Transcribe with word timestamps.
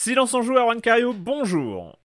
Silence 0.00 0.32
en 0.32 0.42
joue, 0.42 0.54
Juan 0.54 0.80
Cario, 0.80 1.12
bonjour. 1.12 1.98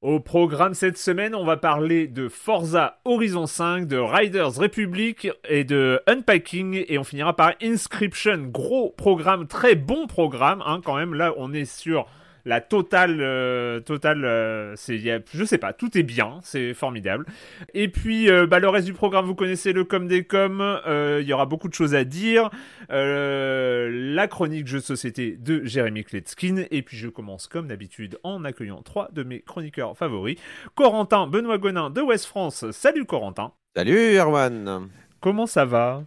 Au 0.00 0.20
programme 0.20 0.74
cette 0.74 0.96
semaine, 0.96 1.34
on 1.34 1.44
va 1.44 1.56
parler 1.56 2.06
de 2.06 2.28
Forza 2.28 3.00
Horizon 3.04 3.48
5, 3.48 3.88
de 3.88 3.96
Riders 3.96 4.54
Republic 4.54 5.28
et 5.48 5.64
de 5.64 6.00
Unpacking 6.06 6.84
et 6.86 6.96
on 6.96 7.02
finira 7.02 7.34
par 7.34 7.54
Inscription. 7.60 8.38
Gros 8.52 8.94
programme, 8.96 9.48
très 9.48 9.74
bon 9.74 10.06
programme 10.06 10.62
hein, 10.64 10.80
quand 10.84 10.94
même. 10.94 11.14
Là, 11.14 11.34
on 11.38 11.52
est 11.52 11.64
sur 11.64 12.06
la 12.44 12.60
totale, 12.60 13.18
euh, 13.20 13.80
totale, 13.80 14.24
euh, 14.24 14.74
c'est, 14.76 14.96
y 14.98 15.10
a- 15.10 15.20
je 15.32 15.44
sais 15.44 15.58
pas, 15.58 15.72
tout 15.72 15.96
est 15.98 16.02
bien, 16.02 16.38
c'est 16.42 16.74
formidable. 16.74 17.26
Et 17.74 17.88
puis, 17.88 18.30
euh, 18.30 18.46
bah, 18.46 18.58
le 18.58 18.68
reste 18.68 18.86
du 18.86 18.92
programme, 18.92 19.26
vous 19.26 19.34
connaissez 19.34 19.72
le 19.72 19.84
com 19.84 20.06
des 20.08 20.24
com, 20.24 20.60
euh, 20.60 21.18
il 21.22 21.28
y 21.28 21.32
aura 21.32 21.46
beaucoup 21.46 21.68
de 21.68 21.74
choses 21.74 21.94
à 21.94 22.04
dire, 22.04 22.50
Euh, 22.92 23.88
la 24.14 24.26
chronique 24.26 24.66
jeux 24.66 24.78
de 24.78 24.84
société 24.84 25.36
de 25.38 25.64
Jérémy 25.64 26.04
Kletskin, 26.04 26.64
et 26.70 26.82
puis 26.82 26.96
je 26.96 27.08
commence 27.08 27.46
comme 27.46 27.68
d'habitude 27.68 28.18
en 28.24 28.44
accueillant 28.44 28.82
trois 28.82 29.08
de 29.12 29.22
mes 29.22 29.40
chroniqueurs 29.40 29.96
favoris, 29.96 30.36
Corentin 30.74 31.26
Benoît 31.26 31.58
Gonin 31.58 31.90
de 31.90 32.00
West 32.00 32.26
France. 32.26 32.70
Salut 32.72 33.04
Corentin, 33.04 33.52
Salut 33.76 34.16
Erwan. 34.16 34.88
Comment 35.20 35.46
ça 35.46 35.64
va? 35.64 36.02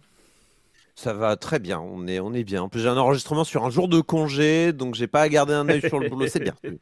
Ça 0.96 1.12
va 1.12 1.36
très 1.36 1.58
bien, 1.58 1.80
on 1.80 2.06
est, 2.06 2.20
on 2.20 2.32
est 2.32 2.44
bien. 2.44 2.62
En 2.62 2.68
plus, 2.68 2.80
j'ai 2.80 2.88
un 2.88 2.96
enregistrement 2.96 3.44
sur 3.44 3.64
un 3.64 3.70
jour 3.70 3.88
de 3.88 4.00
congé, 4.00 4.72
donc 4.72 4.94
j'ai 4.94 5.06
pas 5.08 5.22
à 5.22 5.28
garder 5.28 5.52
un 5.52 5.68
œil 5.68 5.80
sur 5.80 5.98
le 5.98 6.08
boulot, 6.08 6.26
c'est 6.28 6.40
bien. 6.40 6.54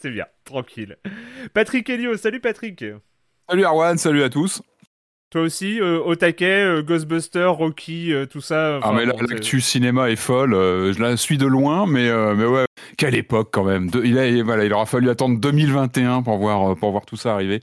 C'est 0.00 0.10
bien, 0.10 0.26
tranquille. 0.44 0.96
Patrick 1.54 1.88
Helio, 1.88 2.16
salut 2.16 2.40
Patrick. 2.40 2.84
Salut 3.48 3.64
Arwan, 3.64 3.96
salut 3.98 4.24
à 4.24 4.30
tous. 4.30 4.60
Toi 5.30 5.42
aussi, 5.42 5.80
euh, 5.80 6.00
au 6.00 6.16
taquet, 6.16 6.64
euh, 6.64 6.82
Ghostbusters, 6.82 7.52
Rocky, 7.54 8.12
euh, 8.12 8.26
tout 8.26 8.40
ça. 8.40 8.80
Ah 8.82 8.92
mais 8.92 9.06
l'actu 9.06 9.60
cinéma 9.60 10.10
est 10.10 10.16
folle. 10.16 10.54
euh, 10.54 10.92
je 10.92 11.00
la 11.00 11.16
suis 11.16 11.38
de 11.38 11.46
loin, 11.46 11.86
mais 11.86 12.08
euh, 12.08 12.34
mais 12.34 12.46
ouais, 12.46 12.64
quelle 12.96 13.14
époque 13.14 13.48
quand 13.52 13.64
même. 13.64 13.90
De- 13.90 14.02
il, 14.04 14.18
a, 14.18 14.42
voilà, 14.42 14.64
il 14.64 14.72
aura 14.72 14.86
fallu 14.86 15.08
attendre 15.10 15.38
2021 15.38 16.22
pour 16.22 16.38
voir 16.38 16.72
euh, 16.72 16.74
pour 16.74 16.90
voir 16.90 17.04
tout 17.06 17.16
ça 17.16 17.34
arriver. 17.34 17.60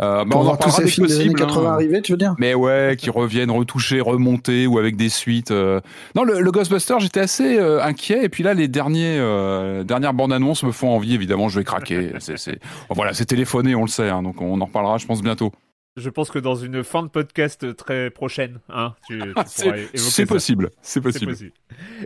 Euh, 0.00 0.24
bah, 0.24 0.30
Pour 0.30 0.38
on 0.38 0.40
en 0.40 0.44
voir 0.46 0.58
tous 0.58 0.70
parlera 0.70 0.82
des 0.84 0.98
années 1.00 1.06
possible, 1.08 1.38
80 1.38 1.68
hein. 1.68 1.72
arriver, 1.74 2.02
tu 2.02 2.12
veux 2.12 2.18
dire? 2.18 2.34
Mais 2.38 2.54
ouais, 2.54 2.96
qui 2.98 3.10
reviennent 3.10 3.50
retouchés, 3.52 4.00
remontés 4.00 4.66
ou 4.66 4.78
avec 4.78 4.96
des 4.96 5.08
suites. 5.08 5.50
euh. 5.52 5.80
Non, 6.16 6.24
le, 6.24 6.40
le 6.40 6.50
Ghostbuster, 6.50 6.96
j'étais 6.98 7.20
assez 7.20 7.58
euh, 7.58 7.80
inquiet. 7.82 8.24
Et 8.24 8.28
puis 8.28 8.42
là, 8.42 8.54
les 8.54 8.66
derniers 8.68 9.16
euh, 9.18 9.84
dernières 9.84 10.12
bandes 10.14 10.32
annonces 10.32 10.62
me 10.64 10.72
font 10.72 10.88
envie. 10.88 11.14
Évidemment, 11.14 11.48
je 11.48 11.60
vais 11.60 11.64
craquer. 11.64 12.10
c'est, 12.18 12.38
c'est... 12.38 12.58
bon, 12.88 12.94
voilà, 12.96 13.12
c'est 13.14 13.26
téléphoné, 13.26 13.74
on 13.76 13.82
le 13.82 13.88
sait. 13.88 14.08
hein, 14.08 14.22
donc 14.22 14.40
on 14.42 14.60
en 14.60 14.64
reparlera, 14.64 14.98
je 14.98 15.06
pense 15.06 15.22
bientôt. 15.22 15.52
Je 15.96 16.10
pense 16.10 16.28
que 16.32 16.40
dans 16.40 16.56
une 16.56 16.82
fin 16.82 17.04
de 17.04 17.08
podcast 17.08 17.76
très 17.76 18.10
prochaine, 18.10 18.58
hein, 18.68 18.94
tu, 19.06 19.20
tu 19.20 19.26
pourras 19.32 19.44
c'est, 19.46 19.66
évoquer 19.68 19.88
c'est 19.94 20.26
ça. 20.26 20.26
possible, 20.26 20.70
c'est 20.82 20.94
C'est 20.94 21.00
possible. 21.00 21.30
possible. 21.30 21.52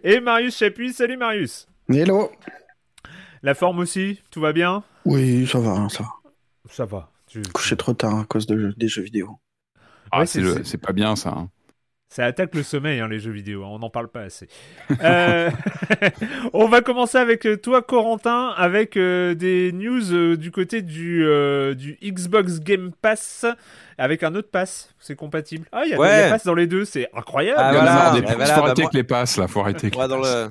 Et 0.04 0.20
Marius 0.20 0.58
Chapuis, 0.58 0.92
salut 0.92 1.16
Marius. 1.16 1.66
Hello 1.88 2.30
La 3.42 3.54
forme 3.54 3.78
aussi, 3.80 4.20
tout 4.30 4.40
va 4.40 4.52
bien? 4.52 4.84
Oui, 5.04 5.46
ça 5.46 5.58
va, 5.58 5.70
hein, 5.70 5.88
ça. 5.88 6.04
Ça 6.70 6.84
va. 6.84 7.10
Tu... 7.26 7.42
Couché 7.52 7.76
trop 7.76 7.94
tard 7.94 8.20
à 8.20 8.24
cause 8.24 8.46
de, 8.46 8.72
des 8.76 8.88
jeux 8.88 9.02
vidéo. 9.02 9.38
Ah, 10.10 10.20
Ouais, 10.20 10.26
c'est, 10.26 10.40
c'est- 10.64 10.76
le- 10.76 10.78
pas 10.78 10.92
bien 10.92 11.16
ça. 11.16 11.30
hein. 11.30 11.50
Ça 12.10 12.24
attaque 12.24 12.54
le 12.54 12.62
sommeil, 12.62 13.00
hein, 13.00 13.08
les 13.08 13.20
jeux 13.20 13.30
vidéo. 13.30 13.64
hein, 13.64 13.68
on 13.70 13.78
n'en 13.80 13.90
parle 13.90 14.08
pas 14.08 14.22
assez. 14.22 14.48
Euh, 15.02 15.50
on 16.54 16.66
va 16.66 16.80
commencer 16.80 17.18
avec 17.18 17.46
euh, 17.46 17.58
toi, 17.58 17.82
Corentin, 17.82 18.48
avec 18.56 18.96
euh, 18.96 19.34
des 19.34 19.72
news 19.72 20.12
euh, 20.14 20.36
du 20.38 20.50
côté 20.50 20.80
du, 20.80 21.22
euh, 21.26 21.74
du 21.74 21.98
Xbox 22.02 22.60
Game 22.60 22.92
Pass, 23.02 23.44
avec 23.98 24.22
un 24.22 24.34
autre 24.34 24.48
pass. 24.50 24.94
C'est 24.98 25.16
compatible. 25.16 25.66
Ah, 25.70 25.82
il 25.84 25.90
y 25.90 25.94
a 25.94 25.98
des 25.98 26.24
passes 26.30 26.44
dans 26.44 26.54
les 26.54 26.66
deux, 26.66 26.86
c'est 26.86 27.10
incroyable. 27.14 27.60
Ah, 27.60 27.68
a 27.68 27.72
voilà, 27.72 28.46
faut 28.54 28.60
bah 28.62 28.66
arrêter 28.66 28.82
moi- 28.82 28.90
avec 28.90 28.94
les 28.94 29.04
passes 29.04 29.36
là, 29.36 29.46
faut 29.46 29.60
arrêter. 29.60 29.88
avec 29.88 29.94
Moi, 29.94 30.04
les 30.04 30.08
dans 30.08 30.20
passes. 30.20 30.46
le... 30.46 30.50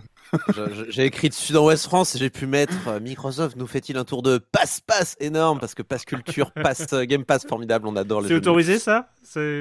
J'ai 0.90 1.06
écrit 1.06 1.30
dessus 1.30 1.54
dans 1.54 1.66
West 1.66 1.86
France 1.86 2.16
et 2.16 2.20
j'ai 2.20 2.30
pu 2.30 2.48
mettre 2.48 2.74
euh, 2.88 3.00
Microsoft 3.00 3.56
nous 3.56 3.68
fait-il 3.68 3.98
un 3.98 4.04
tour 4.04 4.22
de 4.22 4.38
passe-passe 4.38 5.16
énorme 5.20 5.60
parce 5.60 5.74
que 5.74 5.82
passe 5.84 6.06
culture, 6.06 6.52
passe 6.52 6.86
euh, 6.94 7.06
Game 7.06 7.24
Pass 7.26 7.46
formidable, 7.48 7.88
on 7.88 7.96
adore 7.96 8.22
les 8.22 8.28
C'est 8.30 8.36
autorisé 8.36 8.80
ça 8.80 9.10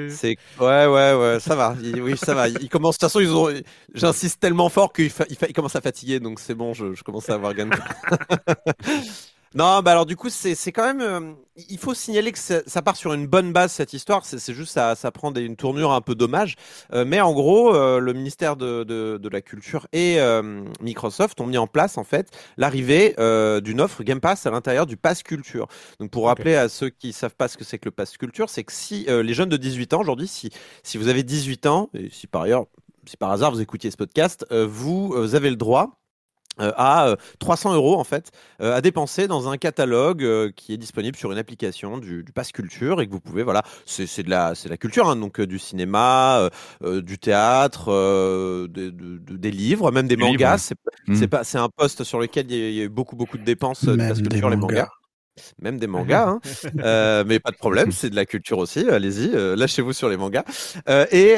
C'est 0.09 0.37
ouais 0.59 0.85
ouais 0.85 1.13
ouais 1.13 1.37
ça 1.39 1.55
va. 1.55 1.75
Il- 1.81 2.01
oui 2.01 2.17
ça 2.17 2.33
va. 2.33 2.47
Ils 2.49 2.69
commencent 2.69 2.95
de 2.97 3.05
toute 3.05 3.09
façon 3.09 3.19
ils 3.19 3.31
ont 3.33 3.49
j'insiste 3.93 4.39
tellement 4.39 4.69
fort 4.69 4.91
qu'ils 4.93 5.09
fa... 5.09 5.25
commencent 5.55 5.75
à 5.75 5.81
fatiguer 5.81 6.19
donc 6.19 6.39
c'est 6.39 6.55
bon 6.55 6.73
je, 6.73 6.93
je 6.93 7.03
commence 7.03 7.29
à 7.29 7.35
avoir 7.35 7.53
gain 7.53 7.67
de- 7.67 7.71
non 9.55 9.81
bah 9.81 9.91
alors 9.91 10.05
du 10.05 10.15
coup 10.15 10.29
c'est 10.29 10.71
quand 10.71 10.83
même 10.83 11.01
euh, 11.01 11.33
il 11.69 11.77
faut 11.77 11.93
signaler 11.93 12.31
que 12.31 12.39
ça, 12.39 12.61
ça 12.67 12.81
part 12.81 12.95
sur 12.95 13.13
une 13.13 13.27
bonne 13.27 13.53
base 13.53 13.71
cette 13.71 13.93
histoire. 13.93 14.25
C'est 14.25 14.53
juste 14.53 14.73
ça 14.73 14.95
ça 14.95 15.11
prend 15.11 15.31
des, 15.31 15.41
une 15.41 15.55
tournure 15.55 15.91
un 15.91 16.01
peu 16.01 16.15
dommage. 16.15 16.55
Euh, 16.93 17.05
mais 17.05 17.21
en 17.21 17.33
gros 17.33 17.73
euh, 17.73 17.99
le 17.99 18.13
ministère 18.13 18.57
de, 18.57 18.83
de, 18.83 19.17
de 19.17 19.29
la 19.29 19.41
culture 19.41 19.87
et 19.93 20.17
Microsoft 20.81 21.39
ont 21.41 21.47
mis 21.47 21.57
en 21.57 21.67
place 21.67 21.97
en 21.97 22.03
fait 22.03 22.29
l'arrivée 22.57 23.15
d'une 23.61 23.81
offre 23.81 24.03
Game 24.03 24.19
Pass 24.19 24.45
à 24.45 24.51
l'intérieur 24.51 24.85
du 24.85 24.97
Pass 24.97 25.23
Culture. 25.23 25.67
Donc 25.99 26.11
pour 26.11 26.25
rappeler 26.27 26.55
à 26.55 26.69
ceux 26.69 26.89
qui 26.89 27.13
savent 27.13 27.35
pas 27.35 27.47
ce 27.47 27.57
que 27.57 27.63
c'est 27.63 27.79
que 27.79 27.85
le 27.85 27.91
Pass 27.91 28.17
Culture 28.17 28.49
c'est 28.49 28.63
que 28.63 28.73
si 28.73 29.05
les 29.07 29.33
jeunes 29.33 29.49
de 29.49 29.57
18 29.57 29.93
ans 29.93 30.01
aujourd'hui 30.01 30.27
si 30.27 30.49
si 30.83 30.97
vous 30.97 31.07
avez 31.07 31.23
18 31.23 31.65
ans, 31.67 31.89
et 31.93 32.09
si 32.09 32.27
par 32.27 32.43
ailleurs, 32.43 32.65
si 33.05 33.17
par 33.17 33.31
hasard 33.31 33.51
vous 33.51 33.61
écoutiez 33.61 33.91
ce 33.91 33.97
podcast, 33.97 34.45
vous, 34.51 35.09
vous 35.09 35.35
avez 35.35 35.49
le 35.49 35.55
droit 35.55 35.97
euh, 36.59 36.71
à 36.75 37.07
euh, 37.09 37.15
300 37.39 37.73
euros 37.73 37.99
en 37.99 38.03
fait 38.03 38.31
euh, 38.61 38.75
à 38.75 38.81
dépenser 38.81 39.27
dans 39.27 39.49
un 39.49 39.57
catalogue 39.57 40.23
euh, 40.23 40.51
qui 40.55 40.73
est 40.73 40.77
disponible 40.77 41.17
sur 41.17 41.31
une 41.31 41.37
application 41.37 41.97
du, 41.97 42.23
du 42.23 42.31
Pass 42.31 42.51
Culture 42.51 43.01
et 43.01 43.07
que 43.07 43.11
vous 43.11 43.19
pouvez 43.19 43.43
voilà 43.43 43.63
c'est 43.85 44.07
c'est 44.07 44.23
de 44.23 44.29
la 44.29 44.55
c'est 44.55 44.65
de 44.69 44.73
la 44.73 44.77
culture 44.77 45.07
hein, 45.09 45.15
donc 45.15 45.39
euh, 45.39 45.47
du 45.47 45.59
cinéma 45.59 46.39
euh, 46.39 46.49
euh, 46.83 47.01
du 47.01 47.17
théâtre 47.19 47.91
euh, 47.91 48.67
de- 48.67 48.89
de- 48.89 49.17
de- 49.17 49.37
des 49.37 49.51
livres 49.51 49.91
même 49.91 50.07
des 50.07 50.15
Des 50.15 50.23
mangas 50.23 50.55
livres. 50.55 51.17
c'est 51.19 51.27
pas 51.27 51.43
c'est 51.43 51.57
un 51.57 51.69
poste 51.69 52.03
sur 52.03 52.19
lequel 52.19 52.51
il 52.51 52.73
y, 52.75 52.81
a, 52.81 52.83
eu 52.85 52.89
beaucoup 52.89 53.15
beaucoup 53.15 53.37
de 53.37 53.43
dépenses 53.43 53.87
euh, 53.87 53.95
Pass 53.97 54.17
des 54.17 54.23
Culture 54.29 54.49
les 54.49 54.55
mangas. 54.57 54.75
mangas 54.83 54.89
même 55.61 55.77
des 55.79 55.87
mangas, 55.87 56.27
hein. 56.27 56.39
Euh, 56.79 57.23
mais 57.25 57.39
pas 57.39 57.51
de 57.51 57.57
problème, 57.57 57.91
c'est 57.91 58.09
de 58.09 58.15
la 58.15 58.25
culture 58.25 58.57
aussi. 58.57 58.87
Allez-y, 58.89 59.31
euh, 59.33 59.55
lâchez-vous 59.55 59.93
sur 59.93 60.09
les 60.09 60.17
mangas. 60.17 60.43
Euh, 60.89 61.05
et, 61.11 61.35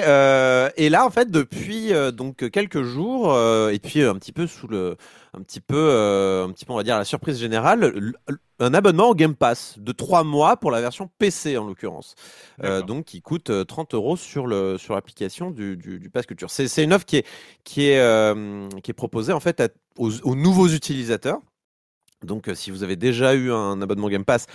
et 0.85 0.89
là, 0.89 1.05
en 1.05 1.09
fait, 1.09 1.29
depuis 1.31 1.91
donc 2.13 2.49
quelques 2.49 2.83
jours, 2.83 3.35
et 3.71 3.79
puis 3.79 4.03
un 4.03 4.15
petit 4.15 4.31
peu 4.31 4.47
sous 4.47 4.67
le, 4.67 4.95
un 5.37 5.41
petit 5.41 5.61
peu, 5.61 6.43
un 6.47 6.51
petit 6.51 6.65
peu, 6.65 6.73
on 6.73 6.77
va 6.77 6.83
dire 6.83 6.97
la 6.97 7.05
surprise 7.05 7.39
générale, 7.39 8.13
un 8.59 8.73
abonnement 8.73 9.09
au 9.09 9.15
Game 9.15 9.35
Pass 9.35 9.75
de 9.77 9.91
trois 9.93 10.23
mois 10.23 10.57
pour 10.57 10.71
la 10.71 10.81
version 10.81 11.09
PC 11.17 11.57
en 11.57 11.65
l'occurrence, 11.65 12.15
donc 12.87 13.05
qui 13.05 13.21
coûte 13.21 13.49
euh, 13.51 13.63
30 13.63 13.93
euros 13.93 14.17
sur 14.17 14.47
le 14.47 14.77
sur 14.77 14.95
l'application 14.95 15.49
du, 15.51 15.77
du, 15.77 15.99
du 15.99 16.09
Pass 16.09 16.25
Culture. 16.25 16.49
C'est 16.49 16.83
une 16.83 16.93
offre 16.93 17.05
qui 17.05 17.17
est 17.17 17.25
qui 17.63 17.87
est 17.89 18.81
qui 18.81 18.91
est 18.91 18.93
proposée 18.93 19.33
en 19.33 19.39
fait 19.39 19.59
à- 19.61 19.69
aux, 19.97 20.11
aux 20.23 20.35
nouveaux 20.35 20.67
utilisateurs. 20.67 21.39
Donc, 22.25 22.47
euh, 22.49 22.55
si 22.55 22.71
vous 22.71 22.83
avez 22.83 22.95
déjà 22.95 23.33
eu 23.35 23.51
un 23.51 23.81
abonnement 23.81 24.09
Game 24.09 24.25
Pass, 24.25 24.45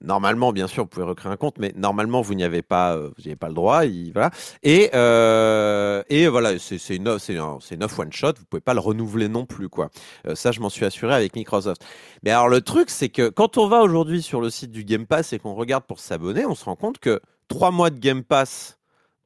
normalement, 0.00 0.52
bien 0.52 0.66
sûr, 0.66 0.82
vous 0.84 0.88
pouvez 0.88 1.06
recréer 1.06 1.32
un 1.32 1.36
compte, 1.36 1.58
mais 1.58 1.72
normalement, 1.76 2.20
vous 2.20 2.34
n'y 2.34 2.44
avez 2.44 2.62
pas, 2.62 2.94
euh, 2.96 3.08
vous 3.16 3.22
n'y 3.22 3.28
avez 3.28 3.36
pas 3.36 3.48
le 3.48 3.54
droit. 3.54 3.84
il- 3.86 4.12
voilà. 4.12 4.30
Et, 4.62 4.90
euh, 4.94 6.02
et 6.08 6.26
voilà, 6.28 6.58
c'est 6.58 6.76
une, 6.96 7.08
offre- 7.08 7.20
c'est 7.20 7.38
un, 7.38 7.88
one 7.98 8.12
shot. 8.12 8.32
Vous 8.38 8.44
pouvez 8.50 8.60
pas 8.60 8.74
le 8.74 8.80
renouveler 8.80 9.28
non 9.28 9.46
plus, 9.46 9.68
quoi. 9.68 9.90
Euh, 10.26 10.34
ça, 10.34 10.52
je 10.52 10.60
m'en 10.60 10.68
suis 10.68 10.84
assuré 10.84 11.14
avec 11.14 11.34
Microsoft. 11.36 11.84
Mais 12.24 12.30
alors, 12.30 12.48
le 12.48 12.60
truc, 12.60 12.90
c'est 12.90 13.08
que 13.08 13.28
quand 13.28 13.56
on 13.58 13.68
va 13.68 13.80
aujourd'hui 13.82 14.20
sur 14.22 14.40
le 14.40 14.50
site 14.50 14.70
du 14.72 14.84
Game 14.84 15.06
Pass 15.06 15.32
et 15.32 15.38
qu'on 15.38 15.54
regarde 15.54 15.84
pour 15.84 16.00
s'abonner, 16.00 16.44
on 16.46 16.54
se 16.54 16.64
rend 16.64 16.76
compte 16.76 16.98
que 16.98 17.20
trois 17.48 17.70
mois 17.70 17.90
de 17.90 17.98
Game 17.98 18.22
Pass 18.24 18.78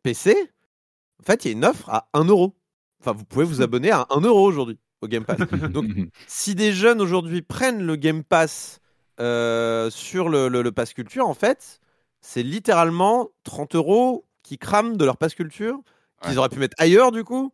PC, 0.03 0.37
en 1.21 1.25
fait, 1.25 1.45
il 1.45 1.49
y 1.49 1.51
a 1.51 1.57
une 1.57 1.65
offre 1.65 1.89
à 1.91 2.09
1 2.15 2.25
euro. 2.25 2.55
Enfin, 3.01 3.13
vous 3.13 3.25
pouvez 3.25 3.45
vous 3.45 3.63
abonner 3.63 3.91
à 3.91 4.07
1 4.11 4.21
euro 4.21 4.45
aujourd'hui 4.47 4.79
au 5.01 5.09
Game 5.09 5.25
Pass. 5.25 5.39
Donc, 5.73 5.87
si 6.27 6.55
des 6.55 6.73
jeunes 6.73 7.01
aujourd'hui 7.01 7.43
prennent 7.43 7.83
le 7.85 7.97
Game 7.97 8.25
Pass 8.25 8.81
euh, 9.21 9.91
sur 9.91 10.29
le, 10.29 10.49
le, 10.49 10.63
le 10.63 10.73
Pass 10.73 10.95
Culture, 10.95 11.27
en 11.27 11.35
fait, 11.35 11.81
c'est 12.21 12.43
littéralement 12.43 13.29
30 13.45 13.75
euros 13.75 14.25
qui 14.43 14.59
crament 14.59 14.97
de 14.97 15.05
leur 15.05 15.17
Pass 15.17 15.35
Culture, 15.35 15.79
qu'ils 16.23 16.33
Ouais. 16.33 16.39
auraient 16.39 16.49
pu 16.49 16.59
mettre 16.59 16.75
ailleurs 16.79 17.13
du 17.13 17.25
coup. 17.25 17.53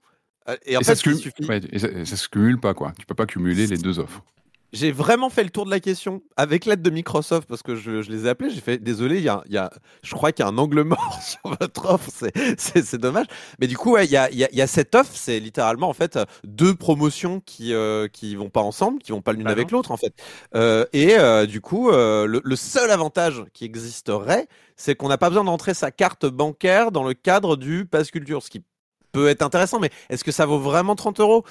Euh, 0.48 0.56
Et 0.66 0.76
en 0.76 0.80
et 0.80 0.84
fait, 0.84 0.94
ça 0.94 0.96
se 0.96 1.08
il 1.08 1.12
cumule- 1.16 1.22
suffit- 1.22 1.46
ouais, 1.48 1.60
et 1.72 1.78
ça, 1.78 1.88
et 1.88 2.04
ça 2.04 2.16
se 2.16 2.28
cumule 2.28 2.60
pas, 2.60 2.74
quoi. 2.74 2.92
Tu 2.98 3.06
peux 3.06 3.14
pas 3.14 3.26
cumuler 3.26 3.66
les 3.66 3.78
deux 3.78 3.98
offres. 3.98 4.22
J'ai 4.74 4.90
vraiment 4.90 5.30
fait 5.30 5.44
le 5.44 5.50
tour 5.50 5.64
de 5.64 5.70
la 5.70 5.78
question 5.78 6.20
avec 6.36 6.64
l'aide 6.64 6.82
de 6.82 6.90
Microsoft 6.90 7.48
parce 7.48 7.62
que 7.62 7.76
je, 7.76 8.02
je 8.02 8.10
les 8.10 8.26
ai 8.26 8.28
appelés. 8.28 8.50
J'ai 8.50 8.60
fait 8.60 8.78
désolé, 8.78 9.18
il 9.18 9.22
y 9.22 9.28
a, 9.28 9.42
il 9.46 9.52
y 9.52 9.56
a, 9.56 9.70
je 10.02 10.12
crois 10.14 10.32
qu'il 10.32 10.44
y 10.44 10.48
a 10.48 10.50
un 10.50 10.58
angle 10.58 10.82
mort 10.82 11.18
sur 11.22 11.56
votre 11.60 11.86
offre. 11.86 12.10
C'est, 12.58 12.96
dommage. 12.96 13.26
Mais 13.60 13.68
du 13.68 13.76
coup, 13.76 13.92
ouais, 13.92 14.04
il 14.04 14.10
y 14.10 14.16
a, 14.16 14.28
il 14.32 14.36
y 14.36 14.44
a, 14.44 14.48
il 14.50 14.58
y 14.58 14.62
a 14.62 14.66
cette 14.66 14.96
offre. 14.96 15.12
C'est 15.14 15.38
littéralement 15.38 15.88
en 15.88 15.92
fait 15.92 16.18
deux 16.42 16.74
promotions 16.74 17.40
qui 17.40 17.72
euh, 17.72 18.08
qui 18.08 18.34
vont 18.34 18.50
pas 18.50 18.62
ensemble, 18.62 19.00
qui 19.00 19.12
vont 19.12 19.22
pas 19.22 19.32
l'une 19.32 19.44
Bah 19.44 19.52
avec 19.52 19.70
l'autre 19.70 19.92
en 19.92 19.96
fait. 19.96 20.12
Euh, 20.56 20.84
et 20.92 21.16
euh, 21.18 21.46
du 21.46 21.60
coup, 21.60 21.90
euh, 21.90 22.26
le, 22.26 22.40
le 22.42 22.56
seul 22.56 22.90
avantage 22.90 23.44
qui 23.52 23.64
existerait, 23.64 24.48
c'est 24.74 24.96
qu'on 24.96 25.08
n'a 25.08 25.18
pas 25.18 25.28
besoin 25.28 25.44
d'entrer 25.44 25.74
sa 25.74 25.92
carte 25.92 26.26
bancaire 26.26 26.90
dans 26.90 27.04
le 27.04 27.14
cadre 27.14 27.56
du 27.56 27.86
Pass 27.86 28.10
Culture, 28.10 28.42
ce 28.42 28.50
qui 28.50 28.64
peut 29.12 29.28
être 29.28 29.42
intéressant. 29.42 29.80
Mais 29.80 29.90
est-ce 30.10 30.24
que 30.24 30.32
ça 30.32 30.44
vaut 30.44 30.58
vraiment 30.58 30.94
30 30.94 31.20
euros? 31.20 31.44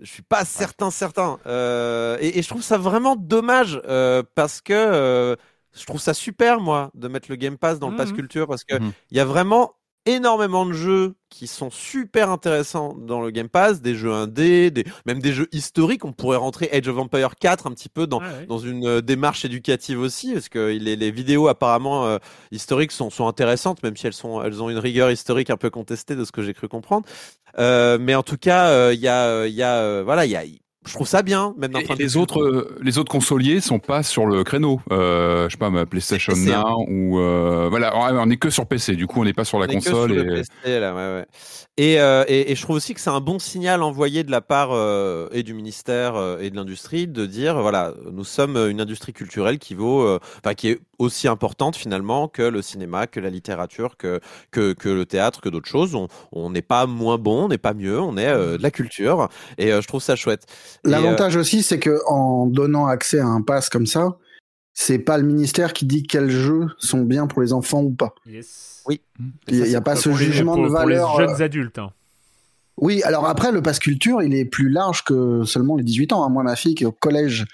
Je 0.00 0.10
suis 0.10 0.22
pas 0.22 0.44
certain, 0.44 0.90
certain. 0.90 1.38
Euh, 1.46 2.16
et, 2.20 2.38
et 2.38 2.42
je 2.42 2.48
trouve 2.48 2.62
ça 2.62 2.78
vraiment 2.78 3.16
dommage 3.16 3.80
euh, 3.86 4.22
parce 4.34 4.60
que 4.60 4.72
euh, 4.74 5.36
je 5.74 5.84
trouve 5.86 6.00
ça 6.00 6.14
super, 6.14 6.60
moi, 6.60 6.90
de 6.94 7.08
mettre 7.08 7.30
le 7.30 7.36
Game 7.36 7.58
Pass 7.58 7.78
dans 7.78 7.88
le 7.88 7.94
Pass 7.94 8.12
Mhm. 8.12 8.16
Culture 8.16 8.46
parce 8.48 8.64
que 8.64 8.74
il 8.76 8.82
Mhm. 8.82 8.92
y 9.12 9.20
a 9.20 9.24
vraiment 9.24 9.74
énormément 10.06 10.66
de 10.66 10.72
jeux 10.72 11.14
qui 11.28 11.46
sont 11.46 11.70
super 11.70 12.30
intéressants 12.30 12.94
dans 12.98 13.20
le 13.20 13.30
Game 13.30 13.48
Pass, 13.48 13.80
des 13.80 13.94
jeux 13.94 14.12
indés, 14.12 14.70
des, 14.70 14.84
même 15.06 15.20
des 15.20 15.32
jeux 15.32 15.48
historiques. 15.52 16.04
On 16.04 16.12
pourrait 16.12 16.38
rentrer 16.38 16.68
Age 16.72 16.88
of 16.88 16.98
Empire 16.98 17.36
4 17.36 17.66
un 17.66 17.72
petit 17.72 17.88
peu 17.88 18.06
dans, 18.06 18.20
une 18.58 18.86
euh, 18.86 19.00
démarche 19.00 19.44
éducative 19.44 20.00
aussi, 20.00 20.32
parce 20.32 20.48
que 20.48 20.70
les, 20.70 20.96
les 20.96 21.10
vidéos 21.10 21.48
apparemment 21.48 22.06
euh, 22.06 22.18
historiques 22.50 22.92
sont, 22.92 23.10
sont 23.10 23.28
intéressantes, 23.28 23.82
même 23.82 23.96
si 23.96 24.06
elles 24.06 24.12
sont 24.12 24.42
elles 24.42 24.62
ont 24.62 24.70
une 24.70 24.78
rigueur 24.78 25.10
historique 25.10 25.50
un 25.50 25.56
peu 25.56 25.70
contestée 25.70 26.16
de 26.16 26.24
ce 26.24 26.32
que 26.32 26.42
j'ai 26.42 26.54
cru 26.54 26.68
comprendre. 26.68 27.06
Euh, 27.58 27.98
mais 28.00 28.14
en 28.14 28.22
tout 28.22 28.38
cas, 28.38 28.92
il 28.92 29.00
y 29.00 29.08
a 29.08 29.46
il 29.46 29.54
y 29.54 29.62
a 29.62 30.02
voilà 30.02 30.24
il 30.24 30.32
y 30.32 30.36
a 30.36 30.42
je 30.86 30.94
trouve 30.94 31.06
ça 31.06 31.22
bien 31.22 31.54
même 31.58 31.72
d'un 31.72 31.80
Et 31.80 31.84
point 31.84 31.96
de 31.96 32.00
les 32.02 32.16
autres, 32.16 32.40
euh, 32.40 32.78
les 32.82 32.98
autres 32.98 33.10
consoliers 33.12 33.60
sont 33.60 33.78
pas 33.78 34.02
sur 34.02 34.26
le 34.26 34.44
créneau. 34.44 34.80
Euh, 34.90 35.46
je 35.48 35.52
sais 35.52 35.58
pas, 35.58 35.70
ma 35.70 35.84
PlayStation 35.86 36.32
PC, 36.32 36.52
hein. 36.54 36.64
Now 36.64 36.86
ou 36.88 37.18
euh, 37.20 37.68
voilà, 37.68 37.92
on 37.96 38.30
est 38.30 38.36
que 38.38 38.48
sur 38.50 38.66
PC. 38.66 38.96
Du 38.96 39.06
coup, 39.06 39.20
on 39.20 39.24
n'est 39.24 39.34
pas 39.34 39.44
sur 39.44 39.58
la 39.58 39.66
On 39.68 39.74
console. 39.74 40.14
sur 40.14 40.24
le 40.24 40.32
et... 40.32 40.34
PC, 40.36 40.80
là, 40.80 40.94
ouais, 40.94 41.20
ouais. 41.20 41.26
Et, 41.76 42.00
euh, 42.00 42.24
et, 42.28 42.50
et 42.52 42.56
je 42.56 42.62
trouve 42.62 42.76
aussi 42.76 42.94
que 42.94 43.00
c'est 43.00 43.10
un 43.10 43.20
bon 43.20 43.38
signal 43.38 43.82
envoyé 43.82 44.24
de 44.24 44.30
la 44.30 44.40
part 44.40 44.70
euh, 44.72 45.28
et 45.32 45.42
du 45.42 45.54
ministère 45.54 46.16
euh, 46.16 46.38
et 46.40 46.50
de 46.50 46.56
l'industrie 46.56 47.06
de 47.08 47.26
dire 47.26 47.60
voilà 47.60 47.94
nous 48.12 48.24
sommes 48.24 48.56
une 48.56 48.80
industrie 48.80 49.12
culturelle 49.12 49.58
qui 49.58 49.74
vaut 49.74 50.02
euh, 50.02 50.18
enfin 50.44 50.54
qui 50.54 50.68
est 50.68 50.80
aussi 51.00 51.26
importante 51.28 51.76
finalement 51.76 52.28
que 52.28 52.42
le 52.42 52.62
cinéma 52.62 53.06
que 53.06 53.18
la 53.20 53.30
littérature 53.30 53.96
que 53.96 54.20
que, 54.50 54.72
que 54.74 54.88
le 54.88 55.06
théâtre 55.06 55.40
que 55.40 55.48
d'autres 55.48 55.68
choses 55.68 55.96
on 56.32 56.50
n'est 56.50 56.62
pas 56.62 56.86
moins 56.86 57.18
bon 57.18 57.44
on 57.44 57.48
n'est 57.48 57.58
pas 57.58 57.74
mieux 57.74 57.98
on 58.00 58.16
est 58.16 58.28
euh, 58.28 58.56
de 58.58 58.62
la 58.62 58.70
culture 58.70 59.28
et 59.58 59.72
euh, 59.72 59.80
je 59.80 59.88
trouve 59.88 60.02
ça 60.02 60.14
chouette 60.16 60.44
Et, 60.84 60.88
euh, 60.88 60.90
L'avantage 60.92 61.36
aussi, 61.36 61.62
c'est 61.62 61.78
que 61.78 62.00
en 62.06 62.46
donnant 62.46 62.86
accès 62.86 63.18
à 63.18 63.26
un 63.26 63.42
pass 63.42 63.68
comme 63.68 63.86
ça, 63.86 64.18
c'est 64.74 64.98
pas 64.98 65.18
le 65.18 65.24
ministère 65.24 65.72
qui 65.72 65.84
dit 65.86 66.04
quels 66.04 66.30
jeux 66.30 66.66
sont 66.78 67.02
bien 67.02 67.26
pour 67.26 67.42
les 67.42 67.52
enfants 67.52 67.82
ou 67.82 67.90
pas. 67.90 68.14
Yes. 68.26 68.82
Oui. 68.86 69.00
Il 69.48 69.62
n'y 69.62 69.74
a, 69.74 69.80
pas 69.80 69.92
Pour 69.94 70.02
ce 70.02 70.08
les- 70.10 70.14
jugement 70.16 70.54
pour- 70.54 70.62
de 70.64 70.68
pour 70.68 70.78
valeur. 70.78 71.18
les 71.18 71.24
euh, 71.24 71.28
jeunes 71.28 71.42
adultes. 71.42 71.78
hein. 71.78 71.90
Oui, 72.76 73.02
alors 73.02 73.26
après, 73.26 73.52
le 73.52 73.60
pass 73.60 73.78
culture, 73.78 74.22
il 74.22 74.34
est 74.34 74.46
plus 74.46 74.70
large 74.70 75.04
que 75.04 75.44
seulement 75.44 75.76
les 75.76 75.84
18 75.84 76.12
ans. 76.14 76.24
hein. 76.24 76.30
Moi, 76.30 76.42
ma 76.44 76.56
fille 76.56 76.74
qui 76.74 76.84
est 76.84 76.86
au 76.86 76.92
collège 76.92 77.44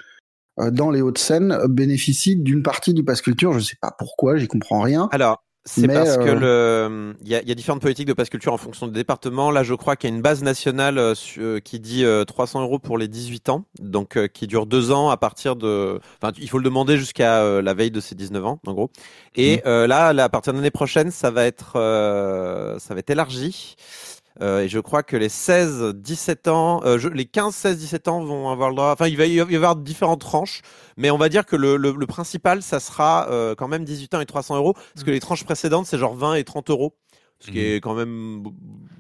dans 0.59 0.91
les 0.91 1.03
Hauts-de-Seine 1.03 1.53
euh, 1.53 1.69
bénéficie 1.69 2.37
d'une 2.37 2.63
partie 2.63 2.95
du 2.95 3.05
pass 3.05 3.21
culture. 3.21 3.53
Je 3.53 3.61
sais 3.61 3.77
pas 3.81 3.95
pourquoi, 3.99 4.37
j'y 4.37 4.49
comprends 4.49 4.81
rien. 4.81 5.09
Alors, 5.13 5.43
c'est 5.69 5.89
parce 5.89 6.17
que 6.17 6.29
euh, 6.29 6.89
le, 6.89 7.17
il 7.23 7.29
y 7.29 7.35
a, 7.35 7.43
y 7.43 7.51
a 7.51 7.55
différentes 7.57 7.83
politiques 7.83 8.07
de 8.07 8.13
passe 8.13 8.31
culture 8.31 8.53
en 8.53 8.57
fonction 8.57 8.87
des 8.87 8.93
départements. 8.93 9.51
Là, 9.51 9.65
je 9.65 9.75
crois 9.75 9.97
qu'il 9.97 10.09
y 10.09 10.13
a 10.13 10.17
une 10.17 10.23
base 10.23 10.45
nationale 10.45 10.97
euh, 10.97 11.15
euh, 11.39 11.59
qui 11.59 11.81
dit 11.81 12.05
euh, 12.05 12.25
300 12.25 12.63
euros 12.63 12.79
pour 12.79 12.99
les 12.99 13.09
18 13.09 13.49
ans, 13.49 13.65
donc 13.81 14.17
euh, 14.17 14.29
qui 14.29 14.47
dure 14.47 14.67
deux 14.67 14.93
ans 14.93 15.11
à 15.11 15.17
partir 15.17 15.57
de. 15.57 15.99
Enfin, 16.23 16.33
il 16.39 16.49
faut 16.49 16.59
le 16.59 16.65
demander 16.65 16.97
jusqu'à 16.97 17.43
euh, 17.43 17.63
la 17.63 17.75
veille 17.75 17.91
de 17.91 18.01
ses 18.01 18.15
19 18.15 18.47
ans, 18.47 18.61
en 18.65 18.73
gros. 18.75 18.91
Et 19.35 19.61
euh, 19.67 19.89
là, 19.89 20.13
là, 20.13 20.25
à 20.25 20.29
partir 20.29 20.53
de 20.53 20.59
l'année 20.59 20.71
prochaine, 20.71 21.11
ça 21.11 21.33
va 21.33 21.45
être, 21.45 21.73
euh, 21.75 22.79
ça 22.79 22.95
va 22.95 23.01
être 23.01 23.11
élargi. 23.11 23.75
Euh, 24.43 24.61
et 24.61 24.69
je 24.69 24.79
crois 24.79 25.03
que 25.03 25.17
les 25.17 25.29
16, 25.31 25.95
17 25.95 26.49
ans, 26.49 26.83
euh, 26.85 26.99
je- 26.99 27.09
les 27.09 27.25
15, 27.25 27.55
16, 27.55 27.79
17 27.79 28.07
ans 28.09 28.23
vont 28.23 28.51
avoir 28.51 28.69
le 28.71 28.77
droit. 28.77 28.93
Enfin, 28.93 29.07
il 29.09 29.17
va 29.17 29.25
y 29.27 29.41
avoir 29.41 29.77
différentes 29.77 30.21
tranches, 30.21 30.61
mais 30.99 31.11
on 31.11 31.17
va 31.19 31.29
dire 31.31 31.47
que 31.47 31.57
le, 31.57 31.77
le, 31.77 31.93
le 31.99 32.07
principal, 32.07 32.63
ça 32.63 32.79
sera 32.81 33.29
euh, 33.31 33.55
quand 33.55 33.69
même 33.69 33.85
18 33.85 34.15
ans 34.15 34.21
et 34.21 34.27
300 34.27 34.57
euros, 34.57 34.75
parce 34.95 35.05
que 35.05 35.11
les 35.11 35.21
tranches 35.21 35.45
précédentes, 35.45 35.87
c'est 35.87 35.99
genre 35.99 36.15
20 36.15 36.35
et 36.35 36.45
30 36.45 36.69
euros, 36.71 36.95
ce 37.41 37.51
qui 37.51 37.59
Mhm. 37.59 37.65
est 37.65 37.77
quand 37.81 37.95
même 37.95 38.43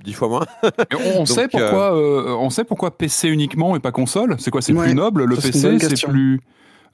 10 0.04 0.14
fois 0.14 0.28
moins. 0.28 0.46
Mais 0.90 0.96
on, 0.96 0.98
Donc, 1.24 1.26
sait 1.28 1.48
pourquoi, 1.48 1.94
euh, 1.96 2.34
on 2.38 2.48
sait 2.50 2.64
pourquoi 2.64 2.96
PC 2.96 3.28
uniquement 3.28 3.76
et 3.76 3.80
pas 3.80 3.92
console. 3.92 4.36
C'est 4.38 4.50
quoi 4.50 4.62
C'est 4.62 4.72
Ouais, 4.72 4.84
plus 4.86 4.94
noble 4.94 5.24
le 5.24 5.36
PC, 5.36 5.78
c'est 5.78 5.88
question. 5.88 6.08
plus. 6.08 6.40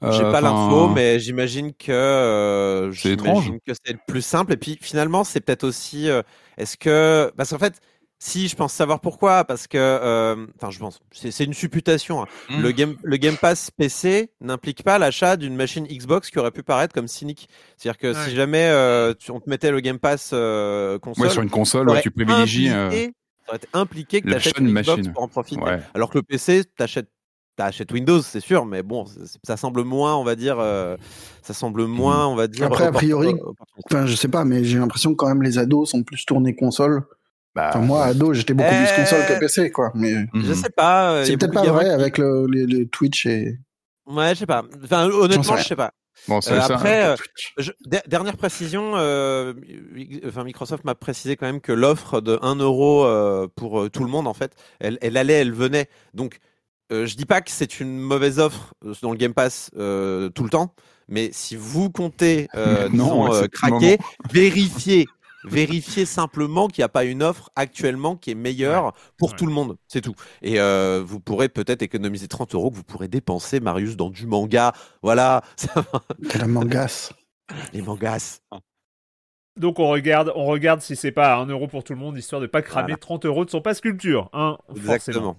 euh, 0.03 0.11
J'ai 0.11 0.23
pas 0.23 0.41
l'info, 0.41 0.89
mais 0.89 1.19
j'imagine 1.19 1.71
que 1.73 1.91
euh, 1.91 2.91
C'est 2.93 3.11
étrange. 3.13 3.51
que 3.65 3.73
c'est 3.85 3.93
le 3.93 3.99
plus 4.05 4.21
simple. 4.21 4.53
Et 4.53 4.57
puis 4.57 4.77
finalement, 4.81 5.23
c'est 5.23 5.39
peut-être 5.39 5.63
aussi, 5.63 6.09
euh, 6.09 6.21
est-ce 6.57 6.75
que, 6.77 7.31
parce 7.37 7.51
qu'en 7.51 7.59
fait, 7.59 7.79
si 8.19 8.47
je 8.47 8.55
pense 8.55 8.71
savoir 8.71 9.01
pourquoi, 9.01 9.43
parce 9.43 9.67
que, 9.67 9.77
euh, 9.77 10.45
enfin, 10.55 10.71
je 10.71 10.79
pense, 10.79 10.99
c'est 11.11 11.29
c'est 11.31 11.43
une 11.43 11.53
supputation. 11.53 12.21
hein. 12.23 12.27
Hmm. 12.49 12.61
Le 12.61 12.71
game, 12.71 12.95
le 13.03 13.17
Game 13.17 13.35
Pass 13.35 13.69
PC 13.71 14.31
n'implique 14.39 14.83
pas 14.83 14.97
l'achat 14.97 15.35
d'une 15.35 15.55
machine 15.55 15.85
Xbox 15.85 16.29
qui 16.29 16.39
aurait 16.39 16.51
pu 16.51 16.63
paraître 16.63 16.93
comme 16.93 17.07
cynique. 17.09 17.49
C'est-à-dire 17.75 17.97
que 17.99 18.07
Ouais. 18.15 18.29
si 18.29 18.35
jamais 18.35 18.65
euh, 18.69 19.13
tu- 19.13 19.31
on 19.31 19.39
te 19.41 19.49
mettait 19.49 19.71
le 19.71 19.81
Game 19.81 19.99
Pass 19.99 20.31
euh, 20.33 20.97
console, 20.99 21.25
Ouais, 21.27 21.31
sur 21.33 21.41
une 21.41 21.49
console, 21.49 21.89
ouais, 21.89 22.01
tu 22.01 22.11
privilégies. 22.11 22.69
impliqué- 22.69 23.13
ça 23.45 23.49
aurait 23.49 23.57
été 23.57 23.67
impliqué 23.73 24.21
que 24.21 24.29
tu 24.29 24.35
achètes 24.35 24.57
une 24.57 24.69
Xbox 24.69 24.87
machine. 24.87 25.11
pour 25.13 25.23
en 25.23 25.27
profiter. 25.27 25.61
ouais. 25.61 25.81
Alors 25.93 26.09
que 26.09 26.17
le 26.17 26.23
PC, 26.23 26.63
t'achètes 26.77 27.09
T'achètes 27.55 27.91
Windows, 27.91 28.19
c'est 28.23 28.39
sûr, 28.39 28.65
mais 28.65 28.81
bon, 28.81 29.05
ça 29.43 29.57
semble 29.57 29.83
moins, 29.83 30.15
on 30.15 30.23
va 30.23 30.35
dire, 30.35 30.57
euh, 30.59 30.97
ça 31.43 31.53
semble 31.53 31.85
moins, 31.85 32.25
on 32.25 32.33
va 32.33 32.47
dire. 32.47 32.65
Après, 32.65 32.85
a 32.87 32.91
priori. 32.91 33.35
Enfin, 33.85 34.07
je 34.07 34.15
sais 34.15 34.27
pas, 34.27 34.43
mais 34.43 34.63
j'ai 34.63 34.79
l'impression 34.79 35.11
que 35.11 35.17
quand 35.17 35.27
même 35.27 35.43
les 35.43 35.59
ados 35.59 35.87
sont 35.91 36.01
plus 36.01 36.25
tournés 36.25 36.55
console. 36.55 37.03
Bah, 37.55 37.69
Enfin, 37.69 37.79
moi, 37.79 38.05
ado, 38.05 38.33
j'étais 38.33 38.53
beaucoup 38.53 38.69
Euh, 38.73 38.85
plus 38.85 38.95
console 39.03 39.25
que 39.27 39.39
PC, 39.39 39.71
quoi. 39.71 39.91
Mais 39.93 40.13
mhm. 40.33 40.43
Je 40.45 40.53
sais 40.53 40.69
pas. 40.75 41.11
euh, 41.11 41.25
c'est 41.25 41.37
peut-être 41.37 41.53
pas 41.53 41.63
vrai 41.63 41.85
qui- 41.85 41.91
avec 41.91 42.17
le, 42.17 42.47
les, 42.47 42.65
les 42.65 42.87
Twitch 42.87 43.25
et. 43.27 43.59
Ouais, 44.07 44.33
je 44.33 44.39
sais 44.39 44.45
pas. 44.45 44.63
Enfin, 44.83 45.07
honnêtement, 45.09 45.55
je 45.57 45.63
sais 45.63 45.75
pas. 45.75 45.91
Bon, 46.27 46.41
c'est 46.41 46.53
Euh, 46.53 46.61
ça. 46.61 46.75
après, 46.75 47.05
euh, 47.05 47.15
je- 47.57 47.71
der- 47.85 48.03
dernière 48.07 48.37
précision, 48.37 48.93
euh, 48.95 49.53
enfin 50.27 50.43
Microsoft 50.43 50.83
m'a 50.85 50.95
précisé 50.95 51.35
quand 51.35 51.45
même 51.45 51.59
que 51.61 51.71
l'offre 51.71 52.21
de 52.21 52.39
1 52.41 52.55
euro 52.55 53.05
euh, 53.05 53.47
pour 53.55 53.81
euh, 53.81 53.89
tout 53.89 54.03
le 54.03 54.09
monde, 54.09 54.27
en 54.27 54.33
fait, 54.33 54.53
elle, 54.79 54.97
elle 55.01 55.17
allait, 55.17 55.33
elle 55.33 55.51
venait. 55.53 55.89
Donc, 56.13 56.37
euh, 56.91 57.05
je 57.05 57.15
dis 57.15 57.25
pas 57.25 57.41
que 57.41 57.49
c'est 57.51 57.79
une 57.79 57.99
mauvaise 57.99 58.39
offre 58.39 58.73
euh, 58.85 58.93
dans 59.01 59.11
le 59.11 59.17
Game 59.17 59.33
Pass 59.33 59.69
euh, 59.77 60.29
tout 60.29 60.43
le 60.43 60.49
temps, 60.49 60.73
mais 61.07 61.29
si 61.33 61.55
vous 61.55 61.89
comptez, 61.89 62.47
euh, 62.55 62.87
Non, 62.93 63.27
disons, 63.27 63.33
euh, 63.33 63.47
craquer, 63.51 63.97
vérifiez 64.31 65.07
Vérifiez 65.45 66.05
simplement 66.05 66.67
qu'il 66.67 66.81
n'y 66.81 66.85
a 66.85 66.89
pas 66.89 67.03
une 67.05 67.21
offre 67.23 67.49
actuellement 67.55 68.15
qui 68.15 68.31
est 68.31 68.35
meilleure 68.35 68.93
pour 69.17 69.31
Ouais. 69.31 69.35
tout 69.37 69.45
le 69.45 69.51
monde. 69.51 69.77
C'est 69.87 70.01
tout. 70.01 70.15
Et 70.41 70.59
euh, 70.59 71.03
vous 71.05 71.19
pourrez 71.19 71.49
peut-être 71.49 71.81
économiser 71.81 72.27
30 72.27 72.55
euros 72.55 72.71
que 72.71 72.75
vous 72.75 72.83
pourrez 72.83 73.07
dépenser, 73.07 73.59
Marius, 73.59 73.95
dans 73.97 74.09
du 74.09 74.25
manga. 74.25 74.73
Voilà, 75.01 75.41
la 76.39 76.47
mangasse. 76.47 77.11
les 77.73 77.81
mangas. 77.81 78.39
Donc 79.59 79.79
on 79.79 79.87
regarde, 79.89 80.31
on 80.35 80.45
regarde 80.45 80.81
si 80.81 80.95
c'est 80.95 81.11
pas 81.11 81.33
à 81.33 81.37
1 81.37 81.45
euro 81.47 81.67
pour 81.67 81.83
tout 81.83 81.93
le 81.93 81.99
monde, 81.99 82.17
histoire 82.17 82.41
de 82.41 82.47
pas 82.47 82.61
cramer 82.61 82.85
Voilà. 82.87 82.97
30 82.97 83.25
euros 83.25 83.45
de 83.45 83.49
son 83.51 83.61
passe 83.61 83.81
culture. 83.81 84.29
Hein. 84.33 84.57
Exactement. 84.75 85.37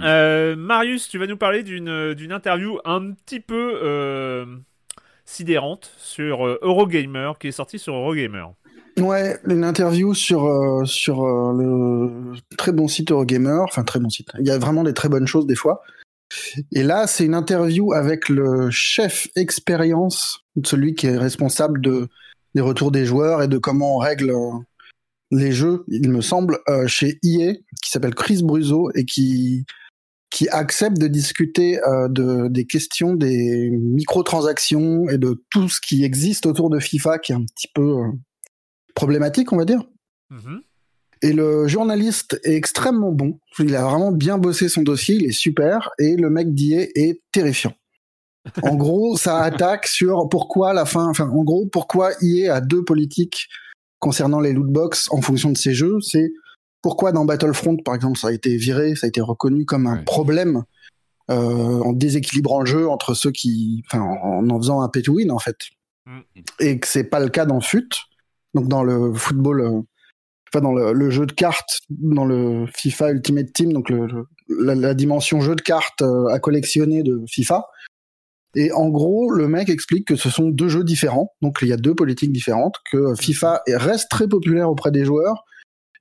Euh, 0.00 0.56
Marius, 0.56 1.08
tu 1.08 1.18
vas 1.18 1.26
nous 1.26 1.36
parler 1.36 1.62
d'une 1.62 2.14
d'une 2.14 2.32
interview 2.32 2.78
un 2.86 3.12
petit 3.12 3.40
peu 3.40 3.78
euh, 3.82 4.46
sidérante 5.26 5.92
sur 5.98 6.46
Eurogamer, 6.46 7.32
qui 7.38 7.48
est 7.48 7.52
sortie 7.52 7.78
sur 7.78 7.94
Eurogamer. 7.94 8.46
Ouais, 8.98 9.38
une 9.46 9.64
interview 9.64 10.14
sur 10.14 10.46
euh, 10.46 10.84
sur 10.86 11.22
euh, 11.22 11.52
le 11.52 12.56
très 12.56 12.72
bon 12.72 12.88
site 12.88 13.10
Eurogamer, 13.12 13.60
enfin 13.62 13.84
très 13.84 14.00
bon 14.00 14.08
site. 14.08 14.28
Il 14.40 14.46
y 14.46 14.50
a 14.50 14.58
vraiment 14.58 14.84
des 14.84 14.94
très 14.94 15.10
bonnes 15.10 15.26
choses 15.26 15.46
des 15.46 15.54
fois. 15.54 15.82
Et 16.72 16.82
là, 16.82 17.06
c'est 17.06 17.26
une 17.26 17.34
interview 17.34 17.92
avec 17.92 18.30
le 18.30 18.70
chef 18.70 19.28
expérience, 19.36 20.40
celui 20.64 20.94
qui 20.94 21.08
est 21.08 21.18
responsable 21.18 21.80
de 21.82 22.08
des 22.54 22.62
retours 22.62 22.90
des 22.90 23.04
joueurs 23.04 23.42
et 23.42 23.48
de 23.48 23.58
comment 23.58 23.96
on 23.96 23.98
règle 23.98 24.30
euh, 24.30 24.52
les 25.30 25.52
jeux, 25.52 25.84
il 25.88 26.08
me 26.08 26.20
semble, 26.20 26.60
chez 26.86 27.18
EA, 27.24 27.54
qui 27.82 27.90
s'appelle 27.90 28.14
Chris 28.14 28.42
Bruzo 28.44 28.90
et 28.94 29.04
qui 29.04 29.66
qui 30.30 30.48
accepte 30.48 30.98
de 30.98 31.08
discuter 31.08 31.80
de, 32.08 32.48
des 32.48 32.66
questions 32.66 33.14
des 33.14 33.70
microtransactions 33.70 35.08
et 35.08 35.18
de 35.18 35.42
tout 35.50 35.68
ce 35.68 35.80
qui 35.80 36.04
existe 36.04 36.46
autour 36.46 36.70
de 36.70 36.78
FIFA, 36.78 37.18
qui 37.18 37.32
est 37.32 37.34
un 37.34 37.44
petit 37.44 37.68
peu 37.74 38.12
problématique, 38.96 39.52
on 39.52 39.56
va 39.56 39.64
dire. 39.64 39.84
Mhm. 40.30 40.60
Et 41.22 41.32
le 41.32 41.68
journaliste 41.68 42.40
est 42.42 42.54
extrêmement 42.56 43.12
bon. 43.12 43.38
Il 43.60 43.74
a 43.76 43.84
vraiment 43.84 44.10
bien 44.12 44.36
bossé 44.38 44.68
son 44.68 44.82
dossier, 44.82 45.14
il 45.14 45.24
est 45.26 45.32
super. 45.32 45.90
Et 45.98 46.16
le 46.16 46.28
mec 46.28 46.52
d'IA 46.52 46.82
est 46.94 47.22
terrifiant. 47.32 47.72
En 48.62 48.74
gros, 48.76 49.16
ça 49.16 49.38
attaque 49.42 49.86
sur 49.86 50.28
pourquoi 50.28 50.72
la 50.72 50.84
fin, 50.84 51.08
enfin, 51.08 51.28
en 51.28 51.42
gros, 51.44 51.66
pourquoi 51.66 52.10
EA 52.22 52.56
a 52.56 52.60
deux 52.60 52.84
politiques 52.84 53.48
concernant 53.98 54.40
les 54.40 54.52
lootbox 54.52 55.08
en 55.10 55.22
fonction 55.22 55.50
de 55.50 55.56
ses 55.56 55.72
jeux. 55.72 56.00
C'est 56.00 56.32
pourquoi 56.82 57.12
dans 57.12 57.24
Battlefront, 57.24 57.76
par 57.78 57.94
exemple, 57.94 58.18
ça 58.18 58.28
a 58.28 58.32
été 58.32 58.56
viré, 58.56 58.94
ça 58.94 59.06
a 59.06 59.08
été 59.08 59.20
reconnu 59.20 59.64
comme 59.64 59.86
un 59.86 59.96
Ouais. 59.98 60.04
problème 60.04 60.64
euh, 61.30 61.80
en 61.80 61.92
déséquilibrant 61.92 62.60
le 62.60 62.66
jeu 62.66 62.88
entre 62.88 63.14
ceux 63.14 63.32
qui, 63.32 63.82
enfin, 63.86 64.00
en 64.00 64.48
en 64.48 64.58
faisant 64.58 64.80
un 64.82 64.88
pay 64.88 65.02
to 65.02 65.14
win 65.14 65.30
en 65.32 65.38
fait, 65.40 65.56
Mm. 66.06 66.20
et 66.60 66.78
que 66.78 66.86
c'est 66.86 67.02
pas 67.04 67.18
le 67.18 67.28
cas 67.30 67.46
dans 67.46 67.60
FUT, 67.60 67.88
donc 68.56 68.66
dans 68.68 68.82
le 68.82 69.12
football, 69.14 69.60
euh, 69.60 69.80
enfin 70.48 70.60
dans 70.60 70.72
le, 70.72 70.92
le 70.92 71.10
jeu 71.10 71.26
de 71.26 71.32
cartes, 71.32 71.80
dans 71.90 72.24
le 72.24 72.66
FIFA 72.74 73.12
Ultimate 73.12 73.52
Team, 73.52 73.72
donc 73.72 73.88
le, 73.88 74.06
le- 74.06 74.26
la, 74.48 74.74
la 74.74 74.94
dimension 74.94 75.40
jeu 75.40 75.54
de 75.54 75.60
cartes 75.62 76.02
euh, 76.02 76.26
à 76.28 76.38
collectionner 76.40 77.02
de 77.04 77.20
FIFA. 77.28 77.64
Et 78.54 78.72
en 78.72 78.88
gros, 78.88 79.30
le 79.30 79.48
mec 79.48 79.68
explique 79.68 80.06
que 80.08 80.16
ce 80.16 80.30
sont 80.30 80.48
deux 80.48 80.68
jeux 80.68 80.84
différents, 80.84 81.30
donc 81.42 81.58
il 81.62 81.68
y 81.68 81.72
a 81.72 81.76
deux 81.76 81.94
politiques 81.94 82.32
différentes, 82.32 82.76
que 82.90 83.14
FIFA 83.14 83.60
est- 83.66 83.76
reste 83.76 84.10
très 84.10 84.26
populaire 84.28 84.70
auprès 84.70 84.90
des 84.90 85.04
joueurs 85.04 85.44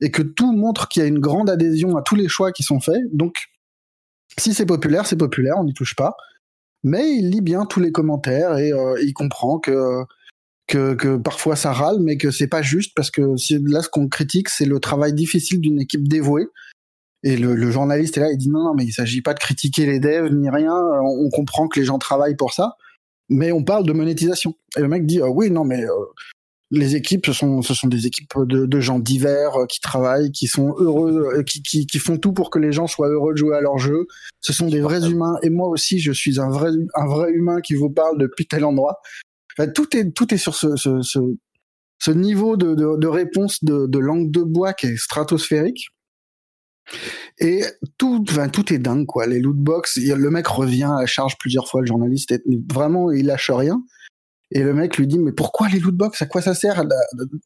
et 0.02 0.10
que 0.12 0.22
tout 0.22 0.52
montre 0.54 0.88
qu'il 0.88 1.02
y 1.02 1.06
a 1.06 1.08
une 1.08 1.20
grande 1.20 1.50
adhésion 1.50 1.98
à 1.98 2.02
tous 2.02 2.16
les 2.16 2.28
choix 2.30 2.52
qui 2.52 2.64
sont 2.64 2.80
faits. 2.80 3.02
Donc, 3.12 3.36
si 4.38 4.54
c'est 4.54 4.66
populaire, 4.66 5.06
c'est 5.06 5.16
populaire, 5.18 5.56
on 5.58 5.64
n'y 5.66 5.74
touche 5.74 5.96
pas. 5.96 6.16
Mais 6.84 7.10
il 7.12 7.30
lit 7.32 7.42
bien 7.42 7.66
tous 7.66 7.80
les 7.80 7.92
commentaires 7.92 8.58
et 8.58 8.72
euh, 8.72 8.96
il 9.02 9.14
comprend 9.14 9.58
que, 9.60 10.04
que 10.68 10.96
que 10.96 11.18
parfois 11.18 11.56
ça 11.56 11.72
râle, 11.72 11.98
mais 12.02 12.18
que 12.18 12.32
c'est 12.32 12.48
pas 12.48 12.62
juste 12.62 12.94
parce 12.96 13.12
que 13.12 13.22
là 13.70 13.82
ce 13.82 13.90
qu'on 13.90 14.08
critique, 14.08 14.50
c'est 14.50 14.66
le 14.66 14.80
travail 14.80 15.14
difficile 15.14 15.60
d'une 15.60 15.80
équipe 15.80 16.08
dévouée. 16.08 16.48
Et 17.24 17.38
le, 17.38 17.56
le 17.56 17.72
journaliste 17.72 18.18
est 18.18 18.22
là, 18.22 18.32
il 18.32 18.38
dit 18.38 18.50
non, 18.50 18.64
non, 18.64 18.74
mais 18.76 18.84
il 18.86 18.92
s'agit 18.92 19.22
pas 19.22 19.34
de 19.34 19.40
critiquer 19.40 19.86
les 19.86 20.00
devs 20.00 20.32
ni 20.32 20.50
rien. 20.50 20.74
On, 20.74 21.26
on 21.26 21.30
comprend 21.30 21.68
que 21.68 21.80
les 21.80 21.86
gens 21.86 21.98
travaillent 21.98 22.36
pour 22.36 22.54
ça, 22.54 22.76
mais 23.30 23.52
on 23.52 23.64
parle 23.64 23.86
de 23.86 23.94
monétisation. 23.94 24.54
Et 24.78 24.82
le 24.82 24.88
mec 24.88 25.06
dit 25.06 25.22
euh, 25.22 25.28
oui, 25.28 25.50
non, 25.50 25.64
mais 25.64 25.84
euh, 25.84 25.90
les 26.72 26.96
équipes, 26.96 27.26
ce 27.28 27.34
sont, 27.34 27.62
ce 27.62 27.74
sont 27.74 27.88
des 27.88 28.08
équipes 28.08 28.34
de, 28.46 28.66
de 28.66 28.80
gens 28.80 29.00
divers 29.00 29.56
euh, 29.56 29.66
qui 29.66 29.80
travaillent, 29.80 30.32
qui 30.32 30.48
sont 30.48 30.76
heureux, 30.78 31.32
euh, 31.38 31.44
qui, 31.44 31.62
qui, 31.62 31.86
qui 31.86 32.00
font 32.00 32.18
tout 32.18 32.34
pour 32.34 32.50
que 32.50 32.60
les 32.60 32.72
gens 32.72 32.88
soient 32.88 33.10
heureux 33.10 33.34
de 33.34 33.38
jouer 33.38 33.56
à 33.56 33.62
leur 33.62 33.78
jeu. 33.78 34.08
Ce 34.42 34.54
sont 34.54 34.68
des 34.68 34.82
vrais 34.82 35.10
humains. 35.10 35.38
Et 35.44 35.50
moi 35.50 35.70
aussi, 35.70 36.00
je 36.00 36.12
suis 36.12 36.40
un 36.40 36.50
vrai, 36.50 36.72
un 36.96 37.06
vrai 37.08 37.32
humain 37.32 37.62
qui 37.62 37.76
vous 37.76 37.90
parle 37.90 38.18
depuis 38.20 38.48
tel 38.48 38.66
endroit. 38.66 39.00
Tout 39.74 39.96
est, 39.96 40.12
tout 40.12 40.34
est 40.34 40.38
sur 40.38 40.56
ce, 40.56 40.76
ce, 40.76 41.02
ce, 41.02 41.20
ce 42.00 42.12
niveau 42.12 42.58
de, 42.58 42.76
de, 42.76 42.98
de 42.98 43.08
réponse 43.08 43.64
de, 43.64 43.88
de 43.88 44.00
langue 44.00 44.32
de 44.32 44.42
bois 44.42 44.74
qui 44.74 44.88
est 44.88 44.98
stratosphérique. 44.98 45.88
Et 47.40 47.64
tout, 47.98 48.24
enfin, 48.30 48.48
tout 48.50 48.72
est 48.74 48.78
dingue, 48.78 49.06
quoi. 49.06 49.26
Les 49.28 49.42
y 49.42 50.12
a- 50.12 50.16
le 50.16 50.30
mec 50.30 50.48
revient 50.48 50.92
à 51.00 51.06
charge 51.06 51.38
plusieurs 51.40 51.68
fois, 51.68 51.82
le 51.82 51.88
journaliste, 51.88 52.32
est, 52.32 52.44
vraiment, 52.72 53.12
il 53.12 53.26
lâche 53.26 53.50
rien. 53.50 53.82
Et 54.52 54.62
le 54.62 54.74
mec 54.74 54.98
lui 54.98 55.08
dit, 55.08 55.18
mais 55.18 55.32
pourquoi 55.32 55.68
les 55.70 55.80
lootbox 55.80 56.22
À 56.22 56.28
quoi 56.28 56.42
ça 56.42 56.54
sert? 56.54 56.84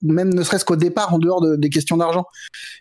Même 0.02 0.34
ne 0.34 0.44
serait-ce 0.44 0.66
qu'au 0.66 0.76
départ, 0.76 1.14
en 1.14 1.18
dehors 1.20 1.42
de- 1.42 1.56
des 1.56 1.70
questions 1.70 1.96
d'argent. 1.98 2.26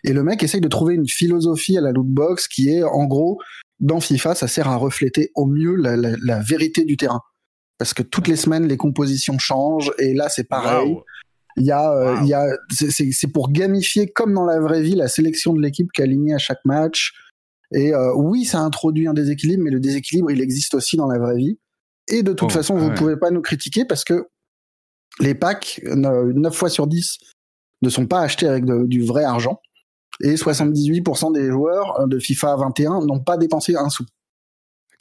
Et 0.03 0.11
le 0.11 0.23
mec 0.23 0.43
essaye 0.43 0.59
de 0.61 0.67
trouver 0.67 0.95
une 0.95 1.07
philosophie 1.07 1.77
à 1.77 1.81
la 1.81 1.91
lootbox 1.93 2.47
qui 2.49 2.69
est, 2.69 2.83
en 2.83 3.05
gros, 3.05 3.39
dans 3.79 4.01
FIFA, 4.01 4.35
ça 4.35 4.47
sert 4.47 4.67
à 4.67 4.75
refléter 4.75 5.31
au 5.35 5.45
mieux 5.45 5.75
la, 5.75 5.95
la- 5.95 6.17
la 6.21 6.39
vérité 6.41 6.83
du 6.83 6.97
terrain. 6.97 7.21
Parce 7.79 7.93
que 7.95 8.03
toutes 8.03 8.27
les 8.27 8.35
semaines, 8.35 8.67
les 8.67 8.77
compositions 8.77 9.39
changent, 9.39 9.91
et 9.97 10.13
là, 10.13 10.29
c'est 10.29 10.43
pareil. 10.43 10.95
Il 11.57 11.65
y 11.65 11.71
a, 11.71 11.91
euh, 11.91 12.15
Wow. 12.17 12.21
il 12.23 12.27
y 12.27 12.33
a, 12.33 12.45
c'est- 12.69 13.27
pour 13.33 13.51
gamifier 13.51 14.07
comme 14.07 14.33
dans 14.33 14.45
la 14.45 14.59
vraie 14.59 14.81
vie 14.81 14.95
la 14.95 15.07
sélection 15.07 15.53
de 15.53 15.61
l'équipe 15.61 15.91
qui 15.91 16.01
est 16.01 16.03
alignée 16.03 16.33
à 16.35 16.37
chaque 16.37 16.63
match. 16.65 17.13
Et 17.73 17.93
euh, 17.93 18.13
oui, 18.15 18.45
ça 18.45 18.59
introduit 18.59 19.07
un 19.07 19.13
déséquilibre, 19.13 19.63
mais 19.63 19.71
le 19.71 19.79
déséquilibre, 19.79 20.29
il 20.31 20.41
existe 20.41 20.73
aussi 20.75 20.95
dans 20.97 21.07
la 21.07 21.17
vraie 21.19 21.37
vie. 21.37 21.57
Et 22.07 22.21
de 22.23 22.33
toute 22.33 22.49
Oh, 22.51 22.53
façon, 22.53 22.75
vous 22.75 22.89
ouais. 22.89 22.95
pouvez 22.95 23.17
pas 23.17 23.31
nous 23.31 23.41
critiquer 23.41 23.85
parce 23.85 24.03
que 24.03 24.27
les 25.19 25.35
packs, 25.35 25.81
9 25.85 26.55
fois 26.55 26.69
sur 26.69 26.87
10, 26.87 27.17
ne 27.81 27.89
sont 27.89 28.07
pas 28.07 28.21
achetés 28.21 28.47
avec 28.47 28.65
de- 28.65 28.85
du 28.85 29.03
vrai 29.03 29.23
argent. 29.23 29.61
Et 30.21 30.35
78% 30.35 31.31
des 31.31 31.49
joueurs 31.49 31.99
euh, 32.01 32.07
de 32.07 32.19
FIFA 32.19 32.55
21 32.57 32.99
n'ont 33.05 33.19
pas 33.21 33.37
dépensé 33.37 33.75
un 33.75 33.89
sou. 33.89 34.05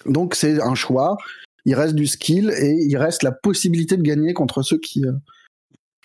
Donc 0.06 0.34
c'est 0.34 0.60
un 0.62 0.74
choix. 0.74 1.16
Il 1.64 1.74
reste 1.74 1.94
du 1.94 2.06
skill 2.06 2.50
et 2.50 2.76
il 2.88 2.96
reste 2.96 3.22
la 3.22 3.32
possibilité 3.32 3.96
de 3.96 4.02
gagner 4.02 4.32
contre 4.32 4.62
ceux 4.62 4.78
qui. 4.78 5.04
euh, 5.04 5.12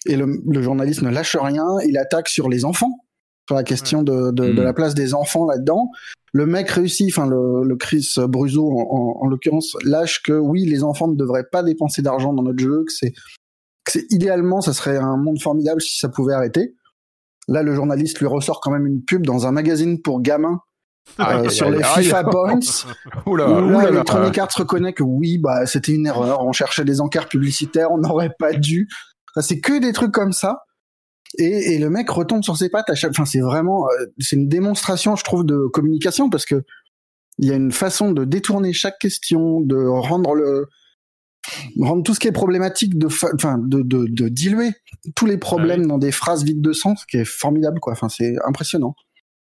Et 0.06 0.16
le, 0.18 0.42
le 0.46 0.62
journaliste 0.62 1.02
ne 1.02 1.10
lâche 1.10 1.36
rien. 1.40 1.66
Il 1.88 1.98
attaque 1.98 2.28
sur 2.28 2.50
les 2.50 2.66
enfants, 2.66 3.00
sur 3.48 3.56
la 3.56 3.64
question 3.64 4.04
de, 4.04 4.32
de, 4.32 4.48
de 4.52 4.62
Mm. 4.62 4.64
la 4.64 4.74
place 4.74 4.94
des 4.96 5.14
enfants 5.14 5.46
là-dedans. 5.46 5.90
Le 6.34 6.46
mec 6.46 6.70
réussit, 6.72 7.08
enfin 7.12 7.28
le, 7.28 7.64
le 7.64 7.76
Chris 7.76 8.10
Bruzo 8.28 8.68
en, 8.70 8.82
en- 8.82 9.24
en 9.24 9.28
l'occurrence, 9.28 9.78
lâche 9.86 10.22
que 10.24 10.34
oui, 10.34 10.66
les 10.66 10.84
enfants 10.84 11.08
ne 11.08 11.16
devraient 11.16 11.48
pas 11.52 11.62
dépenser 11.64 12.02
d'argent 12.02 12.34
dans 12.34 12.44
notre 12.44 12.60
jeu, 12.60 12.84
que 12.86 12.92
c'est 12.92 13.12
que 13.86 13.92
c'est 13.92 14.06
idéalement, 14.12 14.60
ça 14.62 14.74
serait 14.74 14.98
un 14.98 15.18
monde 15.18 15.40
formidable 15.42 15.82
si 15.82 16.00
ça 16.00 16.10
pouvait 16.10 16.34
arrêter. 16.34 16.74
Là, 17.50 17.62
le 17.64 17.76
journaliste 17.76 18.20
lui 18.20 18.28
ressort 18.28 18.62
quand 18.62 18.72
même 18.72 18.88
une 18.88 19.04
pub 19.04 19.26
dans 19.26 19.46
un 19.46 19.52
magazine 19.52 20.02
pour 20.02 20.22
gamins 20.22 20.62
euh, 21.20 21.50
sur 21.50 21.70
les. 21.70 21.84
FIFA 21.84 22.24
Points. 22.26 22.60
Oula, 23.26 23.50
Où 23.50 23.56
là, 23.56 23.62
oula. 23.80 23.90
Electronic 23.90 24.38
Arts 24.38 24.50
reconnaît 24.58 24.94
que 24.94 25.04
oui, 25.04 25.38
bah, 25.38 25.66
c'était 25.66 25.94
une 25.94 26.08
erreur. 26.08 26.44
On 26.46 26.52
cherchait 26.52 26.86
des 26.86 27.02
encarts 27.02 27.28
publicitaires, 27.30 27.92
on 27.92 27.98
n'aurait 27.98 28.34
pas 28.40 28.54
dû. 28.54 28.88
Enfin, 29.36 29.42
c'est 29.46 29.60
que 29.60 29.80
des 29.80 29.94
trucs 29.94 30.12
comme 30.12 30.32
ça. 30.34 30.64
Et, 31.40 31.74
et 31.74 31.80
le 31.80 31.90
mec 31.90 32.10
retombe 32.10 32.44
sur 32.44 32.58
ses 32.58 32.70
pattes 32.70 32.90
à 32.90 32.96
chaque. 32.96 33.12
Enfin, 33.12 33.26
c'est 33.26 33.40
vraiment, 33.42 33.88
euh, 33.90 34.06
c'est 34.20 34.36
une 34.36 34.48
démonstration, 34.48 35.16
je 35.16 35.24
trouve, 35.24 35.44
de 35.46 35.68
communication 35.74 36.30
parce 36.30 36.46
que 36.46 36.64
il 37.40 37.48
y 37.48 37.52
a 37.52 37.56
une 37.56 37.72
façon 37.72 38.12
de 38.12 38.26
détourner 38.26 38.74
chaque 38.74 39.00
question, 39.00 39.60
de 39.62 39.76
rendre 39.76 40.36
le, 40.36 40.68
rendre 41.82 42.04
tout 42.04 42.14
ce 42.14 42.20
qui 42.20 42.28
est 42.28 42.32
problématique, 42.32 42.98
de, 43.00 43.08
fa- 43.08 43.32
enfin, 43.34 43.58
de, 43.58 43.82
de, 43.82 44.06
de 44.08 44.30
diluer 44.30 44.70
tous 45.16 45.26
les 45.26 45.40
problèmes 45.40 45.88
dans 45.88 45.98
des 45.98 46.12
phrases 46.12 46.44
vides 46.44 46.62
de 46.62 46.74
sens, 46.74 47.04
qui 47.06 47.18
est 47.18 47.26
formidable, 47.26 47.80
quoi. 47.80 47.94
Enfin, 47.94 48.08
c'est 48.10 48.36
impressionnant. 48.46 48.94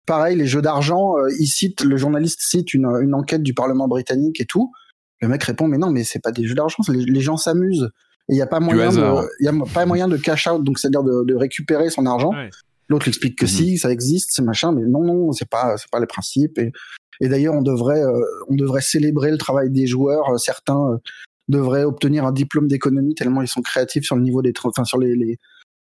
Pareil, 0.06 0.36
les 0.36 0.46
jeux 0.46 0.62
d'argent, 0.62 1.16
euh, 1.18 1.28
il 1.38 1.46
cite, 1.46 1.82
le 1.84 1.96
journaliste 1.96 2.40
cite 2.42 2.74
une, 2.74 2.86
une 3.00 3.14
enquête 3.14 3.42
du 3.42 3.54
Parlement 3.54 3.86
britannique 3.86 4.40
et 4.40 4.46
tout. 4.46 4.72
Le 5.20 5.28
mec 5.28 5.42
répond, 5.44 5.68
mais 5.68 5.78
non, 5.78 5.90
mais 5.90 6.04
c'est 6.04 6.18
pas 6.18 6.32
des 6.32 6.46
jeux 6.46 6.54
d'argent, 6.54 6.82
c'est 6.82 6.92
les, 6.92 7.04
les 7.04 7.20
gens 7.20 7.36
s'amusent. 7.36 7.90
Et 8.28 8.32
il 8.32 8.36
n'y 8.36 8.42
a 8.42 8.46
pas 8.46 8.60
moyen 8.60 8.90
de, 8.90 9.28
il 9.40 9.44
y 9.44 9.48
a 9.48 9.52
pas 9.72 9.86
moyen 9.86 10.08
de 10.08 10.16
cash 10.16 10.46
out, 10.46 10.62
donc 10.64 10.78
c'est-à-dire 10.78 11.02
de, 11.02 11.24
de 11.24 11.34
récupérer 11.34 11.90
son 11.90 12.06
argent. 12.06 12.30
Ouais. 12.30 12.50
L'autre 12.88 13.06
explique 13.08 13.38
que 13.38 13.44
Mhm. 13.44 13.50
si, 13.50 13.78
ça 13.78 13.90
existe, 13.90 14.30
c'est 14.32 14.42
machin, 14.42 14.72
mais 14.72 14.82
non, 14.86 15.04
non, 15.04 15.32
c'est 15.32 15.48
pas, 15.48 15.76
c'est 15.76 15.90
pas 15.90 16.00
le 16.00 16.06
principe. 16.06 16.58
Et, 16.58 16.72
et 17.20 17.28
d'ailleurs, 17.28 17.54
on 17.54 17.62
devrait, 17.62 18.02
euh, 18.02 18.20
on 18.48 18.54
devrait 18.56 18.80
célébrer 18.80 19.30
le 19.30 19.38
travail 19.38 19.70
des 19.70 19.86
joueurs. 19.86 20.28
Euh, 20.30 20.38
Certains 20.38 20.92
euh, 20.92 20.96
devraient 21.48 21.84
obtenir 21.84 22.24
un 22.24 22.32
diplôme 22.32 22.68
d'économie 22.68 23.14
tellement 23.14 23.42
ils 23.42 23.48
sont 23.48 23.62
créatifs 23.62 24.04
sur 24.04 24.16
le 24.16 24.22
niveau 24.22 24.40
des, 24.42 24.52
enfin 24.64 24.84
sur 24.84 24.98
les, 24.98 25.14
les, 25.16 25.38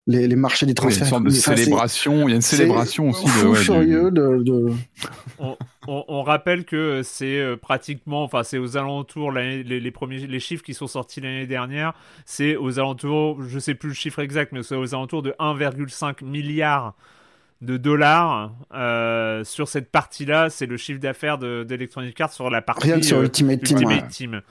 les, 0.06 0.28
les 0.28 0.36
marchés 0.36 0.66
des 0.66 0.74
Il 0.74 0.76
y 0.76 0.80
a 0.80 0.84
une 0.84 0.90
transferts. 0.90 1.08
sorte 1.08 1.24
de 1.24 1.30
Enfin, 1.30 1.56
célébration, 1.56 2.28
il 2.28 2.32
y 2.32 2.34
a 2.34 2.36
une 2.36 2.42
c'est 2.42 2.58
célébration 2.58 3.10
aussi 3.10 3.26
de, 3.26 3.48
ouais, 3.48 3.56
furieux 3.58 4.12
de, 4.12 4.44
de- 4.44 4.74
on, 5.40 5.56
on- 5.88 6.04
on 6.10 6.24
rappelle 6.24 6.66
que 6.66 7.02
c'est 7.04 7.40
euh, 7.40 7.56
pratiquement, 7.56 8.24
enfin 8.24 8.44
c'est 8.44 8.58
aux 8.58 8.76
alentours 8.76 9.32
les, 9.32 9.64
les 9.64 9.92
premiers 9.92 10.28
les 10.28 10.40
chiffres 10.42 10.64
qui 10.64 10.74
sont 10.74 10.88
sortis 10.88 11.22
l'année 11.22 11.48
dernière, 11.48 11.94
c'est 12.26 12.56
aux 12.58 12.80
alentours, 12.80 13.42
je 13.48 13.60
sais 13.60 13.76
plus 13.76 13.90
le 13.90 13.96
chiffre 13.96 14.20
exact, 14.20 14.52
mais 14.52 14.62
c'est 14.64 14.76
aux 14.76 14.94
alentours 14.94 15.22
de 15.22 15.32
1,5 15.40 16.24
milliard 16.26 16.96
de 17.62 17.78
dollars 17.78 18.52
euh, 18.74 19.46
sur 19.46 19.70
cette 19.70 19.90
partie-là. 19.90 20.50
C'est 20.50 20.66
le 20.66 20.76
chiffre 20.76 21.00
d'affaires 21.00 21.38
de- 21.38 21.64
d'Electronic 21.64 22.20
Arts 22.20 22.34
sur 22.34 22.50
la 22.50 22.62
partie 22.62 22.88
rien 22.88 23.00
que 23.00 23.06
sur 23.06 23.20
euh, 23.20 23.24
Ultimate 23.24 23.62
Team. 23.64 23.78
Ultimate 23.78 24.02
ouais. 24.04 24.08
Team. 24.10 24.42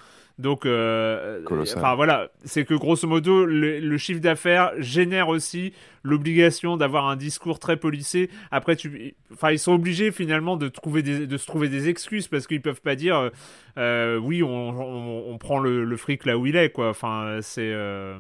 Donc, 0.43 0.67
euh, 0.67 1.41
enfin 1.77 1.95
voilà, 1.95 2.29
c'est 2.45 2.65
que 2.65 2.75
grosso 2.75 3.07
modo, 3.09 3.47
le, 3.47 3.79
le 3.81 3.99
chiffre 3.99 4.21
d'affaires 4.21 4.73
génère 4.79 5.29
aussi 5.29 5.73
l'obligation 6.03 6.77
d'avoir 6.77 7.07
un 7.09 7.17
discours 7.17 7.59
très 7.59 7.77
policé. 7.77 8.29
Après, 8.51 8.77
tu, 8.77 9.15
enfin, 9.33 9.53
ils 9.53 9.59
sont 9.59 9.73
obligés 9.73 10.11
finalement 10.13 10.57
de 10.57 10.69
trouver 10.69 11.03
des, 11.03 11.27
de 11.27 11.37
se 11.39 11.47
trouver 11.47 11.69
des 11.69 11.89
excuses 11.89 12.29
parce 12.29 12.47
qu'ils 12.47 12.61
peuvent 12.61 12.83
pas 12.83 12.97
dire, 12.97 13.17
euh, 13.17 13.31
euh, 13.79 14.17
oui, 14.19 14.43
on, 14.43 14.49
on, 14.49 15.33
on 15.33 15.39
prend 15.39 15.59
le, 15.61 15.85
le 15.85 15.97
fric 15.97 16.27
là 16.27 16.37
où 16.37 16.45
il 16.47 16.57
est, 16.57 16.71
quoi. 16.71 16.91
Enfin, 16.91 17.39
c'est. 17.41 17.71
euh, 17.73 18.19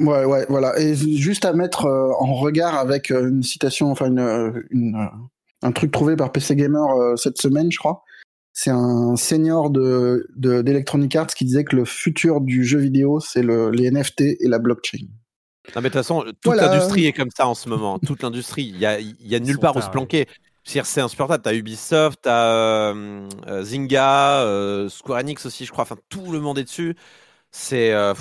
Ouais, 0.00 0.24
ouais, 0.24 0.46
voilà. 0.48 0.78
Et 0.80 0.94
juste 0.94 1.44
à 1.44 1.52
mettre 1.52 1.84
euh, 1.86 2.10
en 2.18 2.34
regard 2.34 2.74
avec 2.74 3.10
euh, 3.10 3.28
une 3.28 3.42
citation, 3.42 3.90
enfin 3.90 4.06
une, 4.06 4.64
une, 4.70 5.08
un 5.62 5.72
truc 5.72 5.90
trouvé 5.92 6.16
par 6.16 6.32
PC 6.32 6.56
Gamer 6.56 6.88
euh, 6.96 7.16
cette 7.16 7.36
semaine, 7.36 7.70
je 7.70 7.78
crois. 7.78 8.02
C'est 8.52 8.70
un 8.70 9.16
senior 9.16 9.70
de 9.70 10.26
de- 10.36 10.62
d'Electronic 10.62 11.14
Arts 11.16 11.28
qui 11.28 11.44
disait 11.44 11.64
que 11.64 11.76
le 11.76 11.84
futur 11.84 12.40
du 12.40 12.64
jeu 12.64 12.78
vidéo, 12.78 13.20
c'est 13.20 13.42
le, 13.42 13.70
les 13.70 13.90
NFT 13.90 14.20
et 14.40 14.48
la 14.48 14.58
blockchain. 14.58 15.06
Non, 15.76 15.82
mais 15.82 15.82
de 15.82 15.84
toute 15.88 15.92
façon, 15.94 16.22
toute 16.24 16.36
Voilà. 16.46 16.66
l'industrie 16.66 17.06
est 17.06 17.12
comme 17.12 17.30
ça 17.34 17.46
en 17.46 17.54
ce 17.54 17.68
moment. 17.68 17.98
Toute 18.06 18.22
l'industrie, 18.22 18.64
il 18.64 18.78
y 18.78 18.86
a, 18.86 18.98
y 18.98 19.40
nulle 19.40 19.58
part 19.58 19.76
où 19.76 19.80
se 19.80 19.88
planquer. 19.90 20.26
C'est 20.64 21.00
insupportable. 21.00 21.42
T'as 21.42 21.54
Ubisoft, 21.54 22.18
t'as 22.22 22.54
euh, 22.92 23.28
euh, 23.46 23.62
Zynga, 23.62 24.40
euh, 24.42 24.88
Square 24.88 25.20
Enix 25.20 25.46
aussi, 25.46 25.64
je 25.64 25.70
crois. 25.72 25.82
Enfin, 25.82 25.96
tout 26.08 26.32
le 26.32 26.40
monde 26.40 26.58
est 26.58 26.64
dessus. 26.64 26.96
C'est 27.52 27.92
euh, 27.92 28.14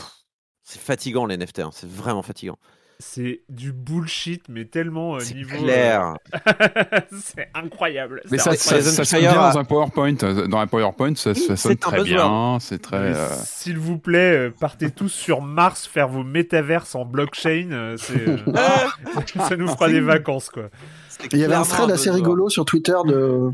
fatigant 0.63 1.25
les 1.25 1.37
NFT. 1.37 1.59
hein. 1.59 1.69
C'est 1.73 1.89
vraiment 1.89 2.21
fatigant. 2.21 2.57
C'est 3.01 3.41
du 3.47 3.71
bullshit, 3.71 4.43
mais 4.49 4.65
tellement 4.65 5.15
euh, 5.15 5.19
C'est 5.21 5.33
niveau. 5.35 5.57
clair. 5.63 6.15
euh, 6.35 6.99
c'est 7.21 7.47
incroyable. 7.53 8.21
Mais 8.29 8.37
ça, 8.37 8.55
ça, 8.55 8.81
sonne 9.05 9.19
bien 9.21 9.33
dans 9.33 9.57
un 9.57 9.63
PowerPoint. 9.63 10.15
euh, 10.23 10.47
Dans 10.47 10.59
un 10.59 10.67
PowerPoint, 10.67 11.15
ça, 11.15 11.31
Oui, 11.31 11.57
sonne 11.57 11.77
très 11.77 12.03
bien. 12.03 12.57
C'est 12.59 12.81
très. 12.81 12.97
Euh, 12.97 13.27
S'il 13.43 13.77
vous 13.77 13.97
plaît, 13.97 14.51
partez 14.59 14.91
tous 14.91 15.07
sur 15.09 15.41
Mars 15.41 15.87
faire 15.87 16.09
vos 16.09 16.23
métaverses 16.23 16.93
en 16.95 17.05
blockchain. 17.05 17.69
euh, 17.71 17.97
euh, 18.11 18.37
ça 19.47 19.55
nous 19.55 19.67
fera 19.69 19.87
des 19.89 20.01
vacances, 20.01 20.49
quoi. 20.49 20.69
Il 21.33 21.39
y 21.39 21.43
avait 21.43 21.55
un 21.55 21.63
thread 21.63 21.91
assez 21.91 22.09
rigolo 22.11 22.49
sur 22.49 22.63
Twitter 22.65 22.95
de, 23.05 23.49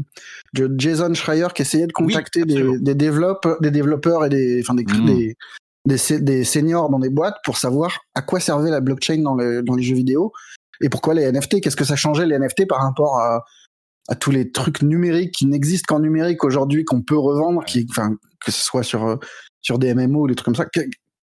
de 0.53 0.71
Jason 0.77 1.13
Schreier 1.15 1.47
qui 1.55 1.63
essayait 1.63 1.87
de 1.87 1.91
contacter 1.93 2.45
des, 2.45 2.57
absolument. 2.57 2.77
des, 2.79 2.95
développeurs, 2.95 3.57
des 3.59 3.71
développeurs 3.71 4.25
et 4.25 4.29
des, 4.29 4.61
enfin 4.61 4.75
des, 4.75 4.83
Mm. 4.85 5.05
des, 5.07 5.35
des, 5.85 6.43
seniors 6.43 6.89
dans 6.89 6.99
des 6.99 7.09
boîtes 7.09 7.37
pour 7.43 7.57
savoir 7.57 7.99
à 8.15 8.21
quoi 8.21 8.39
servait 8.39 8.71
la 8.71 8.81
blockchain 8.81 9.21
dans, 9.21 9.35
le, 9.35 9.61
dans 9.61 9.75
les 9.75 9.83
jeux 9.83 9.95
vidéo 9.95 10.31
et 10.81 10.89
pourquoi 10.89 11.13
les 11.13 11.31
NFT, 11.31 11.61
qu'est-ce 11.61 11.75
que 11.75 11.85
ça 11.85 11.95
changeait 11.95 12.25
les 12.25 12.37
NFT 12.37 12.67
par 12.67 12.81
rapport 12.81 13.17
à, 13.19 13.45
à 14.09 14.15
tous 14.15 14.31
les 14.31 14.51
trucs 14.51 14.81
numériques 14.81 15.33
qui 15.33 15.45
n'existent 15.45 15.95
qu'en 15.95 16.01
numérique 16.01 16.43
aujourd'hui, 16.43 16.83
qu'on 16.83 17.01
peut 17.01 17.17
revendre, 17.17 17.63
qui, 17.65 17.87
enfin, 17.89 18.15
que 18.43 18.51
ce 18.51 18.63
soit 18.63 18.83
sur, 18.83 19.19
sur 19.61 19.79
des 19.79 19.93
MMO 19.93 20.23
ou 20.23 20.27
des 20.27 20.35
trucs 20.35 20.45
comme 20.45 20.55
ça. 20.55 20.65
Que- 20.65 20.81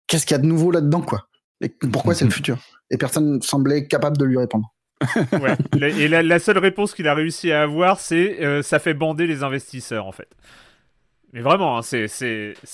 Qu'est-ce 0.08 0.24
qu'il 0.24 0.36
y 0.36 0.38
a 0.38 0.42
de 0.42 0.46
nouveau 0.46 0.70
là-dedans, 0.70 1.00
quoi? 1.00 1.26
Et 1.60 1.68
pourquoi 1.68 2.14
c'est 2.14 2.24
le 2.24 2.30
futur? 2.30 2.58
Et 2.90 2.96
personne 2.96 3.36
ne 3.36 3.40
semblait 3.40 3.88
capable 3.88 4.16
de 4.16 4.24
lui 4.24 4.38
répondre. 4.38 4.72
Ouais. 5.32 5.56
Et 6.00 6.08
la, 6.08 6.22
la 6.22 6.38
seule 6.38 6.58
réponse 6.58 6.94
qu'il 6.94 7.08
a 7.08 7.14
réussi 7.14 7.50
à 7.52 7.62
avoir, 7.62 8.00
c'est 8.00 8.42
euh, 8.42 8.62
ça 8.62 8.78
fait 8.78 8.94
bander 8.94 9.26
les 9.26 9.42
investisseurs, 9.42 10.06
en 10.06 10.12
fait. 10.12 10.28
Mais 11.32 11.40
vraiment, 11.40 11.76
hein, 11.78 11.82
c'est 11.82 12.06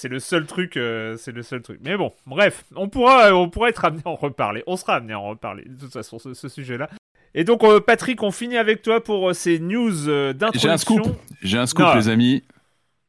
le 0.04 0.18
seul 0.18 0.47
truc, 0.47 0.76
euh, 0.76 1.16
c'est 1.16 1.32
le 1.32 1.42
seul 1.42 1.62
truc. 1.62 1.80
Mais 1.82 1.97
bon, 1.97 2.12
bref, 2.26 2.64
on 2.76 2.88
pourra 2.88 3.26
euh, 3.28 3.32
on 3.32 3.49
pourra 3.49 3.71
être 3.71 3.85
amené 3.85 4.02
à 4.04 4.11
en 4.11 4.14
reparler. 4.14 4.62
On 4.66 4.76
sera 4.76 4.97
amené 4.97 5.14
à 5.14 5.18
en 5.21 5.28
reparler 5.30 5.64
de 5.66 5.75
toute 5.80 5.92
façon 5.92 6.18
ce, 6.18 6.35
ce 6.35 6.49
sujet-là. 6.49 6.88
Et 7.35 7.44
donc 7.44 7.64
euh, 7.64 7.80
Patrick, 7.80 8.23
on 8.23 8.30
finit 8.30 8.59
avec 8.59 8.82
toi 8.82 9.02
pour 9.02 9.35
ces 9.35 9.59
news 9.59 10.09
euh, 10.09 10.32
J'ai 10.54 10.68
un 10.68 10.75
d'introduction. 10.75 10.76
scoop. 10.76 11.16
J'ai 11.42 11.59
un 11.59 11.66
scoop, 11.66 11.87
Non. 11.87 11.94
les 11.94 12.09
amis. 12.09 12.44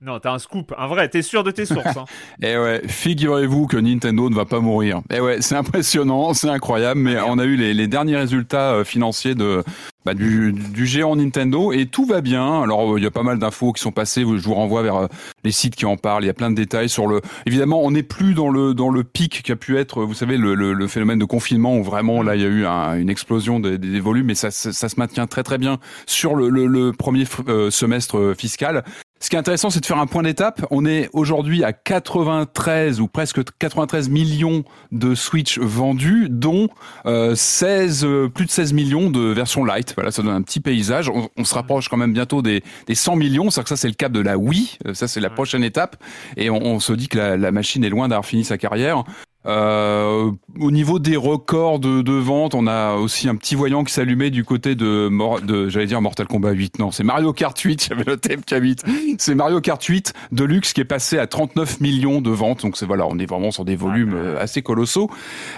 Non, 0.05 0.19
t'as 0.19 0.33
un 0.33 0.39
scoop, 0.39 0.73
un 0.77 0.87
vrai. 0.87 1.07
T'es 1.07 1.21
sûr 1.21 1.45
de 1.45 1.51
tes 1.51 1.65
sources 1.65 1.95
hein. 1.95 2.03
Eh 2.41 2.57
ouais, 2.57 2.81
figurez-vous 2.85 3.67
que 3.67 3.77
Nintendo 3.77 4.29
ne 4.29 4.35
va 4.35 4.43
pas 4.43 4.59
mourir. 4.59 5.01
Eh 5.09 5.21
ouais, 5.21 5.37
c'est 5.41 5.55
impressionnant, 5.55 6.33
c'est 6.33 6.49
incroyable, 6.49 6.99
mais 6.99 7.17
on 7.25 7.39
a 7.39 7.45
eu 7.45 7.55
les, 7.55 7.73
les 7.73 7.87
derniers 7.87 8.17
résultats 8.17 8.73
euh, 8.73 8.83
financiers 8.83 9.33
de 9.33 9.63
bah, 10.03 10.13
du, 10.13 10.51
du 10.51 10.85
géant 10.85 11.15
Nintendo 11.15 11.71
et 11.71 11.85
tout 11.85 12.05
va 12.05 12.19
bien. 12.19 12.63
Alors 12.63 12.95
euh, 12.95 12.99
il 12.99 13.03
y 13.03 13.07
a 13.07 13.11
pas 13.11 13.23
mal 13.23 13.39
d'infos 13.39 13.71
qui 13.71 13.81
sont 13.81 13.93
passées. 13.93 14.21
Je 14.23 14.43
vous 14.43 14.53
renvoie 14.55 14.81
vers 14.81 14.95
euh, 14.97 15.07
les 15.45 15.53
sites 15.53 15.77
qui 15.77 15.85
en 15.85 15.95
parlent. 15.95 16.25
Il 16.25 16.27
y 16.27 16.29
a 16.31 16.33
plein 16.33 16.49
de 16.51 16.55
détails 16.55 16.89
sur 16.89 17.07
le. 17.07 17.21
Évidemment, 17.45 17.81
on 17.81 17.91
n'est 17.91 18.03
plus 18.03 18.33
dans 18.33 18.49
le 18.49 18.73
dans 18.73 18.89
le 18.89 19.05
pic 19.05 19.41
qui 19.41 19.53
a 19.53 19.55
pu 19.55 19.77
être, 19.77 20.03
vous 20.03 20.13
savez, 20.13 20.35
le, 20.35 20.53
le, 20.53 20.73
le 20.73 20.87
phénomène 20.87 21.19
de 21.19 21.23
confinement 21.25 21.77
où 21.77 21.83
vraiment 21.83 22.21
là 22.23 22.35
il 22.35 22.41
y 22.41 22.45
a 22.45 22.49
eu 22.49 22.65
un- 22.65 22.95
une 22.99 23.09
explosion 23.09 23.61
des, 23.61 23.77
des 23.77 24.01
volumes, 24.01 24.25
mais 24.25 24.35
ça, 24.35 24.51
ça, 24.51 24.73
ça 24.73 24.89
se 24.89 24.99
maintient 24.99 25.27
très 25.27 25.43
très 25.43 25.57
bien 25.57 25.77
sur 26.07 26.35
le, 26.35 26.49
le, 26.49 26.91
premier 26.91 27.23
semestre 27.69 28.33
fiscal. 28.37 28.83
Ce 29.23 29.29
qui 29.29 29.37
est 29.37 29.39
intéressant, 29.39 29.69
c'est 29.69 29.79
de 29.79 29.85
faire 29.85 29.99
un 29.99 30.05
point 30.05 30.23
d'étape. 30.23 30.65
On 30.69 30.85
est 30.85 31.09
aujourd'hui 31.13 31.63
à 31.63 31.71
93 31.71 32.99
ou 32.99 33.07
presque 33.07 33.39
93 33.57 34.09
millions 34.09 34.65
de 34.91 35.15
Switch 35.15 35.59
vendus, 35.59 36.27
dont 36.29 36.67
euh, 37.05 37.33
16, 37.33 38.03
euh, 38.03 38.27
plus 38.27 38.43
de 38.43 38.51
16 38.51 38.73
millions 38.73 39.09
de 39.09 39.21
versions 39.21 39.63
light. 39.63 39.93
Voilà, 39.95 40.11
ça 40.11 40.23
donne 40.23 40.33
un 40.33 40.41
petit 40.41 40.59
paysage. 40.59 41.07
On, 41.07 41.29
on 41.37 41.45
se 41.45 41.55
rapproche 41.55 41.87
quand 41.87 41.95
même 41.95 42.11
bientôt 42.11 42.41
des, 42.41 42.63
des 42.85 42.95
100 42.95 43.15
millions. 43.15 43.49
C'est 43.49 43.63
que 43.63 43.69
ça, 43.69 43.77
c'est 43.77 43.87
le 43.87 43.93
cap 43.93 44.11
de 44.11 44.19
la 44.19 44.37
Wii. 44.37 44.77
Euh, 44.87 44.93
Ça, 44.93 45.07
c'est 45.07 45.21
la 45.21 45.29
prochaine 45.29 45.63
étape. 45.63 45.95
Et 46.35 46.49
on, 46.49 46.57
on 46.61 46.81
se 46.81 46.91
dit 46.91 47.07
que 47.07 47.17
la, 47.17 47.37
la 47.37 47.51
machine 47.53 47.85
est 47.85 47.89
loin 47.89 48.09
d'avoir 48.09 48.25
fini 48.25 48.43
sa 48.43 48.57
carrière. 48.57 49.05
Euh, 49.45 50.31
au 50.59 50.71
niveau 50.71 50.99
des 50.99 51.15
records 51.15 51.79
de, 51.79 52.01
de 52.01 52.13
vente, 52.13 52.55
on 52.55 52.67
a 52.67 52.95
aussi 52.95 53.27
un 53.27 53.35
petit 53.35 53.55
voyant 53.55 53.83
qui 53.83 53.93
s'allumait 53.93 54.29
du 54.29 54.43
côté 54.43 54.75
de, 54.75 55.09
de 55.45 55.69
j'allais 55.69 55.85
dire 55.85 56.01
Mortal 56.01 56.27
Kombat 56.27 56.51
8. 56.51 56.79
Non, 56.79 56.91
c'est 56.91 57.03
Mario 57.03 57.33
Kart 57.33 57.57
8. 57.57 57.87
J'avais 57.89 58.03
le 58.05 58.15
MK8. 58.15 59.15
C'est 59.17 59.35
Mario 59.35 59.61
Kart 59.61 59.83
8 59.83 60.13
Deluxe 60.31 60.73
qui 60.73 60.81
est 60.81 60.85
passé 60.85 61.17
à 61.17 61.27
39 61.27 61.81
millions 61.81 62.21
de 62.21 62.31
ventes. 62.31 62.61
Donc 62.61 62.77
c'est 62.77 62.85
voilà, 62.85 63.05
on 63.07 63.17
est 63.19 63.25
vraiment 63.25 63.51
sur 63.51 63.65
des 63.65 63.75
volumes 63.75 64.13
euh, 64.13 64.41
assez 64.41 64.61
colossaux. 64.61 65.09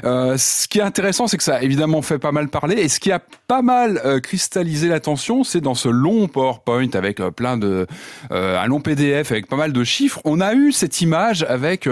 Euh, 0.03 0.37
ce 0.37 0.67
qui 0.67 0.79
est 0.79 0.83
intéressant, 0.83 1.27
c'est 1.27 1.37
que 1.37 1.43
ça 1.43 1.57
a 1.57 1.61
évidemment 1.61 2.01
fait 2.01 2.19
pas 2.19 2.31
mal 2.31 2.49
parler. 2.49 2.75
Et 2.75 2.89
ce 2.89 2.99
qui 2.99 3.11
a 3.11 3.21
pas 3.47 3.61
mal 3.61 4.01
euh, 4.05 4.19
cristallisé 4.19 4.87
l'attention, 4.87 5.43
c'est 5.43 5.61
dans 5.61 5.75
ce 5.75 5.89
long 5.89 6.27
PowerPoint 6.27 6.89
avec 6.93 7.19
euh, 7.19 7.31
plein 7.31 7.57
de, 7.57 7.87
euh, 8.31 8.59
un 8.59 8.65
long 8.67 8.81
PDF 8.81 9.31
avec 9.31 9.47
pas 9.47 9.55
mal 9.55 9.73
de 9.73 9.83
chiffres. 9.83 10.19
On 10.25 10.41
a 10.41 10.53
eu 10.53 10.71
cette 10.71 11.01
image 11.01 11.43
avec 11.43 11.87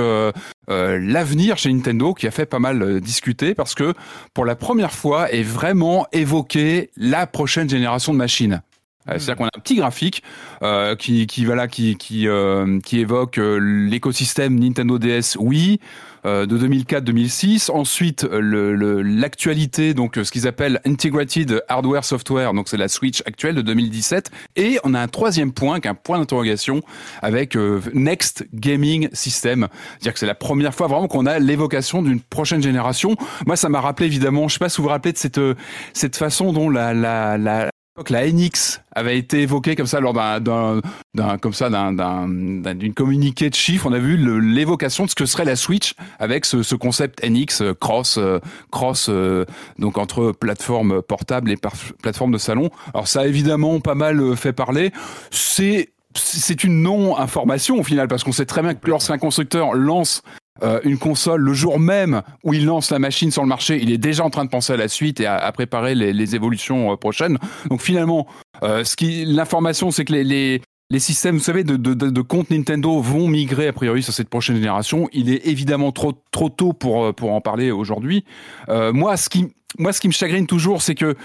euh, 0.70 1.00
l'avenir 1.02 1.58
chez 1.58 1.72
Nintendo 1.72 2.14
qui 2.14 2.28
a 2.28 2.32
fait 2.32 2.46
pas 2.46 2.60
mal 2.60 2.82
euh, 2.82 3.00
discuter 3.00 3.54
parce 3.54 3.76
que 3.76 3.94
pour 4.34 4.46
la 4.46 4.56
première 4.56 4.92
fois 4.94 5.32
est 5.32 5.44
vraiment 5.44 6.08
évoqué 6.12 6.90
la 6.96 7.28
prochaine 7.28 7.70
génération 7.70 8.14
de 8.14 8.18
machines. 8.18 8.62
Euh, 9.10 9.16
C'est-à-dire 9.18 9.36
qu'on 9.36 9.46
a 9.46 9.52
un 9.54 9.60
petit 9.60 9.76
graphique 9.76 10.24
euh, 10.62 10.96
qui, 10.96 11.28
qui 11.28 11.44
voilà 11.44 11.68
qui 11.68 11.98
qui, 11.98 12.28
euh, 12.28 12.80
qui 12.80 13.00
évoque 13.00 13.38
l'écosystème 13.38 14.58
Nintendo 14.58 14.98
DS 14.98 15.36
Wii 15.38 15.74
euh, 15.74 16.13
de 16.26 16.58
2004-2006. 16.58 17.70
Ensuite, 17.72 18.24
euh, 18.24 18.40
le- 18.40 19.02
l'actualité, 19.02 19.94
donc 19.94 20.18
euh, 20.18 20.24
ce 20.24 20.32
qu'ils 20.32 20.48
appellent 20.48 20.80
Integrated 20.86 21.64
Hardware 21.68 22.04
Software, 22.06 22.54
donc 22.54 22.70
c'est 22.70 22.78
la 22.78 22.88
Switch 22.88 23.22
actuelle 23.26 23.56
de 23.56 23.62
2017. 23.62 24.32
Et 24.56 24.80
on 24.84 24.94
a 24.94 25.00
un 25.00 25.08
troisième 25.08 25.52
point, 25.52 25.80
qu'un 25.80 25.96
point 25.96 26.20
d'interrogation 26.20 26.82
avec 27.22 27.56
euh, 27.56 27.82
Next 27.94 28.46
Gaming 28.54 29.10
System. 29.14 29.68
C'est-à-dire 29.94 30.14
que 30.14 30.20
c'est 30.20 30.26
la 30.26 30.36
première 30.36 30.74
fois 30.74 30.88
vraiment 30.88 31.08
qu'on 31.08 31.26
a 31.26 31.40
l'évocation 31.40 32.02
d'une 32.02 32.22
prochaine 32.22 32.62
génération. 32.64 33.16
Moi, 33.46 33.56
ça 33.56 33.70
m'a 33.70 33.82
rappelé 33.82 34.08
évidemment, 34.08 34.48
je 34.48 34.54
sais 34.54 34.60
pas 34.60 34.70
si 34.70 34.78
vous 34.78 34.84
vous 34.84 34.90
rappelez 34.90 35.14
de 35.14 35.18
cette 35.18 35.38
euh, 35.38 35.56
cette 35.94 36.16
façon 36.16 36.54
dont 36.54 36.70
la 36.70 36.94
la 36.94 37.38
la 37.38 37.70
la 38.10 38.28
NX 38.28 38.82
avait 38.96 39.18
été 39.18 39.42
évoquée 39.42 39.76
comme 39.76 39.86
ça 39.86 40.00
lors 40.00 40.14
d'un, 40.14 40.82
comme 41.42 41.54
ça 41.54 41.70
d'un, 41.70 41.94
d'un, 41.94 42.28
d'un- 42.28 42.74
d'une 42.76 42.94
communiqué 42.94 43.50
de 43.50 43.56
chiffres. 43.56 43.86
On 43.88 43.94
a 43.94 44.00
vu 44.00 44.18
l'évocation 44.42 45.06
de 45.06 45.10
ce 45.10 45.16
que 45.16 45.26
serait 45.26 45.46
la 45.46 45.56
Switch 45.56 45.94
avec 46.20 46.46
ce, 46.46 46.64
ce 46.64 46.76
concept 46.76 47.24
NX 47.24 47.62
euh, 47.62 47.74
cross 47.74 48.18
euh, 48.18 48.40
cross 48.72 49.08
euh, 49.10 49.46
donc 49.78 49.98
entre 49.98 50.32
plateforme 50.32 51.02
portable 51.04 51.52
et 51.52 51.58
plateforme 52.02 52.32
de 52.32 52.38
salon. 52.40 52.70
Alors 52.94 53.08
ça 53.08 53.22
a 53.22 53.26
évidemment 53.28 53.80
pas 53.80 53.96
mal 53.96 54.36
fait 54.36 54.54
parler. 54.54 54.92
C'est 55.30 55.90
c'est 56.16 56.64
une 56.64 56.84
non-information 56.84 57.80
au 57.80 57.84
final 57.84 58.08
parce 58.08 58.24
qu'on 58.24 58.32
sait 58.32 58.46
très 58.46 58.62
bien 58.62 58.76
que 58.76 58.88
lorsqu'un 58.88 59.18
constructeur 59.18 59.74
lance 59.74 60.22
euh, 60.62 60.80
une 60.84 61.00
console 61.00 61.42
le 61.42 61.54
jour 61.54 61.80
même 61.80 62.22
où 62.44 62.54
il 62.54 62.66
lance 62.66 62.92
la 62.92 63.00
machine 63.00 63.32
sur 63.32 63.42
le 63.42 63.48
marché, 63.48 63.80
il 63.82 63.92
est 63.92 63.98
déjà 63.98 64.24
en 64.24 64.30
train 64.30 64.46
de 64.46 64.50
penser 64.50 64.74
à 64.74 64.78
la 64.78 64.88
suite 64.88 65.20
et 65.20 65.26
à, 65.26 65.52
préparer 65.52 65.96
les, 65.96 66.36
évolutions 66.36 66.92
euh, 66.92 66.96
prochaines. 66.96 67.40
Donc 67.70 67.82
finalement, 67.82 68.28
euh, 68.62 68.84
l'information, 69.26 69.90
c'est 69.92 70.06
que 70.06 70.14
les, 70.14 70.24
les 70.24 70.62
les 70.90 71.00
systèmes, 71.00 71.38
vous 71.38 71.44
savez, 71.44 71.64
de, 71.64 71.76
de, 71.76 71.94
de, 71.96 72.22
comptes 72.22 72.52
Nintendo 72.52 73.00
vont 73.00 73.28
migrer 73.28 73.68
a 73.68 73.74
priori 73.74 74.04
sur 74.04 74.14
cette 74.14 74.30
prochaine 74.30 74.58
génération. 74.58 75.10
Il 75.12 75.32
est 75.32 75.48
évidemment 75.48 75.92
trop 75.92 76.14
trop 76.30 76.50
tôt 76.50 76.74
pour 76.74 77.16
pour 77.16 77.32
en 77.32 77.42
parler 77.42 77.72
aujourd'hui. 77.72 78.26
Moi, 78.68 79.18
ce 79.18 79.28
qui 79.28 79.48
moi, 79.80 79.92
ce 79.92 80.02
qui 80.02 80.08
me 80.08 80.14
chagrine 80.14 80.46
toujours, 80.46 80.84
c'est 80.84 80.94
que 80.94 81.16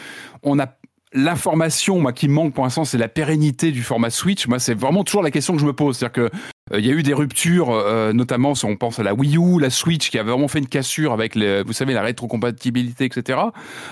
on 0.42 0.58
a 0.58 0.68
l'information, 1.12 2.00
moi, 2.00 2.12
qui 2.12 2.28
me 2.28 2.34
manque 2.34 2.54
pour 2.54 2.64
l'instant, 2.64 2.84
c'est 2.84 2.98
la 2.98 3.08
pérennité 3.08 3.72
du 3.72 3.82
format 3.82 4.10
Switch. 4.10 4.46
Moi, 4.46 4.58
c'est 4.58 4.74
vraiment 4.74 5.04
toujours 5.04 5.22
la 5.22 5.30
question 5.30 5.54
que 5.54 5.60
je 5.60 5.66
me 5.66 5.72
pose. 5.72 5.98
C'est-à-dire 5.98 6.30
que 6.30 6.36
il 6.74 6.84
y 6.84 6.90
a 6.90 6.92
eu 6.92 7.02
des 7.02 7.14
ruptures, 7.14 7.70
euh, 7.70 8.12
notamment 8.12 8.54
si 8.54 8.64
on 8.64 8.76
pense 8.76 8.98
à 8.98 9.02
la 9.02 9.14
Wii 9.14 9.36
U, 9.36 9.60
la 9.60 9.70
Switch, 9.70 10.10
qui 10.10 10.18
a 10.18 10.22
vraiment 10.22 10.48
fait 10.48 10.58
une 10.58 10.68
cassure 10.68 11.12
avec, 11.12 11.36
vous 11.36 11.72
savez, 11.72 11.94
la 11.94 12.02
rétrocompatibilité, 12.02 13.04
etc. 13.04 13.38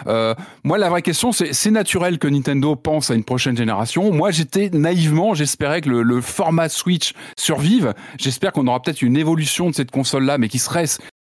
Euh, 0.07 0.35
moi, 0.65 0.79
la 0.79 0.89
vraie 0.89 1.03
question, 1.03 1.33
c'est 1.33 1.53
c'est 1.53 1.71
naturel 1.71 2.19
que 2.19 2.29
Nintendo 2.29 2.77
pense 2.77 3.11
à 3.11 3.15
une 3.15 3.25
prochaine 3.25 3.57
génération. 3.57 4.13
Moi, 4.13 4.31
j'étais 4.31 4.71
naïvement, 4.71 5.35
j'espérais 5.35 5.81
que 5.81 5.89
le, 5.89 6.03
le, 6.03 6.21
format 6.21 6.69
Switch 6.69 7.13
survive. 7.37 7.95
J'espère 8.19 8.53
qu'on 8.53 8.67
aura 8.67 8.81
peut-être 8.81 9.03
une 9.03 9.17
évolution 9.17 9.71
de 9.71 9.75
cette 9.75 9.91
console-là, 9.91 10.39
mais 10.39 10.49
qui 10.49 10.59
serait 10.59 10.87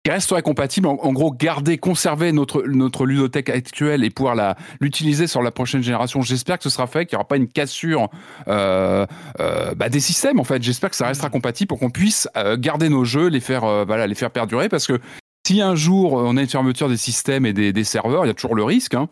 qui 0.05 0.11
resterait 0.11 0.43
compatible. 0.43 0.87
En, 0.87 1.13
gros, 1.13 1.33
garder, 1.33 1.79
conserver 1.79 2.33
notre 2.33 2.63
notre 2.67 3.07
ludothèque 3.07 3.49
actuelle 3.49 4.05
et 4.05 4.11
pouvoir 4.11 4.35
la 4.35 4.57
l'utiliser 4.81 5.27
sur 5.27 5.43
la 5.43 5.51
prochaine 5.51 5.83
génération. 5.83 6.21
J'espère 6.21 6.59
que 6.59 6.65
ce 6.65 6.71
sera 6.71 6.87
fait, 6.87 7.07
qu'il 7.07 7.17
n'y 7.17 7.21
aura 7.21 7.29
pas 7.29 7.37
une 7.37 7.49
cassure 7.49 8.11
euh, 8.49 9.07
euh, 9.41 9.75
bah, 9.75 9.89
des 9.89 10.01
systèmes. 10.01 10.39
En 10.39 10.45
fait, 10.45 10.63
j'espère 10.63 10.91
que 10.91 10.97
ça 10.97 11.07
restera 11.07 11.31
compatible 11.31 11.69
pour 11.69 11.79
qu'on 11.79 11.91
puisse 11.91 12.29
euh, 12.37 12.57
garder 12.59 12.91
nos 12.91 13.05
jeux, 13.05 13.29
les 13.29 13.41
faire 13.41 13.65
euh, 13.65 13.85
voilà, 13.87 14.07
les 14.07 14.15
faire 14.15 14.31
perdurer. 14.31 14.69
Parce 14.69 14.87
que 14.87 15.01
si 15.47 15.63
un 15.63 15.75
jour 15.75 16.13
on 16.13 16.37
a 16.37 16.43
une 16.43 16.49
fermeture 16.49 16.89
des 16.89 16.99
systèmes 16.99 17.47
et 17.47 17.55
des, 17.55 17.73
des 17.73 17.85
serveurs, 17.85 18.25
il 18.27 18.29
y 18.29 18.31
a 18.31 18.35
toujours 18.35 18.55
le 18.55 18.65
risque. 18.65 18.95
Hein. 18.95 19.09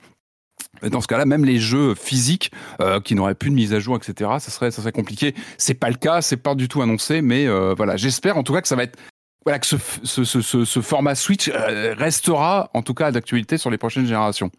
Dans 0.91 1.01
ce 1.01 1.07
cas-là, 1.07 1.27
même 1.27 1.45
les 1.45 1.59
jeux 1.59 1.95
physiques 1.95 2.51
euh, 2.81 3.01
qui 3.01 3.15
n'auraient 3.15 3.37
plus 3.37 3.51
de 3.51 3.55
mise 3.55 3.73
à 3.73 3.79
jour, 3.79 3.97
etc., 3.97 4.31
ça 4.41 4.51
serait, 4.51 4.71
ça 4.71 4.83
serait 4.83 4.93
compliqué. 4.93 5.35
C'est 5.57 5.75
pas 5.75 5.91
le 5.91 5.95
cas, 5.95 6.23
c'est 6.23 6.37
pas 6.37 6.55
du 6.55 6.67
tout 6.67 6.83
annoncé, 6.83 7.23
mais 7.23 7.47
euh, 7.47 7.75
voilà, 7.77 7.97
j'espère 7.97 8.37
en 8.37 8.43
tout 8.43 8.53
cas 8.53 8.63
que 8.63 8.69
ça 8.69 8.75
va 8.75 8.83
être 8.83 8.99
voilà 9.45 9.59
que 9.59 9.67
ce, 9.67 9.77
ce, 10.05 10.25
ce, 10.25 10.65
ce 10.65 10.81
format 10.81 11.15
Switch 11.15 11.49
euh, 11.49 11.95
restera 11.97 12.71
en 12.75 12.83
tout 12.83 12.95
cas 12.95 13.11
d'actualité 13.11 13.59
sur 13.59 13.71
les 13.71 13.79
prochaines 13.79 14.07
générations 14.07 14.51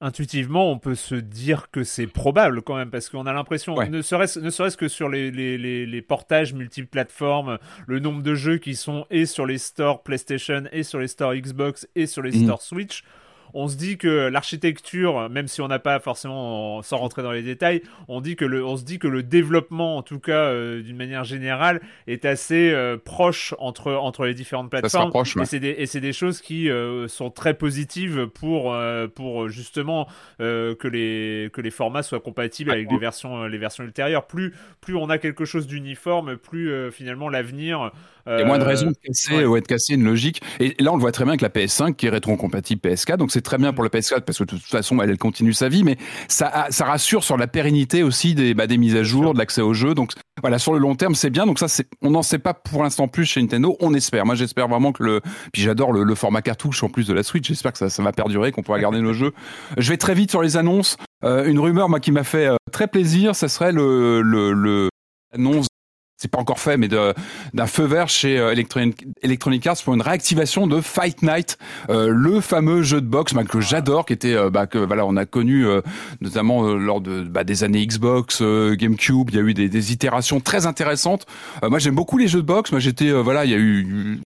intuitivement, 0.00 0.70
on 0.70 0.78
peut 0.78 0.94
se 0.94 1.14
dire 1.14 1.70
que 1.70 1.82
c'est 1.82 2.06
probable 2.06 2.62
quand 2.62 2.76
même, 2.76 2.90
parce 2.90 3.08
qu'on 3.08 3.26
a 3.26 3.32
l'impression, 3.32 3.74
ouais. 3.74 3.88
ne 3.88 4.02
serait-ce 4.02 4.38
ne 4.40 4.50
serait 4.50 4.70
que 4.72 4.88
sur 4.88 5.08
les, 5.08 5.30
les, 5.30 5.56
les, 5.56 5.86
les 5.86 6.02
portages 6.02 6.52
multiplateformes, 6.52 7.58
le 7.86 7.98
nombre 7.98 8.22
de 8.22 8.34
jeux 8.34 8.58
qui 8.58 8.74
sont 8.74 9.06
et 9.10 9.26
sur 9.26 9.46
les 9.46 9.58
stores 9.58 10.02
PlayStation, 10.02 10.64
et 10.72 10.82
sur 10.82 10.98
les 10.98 11.08
stores 11.08 11.34
Xbox, 11.34 11.88
et 11.94 12.06
sur 12.06 12.22
les 12.22 12.32
mmh. 12.38 12.44
stores 12.44 12.62
Switch, 12.62 13.04
on 13.56 13.68
se 13.68 13.76
dit 13.76 13.96
que 13.96 14.28
l'architecture, 14.28 15.30
même 15.30 15.48
si 15.48 15.62
on 15.62 15.68
n'a 15.68 15.78
pas 15.78 15.98
forcément, 15.98 16.82
sans 16.82 16.98
rentrer 16.98 17.22
dans 17.22 17.32
les 17.32 17.42
détails, 17.42 17.80
on, 18.06 18.20
dit 18.20 18.36
que 18.36 18.44
le, 18.44 18.62
on 18.62 18.76
se 18.76 18.84
dit 18.84 18.98
que 18.98 19.08
le 19.08 19.22
développement, 19.22 19.96
en 19.96 20.02
tout 20.02 20.20
cas 20.20 20.44
euh, 20.44 20.82
d'une 20.82 20.96
manière 20.96 21.24
générale, 21.24 21.80
est 22.06 22.26
assez 22.26 22.70
euh, 22.70 22.98
proche 23.02 23.54
entre, 23.58 23.94
entre 23.94 24.26
les 24.26 24.34
différentes 24.34 24.68
plateformes. 24.68 25.08
Proche, 25.08 25.36
ouais. 25.36 25.44
Et 25.44 25.86
c'est 25.86 26.00
des, 26.00 26.12
choses 26.12 26.42
qui 26.42 26.68
euh, 26.68 27.08
sont 27.08 27.30
très 27.30 27.54
positives 27.54 28.26
pour, 28.26 28.76
pour 29.14 29.48
justement 29.48 30.06
que, 30.38 30.88
les, 30.88 31.48
que 31.50 31.62
les 31.62 31.70
formats 31.70 32.02
soient 32.02 32.20
compatibles 32.20 32.70
avec 32.70 32.90
les 32.90 32.98
versions, 32.98 33.46
les 33.46 33.58
versions 33.58 33.84
ultérieures. 33.84 34.26
Plus, 34.26 34.54
plus 34.82 34.96
on 34.96 35.08
a 35.08 35.16
quelque 35.16 35.46
chose 35.46 35.66
d'uniforme, 35.66 36.36
plus 36.36 36.92
finalement 36.92 37.30
l'avenir 37.30 37.90
il 38.26 38.38
y 38.38 38.42
a 38.42 38.44
moins 38.44 38.58
de 38.58 38.64
raisons 38.64 38.90
de 38.90 38.96
casser, 39.02 39.36
ouais. 39.36 39.44
ouais. 39.44 39.60
de 39.60 39.66
casser 39.66 39.94
une 39.94 40.04
logique. 40.04 40.42
Et 40.60 40.74
là, 40.80 40.92
on 40.92 40.96
le 40.96 41.00
voit 41.00 41.12
très 41.12 41.24
bien 41.24 41.32
avec 41.32 41.42
la 41.42 41.48
PS5 41.48 41.94
qui 41.94 42.06
est 42.06 42.10
rétro-compatible 42.10 42.80
PS4. 42.80 43.16
Donc 43.16 43.30
c'est 43.30 43.40
très 43.40 43.58
bien 43.58 43.72
pour 43.72 43.84
la 43.84 43.90
PS4 43.90 44.22
parce 44.22 44.38
que 44.38 44.44
de 44.44 44.50
toute 44.50 44.62
façon, 44.62 45.00
elle, 45.00 45.10
elle 45.10 45.18
continue 45.18 45.52
sa 45.52 45.68
vie. 45.68 45.84
Mais 45.84 45.96
ça, 46.28 46.66
ça 46.70 46.84
rassure 46.84 47.24
sur 47.24 47.36
la 47.36 47.46
pérennité 47.46 48.02
aussi 48.02 48.34
des, 48.34 48.54
bah, 48.54 48.66
des 48.66 48.78
mises 48.78 48.96
à 48.96 49.02
jour, 49.02 49.32
de 49.32 49.38
l'accès 49.38 49.62
au 49.62 49.74
jeu. 49.74 49.94
Donc 49.94 50.12
voilà, 50.40 50.58
sur 50.58 50.72
le 50.72 50.78
long 50.78 50.94
terme, 50.96 51.14
c'est 51.14 51.30
bien. 51.30 51.46
Donc 51.46 51.58
ça, 51.58 51.68
c'est, 51.68 51.88
on 52.02 52.10
n'en 52.10 52.22
sait 52.22 52.38
pas 52.38 52.54
pour 52.54 52.82
l'instant 52.82 53.08
plus 53.08 53.24
chez 53.26 53.40
Nintendo. 53.40 53.76
On 53.80 53.94
espère. 53.94 54.26
Moi, 54.26 54.34
j'espère 54.34 54.68
vraiment 54.68 54.92
que 54.92 55.02
le. 55.02 55.20
Puis 55.52 55.62
j'adore 55.62 55.92
le, 55.92 56.02
le, 56.02 56.14
format 56.14 56.42
cartouche 56.42 56.82
en 56.82 56.88
plus 56.88 57.06
de 57.06 57.14
la 57.14 57.22
Switch. 57.22 57.46
J'espère 57.46 57.72
que 57.72 57.78
ça, 57.78 57.88
ça 57.88 58.02
va 58.02 58.12
perdurer, 58.12 58.52
qu'on 58.52 58.62
pourra 58.62 58.80
garder 58.80 59.00
nos 59.00 59.12
jeux. 59.12 59.32
Je 59.76 59.90
vais 59.90 59.96
très 59.96 60.14
vite 60.14 60.30
sur 60.30 60.42
les 60.42 60.56
annonces. 60.56 60.96
Euh, 61.24 61.46
une 61.46 61.58
rumeur, 61.58 61.88
moi, 61.88 62.00
qui 62.00 62.12
m'a 62.12 62.24
fait 62.24 62.46
euh, 62.46 62.56
très 62.72 62.88
plaisir, 62.88 63.34
ça 63.34 63.48
serait 63.48 63.72
le, 63.72 64.20
le, 64.20 64.52
le 64.52 64.88
annonce 65.32 65.66
c'est 66.16 66.30
pas 66.30 66.38
encore 66.38 66.60
fait, 66.60 66.76
mais 66.76 66.88
d'un 66.88 67.66
feu 67.66 67.84
vert 67.84 68.08
chez 68.08 68.38
euh, 68.38 68.52
Electronic, 68.52 69.66
Arts 69.66 69.76
pour 69.84 69.94
une 69.94 70.02
réactivation 70.02 70.66
de 70.66 70.80
Fight 70.80 71.22
Night, 71.22 71.58
euh, 71.90 72.08
le 72.10 72.40
fameux 72.40 72.82
jeu 72.82 73.00
de 73.00 73.06
boxe 73.06 73.34
bah, 73.34 73.44
que 73.44 73.60
j'adore, 73.60 74.06
qui 74.06 74.14
était 74.14 74.34
euh, 74.34 74.50
bah, 74.50 74.66
que 74.66 74.78
voilà 74.78 75.04
on 75.04 75.16
a 75.16 75.26
connu 75.26 75.66
euh, 75.66 75.82
notamment 76.20 76.66
euh, 76.66 76.76
lors 76.76 77.00
de 77.00 77.22
bah, 77.22 77.44
des 77.44 77.64
années 77.64 77.86
Xbox, 77.86 78.42
GameCube. 78.42 79.30
Il 79.30 79.36
y 79.36 79.38
a 79.38 79.42
eu 79.42 79.54
des, 79.54 79.68
des 79.68 79.92
itérations 79.92 80.40
très 80.40 80.66
intéressantes. 80.66 81.26
moi 81.62 81.78
j'aime 81.78 81.94
beaucoup 81.94 82.18
les 82.18 82.28
jeux 82.28 82.40
de 82.40 82.46
boxe. 82.46 82.72
Moi 82.72 82.80
j'étais 82.80 83.12
voilà 83.12 83.44
il 83.44 83.50
y 83.50 83.54
a 83.54 83.58
eu 83.58 84.20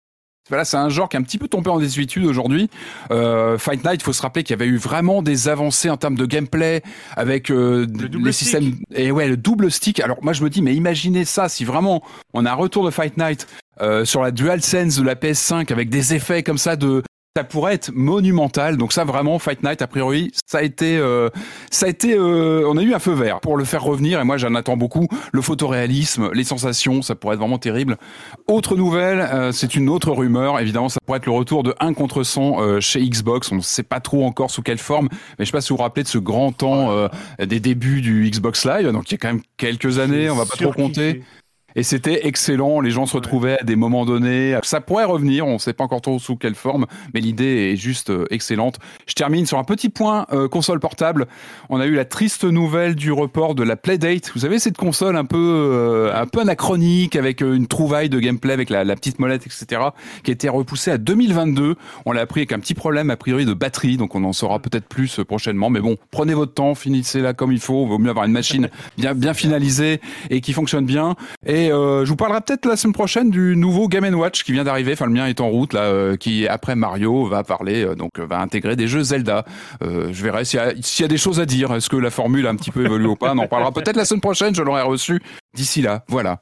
voilà, 0.49 0.65
c'est 0.65 0.77
un 0.77 0.89
genre 0.89 1.09
qui 1.09 1.17
est 1.17 1.19
un 1.19 1.23
petit 1.23 1.37
peu 1.37 1.47
tombé 1.47 1.69
en 1.69 1.79
désuétude 1.79 2.25
aujourd'hui. 2.25 2.69
Euh, 3.11 3.57
Fight 3.57 3.83
Night, 3.83 4.01
il 4.01 4.03
faut 4.03 4.13
se 4.13 4.21
rappeler 4.21 4.43
qu'il 4.43 4.51
y 4.51 4.61
avait 4.61 4.69
eu 4.69 4.77
vraiment 4.77 5.21
des 5.21 5.47
avancées 5.47 5.89
en 5.89 5.97
termes 5.97 6.15
de 6.15 6.25
gameplay 6.25 6.81
avec 7.15 7.51
euh, 7.51 7.87
les 8.23 8.31
systèmes 8.31 8.75
et 8.93 9.11
ouais 9.11 9.27
le 9.27 9.37
double 9.37 9.71
stick. 9.71 9.99
Alors 9.99 10.17
moi 10.21 10.33
je 10.33 10.43
me 10.43 10.49
dis 10.49 10.61
mais 10.61 10.75
imaginez 10.75 11.25
ça 11.25 11.49
si 11.49 11.65
vraiment 11.65 12.03
on 12.33 12.45
a 12.45 12.51
un 12.51 12.55
retour 12.55 12.85
de 12.85 12.91
Fight 12.91 13.17
Night 13.17 13.47
euh, 13.81 14.05
sur 14.05 14.21
la 14.21 14.31
DualSense 14.31 14.97
de 14.97 15.03
la 15.03 15.15
PS5 15.15 15.71
avec 15.71 15.89
des 15.89 16.13
effets 16.13 16.43
comme 16.43 16.57
ça 16.57 16.75
de 16.75 17.03
ça 17.37 17.43
pourrait 17.43 17.75
être 17.75 17.91
monumental. 17.93 18.77
Donc 18.77 18.93
ça 18.93 19.03
vraiment 19.03 19.37
Fight 19.37 19.61
Night 19.61 19.83
a 19.83 19.87
priori 19.87 20.31
ça 20.47 20.57
a 20.57 20.61
été 20.63 20.97
euh, 20.97 21.29
ça 21.69 21.85
a 21.85 21.89
été 21.89 22.15
euh, 22.15 22.67
on 22.67 22.77
a 22.77 22.81
eu 22.81 22.95
un 22.95 22.99
feu 22.99 23.13
vert 23.13 23.41
pour 23.41 23.57
le 23.57 23.63
faire 23.63 23.83
revenir 23.83 24.19
et 24.19 24.23
moi 24.23 24.37
j'en 24.37 24.55
attends 24.55 24.75
beaucoup. 24.75 25.07
Le 25.31 25.41
photoréalisme, 25.43 26.31
les 26.33 26.43
sensations, 26.43 27.03
ça 27.03 27.13
pourrait 27.13 27.35
être 27.35 27.39
vraiment 27.39 27.59
terrible. 27.59 27.97
Autre 28.47 28.75
nouvelle, 28.75 29.19
euh, 29.19 29.51
c'est 29.51 29.75
une 29.75 29.87
autre 29.87 30.11
rumeur. 30.11 30.59
Évidemment 30.59 30.89
ça 30.89 30.97
pourrait 31.05 31.17
être 31.17 31.27
le 31.27 31.31
retour 31.31 31.61
de 31.61 31.75
1 31.79 31.93
contre 31.93 32.23
100 32.23 32.59
euh, 32.59 32.79
chez 32.79 33.07
Xbox. 33.07 33.51
On 33.51 33.57
ne 33.57 33.61
sait 33.61 33.83
pas 33.83 33.99
trop 33.99 34.25
encore 34.25 34.49
sous 34.49 34.63
quelle 34.63 34.79
forme, 34.79 35.07
mais 35.37 35.45
je 35.45 35.51
sais 35.51 35.51
pas 35.51 35.61
si 35.61 35.69
vous 35.69 35.77
vous 35.77 35.83
rappelez 35.83 36.01
de 36.01 36.07
ce 36.07 36.17
grand 36.17 36.51
temps 36.51 36.89
euh, 36.89 37.07
des 37.37 37.59
débuts 37.59 38.01
du 38.01 38.27
Xbox 38.31 38.65
Live. 38.65 38.91
Donc 38.91 39.11
il 39.11 39.13
y 39.13 39.15
a 39.15 39.19
quand 39.19 39.27
même 39.27 39.43
quelques 39.57 39.99
années, 39.99 40.31
on 40.31 40.35
va 40.35 40.47
pas 40.47 40.55
trop 40.55 40.73
compter. 40.73 41.21
Et 41.77 41.83
c'était 41.83 42.27
excellent. 42.27 42.81
Les 42.81 42.91
gens 42.91 43.05
se 43.05 43.15
retrouvaient 43.15 43.59
à 43.59 43.63
des 43.63 43.77
moments 43.77 44.05
donnés. 44.05 44.57
Ça 44.63 44.81
pourrait 44.81 45.05
revenir. 45.05 45.47
On 45.47 45.53
ne 45.53 45.57
sait 45.59 45.73
pas 45.73 45.85
encore 45.85 46.01
trop 46.01 46.19
sous 46.19 46.35
quelle 46.35 46.55
forme, 46.55 46.87
mais 47.13 47.21
l'idée 47.21 47.71
est 47.71 47.75
juste 47.77 48.09
euh, 48.09 48.25
excellente. 48.31 48.79
Je 49.05 49.13
termine 49.13 49.45
sur 49.45 49.57
un 49.59 49.63
petit 49.63 49.89
point 49.89 50.25
euh, 50.33 50.47
console 50.47 50.79
portable. 50.79 51.27
On 51.69 51.79
a 51.79 51.85
eu 51.85 51.93
la 51.93 52.05
triste 52.05 52.43
nouvelle 52.43 52.95
du 52.95 53.11
report 53.11 53.55
de 53.55 53.63
la 53.63 53.75
Playdate. 53.75 54.31
Vous 54.33 54.41
savez 54.41 54.59
cette 54.59 54.77
console 54.77 55.15
un 55.15 55.25
peu 55.25 55.37
euh, 55.37 56.11
un 56.13 56.25
peu 56.25 56.41
anachronique 56.41 57.15
avec 57.15 57.41
euh, 57.41 57.55
une 57.55 57.67
trouvaille 57.67 58.09
de 58.09 58.19
gameplay 58.19 58.53
avec 58.53 58.69
la, 58.69 58.83
la, 58.83 58.95
petite 58.95 59.19
molette, 59.19 59.45
etc., 59.45 59.81
qui 60.23 60.31
a 60.31 60.33
été 60.33 60.49
repoussée 60.49 60.91
à 60.91 60.97
2022. 60.97 61.75
On 62.05 62.11
l'a 62.11 62.21
appris 62.21 62.41
avec 62.41 62.53
un 62.53 62.59
petit 62.59 62.73
problème 62.73 63.09
a 63.09 63.17
priori 63.17 63.45
de 63.45 63.53
batterie, 63.53 63.97
donc 63.97 64.15
on 64.15 64.23
en 64.23 64.33
saura 64.33 64.59
peut-être 64.59 64.87
plus 64.87 65.19
prochainement. 65.27 65.69
Mais 65.69 65.79
bon, 65.79 65.97
prenez 66.11 66.33
votre 66.33 66.53
temps, 66.53 66.75
finissez-la 66.75 67.33
comme 67.33 67.51
il 67.51 67.59
faut. 67.59 67.85
Vaut 67.85 67.99
mieux 67.99 68.09
avoir 68.09 68.25
une 68.25 68.31
machine 68.31 68.69
bien 68.97 69.13
bien 69.13 69.33
finalisée 69.33 70.01
et 70.29 70.41
qui 70.41 70.53
fonctionne 70.53 70.85
bien. 70.85 71.15
Et 71.45 71.66
euh, 71.71 72.05
je 72.05 72.09
vous 72.09 72.15
parlerai 72.15 72.41
peut-être 72.41 72.65
la 72.65 72.75
semaine 72.75 72.93
prochaine 72.93 73.29
du 73.29 73.55
nouveau 73.55 73.87
Game 73.87 74.05
Watch 74.13 74.43
qui 74.43 74.51
vient 74.51 74.63
d'arriver. 74.63 74.93
Enfin, 74.93 75.05
le 75.05 75.11
mien 75.11 75.27
est 75.27 75.41
en 75.41 75.49
route 75.49 75.73
là, 75.73 75.81
euh, 75.81 76.15
qui 76.15 76.47
après 76.47 76.75
Mario 76.75 77.25
va 77.25 77.43
parler, 77.43 77.85
euh, 77.85 77.95
donc 77.95 78.19
va 78.19 78.39
intégrer 78.39 78.75
des 78.75 78.87
jeux 78.87 79.03
Zelda. 79.03 79.45
je 79.81 80.23
verrai 80.23 80.45
s'il 80.45 80.59
y, 80.59 80.83
s'il 80.83 81.03
y, 81.03 81.05
a 81.05 81.07
des 81.07 81.17
choses 81.17 81.39
à 81.39 81.45
dire. 81.45 81.73
Est-ce 81.73 81.89
que 81.89 81.95
la 81.95 82.09
formule 82.09 82.47
a 82.47 82.49
un 82.49 82.55
petit 82.55 82.71
peu 82.71 82.85
évolué 82.85 83.07
ou 83.07 83.15
pas? 83.15 83.33
On 83.33 83.37
en 83.37 83.47
parlera 83.47 83.71
peut-être 83.71 83.97
la 83.97 84.05
semaine 84.05 84.21
prochaine. 84.21 84.55
Je 84.55 84.61
l'aurai 84.61 84.81
reçu 84.81 85.21
d'ici 85.55 85.81
là. 85.81 86.03
Voilà. 86.07 86.39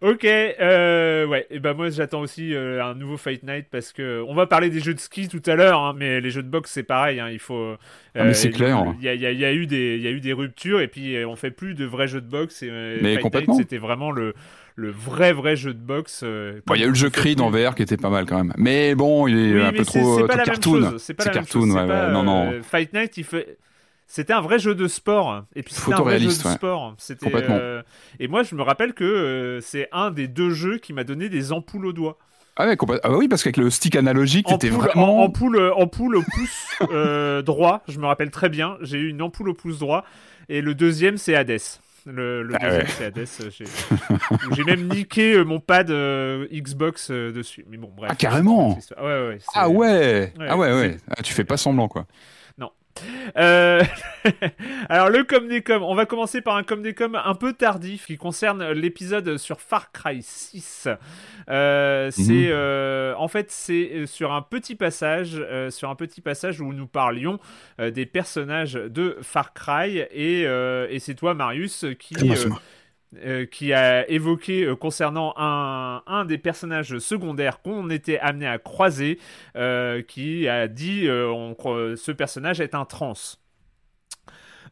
Ok, 0.00 0.24
euh, 0.24 1.26
ouais, 1.26 1.46
et 1.50 1.58
ben 1.58 1.74
moi 1.74 1.90
j'attends 1.90 2.20
aussi 2.20 2.54
euh, 2.54 2.82
un 2.82 2.94
nouveau 2.94 3.16
Fight 3.16 3.42
Night 3.42 3.66
parce 3.70 3.92
que 3.92 4.24
on 4.26 4.34
va 4.34 4.46
parler 4.46 4.70
des 4.70 4.80
jeux 4.80 4.94
de 4.94 5.00
ski 5.00 5.28
tout 5.28 5.42
à 5.46 5.54
l'heure, 5.54 5.80
hein, 5.80 5.94
mais 5.96 6.20
les 6.20 6.30
jeux 6.30 6.42
de 6.42 6.48
boxe 6.48 6.70
c'est 6.70 6.82
pareil, 6.82 7.20
hein, 7.20 7.28
il 7.30 7.38
faut. 7.38 7.54
Euh, 7.54 7.76
ah 8.14 8.24
mais 8.24 8.34
c'est 8.34 8.50
clair. 8.50 8.94
Il 8.98 9.04
y 9.04 9.08
a, 9.08 9.14
y, 9.14 9.26
a, 9.26 9.32
y 9.32 9.44
a, 9.44 9.52
eu 9.52 9.66
des, 9.66 9.96
il 9.96 10.02
y 10.02 10.06
a 10.06 10.10
eu 10.10 10.20
des 10.20 10.32
ruptures 10.32 10.80
et 10.80 10.88
puis 10.88 11.16
on 11.26 11.36
fait 11.36 11.50
plus 11.50 11.74
de 11.74 11.84
vrais 11.84 12.08
jeux 12.08 12.20
de 12.20 12.28
boxe. 12.28 12.62
Et, 12.62 12.70
mais 13.02 13.14
Fight 13.14 13.22
complètement. 13.22 13.54
C'était 13.54 13.78
vraiment 13.78 14.10
le 14.10 14.34
le 14.74 14.90
vrai 14.90 15.32
vrai 15.32 15.56
jeu 15.56 15.74
de 15.74 15.78
boxe. 15.78 16.22
Euh, 16.24 16.60
bon, 16.66 16.74
il 16.74 16.80
y 16.80 16.84
a 16.84 16.86
eu 16.86 16.90
le 16.90 16.94
jeu 16.94 17.10
Creed 17.10 17.40
en 17.40 17.50
VR 17.50 17.74
qui 17.74 17.82
était 17.82 17.96
pas 17.96 18.10
mal 18.10 18.26
quand 18.26 18.38
même, 18.38 18.54
mais 18.56 18.94
bon, 18.94 19.26
il 19.26 19.38
est 19.38 19.54
oui, 19.54 19.62
un 19.62 19.72
peu 19.72 19.84
trop, 19.84 20.26
pas 20.26 20.36
trop 20.38 20.44
cartoon. 20.44 20.94
C'est 20.98 21.14
pas 21.14 21.24
la 21.24 21.32
même 21.32 21.46
chose. 21.46 21.52
cartoon, 21.52 21.70
ouais, 21.70 21.86
pas, 21.86 22.06
ouais, 22.06 22.12
non 22.12 22.22
non. 22.22 22.62
Fight 22.62 22.92
Night, 22.92 23.16
il 23.16 23.24
fait 23.24 23.58
c'était 24.12 24.34
un 24.34 24.42
vrai 24.42 24.58
jeu 24.58 24.74
de 24.74 24.88
sport. 24.88 25.44
Et 25.56 25.62
puis 25.62 25.72
c'était 25.72 25.94
un 25.94 26.02
vrai 26.02 26.18
jeu 26.18 26.26
de 26.26 26.46
ouais. 26.46 26.54
sport. 26.54 26.94
C'était 26.98 27.30
euh... 27.34 27.82
et 28.20 28.28
moi 28.28 28.42
je 28.42 28.54
me 28.54 28.60
rappelle 28.60 28.92
que 28.92 29.04
euh, 29.04 29.60
c'est 29.62 29.88
un 29.90 30.10
des 30.10 30.28
deux 30.28 30.50
jeux 30.50 30.76
qui 30.76 30.92
m'a 30.92 31.02
donné 31.02 31.30
des 31.30 31.50
ampoules 31.50 31.86
au 31.86 31.92
doigt. 31.94 32.18
Ah, 32.56 32.66
ouais, 32.66 32.76
ah 32.78 33.08
bah 33.08 33.16
oui 33.16 33.26
parce 33.26 33.42
qu'avec 33.42 33.56
le 33.56 33.70
stick 33.70 33.96
analogique 33.96 34.46
t'étais 34.46 34.68
vraiment 34.68 35.22
ampoule 35.22 35.58
ampoule 35.74 36.16
au 36.16 36.22
pouce 36.22 36.66
euh, 36.90 37.40
droit 37.40 37.82
je 37.88 37.98
me 37.98 38.04
rappelle 38.04 38.30
très 38.30 38.50
bien. 38.50 38.76
J'ai 38.82 38.98
eu 38.98 39.08
une 39.08 39.22
ampoule 39.22 39.48
au 39.48 39.54
pouce 39.54 39.78
droit. 39.78 40.04
Et 40.50 40.60
le 40.60 40.74
deuxième 40.74 41.16
c'est 41.16 41.34
Hades. 41.34 41.62
Le, 42.04 42.42
le 42.42 42.54
Ah 42.60 42.66
deuxième 42.66 42.82
ouais. 42.82 42.88
c'est 42.88 43.04
Hades 43.06 44.52
j'ai 44.56 44.64
même 44.64 44.88
niqué 44.88 45.36
euh, 45.36 45.44
mon 45.44 45.58
pad 45.58 45.90
euh, 45.90 46.46
Xbox 46.52 47.10
euh, 47.10 47.32
dessus. 47.32 47.64
Mais 47.70 47.78
bon 47.78 47.90
bref. 47.96 48.10
Ah, 48.12 48.14
carrément. 48.14 48.76
Ouais, 49.00 49.04
ouais, 49.04 49.38
ah 49.54 49.70
ouais. 49.70 50.32
Ouais, 50.38 50.46
ah 50.50 50.58
ouais 50.58 50.72
ouais. 50.74 50.96
Ah, 51.16 51.22
tu 51.22 51.32
fais 51.32 51.44
pas 51.44 51.56
semblant 51.56 51.88
quoi 51.88 52.06
Euh, 53.36 53.82
Alors 54.88 55.10
le 55.10 55.24
des 55.48 55.62
com, 55.62 55.82
on 55.82 55.94
va 55.94 56.06
commencer 56.06 56.40
par 56.40 56.56
un 56.56 56.62
des 56.82 56.94
com 56.94 57.18
un 57.22 57.34
peu 57.34 57.52
tardif 57.52 58.06
qui 58.06 58.16
concerne 58.16 58.72
l'épisode 58.72 59.36
sur 59.36 59.60
Far 59.60 59.92
Cry 59.92 60.22
6. 60.22 60.88
Euh, 61.48 62.10
c'est 62.10 62.22
Mhm. 62.22 62.48
euh, 62.50 63.14
en 63.16 63.28
fait 63.28 63.50
c'est 63.50 64.06
sur 64.06 64.32
un 64.32 64.42
petit 64.42 64.74
passage, 64.74 65.44
sur 65.70 65.90
un 65.90 65.94
petit 65.96 66.20
passage 66.20 66.60
où 66.60 66.72
nous 66.72 66.86
parlions 66.86 67.38
des 67.78 68.06
personnages 68.06 68.74
de 68.74 69.16
Far 69.22 69.52
Cry 69.54 69.98
et, 69.98 70.42
et 70.42 70.98
c'est 70.98 71.14
toi 71.14 71.34
Marius 71.34 71.84
qui 71.98 72.14
euh, 73.18 73.44
qui 73.44 73.74
a 73.74 74.08
évoqué 74.08 74.64
euh, 74.64 74.74
concernant 74.74 75.34
un, 75.36 76.02
un 76.06 76.24
des 76.24 76.38
personnages 76.38 76.98
secondaires 76.98 77.60
qu'on 77.60 77.90
était 77.90 78.18
amené 78.18 78.46
à 78.46 78.56
croiser, 78.56 79.18
euh, 79.54 80.00
qui 80.00 80.48
a 80.48 80.66
dit 80.66 81.06
on 81.10 81.54
ce 81.94 82.10
personnage 82.10 82.60
est 82.60 82.74
un 82.74 82.86
trans. 82.86 83.12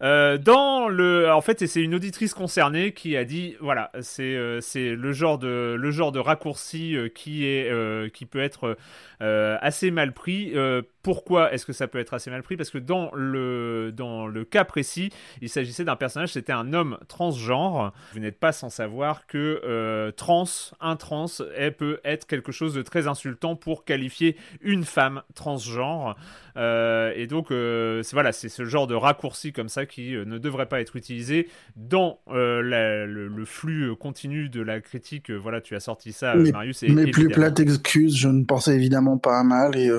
Dans 0.01 0.89
le, 0.89 1.31
en 1.31 1.43
fait, 1.43 1.67
c'est 1.67 1.83
une 1.83 1.95
auditrice 1.95 2.33
concernée 2.33 2.95
qui 2.95 3.19
a 3.19 3.27
dit, 3.27 3.57
voilà, 3.61 3.93
c'est 4.01 4.35
le 4.75 5.13
genre 5.13 5.37
de 5.37 5.77
le 5.79 5.91
genre 5.91 6.11
de 6.11 6.19
raccourci 6.19 6.97
qui 7.15 7.45
est 7.45 7.71
qui 8.15 8.25
peut 8.25 8.41
être 8.41 8.79
assez 9.21 9.91
mal 9.91 10.15
pris. 10.15 10.55
Pourquoi 11.03 11.53
est-ce 11.53 11.65
que 11.65 11.73
ça 11.73 11.89
peut 11.89 11.99
être 11.99 12.13
assez 12.15 12.31
mal 12.31 12.43
pris 12.43 12.57
Parce 12.57 12.71
que 12.71 12.79
dans 12.79 13.11
le 13.15 13.91
dans 13.97 14.27
le 14.27 14.45
cas 14.45 14.65
précis, 14.65 15.11
il 15.41 15.49
s'agissait 15.49 15.85
d'un 15.85 15.97
personnage, 15.97 16.33
c'était 16.33 16.53
un 16.53 16.73
homme 16.73 16.99
transgenre. 17.09 17.93
Vous 18.13 18.21
n'êtes 18.21 18.39
pas 18.39 18.53
sans 18.53 18.69
savoir 18.71 19.27
que 19.27 19.61
euh, 19.65 20.11
trans, 20.13 20.45
un 20.81 20.97
trans, 20.97 21.27
est, 21.57 21.71
peut 21.71 22.01
être 22.05 22.27
quelque 22.27 22.53
chose 22.53 22.75
de 22.75 22.83
très 22.83 23.07
insultant 23.07 23.57
pour 23.57 23.85
qualifier 23.85 24.37
une 24.61 24.85
femme 24.85 25.23
transgenre. 25.35 26.17
Euh, 26.57 27.13
et 27.15 27.27
donc, 27.27 27.51
euh, 27.51 28.03
c'est 28.03 28.15
voilà, 28.15 28.33
c'est 28.33 28.49
ce 28.49 28.65
genre 28.65 28.87
de 28.87 28.95
raccourci 28.95 29.53
comme 29.53 29.69
ça 29.69 29.87
qui 29.87 30.13
ne 30.13 30.37
devrait 30.39 30.67
pas 30.67 30.81
être 30.81 30.97
utilisé 30.97 31.49
dans 31.77 32.21
la- 32.27 33.07
le, 33.07 33.29
le 33.29 33.45
flux 33.45 33.95
continu 33.97 34.49
de 34.49 34.61
la 34.61 34.81
critique. 34.81 35.31
Voilà, 35.31 35.61
tu 35.61 35.75
as 35.77 35.81
sorti 35.81 36.13
ça, 36.13 36.35
Mais- 36.35 36.51
Marius. 36.53 36.83
Et, 36.83 36.89
Mes 36.91 37.11
plus 37.11 37.29
plates 37.29 37.61
excuses, 37.61 38.17
je 38.17 38.29
ne 38.29 38.45
pensais 38.45 38.75
évidemment 38.75 39.17
pas 39.17 39.39
à 39.41 39.45
mal 39.45 39.77
et, 39.77 39.91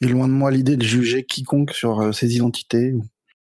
et 0.00 0.06
loin 0.08 0.28
de 0.28 0.32
moi 0.32 0.50
l'idée 0.50 0.76
de 0.76 0.84
juger 0.84 1.24
quiconque 1.24 1.72
sur 1.72 2.00
euh, 2.00 2.12
ses 2.12 2.34
identités. 2.36 2.92
ou- 2.92 3.04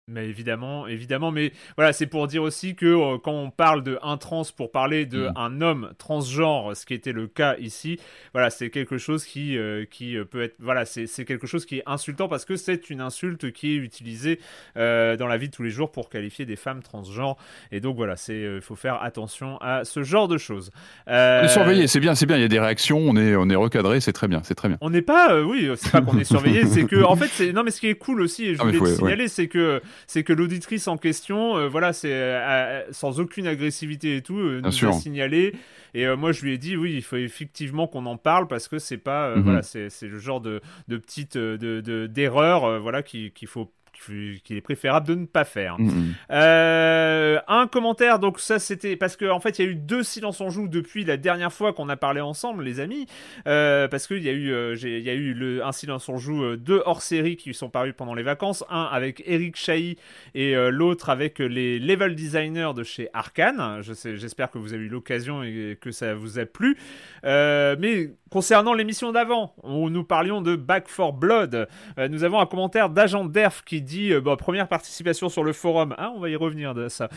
Mais 0.07 0.29
évidemment, 0.29 0.87
évidemment, 0.87 1.31
mais 1.31 1.53
voilà, 1.79 1.95
c'est 1.95 2.07
pour 2.07 2.27
dire 2.27 2.43
aussi 2.43 2.75
que 2.75 2.85
euh, 2.85 3.17
quand 3.17 3.33
on 3.33 3.49
parle 3.51 3.83
de 3.83 3.99
un 4.03 4.19
trans 4.19 4.43
pour 4.55 4.71
parler 4.71 5.07
de 5.07 5.29
Mm. 5.29 5.33
un 5.37 5.61
homme 5.63 5.91
transgenre, 5.97 6.77
ce 6.77 6.85
qui 6.85 6.93
était 6.93 7.13
le 7.13 7.27
cas 7.27 7.57
ici, 7.59 7.99
voilà, 8.35 8.51
c'est 8.51 8.69
quelque 8.69 8.99
chose 8.99 9.25
qui 9.25 9.57
euh, 9.57 9.87
qui 9.91 10.19
euh, 10.19 10.27
peut 10.27 10.43
être, 10.43 10.57
voilà, 10.59 10.85
c'est 10.85 11.07
quelque 11.25 11.47
chose 11.47 11.65
qui 11.65 11.79
est 11.79 11.83
insultant 11.87 12.29
parce 12.29 12.45
que 12.45 12.57
c'est 12.57 12.91
une 12.91 13.01
insulte 13.01 13.51
qui 13.53 13.73
est 13.73 13.77
utilisée 13.77 14.41
euh, 14.77 15.17
dans 15.17 15.27
la 15.27 15.39
vie 15.39 15.49
de 15.49 15.55
tous 15.55 15.63
les 15.63 15.71
jours 15.71 15.91
pour 15.91 16.11
qualifier 16.11 16.45
des 16.45 16.57
femmes 16.57 16.83
transgenres, 16.83 17.39
et 17.73 17.81
donc 17.81 17.97
voilà, 17.97 18.17
c'est 18.17 18.43
il 18.57 18.61
faut 18.61 18.77
faire 18.77 19.03
attention 19.03 19.57
à 19.63 19.87
ce 19.87 20.03
genre 20.03 20.29
de 20.29 20.37
choses. 20.37 20.71
Surveillé, 21.49 21.87
c'est 21.87 22.01
bien, 22.01 22.15
c'est 22.15 22.27
bien. 22.27 22.37
Il 22.37 22.43
y 22.43 22.45
a 22.45 22.49
des 22.49 22.61
réactions, 22.61 22.99
on 22.99 23.17
est, 23.17 23.37
on 23.37 23.49
est 23.49 23.55
recadré, 23.57 24.01
c'est 24.01 24.13
très 24.13 24.29
bien, 24.29 24.43
c'est 24.45 24.55
très 24.55 24.69
bien. 24.69 24.77
on 24.83 24.91
n'est 24.91 25.01
pas, 25.01 25.41
oui, 25.41 25.71
c'est 25.77 25.91
pas 25.93 26.03
qu'on 26.03 26.19
est 26.19 26.25
surveillé, 26.25 26.67
c'est 26.67 26.85
que, 26.85 27.03
en 27.03 27.17
fait, 27.17 27.29
c'est 27.29 27.55
non, 27.55 27.63
mais 27.65 27.71
ce 27.71 27.81
qui 27.81 27.87
est 27.89 27.95
cool 27.95 28.21
aussi, 28.21 28.45
et 28.49 28.55
je 28.55 28.61
Ah, 28.61 28.65
voulais 28.65 28.77
faut- 28.79 28.85
le 28.85 28.95
signaler, 28.97 29.29
c'est 29.29 29.49
que, 29.49 29.81
c'est 30.07 30.23
que 30.25 30.33
l'auditrice 30.33 30.89
en 30.89 30.97
question, 30.97 31.57
euh, 31.57 31.69
voilà, 31.69 31.93
c'est 31.93 32.13
euh, 32.13 32.83
sans 32.93 33.21
aucune 33.21 33.47
agressivité 33.47 34.17
et 34.17 34.23
tout, 34.23 34.39
euh, 34.39 34.61
nous 34.63 34.73
sûr. 34.73 34.91
a 34.91 34.93
signalé. 34.93 35.55
Et 35.95 36.07
moi, 36.17 36.33
je 36.33 36.43
lui 36.43 36.53
ai 36.55 36.59
dit, 36.59 36.77
oui, 36.77 36.95
il 36.95 37.03
faut 37.03 37.17
effectivement 37.17 37.87
qu'on 37.87 38.07
en 38.07 38.17
parle 38.17 38.49
parce 38.49 38.67
que 38.69 38.79
c'est 38.81 38.99
pas, 38.99 39.37
Mhm. 39.37 39.43
voilà, 39.43 39.63
c'est 39.63 39.89
le 40.03 40.19
genre 40.19 40.41
de, 40.41 40.61
de 40.89 40.97
petite, 40.97 41.37
de, 41.39 41.81
de- 41.81 42.07
d'erreur, 42.09 42.81
voilà, 42.81 43.03
qui- 43.05 43.31
qu'il 43.31 43.47
faut, 43.47 43.71
qu'il 43.95 44.57
est 44.57 44.61
préférable 44.61 45.07
de 45.07 45.15
ne 45.15 45.27
pas 45.27 45.45
faire. 45.45 45.79
Mm, 45.79 45.87
mm. 45.87 46.15
Euh, 46.31 47.39
un 47.49 47.67
commentaire, 47.67 48.19
donc 48.19 48.41
ça 48.41 48.59
c'était 48.59 48.97
parce 48.97 49.17
que 49.17 49.31
en 49.31 49.41
fait 49.41 49.59
il 49.59 49.65
y 49.65 49.69
a 49.69 49.71
eu 49.71 49.75
deux 49.75 50.03
silences 50.03 50.41
en 50.41 50.51
joue 50.51 50.69
depuis 50.69 51.05
la 51.05 51.17
dernière 51.17 51.53
fois 51.53 51.73
qu'on 51.73 51.89
a 51.89 51.97
parlé 51.97 52.21
ensemble, 52.21 52.65
les 52.65 52.81
amis. 52.81 53.07
Euh, 53.47 53.89
parce 53.89 54.07
qu'il 54.07 54.23
y 54.23 54.29
a 54.29 54.33
eu, 54.33 54.53
euh, 54.53 54.77
il 54.83 55.01
y 55.01 55.11
a 55.11 55.15
eu 55.15 55.35
le, 55.35 55.65
un 55.65 55.73
silence 55.73 56.09
en 56.09 56.19
joue, 56.19 56.43
euh, 56.45 56.57
deux 56.57 56.83
hors 56.87 57.03
série 57.03 57.37
qui 57.37 57.53
sont 57.55 57.71
parus 57.71 57.95
pendant 57.97 58.15
les 58.15 58.23
vacances, 58.23 58.65
un 58.71 58.85
avec 58.85 59.23
Eric 59.27 59.57
Chahi 59.57 59.97
et 60.35 60.55
l'autre 60.71 61.11
avec 61.11 61.39
les 61.39 61.79
level 61.79 62.15
designers 62.15 62.73
de 62.75 62.83
chez 62.83 63.09
Arkane. 63.13 63.81
Je 63.83 63.93
sais, 63.93 64.17
j'espère 64.17 64.51
que 64.51 64.59
vous 64.59 64.73
avez 64.73 64.85
eu 64.85 64.89
l'occasion 64.89 65.43
et 65.43 65.79
que 65.81 65.91
ça 65.91 66.15
vous 66.15 66.39
a 66.39 66.47
plu. 66.47 66.77
Mais 67.23 68.11
concernant 68.35 68.75
l'émission 68.75 69.13
d'avant, 69.13 69.55
où 69.63 69.91
nous 69.91 70.03
parlions 70.03 70.43
de 70.43 70.57
Back 70.57 70.89
for 70.89 71.13
Blood, 71.13 71.69
euh, 72.01 72.09
nous 72.09 72.25
avons 72.25 72.41
un 72.41 72.47
commentaire 72.47 72.91
d'agent 72.91 73.25
Derf 73.25 73.63
qui 73.65 73.81
dit 73.81 74.13
euh, 74.13 74.21
bon, 74.21 74.35
première 74.35 74.67
participation 74.67 75.29
sur 75.29 75.45
le 75.45 75.53
forum. 75.53 75.95
Ah, 75.99 76.11
on 76.17 76.19
va 76.19 76.29
y 76.31 76.35
revenir 76.35 76.75
de 76.75 76.89
ça. 76.89 77.09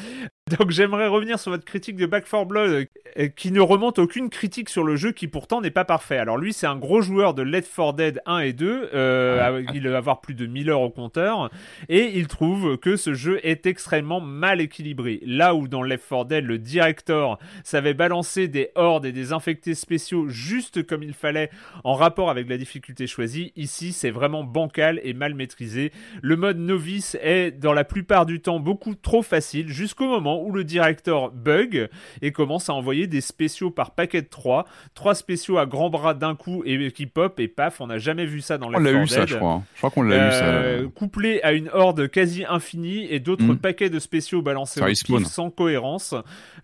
Donc 0.47 0.71
j'aimerais 0.71 1.07
revenir 1.07 1.39
sur 1.39 1.51
votre 1.51 1.65
critique 1.65 1.97
de 1.97 2.05
Back 2.05 2.23
4 2.29 2.45
Blood 2.45 2.87
euh, 3.17 3.27
qui 3.27 3.51
ne 3.51 3.59
remonte 3.59 3.99
aucune 3.99 4.29
critique 4.29 4.69
sur 4.69 4.85
le 4.85 4.95
jeu 4.95 5.11
qui 5.11 5.27
pourtant 5.27 5.59
n'est 5.59 5.71
pas 5.71 5.83
parfait. 5.83 6.17
Alors 6.17 6.37
lui 6.37 6.53
c'est 6.53 6.67
un 6.67 6.77
gros 6.77 7.01
joueur 7.01 7.33
de 7.33 7.41
Left 7.41 7.69
4 7.75 7.93
Dead 7.93 8.21
1 8.25 8.39
et 8.39 8.53
2, 8.53 8.91
euh, 8.93 9.63
il 9.73 9.89
va 9.89 9.97
avoir 9.97 10.21
plus 10.21 10.35
de 10.35 10.45
1000 10.45 10.69
heures 10.69 10.81
au 10.81 10.89
compteur 10.89 11.49
et 11.89 12.17
il 12.17 12.27
trouve 12.27 12.77
que 12.77 12.95
ce 12.95 13.13
jeu 13.13 13.41
est 13.43 13.65
extrêmement 13.65 14.21
mal 14.21 14.61
équilibré. 14.61 15.19
Là 15.25 15.53
où 15.53 15.67
dans 15.67 15.83
Left 15.83 16.07
4 16.07 16.25
Dead 16.25 16.45
le 16.45 16.57
director 16.57 17.39
savait 17.65 17.93
balancer 17.93 18.47
des 18.47 18.69
hordes 18.75 19.05
et 19.05 19.11
des 19.11 19.33
infectés 19.33 19.75
spéciaux 19.75 20.29
juste 20.29 20.87
comme 20.87 21.03
il 21.03 21.13
fallait 21.13 21.49
en 21.83 21.93
rapport 21.93 22.29
avec 22.29 22.47
la 22.47 22.57
difficulté 22.57 23.05
choisie, 23.05 23.51
ici 23.57 23.91
c'est 23.91 24.11
vraiment 24.11 24.45
bancal 24.45 25.01
et 25.03 25.13
mal 25.13 25.33
maîtrisé. 25.33 25.91
Le 26.21 26.37
mode 26.37 26.57
novice 26.57 27.17
est 27.21 27.51
dans 27.51 27.73
la 27.73 27.83
plupart 27.83 28.25
du 28.25 28.39
temps 28.39 28.61
beaucoup 28.61 28.95
trop 28.95 29.21
facile 29.21 29.67
jusqu'au 29.67 30.07
moment 30.07 30.36
où 30.43 30.51
le 30.51 30.63
directeur 30.63 31.31
bug 31.31 31.89
et 32.21 32.31
commence 32.31 32.69
à 32.69 32.73
envoyer 32.73 33.07
des 33.07 33.21
spéciaux 33.21 33.71
par 33.71 33.91
paquet 33.91 34.21
de 34.21 34.27
3, 34.27 34.65
trois 34.93 35.15
spéciaux 35.15 35.57
à 35.57 35.65
grands 35.65 35.89
bras 35.89 36.13
d'un 36.13 36.35
coup 36.35 36.63
et 36.65 36.91
qui 36.91 37.05
pop 37.05 37.39
et 37.39 37.47
paf, 37.47 37.81
on 37.81 37.87
n'a 37.87 37.97
jamais 37.97 38.25
vu 38.25 38.41
ça 38.41 38.57
dans 38.57 38.67
On 38.67 38.79
Left 38.79 38.83
l'a 38.85 38.91
4 38.93 39.03
eu 39.03 39.07
ça, 39.07 39.25
je 39.25 39.35
crois. 39.37 39.61
Je 39.73 39.77
crois 39.79 39.89
qu'on 39.91 40.01
l'a 40.03 40.27
eu 40.27 40.31
ça. 40.31 40.45
Euh, 40.45 40.87
couplé 40.89 41.39
à 41.43 41.53
une 41.53 41.69
horde 41.73 42.07
quasi 42.09 42.43
infinie 42.47 43.07
et 43.11 43.19
d'autres 43.19 43.43
Mm. 43.43 43.57
paquets 43.57 43.89
de 43.89 43.99
spéciaux 43.99 44.41
balancés 44.41 44.81
au 44.81 44.85
pif 44.85 45.25
sans 45.27 45.49
cohérence. 45.49 46.13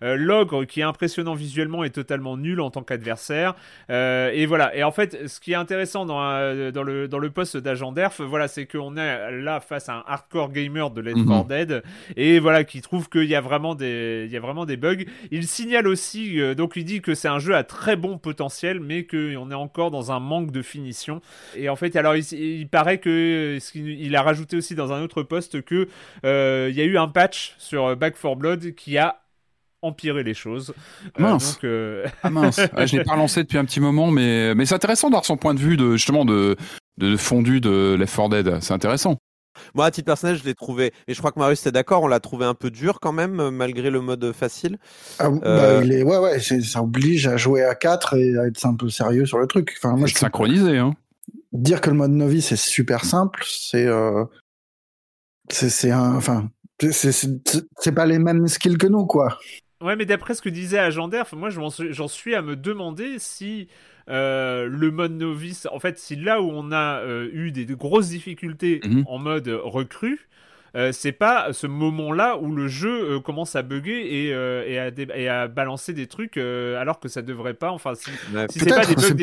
Euh, 0.02 0.16
L'ogre 0.16 0.64
qui 0.64 0.80
est 0.80 0.84
impressionnant 0.84 1.34
visuellement 1.34 1.84
est 1.84 1.90
totalement 1.94 2.36
nul 2.36 2.60
en 2.60 2.70
tant 2.70 2.82
qu'adversaire. 2.82 3.54
Euh, 3.90 4.30
et 4.34 4.46
voilà. 4.46 4.74
Et 4.76 4.82
en 4.84 4.90
fait, 4.90 5.28
ce 5.28 5.40
qui 5.40 5.52
est 5.52 5.56
intéressant 5.56 6.04
dans, 6.04 6.20
dans, 6.72 6.82
le, 6.82 7.08
dans 7.08 7.18
le 7.18 7.30
poste 7.30 7.56
d'agent 7.56 7.92
d'ERF, 7.92 8.20
voilà, 8.20 8.48
c'est 8.48 8.66
qu'on 8.66 8.96
est 8.96 9.30
là 9.40 9.60
face 9.60 9.88
à 9.88 9.94
un 9.94 10.04
hardcore 10.06 10.50
gamer 10.52 10.90
de 10.90 11.00
Left 11.00 11.16
4 11.16 11.24
Mhm. 11.24 11.46
Dead 11.48 11.82
et 12.16 12.38
voilà 12.38 12.64
qui 12.64 12.80
trouve 12.82 13.08
qu'il 13.08 13.24
y 13.24 13.34
a 13.34 13.40
vraiment 13.40 13.63
des, 13.74 14.24
il 14.26 14.30
y 14.30 14.36
a 14.36 14.40
vraiment 14.40 14.66
des 14.66 14.76
bugs. 14.76 15.04
Il 15.30 15.46
signale 15.46 15.88
aussi, 15.88 16.38
euh, 16.38 16.54
donc 16.54 16.74
il 16.76 16.84
dit 16.84 17.00
que 17.00 17.14
c'est 17.14 17.28
un 17.28 17.38
jeu 17.38 17.54
à 17.56 17.64
très 17.64 17.96
bon 17.96 18.18
potentiel, 18.18 18.80
mais 18.80 19.04
qu'on 19.06 19.50
est 19.50 19.54
encore 19.54 19.90
dans 19.90 20.12
un 20.12 20.20
manque 20.20 20.50
de 20.50 20.60
finition. 20.60 21.22
Et 21.56 21.70
en 21.70 21.76
fait, 21.76 21.96
alors 21.96 22.14
il, 22.16 22.24
il 22.32 22.68
paraît 22.68 22.98
que 22.98 23.56
ce 23.58 23.72
qu'il- 23.72 23.88
il 23.98 24.14
a 24.14 24.20
rajouté 24.20 24.58
aussi 24.58 24.74
dans 24.74 24.92
un 24.92 25.00
autre 25.02 25.22
poste 25.22 25.62
que 25.62 25.88
euh, 26.26 26.66
il 26.70 26.76
y 26.76 26.82
a 26.82 26.84
eu 26.84 26.98
un 26.98 27.08
patch 27.08 27.54
sur 27.56 27.96
Back 27.96 28.16
4 28.20 28.36
Blood 28.36 28.74
qui 28.74 28.98
a 28.98 29.22
empiré 29.80 30.22
les 30.22 30.34
choses. 30.34 30.74
Euh, 31.18 31.22
Mince. 31.22 31.54
donc, 31.54 31.64
euh, 31.64 32.06
Ah 32.22 32.30
mince, 32.30 32.58
Ouais, 32.76 32.86
je 32.86 32.96
l'ai 32.96 33.04
pas 33.04 33.12
relancé 33.12 33.42
depuis 33.42 33.58
un 33.58 33.64
petit 33.64 33.80
moment, 33.80 34.10
mais, 34.10 34.54
mais 34.54 34.66
c'est 34.66 34.74
intéressant 34.74 35.08
d'avoir 35.08 35.24
son 35.24 35.36
point 35.36 35.54
de 35.54 35.60
vue 35.60 35.76
de 35.76 35.92
justement 35.96 36.24
de, 36.24 36.56
de 36.98 37.16
fondu 37.16 37.60
de 37.60 37.94
Left 37.98 38.16
4 38.16 38.28
Dead. 38.30 38.58
C'est 38.62 38.72
intéressant. 38.74 39.16
Moi, 39.74 39.86
à 39.86 39.90
titre 39.90 40.06
personnel, 40.06 40.36
je 40.36 40.44
l'ai 40.44 40.54
trouvé, 40.54 40.92
et 41.08 41.14
je 41.14 41.18
crois 41.18 41.32
que 41.32 41.38
Marius 41.38 41.66
est 41.66 41.72
d'accord, 41.72 42.02
on 42.02 42.06
l'a 42.08 42.20
trouvé 42.20 42.44
un 42.44 42.54
peu 42.54 42.70
dur 42.70 43.00
quand 43.00 43.12
même, 43.12 43.40
euh, 43.40 43.50
malgré 43.50 43.90
le 43.90 44.00
mode 44.00 44.32
facile. 44.32 44.78
Ah, 45.18 45.26
Euh, 45.44 45.78
bah, 45.80 45.84
il 45.84 45.92
est, 45.92 46.02
ouais, 46.02 46.18
ouais, 46.18 46.40
c'est- 46.40 46.60
ça 46.62 46.82
oblige 46.82 47.26
à 47.26 47.36
jouer 47.36 47.64
à 47.64 47.74
4 47.74 48.14
et 48.14 48.36
à 48.38 48.46
être 48.46 48.64
un 48.66 48.74
peu 48.74 48.88
sérieux 48.90 49.26
sur 49.26 49.38
le 49.38 49.46
truc. 49.46 49.74
Enfin, 49.78 49.96
moi, 49.96 50.06
je 50.06 50.14
se 50.14 50.18
synchroniser, 50.20 50.78
hein. 50.78 50.94
dire 51.52 51.80
que 51.80 51.88
le 51.90 51.96
mode 51.96 52.10
novice 52.10 52.50
est 52.52 52.56
super 52.56 53.04
simple, 53.04 53.44
c'est, 53.46 53.86
euh, 53.86 54.24
c'est, 55.50 55.68
c'est 55.70 55.90
un, 55.90 56.14
enfin, 56.16 56.50
c'est- 56.80 56.92
c'est, 56.92 57.12
c'est, 57.12 57.64
c'est 57.78 57.92
pas 57.92 58.06
les 58.06 58.18
mêmes 58.18 58.46
skills 58.48 58.78
que 58.78 58.86
nous, 58.86 59.06
quoi. 59.06 59.38
Ouais, 59.80 59.96
mais 59.96 60.06
d'après 60.06 60.34
ce 60.34 60.42
que 60.42 60.48
disait 60.48 60.78
Agent 60.78 61.08
Derf, 61.08 61.32
moi 61.34 61.50
je 61.50 61.60
m'en 61.60 61.70
suis- 61.70 61.92
j'en 61.92 62.08
suis 62.08 62.34
à 62.34 62.42
me 62.42 62.56
demander 62.56 63.16
si 63.18 63.68
euh, 64.10 64.66
le 64.68 64.90
mode 64.90 65.12
novice, 65.12 65.66
en 65.72 65.78
fait, 65.80 65.98
si 65.98 66.16
là 66.16 66.40
où 66.42 66.50
on 66.50 66.72
a 66.72 67.00
euh, 67.00 67.28
eu 67.32 67.52
des, 67.52 67.64
de 67.64 67.74
grosses 67.74 68.08
difficultés 68.08 68.80
Mhm. 68.84 69.04
en 69.06 69.18
mode 69.18 69.48
recrue, 69.48 70.28
euh, 70.76 70.90
c'est 70.92 71.12
pas 71.12 71.52
ce 71.52 71.66
moment-là 71.68 72.36
où 72.38 72.52
le 72.54 72.66
jeu 72.68 73.12
euh, 73.12 73.20
commence 73.20 73.54
à 73.54 73.62
bugger 73.62 74.26
et, 74.26 74.34
euh, 74.34 74.64
et, 74.66 74.78
à 74.78 74.90
dé- 74.90 75.06
et 75.14 75.28
à 75.28 75.46
balancer 75.48 75.92
des 75.92 76.06
trucs 76.08 76.36
alors 76.36 76.98
que 77.00 77.08
ça 77.08 77.22
devrait 77.22 77.54
pas. 77.54 77.70
Enfin, 77.70 77.94
si, 77.94 78.10
Ouais. 78.34 78.46
si 78.50 78.58
c'est 78.58 78.70
pas 78.70 78.84
des 78.84 78.94
bugs 78.94 79.02
c'est 79.02 79.14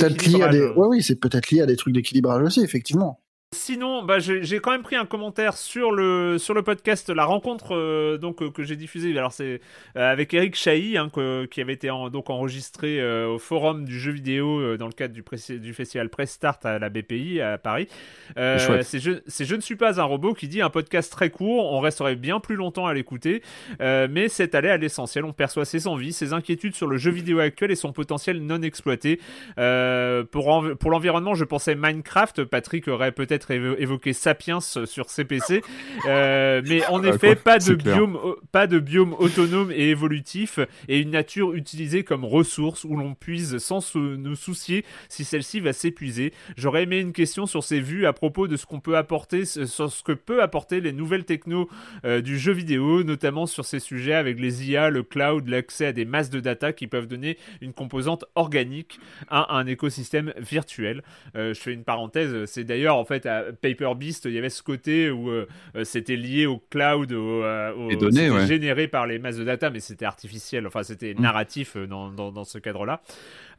ouais, 0.78 0.88
oui, 0.88 1.04
c'est 1.04 1.20
peut-être 1.20 1.52
lié 1.52 1.62
à 1.62 1.66
des 1.66 1.76
trucs 1.76 1.94
d'équilibrage 1.94 2.42
aussi, 2.44 2.62
effectivement. 2.64 3.20
Sinon, 3.62 4.02
bah, 4.04 4.20
j'ai 4.20 4.60
quand 4.60 4.72
même 4.72 4.82
pris 4.82 4.96
un 4.96 5.06
commentaire 5.06 5.58
sur 5.58 5.92
le 5.92 6.38
sur 6.38 6.54
le 6.54 6.62
podcast 6.64 7.10
la 7.10 7.26
rencontre 7.26 7.76
euh, 7.76 8.18
donc 8.18 8.42
euh, 8.42 8.50
que 8.50 8.64
j'ai 8.64 8.78
diffusée. 8.78 9.12
Alors 9.18 9.34
c'est 9.34 9.60
euh, 9.98 10.10
avec 10.10 10.34
Eric 10.34 10.56
Chahi 10.56 10.98
hein, 10.98 11.10
que- 11.14 11.44
qui 11.48 11.60
avait 11.60 11.74
été 11.74 11.90
en- 11.90 12.10
donc 12.10 12.30
enregistré 12.30 13.04
au 13.26 13.40
forum 13.40 13.84
du 13.84 14.00
jeu 14.00 14.14
vidéo 14.14 14.78
dans 14.78 14.86
le 14.88 14.94
cadre 14.94 15.14
du, 15.14 15.74
festival 15.74 16.08
Press 16.08 16.32
Start 16.32 16.66
à 16.66 16.80
la 16.80 16.88
BPI 16.88 17.42
à 17.42 17.58
Paris. 17.58 17.90
C'est 18.38 19.00
je, 19.02 19.12
je 19.28 19.56
ne 19.56 19.60
suis 19.62 19.76
pas 19.76 20.00
un 20.00 20.06
robot 20.06 20.34
qui 20.34 20.48
dit 20.48 20.62
un 20.62 20.70
podcast 20.70 21.12
très 21.12 21.30
court. 21.30 21.74
On 21.74 21.82
resterait 21.82 22.16
bien 22.16 22.40
plus 22.40 22.56
longtemps 22.56 22.86
à 22.88 22.94
l'écouter, 22.94 23.42
mais 23.82 24.30
c'est 24.30 24.56
allé 24.56 24.70
à 24.70 24.78
l'essentiel. 24.78 25.26
On 25.26 25.34
perçoit 25.34 25.66
ses 25.66 25.88
envies, 25.90 26.14
ses 26.14 26.32
inquiétudes 26.32 26.76
sur 26.76 26.88
le 26.88 26.96
jeu 26.96 27.12
vidéo 27.12 27.40
actuel 27.40 27.72
et 27.72 27.76
son 27.76 27.92
potentiel 27.92 28.40
non 28.46 28.62
exploité. 28.62 29.20
Pour 29.58 30.64
pour 30.80 30.90
l'environnement, 30.92 31.34
je 31.34 31.44
pensais 31.44 31.76
Minecraft. 31.76 32.46
Patrick 32.46 32.88
aurait 32.88 33.12
peut-être 33.12 33.41
évo- 33.50 33.76
évoqué 33.78 34.14
Sapiens 34.14 34.60
sur 34.62 35.10
CPC, 35.10 35.62
Euh, 36.06 36.62
mais 36.68 36.86
en 36.88 37.04
Ah, 37.04 37.10
effet, 37.10 37.36
quoi, 37.36 37.44
pas 37.54 37.60
de 37.60 37.74
biome, 37.76 38.20
pas 38.52 38.68
de 38.68 38.80
biome 38.80 39.14
autonome 39.14 39.72
et 39.72 39.90
évolutif, 39.90 40.60
et 40.88 41.00
une 41.00 41.12
nature 41.12 41.54
utilisée 41.54 42.04
comme 42.04 42.26
ressource 42.26 42.84
où 42.84 42.96
l'on 42.96 43.14
puise 43.16 43.58
sans 43.58 43.82
se- 43.82 43.98
nous 43.98 44.36
soucier 44.36 44.86
si 45.10 45.24
celle-ci 45.24 45.60
va 45.60 45.74
s'épuiser. 45.74 46.34
J'aurais 46.58 46.84
aimé 46.84 47.00
une 47.00 47.14
question 47.14 47.46
sur 47.46 47.64
ses 47.64 47.80
vues 47.80 48.06
à 48.06 48.14
propos 48.14 48.48
de 48.48 48.58
ce 48.58 48.66
qu'on 48.66 48.80
peut 48.80 48.98
apporter, 48.98 49.46
sur 49.46 49.92
ce 49.92 50.04
que 50.04 50.12
peut 50.12 50.42
apporter 50.42 50.82
les 50.82 50.92
nouvelles 50.92 51.26
technos 51.26 51.70
euh, 52.06 52.22
du 52.22 52.38
jeu 52.38 52.52
vidéo, 52.52 53.04
notamment 53.04 53.46
sur 53.46 53.66
ces 53.66 53.80
sujets 53.80 54.14
avec 54.14 54.40
les 54.40 54.70
IA, 54.70 54.90
le 54.90 55.04
cloud, 55.04 55.48
l'accès 55.48 55.88
à 55.88 55.94
des 55.94 56.06
masses 56.06 56.30
de 56.30 56.40
data 56.40 56.74
qui 56.74 56.88
peuvent 56.88 57.08
donner 57.08 57.38
une 57.62 57.74
composante 57.74 58.26
organique 58.36 59.00
à 59.30 59.56
un 59.56 59.66
écosystème 59.66 60.34
virtuel. 60.38 61.04
Euh, 61.36 61.54
je 61.54 61.60
fais 61.60 61.74
une 61.74 61.84
parenthèse, 61.84 62.46
c'est 62.46 62.64
d'ailleurs 62.64 62.96
en 62.98 63.06
fait 63.06 63.26
Paper 63.62 63.94
Beast, 63.96 64.26
il 64.26 64.34
y 64.34 64.38
avait 64.38 64.50
ce 64.50 64.62
côté 64.64 65.10
où 65.10 65.30
euh, 65.30 65.48
euh, 65.76 65.84
c'était 65.84 66.16
lié 66.16 66.46
au 66.46 66.58
cloud, 66.70 67.12
au, 67.12 67.44
euh, 67.44 67.74
au- 67.74 67.96
données, 67.96 68.30
ouais. 68.30 68.46
généré 68.48 68.88
par 68.88 69.08
les 69.08 69.20
masses 69.20 69.38
de 69.38 69.44
data, 69.44 69.70
mais 69.70 69.80
c'était 69.80 70.06
artificiel, 70.06 70.66
enfin 70.68 70.84
c'était 70.84 71.14
Mm. 71.14 71.22
narratif 71.22 71.78
dans, 71.78 72.10
dans, 72.10 72.32
dans 72.32 72.44
ce 72.44 72.58
cadre-là. 72.58 73.02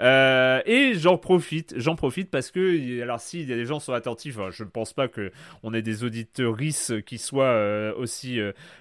Euh, 0.01 0.61
et 0.67 0.95
j'en 0.95 1.17
profite, 1.19 1.75
j'en 1.77 1.95
profite 1.97 2.31
parce 2.31 2.51
que, 2.51 3.01
alors 3.03 3.21
s'il 3.21 3.49
y 3.49 3.53
a 3.53 3.57
des 3.57 3.67
gens 3.67 3.79
qui 3.79 3.85
sont 3.85 3.93
attentifs, 3.93 4.37
alors, 4.39 4.51
je 4.51 4.65
ne 4.65 4.69
pense 4.69 4.93
pas 4.93 5.09
que 5.09 5.31
on 5.63 5.75
ait 5.75 5.83
des 5.83 6.03
auditeuristes 6.05 7.03
qui 7.05 7.19
soient 7.19 7.45
euh, 7.45 7.93
aussi, 7.97 8.41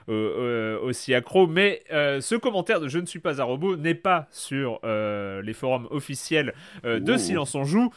euh, 0.09 0.79
aussi 0.81 1.13
accros, 1.13 1.47
mais 1.47 1.83
ce 1.91 2.35
commentaire 2.35 2.79
de 2.79 2.87
Je 2.87 2.99
ne 2.99 3.05
suis 3.05 3.19
pas 3.19 3.41
un 3.41 3.45
robot 3.45 3.75
n'est 3.77 3.95
pas 3.95 4.27
sur 4.31 4.79
les 4.83 5.53
forums 5.53 5.87
officiels 5.91 6.53
de. 6.83 7.17
Silence 7.17 7.55
on 7.55 7.63
Joue. 7.65 7.91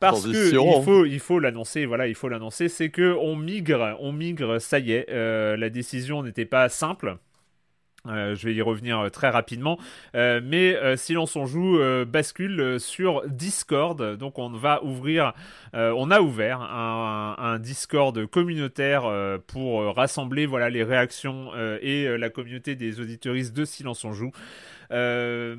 Parce 0.00 0.26
que 0.26 0.32
Transition. 0.32 0.78
il 0.80 0.82
faut, 0.84 1.04
il 1.04 1.20
faut 1.20 1.38
l'annoncer, 1.38 1.86
voilà, 1.86 2.06
il 2.08 2.14
faut 2.14 2.28
l'annoncer, 2.28 2.68
c'est 2.68 2.88
que 2.90 3.14
on 3.20 3.36
migre, 3.36 3.96
on 4.00 4.12
migre, 4.12 4.60
ça 4.60 4.78
y 4.78 4.92
est, 4.92 5.06
euh, 5.10 5.56
la 5.56 5.68
décision 5.70 6.22
n'était 6.22 6.46
pas 6.46 6.68
simple. 6.70 7.18
Euh, 8.06 8.34
je 8.34 8.46
vais 8.46 8.54
y 8.54 8.62
revenir 8.62 8.98
euh, 8.98 9.08
très 9.10 9.28
rapidement, 9.28 9.78
Euh, 10.16 10.40
mais 10.42 10.74
euh, 10.74 10.96
Silence 10.96 11.36
on 11.36 11.44
joue 11.44 11.78
bascule 12.06 12.80
sur 12.80 13.22
Discord, 13.28 14.16
donc 14.16 14.38
on 14.38 14.48
va 14.48 14.82
ouvrir, 14.82 15.34
on 15.74 16.10
a 16.10 16.20
ouvert 16.22 16.62
un, 16.62 17.36
un 17.38 17.58
Discord 17.58 18.24
communautaire 18.26 19.02
pour 19.46 19.94
rassembler 19.94 20.46
voilà 20.46 20.70
les 20.70 20.82
réactions 20.82 21.50
et 21.82 22.16
la 22.16 22.30
communauté 22.30 22.74
des 22.74 23.00
auditeuristes 23.00 23.54
de 23.54 23.66
Silence 23.66 24.04
on 24.04 24.12
joue. 24.12 24.32
Euh, 24.92 25.56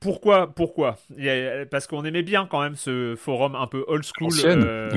pourquoi 0.00 0.52
Pourquoi? 0.54 0.96
Parce 1.70 1.86
qu'on 1.86 2.04
aimait 2.04 2.22
bien 2.22 2.46
quand 2.46 2.62
même 2.62 2.76
ce 2.76 3.14
forum 3.16 3.54
un 3.54 3.66
peu 3.66 3.84
old 3.88 4.04
school, 4.04 4.30
euh, 4.44 4.90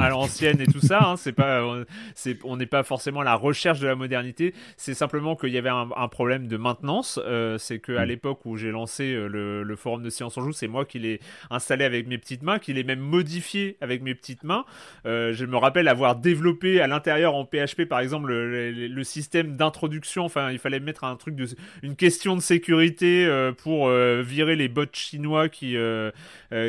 à 0.00 0.08
l'ancienne. 0.08 0.60
et 0.60 0.66
tout 0.66 0.80
ça. 0.80 1.00
hein, 1.02 1.16
c'est 1.16 1.32
pas, 1.32 1.62
on- 2.44 2.56
n'est 2.56 2.66
pas 2.66 2.82
forcément 2.82 3.20
à 3.20 3.24
la 3.24 3.34
recherche 3.34 3.80
de 3.80 3.86
la 3.86 3.94
modernité. 3.94 4.54
C'est 4.76 4.94
simplement 4.94 5.36
qu'il 5.36 5.50
y 5.50 5.58
avait 5.58 5.68
un, 5.70 5.88
un 5.96 6.08
problème 6.08 6.46
de 6.46 6.56
maintenance. 6.56 7.18
Euh, 7.24 7.58
c'est 7.58 7.78
que 7.78 7.92
à 7.92 8.04
Mm. 8.04 8.08
l'époque 8.08 8.40
où 8.44 8.56
j'ai 8.56 8.70
lancé 8.70 9.12
euh, 9.14 9.26
le, 9.28 9.62
le 9.62 9.76
forum 9.76 10.02
de 10.02 10.10
Science 10.10 10.36
en 10.38 10.42
Joue, 10.42 10.52
c'est 10.52 10.68
moi 10.68 10.84
qui 10.84 10.98
l'ai 10.98 11.20
installé 11.50 11.84
avec 11.84 12.06
mes 12.06 12.18
petites 12.18 12.42
mains, 12.42 12.58
qui 12.58 12.72
l'ai 12.72 12.84
même 12.84 13.00
modifié 13.00 13.76
avec 13.80 14.02
mes 14.02 14.14
petites 14.14 14.44
mains. 14.44 14.64
Je 15.04 15.44
me 15.44 15.56
rappelle 15.56 15.88
avoir 15.88 16.16
développé 16.16 16.80
à 16.80 16.86
l'intérieur 16.86 17.34
en 17.34 17.44
PHP, 17.44 17.84
par 17.88 18.00
exemple, 18.00 18.28
le, 18.28 18.70
le- 18.72 18.86
le 18.88 19.04
système 19.04 19.56
d'introduction. 19.56 20.24
Enfin, 20.24 20.50
il 20.50 20.58
fallait 20.58 20.80
mettre 20.80 21.04
un 21.04 21.16
truc 21.16 21.34
de, 21.36 21.46
une 21.82 21.96
question 21.96 22.34
de 22.36 22.40
sécurité 22.40 22.79
euh, 23.02 23.52
pour 23.52 23.88
euh, 23.88 24.22
virer 24.26 24.56
les 24.56 24.68
bots 24.68 24.84
chinois 24.92 25.48
qui 25.48 25.76
euh, 25.76 26.10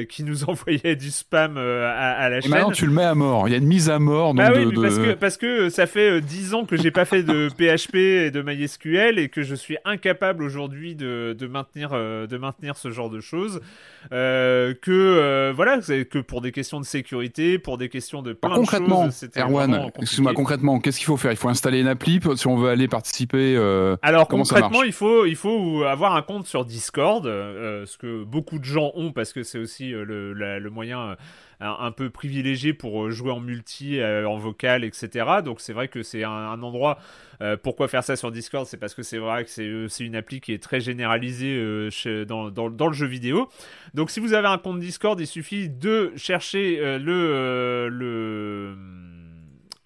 qui 0.09 0.23
nous 0.23 0.43
envoyaient 0.49 0.95
du 0.95 1.09
spam 1.11 1.57
à, 1.57 1.89
à 1.91 2.29
la 2.29 2.37
Et 2.37 2.41
chaîne. 2.41 2.51
maintenant, 2.51 2.71
tu 2.71 2.85
le 2.85 2.91
mets 2.91 3.03
à 3.03 3.15
mort. 3.15 3.47
Il 3.47 3.51
y 3.51 3.55
a 3.55 3.57
une 3.57 3.67
mise 3.67 3.89
à 3.89 3.99
mort. 3.99 4.33
Donc 4.33 4.37
Bah 4.37 4.51
oui, 4.55 4.65
de, 4.65 4.69
mais 4.69 4.75
de- 4.75 4.81
parce 4.81 4.97
que 4.97 5.13
parce 5.13 5.37
que 5.37 5.69
ça 5.69 5.87
fait 5.87 6.17
euh, 6.17 6.21
10 6.21 6.53
ans 6.53 6.65
que 6.65 6.75
j'ai 6.77 6.91
pas 6.91 7.05
fait 7.05 7.23
de 7.23 7.49
PHP 7.57 7.95
et 7.95 8.31
de 8.31 8.41
MySQL 8.41 9.19
et 9.19 9.29
que 9.29 9.43
je 9.43 9.55
suis 9.55 9.77
incapable 9.85 10.43
aujourd'hui 10.43 10.95
de, 10.95 11.35
de 11.37 11.47
maintenir 11.47 11.91
de 11.91 12.37
maintenir 12.37 12.75
ce 12.77 12.91
genre 12.91 13.09
de 13.09 13.19
choses. 13.19 13.61
Que 14.09 15.51
voilà, 15.55 15.79
que 15.79 16.19
pour 16.19 16.41
des 16.41 16.51
questions 16.51 16.79
de 16.79 16.85
sécurité, 16.85 17.59
pour 17.59 17.77
des 17.77 17.89
questions 17.89 18.21
de 18.21 18.33
plein 18.33 18.55
concrètement, 18.55 19.07
de 19.07 19.11
choses, 19.11 19.29
Erwan, 19.37 19.89
excuse-moi, 19.99 20.33
concrètement, 20.33 20.79
qu'est-ce 20.79 20.97
qu'il 20.97 21.05
faut 21.07 21.17
faire? 21.17 21.31
Il 21.31 21.37
faut 21.37 21.49
installer 21.49 21.79
une 21.81 21.87
appli 21.87 22.19
si 22.35 22.47
on 22.47 22.57
veut 22.57 22.69
aller 22.69 22.87
participer. 22.87 23.55
Alors 24.01 24.27
Comment 24.27 24.43
ça 24.43 24.55
concrètement, 24.55 24.79
marche 24.79 24.87
il 24.87 24.93
faut 24.93 25.25
il 25.25 25.35
faut 25.35 25.83
avoir 25.83 26.00
un 26.09 26.21
compte 26.21 26.47
sur 26.47 26.65
Discord, 26.65 27.25
euh, 27.27 27.85
ce 27.85 27.97
que 27.97 28.23
beaucoup 28.23 28.57
de 28.59 28.63
gens 28.65 28.91
ont 28.95 29.11
parce 29.11 29.33
que 29.33 29.43
c'est 29.43 29.59
aussi 29.59 29.93
euh, 29.93 30.03
le, 30.03 30.69
moyen 30.69 31.11
euh, 31.11 31.15
un, 31.59 31.91
peu 31.91 32.09
privilégié 32.09 32.73
pour 32.73 33.03
euh, 33.05 33.11
jouer 33.11 33.31
en 33.31 33.39
multi, 33.39 33.99
euh, 33.99 34.27
en 34.27 34.37
vocal, 34.37 34.83
etc. 34.83 35.41
Donc 35.45 35.61
c'est 35.61 35.73
vrai 35.73 35.87
que 35.87 36.01
c'est 36.03 36.23
un, 36.23 36.61
endroit. 36.61 36.97
euh, 37.41 37.55
pourquoi 37.61 37.87
faire 37.87 38.03
ça 38.03 38.15
sur 38.15 38.31
Discord 38.31 38.65
C'est 38.65 38.77
parce 38.77 38.95
que 38.95 39.03
c'est 39.03 39.19
vrai 39.19 39.43
que 39.43 39.49
c'est 39.51 39.67
euh, 39.67 39.87
une 39.99 40.15
appli 40.15 40.41
qui 40.41 40.53
est 40.53 40.61
très 40.63 40.79
généralisée 40.79 41.55
euh, 41.55 41.89
chez- 41.91 42.25
dans, 42.25 42.49
dans, 42.49 42.69
dans 42.69 42.87
le 42.87 42.93
jeu 42.93 43.05
vidéo. 43.07 43.47
Donc 43.93 44.09
si 44.09 44.19
vous 44.19 44.33
avez 44.33 44.47
un 44.47 44.57
compte 44.57 44.79
Discord, 44.79 45.19
il 45.19 45.27
suffit 45.27 45.69
de 45.69 46.11
chercher 46.15 46.79
euh, 46.79 46.97
le 46.97 47.11
euh, 47.13 47.89
le 47.89 48.75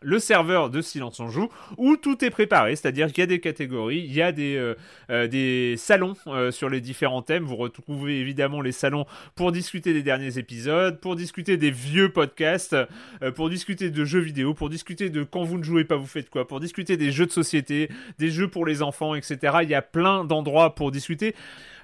le 0.06 0.20
serveur 0.20 0.70
de 0.70 0.82
Silence 0.82 1.20
on 1.20 1.30
Joue 1.30 1.50
où 1.78 1.98
tout 1.98 2.24
est 2.24 2.30
préparé, 2.30 2.76
c'est-à-dire 2.76 3.08
qu'il 3.08 3.20
y 3.20 3.24
a 3.24 3.28
des 3.28 3.40
catégories, 3.40 4.06
il 4.06 4.14
y 4.14 4.22
a 4.22 4.32
des, 4.32 4.56
euh, 4.56 4.76
euh, 5.10 5.76
salons 5.78 6.14
euh, 6.28 6.52
sur 6.52 6.70
les 6.70 6.80
différents 6.80 7.24
thèmes. 7.24 7.44
Vous 7.44 7.56
retrouvez 7.56 8.20
évidemment 8.20 8.62
les 8.62 8.72
salons 8.72 9.06
pour 9.34 9.52
discuter 9.52 9.94
des 9.94 10.04
derniers 10.04 10.38
épisodes, 10.38 11.00
pour 11.00 11.16
discuter 11.16 11.58
des 11.58 11.72
vieux 11.72 12.10
podcasts, 12.10 12.76
pour 13.36 13.50
discuter 13.50 13.90
de 13.90 14.06
jeux 14.06 14.20
vidéo, 14.20 14.54
pour 14.54 14.70
discuter 14.70 15.10
de 15.10 15.24
quand 15.24 15.44
vous 15.44 15.58
ne 15.58 15.64
jouez 15.64 15.84
pas, 15.84 15.96
vous 15.96 16.06
faites 16.06 16.30
quoi, 16.30 16.48
pour 16.48 16.60
discuter 16.60 16.98
des 16.98 17.12
jeux 17.12 17.26
de 17.26 17.32
société, 17.32 17.90
des 18.20 18.30
jeux 18.30 18.48
pour 18.48 18.66
les 18.66 18.84
enfants, 18.84 19.16
etc. 19.16 19.58
Il 19.64 19.70
y 19.70 19.76
a 19.76 19.82
plein 19.82 20.24
d'endroits 20.24 20.76
pour 20.76 20.92
discuter. 20.92 21.34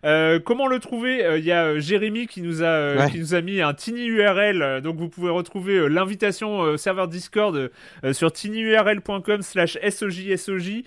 Euh, 0.04 0.40
comment 0.40 0.68
le 0.68 0.80
trouver 0.80 1.24
Euh, 1.24 1.38
Il 1.38 1.46
y 1.46 1.52
a 1.52 1.66
euh, 1.66 1.80
Jérémy 1.80 2.26
qui 2.28 2.42
nous 2.42 2.64
a 2.64 2.66
euh, 2.66 2.98
Ouais. 2.98 3.12
qui 3.12 3.20
nous 3.20 3.36
a 3.36 3.42
mis 3.42 3.62
un 3.62 3.74
tiny 3.74 4.06
URL, 4.06 4.62
euh, 4.62 4.82
donc 4.82 4.98
vous 4.98 5.10
pouvez 5.10 5.30
retrouver 5.30 5.88
l'invitation 5.90 6.64
euh, 6.64 6.78
serveur 6.78 7.08
Discord 7.08 7.56
euh, 8.04 8.14
sur 8.14 8.32
tinyurl.com/slash 8.32 9.78
sojsoj. 9.90 10.84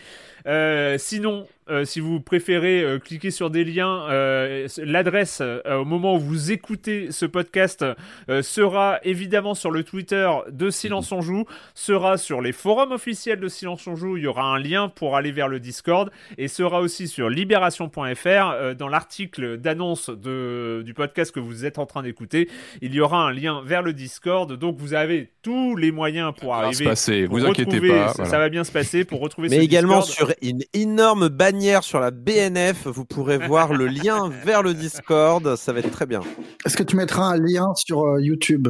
Euh, 0.47 0.97
sinon, 0.99 1.47
euh, 1.71 1.87
si 1.87 2.01
vous 2.01 2.21
préférez 2.21 2.83
euh, 2.83 2.99
cliquer 2.99 3.31
sur 3.31 3.49
des 3.49 3.65
liens, 3.65 4.07
euh, 4.11 4.69
l'adresse 4.77 5.39
euh, 5.41 5.61
au 5.79 5.87
moment 5.87 6.17
où 6.17 6.21
vous 6.21 6.53
écoutez 6.53 7.11
ce 7.11 7.25
podcast 7.25 7.83
euh, 8.29 8.43
sera 8.43 8.99
évidemment 9.05 9.55
sur 9.55 9.71
le 9.71 9.83
Twitter 9.85 10.29
de 10.51 10.69
Silence 10.69 11.11
on 11.13 11.23
Joue, 11.23 11.47
sera 11.73 12.19
sur 12.19 12.43
les 12.43 12.53
forums 12.53 12.93
officiels 12.93 13.41
de 13.41 13.49
Silence 13.49 13.87
on 13.87 13.97
Joue. 13.97 14.19
Il 14.19 14.25
y 14.25 14.27
aura 14.27 14.45
un 14.55 14.59
lien 14.59 14.91
pour 14.91 15.17
aller 15.17 15.33
vers 15.33 15.49
le 15.49 15.61
Discord 15.61 16.11
et 16.37 16.49
sera 16.49 16.81
aussi 16.83 17.09
sur 17.09 17.31
libération.fr 17.31 18.27
euh, 18.27 18.75
dans 18.75 18.89
l'article 18.89 19.57
d'annonce 19.57 20.11
de, 20.11 20.83
du 20.85 20.93
podcast 20.93 21.33
que 21.35 21.41
vous 21.41 21.65
êtes 21.65 21.79
en 21.79 21.87
train 21.87 22.03
d'écouter. 22.03 22.51
Il 22.83 22.95
y 22.95 23.01
aura 23.01 23.23
un 23.23 23.33
lien 23.33 23.63
vers 23.65 23.81
le 23.81 23.95
Discord, 23.95 24.53
donc 24.53 24.77
vous 24.77 24.93
avez 24.93 25.31
tous 25.41 25.77
les 25.77 25.91
moyens 25.93 26.33
pour 26.39 26.53
Ça 26.55 26.61
va 26.61 26.63
se 26.63 26.67
arriver. 26.67 26.85
passer, 26.85 27.25
pour 27.27 27.39
vous 27.39 27.47
inquiétez 27.47 27.81
pas. 27.81 28.09
Ça, 28.09 28.13
voilà. 28.17 28.31
ça 28.31 28.39
va 28.39 28.49
bien 28.51 28.65
se 28.65 28.73
passer 28.73 29.05
pour 29.05 29.21
retrouver 29.21 29.49
Mais 29.49 29.57
ce 29.57 29.63
également 29.63 30.01
Discord. 30.01 30.29
sur 30.29 30.34
une 30.43 30.63
énorme 30.73 31.29
bannière 31.29 31.83
sur 31.85 32.01
la 32.01 32.11
BNF, 32.11 32.87
vous 32.87 33.05
pourrez 33.05 33.39
voir 33.39 33.73
le 33.73 33.87
lien 33.87 34.29
vers 34.45 34.63
le 34.63 34.75
Discord. 34.75 35.57
Ça 35.57 35.73
va 35.73 35.81
être 35.81 35.91
très 35.91 36.07
bien. 36.07 36.21
Est-ce 36.65 36.77
que 36.77 36.83
tu 36.83 36.97
mettras 36.97 37.25
un 37.25 37.37
lien 37.37 37.75
sur 37.75 38.05
euh, 38.05 38.21
YouTube? 38.21 38.69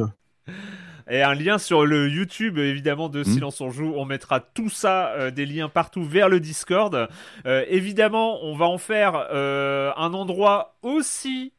Et 1.09 1.21
un 1.21 1.35
lien 1.35 1.57
sur 1.59 1.85
le 1.85 2.09
YouTube, 2.09 2.57
évidemment, 2.57 3.09
de 3.09 3.21
Hmm. 3.21 3.25
Silence 3.25 3.61
on 3.61 3.69
Joue. 3.69 3.93
On 3.95 4.05
mettra 4.05 4.39
tout 4.39 4.69
ça, 4.69 5.09
euh, 5.11 5.31
des 5.31 5.45
liens 5.45 5.69
partout 5.69 6.03
vers 6.03 6.29
le 6.29 6.39
Discord. 6.39 7.07
Euh, 7.45 7.65
évidemment, 7.69 8.43
on 8.43 8.55
va 8.55 8.65
en 8.65 8.77
faire 8.79 9.27
euh, 9.31 9.91
un 9.97 10.13
endroit 10.13 10.77
aussi 10.81 11.53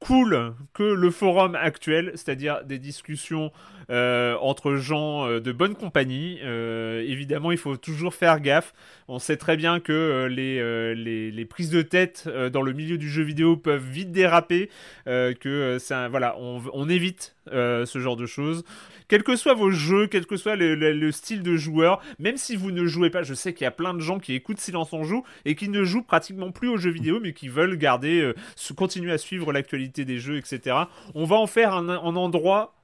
cool 0.00 0.54
que 0.72 0.82
le 0.82 1.10
forum 1.10 1.54
actuel, 1.54 2.12
c'est-à-dire 2.14 2.64
des 2.64 2.78
discussions 2.78 3.52
euh, 3.90 4.36
entre 4.40 4.76
gens 4.76 5.26
euh, 5.26 5.40
de 5.40 5.50
bonne 5.52 5.74
compagnie. 5.74 6.38
Euh, 6.44 7.04
évidemment, 7.06 7.50
il 7.50 7.58
faut 7.58 7.76
toujours 7.76 8.14
faire 8.14 8.40
gaffe. 8.40 8.72
On 9.08 9.18
sait 9.18 9.36
très 9.36 9.56
bien 9.56 9.80
que 9.80 10.26
les, 10.30 10.94
les, 10.94 11.44
prises 11.44 11.70
de 11.70 11.82
tête 11.82 12.28
dans 12.52 12.62
le 12.62 12.72
milieu 12.72 12.96
du 12.96 13.10
jeu 13.10 13.22
vidéo 13.22 13.56
peuvent 13.56 13.84
vite 13.84 14.12
déraper, 14.12 14.70
que 15.06 15.78
ça, 15.80 16.08
voilà, 16.08 16.36
on, 16.38 16.62
on 16.72 16.88
évite 16.88 17.34
ce 17.50 17.98
genre 17.98 18.16
de 18.16 18.26
choses. 18.26 18.64
Quels 19.10 19.24
que 19.24 19.34
soient 19.36 19.54
vos 19.54 19.70
jeux, 19.70 20.06
quel 20.06 20.24
que 20.24 20.36
soit 20.36 20.54
le, 20.56 20.74
le- 20.74 20.92
le 20.92 21.12
style 21.12 21.42
de 21.42 21.56
joueur, 21.56 22.00
même 22.20 22.36
si 22.36 22.54
vous 22.56 22.70
ne 22.70 22.86
jouez 22.86 23.10
pas, 23.10 23.22
je 23.24 23.34
sais 23.34 23.52
qu'il 23.52 23.64
y 23.64 23.68
a 23.68 23.70
plein 23.72 23.92
de 23.92 23.98
gens 24.00 24.18
qui 24.20 24.34
écoutent 24.34 24.60
Silence 24.60 24.92
on 24.92 25.02
joue 25.04 25.24
et 25.44 25.56
qui 25.56 25.68
ne 25.68 25.82
jouent 25.84 26.04
pratiquement 26.04 26.52
plus 26.52 26.68
aux 26.68 26.76
jeux 26.76 26.92
vidéo, 26.92 27.18
mais 27.20 27.32
qui 27.32 27.48
veulent 27.48 27.76
garder, 27.76 28.20
euh, 28.22 28.34
continuer 28.76 29.10
à 29.12 29.18
suivre 29.18 29.52
l'actualité 29.52 30.04
des 30.04 30.18
jeux, 30.20 30.36
etc. 30.38 30.76
On 31.16 31.24
va 31.24 31.34
en 31.36 31.48
faire 31.48 31.74
un, 31.74 31.88
un 31.88 32.16
endroit 32.16 32.76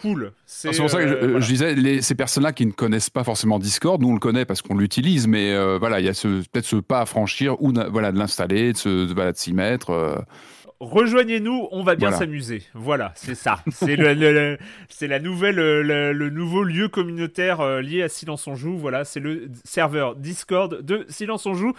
cool. 0.00 0.32
C'est 0.46 0.70
pour 0.76 0.88
ça 0.88 0.98
que 1.02 1.08
je, 1.08 1.14
euh, 1.14 1.18
voilà. 1.22 1.40
je 1.40 1.46
disais, 1.48 1.74
les- 1.74 2.02
ces 2.02 2.14
personnes-là 2.14 2.52
qui 2.52 2.64
ne 2.66 2.72
connaissent 2.72 3.10
pas 3.10 3.24
forcément 3.24 3.58
Discord, 3.58 4.00
nous 4.00 4.08
on 4.10 4.14
le 4.14 4.20
connaît 4.20 4.44
parce 4.44 4.62
qu'on 4.62 4.76
l'utilise, 4.76 5.26
mais 5.26 5.52
euh, 5.52 5.76
voilà, 5.78 6.00
il 6.00 6.06
y 6.06 6.08
a 6.08 6.12
peut-être 6.12 6.64
ce 6.64 6.76
pas 6.76 7.00
à 7.00 7.06
franchir 7.06 7.60
ou 7.62 7.72
voilà, 7.90 8.10
de 8.12 8.18
l'installer, 8.18 8.72
de 8.72 9.12
voilà, 9.12 9.34
s'y 9.34 9.52
mettre. 9.52 9.90
euh. 9.90 10.16
Rejoignez-nous, 10.80 11.68
on 11.70 11.82
va 11.82 11.94
bien 11.94 12.08
Voilà. 12.08 12.18
s'amuser. 12.18 12.62
Voilà, 12.74 13.12
c'est 13.14 13.34
ça. 13.34 13.60
C'est 13.72 13.96
le, 13.96 14.12
le- 14.14 14.32
le- 14.32 14.58
c'est 14.88 15.06
la 15.06 15.20
nouvelle, 15.20 15.58
euh, 15.58 15.82
le, 15.82 16.12
le 16.12 16.30
nouveau 16.30 16.62
lieu 16.62 16.88
communautaire 16.88 17.60
euh, 17.60 17.80
lié 17.80 18.02
à 18.02 18.08
Silence 18.08 18.46
on 18.46 18.54
joue. 18.54 18.76
Voilà, 18.76 19.04
c'est 19.04 19.20
le 19.20 19.48
serveur 19.64 20.16
Discord 20.16 20.82
de 20.82 21.06
Silence 21.08 21.46
on 21.46 21.54
joue. 21.54 21.72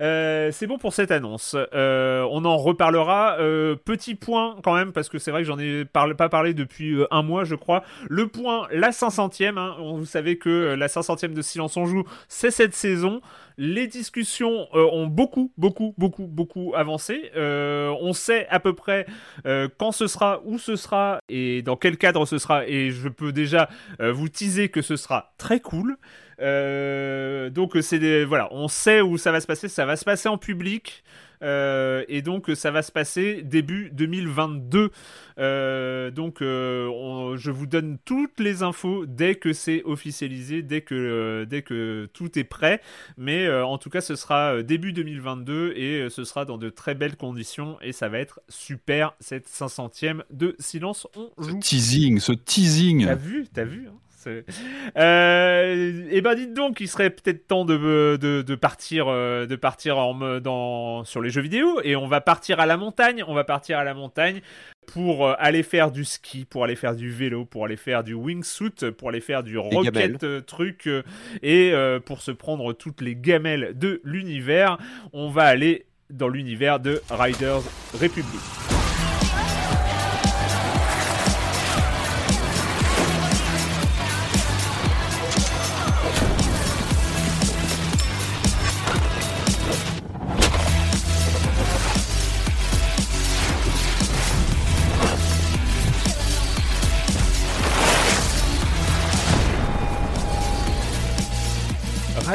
Euh, 0.00 0.50
c'est 0.52 0.66
bon 0.68 0.78
pour 0.78 0.92
cette 0.94 1.10
annonce. 1.10 1.56
Euh, 1.74 2.26
on 2.30 2.44
en 2.44 2.56
reparlera. 2.56 3.36
Euh, 3.40 3.74
petit 3.76 4.14
point 4.14 4.56
quand 4.62 4.74
même, 4.74 4.92
parce 4.92 5.08
que 5.08 5.18
c'est 5.18 5.30
vrai 5.32 5.42
que 5.42 5.46
j'en 5.48 5.58
ai 5.58 5.84
pas 5.84 6.28
parlé 6.28 6.54
depuis 6.54 6.98
un 7.10 7.22
mois, 7.22 7.44
je 7.44 7.54
crois. 7.56 7.82
Le 8.08 8.28
point, 8.28 8.66
la 8.72 8.90
500e. 8.92 9.58
Hein, 9.58 9.76
vous 9.80 10.06
savez 10.06 10.38
que 10.38 10.74
la 10.78 10.86
500e 10.86 11.32
de 11.32 11.42
Silence 11.42 11.76
on 11.76 11.84
joue, 11.86 12.04
c'est 12.28 12.50
cette 12.52 12.74
saison. 12.74 13.20
Les 13.60 13.88
discussions 13.88 14.68
euh, 14.72 14.88
ont 14.92 15.08
beaucoup, 15.08 15.52
beaucoup, 15.58 15.92
beaucoup, 15.98 16.28
beaucoup 16.28 16.74
avancé. 16.76 17.32
Euh, 17.34 17.92
on 18.00 18.12
sait 18.12 18.46
à 18.50 18.60
peu 18.60 18.72
près 18.72 19.04
euh, 19.46 19.68
quand 19.78 19.90
ce 19.90 20.06
sera, 20.06 20.40
où 20.44 20.58
ce 20.58 20.76
sera 20.76 21.18
et 21.28 21.62
dans 21.62 21.74
quel 21.74 21.98
cadre 21.98 22.24
ce 22.24 22.38
sera. 22.38 22.68
Et 22.68 22.92
je 22.92 23.08
peux 23.08 23.32
déjà 23.32 23.68
vous 23.98 24.28
teaser 24.28 24.68
que 24.68 24.80
ce 24.80 24.94
sera 24.94 25.32
très 25.38 25.58
cool. 25.58 25.96
Donc 26.38 27.76
c'est 27.80 28.24
voilà, 28.24 28.48
on 28.52 28.68
sait 28.68 29.00
où 29.00 29.18
ça 29.18 29.32
va 29.32 29.40
se 29.40 29.46
passer. 29.48 29.68
Ça 29.68 29.84
va 29.84 29.96
se 29.96 30.04
passer 30.04 30.28
en 30.28 30.38
public. 30.38 31.02
Euh, 31.42 32.04
et 32.08 32.22
donc 32.22 32.50
ça 32.54 32.70
va 32.70 32.82
se 32.82 32.90
passer 32.92 33.42
début 33.42 33.90
2022. 33.92 34.90
Euh, 35.38 36.10
donc 36.10 36.42
euh, 36.42 36.88
on- 36.88 37.36
je 37.36 37.50
vous 37.50 37.66
donne 37.66 37.98
toutes 38.04 38.40
les 38.40 38.62
infos 38.62 39.06
dès 39.06 39.36
que 39.36 39.52
c'est 39.52 39.82
officialisé, 39.84 40.62
dès 40.62 40.80
que 40.80 41.44
dès 41.48 41.62
que 41.62 42.08
tout 42.12 42.38
est 42.38 42.44
prêt. 42.44 42.80
Mais 43.16 43.48
en 43.50 43.78
tout 43.78 43.90
cas, 43.90 44.00
ce 44.00 44.16
sera 44.16 44.62
début 44.62 44.92
2022 44.92 45.72
et 45.76 46.08
ce 46.10 46.24
sera 46.24 46.44
dans 46.44 46.58
de 46.58 46.70
très 46.70 46.94
belles 46.94 47.16
conditions 47.16 47.78
et 47.82 47.92
ça 47.92 48.08
va 48.08 48.18
être 48.18 48.40
super 48.48 49.14
cette 49.20 49.46
500e 49.48 50.22
de 50.30 50.56
Silence 50.58 51.06
on 51.16 51.30
Ce 51.42 51.50
teasing, 51.60 52.18
ce 52.18 52.32
teasing. 52.32 53.04
T'as 53.06 53.14
vu, 53.14 53.46
t'as 53.52 53.64
vu. 53.64 53.86
hein, 53.88 53.94
euh, 54.26 56.08
et 56.10 56.20
ben 56.20 56.34
dites 56.34 56.54
donc, 56.54 56.80
il 56.80 56.88
serait 56.88 57.10
peut-être 57.10 57.46
temps 57.46 57.64
de, 57.64 58.16
de, 58.16 58.42
de 58.42 58.54
partir, 58.54 59.06
euh, 59.08 59.46
de 59.46 59.56
partir 59.56 59.98
en, 59.98 60.14
me- 60.14 60.40
dans, 60.40 61.04
sur 61.04 61.20
les 61.22 61.30
jeux 61.30 61.40
vidéo 61.42 61.80
et 61.84 61.96
on 61.96 62.06
va 62.06 62.20
partir 62.20 62.60
à 62.60 62.66
la 62.66 62.76
montagne. 62.76 63.22
On 63.26 63.34
va 63.34 63.44
partir 63.44 63.78
à 63.78 63.84
la 63.84 63.94
montagne 63.94 64.40
pour 64.92 65.26
euh, 65.26 65.34
aller 65.38 65.62
faire 65.62 65.90
du 65.90 66.04
ski, 66.04 66.44
pour 66.44 66.64
aller 66.64 66.76
faire 66.76 66.96
du 66.96 67.10
vélo, 67.10 67.44
pour 67.44 67.64
aller 67.64 67.76
faire 67.76 68.02
du 68.02 68.14
wingsuit, 68.14 68.92
pour 68.96 69.10
aller 69.10 69.20
faire 69.20 69.42
du 69.42 69.56
rocket 69.58 70.24
euh, 70.24 70.40
truc 70.40 70.86
euh, 70.86 71.02
et 71.42 71.72
pour 72.04 72.22
se 72.22 72.30
prendre 72.30 72.72
toutes 72.72 73.00
les 73.00 73.14
gamelles 73.16 73.72
de 73.76 74.00
l'univers. 74.04 74.78
On 75.12 75.28
va 75.30 75.44
aller 75.44 75.86
dans 76.10 76.28
l'univers 76.28 76.80
de 76.80 77.02
Riders 77.10 77.62
Republic. 78.00 78.77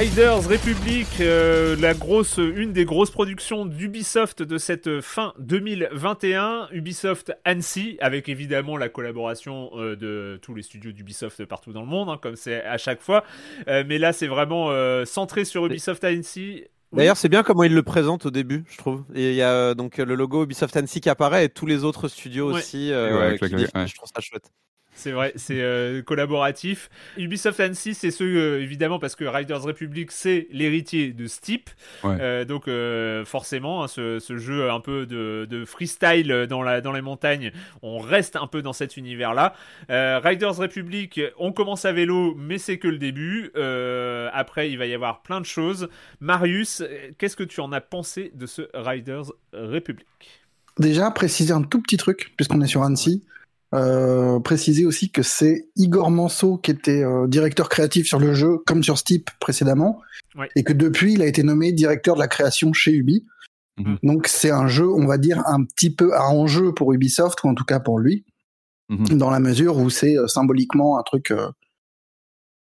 Riders 0.03 0.43
Republic, 0.49 1.07
euh, 1.21 1.77
la 1.77 1.93
grosse, 1.93 2.35
une 2.37 2.73
des 2.73 2.83
grosses 2.83 3.09
productions 3.09 3.65
d'Ubisoft 3.65 4.43
de 4.43 4.57
cette 4.57 4.99
fin 4.99 5.33
2021. 5.39 6.67
Ubisoft 6.73 7.31
Annecy, 7.45 7.95
avec 8.01 8.27
évidemment 8.27 8.75
la 8.75 8.89
collaboration 8.89 9.69
euh, 9.75 9.95
de 9.95 10.37
tous 10.41 10.55
les 10.55 10.61
studios 10.61 10.91
d'Ubisoft 10.91 11.45
partout 11.45 11.71
dans 11.71 11.79
le 11.79 11.87
monde, 11.87 12.09
hein, 12.09 12.19
comme 12.21 12.35
c'est 12.35 12.65
à 12.65 12.77
chaque 12.77 13.01
fois. 13.01 13.23
Euh, 13.69 13.85
mais 13.87 13.97
là, 13.97 14.11
c'est 14.11 14.27
vraiment 14.27 14.71
euh, 14.71 15.05
centré 15.05 15.45
sur 15.45 15.67
Ubisoft 15.67 16.03
Annecy. 16.03 16.65
D'ailleurs, 16.91 17.15
c'est 17.15 17.29
bien 17.29 17.41
comment 17.41 17.63
ils 17.63 17.73
le 17.73 17.83
présentent 17.83 18.25
au 18.25 18.31
début, 18.31 18.65
je 18.69 18.77
trouve. 18.77 19.05
Et 19.15 19.29
il 19.29 19.35
y 19.35 19.41
a 19.41 19.73
donc 19.73 19.99
le 19.99 20.15
logo 20.15 20.43
Ubisoft 20.43 20.75
Annecy 20.75 20.99
qui 20.99 21.09
apparaît 21.09 21.45
et 21.45 21.49
tous 21.49 21.65
les 21.65 21.85
autres 21.85 22.09
studios 22.09 22.49
Ouais. 22.51 22.57
aussi. 22.57 22.91
euh, 22.91 23.31
Ouais, 23.31 23.39
qui. 23.39 23.47
Je 23.47 23.95
trouve 23.95 24.09
ça 24.13 24.19
chouette. 24.19 24.51
C'est 24.95 25.11
vrai, 25.11 25.33
c'est 25.35 25.59
euh, 25.59 26.01
collaboratif. 26.03 26.89
Ubisoft 27.17 27.59
Annecy, 27.59 27.93
c'est 27.93 28.11
ceux, 28.11 28.37
euh, 28.37 28.61
évidemment, 28.61 28.99
parce 28.99 29.15
que 29.15 29.25
Riders 29.25 29.63
Republic, 29.63 30.11
c'est 30.11 30.47
l'héritier 30.51 31.11
de 31.13 31.25
Steep. 31.25 31.71
Ouais. 32.03 32.15
Euh, 32.21 32.45
donc, 32.45 32.67
euh, 32.67 33.25
forcément, 33.25 33.83
hein, 33.83 33.87
ce, 33.87 34.19
ce 34.19 34.37
jeu 34.37 34.69
un 34.69 34.79
peu 34.79 35.05
de, 35.05 35.47
de 35.49 35.65
freestyle 35.65 36.45
dans, 36.47 36.61
la, 36.61 36.79
dans 36.79 36.91
les 36.91 37.01
montagnes, 37.01 37.51
on 37.81 37.97
reste 37.97 38.35
un 38.35 38.47
peu 38.47 38.61
dans 38.61 38.71
cet 38.71 38.95
univers-là. 38.95 39.55
Euh, 39.89 40.19
Riders 40.23 40.55
Republic, 40.55 41.19
on 41.37 41.51
commence 41.51 41.85
à 41.85 41.91
vélo, 41.91 42.35
mais 42.37 42.59
c'est 42.59 42.77
que 42.77 42.87
le 42.87 42.99
début. 42.99 43.51
Euh, 43.55 44.29
après, 44.31 44.69
il 44.69 44.77
va 44.77 44.85
y 44.85 44.93
avoir 44.93 45.23
plein 45.23 45.41
de 45.41 45.45
choses. 45.45 45.89
Marius, 46.21 46.83
qu'est-ce 47.17 47.35
que 47.35 47.43
tu 47.43 47.61
en 47.61 47.71
as 47.71 47.81
pensé 47.81 48.31
de 48.35 48.45
ce 48.45 48.69
Riders 48.73 49.31
Republic? 49.53 50.07
Déjà, 50.77 51.09
préciser 51.11 51.51
un 51.51 51.63
tout 51.63 51.81
petit 51.81 51.97
truc, 51.97 52.33
puisqu'on 52.37 52.61
est 52.61 52.67
sur 52.67 52.83
Annecy. 52.83 53.23
Euh, 53.73 54.39
préciser 54.39 54.85
aussi 54.85 55.09
que 55.09 55.23
c'est 55.23 55.67
Igor 55.75 56.11
Manso 56.11 56.57
qui 56.57 56.69
était 56.71 57.03
euh, 57.03 57.27
directeur 57.27 57.69
créatif 57.69 58.05
sur 58.07 58.19
le 58.19 58.33
jeu, 58.33 58.59
comme 58.67 58.83
sur 58.83 58.97
Steep 58.99 59.29
précédemment, 59.39 59.99
Ouais. 60.35 60.49
et 60.55 60.63
que 60.63 60.73
depuis, 60.73 61.13
il 61.13 61.21
a 61.21 61.25
été 61.27 61.43
nommé 61.43 61.71
directeur 61.71 62.15
de 62.15 62.19
la 62.19 62.27
création 62.27 62.71
chez 62.73 62.91
Ubi. 62.91 63.25
Mhm. 63.77 63.97
Donc 64.03 64.27
c'est 64.27 64.51
un 64.51 64.67
jeu, 64.67 64.87
on 64.87 65.05
va 65.07 65.17
dire, 65.17 65.41
un 65.47 65.63
petit 65.63 65.89
peu 65.89 66.13
à 66.13 66.27
enjeu 66.29 66.73
pour 66.73 66.93
Ubisoft, 66.93 67.43
ou 67.43 67.47
en 67.49 67.55
tout 67.55 67.65
cas 67.65 67.79
pour 67.79 67.97
lui, 67.99 68.25
Mhm. 68.89 69.17
dans 69.17 69.29
la 69.31 69.39
mesure 69.39 69.77
où 69.77 69.89
c'est 69.89 70.17
euh, 70.17 70.27
symboliquement 70.27 70.99
un 70.99 71.03
truc 71.03 71.31
euh, 71.31 71.49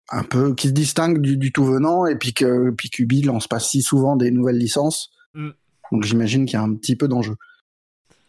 un 0.10 0.24
peu 0.24 0.54
qui 0.54 0.68
se 0.68 0.74
distingue 0.74 1.20
du, 1.20 1.38
du 1.38 1.52
tout 1.52 1.66
venant, 1.66 2.06
et 2.06 2.16
puis 2.16 2.34
que 2.34 2.70
puis 2.72 2.90
qu'Ubi 2.90 3.22
lance 3.24 3.48
pas 3.48 3.60
si 3.60 3.82
souvent 3.82 4.16
des 4.16 4.32
nouvelles 4.32 4.58
licences. 4.58 5.10
Mm. 5.34 5.50
Donc 5.92 6.04
j'imagine 6.04 6.46
qu'il 6.46 6.54
y 6.54 6.58
a 6.58 6.64
un 6.64 6.74
petit 6.76 6.96
peu 6.96 7.08
d'enjeu. 7.08 7.36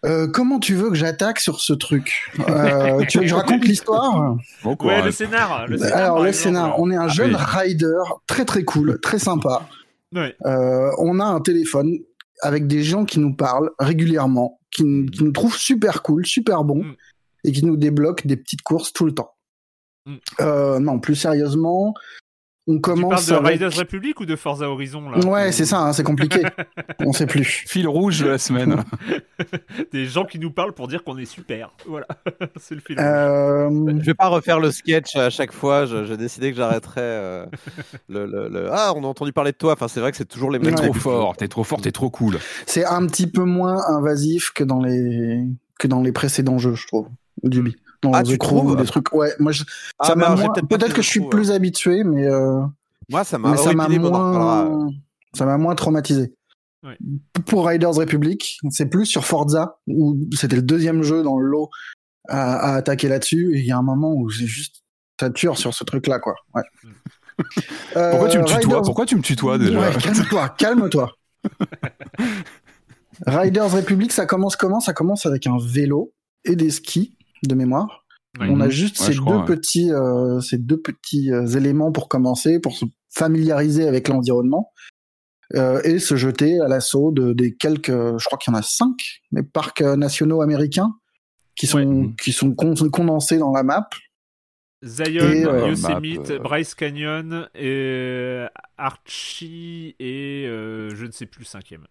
Euh, 0.05 0.27
comment 0.29 0.59
tu 0.59 0.75
veux 0.75 0.91
que 0.91 0.95
j'attaque 0.97 1.41
sur 1.41 1.61
ce 1.61 1.73
truc 1.73 2.31
Euh, 2.49 3.05
Tu 3.09 3.19
veux 3.19 3.25
que 3.25 3.29
je 3.31 3.35
raconte 3.35 3.65
l'histoire 3.65 4.37
Bon 4.63 4.77
Ouais, 4.83 5.03
le 5.03 5.11
scénar. 5.11 5.67
Le 5.67 5.79
scénar, 5.79 5.97
Alors 5.97 6.23
le 6.23 6.29
exemple. 6.29 6.43
scénar, 6.45 6.79
on 6.81 6.91
est 6.91 6.97
un 6.97 7.05
Ah 7.07 7.09
jeune 7.09 7.31
oui. 7.35 7.37
rider 7.41 7.97
très 8.27 8.45
très 8.45 8.65
cool, 8.65 9.01
très 9.01 9.19
sympa. 9.19 9.67
Ouais. 10.15 10.35
Euh, 10.45 10.91
on 10.99 11.21
a 11.21 11.25
un 11.25 11.41
téléphone 11.41 11.99
avec 12.43 12.67
des 12.67 12.83
gens 12.83 13.05
qui 13.05 13.19
nous 13.21 13.35
parlent 13.35 13.71
régulièrement, 13.79 14.61
qui, 14.71 14.85
nous 14.85 15.33
trouvent 15.33 15.57
super 15.57 16.03
cool, 16.03 16.27
super 16.27 16.65
bon, 16.65 16.83
Mm. 16.85 16.95
et 17.45 17.53
qui 17.53 17.65
nous 17.65 17.77
débloquent 17.77 18.23
des 18.27 18.37
petites 18.37 18.63
courses 18.63 18.93
tout 18.93 19.07
le 19.07 19.13
temps. 19.15 19.33
Mm. 20.07 20.15
Euh, 20.41 20.79
non, 20.81 20.99
plus 21.01 21.15
sérieusement, 21.15 21.95
on 22.67 22.77
Tu 22.77 22.81
parles 22.81 23.01
commence 23.01 23.27
de 23.27 23.35
avec... 23.35 23.47
Riders 23.61 23.77
Republic 23.77 24.21
ou 24.21 24.25
de 24.27 24.37
Forza 24.37 24.69
Horizon 24.71 25.11
là 25.11 25.19
Ouais, 25.27 25.53
c'est 25.53 25.67
ça, 25.67 25.81
hein, 25.83 25.93
c'est 25.93 26.03
compliqué. 26.03 26.41
on 27.01 27.13
sait 27.13 27.27
plus. 27.27 27.65
Fil 27.67 27.87
rouge 27.87 28.21
de 28.23 28.29
la 28.29 28.39
semaine. 28.39 28.83
Des 29.93 30.07
gens 30.07 30.25
qui 30.25 30.39
nous 30.39 30.51
parlent 30.51 30.73
pour 30.73 30.89
dire 30.89 31.05
qu'on 31.05 31.19
est 31.19 31.25
super. 31.27 31.73
Voilà, 31.87 32.07
c'est 32.57 32.75
le 32.75 32.81
film. 32.81 32.99
Euh, 33.01 33.69
Je 34.01 34.05
vais 34.07 34.15
pas 34.15 34.29
refaire 34.29 34.61
le 34.61 34.71
sketch 34.71 35.15
à 35.17 35.29
chaque 35.31 35.53
fois. 35.53 35.85
je- 35.87 36.05
J'ai 36.05 36.17
décidé 36.17 36.51
que 36.53 36.57
j'arrêterais 36.57 37.01
euh, 37.03 37.47
le, 38.09 38.27
le- 38.27 38.49
le- 38.49 38.69
Ah, 38.73 38.93
on 38.97 39.05
a 39.05 39.07
entendu 39.07 39.33
parler 39.33 39.53
de 39.53 39.57
toi. 39.59 39.73
Enfin, 39.75 39.89
c'est 39.89 40.01
vrai 40.01 40.11
que 40.11 40.17
c'est 40.17 40.25
toujours 40.29 40.51
les 40.51 40.59
T'es 40.59 40.67
mêmes. 40.71 40.75
Ouais. 40.77 40.85
trop 40.87 40.95
fort, 40.95 41.37
t'es 41.37 41.49
trop 41.49 41.65
fort, 41.65 41.81
t'es 41.81 41.93
trop 41.93 42.11
cool. 42.11 42.39
c'est 42.67 42.85
un 42.85 43.07
petit 43.07 43.27
peu 43.27 43.45
moins 43.45 43.83
invasif 43.89 44.53
que 44.55 44.65
dans 44.65 44.81
les 44.83 45.43
que 45.79 45.87
dans 45.89 46.01
les 46.01 46.13
précédents 46.13 46.57
jeux, 46.59 46.75
je 46.75 46.87
trouve, 46.87 47.09
d'Ubi. 47.43 47.77
Dans 48.05 48.13
Ah, 48.13 48.23
The 48.23 48.37
Crew, 48.39 48.39
trouves 48.39 48.77
des 48.77 48.85
trucs. 48.85 49.13
Ouais, 49.13 49.33
moi, 49.39 49.53
je- 49.53 49.65
Ah, 49.99 50.07
ça 50.07 50.15
m'a 50.17 50.35
peut-être 50.69 50.93
que 50.95 51.03
je 51.03 51.09
suis 51.09 51.21
plus 51.29 51.51
habitué, 51.51 52.05
mais 52.05 52.27
euh, 52.27 52.61
Moi, 53.11 53.25
ça 53.25 53.39
m'a 53.39 53.57
ça 53.57 53.73
moins 53.75 54.89
ça 55.35 55.45
m'a 55.47 55.59
moins 55.59 55.75
traumatisé. 55.75 56.33
Ouais. 56.85 56.97
Pour 57.47 57.67
Riders 57.67 57.95
Republic, 57.95 58.59
c'est 58.71 58.87
plus 58.87 59.07
sur 59.07 59.25
Forza 59.25 59.79
où 59.89 60.17
c'était 60.37 60.57
le 60.57 60.63
deuxième 60.63 61.03
jeu 61.03 61.23
dans 61.23 61.39
le 61.39 61.47
lot 61.47 61.71
à, 62.29 62.73
à 62.73 62.75
attaquer 62.77 63.09
là-dessus. 63.09 63.57
Et 63.57 63.61
il 63.61 63.67
y 63.67 63.73
a 63.73 63.79
un 63.79 63.83
moment 63.83 64.13
où 64.15 64.29
j'ai 64.29 64.47
juste 64.47 64.83
sature 65.19 65.57
sur 65.59 65.73
ce 65.75 65.83
truc-là, 65.85 66.19
quoi. 66.19 66.35
Ouais. 66.55 66.63
Euh, 67.97 68.11
Pourquoi 68.13 68.29
tu 68.29 68.39
me 68.39 68.45
tutoies? 68.45 68.59
Riders- 68.61 68.83
Pourquoi 68.83 69.07
tu 69.07 69.17
me 69.17 69.23
tutoies 69.23 69.59
déjà? 69.59 69.81
Ouais, 69.81 69.91
calme-toi, 70.01 70.49
calme-toi. 70.59 71.11
Riders 73.27 73.71
Republic, 73.71 74.13
ça 74.13 74.27
commence 74.27 74.57
comment? 74.57 74.81
Ça 74.81 74.93
commence 74.93 75.25
avec 75.27 75.47
un 75.47 75.57
vélo 75.61 76.13
et 76.45 76.57
des 76.57 76.71
skis 76.71 77.17
de 77.49 77.55
mémoire. 77.55 78.05
On 78.41 78.61
a 78.61 78.69
juste 78.69 78.99
Ouais, 79.01 79.07
ces, 79.07 79.13
deux 79.15 79.21
crois, 79.21 79.39
ouais. 79.41 79.45
petits, 79.45 79.93
euh, 79.93 80.41
ces 80.41 80.59
deux 80.59 80.81
petits 80.81 81.33
euh, 81.33 81.47
éléments 81.47 81.93
pour 81.93 82.09
commencer, 82.09 82.59
pour 82.59 82.77
se 82.77 82.85
familiariser 83.11 83.87
avec 83.87 84.09
l'environnement 84.09 84.73
euh, 85.55 85.81
et 85.85 86.01
se 86.01 86.17
jeter 86.17 86.59
à 86.61 86.67
l'assaut 86.67 87.13
de, 87.13 87.33
des 87.33 87.55
quelques, 87.55 87.93
je 87.93 88.25
crois 88.25 88.37
qu'il 88.39 88.53
y 88.53 88.57
en 88.57 88.59
a 88.59 88.63
cinq, 88.63 89.21
les 89.31 89.45
parcs 89.45 89.83
euh, 89.83 89.95
nationaux 89.95 90.41
américains 90.43 90.93
qui 91.55 91.69
sont, 91.69 91.79
Ouais. 91.79 92.11
qui 92.21 92.33
sont 92.33 92.53
con- 92.55 92.75
condensés 92.91 93.39
dans 93.39 93.53
la 93.53 93.63
map. 93.63 93.89
Zion, 94.85 95.07
Et, 95.31 95.47
euh, 95.47 95.69
Yosemite, 95.69 96.29
map, 96.29 96.35
euh, 96.35 96.39
Bryce 96.41 96.75
Canyon, 96.75 97.49
et 97.55 98.45
Archie 98.77 99.95
et 99.99 100.45
euh, 100.47 100.91
je 100.95 101.07
ne 101.07 101.11
sais 101.13 101.27
plus 101.27 101.41
le 101.43 101.47
cinquième. 101.47 101.85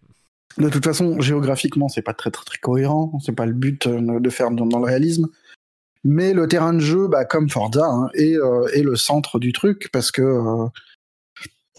De 0.58 0.68
toute 0.68 0.84
façon, 0.84 1.20
géographiquement, 1.20 1.88
c'est 1.88 2.02
pas 2.02 2.14
très, 2.14 2.30
très 2.30 2.44
très 2.44 2.58
cohérent. 2.58 3.18
C'est 3.24 3.32
pas 3.34 3.46
le 3.46 3.52
but 3.54 3.86
euh, 3.86 4.20
de 4.20 4.30
faire 4.30 4.50
dans, 4.52 4.66
dans 4.66 4.78
le 4.78 4.84
réalisme. 4.84 5.26
Mais 6.04 6.34
le 6.34 6.46
terrain 6.46 6.74
de 6.74 6.80
jeu, 6.80 7.08
bah, 7.08 7.24
comme 7.24 7.48
Forza, 7.48 7.86
hein, 7.86 8.08
est, 8.14 8.36
euh, 8.36 8.66
est 8.74 8.82
le 8.82 8.94
centre 8.94 9.38
du 9.38 9.52
truc 9.52 9.88
parce 9.90 10.10
que 10.10 10.22
euh, 10.22 10.66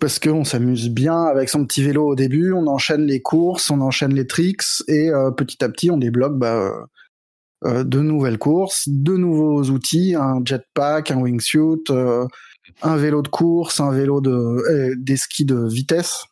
parce 0.01 0.19
qu'on 0.19 0.43
s'amuse 0.43 0.89
bien 0.89 1.23
avec 1.23 1.47
son 1.47 1.65
petit 1.65 1.83
vélo 1.83 2.07
au 2.07 2.15
début. 2.15 2.51
On 2.51 2.67
enchaîne 2.67 3.05
les 3.05 3.21
courses, 3.21 3.69
on 3.69 3.79
enchaîne 3.81 4.13
les 4.13 4.27
tricks 4.27 4.83
et 4.87 5.09
euh, 5.09 5.31
petit 5.31 5.63
à 5.63 5.69
petit, 5.69 5.91
on 5.91 5.97
débloque 5.97 6.37
bah, 6.37 6.73
euh, 7.63 7.83
de 7.83 7.99
nouvelles 7.99 8.39
courses, 8.39 8.89
de 8.89 9.15
nouveaux 9.15 9.63
outils, 9.69 10.15
un 10.15 10.41
jetpack, 10.43 11.11
un 11.11 11.17
wingsuit, 11.17 11.83
un 12.81 12.97
vélo 12.97 13.21
de 13.21 13.27
course, 13.27 13.79
un 13.79 13.91
vélo 13.91 14.21
de 14.21 14.95
des 14.97 15.17
skis 15.17 15.45
de 15.45 15.67
vitesse. 15.67 16.25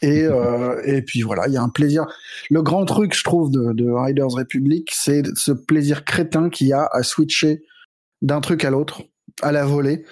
Et, 0.00 0.22
euh, 0.22 0.80
et 0.84 1.02
puis 1.02 1.22
voilà, 1.22 1.48
il 1.48 1.54
y 1.54 1.56
a 1.56 1.62
un 1.62 1.68
plaisir. 1.68 2.06
Le 2.50 2.62
grand 2.62 2.84
truc, 2.84 3.14
je 3.14 3.24
trouve, 3.24 3.50
de, 3.50 3.72
de 3.72 3.90
Riders 3.90 4.28
Republic, 4.28 4.90
c'est 4.92 5.22
ce 5.36 5.52
plaisir 5.52 6.04
crétin 6.04 6.50
qu'il 6.50 6.68
y 6.68 6.72
a 6.72 6.88
à 6.92 7.02
switcher 7.02 7.62
d'un 8.22 8.40
truc 8.40 8.64
à 8.64 8.70
l'autre, 8.70 9.02
à 9.42 9.52
la 9.52 9.64
volée. 9.64 10.04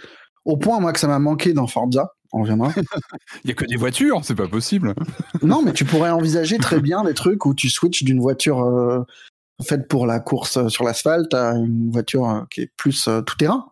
Au 0.45 0.57
point, 0.57 0.81
moi, 0.81 0.93
que 0.93 0.99
ça 0.99 1.09
m'a 1.09 1.19
manqué 1.19 1.53
dans 1.53 1.67
Forza. 1.67 2.13
On 2.33 2.43
reviendra. 2.43 2.73
Il 3.45 3.49
y 3.49 3.51
a 3.53 3.55
que 3.55 3.65
des 3.65 3.77
voitures, 3.77 4.21
c'est 4.25 4.35
pas 4.35 4.49
possible. 4.49 4.95
non, 5.43 5.63
mais 5.63 5.73
tu 5.73 5.85
pourrais 5.85 6.11
envisager 6.11 6.59
très 6.59 6.81
bien 6.81 7.05
des 7.05 7.15
trucs 7.15 7.47
où 7.47 7.55
tu 7.55 7.71
switches 7.71 8.03
d'une 8.03 8.21
voiture 8.21 8.65
euh, 8.65 9.05
faite 9.65 9.89
pour 9.89 10.07
la 10.07 10.21
course 10.21 10.57
euh, 10.57 10.69
sur 10.69 10.85
l'asphalte 10.85 11.33
à 11.35 11.53
une 11.53 11.91
voiture 11.91 12.29
euh, 12.29 12.41
qui 12.51 12.63
est 12.63 12.71
plus 12.77 13.09
euh, 13.09 13.23
tout 13.23 13.37
terrain. 13.37 13.67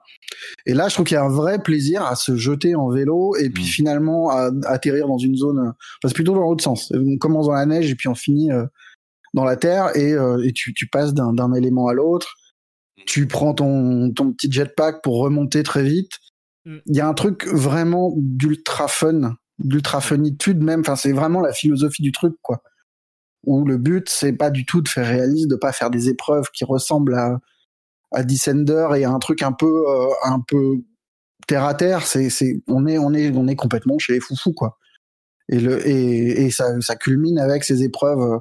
Et 0.66 0.74
là, 0.74 0.88
je 0.88 0.94
trouve 0.94 1.06
qu'il 1.06 1.14
y 1.14 1.18
a 1.18 1.24
un 1.24 1.28
vrai 1.28 1.62
plaisir 1.62 2.04
à 2.04 2.16
se 2.16 2.36
jeter 2.36 2.74
en 2.74 2.88
vélo 2.88 3.34
et 3.36 3.50
puis 3.50 3.64
Mm. 3.64 3.66
finalement 3.66 4.30
à, 4.30 4.50
atterrir 4.66 5.06
dans 5.08 5.18
une 5.18 5.36
zone. 5.36 5.58
euh, 5.58 5.70
Enfin, 5.70 6.08
c'est 6.08 6.14
plutôt 6.14 6.34
dans 6.34 6.40
l'autre 6.42 6.64
sens. 6.64 6.92
On 6.94 7.16
commence 7.18 7.46
dans 7.46 7.52
la 7.52 7.66
neige 7.66 7.90
et 7.90 7.94
puis 7.94 8.08
on 8.08 8.14
finit 8.14 8.50
euh, 8.52 8.66
dans 9.34 9.44
la 9.44 9.56
terre 9.56 9.96
et, 9.96 10.12
euh, 10.12 10.42
et 10.44 10.52
tu, 10.52 10.74
tu 10.74 10.86
passes 10.86 11.14
d'un 11.14 11.52
élément 11.54 11.88
à 11.88 11.94
l'autre. 11.94 12.34
Tu 13.06 13.26
prends 13.26 13.52
ton, 13.54 14.12
ton 14.12 14.32
petit 14.32 14.50
jetpack 14.50 15.02
pour 15.02 15.18
remonter 15.18 15.62
très 15.62 15.82
vite. 15.82 16.12
Mm. 16.64 16.76
Il 16.86 16.96
y 16.96 17.00
a 17.00 17.08
un 17.08 17.14
truc 17.14 17.46
vraiment 17.46 18.12
d'ultra 18.16 18.88
fun, 18.88 19.36
d'ultra 19.58 20.00
funitude 20.00 20.62
même. 20.62 20.80
Enfin, 20.80 20.96
c'est 20.96 21.12
vraiment 21.12 21.40
la 21.40 21.52
philosophie 21.52 22.02
du 22.02 22.12
truc, 22.12 22.34
quoi. 22.42 22.62
Où 23.46 23.66
le 23.66 23.76
but, 23.76 24.08
c'est 24.08 24.32
pas 24.32 24.50
du 24.50 24.64
tout 24.64 24.80
de 24.80 24.88
faire 24.88 25.06
réaliste, 25.06 25.48
de 25.48 25.56
pas 25.56 25.72
faire 25.72 25.90
des 25.90 26.08
épreuves 26.08 26.46
qui 26.54 26.64
ressemblent 26.64 27.14
à, 27.14 27.40
à 28.14 28.24
Descender 28.24 28.88
et 28.96 29.04
à 29.04 29.10
un 29.10 29.18
truc 29.18 29.42
un 29.42 29.52
peu, 29.52 29.84
euh, 29.88 30.08
un 30.24 30.40
peu 30.40 30.78
terre 31.46 31.64
à 31.64 31.74
terre. 31.74 32.06
C'est, 32.06 32.30
c'est, 32.30 32.62
on 32.68 32.86
est, 32.86 32.98
on 32.98 33.12
est, 33.12 33.30
on 33.34 33.46
est 33.48 33.56
complètement 33.56 33.98
chez 33.98 34.14
les 34.14 34.20
foufous, 34.20 34.52
quoi. 34.54 34.78
Et 35.50 35.60
le, 35.60 35.86
et, 35.86 36.46
et 36.46 36.50
ça, 36.50 36.80
ça 36.80 36.96
culmine 36.96 37.38
avec 37.38 37.64
ces 37.64 37.82
épreuves. 37.82 38.20
euh, 38.20 38.38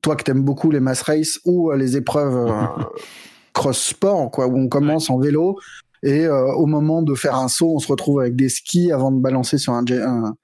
toi 0.00 0.16
que 0.16 0.22
t'aimes 0.22 0.42
beaucoup 0.42 0.70
les 0.70 0.80
mass 0.80 1.02
race 1.02 1.40
ou 1.44 1.70
euh, 1.70 1.76
les 1.76 1.96
épreuves 1.96 2.36
euh, 2.36 2.84
cross 3.52 3.78
sport, 3.78 4.30
quoi, 4.30 4.46
où 4.46 4.56
on 4.56 4.68
commence 4.68 5.10
en 5.10 5.18
vélo 5.18 5.58
et 6.02 6.26
euh, 6.26 6.52
au 6.54 6.66
moment 6.66 7.02
de 7.02 7.14
faire 7.14 7.36
un 7.36 7.48
saut, 7.48 7.74
on 7.74 7.78
se 7.78 7.86
retrouve 7.86 8.20
avec 8.20 8.34
des 8.34 8.48
skis 8.48 8.90
avant 8.90 9.12
de 9.12 9.20
balancer 9.20 9.56
sur 9.58 9.72
un, 9.72 9.86
jet, 9.86 10.02
un, 10.02 10.34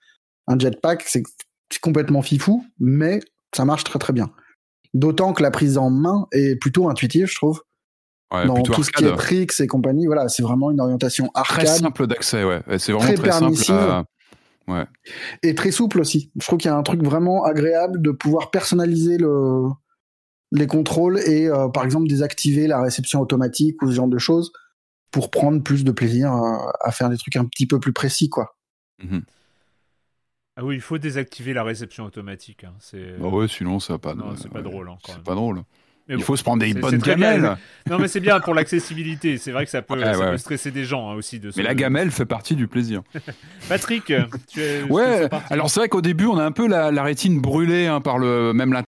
un 0.46 0.58
jetpack. 0.58 1.02
C'est 1.08 1.24
complètement 1.80 2.22
fifou, 2.22 2.64
mais 2.78 3.18
ça 3.54 3.64
marche 3.64 3.82
très 3.82 3.98
très 3.98 4.12
bien. 4.12 4.30
D'autant 4.94 5.32
que 5.32 5.42
la 5.42 5.50
prise 5.50 5.76
en 5.76 5.90
main 5.90 6.26
est 6.30 6.54
plutôt 6.56 6.88
intuitive, 6.88 7.26
je 7.26 7.34
trouve. 7.34 7.60
Ouais, 8.32 8.46
dans 8.46 8.62
tout 8.62 8.82
ce 8.82 8.90
qui 8.90 9.04
est 9.04 9.16
tricks 9.16 9.58
et 9.60 9.66
compagnie, 9.66 10.06
voilà, 10.06 10.28
c'est 10.28 10.42
vraiment 10.42 10.70
une 10.70 10.80
orientation 10.80 11.28
Très 11.34 11.40
arcade 11.40 11.66
simple 11.68 12.06
d'accès, 12.06 12.44
ouais. 12.44 12.60
Ouais, 12.68 12.78
C'est 12.78 12.92
vraiment 12.92 13.06
Très 13.06 13.14
très, 13.14 13.30
simple. 13.30 13.72
à- 13.72 14.04
et 15.42 15.54
très 15.54 15.70
souple 15.70 16.00
aussi. 16.00 16.30
Je 16.38 16.44
trouve 16.46 16.58
qu'il 16.58 16.70
y 16.70 16.74
a 16.74 16.76
un 16.76 16.82
truc 16.82 17.02
vraiment 17.02 17.44
agréable 17.44 18.02
de 18.02 18.10
pouvoir 18.10 18.50
personnaliser 18.50 19.16
le, 19.18 19.62
les 20.52 20.66
contrôles 20.66 21.18
et 21.20 21.48
euh, 21.48 21.68
par 21.68 21.84
exemple 21.84 22.06
désactiver 22.08 22.66
la 22.66 22.82
réception 22.82 23.20
automatique 23.20 23.80
ou 23.82 23.88
ce 23.88 23.92
genre 23.94 24.08
de 24.08 24.18
choses 24.18 24.52
pour 25.10 25.30
prendre 25.30 25.62
plus 25.62 25.84
de 25.84 25.90
plaisir 25.90 26.32
à 26.80 26.90
faire 26.92 27.08
des 27.08 27.16
trucs 27.16 27.36
un 27.36 27.46
petit 27.46 27.66
peu 27.66 27.80
plus 27.80 27.92
précis, 27.94 28.28
quoi. 28.28 28.56
Mhm. 29.02 29.22
Ah 30.56 30.64
oui, 30.64 30.74
il 30.74 30.80
faut 30.80 30.98
désactiver 30.98 31.54
la 31.54 31.62
réception 31.62 32.04
automatique. 32.04 32.64
hein, 32.64 32.74
C'est 32.80 33.16
Bah 33.18 33.28
ouais, 33.28 33.46
sinon 33.48 33.78
ça 33.78 33.94
va 33.94 33.98
pas. 34.00 34.14
Non, 34.14 34.34
c'est 34.36 34.50
pas 34.50 34.58
ouais, 34.58 34.64
drôle, 34.64 34.88
hein, 34.90 34.98
C'est 35.06 35.22
pas 35.22 35.34
drôle. 35.36 35.62
Mais 36.08 36.14
Il 36.16 36.22
faut 36.22 36.36
se 36.36 36.42
prendre 36.42 36.60
des 36.62 36.72
bonnes 36.74 36.98
gamelles. 36.98 37.56
Non, 37.88 37.98
mais 37.98 38.08
c'est 38.08 38.20
bien 38.20 38.40
pour 38.40 38.54
l'accessibilité. 38.54 39.36
C'est 39.38 39.52
vrai 39.52 39.64
que 39.64 39.70
ça 39.70 39.82
peut, 39.82 39.94
Ouais, 39.94 40.14
ça 40.14 40.18
ouais. 40.18 40.30
peut 40.32 40.38
stresser 40.38 40.70
des 40.70 40.84
gens 40.84 41.10
hein, 41.10 41.14
aussi 41.14 41.38
de. 41.38 41.50
Mais 41.56 41.62
la 41.62 41.74
gamelle 41.74 42.10
fait 42.10 42.24
partie 42.26 42.56
du 42.56 42.66
plaisir. 42.66 43.02
Patrick, 43.68 44.12
tu 44.48 44.62
es. 44.62 44.82
Ouais, 44.84 45.28
alors 45.50 45.70
c'est 45.70 45.80
vrai 45.80 45.88
qu'au 45.88 46.00
début, 46.02 46.26
on 46.26 46.38
a 46.38 46.44
un 46.44 46.52
peu 46.52 46.66
la, 46.66 46.90
la 46.90 47.02
rétine 47.02 47.40
brûlée 47.40 47.86
hein, 47.86 48.00
par 48.00 48.18
le 48.18 48.52
même 48.52 48.72
la 48.72 48.82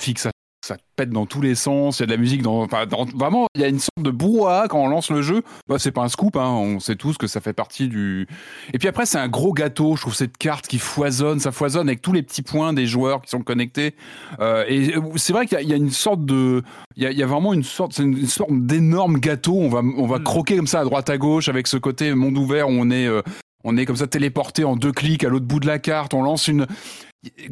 fixe. 0.00 0.28
Ça, 0.66 0.78
pète 0.96 1.10
dans 1.10 1.26
tous 1.26 1.42
les 1.42 1.54
sens. 1.54 1.98
Il 1.98 2.00
y 2.00 2.04
a 2.04 2.06
de 2.06 2.12
la 2.12 2.16
musique 2.16 2.40
dans, 2.40 2.62
enfin, 2.62 2.86
dans- 2.86 3.04
vraiment. 3.04 3.46
Il 3.54 3.60
y 3.60 3.64
a 3.64 3.68
une 3.68 3.78
sorte 3.80 4.00
de 4.02 4.10
brouhaha 4.10 4.66
quand 4.68 4.78
on 4.82 4.88
lance 4.88 5.10
le 5.10 5.20
jeu. 5.20 5.42
Bah, 5.68 5.76
c'est 5.78 5.90
pas 5.92 6.00
un 6.02 6.08
scoop. 6.08 6.36
Hein, 6.36 6.48
on 6.48 6.80
sait 6.80 6.96
tous 6.96 7.18
que 7.18 7.26
ça 7.26 7.42
fait 7.42 7.52
partie 7.52 7.88
du. 7.88 8.26
Et 8.72 8.78
puis 8.78 8.88
après, 8.88 9.04
c'est 9.04 9.18
un 9.18 9.28
gros 9.28 9.52
gâteau. 9.52 9.94
Je 9.96 10.00
trouve 10.00 10.14
cette 10.14 10.38
carte 10.38 10.66
qui 10.66 10.78
foisonne. 10.78 11.38
Ça 11.38 11.52
foisonne 11.52 11.86
avec 11.88 12.00
tous 12.00 12.12
les 12.14 12.22
petits 12.22 12.40
points 12.40 12.72
des 12.72 12.86
joueurs 12.86 13.20
qui 13.20 13.28
sont 13.28 13.42
connectés. 13.42 13.94
Euh, 14.40 14.64
et 14.66 14.94
c'est 15.16 15.34
vrai 15.34 15.44
qu'il 15.46 15.60
y, 15.60 15.66
y 15.66 15.72
a 15.74 15.76
une 15.76 15.90
sorte 15.90 16.24
de. 16.24 16.62
Il 16.96 17.02
y 17.02 17.06
a, 17.06 17.10
il 17.10 17.18
y 17.18 17.22
a 17.22 17.26
vraiment 17.26 17.52
une 17.52 17.62
sorte, 17.64 17.92
c'est 17.92 18.02
une, 18.02 18.16
une 18.16 18.26
sorte 18.26 18.50
d'énorme 18.52 19.18
gâteau. 19.18 19.58
On 19.58 19.68
va, 19.68 19.80
on 19.98 20.06
va 20.06 20.18
Mm. 20.18 20.24
croquer 20.24 20.56
comme 20.56 20.66
ça 20.66 20.80
à 20.80 20.84
droite 20.84 21.10
à 21.10 21.18
gauche 21.18 21.48
avec 21.50 21.66
ce 21.66 21.76
côté 21.76 22.14
monde 22.14 22.38
ouvert 22.38 22.68
où 22.68 22.72
on 22.72 22.90
est. 22.90 23.06
euh, 23.06 23.20
on 23.66 23.76
est 23.78 23.86
comme 23.86 23.96
ça 23.96 24.06
téléporté 24.06 24.62
en 24.64 24.76
deux 24.76 24.92
clics 24.92 25.24
à 25.24 25.28
l'autre 25.28 25.46
bout 25.46 25.58
de 25.60 25.66
la 25.66 25.78
carte. 25.78 26.14
On 26.14 26.22
lance 26.22 26.48
une. 26.48 26.66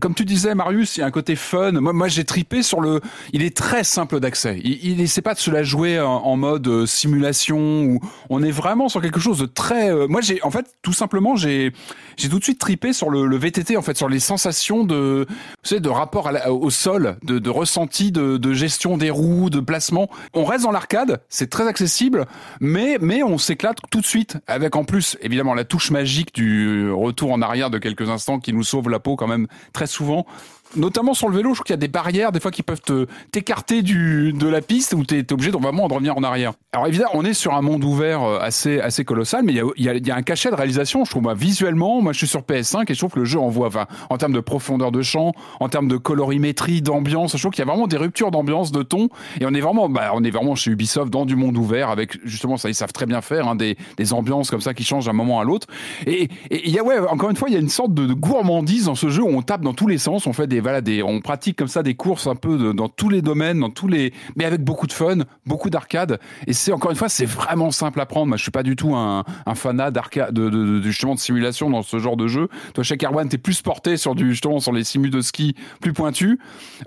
Comme 0.01 0.15
tu 0.15 0.25
disais, 0.25 0.55
Marius, 0.55 0.97
il 0.97 1.01
y 1.01 1.03
a 1.03 1.07
un 1.07 1.11
côté 1.11 1.37
fun. 1.37 1.73
Moi, 1.73 1.93
moi 1.93 2.09
j'ai 2.09 2.25
tripé 2.25 2.63
sur 2.63 2.81
le. 2.81 3.01
Il 3.33 3.43
est 3.43 3.57
très 3.57 3.85
simple 3.85 4.21
d'accès. 4.21 4.61
Il, 4.65 4.85
il 4.85 5.01
essaie 5.01 5.23
pas 5.23 5.35
de 5.35 5.39
se 5.39 5.51
la 5.51 5.63
jouer 5.63 6.01
en, 6.01 6.37
mode 6.37 6.67
euh, 6.67 6.87
simulation. 6.87 7.83
Où 7.85 8.01
on 8.31 8.43
est 8.43 8.51
vraiment 8.51 8.89
sur 8.89 9.01
quelque 9.01 9.21
chose 9.21 9.39
de 9.39 9.47
très. 9.47 9.91
euh, 9.91 10.07
moi, 10.09 10.21
j'ai 10.21 10.43
en 10.43 10.51
fait 10.51 10.67
tout 10.83 10.93
simplement 10.93 11.37
j'ai 11.37 11.73
j'ai 12.17 12.29
tout 12.29 12.39
de 12.39 12.45
suite 12.45 12.59
tripé 12.59 12.93
sur 12.93 13.11
le, 13.11 13.27
le 13.27 13.37
VTT 13.37 13.77
en 13.77 13.83
fait 13.83 13.97
sur 13.97 14.09
les 14.09 14.21
sensations 14.21 14.85
de 14.85 15.27
vous 15.29 15.69
savez, 15.69 15.81
de 15.81 15.89
rapport 15.89 16.31
au 16.49 16.71
sol, 16.71 17.17
de, 17.23 17.39
de 17.39 17.51
ressenti, 17.51 18.13
de, 18.13 18.37
de 18.37 18.53
gestion 18.53 18.97
des 18.97 19.11
roues, 19.11 19.51
de 19.51 19.61
placement. 19.61 20.09
On 20.35 20.45
reste 20.45 20.65
dans 20.65 20.73
l'arcade, 20.73 21.21
c'est 21.29 21.51
très 21.51 21.67
accessible, 21.67 22.27
mais 22.61 22.99
mais 23.01 23.23
on 23.23 23.39
s'éclate 23.39 23.79
tout 23.91 24.01
de 24.01 24.07
suite 24.07 24.39
avec 24.47 24.77
en 24.77 24.85
plus 24.85 25.17
évidemment 25.23 25.55
la 25.55 25.65
touche 25.65 25.91
magique 25.91 26.35
du 26.35 26.91
retour 26.91 27.33
en 27.33 27.43
arrière 27.43 27.71
de 27.71 27.79
quelques 27.79 28.09
instants 28.09 28.39
qui 28.39 28.53
nous 28.53 28.65
sauve 28.65 28.89
la 28.89 28.99
peau 28.99 29.17
quand 29.17 29.27
même 29.27 29.47
très 29.73 29.87
souvent. 29.87 30.27
Notamment 30.75 31.13
sur 31.13 31.29
le 31.29 31.37
vélo, 31.37 31.51
je 31.51 31.57
trouve 31.57 31.65
qu'il 31.65 31.75
y 31.75 31.75
a 31.75 31.79
des 31.79 31.89
barrières 31.89 32.33
des 32.33 32.41
fois 32.41 32.51
qui 32.51 32.63
peuvent 32.63 32.81
te 32.81 33.07
t'écarter 33.31 33.83
de 33.83 34.49
la 34.49 34.61
piste 34.63 34.95
où 34.95 35.05
t'es 35.05 35.19
es 35.19 35.33
obligé 35.33 35.51
de 35.51 35.57
vraiment 35.57 35.87
de 35.87 35.93
revenir 35.93 36.17
en 36.17 36.23
arrière. 36.23 36.53
Alors 36.73 36.87
évidemment, 36.87 37.11
on 37.15 37.25
est 37.25 37.35
sur 37.35 37.55
un 37.55 37.61
monde 37.61 37.85
ouvert 37.85 38.23
euh, 38.23 38.39
assez 38.41 38.81
assez 38.81 39.05
colossal, 39.05 39.43
mais 39.45 39.53
il 39.53 39.85
y 39.85 40.11
a, 40.11 40.17
un 40.17 40.23
cachet 40.23 40.51
de 40.51 40.55
réalisation. 40.55 41.05
Je 41.05 41.11
trouve 41.11 41.31
visuellement, 41.35 42.01
moi 42.01 42.13
je 42.13 42.19
suis 42.19 42.27
sur 42.27 42.41
PS5 42.41 42.91
et 42.91 42.95
je 42.95 42.99
trouve 42.99 43.13
que 43.13 43.19
le 43.19 43.27
jeu 43.27 43.39
envoie, 43.39 43.67
enfin 43.67 43.87
en 44.09 44.17
termes 44.17 44.33
de 44.33 44.41
profondeur 44.41 44.93
de 44.93 45.03
champ, 45.03 45.33
en 45.61 45.69
termes 45.69 45.89
de 45.89 45.97
colorimétrie, 45.99 46.81
d'ambiance, 46.81 47.37
je 47.37 47.43
trouve 47.43 47.53
qu'il 47.53 47.65
y 47.65 47.69
a 47.69 47.71
vraiment 47.71 47.87
des 47.87 47.99
ruptures 47.99 48.31
d'ambiance, 48.31 48.73
de 48.73 48.83
ton, 48.83 49.09
et 49.41 49.47
on 49.47 49.53
est 49.53 49.61
vraiment, 49.61 49.89
bah, 49.91 50.13
on 50.15 50.25
est 50.25 50.31
vraiment 50.31 50.55
chez 50.55 50.71
Ubisoft 50.71 51.11
dans 51.11 51.27
du 51.27 51.37
monde 51.37 51.57
ouvert 51.59 51.91
avec 51.91 52.19
justement 52.25 52.57
ça 52.57 52.71
ils 52.71 52.75
savent 52.75 52.93
très 52.93 53.07
bien 53.07 53.21
faire 53.21 53.47
hein, 53.47 53.57
des 53.57 53.77
des 53.99 54.13
ambiances 54.15 54.51
comme 54.51 54.63
ça 54.63 54.73
qui 54.73 54.85
changent 54.85 55.07
d'un 55.07 55.13
moment 55.13 55.41
à 55.41 55.45
l'autre. 55.45 55.67
Et 56.07 56.29
il 56.51 56.71
y 56.71 56.79
a 56.79 56.83
ouais 56.83 56.99
encore 56.99 57.29
une 57.29 57.37
fois 57.37 57.49
il 57.51 57.53
y 57.53 57.59
a 57.59 57.61
une 57.61 57.69
sorte 57.69 57.93
de 57.93 58.13
gourmandise 58.15 58.87
dans 58.87 58.95
ce 58.95 59.11
jeu 59.11 59.23
où 59.23 59.29
on 59.29 59.43
tape 59.43 59.61
dans 59.61 59.75
tous 59.75 59.89
les 59.89 59.99
sens, 59.99 60.27
on 60.27 60.33
fait 60.33 60.47
des 60.47 60.62
on 61.05 61.21
pratique 61.21 61.57
comme 61.57 61.69
ça 61.69 61.83
des 61.83 61.95
courses 61.95 62.27
un 62.27 62.35
peu 62.35 62.75
dans 62.75 62.89
tous 62.89 63.09
les 63.09 63.23
domaines, 63.23 63.61
dans 63.61 63.71
tous 63.71 63.89
les 63.89 64.13
mais 64.37 64.45
avec 64.45 64.63
beaucoup 64.63 64.87
de 64.87 64.93
fun, 64.93 65.19
beaucoup 65.47 65.71
d'arcade 65.71 66.19
et 66.47 66.53
c'est 66.53 66.73
encore 66.73 66.91
une 66.91 66.97
fois 66.97 67.09
c'est 67.09 67.27
vraiment 67.27 67.71
simple 67.71 68.01
à 68.01 68.07
prendre. 68.07 68.27
Moi 68.27 68.37
je 68.37 68.43
suis 68.43 68.51
pas 68.51 68.63
du 68.63 68.77
tout 68.77 68.95
un, 68.95 69.25
fanat 69.55 69.91
d'arcade 69.91 70.33
de, 70.35 70.49
de, 70.49 70.81
de- 70.81 70.93
simulation 71.17 71.69
dans 71.69 71.83
ce 71.83 71.99
genre 71.99 72.17
de 72.17 72.27
jeu. 72.27 72.49
Toi 72.75 72.85
chez 72.85 72.97
Erwan 73.03 73.29
t'es 73.29 73.39
plus 73.39 73.61
porté 73.63 73.97
sur 73.97 74.15
du 74.15 74.31
justement 74.31 74.61
sur 74.61 74.73
les 74.73 74.85
simus 74.85 75.11
de 75.11 75.21
ski 75.21 75.55
plus 75.81 75.93
pointus. 75.93 76.39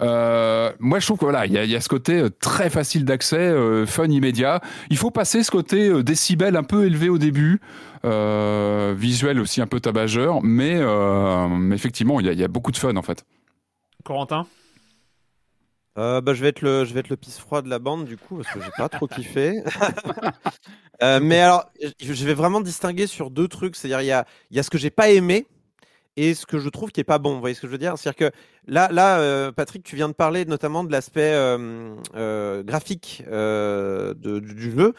Euh, 0.01 0.71
moi 0.79 0.99
je 0.99 1.05
trouve 1.05 1.17
que 1.17 1.25
voilà 1.25 1.45
il 1.45 1.53
y 1.53 1.75
a, 1.75 1.81
ce 1.81 1.89
côté 1.89 2.19
euh, 2.19 2.29
très 2.29 2.69
facile 2.69 3.05
d'accès, 3.05 3.37
euh, 3.37 3.85
fun 3.85 4.05
immédiat. 4.07 4.61
Il 4.89 4.97
faut 4.97 5.11
passer 5.11 5.43
ce 5.43 5.51
côté 5.51 5.87
euh, 5.87 6.03
décibel 6.03 6.55
un 6.55 6.63
peu 6.63 6.85
élevé 6.85 7.09
au 7.09 7.17
début. 7.17 7.59
Visuel 8.03 9.39
aussi 9.39 9.61
un 9.61 9.65
peu 9.67 9.79
tabageur, 9.79 10.43
mais, 10.43 10.79
effectivement, 11.73 12.19
il 12.19 12.31
y 12.31 12.43
a 12.43 12.47
beaucoup 12.47 12.71
de 12.71 12.77
fun 12.77 12.95
en 12.97 13.01
fait. 13.01 13.25
Corentin 14.05 14.47
Euh, 15.97 16.21
bah, 16.21 16.33
je 16.33 16.41
vais 16.41 16.49
être 16.49 16.61
le, 16.61 16.85
je 16.85 16.93
vais 16.93 16.99
être 16.99 17.09
le 17.09 17.17
pisse 17.17 17.39
froid 17.39 17.61
de 17.61 17.69
la 17.69 17.79
bande 17.79 18.05
du 18.05 18.17
coup 18.17 18.37
parce 18.37 18.53
que 18.53 18.61
j'ai 18.61 18.71
pas 18.77 18.87
trop 18.87 19.07
kiffé. 19.07 19.53
Euh, 21.03 21.19
mais 21.21 21.41
alors, 21.41 21.69
je 21.99 22.25
vais 22.25 22.33
vraiment 22.33 22.61
distinguer 22.61 23.05
sur 23.05 23.29
deux 23.29 23.49
trucs. 23.49 23.75
C'est-à-dire, 23.75 23.99
il 23.99 24.05
y 24.05 24.13
a, 24.13 24.25
y 24.49 24.59
a 24.59 24.63
ce 24.63 24.69
que 24.69 24.77
j'ai 24.77 24.89
pas 24.89 25.09
aimé 25.09 25.45
et 26.15 26.33
ce 26.33 26.45
que 26.45 26.57
je 26.57 26.69
trouve 26.69 26.93
qui 26.93 27.01
est 27.01 27.03
pas 27.03 27.17
bon. 27.17 27.33
Vous 27.33 27.41
voyez 27.41 27.53
ce 27.53 27.59
que 27.59 27.67
je 27.67 27.73
veux 27.73 27.77
dire? 27.77 27.97
C'est-à-dire 27.97 28.31
que 28.31 28.37
là, 28.65 28.87
là, 28.93 29.19
euh, 29.19 29.51
Patrick, 29.51 29.83
tu 29.83 29.97
viens 29.97 30.07
de 30.07 30.13
parler 30.13 30.45
notamment 30.45 30.85
de 30.85 30.91
l'aspect 30.93 31.33
graphique 32.63 33.23
du 33.27 34.71
jeu 34.71 34.93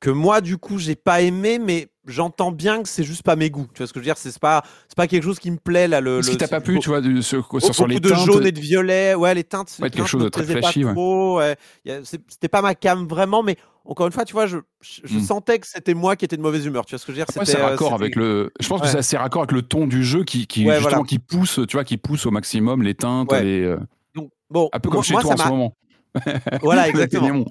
que 0.00 0.10
moi, 0.10 0.40
du 0.40 0.56
coup, 0.56 0.78
j'ai 0.78 0.96
pas 0.96 1.20
aimé, 1.20 1.58
mais 1.58 1.88
j'entends 2.06 2.50
bien 2.52 2.82
que 2.82 2.88
c'est 2.88 3.04
juste 3.04 3.22
pas 3.22 3.36
mes 3.36 3.50
goûts. 3.50 3.66
Tu 3.74 3.78
vois 3.78 3.86
ce 3.86 3.92
que 3.92 4.00
je 4.00 4.02
veux 4.02 4.06
dire? 4.06 4.16
C'est 4.16 4.38
pas, 4.38 4.62
c'est 4.88 4.96
pas 4.96 5.06
quelque 5.06 5.22
chose 5.22 5.38
qui 5.38 5.50
me 5.50 5.58
plaît 5.58 5.86
là. 5.88 6.00
Le, 6.00 6.22
Ce 6.22 6.30
qui 6.30 6.38
t'a 6.38 6.48
pas 6.48 6.60
plu, 6.62 6.78
tu 6.80 6.88
vois, 6.88 7.00
du- 7.02 7.22
sur, 7.22 7.44
sur, 7.44 7.52
Beaucoup 7.60 7.72
sur 7.74 7.86
les 7.86 8.00
de 8.00 8.08
teintes. 8.08 8.24
jaune 8.26 8.46
et 8.46 8.52
de 8.52 8.60
violet, 8.60 9.14
ouais, 9.14 9.34
les 9.34 9.44
teintes, 9.44 9.74
les 9.78 9.82
Ouais, 9.84 9.90
quelque 9.90 9.98
teintes 10.02 10.08
chose 10.08 10.24
de 10.24 10.28
très 10.30 10.44
flashy, 10.44 10.84
pas 10.84 10.92
ouais. 10.94 11.56
ouais. 11.84 12.00
C'était 12.04 12.48
pas 12.48 12.62
ma 12.62 12.74
cam 12.74 13.06
vraiment, 13.06 13.42
mais 13.42 13.56
encore 13.84 14.06
une 14.06 14.12
fois, 14.12 14.24
tu 14.24 14.32
vois, 14.32 14.46
je, 14.46 14.56
je, 14.80 15.00
je 15.04 15.18
Mm. 15.18 15.22
sentais 15.22 15.58
que 15.58 15.66
c'était 15.66 15.94
moi 15.94 16.16
qui 16.16 16.24
étais 16.24 16.36
de 16.38 16.42
mauvaise 16.42 16.64
humeur. 16.64 16.86
Tu 16.86 16.92
vois 16.94 16.98
ce 16.98 17.04
que 17.04 17.12
je 17.12 17.18
veux 17.18 17.24
dire? 17.24 17.26
Après, 17.28 17.44
C'était, 17.44 17.58
c'est 17.58 17.64
euh, 17.64 17.68
raccord 17.70 17.92
avec 17.94 18.16
le. 18.16 18.50
Je 18.58 18.68
pense 18.68 18.80
que 18.80 18.86
Ouais. 18.86 18.92
c'est 18.92 18.98
assez 18.98 19.16
raccord 19.18 19.42
avec 19.42 19.52
le 19.52 19.60
ton 19.62 19.86
du 19.86 20.02
jeu 20.02 20.24
qui, 20.24 20.46
justement 20.48 20.78
voilà. 20.80 21.00
qui 21.02 21.18
pousse, 21.18 21.60
tu 21.68 21.76
vois, 21.76 21.84
qui 21.84 21.98
pousse 21.98 22.24
au 22.24 22.30
maximum 22.30 22.82
les 22.82 22.94
teintes, 22.94 23.30
Ouais. 23.30 23.42
les, 23.44 23.60
euh, 23.62 23.78
Donc, 24.14 24.30
bon, 24.48 24.68
un 24.72 24.80
peu 24.80 24.88
comme 24.88 24.96
moi, 24.98 25.02
chez 25.04 25.12
moi, 25.12 25.22
toi 25.22 25.34
en 25.34 25.36
ce 25.36 25.48
moment. 25.48 25.76
Voilà, 26.62 26.88
exactement. 26.88 27.44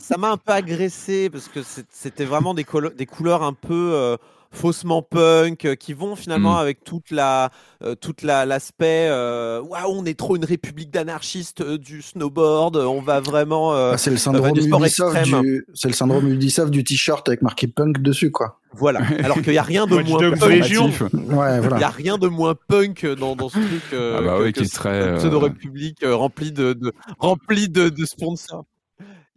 ça 0.00 0.16
m'a 0.18 0.30
un 0.30 0.36
peu 0.36 0.52
agressé 0.52 1.30
parce 1.30 1.48
que 1.48 1.60
c'était 1.90 2.24
vraiment 2.24 2.54
des 2.54 2.64
couleurs 2.64 3.42
un 3.42 3.52
peu 3.52 3.92
euh, 3.94 4.16
faussement 4.54 5.02
punk 5.02 5.64
euh, 5.64 5.74
qui 5.74 5.92
vont 5.92 6.16
finalement 6.16 6.54
Mm. 6.54 6.58
avec 6.58 6.84
toute 6.84 7.10
la 7.10 7.50
euh, 7.82 7.94
toute 7.94 8.22
la 8.22 8.46
l'aspect 8.46 9.08
euh, 9.10 9.60
waouh 9.60 9.90
on 9.92 10.04
est 10.04 10.18
trop 10.18 10.36
une 10.36 10.44
république 10.44 10.90
d'anarchistes 10.90 11.60
euh, 11.60 11.76
du 11.76 12.00
snowboard 12.02 12.76
on 12.76 13.00
va 13.00 13.20
vraiment 13.20 13.74
euh, 13.74 13.92
Ah, 13.94 13.98
c'est 13.98 14.10
le 14.10 14.16
syndrome 14.16 14.52
du 14.52 14.62
sport 14.62 14.80
Ubisoft 14.80 15.16
extrême. 15.16 15.42
du, 15.42 15.66
c'est 15.74 15.88
le 15.88 15.94
syndrome 15.94 16.28
Ubisoft 16.28 16.70
du 16.70 16.84
t-shirt 16.84 17.28
avec 17.28 17.42
marqué 17.42 17.66
punk 17.66 18.00
dessus, 18.00 18.30
quoi. 18.30 18.60
voilà 18.72 19.00
alors 19.24 19.42
qu'il 19.42 19.52
y 19.54 19.58
a 19.58 19.62
rien 19.62 19.86
de 19.86 19.96
moins 19.96 20.18
punk 20.18 20.38
il 21.76 21.82
a 21.82 21.88
rien 21.88 22.18
de 22.18 22.28
moins 22.28 22.54
punk 22.68 23.06
dans, 23.18 23.36
dans 23.36 23.48
ce 23.48 23.58
truc 23.58 23.82
euh, 23.92 24.16
Ah 24.18 24.22
bah 24.22 24.36
que, 24.38 24.42
oui, 24.44 24.52
que 24.52 24.58
qui 24.60 24.64
est 24.66 24.68
ce- 24.68 24.74
très, 24.76 24.90
que 25.00 25.04
euh, 25.04 25.16
pseudo 25.18 25.38
république 25.40 26.02
euh, 26.02 26.14
rempli 26.14 26.52
de, 26.52 26.72
de 26.72 26.92
rempli 27.18 27.68
de, 27.68 27.88
de 27.88 28.04
sponsors 28.04 28.64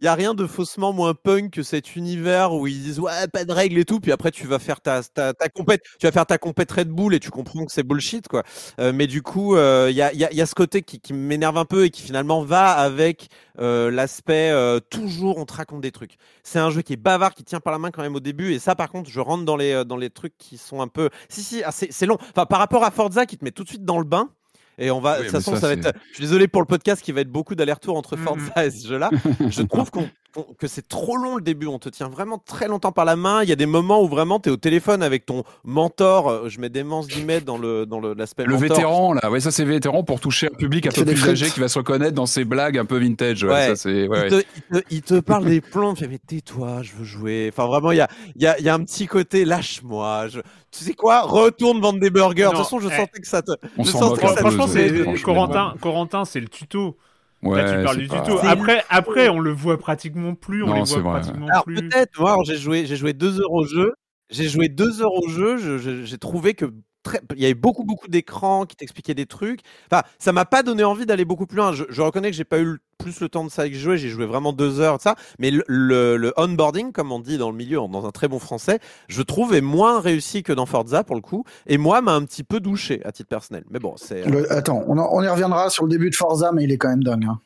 il 0.00 0.04
y 0.04 0.08
a 0.08 0.14
rien 0.14 0.34
de 0.34 0.46
faussement 0.46 0.92
moins 0.92 1.14
punk 1.14 1.50
que 1.52 1.62
cet 1.62 1.96
univers 1.96 2.52
où 2.52 2.66
ils 2.66 2.82
disent 2.82 3.00
ouais 3.00 3.26
pas 3.32 3.44
de 3.44 3.52
règles 3.52 3.78
et 3.78 3.84
tout 3.84 4.00
puis 4.00 4.12
après 4.12 4.30
tu 4.30 4.46
vas 4.46 4.58
faire 4.58 4.80
ta 4.80 5.02
ta, 5.02 5.34
ta 5.34 5.48
compète 5.48 5.82
tu 5.98 6.06
vas 6.06 6.12
faire 6.12 6.26
ta 6.26 6.38
compète 6.38 6.70
Red 6.70 6.88
Bull 6.88 7.14
et 7.14 7.20
tu 7.20 7.30
comprends 7.30 7.64
que 7.64 7.72
c'est 7.72 7.82
bullshit 7.82 8.28
quoi. 8.28 8.42
Euh, 8.80 8.92
mais 8.92 9.06
du 9.06 9.22
coup 9.22 9.56
euh, 9.56 9.88
il 9.90 9.96
y, 9.96 10.02
a, 10.02 10.12
y, 10.12 10.24
a, 10.24 10.32
y 10.32 10.40
a 10.40 10.46
ce 10.46 10.54
côté 10.54 10.82
qui, 10.82 11.00
qui 11.00 11.12
m'énerve 11.12 11.56
un 11.58 11.64
peu 11.64 11.84
et 11.84 11.90
qui 11.90 12.02
finalement 12.02 12.42
va 12.42 12.72
avec 12.72 13.28
euh, 13.60 13.90
l'aspect 13.90 14.50
euh, 14.50 14.78
toujours 14.80 15.38
on 15.38 15.44
te 15.44 15.54
raconte 15.54 15.80
des 15.80 15.92
trucs. 15.92 16.16
C'est 16.42 16.58
un 16.58 16.70
jeu 16.70 16.82
qui 16.82 16.92
est 16.92 16.96
bavard 16.96 17.34
qui 17.34 17.44
tient 17.44 17.60
par 17.60 17.72
la 17.72 17.78
main 17.78 17.90
quand 17.90 18.02
même 18.02 18.14
au 18.14 18.20
début 18.20 18.52
et 18.52 18.58
ça 18.58 18.74
par 18.74 18.90
contre 18.90 19.10
je 19.10 19.20
rentre 19.20 19.44
dans 19.44 19.56
les 19.56 19.72
euh, 19.72 19.84
dans 19.84 19.96
les 19.96 20.10
trucs 20.10 20.36
qui 20.38 20.58
sont 20.58 20.80
un 20.80 20.88
peu 20.88 21.10
si 21.28 21.42
si 21.42 21.62
ah, 21.64 21.72
c'est 21.72 22.06
long. 22.06 22.18
Enfin 22.30 22.46
par 22.46 22.58
rapport 22.60 22.84
à 22.84 22.90
Forza 22.90 23.26
qui 23.26 23.36
te 23.36 23.44
met 23.44 23.50
tout 23.50 23.64
de 23.64 23.68
suite 23.68 23.84
dans 23.84 23.98
le 23.98 24.04
bain 24.04 24.30
et 24.78 24.90
on 24.90 25.00
va, 25.00 25.14
Oui, 25.14 25.18
de 25.18 25.22
toute 25.24 25.32
façon, 25.32 25.54
ça, 25.54 25.60
ça 25.62 25.66
va 25.68 25.72
être. 25.74 25.92
Je 26.10 26.14
suis 26.14 26.22
désolé 26.22 26.48
pour 26.48 26.62
le 26.62 26.66
podcast 26.66 27.02
qui 27.02 27.12
va 27.12 27.20
être 27.22 27.30
beaucoup 27.30 27.54
d'allers-retours 27.54 27.96
entre 27.96 28.16
Mhm. 28.16 28.24
Forza 28.24 28.66
et 28.66 28.70
ce 28.70 28.86
jeu-là. 28.88 29.10
Je 29.48 29.62
trouve 29.62 29.90
qu'on- 29.90 30.08
que 30.58 30.66
c'est 30.68 30.86
trop 30.86 31.16
long 31.16 31.36
le 31.36 31.42
début. 31.42 31.66
On 31.66 31.78
te 31.78 31.88
tient 31.88 32.08
vraiment 32.08 32.38
très 32.38 32.68
longtemps 32.68 32.92
par 32.92 33.04
la 33.04 33.16
main. 33.16 33.42
Il 33.42 33.48
y 33.48 33.52
a 33.52 33.56
des 33.56 33.66
moments 33.66 34.02
où 34.02 34.08
vraiment 34.08 34.38
tu 34.38 34.48
es 34.48 34.52
au 34.52 34.56
téléphone 34.56 35.02
avec 35.02 35.26
ton 35.26 35.42
mentor. 35.64 36.28
euh, 36.30 36.48
Je 36.48 36.60
mets 36.60 36.68
des 36.68 36.84
manches 36.84 37.06
d'emails 37.08 37.42
dans 37.44 37.58
le 37.58 37.86
dans 37.86 37.98
le 38.00 38.14
l'aspect 38.14 38.44
Le 38.44 38.52
mentor. 38.54 38.68
vétéran, 38.68 39.12
là, 39.14 39.30
ouais, 39.30 39.40
ça 39.40 39.50
c'est 39.50 39.64
vétéran 39.64 40.04
pour 40.04 40.20
toucher 40.20 40.48
un 40.52 40.56
public 40.56 40.86
un 40.86 40.90
peu 40.90 41.04
plus 41.04 41.28
âgé 41.28 41.46
qui 41.50 41.60
va 41.60 41.68
se 41.68 41.78
reconnaître 41.78 42.14
dans 42.14 42.26
ses 42.26 42.44
blagues 42.44 42.78
un 42.78 42.84
peu 42.84 42.98
vintage. 42.98 43.42
Ouais, 43.44 43.50
Ouais. 43.50 43.66
ça 43.68 43.76
c'est. 43.76 44.06
Ouais, 44.08 44.28
il, 44.28 44.34
ouais. 44.34 44.42
te, 44.42 44.46
il, 44.56 44.62
te, 44.80 44.84
il 44.90 45.02
te 45.02 45.20
parle 45.20 45.46
des 45.46 45.60
plombs, 45.60 45.94
il 45.94 45.98
fait 45.98 46.08
mais 46.08 46.18
tais-toi, 46.18 46.82
je 46.82 46.92
veux 46.94 47.04
jouer. 47.04 47.50
Enfin 47.52 47.66
vraiment, 47.66 47.90
il 47.92 47.96
y 47.98 48.00
a, 48.00 48.08
il 48.36 48.42
y, 48.42 48.46
a, 48.46 48.58
il 48.58 48.64
y 48.64 48.68
a 48.68 48.74
un 48.74 48.84
petit 48.84 49.06
côté 49.06 49.44
lâche-moi. 49.44 50.28
Je... 50.28 50.40
Tu 50.70 50.84
sais 50.84 50.92
quoi? 50.94 51.22
Retourne 51.22 51.80
vendre 51.80 51.98
des 52.00 52.10
burgers. 52.10 52.44
de 52.44 52.48
toute 52.50 52.58
façon, 52.58 52.78
je 52.80 52.88
eh. 52.88 52.96
sentais 52.96 53.20
que 53.20 53.26
ça 53.26 53.42
te. 53.42 53.52
On 53.78 53.82
je 53.84 53.90
s'en 53.90 54.00
sentais 54.00 54.22
que 54.22 54.28
ça 54.28 54.36
franchement, 54.36 54.66
c'est- 54.66 55.02
franchement. 55.02 55.24
Corentin, 55.34 55.74
Corentin, 55.80 56.24
c'est 56.26 56.40
le 56.40 56.48
tuto. 56.48 56.96
Ouais, 57.42 57.62
Là, 57.62 57.78
tu 57.78 57.84
parles 57.84 57.96
c'est 57.96 58.02
du 58.02 58.08
pas- 58.08 58.20
tuto. 58.22 58.38
C'est- 58.40 58.46
Après, 58.48 58.84
après, 58.88 59.28
on 59.28 59.38
le 59.38 59.52
voit 59.52 59.78
pratiquement 59.78 60.34
plus. 60.34 60.62
On 60.64 60.74
les 60.74 60.82
voit 60.82 60.98
vrai, 61.00 61.20
pratiquement 61.20 61.46
Alors 61.48 61.64
plus. 61.64 61.76
peut-être, 61.76 62.18
moi 62.18 62.30
alors, 62.32 62.44
j'ai 62.44 62.56
joué, 62.56 62.84
j'ai 62.86 62.96
joué 62.96 63.12
deux 63.12 63.40
heures 63.40 63.52
au 63.52 63.64
jeu. 63.64 63.92
J'ai 64.30 64.48
joué 64.48 64.68
deux 64.68 65.00
heures 65.02 65.14
au 65.14 65.28
jeu. 65.28 65.56
je- 65.56 65.78
je- 65.78 66.04
J'ai 66.04 66.18
trouvé 66.18 66.54
que 66.54 66.66
très, 67.02 67.20
il 67.34 67.40
y 67.42 67.44
avait 67.44 67.54
beaucoup 67.54 67.84
beaucoup 67.84 68.08
d'écrans 68.08 68.66
qui 68.66 68.76
t'expliquaient 68.76 69.14
des 69.14 69.26
trucs. 69.26 69.60
Enfin, 69.90 70.02
ça 70.18 70.32
m'a 70.32 70.44
pas 70.44 70.62
donné 70.62 70.84
envie 70.84 71.06
d'aller 71.06 71.24
beaucoup 71.24 71.46
plus 71.46 71.56
loin. 71.56 71.72
Je, 71.72 72.02
reconnais 72.02 72.30
que 72.30 72.36
j'ai 72.36 72.44
pas 72.44 72.60
eu 72.60 72.78
plus 72.98 73.20
le 73.20 73.28
temps 73.28 73.44
de 73.44 73.50
ça 73.50 73.68
que 73.68 73.74
joué. 73.74 73.98
J'ai 73.98 74.08
joué 74.08 74.26
vraiment 74.26 74.52
deux 74.52 74.80
heures 74.80 74.98
de 74.98 75.02
ça. 75.02 75.14
Mais 75.38 75.50
le, 75.50 76.32
onboarding, 76.36 76.92
comme 76.92 77.12
on 77.12 77.20
dit 77.20 77.38
dans 77.38 77.50
le 77.50 77.56
milieu, 77.56 77.78
dans 77.90 78.06
un 78.06 78.10
très 78.10 78.28
bon 78.28 78.38
français, 78.38 78.80
je 79.08 79.22
trouve 79.22 79.54
est 79.54 79.60
moins 79.60 80.00
réussi 80.00 80.42
que 80.42 80.52
dans 80.52 80.66
Forza 80.66 81.04
pour 81.04 81.16
le 81.16 81.22
coup. 81.22 81.44
Et 81.66 81.78
moi, 81.78 82.00
m'a 82.02 82.14
un 82.14 82.24
petit 82.24 82.44
peu 82.44 82.60
douché 82.60 83.00
à 83.04 83.12
titre 83.12 83.28
personnel. 83.28 83.64
Mais 83.70 83.78
bon, 83.78 83.94
c'est. 83.96 84.24
Le- 84.26 84.50
attends, 84.52 84.82
on, 84.88 84.98
en- 84.98 85.08
on 85.12 85.22
y 85.22 85.28
reviendra 85.28 85.70
sur 85.70 85.84
le 85.84 85.90
début 85.90 86.10
de 86.10 86.16
Forza, 86.16 86.52
mais 86.52 86.64
il 86.64 86.72
est 86.72 86.78
quand 86.78 86.88
même 86.88 87.04
dingue. 87.04 87.24
hein. 87.28 87.40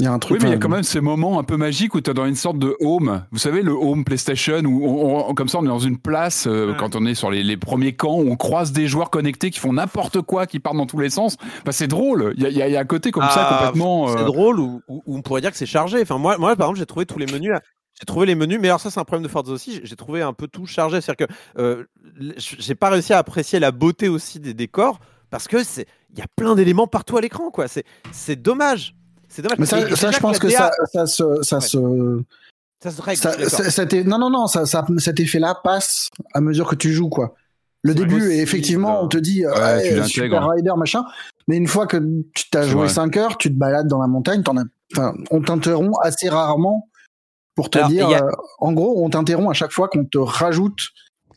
Il 0.00 0.04
y 0.04 0.06
a 0.06 0.12
un 0.12 0.18
truc. 0.18 0.38
Oui, 0.38 0.38
mais 0.42 0.48
il 0.48 0.52
y 0.52 0.56
a 0.56 0.58
quand 0.58 0.68
même 0.70 0.82
ces 0.82 1.00
moments 1.00 1.38
un 1.38 1.44
peu 1.44 1.56
magiques 1.56 1.94
où 1.94 2.00
tu 2.00 2.10
es 2.10 2.14
dans 2.14 2.24
une 2.26 2.34
sorte 2.34 2.58
de 2.58 2.74
home. 2.80 3.24
Vous 3.30 3.38
savez, 3.38 3.62
le 3.62 3.72
home 3.72 4.04
PlayStation, 4.04 4.60
où 4.64 4.84
on, 4.86 5.28
on- 5.30 5.34
comme 5.34 5.48
ça, 5.48 5.58
on 5.58 5.64
est 5.64 5.68
dans 5.68 5.78
une 5.78 5.98
place, 5.98 6.46
euh, 6.46 6.70
Ouais. 6.72 6.76
quand 6.78 6.96
on 6.96 7.04
est 7.06 7.14
sur 7.14 7.30
les, 7.30 7.42
les 7.42 7.56
premiers 7.56 7.92
camps, 7.94 8.18
où 8.18 8.30
on 8.30 8.36
croise 8.36 8.72
des 8.72 8.88
joueurs 8.88 9.10
connectés 9.10 9.50
qui 9.50 9.60
font 9.60 9.74
n'importe 9.74 10.22
quoi, 10.22 10.46
qui 10.46 10.58
partent 10.58 10.78
dans 10.78 10.86
tous 10.86 10.98
les 10.98 11.10
sens. 11.10 11.36
Bah, 11.64 11.72
c'est 11.72 11.86
drôle. 11.86 12.32
Il 12.36 12.42
y 12.42 12.46
a, 12.46 12.48
il 12.48 12.56
y 12.56 12.62
a- 12.62 12.68
il 12.68 12.72
y 12.72 12.76
a 12.76 12.80
un 12.80 12.84
côté 12.84 13.10
comme 13.10 13.24
ça 13.24 13.46
Ah, 13.48 13.56
complètement. 13.58 14.08
C'est 14.08 14.20
euh, 14.22 14.24
drôle 14.24 14.58
ou, 14.58 14.80
ou- 14.88 15.02
ou 15.06 15.16
on 15.18 15.22
pourrait 15.22 15.42
dire 15.42 15.50
que 15.52 15.56
c'est 15.58 15.66
chargé. 15.66 16.00
Enfin, 16.02 16.16
moi, 16.18 16.38
moi, 16.38 16.56
par 16.56 16.66
exemple, 16.68 16.78
j'ai 16.78 16.86
trouvé 16.86 17.04
tous 17.06 17.18
les 17.18 17.26
menus. 17.26 17.52
J'ai 17.98 18.06
trouvé 18.06 18.24
les 18.24 18.34
menus, 18.34 18.58
mais 18.58 18.68
alors 18.68 18.80
ça, 18.80 18.90
c'est 18.90 18.98
un 19.00 19.04
problème 19.04 19.24
de 19.24 19.28
Forza 19.28 19.52
aussi. 19.52 19.80
j'ai- 19.84 19.96
trouvé 19.96 20.22
un 20.22 20.32
peu 20.32 20.48
tout 20.48 20.64
chargé. 20.64 21.02
C'est-à-dire 21.02 21.26
que 21.26 21.32
euh, 21.60 21.84
j'ai 22.36 22.74
pas 22.74 22.88
réussi 22.88 23.12
à 23.12 23.18
apprécier 23.18 23.58
la 23.60 23.70
beauté 23.72 24.08
aussi 24.08 24.40
des 24.40 24.54
décors 24.54 24.98
parce 25.28 25.46
que 25.46 25.62
c'est, 25.62 25.86
il 26.12 26.18
y 26.18 26.22
a 26.22 26.26
plein 26.34 26.54
d'éléments 26.54 26.86
partout 26.86 27.18
à 27.18 27.20
l'écran, 27.20 27.50
quoi. 27.50 27.68
C'est, 27.68 27.84
c'est 28.10 28.40
dommage. 28.40 28.94
C'est 29.30 29.42
dommage. 29.42 29.58
Mais 29.58 29.66
ça, 29.66 30.10
je 30.10 30.18
pense 30.18 30.38
que 30.38 30.48
DA 30.48 30.56
ça, 30.58 30.70
ça 30.92 31.06
se, 31.06 31.42
ça 31.42 31.56
Ouais. 31.56 31.60
se, 31.62 32.22
ça 32.82 32.90
se 32.90 33.00
règle. 33.02 33.20
ça, 33.20 33.70
cet 33.70 33.92
non, 33.94 34.18
non, 34.18 34.28
non, 34.30 34.46
ça, 34.48 34.66
ça, 34.66 34.84
cet 34.98 35.20
effet-là 35.20 35.58
passe 35.62 36.08
à 36.34 36.40
mesure 36.40 36.68
que 36.68 36.74
tu 36.74 36.92
joues, 36.92 37.08
quoi. 37.08 37.34
Le 37.82 37.94
début, 37.94 38.16
possible. 38.18 38.32
effectivement, 38.32 39.02
on 39.02 39.08
te 39.08 39.16
dit, 39.16 39.46
euh, 39.46 39.50
Ouais, 39.52 39.54
tu 39.54 39.60
ouais, 39.60 39.90
l'intègres. 39.96 40.06
super 40.06 40.48
rider, 40.50 40.72
machin. 40.76 41.04
Mais 41.48 41.56
une 41.56 41.66
fois 41.66 41.86
que 41.86 41.96
tu 42.34 42.50
t'as 42.50 42.62
joué 42.66 42.82
vrai. 42.82 42.88
5 42.90 43.16
heures, 43.16 43.38
tu 43.38 43.48
te 43.48 43.58
balades 43.58 43.86
dans 43.88 44.00
la 44.00 44.06
montagne, 44.06 44.42
t'en 44.42 44.56
as, 44.58 44.64
enfin, 44.94 45.14
on 45.30 45.40
t'interrompt 45.40 45.96
assez 46.02 46.28
rarement 46.28 46.88
pour 47.54 47.70
te 47.70 47.78
Alors, 47.78 47.90
dire, 47.90 48.08
a- 48.08 48.22
euh, 48.24 48.30
en 48.58 48.72
gros, 48.72 49.02
on 49.02 49.08
t'interrompt 49.08 49.48
à 49.50 49.54
chaque 49.54 49.72
fois 49.72 49.88
qu'on 49.88 50.04
te 50.04 50.18
rajoute 50.18 50.80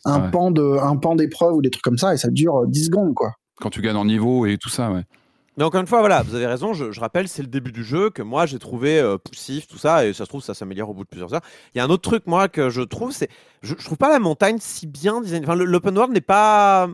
un 0.06 0.24
Ouais. 0.24 0.32
pan 0.32 0.52
de, 0.52 0.78
un 0.82 0.98
pan 0.98 1.16
d'épreuve 1.16 1.54
ou 1.56 1.62
des 1.62 1.70
trucs 1.70 1.84
comme 1.84 1.98
ça, 1.98 2.14
et 2.14 2.18
ça 2.18 2.30
dure 2.30 2.64
euh, 2.64 2.68
10 2.68 2.86
secondes, 2.88 3.14
quoi. 3.14 3.34
Quand 3.62 3.70
tu 3.70 3.82
gagnes 3.82 3.96
en 3.96 4.06
niveau 4.06 4.46
et 4.46 4.58
tout 4.58 4.70
ça, 4.70 4.91
ouais. 4.91 5.04
Mais 5.58 5.64
encore 5.64 5.82
une 5.82 5.88
fois, 5.88 5.99
voilà, 5.99 6.24
vous 6.24 6.34
avez 6.36 6.47
raison. 6.47 6.74
Je, 6.74 6.91
je 6.91 6.99
rappelle, 6.99 7.28
c'est 7.28 7.41
le 7.43 7.47
début 7.47 7.72
du 7.72 7.84
jeu 7.84 8.10
que 8.10 8.22
moi 8.22 8.45
j'ai 8.45 8.58
trouvé 8.60 8.99
euh, 8.99 9.18
poussif, 9.18 9.68
tout 9.68 9.78
ça, 9.78 10.06
et 10.06 10.14
ça 10.14 10.26
se 10.26 10.30
trouve 10.30 10.41
ça 10.43 10.54
s'améliore 10.54 10.89
au 10.89 10.93
bout 10.93 11.04
de 11.04 11.10
plusieurs 11.10 11.34
heures. 11.34 11.41
Il 11.74 11.78
y 11.78 11.82
a 11.82 11.84
un 11.84 11.89
autre 11.89 12.01
truc 12.10 12.24
moi 12.26 12.47
que 12.49 12.70
je 12.70 12.82
trouve, 12.82 13.12
c'est, 13.12 13.30
je, 13.62 13.76
je 13.78 13.86
trouve 13.86 13.97
pas 13.97 14.10
la 14.10 14.20
montagne 14.20 14.58
si 14.60 14.88
bien 14.88 15.22
design. 15.22 15.43
Enfin, 15.43 15.56
l'open 15.56 15.95
world 15.97 16.14
n'est 16.14 16.22
pas 16.22 16.88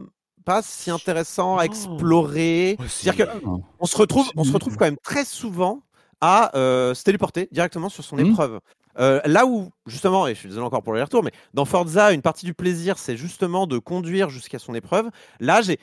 pas 0.45 0.61
si 0.63 0.89
intéressant 0.89 1.57
à 1.57 1.63
explorer. 1.65 2.77
C'est-à-dire 2.87 3.27
que 3.27 3.31
on 3.79 3.85
se 3.85 3.95
retrouve, 3.97 4.29
on 4.35 4.43
se 4.43 4.51
retrouve 4.51 4.77
quand 4.77 4.85
même 4.85 4.97
très 5.03 5.23
souvent 5.25 5.81
à 6.21 6.55
euh, 6.57 6.93
se 6.93 7.03
téléporter 7.03 7.47
directement 7.51 7.87
sur 7.89 8.03
son 8.03 8.17
Mhm. 8.17 8.27
épreuve. 8.31 8.59
Euh, 8.99 9.21
là 9.25 9.45
où, 9.45 9.69
justement, 9.85 10.27
et 10.27 10.33
je 10.33 10.39
suis 10.39 10.49
désolé 10.49 10.65
encore 10.65 10.83
pour 10.83 10.91
le 10.93 11.01
retour, 11.01 11.23
mais 11.23 11.31
dans 11.53 11.63
Forza, 11.65 12.11
une 12.11 12.21
partie 12.21 12.45
du 12.45 12.53
plaisir, 12.53 12.97
c'est 12.97 13.15
justement 13.15 13.67
de 13.67 13.77
conduire 13.77 14.29
jusqu'à 14.29 14.59
son 14.59 14.73
épreuve. 14.73 15.09
Là, 15.39 15.61
j'ai 15.61 15.79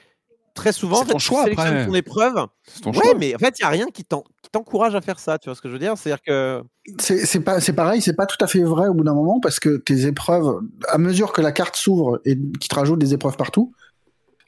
très 0.57 0.73
souvent, 0.73 0.97
C'est 0.97 1.03
en 1.03 1.07
fait, 1.07 1.13
ton 1.13 1.19
tu 1.19 1.25
choix, 1.25 1.43
sélectionnes 1.45 1.69
après. 1.75 1.87
ton 1.87 1.95
épreuve. 1.95 2.35
C'est 2.67 2.81
ton 2.83 2.91
Ouais, 2.91 2.97
choix. 2.97 3.15
mais 3.19 3.35
en 3.35 3.39
fait, 3.39 3.55
il 3.59 3.63
n'y 3.63 3.67
a 3.67 3.71
rien 3.71 3.87
qui 3.95 4.05
t'en- 4.05 4.25
qui 4.43 4.51
t'encourage 4.51 4.95
à 4.97 5.01
faire 5.01 5.19
ça. 5.21 5.39
Tu 5.39 5.49
vois 5.49 5.55
ce 5.55 5.61
que 5.63 5.69
je 5.69 5.75
veux 5.75 5.79
dire? 5.79 5.95
C'est-à-dire 5.97 6.23
que. 6.27 6.63
C'est 6.99 7.25
c'est 7.27 7.41
pas, 7.41 7.61
c'est 7.61 7.73
pareil, 7.75 8.01
c'est 8.03 8.17
pas 8.17 8.27
tout 8.27 8.43
à 8.45 8.49
fait 8.49 8.63
vrai 8.65 8.89
au 8.89 8.95
bout 8.95 9.05
d'un 9.05 9.15
moment 9.15 9.39
parce 9.41 9.61
que 9.61 9.77
tes 9.77 10.07
épreuves, 10.07 10.61
à 10.89 10.99
mesure 10.99 11.33
que 11.33 11.41
la 11.41 11.53
carte 11.53 11.77
s'ouvre 11.77 12.21
et 12.25 12.37
qui 12.61 12.69
te 12.69 12.75
rajoute 12.75 12.99
des 12.99 13.15
épreuves 13.15 13.37
partout, 13.37 13.73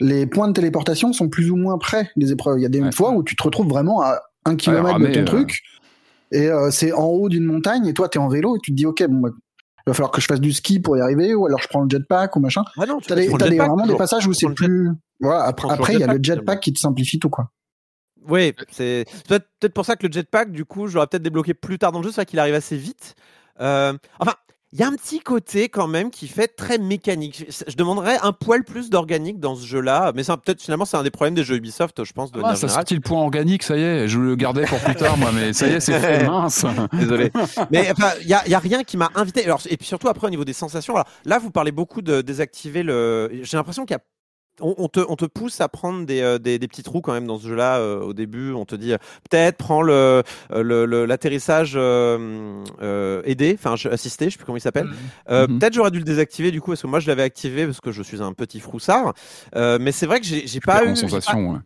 les 0.01 0.27
points 0.27 0.49
de 0.49 0.53
téléportation 0.53 1.13
sont 1.13 1.29
plus 1.29 1.51
ou 1.51 1.57
moins 1.57 1.79
près 1.79 2.11
des 2.17 2.33
épreuves. 2.33 2.59
Il 2.59 2.63
y 2.63 2.67
a 2.67 2.71
des 2.71 2.81
Ouais. 2.81 2.93
fois 2.93 3.11
où 3.13 3.23
tu 3.23 3.37
te 3.37 3.43
retrouves 3.43 3.69
vraiment 3.69 4.01
à 4.03 4.21
un 4.45 4.57
kilomètre 4.57 4.99
de 4.99 5.07
ton 5.13 5.21
euh. 5.21 5.25
truc 5.25 5.61
et 6.31 6.49
euh, 6.49 6.71
c'est 6.71 6.93
en 6.93 7.05
haut 7.07 7.29
d'une 7.29 7.45
montagne 7.45 7.87
et 7.87 7.95
toi 7.95 8.09
t'es 8.09 8.19
en 8.19 8.29
vélo 8.29 8.57
et 8.57 8.59
tu 8.63 8.71
te 8.71 8.77
dis 8.77 8.87
ok 8.87 9.03
bon 9.09 9.19
bah, 9.21 9.31
va 9.89 9.95
falloir 9.95 10.11
que 10.11 10.21
je 10.21 10.27
fasse 10.27 10.41
du 10.41 10.53
ski 10.53 10.81
pour 10.81 10.97
y 10.97 11.01
arriver 11.01 11.35
ou 11.35 11.47
alors 11.47 11.61
je 11.61 11.69
prends 11.69 11.83
le 11.83 11.89
jetpack 11.89 12.37
ou 12.37 12.41
machin. 12.41 12.65
Ah 12.77 12.87
non, 12.87 12.99
tu 12.99 13.09
T'as 13.09 13.17
tu 13.17 13.31
des, 13.31 13.57
vraiment 13.57 13.87
des 13.87 13.97
passages 13.97 14.27
où 14.27 14.33
c'est 14.33 14.49
plus 14.51 14.91
voilà 15.21 15.45
après, 15.45 15.71
après 15.71 15.95
il 15.95 16.01
y 16.01 16.05
a 16.05 16.13
le 16.13 16.21
jetpack, 16.23 16.61
qui 16.61 16.73
te 16.73 16.79
simplifie 16.79 17.19
tout 17.19 17.31
quoi. 17.31 17.51
Oui, 18.29 18.55
c'est 18.71 19.05
c'est 19.09 19.27
peut-être 19.27 19.47
peut-être 19.59 19.75
pour 19.75 19.87
ça 19.87 19.97
que 19.97 20.07
le 20.07 20.13
jetpack, 20.13 20.53
du 20.53 20.65
coup, 20.65 20.87
j'aurais 20.87 21.07
peut-être 21.07 21.23
débloqué 21.23 21.55
plus 21.55 21.79
tard 21.79 21.93
dans 21.93 22.01
le 22.01 22.05
jeu. 22.05 22.11
C'est 22.11 22.17
vrai 22.17 22.27
qu'il 22.27 22.39
arrive 22.39 22.55
assez 22.55 22.77
vite. 22.77 23.15
Euh, 23.61 23.95
enfin, 24.21 24.35
il 24.73 24.81
y 24.81 24.83
a 24.83 24.87
un 24.89 24.93
petit 24.93 25.21
côté 25.21 25.69
quand 25.71 25.87
même 25.87 26.11
qui 26.11 26.29
fait 26.29 26.49
très 26.49 26.77
mécanique. 26.77 27.47
Je, 27.67 27.75
demanderais 27.77 28.19
un 28.23 28.33
poil 28.33 28.65
plus 28.65 28.91
d'organique 28.91 29.41
dans 29.41 29.55
ce 29.55 29.65
jeu-là, 29.65 30.13
mais 30.15 30.29
un- 30.31 30.37
peut-être 30.37 30.61
finalement 30.61 30.85
c'est 30.85 30.97
un 30.99 31.03
des 31.03 31.11
problèmes 31.11 31.35
des 31.35 31.45
jeux 31.45 31.57
Ubisoft, 31.57 32.05
je 32.05 32.13
pense 32.13 32.33
de 32.33 32.43
Ah, 32.45 32.55
ça 32.55 32.69
sorti 32.69 32.95
le 32.95 33.01
point 33.01 33.21
organique, 33.23 33.63
ça 33.63 33.77
y 33.79 33.83
est. 33.83 34.09
Je 34.09 34.19
le 34.19 34.37
gardais 34.37 34.67
pour 34.67 34.79
plus 34.81 34.95
tard, 34.95 35.17
moi, 35.17 35.31
mais 35.33 35.53
ça 35.55 35.67
y 35.69 35.73
est, 35.73 35.81
c'est 35.81 35.99
fait, 35.99 36.25
mince. 36.27 36.67
Désolé. 36.93 37.31
Mais 37.71 37.91
enfin, 37.91 38.11
il 38.21 38.29
y 38.29 38.35
a, 38.35 38.47
y 38.47 38.55
a 38.55 38.59
rien 38.59 38.85
qui 38.85 38.97
m'a 38.99 39.11
invité. 39.15 39.45
Alors, 39.45 39.61
et 39.71 39.77
puis 39.77 39.87
surtout 39.87 40.09
après 40.09 40.27
au 40.27 40.31
niveau 40.31 40.45
des 40.45 40.53
sensations. 40.53 40.95
Alors 40.95 41.09
là, 41.25 41.39
vous 41.39 41.51
parlez 41.51 41.73
beaucoup 41.73 42.03
de 42.03 42.21
désactiver 42.21 42.83
le. 42.83 43.31
J'ai 43.43 43.57
l'impression 43.57 43.87
qu'il 43.87 43.95
y 43.95 43.99
a. 43.99 44.03
On, 44.61 44.75
on 44.79 44.89
te, 44.89 45.01
on 45.09 45.17
te 45.17 45.25
pousse 45.25 45.61
à 45.61 45.69
prendre 45.69 46.05
des, 46.07 46.21
euh, 46.21 46.39
des, 46.39 46.59
des 46.59 46.69
petits 46.69 46.83
trous 46.83 47.01
quand 47.01 47.13
même 47.13 47.27
dans 47.27 47.39
ce 47.39 47.47
jeu-là 47.49 47.79
euh, 47.79 48.01
au 48.01 48.13
début. 48.13 48.53
On 48.53 48.65
te 48.65 48.75
dit 48.75 48.93
euh, 48.93 48.99
peut-être 49.31 49.57
prends 49.57 49.83
le 49.83 50.23
le- 50.51 50.85
le- 50.87 51.05
l'atterrissage 51.07 51.73
euh, 51.77 52.65
euh, 52.83 53.23
aidé, 53.25 53.57
enfin 53.59 53.75
assisté, 53.91 54.27
je 54.27 54.31
sais 54.31 54.37
plus 54.37 54.45
comment 54.47 54.57
il 54.59 54.61
s'appelle. 54.61 54.89
Euh, 55.31 55.47
Mhm. 55.47 55.59
Peut-être 55.59 55.75
j'aurais 55.75 55.91
dû 55.91 55.99
le 55.99 56.05
désactiver 56.05 56.51
du 56.51 56.61
coup 56.61 56.71
parce 56.73 56.83
que 56.83 56.87
moi 56.87 57.01
je 57.01 57.07
l'avais 57.07 57.23
activé 57.23 57.67
parce 57.67 57.81
que 57.81 57.93
je 57.93 58.03
suis 58.03 58.23
un 58.23 58.33
petit 58.33 58.61
froussard. 58.61 59.15
Euh, 59.57 59.79
mais 59.81 59.93
c'est 59.93 60.07
vrai 60.07 60.21
que 60.21 60.27
j'ai 60.27 60.61
pas 60.61 60.85
eu 60.85 60.91
en 60.91 60.95
j'ai 60.95 61.03
pas- 61.03 61.09
sensation. 61.09 61.51
ouais. 61.53 61.59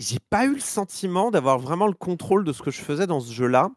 j'ai 0.00 0.18
pas 0.30 0.44
eu 0.46 0.54
le 0.54 0.60
sentiment 0.60 1.30
d'avoir 1.30 1.58
vraiment 1.58 1.86
le 1.86 1.92
contrôle 1.94 2.44
de 2.44 2.52
ce 2.52 2.62
que 2.62 2.70
je 2.70 2.80
faisais 2.80 3.06
dans 3.06 3.20
ce 3.20 3.32
jeu-là. 3.32 3.70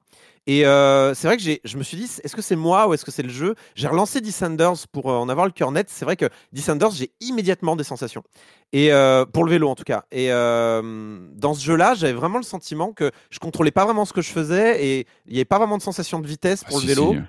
Et 0.49 0.65
euh, 0.65 1.13
c'est 1.13 1.27
vrai 1.27 1.35
que 1.35 1.43
j'ai, 1.43 1.59
je 1.65 1.77
me 1.77 1.83
suis 1.83 1.97
dit, 1.97 2.09
est-ce 2.23 2.35
que 2.35 2.41
c'est 2.41 2.55
moi 2.55 2.87
ou 2.87 2.93
est-ce 2.93 3.03
que 3.03 3.11
c'est 3.11 3.21
le 3.23 3.29
jeu? 3.29 3.53
J'ai 3.75 3.87
relancé 3.89 4.21
Descenders 4.21 4.87
pour 4.93 5.11
euh, 5.11 5.15
en 5.17 5.27
avoir 5.27 5.45
le 5.45 5.51
cœur 5.51 5.71
net. 5.73 5.87
C'est 5.89 6.05
vrai 6.05 6.15
que 6.15 6.25
Descenders, 6.53 6.91
j'ai 6.91 7.11
immédiatement 7.19 7.75
des 7.75 7.83
sensations. 7.83 8.23
Et 8.71 8.91
euh, 8.93 9.25
pour 9.25 9.43
le 9.43 9.51
vélo 9.51 9.69
en 9.69 9.75
tout 9.75 9.83
cas. 9.83 10.05
Et 10.11 10.31
euh, 10.31 11.19
dans 11.35 11.53
ce 11.53 11.63
jeu-là, 11.63 11.93
j'avais 11.95 12.13
vraiment 12.13 12.37
le 12.37 12.43
sentiment 12.43 12.93
que 12.93 13.11
je 13.29 13.39
contrôlais 13.39 13.71
pas 13.71 13.83
vraiment 13.85 14.05
ce 14.05 14.13
que 14.13 14.21
je 14.21 14.31
faisais 14.31 14.83
et 14.85 15.07
il 15.25 15.33
n'y 15.33 15.37
avait 15.39 15.45
pas 15.45 15.57
vraiment 15.57 15.77
de 15.77 15.83
sensation 15.83 16.19
de 16.19 16.27
vitesse 16.27 16.63
pour 16.63 16.77
Ah, 16.77 16.81
le 16.81 16.81
si, 16.81 16.87
vélo. 16.87 17.13
si. 17.13 17.19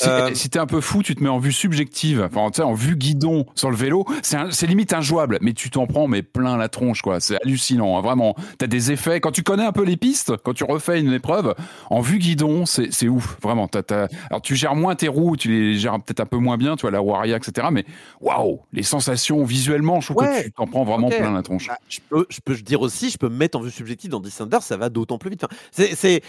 Si, 0.00 0.08
Euh, 0.08 0.30
si 0.32 0.48
t'es 0.48 0.60
un 0.60 0.66
peu 0.66 0.80
fou, 0.80 1.02
tu 1.02 1.16
te 1.16 1.22
mets 1.24 1.28
en 1.28 1.40
vue 1.40 1.50
subjective, 1.50 2.22
enfin, 2.30 2.50
tu 2.52 2.58
sais, 2.58 2.62
en 2.62 2.72
vue 2.72 2.94
guidon 2.94 3.46
sur 3.56 3.68
le 3.68 3.76
vélo, 3.76 4.04
c'est 4.22 4.66
limite 4.68 4.92
injouable, 4.92 5.38
mais 5.40 5.54
tu 5.54 5.70
t'en 5.70 5.88
prends 5.88 6.06
mais 6.06 6.22
plein 6.22 6.56
la 6.56 6.68
tronche, 6.68 7.02
quoi. 7.02 7.18
C'est 7.18 7.36
hallucinant, 7.42 7.98
hein, 7.98 8.00
vraiment. 8.00 8.36
T'as 8.58 8.68
des 8.68 8.92
effets, 8.92 9.18
quand 9.20 9.32
tu 9.32 9.42
connais 9.42 9.64
un 9.64 9.72
peu 9.72 9.82
les 9.84 9.96
pistes, 9.96 10.34
quand 10.44 10.52
tu 10.54 10.62
refais 10.62 11.00
une 11.00 11.12
épreuve, 11.12 11.52
en 11.90 12.00
vue 12.00 12.18
guidon, 12.18 12.64
c'est 12.64 13.08
ouf, 13.08 13.38
vraiment. 13.42 13.68
Alors, 14.30 14.40
tu 14.40 14.54
gères 14.54 14.76
moins 14.76 14.94
tes 14.94 15.08
roues, 15.08 15.36
tu 15.36 15.48
les 15.50 15.78
gères 15.78 15.94
peut-être 16.00 16.20
un 16.20 16.26
peu 16.26 16.36
moins 16.36 16.56
bien, 16.56 16.76
tu 16.76 16.82
vois, 16.82 16.92
la 16.92 17.00
roue 17.00 17.16
arrière, 17.16 17.36
etc., 17.36 17.66
mais 17.72 17.84
waouh, 18.20 18.60
les 18.72 18.84
sensations 18.84 19.42
visuellement, 19.42 20.00
je 20.00 20.12
trouve 20.12 20.22
Ouais. 20.22 20.42
que 20.42 20.44
tu 20.46 20.52
t'en 20.52 20.66
prends 20.68 20.84
vraiment 20.84 21.08
plein 21.08 21.32
la 21.32 21.42
tronche. 21.42 21.66
Ah, 21.70 21.78
je 21.88 21.98
peux, 22.08 22.24
je 22.30 22.38
peux 22.44 22.54
dire 22.54 22.80
aussi, 22.82 23.10
je 23.10 23.18
peux 23.18 23.28
me 23.28 23.36
mettre 23.36 23.58
en 23.58 23.62
vue 23.62 23.70
subjective 23.72 24.10
dans 24.10 24.20
Descenders, 24.20 24.62
ça 24.62 24.76
va 24.76 24.90
d'autant 24.90 25.18
plus 25.18 25.30
vite. 25.30 25.42
Enfin, 25.44 25.54
c'est, 25.72 26.22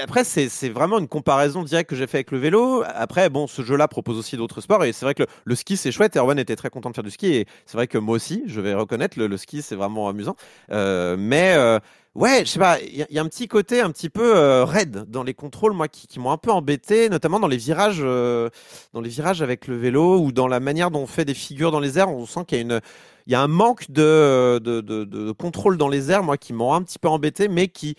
après, 0.00 0.24
c'est, 0.24 0.48
c'est 0.48 0.68
vraiment 0.68 0.98
une 0.98 1.08
comparaison 1.08 1.62
directe 1.62 1.90
que 1.90 1.96
j'ai 1.96 2.06
fait 2.06 2.18
avec 2.18 2.30
le 2.30 2.38
vélo. 2.38 2.79
Après, 2.82 3.28
bon, 3.30 3.46
ce 3.46 3.62
jeu-là 3.62 3.88
propose 3.88 4.18
aussi 4.18 4.36
d'autres 4.36 4.60
sports 4.60 4.84
et 4.84 4.92
c'est 4.92 5.04
vrai 5.04 5.14
que 5.14 5.24
le, 5.44 5.54
ski 5.54 5.76
c'est 5.76 5.92
chouette. 5.92 6.16
Erwan 6.16 6.38
était 6.38 6.56
très 6.56 6.70
content 6.70 6.90
de 6.90 6.94
faire 6.94 7.04
du 7.04 7.10
ski 7.10 7.28
et 7.34 7.46
c'est 7.66 7.76
vrai 7.76 7.86
que 7.86 7.98
moi 7.98 8.16
aussi, 8.16 8.42
je 8.46 8.60
vais 8.60 8.74
reconnaître, 8.74 9.18
le, 9.18 9.36
ski 9.36 9.62
c'est 9.62 9.76
vraiment 9.76 10.08
amusant. 10.08 10.36
Euh, 10.70 11.16
mais 11.18 11.54
euh, 11.56 11.78
ouais, 12.14 12.40
je 12.44 12.50
sais 12.50 12.58
pas, 12.58 12.78
il 12.80 13.06
y, 13.08 13.18
a- 13.18 13.22
un 13.22 13.26
petit 13.26 13.48
côté 13.48 13.80
un 13.80 13.90
petit 13.90 14.10
peu 14.10 14.36
euh, 14.36 14.64
raide 14.64 15.04
dans 15.08 15.22
les 15.22 15.34
contrôles, 15.34 15.72
moi, 15.72 15.88
qui, 15.88 16.18
m'ont 16.18 16.30
un 16.32 16.38
peu 16.38 16.50
embêté, 16.50 17.08
notamment 17.08 17.40
dans 17.40 17.48
les 17.48 17.56
virages, 17.56 18.00
euh, 18.00 18.48
dans 18.92 19.00
les 19.00 19.10
virages 19.10 19.42
avec 19.42 19.66
le 19.66 19.76
vélo 19.76 20.18
ou 20.18 20.32
dans 20.32 20.48
la 20.48 20.60
manière 20.60 20.90
dont 20.90 21.00
on 21.02 21.06
fait 21.06 21.24
des 21.24 21.34
figures 21.34 21.70
dans 21.70 21.80
les 21.80 21.98
airs. 21.98 22.10
On 22.10 22.26
sent 22.26 22.44
qu'il 22.46 22.58
y 22.58 22.60
a 22.60 22.62
une 22.62 22.80
il 23.26 23.32
y 23.32 23.36
a 23.36 23.42
un 23.42 23.48
manque 23.48 23.90
de, 23.90 24.58
de, 24.58 25.32
contrôle 25.32 25.76
dans 25.76 25.88
les 25.88 26.10
airs, 26.10 26.24
moi, 26.24 26.36
qui 26.36 26.52
m'ont 26.52 26.74
un 26.74 26.82
petit 26.82 26.98
peu 26.98 27.08
embêté, 27.08 27.46
mais 27.46 27.68
qui, 27.68 27.94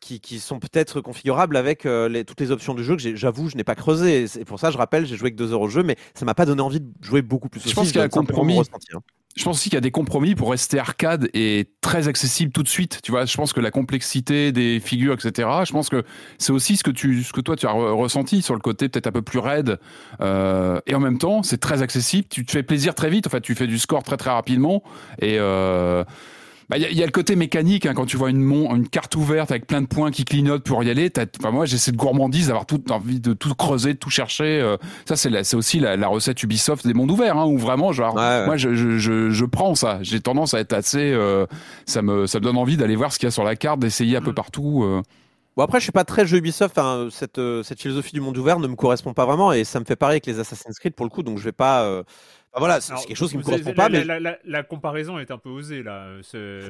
qui, 0.00 0.20
qui 0.20 0.38
sont 0.40 0.58
peut-être 0.58 1.00
configurables 1.00 1.56
avec 1.56 1.86
euh, 1.86 2.08
les, 2.08 2.24
toutes 2.24 2.40
les 2.40 2.50
options 2.50 2.74
du 2.74 2.84
jeu 2.84 2.96
que 2.96 3.16
j'avoue, 3.16 3.48
je 3.48 3.56
n'ai 3.56 3.64
pas 3.64 3.74
creusé. 3.74 4.22
Et 4.22 4.26
C'est 4.28 4.44
pour 4.44 4.58
ça, 4.60 4.70
je 4.70 4.78
rappelle, 4.78 5.06
j'ai 5.06 5.16
joué 5.16 5.30
que 5.30 5.36
deux 5.36 5.52
heures 5.52 5.60
au 5.60 5.68
jeu, 5.68 5.82
mais 5.82 5.96
ça 6.14 6.24
m'a 6.24 6.34
pas 6.34 6.46
donné 6.46 6.62
envie 6.62 6.80
de 6.80 6.88
jouer 7.00 7.22
beaucoup 7.22 7.48
plus. 7.48 7.60
Je 7.60 7.66
aussi, 7.66 7.74
pense 7.74 7.86
qu'il 7.88 7.96
y 7.96 8.00
a 8.00 8.04
donne 8.08 8.12
simplement 8.12 8.38
compromis. 8.38 8.54
mon 8.54 8.58
ressenti. 8.60 8.88
Je 9.36 9.44
pense 9.44 9.58
aussi 9.58 9.68
qu'il 9.68 9.76
y 9.76 9.78
a 9.78 9.82
des 9.82 9.90
compromis 9.90 10.34
pour 10.34 10.50
rester 10.50 10.78
arcade 10.78 11.28
et 11.34 11.68
très 11.82 12.08
accessible 12.08 12.52
tout 12.52 12.62
de 12.62 12.68
suite. 12.68 13.00
Tu 13.02 13.10
vois, 13.10 13.26
je 13.26 13.36
pense 13.36 13.52
que 13.52 13.60
la 13.60 13.70
complexité 13.70 14.50
des 14.50 14.80
figures, 14.80 15.12
etc. 15.12 15.46
Je 15.66 15.72
pense 15.72 15.90
que 15.90 16.04
c'est 16.38 16.52
aussi 16.52 16.78
ce 16.78 16.82
que 16.82 16.90
tu, 16.90 17.22
ce 17.22 17.34
que 17.34 17.42
toi 17.42 17.54
tu 17.54 17.66
as 17.66 17.70
re- 17.70 17.92
ressenti 17.92 18.40
sur 18.40 18.54
le 18.54 18.60
côté 18.60 18.88
peut-être 18.88 19.08
un 19.08 19.12
peu 19.12 19.20
plus 19.20 19.38
raide. 19.38 19.78
Euh, 20.22 20.80
et 20.86 20.94
en 20.94 21.00
même 21.00 21.18
temps, 21.18 21.42
c'est 21.42 21.58
très 21.58 21.82
accessible. 21.82 22.26
Tu 22.30 22.46
te 22.46 22.50
fais 22.52 22.62
plaisir 22.62 22.94
très 22.94 23.10
vite. 23.10 23.26
En 23.26 23.30
fait, 23.30 23.42
tu 23.42 23.54
fais 23.54 23.66
du 23.66 23.78
score 23.78 24.02
très 24.02 24.16
très 24.16 24.30
rapidement. 24.30 24.82
Et 25.20 25.36
euh, 25.38 26.02
bah, 26.68 26.78
il 26.78 26.90
y, 26.92 26.96
y 26.96 27.02
a 27.02 27.06
le 27.06 27.12
côté 27.12 27.36
mécanique 27.36 27.86
hein, 27.86 27.94
quand 27.94 28.06
tu 28.06 28.16
vois 28.16 28.30
une, 28.30 28.42
mon- 28.42 28.74
une 28.74 28.88
carte 28.88 29.14
ouverte 29.14 29.50
avec 29.50 29.66
plein 29.66 29.80
de 29.82 29.86
points 29.86 30.10
qui 30.10 30.24
clignotent 30.24 30.64
pour 30.64 30.82
y 30.82 30.90
aller. 30.90 31.10
Enfin, 31.38 31.50
moi, 31.52 31.64
j'ai 31.66 31.78
cette 31.78 31.96
gourmandise 31.96 32.48
d'avoir 32.48 32.66
tout 32.66 32.82
envie 32.90 33.20
de 33.20 33.32
tout 33.34 33.54
creuser, 33.54 33.94
de 33.94 33.98
tout 33.98 34.10
chercher. 34.10 34.60
euh. 34.60 34.76
ça, 35.08 35.14
c'est 35.16 35.54
aussi 35.54 35.78
la, 35.80 35.96
la 35.96 36.08
recette 36.08 36.42
Ubisoft 36.42 36.86
des 36.86 36.94
mondes 36.94 37.10
ouverts, 37.10 37.36
hein, 37.36 37.46
où 37.46 37.56
vraiment, 37.58 37.92
genre, 37.92 38.14
Ouais, 38.16 38.20
ouais. 38.20 38.46
moi, 38.46 38.56
je, 38.56 38.74
je, 38.74 38.98
je, 38.98 39.30
je 39.30 39.44
prends 39.44 39.74
ça. 39.74 39.98
J'ai 40.02 40.20
tendance 40.20 40.54
à 40.54 40.60
être 40.60 40.72
assez. 40.72 41.12
euh, 41.12 41.46
ça 41.86 42.02
me 42.02 42.26
ça 42.26 42.38
me 42.40 42.44
donne 42.44 42.56
envie 42.56 42.76
d'aller 42.76 42.96
voir 42.96 43.12
ce 43.12 43.18
qu'il 43.18 43.26
y 43.26 43.28
a 43.28 43.30
sur 43.30 43.44
la 43.44 43.54
carte, 43.56 43.78
d'essayer 43.80 44.16
un 44.16 44.22
peu 44.22 44.32
partout. 44.34 44.82
euh. 44.84 45.02
Bon 45.56 45.62
après 45.62 45.78
je 45.78 45.84
suis 45.84 45.92
pas 45.92 46.04
très 46.04 46.26
jeu 46.26 46.36
Ubisoft, 46.36 46.76
enfin, 46.76 47.08
cette, 47.10 47.38
euh, 47.38 47.62
cette 47.62 47.80
philosophie 47.80 48.12
du 48.12 48.20
monde 48.20 48.36
ouvert 48.36 48.58
ne 48.58 48.66
me 48.66 48.74
correspond 48.76 49.14
pas 49.14 49.24
vraiment 49.24 49.52
et 49.54 49.64
ça 49.64 49.80
me 49.80 49.86
fait 49.86 49.96
pareil 49.96 50.16
avec 50.16 50.26
les 50.26 50.38
Assassin's 50.38 50.78
Creed 50.78 50.94
pour 50.94 51.06
le 51.06 51.10
coup, 51.10 51.22
donc 51.22 51.38
je 51.38 51.44
vais 51.44 51.52
pas. 51.52 51.84
Euh, 52.56 52.58
enfin, 52.58 52.66
voilà, 52.66 52.80
c'est 52.80 52.94
quelque 53.06 53.16
chose 53.16 53.30
qui 53.30 53.38
me 53.38 53.42
correspond 53.42 53.72
pas, 53.74 53.88
la, 53.88 53.98
mais 53.98 54.04
la, 54.04 54.20
la- 54.20 54.38
la 54.44 54.62
comparaison 54.62 55.18
est 55.18 55.30
un 55.30 55.38
peu 55.38 55.50
osée 55.50 55.82
là. 55.82 56.06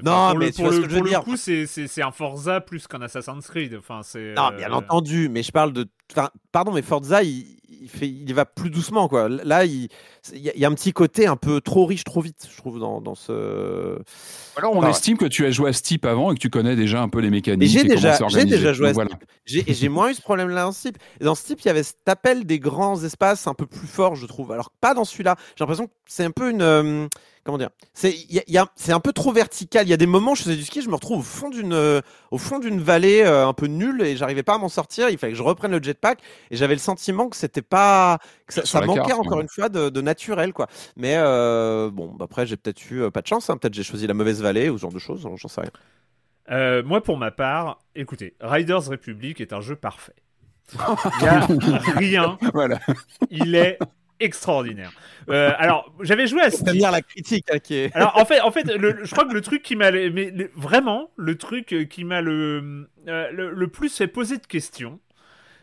Non, 0.02 0.30
pour 0.30 0.38
mais 0.38 0.46
le, 0.46 0.52
pour 0.52 0.70
le, 0.70 0.88
pour 0.88 1.02
le 1.04 1.20
coup, 1.22 1.36
c'est 1.36 2.02
un 2.02 2.10
Forza 2.10 2.60
plus 2.60 2.86
qu'un 2.86 3.02
Assassin's 3.02 3.46
Creed. 3.46 3.76
Enfin, 3.78 4.00
c'est. 4.02 4.34
Non, 4.34 4.48
euh, 4.52 4.56
bien 4.56 4.72
entendu, 4.72 5.28
mais 5.28 5.42
je 5.42 5.52
parle 5.52 5.72
de. 5.72 5.86
Enfin, 6.12 6.30
pardon, 6.52 6.72
mais 6.72 6.82
Forza, 6.82 7.22
il, 7.22 7.58
il 7.86 7.90
fait, 7.90 8.08
il 8.08 8.34
va 8.34 8.44
plus 8.44 8.68
doucement, 8.68 9.06
quoi. 9.08 9.28
Là, 9.28 9.64
il, 9.64 9.88
il 10.34 10.40
y, 10.40 10.64
a- 10.64 10.68
un 10.68 10.74
petit 10.74 10.92
côté 10.92 11.28
un 11.28 11.36
peu 11.36 11.60
trop 11.60 11.86
riche, 11.86 12.02
trop 12.02 12.20
vite, 12.20 12.48
je 12.50 12.56
trouve, 12.56 12.80
dans, 12.80 13.00
dans 13.00 13.14
ce. 13.14 13.98
Alors, 14.56 14.74
on 14.74 14.82
ouais. 14.82 14.90
estime 14.90 15.16
que 15.16 15.26
tu 15.26 15.46
as 15.46 15.50
joué 15.52 15.70
à 15.70 15.72
ce 15.72 15.82
type 15.82 16.04
avant 16.04 16.32
et 16.32 16.34
que 16.34 16.40
tu 16.40 16.50
connais 16.50 16.74
déjà 16.74 17.00
un 17.00 17.08
peu 17.08 17.20
les 17.20 17.30
mécaniques. 17.30 17.70
J'ai 17.70 17.84
déjà, 17.84 18.18
j'ai 18.28 18.44
déjà 18.44 18.72
joué 18.72 18.88
à 18.88 18.90
ce 18.90 18.94
voilà. 18.94 19.10
type. 19.10 19.64
Et 19.68 19.74
j'ai 19.74 19.88
moins 19.88 20.10
eu 20.10 20.14
ce 20.14 20.22
problème-là 20.22 20.64
dans 20.64 20.72
ce 20.72 20.88
type. 20.88 20.98
Et 21.20 21.24
dans 21.24 21.36
ce 21.36 21.44
type, 21.46 21.60
il 21.60 21.66
y 21.66 21.70
avait 21.70 21.84
cet 21.84 22.08
appel 22.08 22.44
des 22.44 22.58
grands 22.58 23.02
espaces 23.04 23.46
un 23.46 23.54
peu 23.54 23.66
plus 23.66 23.86
fort, 23.86 24.16
je 24.16 24.26
trouve. 24.26 24.50
Alors 24.50 24.70
pas 24.80 24.92
dans 24.94 25.04
celui-là. 25.04 25.36
J'ai 25.56 25.62
l'impression 25.62 25.86
que 25.86 25.92
c'est 26.06 26.24
un 26.24 26.32
peu 26.32 26.50
une. 26.50 26.62
euh, 26.62 27.06
comment 27.46 27.56
dire? 27.56 27.70
C'est 27.94 28.10
il 28.12 28.34
y 28.34 28.38
a- 28.40 28.42
y 28.46 28.58
a- 28.58 28.68
c'est 28.76 28.92
un 28.92 29.00
peu 29.00 29.12
trop 29.14 29.32
vertical. 29.32 29.86
Il 29.86 29.90
y 29.90 29.94
a 29.94 29.96
des 29.96 30.06
moments, 30.06 30.32
où 30.32 30.36
je 30.36 30.42
faisais 30.42 30.56
du 30.56 30.64
ski, 30.64 30.82
je 30.82 30.88
me 30.90 30.94
retrouve 30.94 31.20
au 31.20 31.22
fond 31.22 31.48
d'une 31.48 31.72
euh, 31.72 32.02
au 32.30 32.36
fond 32.38 32.58
d'une 32.58 32.80
vallée 32.80 33.22
euh, 33.22 33.46
un 33.46 33.54
peu 33.54 33.66
nulle 33.66 34.02
et 34.02 34.16
j'arrivais 34.16 34.42
pas 34.42 34.56
à 34.56 34.58
m'en 34.58 34.68
sortir. 34.68 35.08
Il 35.08 35.16
fallait 35.16 35.32
que 35.32 35.38
je 35.38 35.42
reprenne 35.42 35.70
le 35.70 35.82
jetpack 35.82 36.18
et 36.50 36.56
j'avais 36.56 36.74
le 36.74 36.80
sentiment 36.80 37.28
que 37.30 37.36
c'était 37.36 37.62
pas 37.62 38.18
que 38.46 38.52
ça, 38.52 38.80
manquait 38.82 39.00
carte, 39.00 39.20
encore 39.20 39.38
ouais. 39.38 39.42
une 39.44 39.48
fois 39.48 39.68
de, 39.70 39.88
de 39.88 40.00
naturel, 40.02 40.52
quoi. 40.52 40.66
Mais 40.96 41.14
euh, 41.16 41.90
bon, 41.90 42.12
bah, 42.12 42.26
après 42.26 42.46
j'ai 42.46 42.56
peut-être 42.58 42.90
eu 42.90 43.02
euh, 43.04 43.10
pas 43.10 43.22
de 43.22 43.26
chance. 43.28 43.48
hein. 43.48 43.56
Peut-être 43.56 43.74
j'ai 43.74 43.84
choisi 43.84 44.06
la 44.06 44.14
mauvaise 44.14 44.42
vallée 44.42 44.68
ou 44.68 44.76
ce 44.76 44.82
genre 44.82 44.92
de 44.92 44.98
choses. 44.98 45.26
J'en 45.36 45.48
sais 45.48 45.60
rien. 45.62 45.70
Euh, 46.50 46.82
moi, 46.84 47.02
pour 47.02 47.16
ma 47.16 47.30
part, 47.30 47.78
écoutez, 47.96 48.34
Riders 48.40 48.84
Republic 48.86 49.40
est 49.40 49.52
un 49.52 49.60
jeu 49.60 49.74
parfait. 49.76 50.14
Il 50.74 50.78
n'y 51.22 51.28
a 51.28 51.46
rien. 51.96 52.38
Voilà. 52.54 52.78
Il 53.30 53.54
est 53.54 53.78
extraordinaire. 54.20 54.92
Euh, 55.28 55.52
alors, 55.58 55.92
j'avais 56.00 56.26
joué 56.26 56.40
à 56.42 56.50
Steam. 56.50 56.74
dire 56.76 56.90
la 56.90 57.02
critique 57.02 57.46
hein, 57.52 57.58
qui 57.58 57.74
est. 57.74 57.94
Alors 57.96 58.16
en 58.16 58.24
fait, 58.24 58.40
en 58.40 58.50
fait, 58.50 58.64
le- 58.76 59.04
je 59.04 59.10
crois 59.10 59.24
que 59.26 59.34
le 59.34 59.40
truc 59.40 59.62
qui 59.62 59.76
m'a, 59.76 59.90
mais 59.90 60.08
le- 60.08 60.50
vraiment, 60.56 61.10
le 61.16 61.36
truc 61.36 61.72
euh, 61.72 61.84
qui 61.84 62.04
m'a 62.04 62.20
le, 62.20 62.88
euh, 63.08 63.30
le, 63.32 63.50
le 63.52 63.68
plus 63.68 63.94
fait 63.96 64.06
poser 64.08 64.38
de 64.38 64.46
questions, 64.46 65.00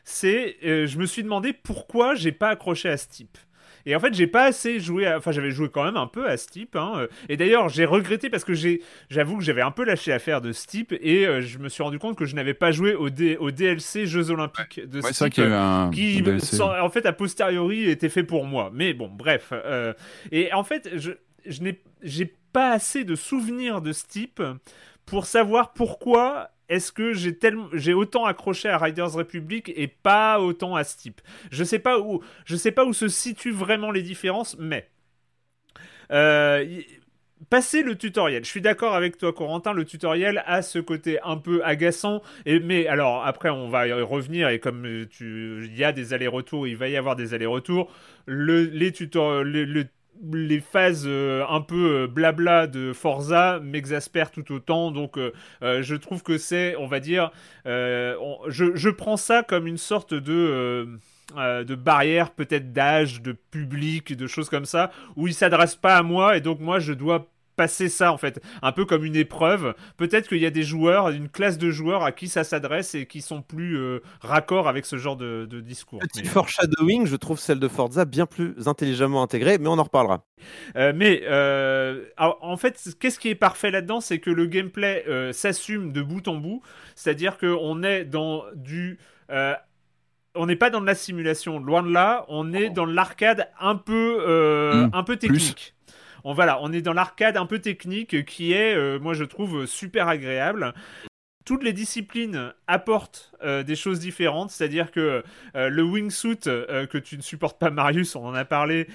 c'est, 0.03 0.57
euh, 0.65 0.85
je 0.85 0.97
me 0.97 1.05
suis 1.05 1.23
demandé 1.23 1.53
pourquoi 1.53 2.15
j'ai 2.15 2.31
pas 2.33 2.49
accroché 2.49 2.89
à 2.89 2.97
ce 2.97 3.07
type. 3.07 3.37
Et 3.85 3.95
en 3.95 3.99
fait, 3.99 4.13
j'ai 4.13 4.27
pas 4.27 4.45
assez 4.45 4.79
joué. 4.79 5.05
à- 5.05 5.17
Enfin, 5.17 5.31
j'avais 5.31 5.51
joué 5.51 5.69
quand 5.69 5.83
même 5.83 5.97
un 5.97 6.07
peu 6.07 6.27
à 6.29 6.37
ce 6.37 6.47
type. 6.47 6.75
hein, 6.75 6.93
euh, 6.97 7.07
Et 7.29 7.37
d'ailleurs, 7.37 7.69
j'ai 7.69 7.85
regretté 7.85 8.29
parce 8.29 8.43
que 8.43 8.53
j'ai, 8.53 8.81
j'avoue 9.09 9.37
que 9.37 9.43
j'avais 9.43 9.61
un 9.61 9.71
peu 9.71 9.83
lâché 9.83 10.11
l'affaire 10.11 10.41
de 10.41 10.51
ce 10.51 10.65
type 10.67 10.93
et 11.01 11.25
euh, 11.27 11.41
je 11.41 11.57
me 11.59 11.67
suis 11.69 11.83
rendu 11.83 11.99
compte 11.99 12.17
que 12.17 12.25
je 12.25 12.35
n'avais 12.35 12.53
pas 12.53 12.71
joué 12.71 12.95
au, 12.95 13.09
D- 13.09 13.37
au 13.39 13.51
DLC 13.51 14.05
Jeux 14.05 14.29
Olympiques 14.31 14.79
de 14.85 15.01
Ouais, 15.01 15.11
ce 15.13 15.25
type 15.25 15.39
un. 15.45 15.91
qui 15.93 16.19
un 16.19 16.21
DLC. 16.21 16.55
sans- 16.55 16.79
en 16.79 16.89
fait 16.89 17.05
a 17.05 17.13
posteriori 17.13 17.89
était 17.89 18.09
fait 18.09 18.23
pour 18.23 18.45
moi 18.45 18.71
mais 18.73 18.93
bon 18.93 19.09
bref 19.09 19.49
euh, 19.51 19.93
et 20.31 20.53
en 20.53 20.63
fait 20.63 20.89
je, 20.95 21.11
je 21.45 21.61
n'ai 21.61 21.81
j'ai 22.01 22.33
pas 22.53 22.71
assez 22.71 23.03
de 23.03 23.15
souvenirs 23.15 23.81
de 23.81 23.91
ce 23.91 24.05
type 24.07 24.41
pour 25.05 25.25
savoir 25.25 25.73
pourquoi 25.73 26.49
est-ce 26.69 26.91
que 26.91 27.13
j'ai 27.13 27.37
tellement 27.37 27.69
autant 27.95 28.25
accroché 28.25 28.69
à 28.69 28.77
Riders 28.77 29.13
Republic 29.13 29.71
et 29.75 29.87
pas 29.87 30.39
autant 30.39 30.75
à 30.75 30.83
type 30.97 31.21
je 31.51 31.63
sais 31.63 31.79
sais 32.55 32.71
pas 32.71 32.85
où 32.85 32.93
se 32.93 33.07
situent 33.07 33.51
vraiment 33.51 33.91
les 33.91 34.01
différences 34.01 34.55
mais 34.59 34.89
euh, 36.11 36.81
Passer 37.49 37.83
le 37.83 37.97
tutoriel, 37.97 38.45
je 38.45 38.49
suis 38.49 38.61
d'accord 38.61 38.95
avec 38.95 39.17
toi 39.17 39.33
Corentin, 39.33 39.73
le 39.73 39.85
tutoriel 39.85 40.43
a 40.45 40.61
ce 40.61 40.79
côté 40.79 41.19
un 41.23 41.37
peu 41.37 41.63
agaçant, 41.65 42.21
mais 42.45 42.87
alors 42.87 43.25
après 43.25 43.49
on 43.49 43.67
va 43.67 43.87
y 43.87 43.91
revenir 43.91 44.49
et 44.49 44.59
comme 44.59 44.85
il 44.85 45.75
y 45.75 45.83
a 45.83 45.91
des 45.91 46.13
allers-retours, 46.13 46.67
il 46.67 46.77
va 46.77 46.87
y 46.87 46.95
avoir 46.95 47.15
des 47.15 47.33
allers-retours, 47.33 47.91
le, 48.25 48.63
les 48.63 48.91
les 50.31 50.59
phases 50.59 51.03
euh, 51.07 51.45
un 51.49 51.61
peu 51.61 52.03
euh, 52.03 52.07
blabla 52.07 52.67
de 52.67 52.93
Forza 52.93 53.59
m'exaspèrent 53.61 54.31
tout 54.31 54.51
autant, 54.53 54.91
donc 54.91 55.17
euh, 55.17 55.31
je 55.61 55.95
trouve 55.95 56.23
que 56.23 56.37
c'est, 56.37 56.75
on 56.77 56.87
va 56.87 56.99
dire, 56.99 57.31
je, 57.65 58.71
je 58.75 58.89
prends 58.89 59.17
ça 59.17 59.43
comme 59.43 59.67
une 59.67 59.77
sorte 59.77 60.13
de... 60.13 60.99
euh, 61.37 61.63
de 61.63 61.75
barrières 61.75 62.31
peut-être 62.31 62.73
d'âge, 62.73 63.21
de 63.21 63.31
public, 63.31 64.15
de 64.15 64.27
choses 64.27 64.49
comme 64.49 64.65
ça, 64.65 64.91
où 65.15 65.27
il 65.27 65.33
s'adresse 65.33 65.75
pas 65.75 65.95
à 65.95 66.03
moi 66.03 66.37
et 66.37 66.41
donc 66.41 66.59
moi 66.59 66.79
je 66.79 66.93
dois 66.93 67.27
passer 67.55 67.89
ça 67.89 68.11
en 68.11 68.17
fait, 68.17 68.41
un 68.61 68.71
peu 68.71 68.85
comme 68.85 69.05
une 69.05 69.15
épreuve. 69.15 69.75
Peut-être 69.97 70.27
qu'il 70.27 70.39
y 70.39 70.45
a 70.45 70.49
des 70.49 70.63
joueurs, 70.63 71.09
une 71.09 71.29
classe 71.29 71.57
de 71.57 71.69
joueurs 71.71 72.03
à 72.03 72.11
qui 72.11 72.27
ça 72.27 72.43
s'adresse 72.43 72.95
et 72.95 73.05
qui 73.05 73.21
sont 73.21 73.41
plus 73.41 73.77
euh, 73.77 73.99
raccord 74.21 74.67
avec 74.67 74.85
ce 74.85 74.97
genre 74.97 75.15
de, 75.15 75.45
de 75.49 75.61
discours. 75.61 75.99
Petit 75.99 76.25
foreshadowing, 76.25 77.05
je 77.05 77.15
trouve 77.15 77.39
celle 77.39 77.59
de 77.59 77.67
Forza 77.67 78.05
bien 78.05 78.25
plus 78.25 78.55
intelligemment 78.67 79.23
intégrée, 79.23 79.57
mais 79.57 79.67
on 79.67 79.79
en 79.79 79.83
reparlera. 79.83 80.25
Euh, 80.75 80.93
mais 80.95 81.21
euh, 81.25 82.05
en 82.17 82.57
fait, 82.57 82.95
qu'est-ce 82.99 83.19
qui 83.19 83.29
est 83.29 83.35
parfait 83.35 83.71
là-dedans, 83.71 84.01
c'est 84.01 84.19
que 84.19 84.29
le 84.29 84.45
gameplay 84.45 85.05
euh, 85.07 85.31
s'assume 85.31 85.91
de 85.91 86.01
bout 86.01 86.27
en 86.27 86.35
bout, 86.35 86.61
c'est-à-dire 86.95 87.37
qu'on 87.37 87.83
est 87.83 88.05
dans 88.05 88.43
du 88.55 88.99
euh, 89.31 89.53
on 90.35 90.47
n'est 90.47 90.55
pas 90.55 90.69
dans 90.69 90.81
de 90.81 90.85
la 90.85 90.95
simulation, 90.95 91.59
loin 91.59 91.83
de 91.83 91.91
là. 91.91 92.25
On 92.27 92.53
est 92.53 92.69
dans 92.69 92.85
l'arcade 92.85 93.49
un 93.59 93.75
peu, 93.75 94.17
euh, 94.27 94.87
Mmh, 94.87 94.89
un 94.93 95.03
peu 95.03 95.17
technique. 95.17 95.75
On 96.23 96.33
voilà, 96.33 96.59
on 96.61 96.71
est 96.71 96.81
dans 96.81 96.93
l'arcade 96.93 97.37
un 97.37 97.45
peu 97.45 97.59
technique 97.59 98.25
qui 98.25 98.53
est, 98.53 98.75
euh, 98.75 98.99
moi 98.99 99.13
je 99.13 99.23
trouve 99.23 99.65
super 99.65 100.07
agréable. 100.07 100.73
Toutes 101.45 101.63
les 101.63 101.73
disciplines 101.73 102.53
apportent 102.67 103.33
euh, 103.43 103.63
des 103.63 103.75
choses 103.75 103.99
différentes, 103.99 104.49
c'est-à-dire 104.49 104.91
que 104.91 105.23
euh, 105.55 105.69
le 105.69 105.83
wingsuit 105.83 106.37
que 106.37 106.97
tu 106.97 107.17
ne 107.17 107.21
supportes 107.21 107.59
pas, 107.59 107.69
Marius, 107.69 108.15
on 108.15 108.25
en 108.25 108.33
a 108.33 108.45
parlé. 108.45 108.87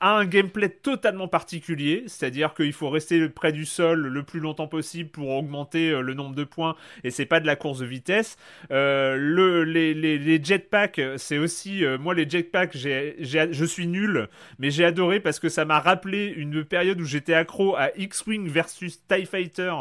A 0.00 0.16
un 0.16 0.24
gameplay 0.24 0.68
totalement 0.68 1.28
particulier, 1.28 2.04
c'est-à-dire 2.06 2.54
qu'il 2.54 2.72
faut 2.72 2.88
rester 2.90 3.28
près 3.28 3.52
du 3.52 3.66
sol 3.66 4.06
le 4.06 4.22
plus 4.22 4.40
longtemps 4.40 4.66
possible 4.66 5.10
pour 5.10 5.28
augmenter 5.30 5.90
euh, 5.90 6.00
le 6.00 6.14
nombre 6.14 6.34
de 6.34 6.44
points, 6.44 6.74
et 7.04 7.10
c'est 7.10 7.26
pas 7.26 7.40
de 7.40 7.46
la 7.46 7.56
course 7.56 7.80
de 7.80 7.86
vitesse. 7.86 8.36
Euh, 8.70 9.16
le, 9.18 9.64
les, 9.64 9.94
les, 9.94 10.18
les 10.18 10.42
jetpacks, 10.42 11.00
c'est 11.16 11.38
aussi, 11.38 11.84
euh, 11.84 11.98
moi 11.98 12.14
les 12.14 12.28
jetpacks, 12.28 12.76
j'ai, 12.76 13.16
j'ai, 13.18 13.52
je 13.52 13.64
suis 13.64 13.86
nul, 13.86 14.28
mais 14.58 14.70
j'ai 14.70 14.84
adoré 14.84 15.20
parce 15.20 15.38
que 15.38 15.48
ça 15.48 15.64
m'a 15.64 15.80
rappelé 15.80 16.32
une 16.36 16.64
période 16.64 17.00
où 17.00 17.04
j'étais 17.04 17.34
accro 17.34 17.76
à 17.76 17.90
X-Wing 17.96 18.48
versus 18.48 19.00
TIE 19.06 19.26
Fighter. 19.26 19.72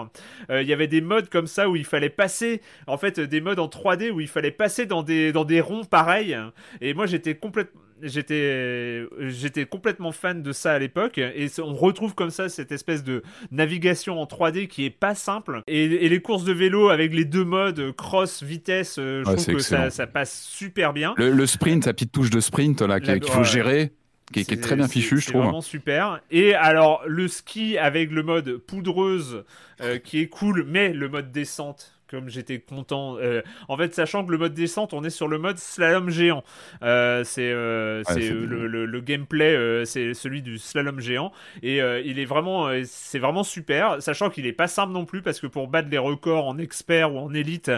Euh, 0.50 0.62
Il 0.62 0.68
y 0.68 0.74
avait 0.74 0.88
des 0.88 1.02
modes 1.02 1.30
comme 1.30 1.48
ça 1.48 1.70
où 1.70 1.76
il 1.76 1.86
fallait 1.86 2.10
passer, 2.10 2.62
en 2.88 2.98
fait, 2.98 3.20
des 3.20 3.42
modes 3.42 3.60
en 3.60 3.68
3D 3.68 4.12
où 4.12 4.20
il 4.20 4.28
fallait 4.28 4.52
passer 4.52 4.86
dans 4.86 5.04
des, 5.04 5.32
dans 5.32 5.46
des 5.46 5.62
ronds 5.62 5.86
pareils, 5.86 6.38
et 6.82 6.94
moi 6.94 7.06
j'étais 7.06 7.36
complètement 7.36 7.82
j'étais 8.02 9.06
j'étais 9.28 9.66
complètement 9.66 10.12
fan 10.12 10.42
de 10.44 10.52
ça 10.52 10.74
à 10.74 10.80
l'époque 10.80 11.18
et 11.18 11.48
on 11.60 11.74
retrouve 11.74 12.16
comme 12.16 12.30
ça 12.30 12.50
cette 12.50 12.72
espèce 12.72 13.04
de 13.04 13.24
navigation 13.52 14.20
en 14.22 14.26
3D 14.26 14.68
qui 14.68 14.86
est 14.86 14.90
pas 14.90 15.16
simple 15.16 15.62
et, 15.68 15.84
et 15.84 16.10
les 16.10 16.22
courses 16.22 16.44
de 16.44 16.54
vélo 16.54 16.90
avec 16.90 17.14
les 17.14 17.26
deux 17.26 17.44
modes 17.46 17.92
cross 17.96 18.44
vitesse 18.44 18.98
euh, 19.00 19.24
je 19.26 19.30
Ouais, 19.30 19.36
trouve 19.36 19.56
que 19.56 19.60
ça, 19.60 20.08
passe 20.08 20.44
super 20.44 20.94
bien 20.94 21.14
Le, 21.18 21.32
le 21.32 21.46
sprint, 21.46 21.84
sa 21.86 21.94
petite 21.94 22.12
touche 22.12 22.30
de 22.30 22.40
sprint 22.40 22.82
là, 22.82 23.00
qui- 23.00 23.08
La- 23.08 23.20
qu'il 23.20 23.32
faut 23.32 23.40
ouais. 23.40 23.44
gérer, 23.46 23.92
qui, 24.32 24.42
est- 24.42 24.44
qui 24.46 24.54
est 24.54 24.56
C'est- 24.56 24.62
très 24.62 24.76
bien 24.76 24.88
fichu, 24.88 25.20
je 25.20 25.28
trouve. 25.28 25.42
vraiment 25.44 25.62
super. 25.62 26.20
Et 26.32 26.54
alors, 26.54 27.02
le 27.08 27.28
ski 27.28 27.78
avec 27.78 28.12
le 28.12 28.24
mode 28.24 28.58
poudreuse 28.58 29.44
euh, 29.82 29.98
qui 29.98 30.20
est 30.22 30.28
cool, 30.28 30.66
mais 30.68 30.94
le 30.94 31.10
mode 31.10 31.32
descente. 31.32 31.99
Comme 32.10 32.30
j'étais 32.30 32.60
content. 32.60 33.18
euh, 33.18 33.42
en 33.68 33.78
fait, 33.78 33.94
sachant 33.94 34.26
que 34.26 34.32
le 34.32 34.38
mode 34.38 34.54
descente, 34.54 34.94
on 34.94 35.04
est 35.04 35.10
sur 35.10 35.28
le 35.28 35.38
mode 35.38 35.58
slalom 35.58 36.10
géant. 36.10 36.44
Euh, 36.82 37.24
c'est 37.24 37.52
euh, 37.52 38.04
le, 38.16 38.68
le- 38.68 38.86
le 38.86 39.02
gameplay, 39.02 39.84
c'est 39.86 40.14
celui 40.14 40.42
du 40.42 40.58
slalom 40.58 41.00
géant. 41.00 41.32
Et 41.62 41.78
il 42.06 42.20
est 42.20 42.26
vraiment, 42.26 42.70
c'est 42.86 43.20
vraiment 43.20 43.44
super. 43.44 44.02
Sachant 44.02 44.30
qu'il 44.30 44.46
est 44.46 44.54
pas 44.54 44.68
simple 44.68 44.94
non 44.94 45.06
plus 45.06 45.22
parce 45.22 45.40
que 45.40 45.48
pour 45.48 45.68
battre 45.68 45.90
les 45.92 45.98
records 45.98 46.48
en 46.48 46.58
expert 46.58 47.14
ou 47.14 47.20
en 47.20 47.34
élite, 47.34 47.72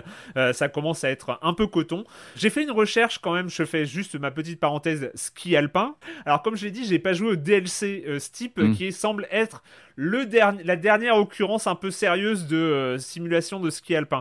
ça 0.53 0.69
commence 0.69 1.03
à 1.03 1.09
être 1.09 1.37
un 1.41 1.53
peu 1.53 1.67
coton. 1.67 2.03
J'ai 2.35 2.49
fait 2.49 2.63
une 2.63 2.71
recherche 2.71 3.19
quand 3.19 3.33
même. 3.33 3.49
Je 3.49 3.63
fais 3.63 3.85
juste 3.85 4.15
ma 4.19 4.31
petite 4.31 4.59
parenthèse 4.59 5.11
ski 5.15 5.55
alpin. 5.55 5.95
Alors 6.25 6.41
comme 6.41 6.55
je 6.55 6.65
l'ai 6.65 6.71
dit, 6.71 6.85
j'ai 6.85 6.99
pas 6.99 7.13
joué 7.13 7.29
au 7.31 7.35
DLC 7.35 8.05
Steep 8.19 8.57
Mm. 8.57 8.73
qui 8.75 8.91
semble 8.91 9.27
être 9.31 9.63
le 9.95 10.25
dernier, 10.25 10.63
la 10.63 10.75
dernière 10.75 11.15
occurrence 11.17 11.67
un 11.67 11.75
peu 11.75 11.91
sérieuse 11.91 12.47
de 12.47 12.95
simulation 12.99 13.59
de 13.59 13.69
ski 13.69 13.95
alpin. 13.95 14.20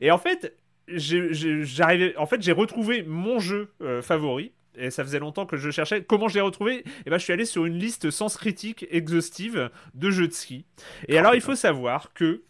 Et 0.00 0.10
en 0.10 0.18
fait, 0.18 0.56
j'arrivais, 0.88 2.16
en 2.16 2.26
fait, 2.26 2.42
j'ai 2.42 2.52
retrouvé 2.52 3.02
mon 3.02 3.38
jeu 3.38 3.72
euh, 3.82 4.02
favori. 4.02 4.52
Et 4.80 4.90
ça 4.90 5.02
faisait 5.02 5.18
longtemps 5.18 5.44
que 5.44 5.56
je 5.56 5.70
cherchais. 5.70 6.04
Comment 6.04 6.28
je 6.28 6.34
l'ai 6.34 6.40
retrouvé 6.40 6.84
Et 7.04 7.10
ben, 7.10 7.18
je 7.18 7.24
suis 7.24 7.32
allé 7.32 7.44
sur 7.44 7.64
une 7.64 7.78
liste 7.78 8.10
sens 8.10 8.36
critique 8.36 8.86
exhaustive 8.90 9.70
de 9.94 10.10
jeux 10.10 10.28
de 10.28 10.32
ski. 10.32 10.66
Et 11.08 11.18
alors, 11.18 11.34
il 11.34 11.40
faut 11.40 11.56
savoir 11.56 12.12
que 12.14 12.42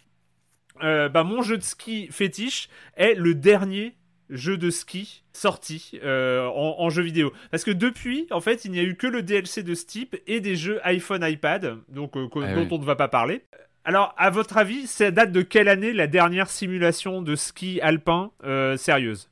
euh, 0.82 1.08
bah, 1.08 1.24
mon 1.24 1.40
jeu 1.42 1.56
de 1.56 1.62
ski 1.62 2.08
fétiche 2.10 2.68
est 2.96 3.14
le 3.14 3.34
dernier 3.34 3.96
jeu 4.30 4.58
de 4.58 4.68
ski 4.68 5.24
sorti 5.32 5.98
euh, 6.04 6.46
en, 6.48 6.76
en 6.78 6.90
jeu 6.90 7.02
vidéo. 7.02 7.32
Parce 7.50 7.64
que 7.64 7.70
depuis, 7.70 8.26
en 8.30 8.40
fait, 8.40 8.64
il 8.66 8.72
n'y 8.72 8.78
a 8.78 8.82
eu 8.82 8.94
que 8.94 9.06
le 9.06 9.22
DLC 9.22 9.62
de 9.62 9.74
Steep 9.74 10.16
et 10.26 10.40
des 10.40 10.54
jeux 10.54 10.80
iPhone, 10.84 11.24
iPad, 11.26 11.78
donc 11.88 12.16
euh, 12.16 12.28
Ah 12.36 12.54
dont 12.54 12.62
oui. 12.62 12.68
on 12.70 12.78
ne 12.78 12.84
va 12.84 12.96
pas 12.96 13.08
parler. 13.08 13.42
Alors, 13.88 14.14
à 14.18 14.28
votre 14.28 14.58
avis, 14.58 14.86
ça 14.86 15.10
date 15.10 15.32
de 15.32 15.40
quelle 15.40 15.66
année 15.66 15.94
la 15.94 16.06
dernière 16.06 16.50
simulation 16.50 17.22
de 17.22 17.34
ski 17.34 17.80
alpin 17.80 18.32
euh, 18.44 18.76
sérieuse? 18.76 19.30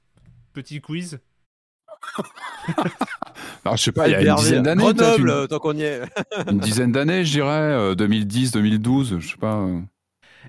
Petit 0.55 0.81
quiz. 0.81 1.19
Alors, 3.67 3.77
je 3.77 3.83
sais 3.83 3.93
pas, 3.93 4.09
il 4.09 4.13
y 4.13 4.15
a 4.15 4.23
une 4.23 4.35
dizaine 4.37 4.63
d'années, 4.63 4.83
peut-être, 4.85 4.97
Grenoble, 4.97 5.29
une, 5.29 5.35
euh, 5.35 5.47
tant 5.47 5.59
qu'on 5.59 5.77
y 5.77 5.83
est. 5.83 6.01
une 6.51 6.59
dizaine 6.59 6.91
d'années, 6.91 7.23
je 7.27 7.33
dirais, 7.33 7.51
euh, 7.51 7.95
2010, 7.95 8.53
2012, 8.53 9.19
je 9.21 9.29
sais 9.29 9.37
pas. 9.37 9.57
euh. 9.57 9.79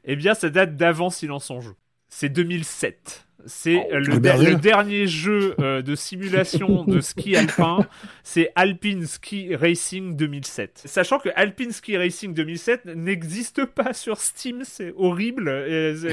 Eh 0.05 0.15
bien, 0.15 0.35
ça 0.35 0.49
date 0.49 0.77
d'avant 0.77 1.09
Silence 1.09 1.51
en 1.51 1.59
joue. 1.59 1.75
C'est 2.07 2.29
2007. 2.29 3.26
C'est 3.47 3.87
Oh, 3.91 3.95
le, 3.97 4.55
dernier 4.55 5.07
jeu 5.07 5.55
euh, 5.59 5.81
de 5.81 5.95
simulation 5.95 6.83
de 6.87 7.01
ski 7.01 7.35
alpin. 7.35 7.87
C'est 8.23 8.51
Alpine 8.55 9.05
Ski 9.05 9.55
Racing 9.55 10.15
2007. 10.15 10.83
Sachant 10.85 11.17
que 11.19 11.29
Alpine 11.35 11.71
Ski 11.71 11.97
Racing 11.97 12.33
2007 12.33 12.85
n'existe 12.85 13.65
pas 13.65 13.93
sur 13.93 14.17
Steam, 14.19 14.61
c'est 14.63 14.93
horrible. 14.97 15.49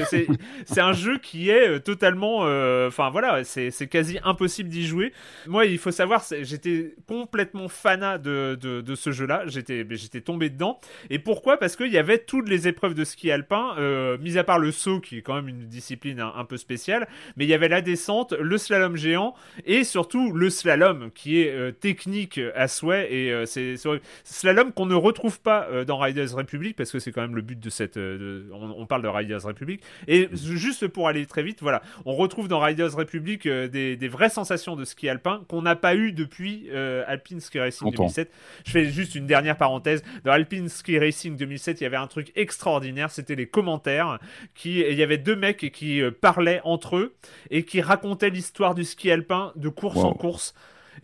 C'est- 0.09 0.79
un 0.79 0.93
jeu 0.93 1.17
qui 1.17 1.49
est 1.49 1.67
euh, 1.67 1.79
totalement. 1.79 2.41
euh, 2.45 2.87
Enfin 2.87 3.09
voilà, 3.09 3.43
c'est 3.43 3.71
quasi 3.87 4.17
impossible 4.23 4.69
d'y 4.69 4.85
jouer. 4.85 5.11
Moi, 5.47 5.65
il 5.65 5.77
faut 5.77 5.91
savoir, 5.91 6.23
j'étais 6.41 6.93
complètement 7.07 7.67
fanat 7.67 8.17
de, 8.17 8.57
de, 8.61 8.81
de 8.81 8.95
ce 8.95 9.11
jeu-là. 9.11 9.43
J'étais 9.47 9.85
j'étais 9.91 10.21
tombé 10.21 10.49
dedans. 10.49 10.79
Et 11.09 11.19
pourquoi? 11.19 11.57
Parce 11.57 11.75
qu'il 11.75 11.91
y 11.91 11.97
avait 11.97 12.19
toutes 12.19 12.47
les 12.49 12.67
épreuves 12.67 12.93
de 12.93 13.03
ski 13.03 13.31
alpin, 13.31 13.75
euh, 13.77 14.17
mis 14.19 14.37
à 14.37 14.43
part 14.43 14.59
le 14.59 14.71
saut, 14.71 14.99
qui 14.99 15.17
est 15.17 15.21
quand 15.21 15.35
même 15.35 15.47
une 15.49 15.65
discipline 15.67 16.19
un, 16.19 16.33
un 16.35 16.45
peu 16.45 16.57
spéciale, 16.57 17.07
mais 17.37 17.45
il 17.45 17.49
y 17.49 17.53
avait 17.53 17.67
la 17.67 17.81
descente, 17.81 18.33
le 18.33 18.57
slalom 18.57 18.95
géant, 18.95 19.33
et 19.65 19.83
surtout 19.83 20.31
le 20.31 20.49
slalom, 20.49 21.11
qui 21.13 21.41
est 21.41 21.51
euh, 21.51 21.71
technique 21.71 22.39
à 22.55 22.67
souhait, 22.67 23.13
et 23.13 23.31
euh, 23.31 23.45
c'est 23.45 23.75
slalom 24.23 24.71
qu'on 24.73 24.85
ne 24.85 24.95
retrouve 24.95 25.39
pas 25.41 25.67
euh, 25.71 25.85
dans 25.85 25.97
Riders 25.97 26.33
Republic, 26.33 26.75
parce 26.75 26.91
que 26.91 26.99
c'est 26.99 27.11
quand 27.11 27.21
même 27.21 27.35
le 27.35 27.41
but 27.41 27.59
de 27.59 27.69
cette... 27.69 27.97
de- 27.97 28.49
on, 28.53 28.71
on 28.77 28.85
parle 28.85 29.01
de 29.01 29.07
Riders 29.07 29.43
Republic, 29.43 29.81
et 30.07 30.29
juste 30.33 30.87
pour 30.87 31.07
aller 31.07 31.25
très 31.25 31.43
vite, 31.43 31.59
voilà, 31.61 31.81
on 32.05 32.15
retrouve 32.15 32.47
dans 32.47 32.59
Riders 32.59 32.93
Republic 32.95 33.47
des, 33.47 33.95
des 33.95 34.07
vraies 34.07 34.29
sensations 34.29 34.75
de 34.75 34.85
ski 34.85 35.09
alpin 35.09 35.43
qu'on 35.47 35.61
n'a 35.61 35.75
pas 35.75 35.95
eu 35.95 36.11
depuis 36.11 36.69
Alpine 37.07 37.39
Ski 37.39 37.59
Racing 37.59 37.85
Longtemps. 37.85 38.03
2007. 38.03 38.31
Je 38.65 38.71
fais 38.71 38.85
juste 38.85 39.15
une 39.15 39.25
dernière 39.27 39.57
parenthèse. 39.57 40.03
Dans 40.23 40.31
Alpine 40.31 40.69
Ski 40.69 40.99
Racing 40.99 41.35
2007, 41.37 41.81
il 41.81 41.83
y 41.83 41.87
avait 41.87 41.97
un 41.97 42.07
truc 42.07 42.31
extraordinaire, 42.35 43.11
c'était 43.11 43.35
les 43.35 43.47
commentaires. 43.47 44.19
Qui, 44.53 44.79
il 44.81 44.95
y 44.95 45.03
avait 45.03 45.17
deux 45.17 45.35
mecs 45.35 45.71
qui 45.71 46.01
parlaient 46.21 46.61
entre 46.63 46.97
eux 46.97 47.14
et 47.49 47.63
qui 47.63 47.81
racontaient 47.81 48.29
l'histoire 48.29 48.75
du 48.75 48.83
ski 48.83 49.11
alpin 49.11 49.51
de 49.55 49.69
course 49.69 49.97
en 49.97 50.13
course. 50.13 50.53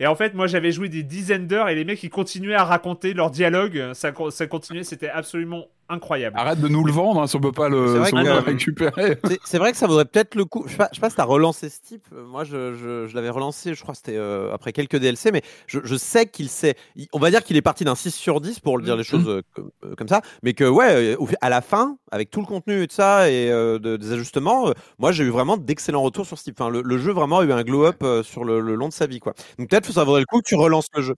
Et 0.00 0.06
en 0.06 0.14
fait, 0.14 0.34
moi, 0.34 0.46
j'avais 0.46 0.72
joué 0.72 0.88
des 0.88 1.02
dizaines 1.02 1.46
d'heures 1.46 1.68
et 1.68 1.74
les 1.74 1.84
mecs, 1.84 2.02
ils 2.02 2.10
continuaient 2.10 2.54
à 2.54 2.64
raconter 2.64 3.12
leur 3.12 3.30
dialogue. 3.30 3.92
Ça 3.92 4.12
continuait, 4.12 4.84
c'était 4.84 5.10
absolument 5.10 5.66
incroyable. 5.92 6.36
Arrête 6.38 6.60
de 6.60 6.68
nous 6.68 6.84
le 6.84 6.92
vendre, 6.92 7.20
hein, 7.22 7.26
si 7.26 7.36
on 7.36 7.40
peut 7.40 7.52
pas 7.52 7.68
le, 7.68 7.86
si 7.86 7.92
on 8.12 8.16
peut 8.16 8.22
que- 8.22 8.28
pas 8.28 8.34
le 8.34 8.38
récupérer. 8.40 9.18
C'est- 9.44 9.58
vrai 9.58 9.72
que 9.72 9.78
ça 9.78 9.86
vaudrait 9.86 10.04
peut-être 10.04 10.34
le 10.34 10.44
coup. 10.44 10.64
Je 10.66 10.72
sais 10.72 10.76
pas, 10.78 10.88
je 10.90 10.96
sais 10.96 11.00
pas 11.00 11.10
si 11.10 11.16
t'as 11.16 11.24
relancé 11.24 11.68
ce 11.68 11.80
type. 11.80 12.06
Moi, 12.12 12.44
je, 12.44 12.74
je, 12.74 13.06
je 13.06 13.14
l'avais 13.14 13.28
relancé, 13.30 13.74
je 13.74 13.82
crois 13.82 13.92
que 13.94 13.98
c'était 13.98 14.16
euh, 14.16 14.52
après 14.52 14.72
quelques 14.72 14.96
DLC, 14.96 15.30
mais 15.32 15.42
je, 15.66 15.80
je 15.84 15.94
sais 15.96 16.26
qu'il 16.26 16.48
sait. 16.48 16.74
il- 16.96 17.08
On 17.12 17.18
va 17.18 17.30
dire 17.30 17.44
qu'il 17.44 17.56
est 17.56 17.62
parti 17.62 17.84
d'un 17.84 17.94
6 17.94 18.10
sur 18.14 18.40
10 18.40 18.60
pour 18.60 18.78
le 18.78 18.84
dire 18.84 18.94
Mhm. 18.94 18.98
les 18.98 19.04
choses 19.04 19.28
euh, 19.28 19.42
comme, 19.54 19.70
euh, 19.84 19.94
comme 19.94 20.08
ça, 20.08 20.20
mais 20.42 20.54
que 20.54 20.64
ouais, 20.64 21.14
euh, 21.14 21.26
à 21.40 21.48
la 21.48 21.60
fin, 21.60 21.96
avec 22.10 22.30
tout 22.30 22.40
le 22.40 22.46
contenu 22.46 22.82
et 22.82 22.86
de 22.86 22.92
ça 22.92 23.30
et 23.30 23.50
euh, 23.50 23.78
de- 23.78 23.96
des 23.96 24.12
ajustements, 24.12 24.68
euh, 24.68 24.72
moi 24.98 25.12
j'ai 25.12 25.24
eu 25.24 25.30
vraiment 25.30 25.56
d'excellents 25.56 26.02
retours 26.02 26.26
sur 26.26 26.38
ce 26.38 26.44
type. 26.44 26.60
Enfin, 26.60 26.70
le, 26.70 26.82
le 26.82 26.98
jeu 26.98 27.12
vraiment 27.12 27.38
a 27.38 27.44
eu 27.44 27.52
un 27.52 27.62
glow-up 27.62 28.02
euh, 28.02 28.22
sur 28.22 28.44
le, 28.44 28.60
le 28.60 28.74
long 28.74 28.88
de 28.88 28.92
sa 28.92 29.06
vie, 29.06 29.20
quoi. 29.20 29.34
Donc 29.58 29.68
peut-être 29.70 29.86
que 29.86 29.92
ça 29.92 30.04
vaudrait 30.04 30.20
le 30.20 30.26
coup 30.26 30.38
que 30.40 30.48
tu 30.48 30.54
relances 30.56 30.86
le 30.94 31.02
jeu. 31.02 31.14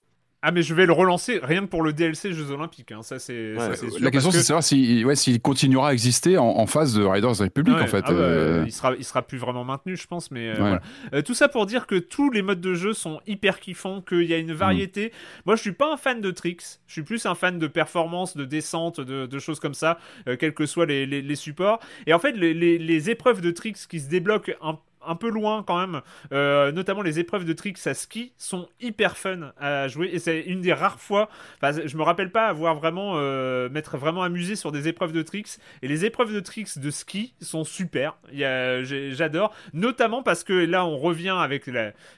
Ah, 0.47 0.51
mais 0.51 0.63
je 0.63 0.75
vais 0.75 0.85
le 0.85 0.93
relancer 0.93 1.41
rien 1.43 1.63
que 1.63 1.67
pour 1.71 1.83
le 1.83 1.93
DLC 1.95 2.33
Jeux 2.33 2.51
Olympiques. 2.51 2.93
hein. 2.93 3.03
Ça, 3.03 3.19
c'est 3.19 3.55
Ouais. 3.57 3.69
La 4.01 4.11
question, 4.11 4.31
c'est 4.31 4.37
que- 4.39 4.43
de 4.43 4.47
savoir 4.47 4.63
s'il 4.63 5.07
ouais, 5.07 5.17
s'il 5.17 5.41
continuera 5.41 5.89
à 5.89 5.93
exister 5.95 6.37
en, 6.37 6.45
en 6.45 6.67
face 6.67 6.93
de 6.93 7.03
Riders 7.03 7.39
Republic, 7.39 7.75
Ouais, 7.77 7.83
en 7.83 7.87
fait. 7.87 8.05
ah 8.07 8.13
bah, 8.13 8.19
euh. 8.19 8.63
il 8.67 8.73
sera, 8.73 8.95
il 8.97 9.05
sera 9.05 9.23
plus 9.23 9.39
vraiment 9.39 9.65
maintenu, 9.65 9.97
je 9.97 10.07
pense. 10.07 10.31
Mais 10.31 10.51
euh, 10.51 10.55
voilà. 10.59 10.81
Euh, 11.15 11.23
tout 11.23 11.35
ça 11.35 11.49
pour 11.49 11.65
dire 11.67 11.87
que 11.87 11.95
tous 11.97 12.31
les 12.31 12.43
modes 12.43 12.61
de 12.61 12.75
jeu 12.75 12.93
sont 12.93 13.21
hyper 13.27 13.59
kiffants, 13.59 14.03
qu'il 14.03 14.25
y 14.25 14.35
a 14.35 14.39
une 14.39 14.53
Mm. 14.53 14.57
variété. 14.57 15.13
Moi, 15.47 15.57
je 15.57 15.63
suis 15.63 15.73
pas 15.73 15.93
un 15.93 15.97
fan 15.97 16.21
de 16.21 16.31
tricks. 16.31 16.63
Je 16.87 16.93
suis 16.93 17.03
plus 17.03 17.25
un 17.27 17.35
fan 17.35 17.59
de 17.59 17.67
performance, 17.67 18.37
de 18.37 18.45
descente, 18.45 19.01
de, 19.01 19.25
de 19.27 19.39
choses 19.39 19.61
comme 19.61 19.75
ça, 19.75 19.99
quels 20.39 20.53
que 20.55 20.67
soient 20.67 20.87
les, 20.87 21.07
les- 21.07 21.23
les 21.23 21.37
supports. 21.37 21.81
Et 22.07 22.13
en 22.13 22.19
fait, 22.19 22.33
les, 22.33 22.53
les- 22.53 22.79
les 22.79 23.11
épreuves 23.11 23.41
de 23.41 23.51
tricks 23.51 23.79
qui 23.89 23.99
se 24.01 24.09
débloquent 24.11 24.53
un 24.63 24.79
un 25.07 25.17
peu 25.17 25.29
loin 25.29 25.63
quand 25.67 25.79
même. 25.79 26.01
Euh, 26.33 26.73
notamment 26.73 27.03
les 27.03 27.19
épreuves 27.19 27.45
de 27.45 27.53
tricks 27.53 27.87
à 27.87 27.95
ski 27.95 28.33
sont 28.39 28.69
hyper 28.81 29.17
fun 29.17 29.53
à 29.59 29.89
jouer 29.89 30.11
et 30.13 30.19
c'est 30.19 30.41
une 30.41 30.61
des 30.61 30.73
rares 30.73 31.01
fois. 31.01 31.29
Je 31.63 31.97
me 31.97 32.03
rappelle 32.03 32.31
pas 32.31 32.47
avoir 32.47 32.75
vraiment 32.75 33.15
euh, 33.17 33.69
m'être 33.69 33.97
vraiment 33.97 34.23
amusé 34.23 34.57
sur 34.57 34.73
des 34.73 34.89
épreuves 34.89 35.13
de 35.13 35.23
tricks 35.23 35.59
et 35.83 35.89
les 35.89 36.05
épreuves 36.05 36.33
de 36.33 36.41
tricks 36.41 36.79
de 36.79 36.91
ski 36.91 37.35
sont 37.41 37.65
super. 37.65 38.17
J'adore, 38.33 39.55
notamment 39.73 40.23
parce 40.23 40.45
que 40.45 40.53
là 40.53 40.85
on 40.85 40.97
revient 40.97 41.37
avec 41.39 41.71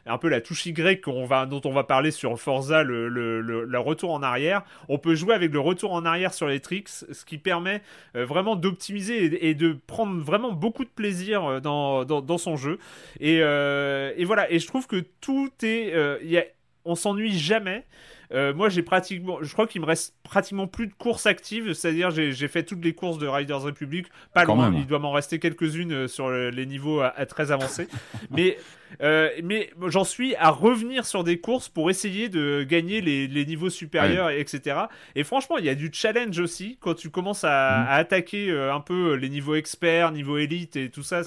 un 0.06 0.18
peu 0.18 0.28
la 0.28 0.40
touche 0.40 0.66
Y 0.66 1.04
dont 1.48 1.60
on 1.64 1.72
va 1.72 1.84
parler 1.84 2.10
sur 2.10 2.38
Forza, 2.38 2.82
le, 2.82 3.78
retour 3.78 4.12
en 4.12 4.22
arrière. 4.22 4.62
On 4.88 4.98
peut 4.98 5.14
jouer 5.14 5.34
avec 5.34 5.52
le 5.52 5.60
retour 5.60 5.92
en 5.92 6.04
arrière 6.04 6.34
sur 6.34 6.48
les 6.48 6.60
tricks, 6.60 6.88
ce 6.88 7.24
qui 7.24 7.38
permet 7.38 7.82
euh, 8.16 8.24
vraiment 8.24 8.56
d'optimiser 8.56 9.48
et, 9.48 9.54
de 9.54 9.76
prendre 9.86 10.20
vraiment 10.22 10.52
beaucoup 10.52 10.84
de 10.84 10.90
plaisir 10.90 11.60
dans 11.60 12.38
son 12.38 12.56
jeu. 12.56 12.75
Et, 13.20 13.40
euh, 13.42 14.12
et 14.16 14.24
voilà, 14.24 14.50
et 14.50 14.58
je 14.58 14.66
trouve 14.66 14.86
que 14.86 15.04
tout 15.20 15.50
est... 15.62 15.92
euh, 15.94 16.18
il 16.22 16.30
y 16.30 16.38
a, 16.38 16.44
on 16.84 16.94
s'ennuie 16.94 17.36
jamais. 17.38 17.84
Euh, 18.32 18.52
moi, 18.52 18.68
j'ai 18.68 18.82
pratiquement, 18.82 19.38
je 19.40 19.52
crois 19.52 19.68
qu'il 19.68 19.80
me 19.80 19.86
reste 19.86 20.16
pratiquement 20.24 20.66
plus 20.66 20.88
de 20.88 20.92
courses 20.94 21.26
actives, 21.26 21.72
c'est-à-dire 21.74 22.10
j'ai 22.10 22.32
j'ai 22.32 22.48
fait 22.48 22.64
toutes 22.64 22.84
les 22.84 22.92
courses 22.92 23.18
de 23.18 23.26
Riders 23.28 23.60
Republic, 23.62 24.06
pas 24.34 24.44
Quand 24.44 24.56
loin. 24.56 24.70
même. 24.70 24.80
Il 24.80 24.86
doit 24.88 24.98
m'en 24.98 25.12
rester 25.12 25.38
quelques-unes 25.38 26.08
sur 26.08 26.28
le- 26.28 26.50
les 26.50 26.66
niveaux 26.66 27.00
à, 27.00 27.06
à 27.16 27.24
très 27.26 27.52
avancés, 27.52 27.86
mais 28.32 28.58
euh, 29.02 29.28
mais 29.42 29.70
j'en 29.88 30.04
suis 30.04 30.34
à 30.36 30.50
revenir 30.50 31.04
sur 31.06 31.24
des 31.24 31.38
courses 31.38 31.68
pour 31.68 31.90
essayer 31.90 32.28
de 32.28 32.62
gagner 32.62 33.00
les, 33.00 33.26
les 33.28 33.44
niveaux 33.46 33.70
supérieurs, 33.70 34.30
etc. 34.30 34.76
Et 35.14 35.24
franchement, 35.24 35.58
il 35.58 35.64
y 35.64 35.68
a 35.68 35.74
du 35.74 35.90
challenge 35.92 36.38
aussi 36.38 36.78
quand 36.80 36.94
tu 36.94 37.10
commences 37.10 37.44
à, 37.44 37.80
Mhm. 37.80 37.86
à 37.88 37.94
attaquer 37.94 38.50
euh, 38.50 38.72
un 38.74 38.80
peu 38.80 39.14
les 39.14 39.28
niveaux 39.28 39.54
experts, 39.54 40.12
niveau 40.12 40.38
élite 40.38 40.76
et 40.76 40.90
tout 40.90 41.02
ça. 41.02 41.22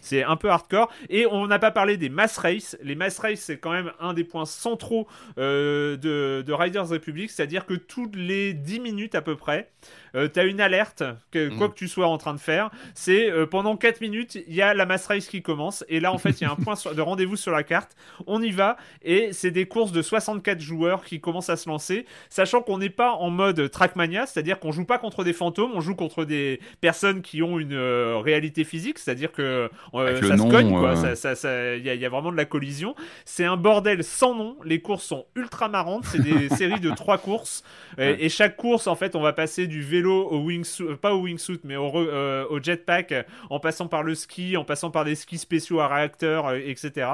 C'est- 0.00 0.22
un 0.24 0.36
peu 0.36 0.48
hardcore. 0.50 0.90
Et 1.10 1.26
on 1.26 1.46
n'a 1.46 1.58
pas 1.58 1.70
parlé 1.70 1.96
des 1.96 2.08
mass 2.08 2.38
race. 2.38 2.76
Les 2.82 2.94
mass 2.94 3.18
race, 3.18 3.40
c'est 3.40 3.58
quand 3.58 3.72
même 3.72 3.92
un 4.00 4.14
des 4.14 4.24
points 4.24 4.44
centraux 4.46 5.06
euh, 5.38 5.96
de, 5.96 6.42
de 6.46 6.52
Riders 6.52 6.88
Republic. 6.88 7.30
C'est-à-dire 7.30 7.66
que 7.66 7.74
toutes 7.74 8.16
les 8.16 8.52
10 8.54 8.80
minutes 8.80 9.14
à 9.14 9.22
peu 9.22 9.36
près, 9.36 9.68
tu 10.14 10.40
as 10.40 10.44
une 10.44 10.60
alerte, 10.60 11.02
que, 11.30 11.48
quoi 11.56 11.66
Mhm. 11.68 11.72
que 11.72 11.78
tu 11.78 11.88
sois 11.88 12.06
en 12.06 12.18
train 12.18 12.34
de 12.34 12.40
faire. 12.40 12.70
C'est 12.94 13.30
euh, 13.30 13.46
pendant 13.46 13.76
4 13.76 14.00
minutes, 14.00 14.36
il 14.46 14.54
y 14.54 14.62
a 14.62 14.74
la 14.74 14.86
mass 14.86 15.06
race 15.06 15.26
qui 15.26 15.42
commence. 15.42 15.84
Et 15.88 16.00
là, 16.00 16.12
en 16.12 16.18
fait, 16.18 16.40
il 16.40 16.44
y 16.44 16.46
a 16.46 16.52
un 16.52 16.56
point 16.64 16.74
de 16.94 17.00
rendez-vous 17.00 17.36
sur 17.36 17.52
la 17.52 17.62
carte. 17.62 17.96
On 18.26 18.42
y 18.42 18.50
va. 18.50 18.76
Et 19.02 19.30
c'est 19.32 19.50
des 19.50 19.66
courses 19.66 19.92
de 19.92 20.02
64 20.02 20.60
joueurs 20.60 21.04
qui 21.04 21.20
commencent 21.20 21.50
à 21.50 21.56
se 21.56 21.68
lancer. 21.68 22.06
Sachant 22.30 22.60
qu'on 22.62 22.78
n'est 22.78 22.90
pas 22.90 23.12
en 23.12 23.30
mode 23.30 23.70
Trackmania, 23.70 24.26
c'est-à-dire 24.26 24.58
qu'on 24.60 24.72
joue 24.72 24.84
pas 24.84 24.98
contre 24.98 25.24
des 25.24 25.32
fantômes, 25.32 25.72
on 25.74 25.80
joue 25.80 25.94
contre 25.94 26.24
des 26.24 26.60
personnes 26.80 27.22
qui 27.22 27.42
ont 27.42 27.58
une 27.58 27.72
euh, 27.74 28.18
réalité 28.18 28.64
physique, 28.64 28.98
c'est-à-dire 28.98 29.32
que 29.32 29.68
euh, 29.94 30.22
ça 30.22 30.36
se 30.36 30.42
cogne, 30.50 30.70
quoi. 30.70 30.90
euh. 30.92 30.96
Ça, 30.96 31.14
ça, 31.16 31.34
ça- 31.34 31.74
il 31.76 31.84
y, 31.84 31.90
a- 31.90 31.94
il 31.94 32.00
y 32.00 32.06
a 32.06 32.08
vraiment 32.08 32.32
de 32.32 32.36
la 32.36 32.44
collision. 32.44 32.94
C'est 33.24 33.44
un 33.44 33.56
bordel 33.56 34.02
sans 34.04 34.34
nom. 34.34 34.56
Les 34.64 34.80
courses 34.80 35.04
sont 35.04 35.26
ultra 35.34 35.68
marrantes. 35.68 36.04
C'est 36.06 36.22
des 36.22 36.48
séries 36.56 36.80
de 36.80 36.90
trois 36.90 37.18
courses. 37.18 37.62
Et, 37.98 38.26
et 38.26 38.28
chaque 38.28 38.56
course, 38.56 38.86
en 38.86 38.94
fait, 38.96 39.16
on 39.16 39.20
va 39.20 39.32
passer 39.32 39.66
du 39.66 39.82
vélo 39.82 40.05
au 40.12 40.44
wingsuit, 40.44 40.84
euh, 40.86 40.96
pas 40.96 41.14
au 41.14 41.22
wingsuit, 41.22 41.60
mais 41.64 41.76
au, 41.76 41.86
re- 41.88 42.08
euh, 42.08 42.46
au 42.50 42.62
jetpack, 42.62 43.12
euh, 43.12 43.22
en 43.50 43.60
passant 43.60 43.88
par 43.88 44.02
le 44.02 44.14
ski, 44.14 44.56
en 44.56 44.64
passant 44.64 44.90
par 44.90 45.04
des 45.04 45.14
skis 45.14 45.38
spéciaux 45.38 45.80
à 45.80 45.88
réacteurs, 45.88 46.46
euh, 46.48 46.56
etc. 46.64 47.08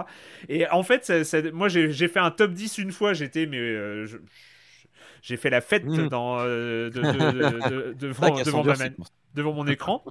Et 0.49 0.69
en 0.69 0.83
fait, 0.83 1.05
ça- 1.05 1.25
ça- 1.25 1.43
moi, 1.53 1.69
j'ai 1.69 2.09
fait 2.09 2.21
un 2.21 2.31
top 2.31 2.53
10 2.53 2.79
une 2.79 2.93
fois. 2.93 3.13
J'étais, 3.13 3.47
mais 3.47 3.59
je- 3.59 4.19
j'ai 5.23 5.37
fait 5.37 5.51
la 5.51 5.61
fête 5.61 5.87
dans, 6.09 6.39
euh, 6.41 6.91
de- 6.91 7.01
de- 7.01 7.03
de- 7.03 7.69
de- 7.69 7.93
C'est 7.93 7.95
devant, 8.07 8.27
devant 8.45 8.63
ma 8.65 8.75
devant 9.35 9.53
mon 9.55 9.67
écran. 9.67 10.05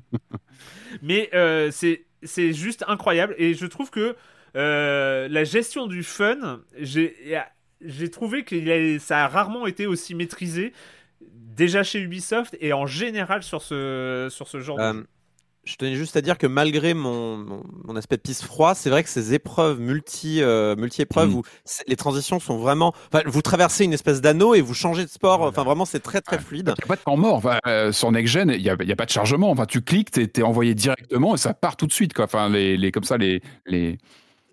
Mais 1.02 1.30
euh, 1.34 1.70
c'est 1.72 2.54
juste 2.54 2.84
incroyable 2.88 3.36
et 3.38 3.54
je 3.54 3.66
trouve 3.66 3.90
que 3.92 4.16
euh, 4.58 5.28
la 5.30 5.44
gestion 5.44 5.88
du 5.88 6.04
fun, 6.04 6.62
j'ai 6.78 7.16
j'ai 7.84 8.10
trouvé 8.12 8.44
que 8.44 9.00
ça 9.00 9.24
a 9.26 9.28
rarement 9.28 9.66
été 9.66 9.88
aussi 9.88 10.14
maîtrisé 10.14 10.72
déjà 11.56 11.84
chez 11.84 12.00
Ubisoft 12.00 12.56
et 12.60 12.74
en 12.74 12.86
général 12.86 13.44
sur 13.44 13.62
ce 13.62 14.28
sur 14.32 14.48
ce 14.48 14.60
genre. 14.60 14.78
de 14.78 14.82
Euh, 14.84 14.94
jeu. 14.94 15.08
je 15.66 15.76
tenais 15.76 15.96
juste 15.96 16.18
à 16.18 16.22
dire 16.22 16.38
que 16.40 16.48
malgré 16.48 16.94
mon, 16.96 17.38
mon, 17.38 17.64
mon 17.86 17.96
aspect 17.96 18.18
pisse 18.18 18.44
froid, 18.44 18.74
c'est 18.74 18.90
vrai 18.90 19.04
que 19.04 19.10
ces 19.10 19.34
épreuves 19.36 19.80
multi, 19.80 20.42
euh, 20.42 20.76
multi-épreuves 20.76 21.30
Mm. 21.30 21.36
où 21.36 21.44
les 21.88 21.96
transitions 21.96 22.40
sont 22.40 22.58
vraiment. 22.58 22.94
Enfin, 23.14 23.24
vous 23.28 23.42
traversez 23.44 23.84
une 23.86 23.94
espèce 23.94 24.22
d'anneau 24.22 24.56
et 24.56 24.62
vous 24.62 24.74
changez 24.74 25.04
de 25.04 25.10
sport. 25.10 25.38
Voilà. 25.38 25.52
Enfin, 25.52 25.64
vraiment, 25.64 25.86
c'est 25.86 26.00
très 26.00 26.22
très 26.22 26.38
Ouais. 26.38 26.42
fluide. 26.42 26.74
Il 26.78 26.82
n'y 26.82 26.84
a 26.86 26.88
pas 26.88 26.96
de 26.96 27.02
temps 27.02 27.18
mort. 27.18 27.36
Enfin, 27.36 27.60
euh, 27.68 27.92
sur 27.92 28.12
Next 28.12 28.34
Gen, 28.34 28.50
il 28.56 28.62
n'y 28.64 28.70
a, 28.70 28.76
il 28.82 28.88
y 28.88 28.92
a 28.92 28.96
pas 28.96 29.06
de 29.06 29.12
chargement. 29.12 29.52
Enfin, 29.52 29.66
tu 29.68 29.82
cliques, 29.82 30.10
tu 30.12 30.22
es, 30.24 30.42
envoyé 30.44 30.74
directement 30.74 31.36
et 31.36 31.38
ça 31.38 31.54
part 31.54 31.78
tout 31.78 31.86
de 31.86 31.94
suite. 31.94 32.14
Quoi. 32.14 32.26
Enfin, 32.26 32.50
les, 32.50 32.76
les, 32.78 32.92
comme 32.92 33.04
ça, 33.04 33.18
les, 33.18 33.42
les... 33.68 33.98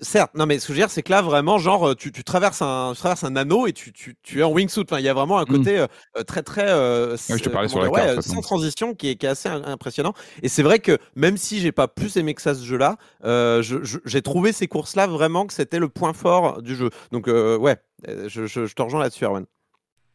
Certes, 0.01 0.33
non, 0.35 0.47
mais 0.47 0.61
ce 0.61 0.67
que 0.69 0.73
je 0.73 0.79
veux 0.79 0.83
dire, 0.85 0.91
c'est 0.91 1.03
que 1.03 1.11
là, 1.11 1.23
vraiment, 1.23 1.59
genre, 1.59 1.97
tu, 1.97 2.13
tu 2.13 2.23
traverses 2.23 2.63
un, 2.63 2.93
tu 2.95 3.01
traverses 3.01 3.25
un 3.25 3.35
anneau 3.35 3.67
et 3.67 3.73
tu, 3.73 3.93
tu, 3.93 4.17
tu 4.23 4.39
es 4.39 4.43
en 4.45 4.53
wingsuit. 4.53 4.83
Enfin, 4.89 5.01
il 5.01 5.05
y 5.05 5.09
a 5.09 5.13
vraiment 5.15 5.39
un 5.39 5.45
côté 5.45 5.81
euh, 5.81 6.23
très 6.25 6.43
très. 6.45 6.67
euh, 6.69 7.15
Mm. 7.15 7.37
je 7.37 7.43
te 7.43 7.49
parlais 7.49 7.69
comment 7.69 7.69
sur 7.69 7.79
la 7.81 7.87
dire, 7.89 7.93
carte, 7.95 8.07
ouais, 8.07 8.11
de 8.13 8.15
toute 8.17 8.25
façon. 8.25 8.35
sans 8.37 8.41
transition, 8.43 8.95
qui 8.95 9.09
est, 9.09 9.17
qui 9.17 9.27
est 9.27 9.31
assez 9.31 9.49
im- 9.49 9.63
impressionnant. 9.65 10.15
Et 10.43 10.49
c'est 10.49 10.63
vrai 10.63 10.79
que 10.79 10.99
même 11.17 11.37
si 11.37 11.59
j'ai 11.59 11.73
pas 11.73 11.89
plus 11.89 12.17
aimé 12.17 12.35
que 12.35 12.43
ça 12.43 12.55
ce 12.55 12.63
jeu-là, 12.65 12.97
euh, 13.25 13.61
je- 13.63 13.83
je- 13.83 13.99
j'ai 14.05 14.23
trouvé 14.23 14.53
ces 14.53 14.69
courses-là 14.69 15.09
vraiment 15.09 15.47
que 15.47 15.53
c'était 15.53 15.81
le 15.81 15.89
point 15.89 16.13
fort 16.13 16.63
du 16.63 16.77
jeu. 16.77 16.91
Donc 17.11 17.27
euh, 17.27 17.57
ouais, 17.59 17.77
euh, 18.07 18.29
je, 18.29 18.47
je, 18.47 18.67
je 18.67 18.75
te 18.75 18.83
rejoins 18.83 19.01
là-dessus, 19.01 19.25
Erwan. 19.25 19.47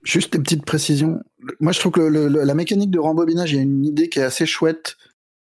Juste 0.04 0.32
des 0.34 0.40
petites 0.40 0.66
précisions. 0.66 1.20
Moi, 1.60 1.72
je 1.74 1.80
trouve 1.82 1.92
que 1.92 2.02
le- 2.02 2.28
le- 2.30 2.44
la 2.44 2.54
mécanique 2.54 2.92
de 2.92 3.00
rembobinage, 3.00 3.52
il 3.52 3.56
y 3.56 3.60
a 3.60 3.64
une 3.64 3.86
idée 3.86 4.08
qui 4.10 4.20
est 4.20 4.24
assez 4.24 4.46
chouette. 4.46 4.96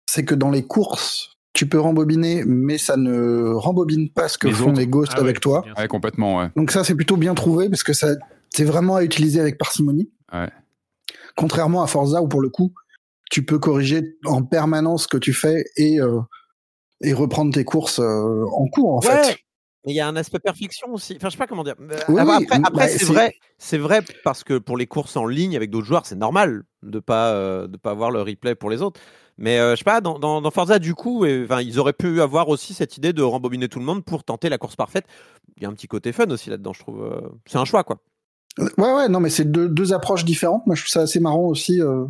C'est 0.06 0.24
que 0.24 0.34
dans 0.34 0.50
les 0.50 0.62
courses, 0.64 1.36
tu 1.52 1.68
peux 1.68 1.80
rembobiner, 1.80 2.44
mais 2.46 2.78
ça 2.78 2.96
ne 2.96 3.52
rembobine 3.52 4.10
pas 4.10 4.28
ce 4.28 4.38
que 4.38 4.48
Les 4.48 4.52
font 4.54 4.68
autres. 4.70 4.78
les 4.78 4.86
ghosts 4.86 5.12
Ah 5.14 5.18
ouais, 5.18 5.24
avec 5.24 5.40
toi. 5.40 5.62
c'est 5.64 5.72
bien 5.72 5.82
Ouais, 5.82 5.88
complètement. 5.88 6.38
Ouais. 6.38 6.50
Donc 6.56 6.70
ça, 6.70 6.84
c'est 6.84 6.94
plutôt 6.94 7.16
bien 7.16 7.34
trouvé 7.34 7.68
parce 7.68 7.82
que 7.82 7.92
ça, 7.92 8.08
c'est 8.50 8.64
vraiment 8.64 8.96
à 8.96 9.02
utiliser 9.04 9.40
avec 9.40 9.58
parcimonie. 9.58 10.10
Ouais. 10.32 10.48
Contrairement 11.36 11.82
à 11.82 11.86
Forza 11.86 12.22
où 12.22 12.28
pour 12.28 12.40
le 12.40 12.48
coup, 12.48 12.72
tu 13.30 13.44
peux 13.44 13.58
corriger 13.58 14.16
en 14.24 14.42
permanence 14.42 15.04
ce 15.04 15.08
que 15.08 15.18
tu 15.18 15.32
fais 15.32 15.64
et 15.76 16.00
euh, 16.00 16.20
et 17.00 17.12
reprendre 17.12 17.52
tes 17.52 17.64
courses 17.64 18.00
euh, 18.00 18.44
en 18.52 18.66
cours 18.68 18.94
en 18.94 19.00
Ouais. 19.00 19.22
fait. 19.24 19.38
Mais 19.86 19.92
il 19.92 19.96
y 19.96 20.00
a 20.00 20.08
un 20.08 20.16
aspect 20.16 20.40
perfection 20.40 20.88
aussi. 20.92 21.14
Enfin, 21.16 21.28
je 21.28 21.32
sais 21.32 21.38
pas 21.38 21.46
comment 21.46 21.62
dire. 21.62 21.76
Oui, 21.78 21.86
après, 22.18 22.22
oui, 22.24 22.44
après, 22.44 22.56
après, 22.58 22.70
bah, 22.72 22.88
c'est 22.88 22.98
c'est- 22.98 23.04
vrai, 23.06 23.32
c'est 23.58 23.78
vrai 23.78 24.00
parce 24.24 24.42
que 24.44 24.58
pour 24.58 24.76
les 24.76 24.86
courses 24.86 25.16
en 25.16 25.24
ligne 25.26 25.56
avec 25.56 25.70
d'autres 25.70 25.86
joueurs, 25.86 26.04
c'est 26.06 26.16
normal 26.16 26.64
de 26.82 26.98
pas 26.98 27.32
euh, 27.32 27.68
de 27.68 27.76
pas 27.76 27.90
avoir 27.92 28.10
le 28.10 28.20
replay 28.22 28.54
pour 28.56 28.70
les 28.70 28.82
autres. 28.82 29.00
Mais 29.38 29.58
euh, 29.60 29.72
je 29.72 29.76
sais 29.76 29.84
pas, 29.84 30.00
dans, 30.00 30.18
dans, 30.18 30.40
dans 30.40 30.50
Forza, 30.50 30.78
du 30.80 30.94
coup, 30.94 31.24
enfin, 31.24 31.60
ils 31.60 31.78
auraient 31.78 31.92
pu 31.92 32.20
avoir 32.20 32.48
aussi 32.48 32.74
cette 32.74 32.96
idée 32.96 33.12
de 33.12 33.22
rembobiner 33.22 33.68
tout 33.68 33.78
le 33.78 33.84
monde 33.84 34.04
pour 34.04 34.24
tenter 34.24 34.48
la 34.48 34.58
course 34.58 34.74
parfaite. 34.76 35.04
Il 35.56 35.62
y 35.62 35.66
a 35.66 35.68
un 35.68 35.72
petit 35.74 35.86
côté 35.86 36.12
fun 36.12 36.26
aussi 36.30 36.50
là-dedans, 36.50 36.72
je 36.72 36.80
trouve. 36.80 37.02
euh, 37.04 37.20
C'est 37.46 37.58
un 37.58 37.64
choix, 37.64 37.84
quoi. 37.84 37.98
Ouais, 38.58 38.92
ouais, 38.92 39.08
non, 39.08 39.20
mais 39.20 39.30
c'est 39.30 39.44
deux, 39.44 39.68
deux 39.68 39.92
approches 39.92 40.24
différentes. 40.24 40.66
Moi, 40.66 40.74
je 40.74 40.82
trouve 40.82 40.90
ça 40.90 41.02
assez 41.02 41.20
marrant 41.20 41.46
aussi 41.46 41.80
euh, 41.80 42.04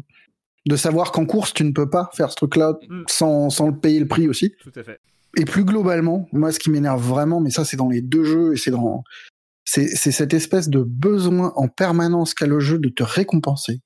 de 0.66 0.76
savoir 0.76 1.12
qu'en 1.12 1.26
course, 1.26 1.52
tu 1.52 1.64
ne 1.64 1.72
peux 1.72 1.90
pas 1.90 2.08
faire 2.14 2.30
ce 2.30 2.36
truc-là 2.36 2.72
Mm. 2.88 3.02
sans, 3.08 3.50
sans 3.50 3.66
le 3.68 3.76
payer 3.76 4.00
le 4.00 4.08
prix 4.08 4.28
aussi. 4.28 4.54
Tout 4.62 4.72
à 4.74 4.82
fait. 4.82 4.98
Et 5.36 5.44
plus 5.44 5.64
globalement, 5.64 6.26
moi, 6.32 6.50
ce 6.52 6.58
qui 6.58 6.70
m'énerve 6.70 7.02
vraiment, 7.06 7.40
mais 7.40 7.50
ça, 7.50 7.66
c'est 7.66 7.76
dans 7.76 7.90
les 7.90 8.00
deux 8.00 8.24
jeux 8.24 8.54
et 8.54 8.56
c'est 8.56 8.70
dans. 8.70 9.04
C'est 9.66 9.86
cette 9.94 10.32
espèce 10.32 10.70
de 10.70 10.82
besoin 10.82 11.52
en 11.54 11.68
permanence 11.68 12.32
qu'a 12.32 12.46
le 12.46 12.58
jeu 12.58 12.78
de 12.78 12.88
te 12.88 13.02
récompenser, 13.02 13.80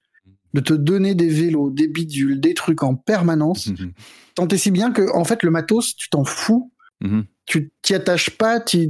de 0.54 0.60
te 0.60 0.74
donner 0.74 1.14
des 1.14 1.28
vélos, 1.28 1.70
des 1.70 1.88
bidules, 1.88 2.40
des 2.40 2.54
trucs 2.54 2.82
en 2.82 2.94
permanence. 2.94 3.68
Mhm. 3.68 3.92
Tant 4.34 4.48
et 4.48 4.58
si 4.58 4.70
bien 4.70 4.92
que, 4.92 5.10
en 5.14 5.24
fait, 5.24 5.42
le 5.42 5.50
matos, 5.50 5.94
tu 5.96 6.08
t'en 6.10 6.24
fous, 6.24 6.72
Mhm. 7.02 7.24
tu 7.46 7.70
t'y 7.82 7.94
attaches 7.94 8.30
pas, 8.30 8.60
tu 8.60 8.88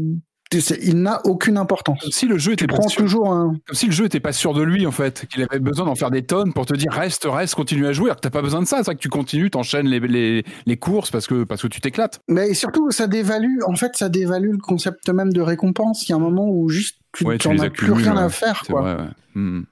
sais, 0.60 0.78
il 0.82 1.00
n'a 1.00 1.20
aucune 1.24 1.56
importance. 1.56 1.98
Comme 2.02 2.10
si 2.10 2.26
le 2.26 2.36
jeu 2.36 2.52
était 2.52 2.66
Tu 2.66 2.74
pas 2.76 2.86
sûr, 2.86 3.00
toujours 3.00 3.32
un. 3.32 3.54
comme 3.66 3.74
si 3.74 3.86
le 3.86 3.92
jeu 3.92 4.04
était 4.04 4.20
pas 4.20 4.32
sûr 4.32 4.52
de 4.52 4.62
lui 4.62 4.86
en 4.86 4.90
fait, 4.90 5.24
qu'il 5.32 5.42
avait 5.42 5.58
besoin 5.60 5.86
d'en 5.86 5.94
faire 5.94 6.10
des 6.10 6.26
tonnes 6.26 6.52
pour 6.52 6.66
te 6.66 6.74
dire 6.74 6.92
reste, 6.92 7.26
reste, 7.30 7.54
continue 7.54 7.86
à 7.86 7.92
jouer. 7.94 8.06
Alors 8.10 8.16
que 8.16 8.20
t'as 8.20 8.28
pas 8.30 8.42
besoin 8.42 8.60
de 8.60 8.66
ça, 8.66 8.76
c'est 8.78 8.84
vrai 8.84 8.94
que 8.96 9.00
tu 9.00 9.08
continues, 9.08 9.50
t'enchaînes 9.50 9.86
les, 9.88 9.98
les, 10.00 10.44
les 10.66 10.76
courses 10.76 11.10
parce 11.10 11.26
que 11.26 11.44
parce 11.44 11.62
que 11.62 11.68
tu 11.68 11.80
t'éclates. 11.80 12.20
Mais 12.28 12.52
surtout, 12.52 12.90
ça 12.90 13.06
dévalue, 13.06 13.60
en 13.66 13.76
fait, 13.76 13.96
ça 13.96 14.10
dévalue 14.10 14.50
le 14.52 14.58
concept 14.58 15.08
même 15.08 15.32
de 15.32 15.40
récompense. 15.40 16.06
Il 16.06 16.10
y 16.10 16.12
a 16.12 16.16
un 16.16 16.20
moment 16.20 16.46
où 16.50 16.68
juste 16.68 16.98
tu 17.16 17.24
Ouais, 17.24 17.38
tu 17.38 17.48
n'en 17.48 17.54
les 17.54 17.62
as 17.62 17.70
plus 17.70 17.90
rien 17.92 18.14
ouais. 18.16 18.22
à 18.22 18.28
faire. 18.28 18.62
Quoi. 18.66 18.80
vrai. 18.82 18.94
Ouais. 19.04 19.08
Mhm. 19.34 19.64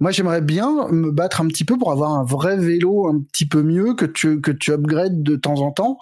Moi, 0.00 0.10
j'aimerais 0.12 0.40
bien 0.42 0.88
me 0.90 1.10
battre 1.10 1.40
un 1.40 1.48
petit 1.48 1.64
peu 1.64 1.76
pour 1.76 1.90
avoir 1.92 2.12
un 2.12 2.24
vrai 2.24 2.56
vélo 2.56 3.08
un 3.08 3.20
petit 3.20 3.46
peu 3.46 3.62
mieux 3.62 3.94
que 3.94 4.04
tu, 4.06 4.40
que 4.40 4.50
tu 4.52 4.70
upgrades 4.72 5.22
de 5.22 5.36
temps 5.36 5.60
en 5.60 5.72
temps 5.72 5.98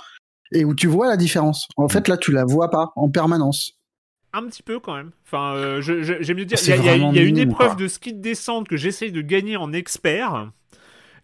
et 0.53 0.65
où 0.65 0.75
tu 0.75 0.87
vois 0.87 1.09
la 1.09 1.17
différence. 1.17 1.67
En 1.77 1.89
fait, 1.89 2.07
là, 2.09 2.17
tu 2.17 2.31
la 2.33 2.45
vois 2.45 2.71
pas 2.71 2.93
en 2.97 3.09
permanence. 3.09 3.73
Un 4.33 4.45
petit 4.47 4.63
peu 4.63 4.79
quand 4.81 4.95
même. 4.95 5.13
Enfin, 5.25 5.55
euh, 5.55 5.81
j'aime 5.81 6.37
mieux 6.37 6.45
dire, 6.45 6.59
il 6.63 6.69
y 6.69 6.73
a, 6.73 6.77
il 6.77 6.85
y 6.85 6.89
a- 6.89 6.93
vraiment 6.93 7.11
il 7.11 7.17
y 7.17 7.21
a 7.21 7.23
une 7.23 7.39
épreuve 7.39 7.69
quoi. 7.69 7.77
de 7.77 7.89
ski 7.89 8.13
de 8.13 8.21
descente 8.21 8.69
que 8.69 8.77
j'essaye 8.77 9.11
de 9.13 9.23
gagner 9.23 9.57
en 9.57 9.73
expert. 9.73 10.51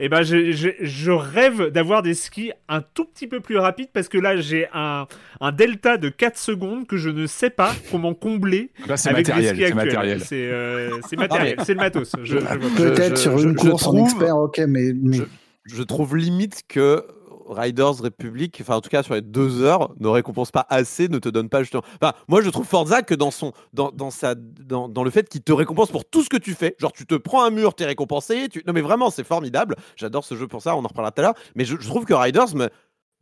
Et 0.05 0.09
ben, 0.09 0.22
je, 0.22 0.50
je- 0.50 0.68
je 0.80 1.12
rêve 1.12 1.68
d'avoir 1.70 2.03
des 2.03 2.14
skis 2.14 2.50
un 2.68 2.80
tout 2.82 3.05
petit 3.05 3.28
peu 3.28 3.38
plus 3.38 3.57
rapides 3.57 3.90
parce 3.92 4.09
que 4.09 4.18
là, 4.18 4.34
j'ai 4.36 4.66
un, 4.74 5.07
un 5.40 5.53
delta 5.53 5.96
de 5.96 6.09
4 6.09 6.36
secondes 6.36 6.88
que 6.88 6.96
je 6.96 7.09
ne 7.09 7.26
sais 7.28 7.50
pas 7.50 7.72
comment 7.92 8.12
combler 8.12 8.70
Là 8.88 8.96
c'est 8.96 9.11
avec 9.11 9.28
matériel, 9.28 9.55
les 9.57 9.62
skis 9.62 9.72
c'est 9.72 9.78
actuels. 9.78 9.86
matériel. 9.94 10.20
C'est 10.24 10.46
euh, 10.50 10.90
c'est 11.09 11.16
matériel, 11.16 11.57
c'est 11.64 11.74
le 11.74 11.78
matos. 11.80 12.12
Je- 12.20 12.24
je 12.24 12.38
vois. 12.40 12.57
Peut-être 12.76 13.16
je- 13.16 13.20
sur 13.22 13.38
une 13.40 13.53
je 13.53 13.68
course 13.68 13.86
en 13.86 13.92
trouve- 13.94 14.09
expert, 14.09 14.36
ok, 14.36 14.59
mais, 14.66 14.92
mais 14.92 15.18
Je- 15.18 15.22
je 15.66 15.82
trouve 15.84 16.16
limite 16.16 16.62
que 16.68 17.05
Riders 17.53 17.98
Republic, 17.98 18.59
enfin 18.61 18.76
en 18.76 18.80
tout 18.80 18.88
cas 18.88 19.03
sur 19.03 19.14
les 19.14 19.20
deux 19.20 19.62
heures, 19.62 19.92
ne 20.00 20.09
récompense 20.09 20.50
pas 20.50 20.66
assez, 20.68 21.09
ne 21.09 21.18
te 21.18 21.28
donne 21.28 21.48
pas 21.48 21.62
justement. 21.62 21.82
Enfin, 22.00 22.12
moi 22.28 22.42
je 22.42 22.50
trouve 22.50 22.66
Forza 22.66 23.03
que 23.03 23.14
dans 23.14 23.30
son, 23.30 23.53
dans, 23.72 23.90
dans 23.90 24.11
sa, 24.11 24.34
dans, 24.34 24.88
dans 24.88 25.05
le 25.05 25.11
fait 25.11 25.28
qu'il 25.28 25.42
te 25.42 25.53
récompense 25.53 25.90
pour 25.90 26.05
tout 26.05 26.22
ce 26.22 26.28
que 26.28 26.36
tu 26.36 26.55
fais. 26.55 26.74
Genre 26.78 26.92
tu 26.92 27.07
te 27.07 27.14
prends 27.14 27.44
un 27.44 27.50
mur, 27.50 27.74
t'es 27.74 27.84
récompensé. 27.84 28.48
Tu... 28.48 28.62
Non 28.66 28.72
mais 28.72 28.80
vraiment, 28.80 29.11
c'est 29.11 29.24
formidable. 29.24 29.76
J'adore 29.96 30.24
ce 30.24 30.36
jeu 30.36 30.46
pour 30.46 30.62
ça. 30.62 30.76
On 30.76 30.84
en 30.84 30.88
reparlera 30.88 31.12
tout 31.12 31.20
à 31.20 31.24
l'heure. 31.24 31.34
Mais 31.55 31.64
je, 31.64 31.76
je 31.78 31.86
trouve 31.86 32.05
que 32.05 32.14
Riders 32.14 32.55
me 32.55 32.68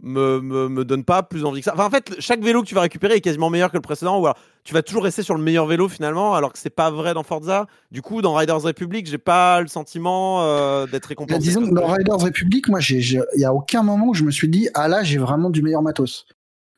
me, 0.02 0.40
me, 0.40 0.68
me 0.68 0.84
donne 0.84 1.04
pas 1.04 1.22
plus 1.22 1.44
envie 1.44 1.60
que 1.60 1.64
ça. 1.66 1.72
Enfin, 1.74 1.86
en 1.86 1.90
fait, 1.90 2.14
chaque 2.18 2.42
vélo 2.42 2.62
que 2.62 2.66
tu 2.66 2.74
vas 2.74 2.80
récupérer 2.82 3.14
est 3.14 3.20
quasiment 3.20 3.50
meilleur 3.50 3.70
que 3.70 3.76
le 3.76 3.82
précédent, 3.82 4.18
ou 4.20 4.26
alors 4.26 4.38
tu 4.64 4.74
vas 4.74 4.82
toujours 4.82 5.04
rester 5.04 5.22
sur 5.22 5.34
le 5.34 5.42
meilleur 5.42 5.66
vélo 5.66 5.88
finalement, 5.88 6.34
alors 6.34 6.52
que 6.52 6.58
c'est 6.58 6.70
pas 6.70 6.90
vrai 6.90 7.14
dans 7.14 7.22
Forza. 7.22 7.66
Du 7.90 8.02
coup, 8.02 8.22
dans 8.22 8.34
Riders 8.34 8.60
Republic, 8.62 9.06
j'ai 9.06 9.18
pas 9.18 9.60
le 9.60 9.68
sentiment 9.68 10.42
euh, 10.42 10.86
d'être 10.86 11.04
Bah, 11.04 11.08
récompensé. 11.10 11.38
disons 11.40 11.68
que 11.68 11.74
dans 11.74 11.86
Riders 11.86 12.18
Republic, 12.18 12.68
moi, 12.68 12.80
il 12.88 13.20
y 13.36 13.44
a 13.44 13.54
aucun 13.54 13.82
moment 13.82 14.08
où 14.08 14.14
je 14.14 14.24
me 14.24 14.30
suis 14.30 14.48
dit, 14.48 14.68
ah 14.74 14.88
là, 14.88 15.02
j'ai 15.02 15.18
vraiment 15.18 15.50
du 15.50 15.62
meilleur 15.62 15.82
matos. 15.82 16.26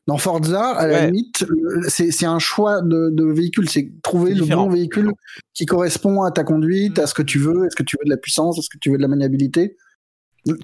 Dans 0.05 0.17
Forza, 0.17 0.71
à 0.71 0.85
la 0.85 0.93
Ouais. 0.99 1.05
limite, 1.05 1.45
c'est 1.87 2.25
un 2.25 2.39
choix 2.39 2.81
de, 2.81 3.09
de 3.09 3.23
véhicule, 3.23 3.69
c'est 3.69 3.89
trouver 4.01 4.33
le 4.33 4.45
bon 4.45 4.69
véhicule 4.69 5.11
qui 5.53 5.65
correspond 5.65 6.23
à 6.23 6.31
ta 6.31 6.43
conduite, 6.43 6.99
à 6.99 7.07
ce 7.07 7.13
que 7.13 7.21
tu 7.21 7.39
veux, 7.39 7.65
est-ce 7.65 7.75
que 7.77 7.83
tu 7.83 7.95
veux 7.97 8.03
de 8.03 8.09
la 8.09 8.17
puissance, 8.17 8.57
est-ce 8.59 8.69
que 8.69 8.77
tu 8.79 8.91
veux 8.91 8.97
de 8.97 9.01
la 9.01 9.07
maniabilité? 9.07 9.77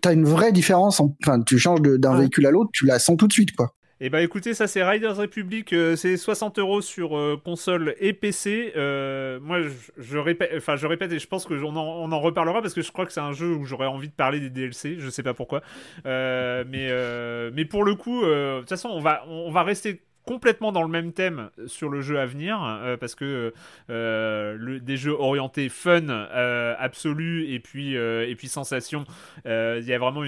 T'as 0.02 0.14
une 0.14 0.26
vraie 0.26 0.52
différence, 0.52 1.00
en- 1.00 1.16
enfin, 1.24 1.42
tu 1.42 1.58
changes 1.60 1.82
d'un 1.82 2.14
Ouais. 2.14 2.20
véhicule 2.20 2.46
à 2.48 2.52
l'autre, 2.52 2.70
tu 2.74 2.86
la 2.86 3.00
sens 3.00 3.18
tout 3.18 3.28
de 3.28 3.34
suite, 3.34 3.56
quoi. 3.56 3.74
Et 4.02 4.10
bah 4.10 4.22
écoutez, 4.22 4.54
ça 4.54 4.66
c'est 4.68 4.82
Riders 4.82 5.18
Republic, 5.18 5.74
euh, 5.74 5.98
c'est 5.98 6.16
60 6.16 6.58
euros 6.58 6.80
sur 6.80 7.18
euh, 7.18 7.36
console 7.44 7.96
et 8.00 8.14
PC. 8.14 8.72
Euh, 8.78 9.42
moi, 9.42 9.62
je, 9.62 9.70
je 9.98 10.18
répète, 10.18 10.52
enfin 10.56 10.78
je 10.78 10.88
répète 10.88 11.12
et 11.12 11.20
je 11.20 11.28
pense 11.28 11.46
que 11.46 11.54
on 11.54 11.76
en, 11.76 11.86
on 11.86 12.10
en 12.14 12.20
reparlera 12.22 12.62
parce 12.62 12.74
que 12.74 12.82
je 12.82 12.94
crois 12.94 13.06
que 13.06 13.12
c'est 13.12 13.20
un 13.20 13.34
jeu 13.34 13.54
où 13.54 13.66
j'aurais 13.66 13.88
envie 13.88 14.08
de 14.08 14.14
parler 14.14 14.40
des 14.40 14.50
DLC. 14.50 14.96
Je 15.00 15.10
sais 15.10 15.22
pas 15.24 15.34
pourquoi, 15.34 15.62
mais 16.06 16.90
mais 17.54 17.66
pour 17.66 17.84
le 17.84 17.96
coup, 17.96 18.22
de 18.24 18.60
toute 18.60 18.70
façon, 18.70 18.90
on 18.90 19.02
va 19.02 19.24
on 19.28 19.52
va 19.52 19.64
rester 19.64 20.02
complètement 20.30 20.72
dans 20.72 20.84
le 20.84 20.90
même 20.90 21.12
thème 21.12 21.50
sur 21.66 21.90
le 21.90 22.02
jeu 22.02 22.20
à 22.20 22.28
venir 22.28 22.64
euh, 22.64 22.98
parce 22.98 23.16
que 23.16 23.52
euh, 23.90 24.80
des 24.80 24.96
jeux 24.96 25.16
orientés 25.20 25.70
fun 25.70 26.08
euh, 26.08 26.76
absolu 26.78 27.52
et 27.52 27.60
puis 27.60 27.96
et 27.96 28.36
puis 28.38 28.48
sensation 28.48 29.06
il 29.46 29.84
y 29.84 29.92
a 29.92 29.98
vraiment 29.98 30.24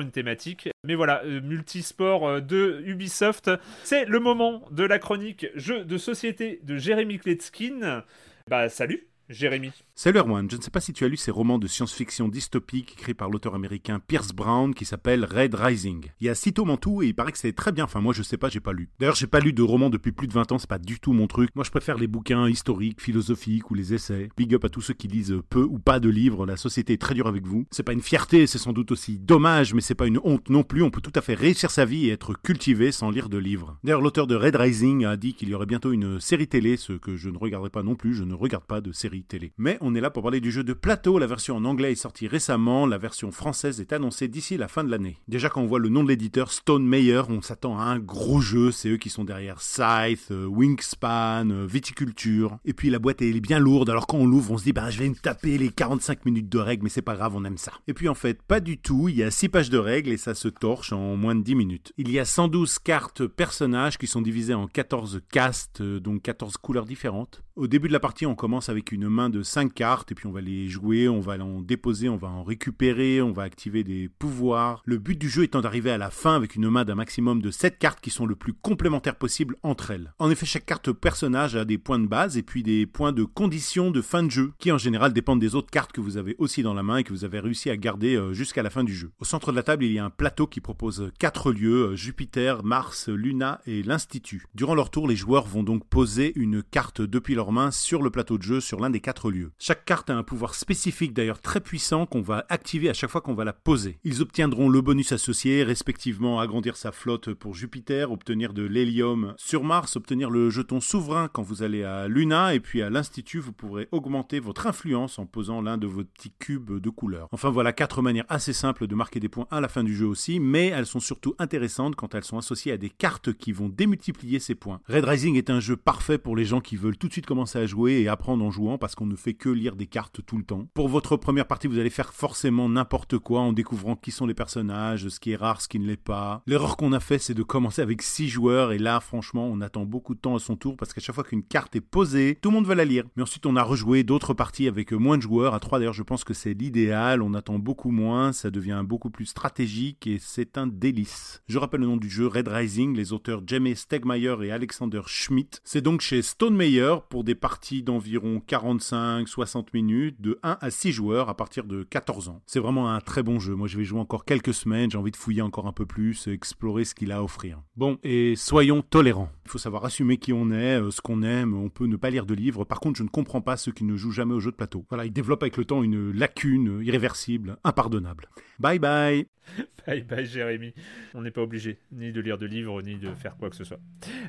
une 0.00 0.10
thématique. 0.10 0.68
Mais 0.82 0.96
voilà 0.96 1.22
multisport 1.24 2.42
de 2.42 2.82
Ubisoft. 2.86 3.48
C'est 3.84 4.04
le 4.06 4.18
moment 4.18 4.64
de 4.72 4.82
la 4.82 4.98
chronique 4.98 5.46
jeu 5.54 5.84
de 5.84 5.96
société 5.96 6.58
de 6.64 6.76
Jérémy 6.76 7.18
Kletskin. 7.18 8.02
Bah 8.50 8.68
salut 8.68 9.06
Jérémy 9.28 9.72
Salut 9.96 10.20
Erwan, 10.20 10.48
je 10.48 10.56
ne 10.56 10.62
sais 10.62 10.70
pas 10.70 10.80
si 10.80 10.92
tu 10.92 11.04
as 11.04 11.08
lu 11.08 11.16
ces 11.16 11.32
romans 11.32 11.58
de 11.58 11.66
science-fiction 11.66 12.28
dystopique 12.28 12.92
écrits 12.92 13.14
par 13.14 13.28
l'auteur 13.28 13.56
américain 13.56 13.98
Pierce 13.98 14.32
Brown 14.32 14.72
qui 14.72 14.84
s'appelle 14.84 15.24
Red 15.24 15.54
Rising. 15.54 16.12
Il 16.20 16.26
y 16.26 16.30
a 16.30 16.36
six 16.36 16.52
tomes 16.52 16.70
en 16.70 16.76
tout 16.76 17.02
et 17.02 17.06
il 17.06 17.14
paraît 17.14 17.32
que 17.32 17.38
c'est 17.38 17.52
très 17.52 17.72
bien, 17.72 17.84
enfin 17.84 18.00
moi 18.00 18.12
je 18.12 18.22
sais 18.22 18.36
pas, 18.36 18.48
j'ai 18.48 18.60
pas 18.60 18.72
lu. 18.72 18.88
D'ailleurs 19.00 19.16
j'ai 19.16 19.26
pas 19.26 19.40
lu 19.40 19.52
de 19.52 19.62
romans 19.62 19.90
depuis 19.90 20.12
plus 20.12 20.28
de 20.28 20.32
20 20.32 20.52
ans, 20.52 20.58
c'est 20.58 20.70
pas 20.70 20.78
du 20.78 21.00
tout 21.00 21.12
mon 21.12 21.26
truc. 21.26 21.50
Moi 21.56 21.64
je 21.64 21.72
préfère 21.72 21.98
les 21.98 22.06
bouquins 22.06 22.48
historiques, 22.48 23.00
philosophiques 23.00 23.68
ou 23.70 23.74
les 23.74 23.94
essais. 23.94 24.28
Big 24.36 24.54
up 24.54 24.64
à 24.64 24.68
tous 24.68 24.82
ceux 24.82 24.94
qui 24.94 25.08
lisent 25.08 25.40
peu 25.50 25.62
ou 25.62 25.80
pas 25.80 25.98
de 25.98 26.08
livres, 26.08 26.46
la 26.46 26.56
société 26.56 26.92
est 26.92 27.00
très 27.00 27.14
dure 27.14 27.26
avec 27.26 27.46
vous. 27.46 27.66
C'est 27.72 27.82
pas 27.82 27.94
une 27.94 28.02
fierté, 28.02 28.46
c'est 28.46 28.58
sans 28.58 28.72
doute 28.72 28.92
aussi 28.92 29.18
dommage, 29.18 29.74
mais 29.74 29.80
c'est 29.80 29.96
pas 29.96 30.06
une 30.06 30.20
honte 30.22 30.50
non 30.50 30.62
plus, 30.62 30.82
on 30.82 30.90
peut 30.90 31.00
tout 31.00 31.12
à 31.16 31.20
fait 31.20 31.34
réussir 31.34 31.72
sa 31.72 31.84
vie 31.84 32.06
et 32.06 32.12
être 32.12 32.34
cultivé 32.40 32.92
sans 32.92 33.10
lire 33.10 33.28
de 33.28 33.38
livres. 33.38 33.76
D'ailleurs 33.82 34.02
l'auteur 34.02 34.28
de 34.28 34.36
Red 34.36 34.54
Rising 34.54 35.04
a 35.04 35.16
dit 35.16 35.34
qu'il 35.34 35.48
y 35.48 35.54
aurait 35.54 35.66
bientôt 35.66 35.90
une 35.90 36.20
série 36.20 36.46
télé, 36.46 36.76
ce 36.76 36.92
que 36.92 37.16
je 37.16 37.28
ne 37.28 37.38
regarderai 37.38 37.70
pas 37.70 37.82
non 37.82 37.96
plus, 37.96 38.14
je 38.14 38.22
ne 38.22 38.34
regarde 38.34 38.64
pas 38.64 38.80
de 38.80 38.92
série 38.92 39.15
Mais 39.58 39.78
on 39.80 39.94
est 39.94 40.00
là 40.00 40.10
pour 40.10 40.22
parler 40.22 40.40
du 40.40 40.50
jeu 40.50 40.64
de 40.64 40.72
plateau, 40.72 41.18
la 41.18 41.26
version 41.26 41.56
en 41.56 41.64
anglais 41.64 41.92
est 41.92 41.96
sortie 41.96 42.26
récemment, 42.26 42.86
la 42.86 42.98
version 42.98 43.30
française 43.30 43.80
est 43.80 43.92
annoncée 43.92 44.28
d'ici 44.28 44.56
la 44.56 44.68
fin 44.68 44.84
de 44.84 44.90
l'année. 44.90 45.18
Déjà 45.28 45.48
quand 45.48 45.60
on 45.60 45.66
voit 45.66 45.78
le 45.78 45.88
nom 45.88 46.02
de 46.02 46.08
l'éditeur 46.08 46.52
Stone 46.52 46.86
Meyer, 46.86 47.22
on 47.28 47.42
s'attend 47.42 47.78
à 47.78 47.84
un 47.84 47.98
gros 47.98 48.40
jeu, 48.40 48.70
c'est 48.70 48.88
eux 48.88 48.96
qui 48.96 49.10
sont 49.10 49.24
derrière 49.24 49.60
Scythe, 49.60 50.30
euh, 50.30 50.46
Wingspan, 50.46 51.50
euh, 51.50 51.66
Viticulture. 51.66 52.58
Et 52.64 52.72
puis 52.72 52.90
la 52.90 52.98
boîte 52.98 53.22
est 53.22 53.40
bien 53.40 53.58
lourde, 53.58 53.90
alors 53.90 54.06
quand 54.06 54.18
on 54.18 54.26
l'ouvre 54.26 54.52
on 54.52 54.58
se 54.58 54.64
dit 54.64 54.72
bah 54.72 54.90
je 54.90 54.98
vais 54.98 55.08
me 55.08 55.14
taper 55.14 55.58
les 55.58 55.70
45 55.70 56.24
minutes 56.24 56.48
de 56.48 56.58
règles, 56.58 56.84
mais 56.84 56.90
c'est 56.90 57.02
pas 57.02 57.16
grave, 57.16 57.34
on 57.36 57.44
aime 57.44 57.58
ça. 57.58 57.72
Et 57.86 57.94
puis 57.94 58.08
en 58.08 58.14
fait 58.14 58.42
pas 58.42 58.60
du 58.60 58.78
tout, 58.78 59.08
il 59.08 59.16
y 59.16 59.22
a 59.22 59.30
6 59.30 59.48
pages 59.48 59.70
de 59.70 59.78
règles 59.78 60.10
et 60.10 60.16
ça 60.16 60.34
se 60.34 60.48
torche 60.48 60.92
en 60.92 61.16
moins 61.16 61.34
de 61.34 61.42
10 61.42 61.54
minutes. 61.54 61.92
Il 61.96 62.10
y 62.10 62.18
a 62.18 62.24
112 62.24 62.78
cartes 62.78 63.26
personnages 63.26 63.98
qui 63.98 64.06
sont 64.06 64.22
divisées 64.22 64.54
en 64.54 64.66
14 64.66 65.20
castes, 65.30 65.80
euh, 65.80 66.00
donc 66.00 66.22
14 66.22 66.56
couleurs 66.56 66.86
différentes. 66.86 67.42
Au 67.56 67.68
début 67.68 67.88
de 67.88 67.94
la 67.94 68.00
partie, 68.00 68.26
on 68.26 68.34
commence 68.34 68.68
avec 68.68 68.92
une 68.92 69.08
main 69.08 69.30
de 69.30 69.42
5 69.42 69.72
cartes, 69.72 70.12
et 70.12 70.14
puis 70.14 70.26
on 70.26 70.30
va 70.30 70.42
les 70.42 70.68
jouer, 70.68 71.08
on 71.08 71.20
va 71.20 71.38
en 71.38 71.62
déposer, 71.62 72.10
on 72.10 72.18
va 72.18 72.28
en 72.28 72.44
récupérer, 72.44 73.22
on 73.22 73.32
va 73.32 73.44
activer 73.44 73.82
des 73.82 74.10
pouvoirs. 74.10 74.82
Le 74.84 74.98
but 74.98 75.18
du 75.18 75.30
jeu 75.30 75.42
étant 75.42 75.62
d'arriver 75.62 75.90
à 75.90 75.96
la 75.96 76.10
fin 76.10 76.36
avec 76.36 76.54
une 76.54 76.68
main 76.68 76.84
d'un 76.84 76.96
maximum 76.96 77.40
de 77.40 77.50
7 77.50 77.78
cartes 77.78 78.02
qui 78.02 78.10
sont 78.10 78.26
le 78.26 78.36
plus 78.36 78.52
complémentaires 78.52 79.16
possible 79.16 79.56
entre 79.62 79.90
elles. 79.90 80.12
En 80.18 80.30
effet, 80.30 80.44
chaque 80.44 80.66
carte 80.66 80.92
personnage 80.92 81.56
a 81.56 81.64
des 81.64 81.78
points 81.78 81.98
de 81.98 82.06
base 82.06 82.36
et 82.36 82.42
puis 82.42 82.62
des 82.62 82.84
points 82.84 83.12
de 83.12 83.24
condition 83.24 83.90
de 83.90 84.02
fin 84.02 84.22
de 84.22 84.30
jeu, 84.30 84.52
qui 84.58 84.70
en 84.70 84.76
général 84.76 85.14
dépendent 85.14 85.40
des 85.40 85.54
autres 85.54 85.70
cartes 85.70 85.92
que 85.92 86.02
vous 86.02 86.18
avez 86.18 86.34
aussi 86.36 86.62
dans 86.62 86.74
la 86.74 86.82
main 86.82 86.98
et 86.98 87.04
que 87.04 87.14
vous 87.14 87.24
avez 87.24 87.40
réussi 87.40 87.70
à 87.70 87.78
garder 87.78 88.16
euh, 88.16 88.34
jusqu'à 88.34 88.62
la 88.62 88.68
fin 88.68 88.84
du 88.84 88.94
jeu. 88.94 89.12
Au 89.18 89.24
centre 89.24 89.50
de 89.50 89.56
la 89.56 89.62
table, 89.62 89.86
il 89.86 89.92
y 89.92 89.98
a 89.98 90.04
un 90.04 90.10
plateau 90.10 90.46
qui 90.46 90.60
propose 90.60 91.10
4 91.18 91.52
lieux, 91.52 91.92
euh, 91.92 91.96
Jupiter, 91.96 92.64
Mars, 92.64 93.08
Luna 93.08 93.62
et 93.66 93.82
l'Institut. 93.82 94.44
Durant 94.54 94.74
leur 94.74 94.90
tour, 94.90 95.08
les 95.08 95.16
joueurs 95.16 95.46
vont 95.46 95.62
donc 95.62 95.88
poser 95.88 96.34
une 96.36 96.62
carte 96.62 97.00
depuis 97.00 97.34
leur 97.34 97.45
sur 97.70 98.02
le 98.02 98.10
plateau 98.10 98.38
de 98.38 98.42
jeu 98.42 98.60
sur 98.60 98.80
l'un 98.80 98.90
des 98.90 98.98
quatre 98.98 99.30
lieux. 99.30 99.52
Chaque 99.58 99.84
carte 99.84 100.10
a 100.10 100.16
un 100.16 100.24
pouvoir 100.24 100.56
spécifique 100.56 101.14
d'ailleurs 101.14 101.40
très 101.40 101.60
puissant 101.60 102.04
qu'on 102.04 102.20
va 102.20 102.44
activer 102.48 102.90
à 102.90 102.92
chaque 102.92 103.10
fois 103.10 103.20
qu'on 103.20 103.34
va 103.34 103.44
la 103.44 103.52
poser. 103.52 104.00
Ils 104.02 104.20
obtiendront 104.20 104.68
le 104.68 104.80
bonus 104.80 105.12
associé, 105.12 105.62
respectivement 105.62 106.40
agrandir 106.40 106.76
sa 106.76 106.90
flotte 106.90 107.32
pour 107.34 107.54
Jupiter, 107.54 108.10
obtenir 108.10 108.52
de 108.52 108.64
l'hélium 108.64 109.34
sur 109.36 109.62
Mars, 109.62 109.94
obtenir 109.94 110.28
le 110.28 110.50
jeton 110.50 110.80
souverain 110.80 111.28
quand 111.32 111.42
vous 111.42 111.62
allez 111.62 111.84
à 111.84 112.08
Luna, 112.08 112.52
et 112.52 112.58
puis 112.58 112.82
à 112.82 112.90
l'Institut, 112.90 113.38
vous 113.38 113.52
pourrez 113.52 113.86
augmenter 113.92 114.40
votre 114.40 114.66
influence 114.66 115.20
en 115.20 115.26
posant 115.26 115.62
l'un 115.62 115.78
de 115.78 115.86
vos 115.86 116.02
petits 116.02 116.32
cubes 116.36 116.80
de 116.80 116.90
couleur. 116.90 117.28
Enfin 117.30 117.50
voilà 117.50 117.72
quatre 117.72 118.02
manières 118.02 118.26
assez 118.28 118.52
simples 118.52 118.88
de 118.88 118.94
marquer 118.96 119.20
des 119.20 119.28
points 119.28 119.46
à 119.52 119.60
la 119.60 119.68
fin 119.68 119.84
du 119.84 119.94
jeu 119.94 120.06
aussi, 120.06 120.40
mais 120.40 120.66
elles 120.66 120.86
sont 120.86 121.00
surtout 121.00 121.36
intéressantes 121.38 121.94
quand 121.94 122.16
elles 122.16 122.24
sont 122.24 122.38
associées 122.38 122.72
à 122.72 122.76
des 122.76 122.90
cartes 122.90 123.32
qui 123.32 123.52
vont 123.52 123.68
démultiplier 123.68 124.40
ces 124.40 124.56
points. 124.56 124.80
Red 124.88 125.04
Rising 125.04 125.36
est 125.36 125.48
un 125.48 125.60
jeu 125.60 125.76
parfait 125.76 126.18
pour 126.18 126.34
les 126.34 126.44
gens 126.44 126.60
qui 126.60 126.74
veulent 126.74 126.96
tout 126.96 127.06
de 127.06 127.12
suite 127.12 127.24
commencer 127.24 127.35
à 127.44 127.66
jouer 127.66 128.00
et 128.00 128.08
apprendre 128.08 128.44
en 128.44 128.50
jouant 128.50 128.78
parce 128.78 128.94
qu'on 128.94 129.06
ne 129.06 129.16
fait 129.16 129.34
que 129.34 129.48
lire 129.48 129.76
des 129.76 129.86
cartes 129.86 130.20
tout 130.24 130.38
le 130.38 130.44
temps. 130.44 130.66
Pour 130.74 130.88
votre 130.88 131.16
première 131.16 131.46
partie, 131.46 131.66
vous 131.66 131.78
allez 131.78 131.90
faire 131.90 132.14
forcément 132.14 132.68
n'importe 132.68 133.18
quoi 133.18 133.40
en 133.40 133.52
découvrant 133.52 133.96
qui 133.96 134.10
sont 134.10 134.26
les 134.26 134.34
personnages, 134.34 135.08
ce 135.08 135.20
qui 135.20 135.32
est 135.32 135.36
rare, 135.36 135.60
ce 135.60 135.68
qui 135.68 135.78
ne 135.78 135.86
l'est 135.86 135.96
pas. 135.96 136.42
L'erreur 136.46 136.76
qu'on 136.76 136.92
a 136.92 137.00
fait, 137.00 137.18
c'est 137.18 137.34
de 137.34 137.42
commencer 137.42 137.82
avec 137.82 138.02
6 138.02 138.28
joueurs 138.28 138.72
et 138.72 138.78
là, 138.78 139.00
franchement, 139.00 139.46
on 139.46 139.60
attend 139.60 139.84
beaucoup 139.84 140.14
de 140.14 140.20
temps 140.20 140.36
à 140.36 140.38
son 140.38 140.56
tour 140.56 140.76
parce 140.76 140.94
qu'à 140.94 141.00
chaque 141.00 141.14
fois 141.14 141.24
qu'une 141.24 141.42
carte 141.42 141.76
est 141.76 141.80
posée, 141.80 142.38
tout 142.40 142.50
le 142.50 142.54
monde 142.54 142.66
va 142.66 142.74
la 142.74 142.84
lire. 142.84 143.04
Mais 143.16 143.22
ensuite, 143.22 143.46
on 143.46 143.56
a 143.56 143.62
rejoué 143.62 144.02
d'autres 144.02 144.34
parties 144.34 144.68
avec 144.68 144.92
moins 144.92 145.18
de 145.18 145.22
joueurs. 145.22 145.54
À 145.54 145.60
3 145.60 145.78
d'ailleurs, 145.78 145.92
je 145.92 146.02
pense 146.02 146.24
que 146.24 146.34
c'est 146.34 146.54
l'idéal. 146.54 147.22
On 147.22 147.34
attend 147.34 147.58
beaucoup 147.58 147.90
moins, 147.90 148.32
ça 148.32 148.50
devient 148.50 148.82
beaucoup 148.84 149.10
plus 149.10 149.26
stratégique 149.26 150.06
et 150.06 150.18
c'est 150.20 150.56
un 150.58 150.66
délice. 150.66 151.42
Je 151.48 151.58
rappelle 151.58 151.80
le 151.80 151.86
nom 151.86 151.96
du 151.96 152.08
jeu 152.08 152.26
Red 152.26 152.48
Rising, 152.48 152.96
les 152.96 153.12
auteurs 153.12 153.42
Jamie 153.46 153.76
Stegmaier 153.76 154.36
et 154.42 154.52
Alexander 154.52 155.02
Schmidt. 155.06 155.60
C'est 155.64 155.80
donc 155.80 156.00
chez 156.00 156.22
Stone 156.22 156.56
Meyer 156.56 156.96
pour 157.08 157.24
des 157.26 157.34
parties 157.34 157.82
d'environ 157.82 158.40
45-60 158.48 159.66
minutes, 159.74 160.20
de 160.20 160.38
1 160.42 160.56
à 160.60 160.70
6 160.70 160.92
joueurs 160.92 161.28
à 161.28 161.36
partir 161.36 161.64
de 161.64 161.82
14 161.82 162.30
ans. 162.30 162.40
C'est 162.46 162.60
vraiment 162.60 162.90
un 162.90 163.00
très 163.00 163.22
bon 163.22 163.38
jeu. 163.38 163.54
Moi, 163.54 163.68
je 163.68 163.76
vais 163.76 163.84
jouer 163.84 164.00
encore 164.00 164.24
quelques 164.24 164.54
semaines. 164.54 164.90
J'ai 164.90 164.96
envie 164.96 165.10
de 165.10 165.16
fouiller 165.16 165.42
encore 165.42 165.66
un 165.66 165.72
peu 165.72 165.84
plus, 165.84 166.28
explorer 166.28 166.84
ce 166.84 166.94
qu'il 166.94 167.12
a 167.12 167.16
à 167.16 167.22
offrir. 167.22 167.60
Bon, 167.76 167.98
et 168.02 168.34
soyons 168.36 168.80
tolérants. 168.80 169.30
Il 169.44 169.50
faut 169.50 169.58
savoir 169.58 169.84
assumer 169.84 170.16
qui 170.16 170.32
on 170.32 170.50
est, 170.50 170.80
euh, 170.80 170.90
ce 170.90 171.00
qu'on 171.00 171.22
aime. 171.22 171.54
On 171.54 171.68
peut 171.68 171.86
ne 171.86 171.96
pas 171.96 172.10
lire 172.10 172.26
de 172.26 172.34
livres. 172.34 172.64
Par 172.64 172.80
contre, 172.80 172.96
je 172.98 173.02
ne 173.02 173.08
comprends 173.08 173.42
pas 173.42 173.56
ceux 173.56 173.72
qui 173.72 173.84
ne 173.84 173.96
jouent 173.96 174.12
jamais 174.12 174.32
aux 174.32 174.40
jeux 174.40 174.52
de 174.52 174.56
plateau. 174.56 174.86
Voilà, 174.88 175.04
ils 175.04 175.12
développent 175.12 175.42
avec 175.42 175.56
le 175.56 175.64
temps 175.64 175.82
une 175.82 176.12
lacune 176.12 176.80
irréversible, 176.82 177.58
impardonnable. 177.64 178.28
Bye 178.58 178.78
bye 178.78 179.26
Bye 179.86 180.02
bye 180.02 180.26
Jérémy. 180.26 180.74
On 181.14 181.22
n'est 181.22 181.30
pas 181.30 181.42
obligé 181.42 181.80
ni 181.92 182.12
de 182.12 182.20
lire 182.20 182.38
de 182.38 182.46
livres 182.46 182.80
ni 182.82 182.96
de 182.96 183.12
faire 183.14 183.36
quoi 183.36 183.50
que 183.50 183.56
ce 183.56 183.64
soit. 183.64 183.80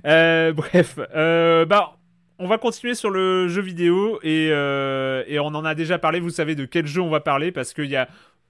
Euh, 0.06 0.52
bref, 0.52 1.00
euh, 1.16 1.66
bah 1.66 1.98
on 2.40 2.48
va 2.48 2.58
continuer 2.58 2.96
sur 2.96 3.10
le 3.10 3.48
jeu 3.48 3.62
vidéo 3.62 4.20
et, 4.22 4.50
euh, 4.52 5.24
et 5.28 5.40
on 5.40 5.48
en 5.48 5.66
a 5.66 5.76
déjà 5.76 5.98
parlé. 5.98 6.20
Vous 6.20 6.30
savez 6.30 6.56
de 6.56 6.66
quel 6.66 6.86
jeu 6.86 7.02
on 7.02 7.10
va 7.10 7.20
parler 7.20 7.52
parce 7.52 7.74
qu'il 7.74 7.86
y 7.86 7.96
a 7.96 8.08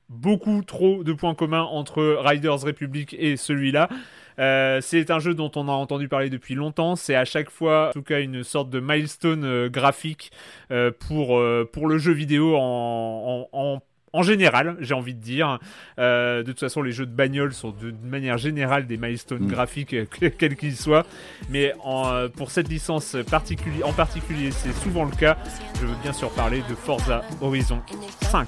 beaucoup 0.09 0.61
trop 0.63 1.03
de 1.03 1.13
points 1.13 1.35
communs 1.35 1.63
entre 1.63 2.03
Riders 2.19 2.61
Republic 2.61 3.15
et 3.17 3.37
celui-là. 3.37 3.89
Euh, 4.39 4.81
c'est 4.81 5.09
un 5.09 5.19
jeu 5.19 5.33
dont 5.33 5.51
on 5.55 5.67
a 5.67 5.71
entendu 5.71 6.07
parler 6.07 6.29
depuis 6.29 6.55
longtemps. 6.55 6.95
C'est 6.95 7.15
à 7.15 7.25
chaque 7.25 7.49
fois, 7.49 7.89
en 7.89 7.91
tout 7.93 8.03
cas, 8.03 8.19
une 8.19 8.43
sorte 8.43 8.69
de 8.69 8.79
milestone 8.79 9.43
euh, 9.45 9.69
graphique 9.69 10.31
pour, 10.99 11.39
le 11.39 11.97
jeu 11.97 12.11
vidéo 12.11 12.55
en 12.57 13.81
en 14.13 14.23
général, 14.23 14.77
j'ai 14.79 14.93
envie 14.93 15.13
de 15.13 15.19
dire. 15.21 15.59
Euh, 15.99 16.39
de 16.43 16.51
toute 16.51 16.59
façon, 16.59 16.81
les 16.81 16.91
jeux 16.91 17.05
de 17.05 17.11
bagnole 17.13 17.53
sont 17.53 17.71
de, 17.71 17.91
de 17.91 18.07
manière 18.07 18.37
générale 18.37 18.87
des 18.87 18.97
milestones 18.97 19.43
Mm. 19.43 19.47
graphiques, 19.47 19.93
euh, 19.93 20.05
que- 20.05 20.27
quels 20.27 20.55
qu'ils 20.55 20.75
soient. 20.77 21.05
Mais 21.49 21.73
en, 21.83 22.07
euh, 22.07 22.27
pour 22.29 22.51
cette 22.51 22.69
licence 22.69 23.15
particulier, 23.29 23.83
en 23.83 23.93
particulier, 23.93 24.51
c'est 24.51 24.73
souvent 24.73 25.03
le 25.05 25.11
cas. 25.15 25.37
Je 25.81 25.85
veux 25.85 25.95
bien 26.01 26.13
sûr 26.13 26.29
parler 26.31 26.61
de 26.69 26.75
Forza 26.75 27.21
Horizon 27.41 27.81
5. 28.21 28.47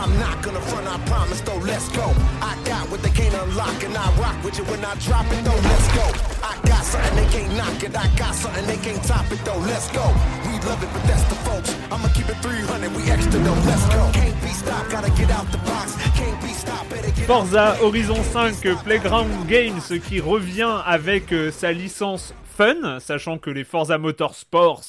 I'm 0.00 0.18
not 0.18 0.42
gonna 0.42 0.60
front, 0.62 0.86
I 0.86 0.98
promise 1.06 1.40
though, 1.42 1.58
let's 1.58 1.88
go. 1.90 2.14
I 2.40 2.56
got 2.64 2.90
what 2.90 3.02
they 3.02 3.10
can't 3.10 3.34
unlock, 3.34 3.82
and 3.84 3.96
I 3.96 4.10
rock 4.16 4.42
with 4.42 4.56
you 4.56 4.64
when 4.64 4.84
I 4.84 4.94
drop 4.96 5.26
it 5.26 5.44
though, 5.44 5.60
let's 5.70 5.88
go. 5.94 6.06
I 6.42 6.58
got 6.66 6.84
something 6.84 7.16
they 7.16 7.28
can't 7.30 7.54
knock 7.56 7.82
it, 7.82 7.94
I 7.94 8.08
got 8.16 8.34
something 8.34 8.64
they 8.66 8.78
can't 8.78 9.02
top 9.04 9.30
it 9.30 9.44
though, 9.44 9.58
let's 9.58 9.90
go. 9.90 10.06
We 10.46 10.58
love 10.66 10.82
it, 10.82 10.88
but 10.92 11.02
that's 11.04 11.24
the 11.24 11.34
folks. 11.46 11.76
I'ma 11.90 12.08
keep 12.14 12.28
it 12.28 12.36
300, 12.42 12.94
we 12.96 13.02
extra 13.10 13.40
though, 13.40 13.60
let's 13.66 13.86
go. 13.94 14.10
Can't 14.12 14.40
be 14.42 14.48
stopped, 14.48 14.90
gotta 14.90 15.10
get 15.10 15.30
out 15.30 15.50
the 15.52 15.58
box. 15.58 15.96
Can't 16.16 16.40
be 16.40 16.48
stopped, 16.48 16.88
better 16.88 17.10
get 17.10 17.28
out 17.28 17.46
Forza 17.46 17.76
Horizon 17.76 18.22
5 18.22 18.82
Playground 18.84 19.46
Games 19.46 19.82
qui 20.08 20.20
revient 20.20 20.80
avec 20.86 21.32
euh, 21.32 21.50
sa 21.50 21.72
licence 21.72 22.32
Fun, 22.60 23.00
sachant 23.00 23.38
que 23.38 23.48
les 23.48 23.64
Forza 23.64 23.96
Motorsports 23.96 24.82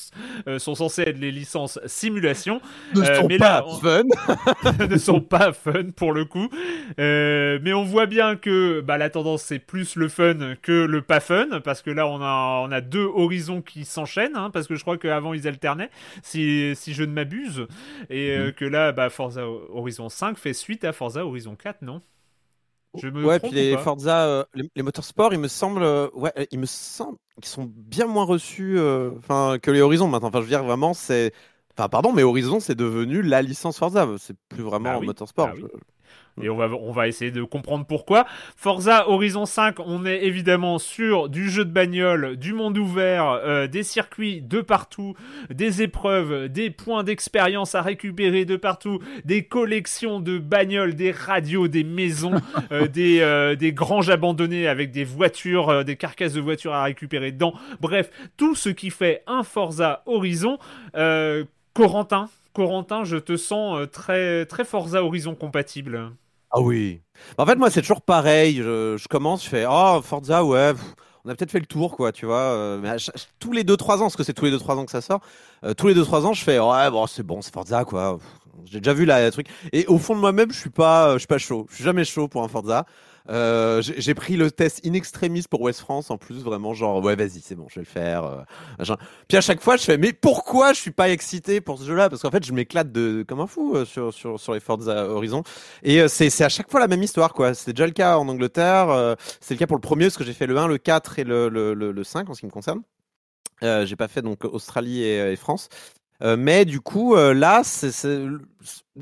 euh, 0.47 0.59
sont 0.59 0.75
censés 0.75 1.03
être 1.03 1.17
les 1.19 1.31
licences 1.31 1.79
simulation. 1.85 2.59
Ne 2.95 3.01
Euh, 3.01 3.15
sont 3.21 3.27
mais 3.29 3.37
pas 3.37 3.61
là, 3.61 3.65
on- 3.65 3.77
fun. 3.79 4.03
ne 4.89 4.97
sont 4.97 5.21
pas 5.21 5.53
fun 5.53 5.91
pour 5.95 6.11
le 6.11 6.25
coup. 6.25 6.49
Euh, 6.99 7.59
mais 7.61 7.71
on 7.73 7.83
voit 7.83 8.07
bien 8.07 8.35
que 8.35 8.81
bah, 8.81 8.97
la 8.97 9.09
tendance 9.09 9.43
c'est 9.43 9.59
plus 9.59 9.95
le 9.95 10.09
fun 10.09 10.55
que 10.61 10.83
le 10.85 11.01
pas 11.01 11.21
fun, 11.21 11.61
parce 11.63 11.81
que 11.81 11.91
là 11.91 12.07
on 12.07 12.21
a, 12.21 12.61
on 12.67 12.71
a 12.73 12.81
deux 12.81 13.05
horizons 13.05 13.61
qui 13.61 13.85
s'enchaînent, 13.85 14.35
hein, 14.35 14.49
parce 14.51 14.67
que 14.67 14.75
je 14.75 14.81
crois 14.81 14.97
qu'avant 14.97 15.33
ils 15.33 15.47
alternaient, 15.47 15.89
si, 16.23 16.73
si 16.75 16.93
je 16.93 17.03
ne 17.03 17.13
m'abuse, 17.13 17.67
et 18.09 18.37
Mhm. 18.37 18.51
que 18.53 18.65
là 18.65 18.91
bah, 18.91 19.09
Forza 19.09 19.45
Horizon 19.47 20.09
5 20.09 20.37
fait 20.37 20.53
suite 20.53 20.83
à 20.83 20.91
Forza 20.91 21.25
Horizon 21.25 21.55
4, 21.55 21.81
non? 21.83 22.01
Je 22.95 23.07
me 23.07 23.25
Ouais, 23.25 23.39
puis 23.39 23.51
les 23.51 23.77
Forza, 23.77 24.25
euh, 24.25 24.43
les, 24.53 24.69
les 24.75 24.83
motorsports, 24.83 25.33
il 25.33 25.39
me 25.39 25.47
semble, 25.47 25.81
euh, 25.83 26.09
ouais, 26.13 26.31
il 26.51 26.59
me 26.59 26.65
semble 26.65 27.17
qu'ils 27.35 27.45
sont 27.45 27.65
bien 27.73 28.05
moins 28.05 28.25
reçus, 28.25 28.77
euh, 28.77 29.11
enfin, 29.17 29.57
que 29.61 29.71
les 29.71 29.81
Horizons 29.81 30.07
maintenant. 30.07 30.27
Enfin, 30.27 30.39
je 30.39 30.43
veux 30.43 30.49
dire 30.49 30.63
vraiment, 30.63 30.93
c'est, 30.93 31.33
enfin, 31.77 31.87
pardon, 31.89 32.11
mais 32.13 32.23
Horizon, 32.23 32.59
c'est 32.59 32.75
devenu 32.75 33.21
la 33.21 33.41
licence 33.41 33.77
Forza. 33.77 34.07
C'est 34.17 34.35
plus 34.49 34.63
vraiment 34.63 34.93
Bah 34.93 34.99
oui, 34.99 35.07
motorsport. 35.07 35.47
bah 35.47 35.53
oui. 35.55 35.63
Je- 35.73 35.77
Et 36.41 36.49
on 36.49 36.55
va, 36.55 36.69
on 36.69 36.91
va 36.91 37.07
essayer 37.07 37.31
de 37.31 37.43
comprendre 37.43 37.85
pourquoi. 37.85 38.25
Forza 38.55 39.09
Horizon 39.09 39.45
5, 39.45 39.79
on 39.79 40.05
est 40.05 40.23
évidemment 40.23 40.79
sur 40.79 41.29
du 41.29 41.49
jeu 41.49 41.65
de 41.65 41.71
bagnole, 41.71 42.37
du 42.37 42.53
monde 42.53 42.77
ouvert, 42.77 43.25
euh, 43.25 43.67
des 43.67 43.83
circuits 43.83 44.41
de 44.41 44.61
partout, 44.61 45.15
des 45.49 45.81
épreuves, 45.81 46.47
des 46.47 46.69
points 46.69 47.03
d'expérience 47.03 47.75
à 47.75 47.81
récupérer 47.81 48.45
de 48.45 48.55
partout, 48.55 48.99
des 49.25 49.43
collections 49.43 50.19
de 50.19 50.37
bagnoles, 50.37 50.95
des 50.95 51.11
radios, 51.11 51.67
des 51.67 51.83
maisons, 51.83 52.41
euh, 52.71 52.87
des, 52.87 53.19
euh, 53.19 53.55
des 53.55 53.73
granges 53.73 54.09
abandonnées 54.09 54.67
avec 54.67 54.91
des 54.91 55.03
voitures, 55.03 55.83
des 55.83 55.95
carcasses 55.95 56.33
de 56.33 56.41
voitures 56.41 56.73
à 56.73 56.83
récupérer 56.83 57.31
dedans. 57.31 57.53
Bref, 57.81 58.09
tout 58.37 58.55
ce 58.55 58.69
qui 58.69 58.89
fait 58.89 59.23
un 59.27 59.43
Forza 59.43 60.03
Horizon. 60.05 60.57
Corentin, 61.73 62.29
Corentin, 62.53 63.03
je 63.03 63.17
te 63.17 63.37
sens 63.37 63.77
euh, 63.79 63.85
très, 63.87 64.45
très 64.45 64.65
Forza 64.65 65.03
Horizon 65.03 65.35
compatible. 65.35 66.11
Ah 66.49 66.59
oui. 66.59 67.01
En 67.37 67.45
fait, 67.45 67.55
moi, 67.55 67.69
c'est 67.71 67.81
toujours 67.81 68.01
pareil. 68.01 68.57
Je, 68.57 69.07
commence, 69.07 69.43
je 69.45 69.49
fais, 69.49 69.65
oh, 69.69 70.01
Forza, 70.03 70.43
ouais. 70.43 70.73
On 71.23 71.29
a 71.29 71.35
peut-être 71.35 71.51
fait 71.51 71.59
le 71.59 71.65
tour, 71.65 71.95
quoi, 71.95 72.11
tu 72.11 72.25
vois. 72.25 72.39
euh, 72.39 72.79
mais 72.81 72.95
tous 73.39 73.51
les 73.53 73.63
2-3 73.63 73.97
ans, 73.97 73.99
parce 74.01 74.15
que 74.17 74.23
c'est 74.23 74.33
tous 74.33 74.45
les 74.45 74.51
2-3 74.51 74.71
ans 74.77 74.85
que 74.85 74.91
ça 74.91 75.01
sort, 75.01 75.21
euh, 75.63 75.73
tous 75.73 75.87
les 75.87 75.93
2-3 75.95 76.25
ans, 76.25 76.33
je 76.33 76.43
fais, 76.43 76.59
ouais, 76.59 76.89
bon, 76.91 77.07
c'est 77.07 77.23
bon, 77.23 77.41
c'est 77.41 77.53
Forza, 77.53 77.85
quoi. 77.85 78.19
J'ai 78.65 78.79
déjà 78.79 78.93
vu 78.93 79.05
la, 79.05 79.21
la 79.21 79.31
truc. 79.31 79.47
Et 79.71 79.85
au 79.87 79.97
fond 79.97 80.15
de 80.15 80.19
moi-même, 80.19 80.51
je 80.51 80.57
suis 80.59 80.69
pas, 80.69 81.13
je 81.13 81.19
suis 81.19 81.27
pas 81.27 81.37
chaud. 81.37 81.67
Je 81.69 81.75
suis 81.75 81.83
jamais 81.83 82.03
chaud 82.05 82.27
pour 82.27 82.43
un 82.43 82.47
Forza. 82.47 82.85
Euh, 83.29 83.81
j'ai 83.81 84.13
pris 84.15 84.35
le 84.35 84.49
test 84.51 84.81
in 84.85 84.93
extremis 84.93 85.43
pour 85.49 85.61
West 85.61 85.79
France 85.81 86.09
en 86.09 86.17
plus, 86.17 86.43
vraiment 86.43 86.73
genre 86.73 87.03
ouais 87.03 87.15
vas-y 87.15 87.41
c'est 87.41 87.55
bon 87.55 87.67
je 87.69 87.75
vais 87.75 87.81
le 87.81 87.85
faire. 87.85 88.23
euh. 88.23 88.95
Puis 89.27 89.37
à 89.37 89.41
chaque 89.41 89.61
fois 89.61 89.77
je 89.77 89.83
fais 89.83 89.97
mais 89.97 90.11
pourquoi 90.13 90.73
je 90.73 90.79
suis 90.79 90.91
pas 90.91 91.09
excité 91.09 91.61
pour 91.61 91.77
ce 91.79 91.85
jeu-là? 91.85 92.09
Parce 92.09 92.21
qu'en 92.23 92.31
fait 92.31 92.43
je 92.45 92.51
m'éclate 92.53 92.91
de 92.91 93.23
comme 93.27 93.39
un 93.39 93.47
fou 93.47 93.75
euh, 93.75 93.85
sur 93.85 94.13
sur 94.13 94.39
sur 94.39 94.53
les 94.53 94.59
Forza 94.59 95.07
Horizon 95.07 95.43
et 95.83 96.07
c'est 96.07 96.29
c'est 96.29 96.43
à 96.43 96.49
chaque 96.49 96.69
fois 96.71 96.79
la 96.79 96.87
même 96.87 97.03
histoire 97.03 97.33
quoi. 97.33 97.53
C'était 97.53 97.73
déjà 97.73 97.85
le 97.85 97.93
cas 97.93 98.17
en 98.17 98.27
Angleterre, 98.27 99.15
c'est 99.39 99.53
le 99.53 99.59
cas 99.59 99.67
pour 99.67 99.77
le 99.77 99.81
premier 99.81 100.05
parce 100.05 100.17
que 100.17 100.23
j'ai 100.23 100.33
fait 100.33 100.47
le 100.47 100.57
1, 100.57 100.67
le 100.67 100.77
4 100.77 101.19
et 101.19 101.23
le 101.23 101.49
le, 101.49 101.73
le, 101.73 101.91
le 101.91 102.03
5 102.03 102.29
en 102.29 102.33
ce 102.33 102.39
qui 102.41 102.45
me 102.47 102.51
concerne. 102.51 102.81
Euh, 103.63 103.85
j'ai 103.85 103.95
pas 103.95 104.07
fait 104.07 104.21
donc 104.21 104.43
Australie 104.45 105.03
et, 105.03 105.31
et 105.33 105.35
France. 105.35 105.69
Euh, 106.23 106.37
mais 106.37 106.65
du 106.65 106.81
coup, 106.81 107.15
euh, 107.15 107.33
là, 107.33 107.61
c'est 107.63 107.91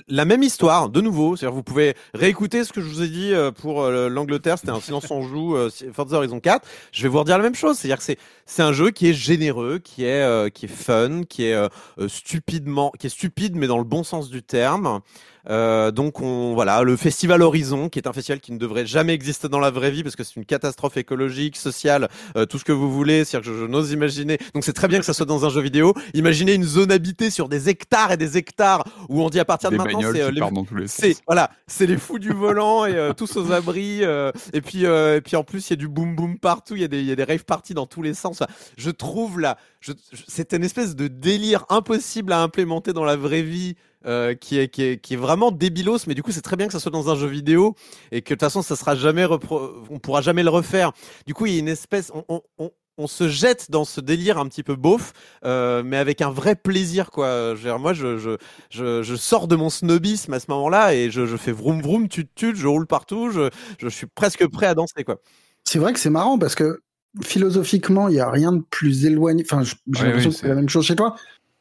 la 0.07 0.25
même 0.25 0.43
histoire, 0.43 0.89
de 0.89 1.01
nouveau. 1.01 1.35
C'est-à-dire, 1.35 1.55
vous 1.55 1.63
pouvez 1.63 1.95
réécouter 2.13 2.63
ce 2.63 2.71
que 2.71 2.81
je 2.81 2.87
vous 2.87 3.01
ai 3.01 3.07
dit 3.07 3.33
euh, 3.33 3.51
pour 3.51 3.81
euh, 3.81 4.07
l'Angleterre. 4.07 4.57
C'était 4.57 4.71
un 4.71 4.79
silence 4.79 5.09
en 5.09 5.21
joue, 5.21 5.55
euh, 5.55 5.69
Forza 5.93 6.17
Horizon 6.17 6.39
4. 6.39 6.67
Je 6.91 7.03
vais 7.03 7.09
vous 7.09 7.19
redire 7.19 7.37
la 7.37 7.43
même 7.43 7.55
chose. 7.55 7.77
C'est-à-dire 7.77 7.97
que 7.97 8.03
c'est 8.03 8.17
c'est 8.45 8.63
un 8.63 8.73
jeu 8.73 8.91
qui 8.91 9.07
est 9.07 9.13
généreux, 9.13 9.79
qui 9.79 10.05
est 10.05 10.51
qui 10.53 10.65
est 10.65 10.69
fun, 10.69 11.21
qui 11.23 11.43
est 11.43 11.69
stupidement, 12.07 12.91
qui 12.97 13.05
est 13.05 13.11
stupide, 13.11 13.55
mais 13.55 13.67
dans 13.67 13.77
le 13.77 13.83
bon 13.83 14.03
sens 14.03 14.29
du 14.29 14.41
terme. 14.41 15.01
Donc 15.47 16.19
on 16.21 16.53
voilà 16.55 16.81
le 16.81 16.95
festival 16.95 17.43
Horizon 17.43 17.89
qui 17.89 17.99
est 17.99 18.07
un 18.07 18.13
festival 18.13 18.39
qui 18.39 18.51
ne 18.51 18.57
devrait 18.57 18.87
jamais 18.87 19.13
exister 19.13 19.49
dans 19.49 19.59
la 19.59 19.69
vraie 19.69 19.91
vie 19.91 20.01
parce 20.01 20.15
que 20.15 20.23
c'est 20.23 20.35
une 20.35 20.45
catastrophe 20.45 20.97
écologique, 20.97 21.57
sociale, 21.57 22.09
tout 22.49 22.57
ce 22.57 22.65
que 22.65 22.71
vous 22.71 22.91
voulez, 22.91 23.23
c'est-à-dire 23.23 23.51
que 23.51 23.55
je, 23.55 23.61
je 23.61 23.67
n'ose 23.67 23.91
imaginer. 23.91 24.39
Donc 24.55 24.63
c'est 24.63 24.73
très 24.73 24.87
bien 24.87 24.97
que 24.97 25.05
ça 25.05 25.13
soit 25.13 25.27
dans 25.27 25.45
un 25.45 25.49
jeu 25.49 25.61
vidéo. 25.61 25.93
Imaginez 26.15 26.55
une 26.55 26.63
zone 26.63 26.91
habitée 26.91 27.29
sur 27.29 27.49
des 27.49 27.69
hectares 27.69 28.11
et 28.11 28.17
des 28.17 28.35
hectares 28.35 28.83
où 29.09 29.21
on 29.21 29.29
dit 29.29 29.39
à 29.39 29.45
partir 29.49 29.69
de 29.71 29.75
maintenant 29.85 29.99
c'est 30.13 30.21
euh, 30.21 30.31
les- 30.31 30.39
c'est 30.87 31.15
voilà, 31.27 31.51
c'est 31.67 31.85
les 31.85 31.97
fous 31.97 32.19
du 32.19 32.31
volant 32.31 32.85
et 32.85 32.95
euh, 32.95 33.13
tous 33.13 33.35
aux 33.37 33.51
abris 33.51 33.99
euh, 34.03 34.31
et 34.53 34.61
puis 34.61 34.85
euh, 34.85 35.17
et 35.17 35.21
puis 35.21 35.35
en 35.35 35.43
plus 35.43 35.67
il 35.67 35.71
y 35.71 35.73
a 35.73 35.75
du 35.77 35.87
boom 35.87 36.15
boom 36.15 36.39
partout, 36.39 36.75
il 36.75 36.81
y 36.81 36.85
a 36.85 36.87
des 36.87 36.99
il 36.99 37.05
y 37.07 37.11
a 37.11 37.15
des 37.15 37.23
rave 37.23 37.43
parties 37.45 37.73
dans 37.73 37.85
tous 37.85 38.01
les 38.01 38.13
sens. 38.13 38.41
Je 38.77 38.89
trouve 38.91 39.39
là, 39.39 39.57
je, 39.81 39.91
je- 40.13 40.23
c'est 40.27 40.53
une 40.53 40.63
espèce 40.63 40.95
de 40.95 41.07
délire 41.07 41.65
impossible 41.69 42.31
à 42.33 42.41
implémenter 42.41 42.93
dans 42.93 43.05
la 43.05 43.15
vraie 43.15 43.41
vie. 43.43 43.75
euh, 44.05 44.33
qui 44.33 44.57
est 44.57 44.69
qui 44.69 44.81
est 44.83 44.97
qui 45.01 45.15
est 45.15 45.17
vraiment 45.17 45.51
débilos 45.51 46.07
mais 46.07 46.13
du 46.15 46.23
coup 46.23 46.31
c'est 46.31 46.39
très 46.41 46.55
bien 46.55 46.67
que 46.67 46.71
ça 46.71 46.79
soit 46.79 46.89
dans 46.89 47.09
un 47.09 47.15
jeu 47.17 47.27
vidéo 47.27 47.75
et 48.13 48.21
que 48.21 48.29
de 48.33 48.35
toute 48.35 48.39
façon 48.47 48.61
ça 48.61 48.77
sera 48.77 48.95
jamais 48.95 49.25
repro- 49.25 49.73
on 49.89 49.99
pourra 49.99 50.21
jamais 50.21 50.41
le 50.41 50.49
refaire 50.49 50.93
du 51.27 51.33
coup 51.33 51.47
il 51.47 51.53
y 51.53 51.57
a 51.57 51.59
une 51.59 51.67
espèce 51.67 52.09
on, 52.29 52.41
on, 52.59 52.71
on, 52.99 53.07
se 53.07 53.27
jette 53.27 53.71
dans 53.71 53.85
ce 53.85 54.01
délire 54.01 54.37
un 54.37 54.47
petit 54.47 54.63
peu 54.63 54.75
beauf 54.75 55.13
euh, 55.45 55.81
mais 55.83 55.97
avec 55.97 56.21
un 56.21 56.29
vrai 56.29 56.55
plaisir 56.55 57.09
quoi 57.11 57.55
Je 57.55 57.61
veux 57.61 57.69
dire, 57.69 57.79
moi 57.79 57.93
je, 57.93 58.17
je 58.17 58.37
je, 58.69 59.01
je 59.01 59.15
sors 59.15 59.47
de 59.47 59.55
mon 59.55 59.69
snobisme 59.69 60.33
à 60.33 60.39
ce 60.39 60.45
moment-là 60.49 60.93
et 60.93 61.09
je, 61.09 61.25
je 61.25 61.37
fais 61.37 61.51
vroom 61.51 61.81
vroom, 61.81 62.07
tut 62.07 62.27
tut, 62.35 62.55
je 62.55 62.67
roule 62.67 62.87
partout, 62.87 63.31
je, 63.31 63.49
je 63.79 63.89
suis 63.89 64.07
presque 64.07 64.47
prêt 64.47 64.67
à 64.67 64.75
danser 64.75 65.03
quoi. 65.03 65.17
C'est 65.63 65.79
vrai 65.79 65.93
que 65.93 65.99
c'est 65.99 66.09
marrant 66.09 66.37
parce 66.37 66.55
que 66.55 66.81
philosophiquement, 67.21 68.07
il 68.07 68.15
y 68.15 68.19
a 68.19 68.29
rien 68.29 68.53
de 68.53 68.61
plus 68.69 69.05
éloigné. 69.05 69.43
Enfin, 69.45 69.63
j'ai 69.63 69.75
Oui, 69.87 70.03
l'impression 70.05 70.29
oui, 70.29 70.35
que 70.35 70.41
c'est 70.41 70.47
la 70.47 70.55
même 70.55 70.69
chose 70.69 70.85
chez 70.85 70.95
toi. 70.95 71.15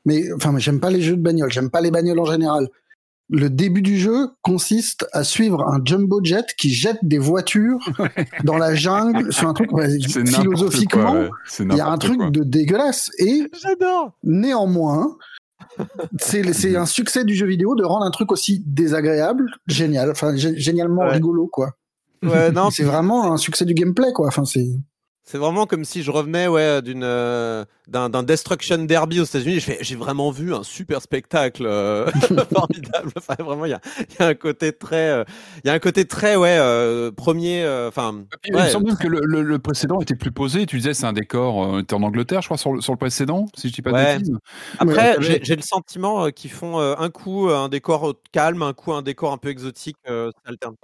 Mais 0.04 0.32
enfin, 0.32 0.56
j'aime 0.58 0.80
pas 0.80 0.90
les 0.90 1.02
jeux 1.02 1.16
de 1.16 1.22
bagnole. 1.22 1.52
J'aime 1.52 1.70
pas 1.70 1.80
les 1.80 1.90
bagnoles 1.90 2.20
en 2.20 2.24
général. 2.24 2.68
Le 3.30 3.50
début 3.50 3.82
du 3.82 3.98
jeu 3.98 4.28
consiste 4.42 5.06
à 5.12 5.22
suivre 5.22 5.62
un 5.68 5.80
jumbo 5.84 6.20
jet 6.24 6.46
qui 6.56 6.70
jette 6.70 6.98
des 7.02 7.18
voitures 7.18 7.78
dans 8.44 8.56
la 8.56 8.74
jungle 8.74 9.32
sur 9.32 9.48
un 9.48 9.52
truc. 9.54 9.70
philosophiquement, 10.26 11.24
il 11.60 11.74
y 11.76 11.80
a 11.80 11.88
un 11.88 11.98
truc 11.98 12.16
quoi. 12.18 12.30
de 12.30 12.42
dégueulasse. 12.42 13.10
Et 13.18 13.42
J'adore. 13.62 14.12
néanmoins, 14.22 15.16
c'est 16.18 16.52
c'est 16.52 16.76
un 16.76 16.86
succès 16.98 17.24
du 17.24 17.34
jeu 17.34 17.46
vidéo 17.46 17.74
de 17.74 17.84
rendre 17.84 18.04
un 18.06 18.10
truc 18.10 18.32
aussi 18.32 18.62
désagréable, 18.66 19.46
génial, 19.66 20.10
enfin 20.10 20.32
gé- 20.34 20.56
génialement 20.56 21.02
Ouais. 21.02 21.12
rigolo 21.12 21.46
quoi. 21.48 21.72
Ouais, 22.22 22.50
non, 22.50 22.70
C'est 22.72 22.82
vraiment 22.84 23.32
un 23.32 23.36
succès 23.36 23.64
du 23.64 23.74
gameplay 23.74 24.12
quoi. 24.14 24.28
Enfin 24.28 24.44
c'est 24.44 24.68
c'est 25.24 25.38
vraiment 25.38 25.66
comme 25.66 25.84
si 25.84 26.02
je 26.02 26.10
revenais 26.10 26.48
ouais 26.48 26.80
d'une 26.80 27.02
euh, 27.04 27.64
d'un 27.88 28.08
d'un 28.10 28.22
Destruction 28.22 28.78
Derby 28.84 29.20
aux 29.20 29.24
États-Unis. 29.24 29.64
J'ai 29.80 29.96
vraiment 29.96 30.30
vu 30.30 30.54
un 30.54 30.62
super 30.62 31.00
spectacle 31.02 31.64
euh, 31.66 32.06
formidable. 32.52 33.12
Enfin, 33.16 33.34
vraiment, 33.42 33.64
il 33.64 33.70
y 33.70 33.74
a, 33.74 33.80
il 33.98 34.06
y 34.20 34.22
a 34.22 34.26
un 34.28 34.34
côté 34.34 34.72
très, 34.72 35.08
euh, 35.10 35.24
il 35.64 35.68
y 35.68 35.70
a 35.70 35.74
un 35.74 35.78
côté 35.78 36.04
très 36.04 36.36
ouais 36.36 36.56
euh, 36.58 37.10
premier. 37.10 37.62
euh, 37.64 37.88
Enfin, 37.88 38.24
Il 38.46 38.54
ouais, 38.54 38.64
me 38.64 38.68
semble 38.68 38.96
que 38.96 39.06
le, 39.08 39.20
le- 39.24 39.42
le 39.42 39.58
précédent 39.58 40.00
était 40.00 40.14
plus 40.16 40.30
posé. 40.32 40.66
Tu 40.66 40.76
disais 40.76 40.94
c'est 40.94 41.06
un 41.06 41.12
décor. 41.12 41.76
Euh, 41.76 41.82
T'es 41.82 41.94
en 41.94 42.02
Angleterre, 42.02 42.42
je 42.42 42.48
crois, 42.48 42.58
sur 42.58 42.72
le, 42.74 42.80
sur 42.80 42.92
le 42.92 42.98
précédent, 42.98 43.46
si 43.56 43.68
je 43.68 43.74
dis 43.74 43.82
pas 43.82 43.92
Ouais. 43.92 44.14
de 44.14 44.18
bêtises. 44.18 44.36
Après, 44.78 45.16
Ouais, 45.16 45.16
j'ai 45.20 45.40
j'ai 45.42 45.56
le 45.56 45.62
sentiment 45.62 46.30
qu'ils 46.30 46.50
font 46.50 46.78
euh, 46.80 46.94
un 46.98 47.08
coup 47.10 47.48
un 47.48 47.68
décor 47.68 48.14
calme, 48.32 48.62
un 48.62 48.72
coup 48.74 48.92
un 48.92 49.02
décor 49.02 49.32
un 49.32 49.38
peu 49.38 49.48
exotique. 49.48 49.96
Euh. 50.08 50.30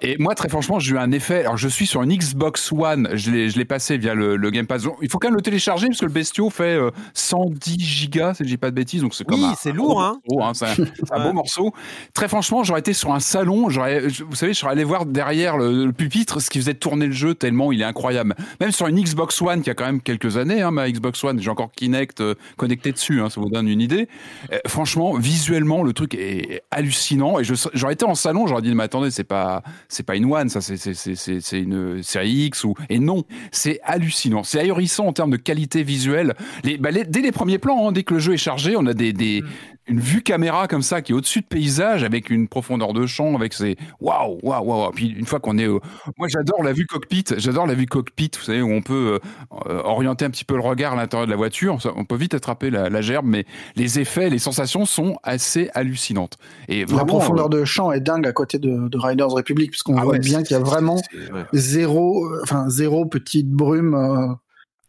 Et 0.01 0.17
moi, 0.19 0.35
très 0.35 0.49
franchement, 0.49 0.79
j'ai 0.79 0.95
eu 0.95 0.99
un 0.99 1.11
effet. 1.13 1.41
Alors, 1.41 1.57
je 1.57 1.69
suis 1.69 1.87
sur 1.87 2.03
une 2.03 2.15
Xbox 2.17 2.73
One. 2.73 3.09
Je 3.13 3.31
l'ai, 3.31 3.51
je 3.51 3.59
l'ai 3.59 3.65
passé 3.65 3.99
via 3.99 4.15
le, 4.15 4.37
le 4.37 4.51
Game 4.51 4.67
Pass. 4.67 4.85
Il 5.03 5.11
faut 5.11 5.19
quand 5.19 5.29
même 5.29 5.37
le 5.37 5.43
télécharger 5.43 5.87
parce 5.89 6.01
que 6.01 6.07
le 6.07 6.13
bestiau 6.13 6.51
fait 6.51 6.77
euh, 6.77 6.91
110 7.15 7.79
gigas, 7.81 8.35
si 8.35 8.45
je 8.45 8.49
dis 8.49 8.57
pas 8.57 8.71
de 8.71 8.77
bêtises. 8.77 9.03
Donc, 9.03 9.15
c'est 9.15 9.29
Oui, 9.31 9.45
c'est 9.59 9.73
lourd, 9.73 10.03
hein. 10.03 10.21
hein. 10.41 10.53
C'est 10.55 11.13
un, 11.13 11.25
beau 11.25 11.33
morceau. 11.33 11.73
Très 12.13 12.29
franchement, 12.29 12.65
j'aurais 12.65 12.81
été 12.81 12.93
sur 12.93 13.13
un 13.13 13.21
salon. 13.21 13.69
J'aurais, 13.69 14.09
vous 14.09 14.35
savez, 14.35 14.53
je 14.53 14.59
serais 14.59 14.73
allé 14.73 14.85
voir 14.85 15.07
derrière 15.07 15.57
le, 15.57 15.87
le 15.87 15.93
pupitre 15.93 16.41
ce 16.41 16.51
qui 16.51 16.59
faisait 16.59 16.75
tourner 16.75 17.07
le 17.07 17.13
jeu 17.13 17.35
tellement 17.35 17.73
il 17.73 17.81
est 17.81 17.85
incroyable. 17.85 18.35
Même 18.61 18.71
sur 18.71 18.87
une 18.87 19.01
Xbox 19.01 19.41
One 19.43 19.63
qui 19.63 19.71
a 19.71 19.75
quand 19.75 19.85
même 19.85 20.01
quelques 20.01 20.37
années, 20.37 20.63
hein, 20.63 20.71
ma 20.71 20.91
Xbox 20.91 21.23
One, 21.25 21.41
j'ai 21.41 21.51
encore 21.51 21.71
Kinect 21.73 22.21
euh, 22.21 22.35
connecté 22.57 22.93
dessus. 22.93 23.21
Hein, 23.21 23.31
ça 23.31 23.41
vous 23.41 23.51
donne 23.51 23.69
une 23.69 23.81
idée. 23.81 24.09
Euh, 24.53 24.59
franchement, 24.67 25.15
visuellement, 25.15 25.83
le 25.83 25.93
truc 25.93 26.15
est 26.15 26.63
hallucinant. 26.71 27.39
Et 27.39 27.45
j'aurais 27.45 27.95
été 27.95 28.05
en 28.05 28.15
salon, 28.15 28.47
j'aurais 28.47 28.63
dit, 28.63 28.75
mais 28.75 28.85
attendez, 28.85 29.11
c'est 29.11 29.25
pas, 29.25 29.63
c'est 29.89 30.05
pas 30.05 30.17
une 30.17 30.33
One, 30.33 30.49
ça, 30.49 30.61
c'est, 30.61 30.77
c'est, 30.77 30.95
c'est, 30.95 31.15
c'est, 31.15 31.41
c'est 31.41 31.61
une 31.61 32.03
série 32.03 32.47
X 32.47 32.65
ou, 32.65 32.75
et 32.89 32.99
non, 32.99 33.25
c'est 33.53 33.81
hallucinant. 33.85 34.43
C'est 34.43 34.61
ahurissant 34.61 35.07
en 35.07 35.13
termes 35.13 35.31
de 35.31 35.37
qualité 35.37 35.83
visuelle. 35.83 36.35
Les, 36.63 36.79
bah, 36.85 36.91
les- 36.91 37.05
dès 37.05 37.23
les 37.23 37.33
premiers 37.33 37.59
plans, 37.59 37.89
hein, 37.89 37.93
dès 37.93 38.03
que 38.05 38.15
le 38.15 38.21
jeu 38.21 38.35
est 38.35 38.37
chargé, 38.37 38.77
on 38.77 38.85
a 38.87 38.93
des, 38.95 39.13
des, 39.13 39.43
une 39.87 40.01
vue 40.01 40.23
caméra 40.23 40.69
comme 40.69 40.83
ça 40.83 41.03
qui 41.03 41.13
est 41.13 41.15
au-dessus 41.15 41.41
de 41.41 41.47
paysage 41.47 42.05
avec 42.05 42.31
une 42.31 42.47
profondeur 42.47 42.93
de 42.93 43.07
champ 43.07 43.35
avec 43.35 43.53
ses 43.55 43.77
waouh 44.01 44.39
waouh 44.43 44.65
waouh 44.65 44.91
puis 44.93 45.09
une 45.09 45.27
fois 45.27 45.41
qu'on 45.41 45.59
est 45.59 45.67
au- 45.67 45.81
moi 46.17 46.27
j'adore 46.29 46.63
la 46.63 46.73
vue 46.73 46.87
cockpit 46.87 47.25
j'adore 47.37 47.67
la 47.67 47.75
vue 47.75 47.85
cockpit 47.85 48.31
vous 48.39 48.45
savez 48.45 48.63
où 48.63 48.71
on 48.71 48.81
peut 48.81 49.19
euh, 49.53 49.59
euh, 49.69 49.83
orienter 49.85 50.25
un 50.25 50.31
petit 50.31 50.45
peu 50.47 50.55
le 50.55 50.63
regard 50.63 50.95
à 50.95 50.97
l'intérieur 50.97 51.27
de 51.27 51.31
la 51.31 51.37
voiture. 51.37 51.77
On 51.97 52.05
peut 52.07 52.17
vite 52.17 52.33
attraper 52.35 52.71
la, 52.71 52.89
la 52.89 53.01
gerbe 53.03 53.27
mais 53.27 53.45
les 53.77 53.99
effets 53.99 54.31
les 54.31 54.39
sensations 54.39 54.87
sont 54.87 55.19
assez 55.23 55.71
hallucinantes. 55.75 56.39
Et 56.69 56.87
La 56.87 57.05
profondeur 57.05 57.47
euh, 57.47 57.61
de 57.61 57.65
champ 57.65 57.93
est 57.93 58.01
dingue 58.01 58.27
à 58.27 58.33
côté 58.33 58.59
de, 58.59 58.89
de 58.89 58.99
Riders 58.99 59.29
Republic, 59.31 59.71
puisqu'on 59.71 59.97
ah 59.97 60.05
voit 60.05 60.13
ouais, 60.15 60.19
bien 60.19 60.43
qu'il 60.43 60.57
y 60.57 60.61
a 60.61 60.63
vraiment 60.63 61.01
zéro, 61.53 62.27
enfin 62.43 62.69
zéro 62.69 63.07
petite 63.07 63.51
brume 63.51 63.95
euh, 63.95 64.35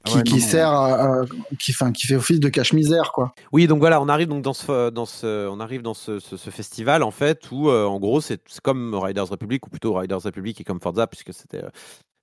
qui, 0.05 0.17
ouais, 0.17 0.23
qui 0.23 0.35
non, 0.35 0.39
sert 0.39 0.69
à, 0.69 1.21
à- 1.21 1.25
qui, 1.59 1.73
fait 1.73 2.15
office 2.15 2.39
de 2.39 2.49
cache-misère, 2.49 3.11
quoi. 3.11 3.33
Oui, 3.51 3.67
donc 3.67 3.79
voilà, 3.79 4.01
on 4.01 4.07
arrive 4.07 4.27
donc 4.27 4.41
dans 4.43 4.53
ce, 4.53 4.89
dans 4.89 5.05
ce, 5.05 5.47
on 5.49 5.59
arrive 5.59 5.81
dans 5.81 5.93
ce, 5.93 6.19
ce- 6.19 6.37
ce 6.37 6.49
festival 6.49 7.03
en 7.03 7.11
fait 7.11 7.51
où 7.51 7.69
euh, 7.69 7.85
en 7.85 7.99
gros 7.99 8.21
c'est 8.21 8.41
c'est 8.47 8.61
comme 8.61 8.93
Riders 8.95 9.27
Republic 9.27 9.65
ou 9.65 9.69
plutôt 9.69 9.93
Riders 9.93 10.21
Republic 10.21 10.61
et 10.61 10.63
comme 10.63 10.79
Forza 10.79 11.07
puisque 11.07 11.33
c'était 11.33 11.63
euh, 11.63 11.69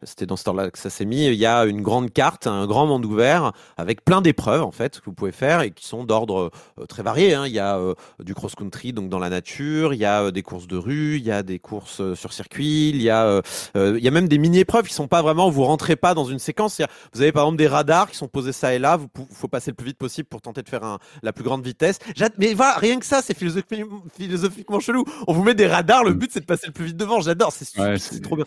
c'était 0.04 0.26
dans 0.26 0.36
ce 0.36 0.44
temps-là 0.44 0.70
que 0.70 0.78
ça 0.78 0.90
s'est 0.90 1.04
mis. 1.04 1.26
Il 1.26 1.34
y 1.34 1.46
a 1.46 1.64
une 1.64 1.82
grande 1.82 2.12
carte, 2.12 2.46
un 2.46 2.66
grand 2.66 2.86
monde 2.86 3.04
ouvert 3.04 3.52
avec 3.76 4.04
plein 4.04 4.20
d'épreuves 4.20 4.62
en 4.62 4.72
fait 4.72 5.00
que 5.00 5.06
vous 5.06 5.12
pouvez 5.14 5.32
faire 5.32 5.60
et 5.62 5.70
qui 5.70 5.86
sont 5.86 6.04
d'ordre 6.04 6.50
euh, 6.80 6.86
très 6.86 7.02
varié. 7.02 7.34
hein. 7.34 7.46
Il 7.46 7.52
y 7.52 7.58
a 7.58 7.76
euh, 7.78 7.94
du 8.20 8.34
cross-country 8.34 8.92
donc 8.92 9.08
dans 9.08 9.18
la 9.18 9.30
nature, 9.30 9.94
il 9.94 9.98
y 10.00 10.04
a 10.04 10.22
euh, 10.24 10.30
des 10.30 10.42
courses 10.42 10.66
de 10.66 10.76
rue, 10.76 11.16
il 11.16 11.24
y 11.24 11.30
a 11.30 11.42
des 11.42 11.58
courses 11.58 12.02
sur 12.14 12.32
circuit, 12.32 12.90
il 12.90 13.02
y 13.02 13.10
a 13.10 13.40
il 13.74 13.98
y 14.02 14.08
a 14.08 14.10
même 14.10 14.28
des 14.28 14.38
mini-épreuves 14.38 14.86
qui 14.86 14.94
sont 14.94 15.08
pas 15.08 15.22
vraiment, 15.22 15.48
vous 15.50 15.64
rentrez 15.64 15.96
pas 15.96 16.14
dans 16.14 16.24
une 16.24 16.38
séquence. 16.38 16.80
Vous 17.12 17.20
avez 17.22 17.32
par 17.32 17.44
exemple 17.44 17.58
des 17.58 17.68
radars 17.68 18.10
qui 18.10 18.16
sont 18.16 18.28
posés 18.28 18.52
ça 18.52 18.74
et 18.74 18.78
là, 18.78 18.96
vous 18.96 19.08
faut 19.32 19.48
passer 19.48 19.70
le 19.70 19.74
plus 19.74 19.86
vite 19.86 19.98
possible 19.98 20.28
pour 20.28 20.40
tenter 20.40 20.62
de 20.62 20.68
faire 20.68 20.84
un, 20.84 20.98
la 21.22 21.32
plus 21.32 21.44
grande 21.44 21.64
vitesse. 21.64 21.98
Mais 22.38 22.54
voilà, 22.54 22.74
rien 22.76 22.98
que 22.98 23.06
ça, 23.06 23.20
c'est 23.22 23.36
philosophi- 23.38 23.84
philosophiquement 24.16 24.80
chelou. 24.80 25.04
On 25.26 25.32
vous 25.32 25.42
met 25.42 25.54
des 25.54 25.66
radars, 25.66 26.04
le 26.04 26.12
but 26.14 26.30
c'est 26.32 26.40
de 26.40 26.44
passer 26.46 26.66
le 26.66 26.72
plus 26.72 26.86
vite 26.86 26.96
devant. 26.96 27.20
J'adore, 27.20 27.52
c'est 27.52 27.78
Ouais, 27.78 27.96
trop 28.22 28.36
bien. 28.36 28.44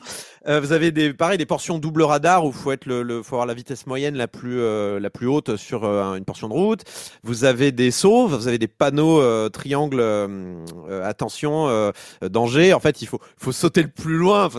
Euh, 0.47 0.59
vous 0.59 0.71
avez 0.71 0.91
des 0.91 1.13
pareil 1.13 1.37
des 1.37 1.44
portions 1.45 1.79
double 1.79 2.03
radar 2.03 2.45
où 2.45 2.51
faut 2.51 2.71
être 2.71 2.85
le, 2.85 3.03
le 3.03 3.23
faut 3.23 3.35
avoir 3.35 3.45
la 3.45 3.53
vitesse 3.53 3.87
moyenne 3.87 4.15
la 4.15 4.27
plus 4.27 4.59
euh, 4.59 4.99
la 4.99 5.09
plus 5.09 5.27
haute 5.27 5.55
sur 5.55 5.83
euh, 5.83 6.15
une 6.15 6.25
portion 6.25 6.47
de 6.47 6.53
route. 6.53 6.81
Vous 7.23 7.43
avez 7.43 7.71
des 7.71 7.91
sauts, 7.91 8.27
vous 8.27 8.47
avez 8.47 8.57
des 8.57 8.67
panneaux 8.67 9.21
euh, 9.21 9.49
triangle 9.49 9.99
euh, 9.99 10.27
euh, 10.89 11.07
attention 11.07 11.91
danger. 12.21 12.73
En 12.73 12.79
fait, 12.79 13.01
il 13.01 13.07
faut 13.07 13.19
faut 13.37 13.51
sauter 13.51 13.83
le 13.83 13.89
plus 13.89 14.17
loin. 14.17 14.49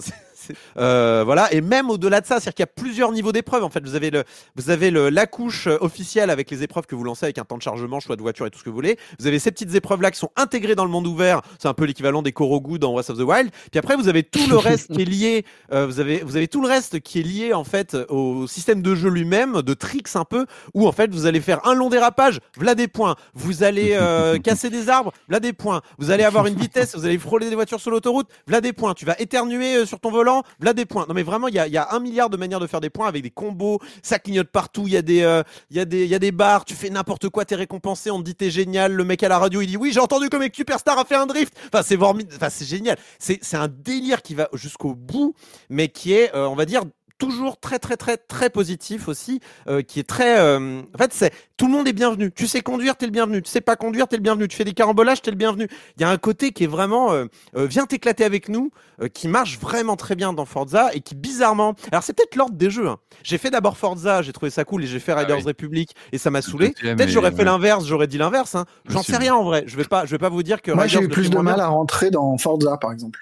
Euh, 0.78 1.22
voilà 1.24 1.52
et 1.52 1.60
même 1.60 1.90
au-delà 1.90 2.20
de 2.20 2.26
ça, 2.26 2.40
c'est-à-dire 2.40 2.54
qu'il 2.54 2.62
y 2.62 2.64
a 2.64 2.82
plusieurs 2.82 3.12
niveaux 3.12 3.32
d'épreuves. 3.32 3.64
En 3.64 3.70
fait, 3.70 3.84
vous 3.84 3.94
avez 3.94 4.10
le 4.10 4.24
vous 4.56 4.70
avez 4.70 4.90
le, 4.90 5.08
la 5.08 5.26
couche 5.26 5.66
euh, 5.66 5.78
officielle 5.80 6.30
avec 6.30 6.50
les 6.50 6.62
épreuves 6.62 6.86
que 6.86 6.94
vous 6.94 7.04
lancez 7.04 7.26
avec 7.26 7.38
un 7.38 7.44
temps 7.44 7.56
de 7.56 7.62
chargement, 7.62 8.00
choix 8.00 8.16
de 8.16 8.22
voiture 8.22 8.46
et 8.46 8.50
tout 8.50 8.58
ce 8.58 8.64
que 8.64 8.70
vous 8.70 8.76
voulez. 8.76 8.98
Vous 9.18 9.26
avez 9.26 9.38
ces 9.38 9.50
petites 9.50 9.74
épreuves 9.74 10.02
là 10.02 10.10
qui 10.10 10.18
sont 10.18 10.30
intégrées 10.36 10.74
dans 10.74 10.84
le 10.84 10.90
monde 10.90 11.06
ouvert. 11.06 11.42
C'est 11.58 11.68
un 11.68 11.74
peu 11.74 11.84
l'équivalent 11.84 12.22
des 12.22 12.32
Korogu 12.32 12.78
dans 12.78 12.92
Breath 12.92 13.10
of 13.10 13.18
the 13.18 13.22
Wild. 13.22 13.50
Puis 13.70 13.78
après, 13.78 13.96
vous 13.96 14.08
avez 14.08 14.22
tout 14.22 14.48
le 14.48 14.56
reste 14.56 14.92
qui 14.92 15.02
est 15.02 15.06
lié. 15.06 15.44
euh, 15.72 15.86
vous 15.86 16.00
avez 16.00 16.22
vous 16.22 16.36
avez 16.36 16.48
tout 16.48 16.62
le 16.62 16.68
reste 16.68 17.00
qui 17.00 17.20
est 17.20 17.22
lié 17.22 17.52
en 17.52 17.64
fait 17.64 17.96
au 18.08 18.46
système 18.46 18.82
de 18.82 18.94
jeu 18.94 19.08
lui-même, 19.08 19.62
de 19.62 19.74
tricks 19.74 20.14
un 20.14 20.24
peu, 20.24 20.46
où 20.74 20.86
en 20.86 20.92
fait 20.92 21.10
vous 21.12 21.26
allez 21.26 21.40
faire 21.40 21.66
un 21.66 21.74
long 21.74 21.88
dérapage, 21.88 22.40
voilà 22.56 22.74
des 22.74 22.88
points. 22.88 23.16
Vous 23.34 23.62
allez 23.62 23.90
euh, 23.92 24.38
casser 24.42 24.70
des 24.70 24.88
arbres, 24.88 25.12
voilà 25.28 25.40
des 25.40 25.52
points. 25.52 25.82
Vous 25.98 26.10
allez 26.10 26.24
avoir 26.24 26.46
une 26.46 26.56
vitesse, 26.56 26.94
vous 26.96 27.04
allez 27.04 27.18
frôler 27.18 27.48
des 27.48 27.54
voitures 27.54 27.80
sur 27.80 27.90
l'autoroute, 27.90 28.28
voilà 28.46 28.60
des 28.60 28.72
points. 28.72 28.94
Tu 28.94 29.04
vas 29.04 29.16
éternuer 29.18 29.86
sur 29.86 30.00
ton 30.00 30.10
volant, 30.10 30.35
voilà 30.58 30.72
des 30.72 30.84
points. 30.84 31.06
Non 31.08 31.14
mais 31.14 31.22
vraiment, 31.22 31.48
il 31.48 31.54
y 31.54 31.58
a, 31.58 31.88
un 31.90 32.00
milliard 32.00 32.30
de 32.30 32.36
manières 32.36 32.60
de 32.60 32.66
faire 32.66 32.80
des 32.80 32.90
points 32.90 33.08
avec 33.08 33.22
des 33.22 33.30
combos. 33.30 33.78
Ça 34.02 34.18
clignote 34.18 34.48
partout. 34.48 34.84
Il 34.86 34.92
y 34.92 34.96
a 34.96 35.02
des 35.02 35.22
euh, 35.22 35.42
y 35.70 35.80
a 35.80 35.84
des 35.84 36.06
y 36.06 36.14
a 36.14 36.18
des 36.18 36.32
barres. 36.32 36.64
Tu 36.64 36.74
fais 36.74 36.90
n'importe 36.90 37.28
quoi, 37.28 37.44
t'es 37.44 37.54
récompensé. 37.54 38.10
On 38.10 38.18
te 38.18 38.24
dit 38.24 38.34
t'es 38.34 38.50
génial. 38.50 38.92
Le 38.92 39.04
mec 39.04 39.22
à 39.22 39.28
la 39.28 39.38
radio, 39.38 39.60
il 39.60 39.66
dit 39.68 39.76
oui, 39.76 39.92
j'ai 39.92 40.00
entendu 40.00 40.28
que 40.28 40.36
mec 40.36 40.54
Superstar 40.54 40.98
a 40.98 41.04
fait 41.04 41.16
un 41.16 41.26
drift. 41.26 41.54
Enfin 41.72 41.82
c'est 41.82 41.96
enfin 42.00 42.48
génial. 42.64 42.96
C'est 43.18 43.54
un 43.54 43.68
délire 43.68 44.22
qui 44.22 44.34
va 44.34 44.48
jusqu'au 44.52 44.94
bout, 44.94 45.34
mais 45.70 45.88
qui 45.88 46.12
est 46.12 46.34
euh, 46.34 46.46
on 46.48 46.54
va 46.54 46.64
dire 46.64 46.82
toujours 47.18 47.58
très 47.58 47.78
très 47.78 47.96
très 47.96 48.16
très 48.16 48.50
positif 48.50 49.08
aussi 49.08 49.40
euh, 49.68 49.82
qui 49.82 50.00
est 50.00 50.08
très 50.08 50.38
euh, 50.38 50.80
en 50.94 50.98
fait 50.98 51.12
c'est 51.12 51.32
tout 51.56 51.66
le 51.66 51.72
monde 51.72 51.88
est 51.88 51.92
bienvenu 51.92 52.32
tu 52.32 52.46
sais 52.46 52.60
conduire 52.60 52.96
t'es 52.96 53.06
le 53.06 53.12
bienvenu 53.12 53.42
tu 53.42 53.50
sais 53.50 53.60
pas 53.60 53.76
conduire 53.76 54.08
t'es 54.08 54.16
le 54.16 54.22
bienvenu 54.22 54.48
tu 54.48 54.56
fais 54.56 54.64
des 54.64 54.74
carambolages 54.74 55.22
t'es 55.22 55.30
le 55.30 55.36
bienvenu 55.36 55.68
il 55.96 56.02
y 56.02 56.04
a 56.04 56.10
un 56.10 56.18
côté 56.18 56.52
qui 56.52 56.64
est 56.64 56.68
vraiment 56.68 57.12
euh, 57.12 57.26
euh, 57.56 57.66
viens 57.66 57.86
t'éclater 57.86 58.24
avec 58.24 58.48
nous 58.48 58.70
euh, 59.00 59.08
qui 59.08 59.28
marche 59.28 59.58
vraiment 59.58 59.96
très 59.96 60.14
bien 60.14 60.32
dans 60.32 60.44
Forza 60.44 60.90
et 60.94 61.00
qui 61.00 61.14
bizarrement 61.14 61.74
alors 61.90 62.02
c'est 62.02 62.12
peut-être 62.12 62.36
l'ordre 62.36 62.54
des 62.56 62.70
jeux 62.70 62.88
hein. 62.88 62.98
j'ai 63.22 63.38
fait 63.38 63.50
d'abord 63.50 63.76
Forza 63.76 64.22
j'ai 64.22 64.32
trouvé 64.32 64.50
ça 64.50 64.64
cool 64.64 64.84
et 64.84 64.86
j'ai 64.86 65.00
fait 65.00 65.14
Riders 65.14 65.38
oui. 65.38 65.44
Republic 65.44 65.94
et 66.12 66.18
ça 66.18 66.30
m'a 66.30 66.42
saoulé 66.42 66.74
peut-être 66.80 67.08
j'aurais 67.08 67.30
fait 67.30 67.38
ouais. 67.38 67.44
l'inverse 67.44 67.86
j'aurais 67.86 68.06
dit 68.06 68.18
l'inverse 68.18 68.54
hein. 68.54 68.66
j'en 68.86 69.02
sais 69.02 69.16
rien 69.16 69.34
en 69.34 69.44
vrai 69.44 69.64
je 69.66 69.76
vais 69.76 69.84
pas 69.84 70.04
je 70.04 70.10
vais 70.10 70.18
pas 70.18 70.28
vous 70.28 70.42
dire 70.42 70.62
que 70.62 70.72
Moi, 70.72 70.86
j'ai 70.86 70.98
Riders 70.98 71.10
eu 71.10 71.12
plus 71.12 71.30
de 71.30 71.38
mal 71.38 71.56
bien. 71.56 71.64
à 71.64 71.68
rentrer 71.68 72.10
dans 72.10 72.36
Forza, 72.38 72.76
par 72.78 72.92
exemple. 72.92 73.20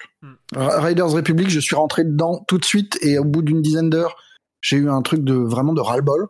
R- 0.53 0.79
Riders 0.83 1.09
Republic, 1.11 1.49
je 1.49 1.59
suis 1.59 1.75
rentré 1.75 2.03
dedans 2.03 2.43
tout 2.47 2.57
de 2.57 2.65
suite 2.65 2.97
et 3.01 3.17
au 3.19 3.23
bout 3.23 3.41
d'une 3.41 3.61
dizaine 3.61 3.89
d'heures, 3.89 4.15
j'ai 4.61 4.77
eu 4.77 4.89
un 4.89 5.01
truc 5.01 5.23
de 5.23 5.33
vraiment 5.33 5.73
de 5.73 5.81
ras-le-bol. 5.81 6.27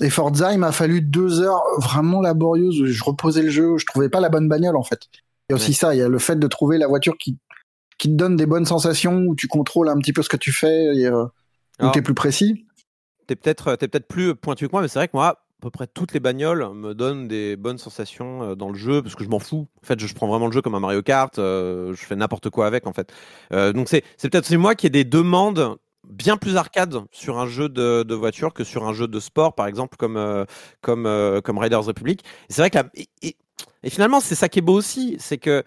Et 0.00 0.10
Forza, 0.10 0.52
il 0.52 0.58
m'a 0.58 0.72
fallu 0.72 1.00
deux 1.02 1.40
heures 1.40 1.62
vraiment 1.78 2.20
laborieuses 2.20 2.80
où 2.80 2.86
je 2.86 3.04
reposais 3.04 3.42
le 3.42 3.50
jeu, 3.50 3.70
où 3.72 3.78
je 3.78 3.86
trouvais 3.86 4.08
pas 4.08 4.20
la 4.20 4.28
bonne 4.30 4.48
bagnole 4.48 4.76
en 4.76 4.82
fait. 4.82 5.00
Il 5.48 5.52
y 5.52 5.52
a 5.52 5.56
aussi 5.56 5.70
Ouais. 5.70 5.74
ça, 5.76 5.94
il 5.94 5.98
y 5.98 6.02
a 6.02 6.08
le 6.08 6.18
fait 6.18 6.36
de 6.36 6.46
trouver 6.46 6.78
la 6.78 6.86
voiture 6.88 7.16
qui, 7.18 7.38
qui 7.98 8.08
te 8.08 8.14
donne 8.14 8.36
des 8.36 8.46
bonnes 8.46 8.64
sensations, 8.64 9.18
où 9.26 9.34
tu 9.36 9.48
contrôles 9.48 9.88
un 9.88 9.98
petit 9.98 10.12
peu 10.12 10.22
ce 10.22 10.28
que 10.28 10.36
tu 10.36 10.50
fais 10.50 10.96
et 10.96 11.06
euh, 11.06 11.24
où 11.80 11.90
tu 11.92 11.98
es 11.98 12.02
plus 12.02 12.14
précis. 12.14 12.66
t'es 13.26 13.36
peut-être 13.36 13.76
t'es 13.76 13.86
peut-être 13.86 14.08
plus 14.08 14.34
pointu 14.34 14.66
que 14.66 14.72
moi, 14.72 14.82
mais 14.82 14.88
c'est 14.88 14.98
vrai 14.98 15.08
que 15.08 15.16
moi, 15.16 15.38
peu 15.62 15.70
près 15.70 15.86
toutes 15.86 16.12
les 16.12 16.20
bagnoles 16.20 16.68
me 16.74 16.92
donnent 16.92 17.28
des 17.28 17.56
bonnes 17.56 17.78
sensations 17.78 18.42
euh, 18.42 18.54
dans 18.56 18.68
le 18.68 18.74
jeu 18.74 19.00
parce 19.00 19.14
que 19.14 19.24
je 19.24 19.28
m'en 19.28 19.38
fous. 19.38 19.68
En 19.82 19.86
fait, 19.86 19.98
je, 19.98 20.12
prends 20.14 20.26
vraiment 20.26 20.46
le 20.46 20.52
jeu 20.52 20.60
comme 20.60 20.74
un 20.74 20.80
Mario 20.80 21.02
Kart. 21.02 21.38
euh, 21.38 21.94
je 21.94 22.04
fais 22.04 22.16
n'importe 22.16 22.50
quoi 22.50 22.66
avec, 22.66 22.86
en 22.86 22.92
fait. 22.92 23.12
Euh, 23.52 23.72
donc 23.72 23.88
c'est 23.88 24.02
c'est 24.16 24.28
peut-être 24.28 24.44
aussi 24.44 24.56
moi 24.56 24.74
qui 24.74 24.86
ai 24.86 24.90
des 24.90 25.04
demandes 25.04 25.76
bien 26.08 26.36
plus 26.36 26.56
arcade 26.56 26.96
sur 27.12 27.38
un 27.38 27.46
jeu 27.46 27.68
de, 27.68 28.02
de 28.02 28.14
voiture 28.14 28.52
que 28.52 28.64
sur 28.64 28.86
un 28.86 28.92
jeu 28.92 29.06
de 29.06 29.20
sport, 29.20 29.54
par 29.54 29.68
exemple 29.68 29.96
comme 29.96 30.44
comme 30.80 31.40
comme 31.44 31.58
Riders 31.58 31.84
Republic. 31.84 32.24
C'est 32.48 32.60
vrai 32.60 32.70
que 32.70 32.78
la- 32.78 32.90
et, 33.84 33.90
finalement, 33.90 34.20
c'est 34.20 34.34
ça 34.34 34.48
qui 34.48 34.58
est 34.58 34.62
beau 34.62 34.74
aussi, 34.74 35.16
c'est 35.20 35.38
que 35.38 35.62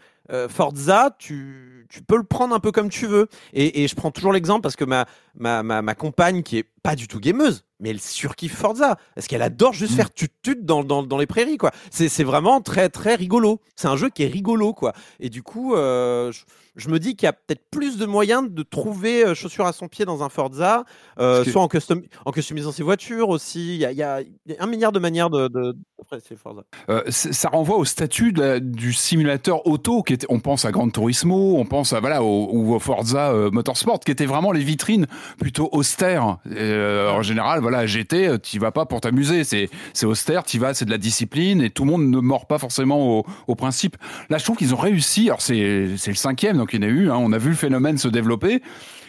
Forza, 0.49 1.15
tu, 1.17 1.74
tu 1.89 2.01
peux 2.01 2.17
le 2.17 2.23
prendre 2.23 2.53
un 2.55 2.59
peu 2.59 2.71
comme 2.71 2.89
tu 2.89 3.05
veux. 3.07 3.27
Et, 3.53 3.83
et 3.83 3.87
je 3.87 3.95
prends 3.95 4.11
toujours 4.11 4.33
l'exemple 4.33 4.61
parce 4.61 4.75
que 4.75 4.85
ma, 4.85 5.05
ma, 5.37 5.63
ma, 5.63 5.81
ma 5.81 5.95
compagne, 5.95 6.43
qui 6.43 6.57
est 6.57 6.65
pas 6.83 6.95
du 6.95 7.07
tout 7.07 7.19
gameuse, 7.19 7.65
mais 7.79 7.89
elle 7.89 7.99
surkiffe 7.99 8.55
Forza. 8.55 8.97
Parce 9.15 9.27
qu'elle 9.27 9.41
adore 9.41 9.73
juste 9.73 9.93
Mm. 9.93 9.95
faire 9.95 10.13
tut-tut 10.13 10.57
dans, 10.61 10.83
dans, 10.83 11.03
dans 11.03 11.17
les 11.17 11.25
prairies, 11.27 11.57
quoi. 11.57 11.71
C'est 11.91 12.23
vraiment 12.23 12.61
très, 12.61 12.89
très 12.89 13.15
rigolo. 13.15 13.59
C'est 13.75 13.87
un 13.87 13.95
jeu 13.97 14.09
qui 14.09 14.23
est 14.23 14.27
rigolo, 14.27 14.73
quoi. 14.73 14.93
Et 15.19 15.29
du 15.29 15.41
coup, 15.43 15.75
euh, 15.75 16.31
je, 16.31 16.43
je 16.75 16.89
me 16.89 16.99
dis 16.99 17.15
qu'il 17.15 17.25
y 17.25 17.29
a 17.29 17.33
peut-être 17.33 17.63
plus 17.71 17.97
de 17.97 18.05
moyens 18.05 18.49
de 18.49 18.63
trouver 18.63 19.25
euh, 19.25 19.33
chaussures 19.33 19.65
à 19.65 19.73
son 19.73 19.87
pied 19.87 20.05
dans 20.05 20.21
un 20.23 20.29
Forza, 20.29 20.83
euh, 21.19 21.43
soit 21.43 21.61
en, 21.61 21.67
custom, 21.67 22.01
en 22.25 22.31
customisant 22.31 22.71
ses 22.71 22.83
voitures 22.83 23.29
aussi. 23.29 23.75
Il 23.75 23.81
y 23.81 23.85
a, 23.85 23.91
y, 23.91 24.03
a, 24.03 24.21
y 24.21 24.53
a 24.57 24.63
un 24.63 24.67
milliard 24.67 24.91
de 24.91 24.99
manières 24.99 25.29
de. 25.29 25.47
de... 25.47 25.75
Après, 26.01 26.19
c'est 26.27 26.37
Forza. 26.37 26.63
C- 27.09 27.33
ça 27.33 27.49
renvoie 27.49 27.77
au 27.77 27.85
statut 27.85 28.31
de 28.31 28.41
la- 28.41 28.59
du 28.59 28.93
simulateur 28.93 29.65
auto 29.65 30.03
qui 30.03 30.13
était, 30.13 30.27
on 30.29 30.39
pense 30.39 30.65
à 30.65 30.71
Gran 30.71 30.87
Turismo, 30.89 31.55
on 31.57 31.65
pense 31.65 31.74
à 31.83 31.99
voilà 31.99 32.23
au, 32.23 32.49
ou 32.51 32.73
au 32.73 32.79
Forza 32.79 33.31
euh, 33.31 33.51
Motorsport 33.51 33.99
qui 33.99 34.11
étaient 34.11 34.25
vraiment 34.25 34.51
les 34.51 34.63
vitrines 34.63 35.07
plutôt 35.39 35.69
austères. 35.71 36.37
Euh, 36.51 37.09
en 37.11 37.21
général, 37.21 37.59
voilà 37.59 37.85
GT, 37.85 38.27
euh, 38.27 38.37
tu 38.37 38.59
vas 38.59 38.71
pas 38.71 38.85
pour 38.85 39.01
t'amuser, 39.01 39.43
c'est 39.43 39.69
austère, 40.03 40.43
tu 40.43 40.57
vas, 40.57 40.73
c'est 40.73 40.85
de 40.85 40.91
la 40.91 40.97
discipline 40.97 41.61
et 41.61 41.69
tout 41.69 41.83
le 41.83 41.91
monde 41.91 42.09
ne 42.09 42.19
mord 42.19 42.47
pas 42.47 42.59
forcément 42.59 43.19
au, 43.19 43.25
au 43.47 43.55
principe. 43.55 43.97
Là, 44.29 44.37
je 44.37 44.43
trouve 44.43 44.57
qu'ils 44.57 44.73
ont 44.73 44.77
réussi. 44.77 45.27
Alors 45.27 45.41
c'est 45.41 45.97
c'est 45.97 46.11
le 46.11 46.15
cinquième, 46.15 46.57
donc 46.57 46.73
il 46.73 46.81
y 46.81 46.85
en 46.85 46.87
a 46.87 46.91
eu. 46.91 47.09
hein, 47.09 47.17
on 47.19 47.31
a 47.33 47.37
vu 47.37 47.49
le 47.49 47.55
phénomène 47.55 47.97
se 47.97 48.07
développer. 48.07 48.61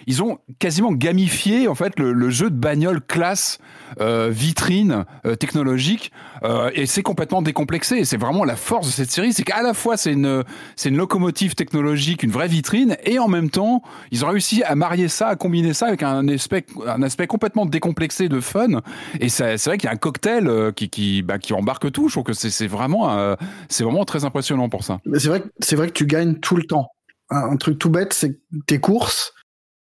Ils 0.07 0.23
ont 0.23 0.39
quasiment 0.59 0.93
gamifié 0.93 1.69
en 1.69 1.75
fait 1.75 1.99
le, 1.99 2.13
le 2.13 2.31
jeu 2.31 2.51
de 2.51 2.57
bagnole 2.57 3.01
classe, 3.01 3.59
euh, 4.01 4.29
vitrine, 4.31 5.05
euh, 5.25 5.37
technologique, 5.37 6.13
euh, 6.43 6.71
et 6.75 6.87
c'est 6.87 7.03
complètement 7.03 7.43
décomplexé. 7.43 8.05
C'est 8.05 8.17
vraiment 8.17 8.45
la 8.45 8.57
force 8.57 8.87
de 8.87 8.93
cette 8.93 9.11
série, 9.11 9.33
c'est 9.33 9.43
qu'à 9.43 9.63
la 9.63 9.75
fois 9.75 9.97
c'est 9.97 10.13
une 10.13 10.45
c'est 10.77 10.89
une 10.89 10.97
locomotive 10.97 11.55
technologique, 11.55 12.23
une 12.23 12.31
vraie 12.31 12.49
vitrine, 12.49 12.97
et 13.05 13.19
en 13.19 13.29
même 13.29 13.51
temps 13.51 13.83
ils 14.11 14.25
ont 14.25 14.29
réussi 14.29 14.63
à 14.63 14.75
marier 14.75 15.09
ça, 15.09 15.29
à 15.29 15.37
combiner 15.37 15.73
ça 15.73 15.87
avec 15.87 16.03
un 16.03 16.29
aspect 16.29 16.67
un 16.87 17.03
aspect 17.03 17.27
complètement 17.27 17.67
décomplexé 17.67 18.29
de 18.29 18.41
fun. 18.41 18.81
Et 19.21 19.29
c'est 19.29 19.57
vrai 19.65 19.79
qu'il 19.79 19.89
y 19.89 19.91
a 19.91 19.93
un 19.93 19.97
cocktail 19.97 20.47
euh, 20.49 20.73
qui 20.73 20.89
qui 20.89 21.23
bah, 21.23 21.39
qui 21.39 21.53
embarque 21.53 21.91
tout. 21.93 22.09
Je 22.09 22.15
trouve 22.15 22.25
que 22.25 22.33
c'est 22.33 22.67
vraiment 22.67 23.17
euh, 23.17 23.35
c'est 23.69 23.85
vraiment 23.85 24.05
très 24.05 24.25
impressionnant 24.25 24.69
pour 24.69 24.85
ça. 24.85 25.01
C'est 25.15 25.29
vrai, 25.29 25.43
c'est 25.61 25.77
vrai 25.77 25.89
que 25.89 25.93
tu 25.93 26.07
gagnes 26.07 26.37
tout 26.37 26.57
le 26.57 26.65
temps. 26.65 26.89
Un, 27.29 27.57
truc 27.57 27.79
tout 27.79 27.91
bête, 27.91 28.13
c'est 28.13 28.39
tes 28.67 28.79
courses, 28.79 29.33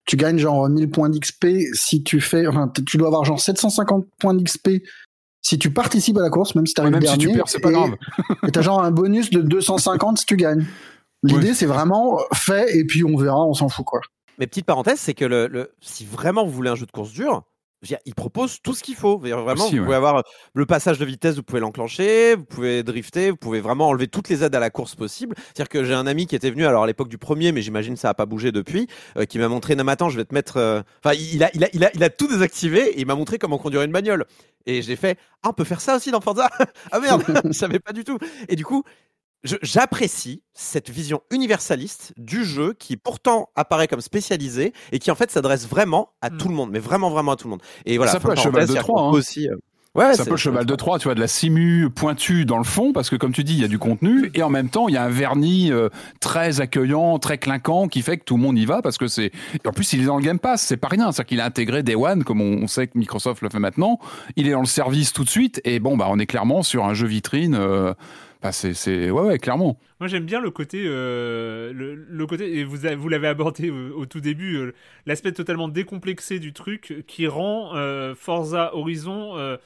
tu 0.05 0.17
gagnes 0.17 0.37
genre 0.37 0.67
1000 0.69 0.89
points 0.89 1.09
d'XP 1.09 1.47
si 1.73 2.03
tu 2.03 2.19
fais, 2.21 2.45
enfin, 2.47 2.71
tu 2.85 2.97
dois 2.97 3.07
avoir 3.07 3.23
genre 3.25 3.39
750 3.39 4.05
points 4.19 4.33
d'XP 4.33 4.83
si 5.41 5.59
tu 5.59 5.71
participes 5.71 6.17
à 6.17 6.21
la 6.21 6.29
course, 6.29 6.55
même 6.55 6.65
si 6.65 6.73
t'arrives 6.73 6.93
Même 6.93 7.01
si 7.01 7.07
dernier. 7.07 7.25
tu 7.27 7.33
perds, 7.33 7.47
c'est 7.49 7.59
pas 7.59 7.69
et- 7.69 7.73
grave. 7.73 7.95
Et 8.47 8.51
t'as 8.51 8.61
genre 8.61 8.81
un 8.81 8.91
bonus 8.91 9.29
de 9.29 9.41
250 9.41 10.19
si 10.19 10.25
tu 10.25 10.37
gagnes. 10.37 10.65
L'idée, 11.23 11.53
c'est 11.53 11.65
vraiment 11.65 12.19
fait 12.33 12.77
et 12.77 12.85
puis 12.85 13.03
on 13.05 13.15
verra, 13.17 13.45
on 13.45 13.53
s'en 13.53 13.69
fout 13.69 13.85
quoi. 13.85 14.01
Mais 14.39 14.47
petite 14.47 14.65
parenthèse, 14.65 14.99
c'est 14.99 15.13
que 15.13 15.25
le, 15.25 15.47
le- 15.47 15.71
si 15.79 16.05
vraiment 16.05 16.43
vous 16.45 16.51
voulez 16.51 16.69
un 16.69 16.75
jeu 16.75 16.85
de 16.85 16.91
course 16.91 17.11
dur, 17.13 17.43
il 18.05 18.15
propose 18.15 18.61
tout 18.61 18.73
ce 18.73 18.83
qu'il 18.83 18.95
faut. 18.95 19.17
Vraiment, 19.17 19.53
Aussi, 19.53 19.71
vous 19.71 19.79
ouais. 19.79 19.83
pouvez 19.85 19.95
avoir 19.95 20.23
le 20.53 20.65
passage 20.65 20.99
de 20.99 21.05
vitesse, 21.05 21.35
vous 21.35 21.43
pouvez 21.43 21.59
l'enclencher, 21.59 22.35
vous 22.35 22.45
pouvez 22.45 22.83
drifter, 22.83 23.31
vous 23.31 23.37
pouvez 23.37 23.61
vraiment 23.61 23.89
enlever 23.89 24.07
toutes 24.07 24.29
les 24.29 24.43
aides 24.43 24.55
à 24.55 24.59
la 24.59 24.69
course 24.69 24.95
possibles. 24.95 25.35
C'est-à-dire 25.37 25.69
que 25.69 25.83
j'ai 25.83 25.93
un 25.93 26.07
ami 26.07 26.27
qui 26.27 26.35
était 26.35 26.49
venu, 26.51 26.65
alors 26.65 26.83
à 26.83 26.87
l'époque 26.87 27.09
du 27.09 27.17
premier, 27.17 27.51
mais 27.51 27.61
j'imagine 27.61 27.95
ça 27.95 28.09
a 28.09 28.13
pas 28.13 28.25
bougé 28.25 28.51
depuis, 28.51 28.87
euh, 29.17 29.25
qui 29.25 29.37
m'a 29.39 29.47
montré, 29.47 29.75
non 29.75 29.87
attends, 29.87 30.09
je 30.09 30.17
vais 30.17 30.25
te 30.25 30.33
mettre... 30.33 30.57
euh, 30.57 30.81
Enfin, 31.03 31.15
il, 31.15 31.43
a, 31.43 31.49
il, 31.53 31.63
a, 31.63 31.67
il, 31.73 31.83
a, 31.83 31.91
il 31.93 32.03
a 32.03 32.09
tout 32.09 32.27
désactivé 32.27 32.89
et 32.89 32.99
il 33.01 33.05
m'a 33.05 33.15
montré 33.15 33.37
comment 33.37 33.57
conduire 33.57 33.81
une 33.81 33.91
bagnole. 33.91 34.25
Et 34.65 34.81
j'ai 34.81 34.95
fait, 34.95 35.17
ah, 35.43 35.49
on 35.49 35.53
peut 35.53 35.65
faire 35.65 35.81
ça 35.81 35.97
aussi 35.97 36.09
dans 36.11 36.21
Forza? 36.21 36.49
Ah 36.91 36.99
merde, 36.99 37.23
je 37.45 37.51
savais 37.51 37.79
pas 37.79 37.91
du 37.91 38.03
tout. 38.03 38.17
Et 38.47 38.55
du 38.55 38.63
coup, 38.65 38.83
j'apprécie 39.43 40.41
cette 40.53 40.89
vision 40.89 41.21
universaliste 41.31 42.13
du 42.17 42.45
jeu 42.45 42.73
qui 42.77 42.97
pourtant 42.97 43.49
apparaît 43.55 43.87
comme 43.87 44.01
spécialisé 44.01 44.73
et 44.91 44.99
qui 44.99 45.11
en 45.11 45.15
fait 45.15 45.31
s'adresse 45.31 45.67
vraiment 45.67 46.09
à 46.21 46.29
Mm. 46.29 46.37
tout 46.37 46.47
le 46.47 46.53
monde, 46.55 46.69
mais 46.71 46.79
vraiment 46.79 47.09
vraiment 47.09 47.31
à 47.33 47.35
tout 47.35 47.47
le 47.47 47.51
monde. 47.51 47.61
Et 47.85 47.97
voilà, 47.97 48.11
Ça 48.11 48.19
fin 48.19 48.29
peut, 48.29 48.35
cheval 48.35 48.61
de 48.61 48.67
c'est-à-dire 48.67 48.83
Troie, 48.83 49.01
qu'on 49.01 49.07
hein. 49.09 49.11
peut 49.11 49.17
aussi. 49.17 49.47
euh, 49.49 49.55
Ouais, 49.95 50.15
ça 50.15 50.23
c'est- 50.23 50.25
peut 50.25 50.31
le 50.31 50.37
cheval 50.37 50.65
de 50.65 50.75
Troie, 50.75 50.97
tu 50.97 51.03
vois, 51.03 51.13
de 51.13 51.19
la 51.19 51.27
simu 51.27 51.87
pointue 51.91 52.45
dans 52.45 52.57
le 52.57 52.63
fond, 52.63 52.93
parce 52.93 53.11
que 53.11 53.15
comme 53.15 53.31
tu 53.31 53.43
dis, 53.43 53.53
il 53.53 53.61
y 53.61 53.63
a 53.63 53.67
du 53.67 53.77
contenu, 53.77 54.31
et 54.33 54.41
en 54.41 54.49
même 54.49 54.69
temps, 54.69 54.87
il 54.87 54.95
y 54.95 54.97
a 54.97 55.03
un 55.03 55.09
vernis 55.09 55.71
euh, 55.71 55.89
très 56.19 56.61
accueillant, 56.61 57.19
très 57.19 57.37
clinquant, 57.37 57.87
qui 57.87 58.01
fait 58.01 58.17
que 58.17 58.23
tout 58.23 58.35
le 58.37 58.41
monde 58.41 58.57
y 58.57 58.65
va, 58.65 58.81
parce 58.81 58.97
que 58.97 59.05
c'est... 59.07 59.31
En 59.67 59.71
plus, 59.71 59.93
il 59.93 60.01
est 60.01 60.05
dans 60.05 60.17
le 60.17 60.23
Game 60.23 60.39
Pass, 60.39 60.63
c'est 60.63 60.77
pas 60.77 60.87
rien, 60.87 61.11
c'est-à-dire 61.11 61.25
qu'il 61.27 61.41
a 61.41 61.45
intégré 61.45 61.83
Day 61.83 61.93
One, 61.93 62.23
comme 62.23 62.41
on, 62.41 62.63
on 62.63 62.67
sait 62.67 62.87
que 62.87 62.97
Microsoft 62.97 63.43
le 63.43 63.49
fait 63.49 63.59
maintenant, 63.59 63.99
il 64.35 64.47
est 64.47 64.51
dans 64.53 64.61
le 64.61 64.65
service 64.65 65.13
tout 65.13 65.23
de 65.25 65.29
suite, 65.29 65.61
et 65.63 65.79
bon, 65.79 65.95
bah, 65.95 66.07
on 66.09 66.17
est 66.17 66.25
clairement 66.25 66.63
sur 66.63 66.85
un 66.85 66.95
jeu 66.95 67.05
vitrine, 67.05 67.53
euh, 67.53 67.93
bah, 68.43 68.51
c'est... 68.51 69.09
Ouais, 69.09 69.39
clairement. 69.39 69.79
Moi 70.01 70.09
j'aime 70.09 70.25
bien 70.25 70.41
le 70.41 70.51
côté, 70.51 70.83
euh, 70.85 71.71
le, 71.73 72.27
côté 72.27 72.59
et 72.59 72.65
vous, 72.65 72.77
vous 72.97 73.09
l'avez 73.09 73.29
abordé 73.29 73.69
au, 73.69 74.05
tout 74.05 74.19
début, 74.19 74.57
euh, 74.57 74.73
l'aspect 75.05 75.31
totalement 75.31 75.69
décomplexé 75.69 76.39
du 76.39 76.51
truc 76.51 77.05
qui 77.07 77.25
rend 77.25 77.73
euh, 77.75 78.13
Forza 78.15 78.75
Horizon 78.75 79.57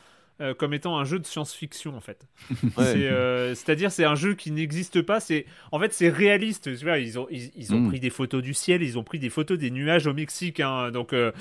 euh, 0.42 0.54
comme 0.54 0.74
étant 0.74 0.98
un 0.98 1.04
jeu 1.06 1.20
de 1.20 1.26
science-fiction 1.26 1.96
en 1.96 2.02
fait. 2.02 2.26
Ouais. 2.78 2.84
Euh, 2.96 3.56
C'est-à-dire 3.56 3.92
c'est 3.92 4.04
un 4.06 4.16
jeu 4.16 4.34
qui 4.36 4.52
n'existe 4.52 5.02
pas. 5.02 5.20
C'est 5.20 5.46
en 5.72 5.80
fait 5.80 5.94
c'est 5.94 6.10
réaliste. 6.10 6.76
Tu 6.78 6.86
vois, 6.86 7.00
ils 7.00 7.18
ont 7.20 7.28
ils, 7.32 7.52
ils 7.56 7.74
ont 7.74 7.80
Mm. 7.80 7.90
pris 7.90 8.00
des 8.00 8.10
photos 8.10 8.42
du 8.42 8.54
ciel, 8.54 8.82
ils 8.84 8.98
ont 8.98 9.04
pris 9.04 9.20
des 9.20 9.30
photos 9.30 9.58
des 9.58 9.72
nuages 9.72 10.08
au 10.08 10.14
Mexique. 10.14 10.60
hein. 10.60 10.92
donc 10.92 11.14
euh, 11.14 11.32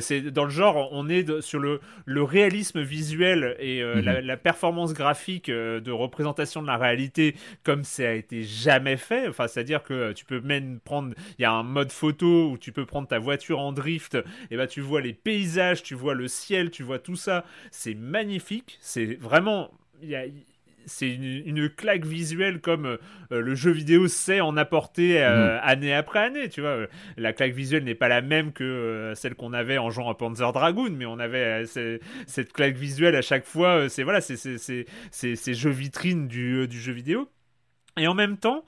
c'est 0.00 0.20
dans 0.30 0.44
le 0.44 0.50
genre 0.50 0.88
on 0.92 1.08
est 1.08 1.40
sur 1.40 1.58
le 1.60 1.80
le 2.04 2.22
réalisme 2.22 2.80
visuel 2.82 3.56
et 3.58 3.82
Mhm. 3.82 4.00
la, 4.00 4.20
la 4.20 4.36
performance 4.36 4.92
graphique 4.94 5.50
de 5.50 5.90
représentation 5.90 6.62
de 6.62 6.66
la 6.66 6.76
réalité 6.76 7.34
comme 7.62 7.84
ça 7.84 8.08
a 8.08 8.12
été 8.12 8.42
jamais 8.42 8.96
fait. 8.96 9.28
Enfin 9.28 9.48
c'est 9.48 9.60
à 9.60 9.64
dire 9.64 9.82
que 9.82 10.12
tu 10.12 10.24
peux 10.24 10.40
même 10.40 10.80
prendre 10.80 11.14
il 11.38 11.42
y 11.42 11.44
a 11.44 11.52
un 11.52 11.62
mode 11.62 11.92
photo 11.92 12.50
où 12.50 12.58
tu 12.58 12.72
peux 12.72 12.86
prendre 12.86 13.08
ta 13.08 13.18
voiture 13.18 13.58
en 13.60 13.72
drift 13.72 14.16
et 14.50 14.56
ben 14.56 14.66
tu 14.66 14.80
vois 14.80 15.00
les 15.00 15.12
paysages, 15.12 15.82
tu 15.82 15.94
vois 15.94 16.14
le 16.14 16.28
ciel, 16.28 16.70
tu 16.70 16.82
vois 16.82 16.98
tout 16.98 17.16
ça. 17.16 17.44
C'est 17.70 17.94
magnifique. 17.94 18.45
C'est 18.80 19.14
vraiment 19.14 19.70
c'est 20.86 21.12
une, 21.12 21.42
une 21.44 21.68
claque 21.68 22.06
visuelle 22.06 22.60
comme 22.60 22.86
euh, 22.86 22.98
le 23.30 23.54
jeu 23.54 23.72
vidéo 23.72 24.06
sait 24.06 24.40
en 24.40 24.56
apporter 24.56 25.22
euh, 25.22 25.58
année 25.60 25.92
après 25.92 26.20
année. 26.20 26.48
Tu 26.48 26.60
vois, 26.60 26.86
la 27.16 27.32
claque 27.32 27.52
visuelle 27.52 27.84
n'est 27.84 27.96
pas 27.96 28.08
la 28.08 28.22
même 28.22 28.52
que 28.52 28.64
euh, 28.64 29.14
celle 29.14 29.34
qu'on 29.34 29.52
avait 29.52 29.78
en 29.78 29.90
jouant 29.90 30.08
à 30.08 30.14
Panzer 30.14 30.52
Dragoon, 30.52 30.90
mais 30.90 31.06
on 31.06 31.18
avait 31.18 31.64
cette 32.26 32.52
claque 32.52 32.76
visuelle 32.76 33.16
à 33.16 33.22
chaque 33.22 33.44
fois. 33.44 33.88
c'est 33.88 34.04
voilà, 34.04 34.20
c'est 34.20 34.36
c'est 34.36 34.58
c'est 34.58 34.86
c'est 35.10 35.36
ces 35.36 35.54
jeux 35.54 35.70
vitrines 35.70 36.28
du 36.28 36.66
du 36.68 36.80
jeu 36.80 36.92
vidéo. 36.92 37.28
Et 37.98 38.06
en 38.06 38.14
même 38.14 38.36
temps, 38.36 38.64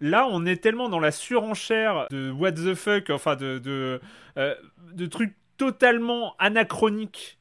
là, 0.00 0.26
on 0.30 0.44
est 0.44 0.56
tellement 0.56 0.88
dans 0.88 1.00
la 1.00 1.10
surenchère 1.10 2.06
de 2.10 2.30
what 2.30 2.52
the 2.52 2.74
fuck, 2.74 3.10
enfin 3.10 3.36
de 3.36 3.58
de, 3.58 4.00
de 4.36 5.06
trucs 5.06 5.34
totalement 5.56 6.34
anachroniques 6.38 7.38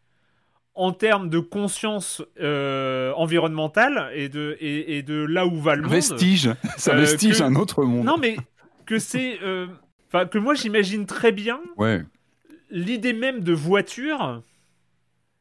en 0.74 0.94
termes 0.94 1.30
de 1.30 1.40
conscience 1.40 2.22
euh, 2.40 3.12
environnementale 3.18 4.10
et 4.16 4.30
de, 4.30 4.56
et, 4.62 4.98
et 4.98 5.04
de 5.04 5.16
là 5.26 5.46
où 5.46 5.60
va 5.60 5.76
le 5.76 5.82
monde. 5.84 5.92
Vestige, 5.92 6.50
ça 6.78 6.94
Euh, 6.94 7.02
vestige 7.02 7.40
que- 7.40 7.44
un 7.44 7.56
autre 7.56 7.84
monde. 7.84 8.06
Non, 8.06 8.18
mais 8.18 8.38
que 8.86 9.00
c'est. 9.00 9.40
euh, 9.44 9.68
Enfin, 10.14 10.26
que 10.26 10.38
moi 10.38 10.54
j'imagine 10.56 11.06
très 11.06 11.32
bien 11.32 11.60
Ouais. 11.78 12.04
l'idée 12.70 13.14
même 13.14 13.40
de 13.42 13.54
voiture 13.54 14.42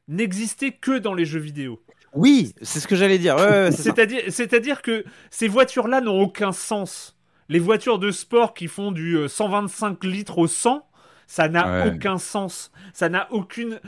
n'existait 0.08 0.72
que 0.72 0.98
dans 0.98 1.14
les 1.14 1.24
jeux 1.24 1.40
vidéo. 1.40 1.82
Oui, 2.14 2.54
c'est 2.62 2.80
ce 2.80 2.88
que 2.88 2.96
j'allais 2.96 3.18
dire. 3.18 3.36
Ouais. 3.36 3.70
C'est-à-dire, 3.72 4.22
c'est-à-dire 4.28 4.82
que 4.82 5.04
ces 5.30 5.46
voitures-là 5.48 6.00
n'ont 6.00 6.20
aucun 6.20 6.52
sens. 6.52 7.16
Les 7.48 7.58
voitures 7.58 7.98
de 7.98 8.10
sport 8.10 8.54
qui 8.54 8.66
font 8.68 8.92
du 8.92 9.16
euh, 9.16 9.28
125 9.28 10.02
litres 10.04 10.38
au 10.38 10.46
100, 10.46 10.86
ça 11.26 11.48
n'a 11.48 11.84
Ouais. 11.86 11.92
aucun 11.94 12.18
sens. 12.18 12.70
Ça 12.92 13.08
n'a 13.08 13.26
aucune 13.32 13.80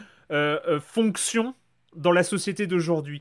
fonction 0.81 1.55
dans 1.95 2.13
la 2.13 2.23
société 2.23 2.67
d'aujourd'hui. 2.67 3.21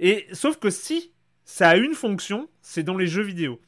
Et 0.00 0.26
sauf 0.32 0.58
que 0.58 0.70
si 0.70 1.12
ça 1.44 1.68
a 1.70 1.76
une 1.76 1.94
fonction, 1.94 2.48
c'est 2.60 2.82
dans 2.82 2.96
les 2.96 3.06
jeux 3.06 3.22
vidéo. 3.22 3.60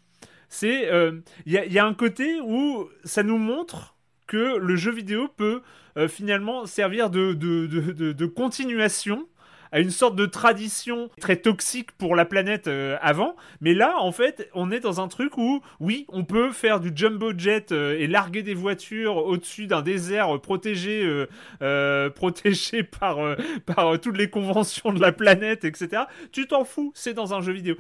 C'est 0.48 0.90
euh, 0.90 1.20
il 1.47 1.52
y, 1.52 1.59
a- 1.59 1.65
il 1.66 1.73
y 1.73 1.78
a 1.78 1.85
un 1.86 1.94
côté 1.94 2.40
où 2.40 2.89
ça 3.05 3.23
nous 3.23 3.36
montre 3.39 3.97
que 4.27 4.56
le 4.56 4.77
jeu 4.77 4.90
vidéo 4.93 5.28
peut 5.28 5.62
euh, 5.97 6.09
finalement 6.09 6.66
servir 6.66 7.10
de, 7.10 7.35
de- 7.35 7.66
de 8.12 8.27
continuation 8.27 9.27
à 9.73 9.81
une 9.81 9.90
sorte 9.90 10.16
de 10.16 10.27
tradition 10.27 11.11
très 11.20 11.36
toxique 11.36 11.93
pour 11.93 12.16
la 12.16 12.24
planète 12.24 12.69
euh, 12.69 12.97
avant. 13.01 13.36
Mais 13.61 13.74
là, 13.74 13.97
en 13.99 14.12
fait, 14.12 14.49
on 14.55 14.70
est 14.70 14.81
dans 14.81 15.01
un 15.01 15.09
truc 15.09 15.36
où, 15.39 15.61
oui, 15.81 16.07
on 16.09 16.24
peut 16.24 16.53
faire 16.53 16.81
du 16.81 16.93
jumbo 16.95 17.32
jet 17.36 17.73
euh, 17.73 17.99
et 17.99 18.07
larguer 18.07 18.43
des 18.43 18.55
voitures 18.55 19.16
au-dessus 19.16 19.66
d'un 19.66 19.82
désert 19.82 20.35
euh, 20.35 20.39
protégé, 20.39 21.27
protégé 22.15 22.82
par, 22.82 23.19
par 23.66 24.01
toutes 24.01 24.16
les 24.16 24.31
conventions 24.31 24.93
de 24.93 25.01
la 25.01 25.12
planète, 25.12 25.65
etc. 25.65 26.03
Tu 26.32 26.47
t'en 26.47 26.65
fous, 26.65 26.93
c'est 26.95 27.15
dans 27.15 27.35
un 27.35 27.40
jeu 27.40 27.53
vidéo. 27.53 27.77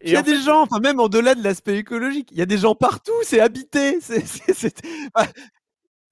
Et 0.00 0.08
Il 0.08 0.12
y 0.12 0.16
a 0.16 0.20
en 0.20 0.22
des 0.22 0.40
gens, 0.40 0.62
enfin 0.62 0.80
même 0.80 0.98
au-delà 0.98 1.34
de 1.34 1.44
l'aspect 1.44 1.76
écologique, 1.76 2.28
il 2.32 2.38
y 2.38 2.42
a 2.42 2.46
des 2.46 2.56
gens 2.56 2.74
partout, 2.74 3.12
c'est 3.22 3.40
habité. 3.40 3.98
c'est. 4.00 4.82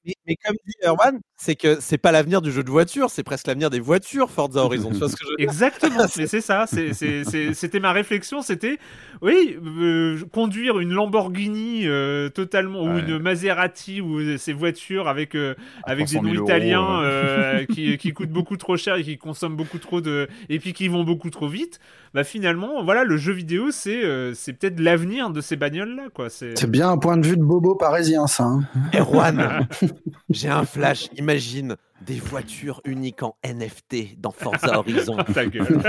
Mais, 0.09 0.15
mais 0.27 0.37
comme 0.43 0.57
dit 0.67 0.75
Erwan, 0.87 1.21
c'est 1.37 1.55
que 1.55 1.81
c'est 1.81 1.99
pas 1.99 2.13
l'avenir 2.13 2.41
du 2.41 2.51
jeu 2.51 2.65
de 2.65 2.71
voiture, 2.71 3.11
c'est 3.11 3.23
presque 3.23 3.47
l'avenir 3.47 3.69
des 3.69 3.79
voitures 3.79 4.31
Forza 4.31 4.65
Horizon. 4.65 4.91
tu 4.91 4.97
vois 4.97 5.11
ce 5.11 5.17
que 5.17 5.25
je 5.25 5.31
veux 5.31 5.37
dire? 5.37 5.45
Exactement, 5.47 6.07
mais 6.17 6.27
c'est 6.27 6.41
ça, 6.41 6.65
c'était 6.67 7.81
ma 7.81 7.93
réflexion, 7.93 8.41
c'était, 8.41 8.79
oui, 9.21 9.59
euh, 9.63 10.25
conduire 10.33 10.79
une 10.79 10.93
Lamborghini 10.95 11.87
euh, 11.87 12.31
totalement, 12.31 12.85
ou 12.85 12.99
une 12.99 13.19
Maserati, 13.19 14.01
ou 14.01 14.39
ces 14.39 14.55
voitures 14.55 15.09
avec, 15.09 15.35
euh, 15.35 15.55
avec 15.85 16.07
des 16.07 16.15
300 16.15 16.23
000 16.23 16.35
noms 16.35 16.41
euros, 16.41 16.49
italiens 16.49 17.01
ouais. 17.01 17.05
euh, 17.05 17.67
qui, 17.67 17.99
qui 17.99 18.13
coûtent 18.15 18.33
beaucoup 18.33 18.57
trop 18.57 18.79
cher 18.79 18.97
et 18.97 19.05
qui 19.05 19.19
consomment 19.19 19.57
beaucoup 19.57 19.79
trop 19.79 20.01
de... 20.01 20.27
et 20.49 20.59
puis 20.59 20.73
qui 20.73 20.89
vont 20.89 21.05
beaucoup 21.05 21.29
trop 21.29 21.49
vite, 21.49 21.81
bah 22.19 22.25
finalement, 22.25 22.83
voilà, 22.83 23.05
le 23.05 23.17
jeu 23.17 23.33
vidéo, 23.33 23.71
c'est 23.71 24.03
euh, 24.03 24.35
c'est 24.35 24.53
peut-être 24.53 24.81
l'avenir 24.81 25.31
de 25.31 25.41
ces 25.41 25.55
bagnoles-là, 25.55 26.09
quoi. 26.13 26.31
C'est... 26.31 26.59
C'est 26.59 26.69
bien 26.69 26.91
un 26.91 26.99
point 26.99 27.17
de 27.17 27.25
vue 27.25 27.37
de 27.37 27.45
bobo 27.45 27.77
parisien, 27.77 28.27
ça. 28.27 28.43
hein. 28.43 28.65
Erwan, 28.93 29.69
j'ai 30.29 30.49
un 30.49 30.65
flash. 30.65 31.11
Imagine 31.17 31.77
des 32.05 32.17
voitures 32.19 32.81
uniques 32.85 33.23
en 33.23 33.37
NFT 33.45 34.19
dans 34.21 34.33
Forza 34.33 34.81
Horizon. 34.81 35.17
Ta 35.33 35.47
gueule. 35.47 35.81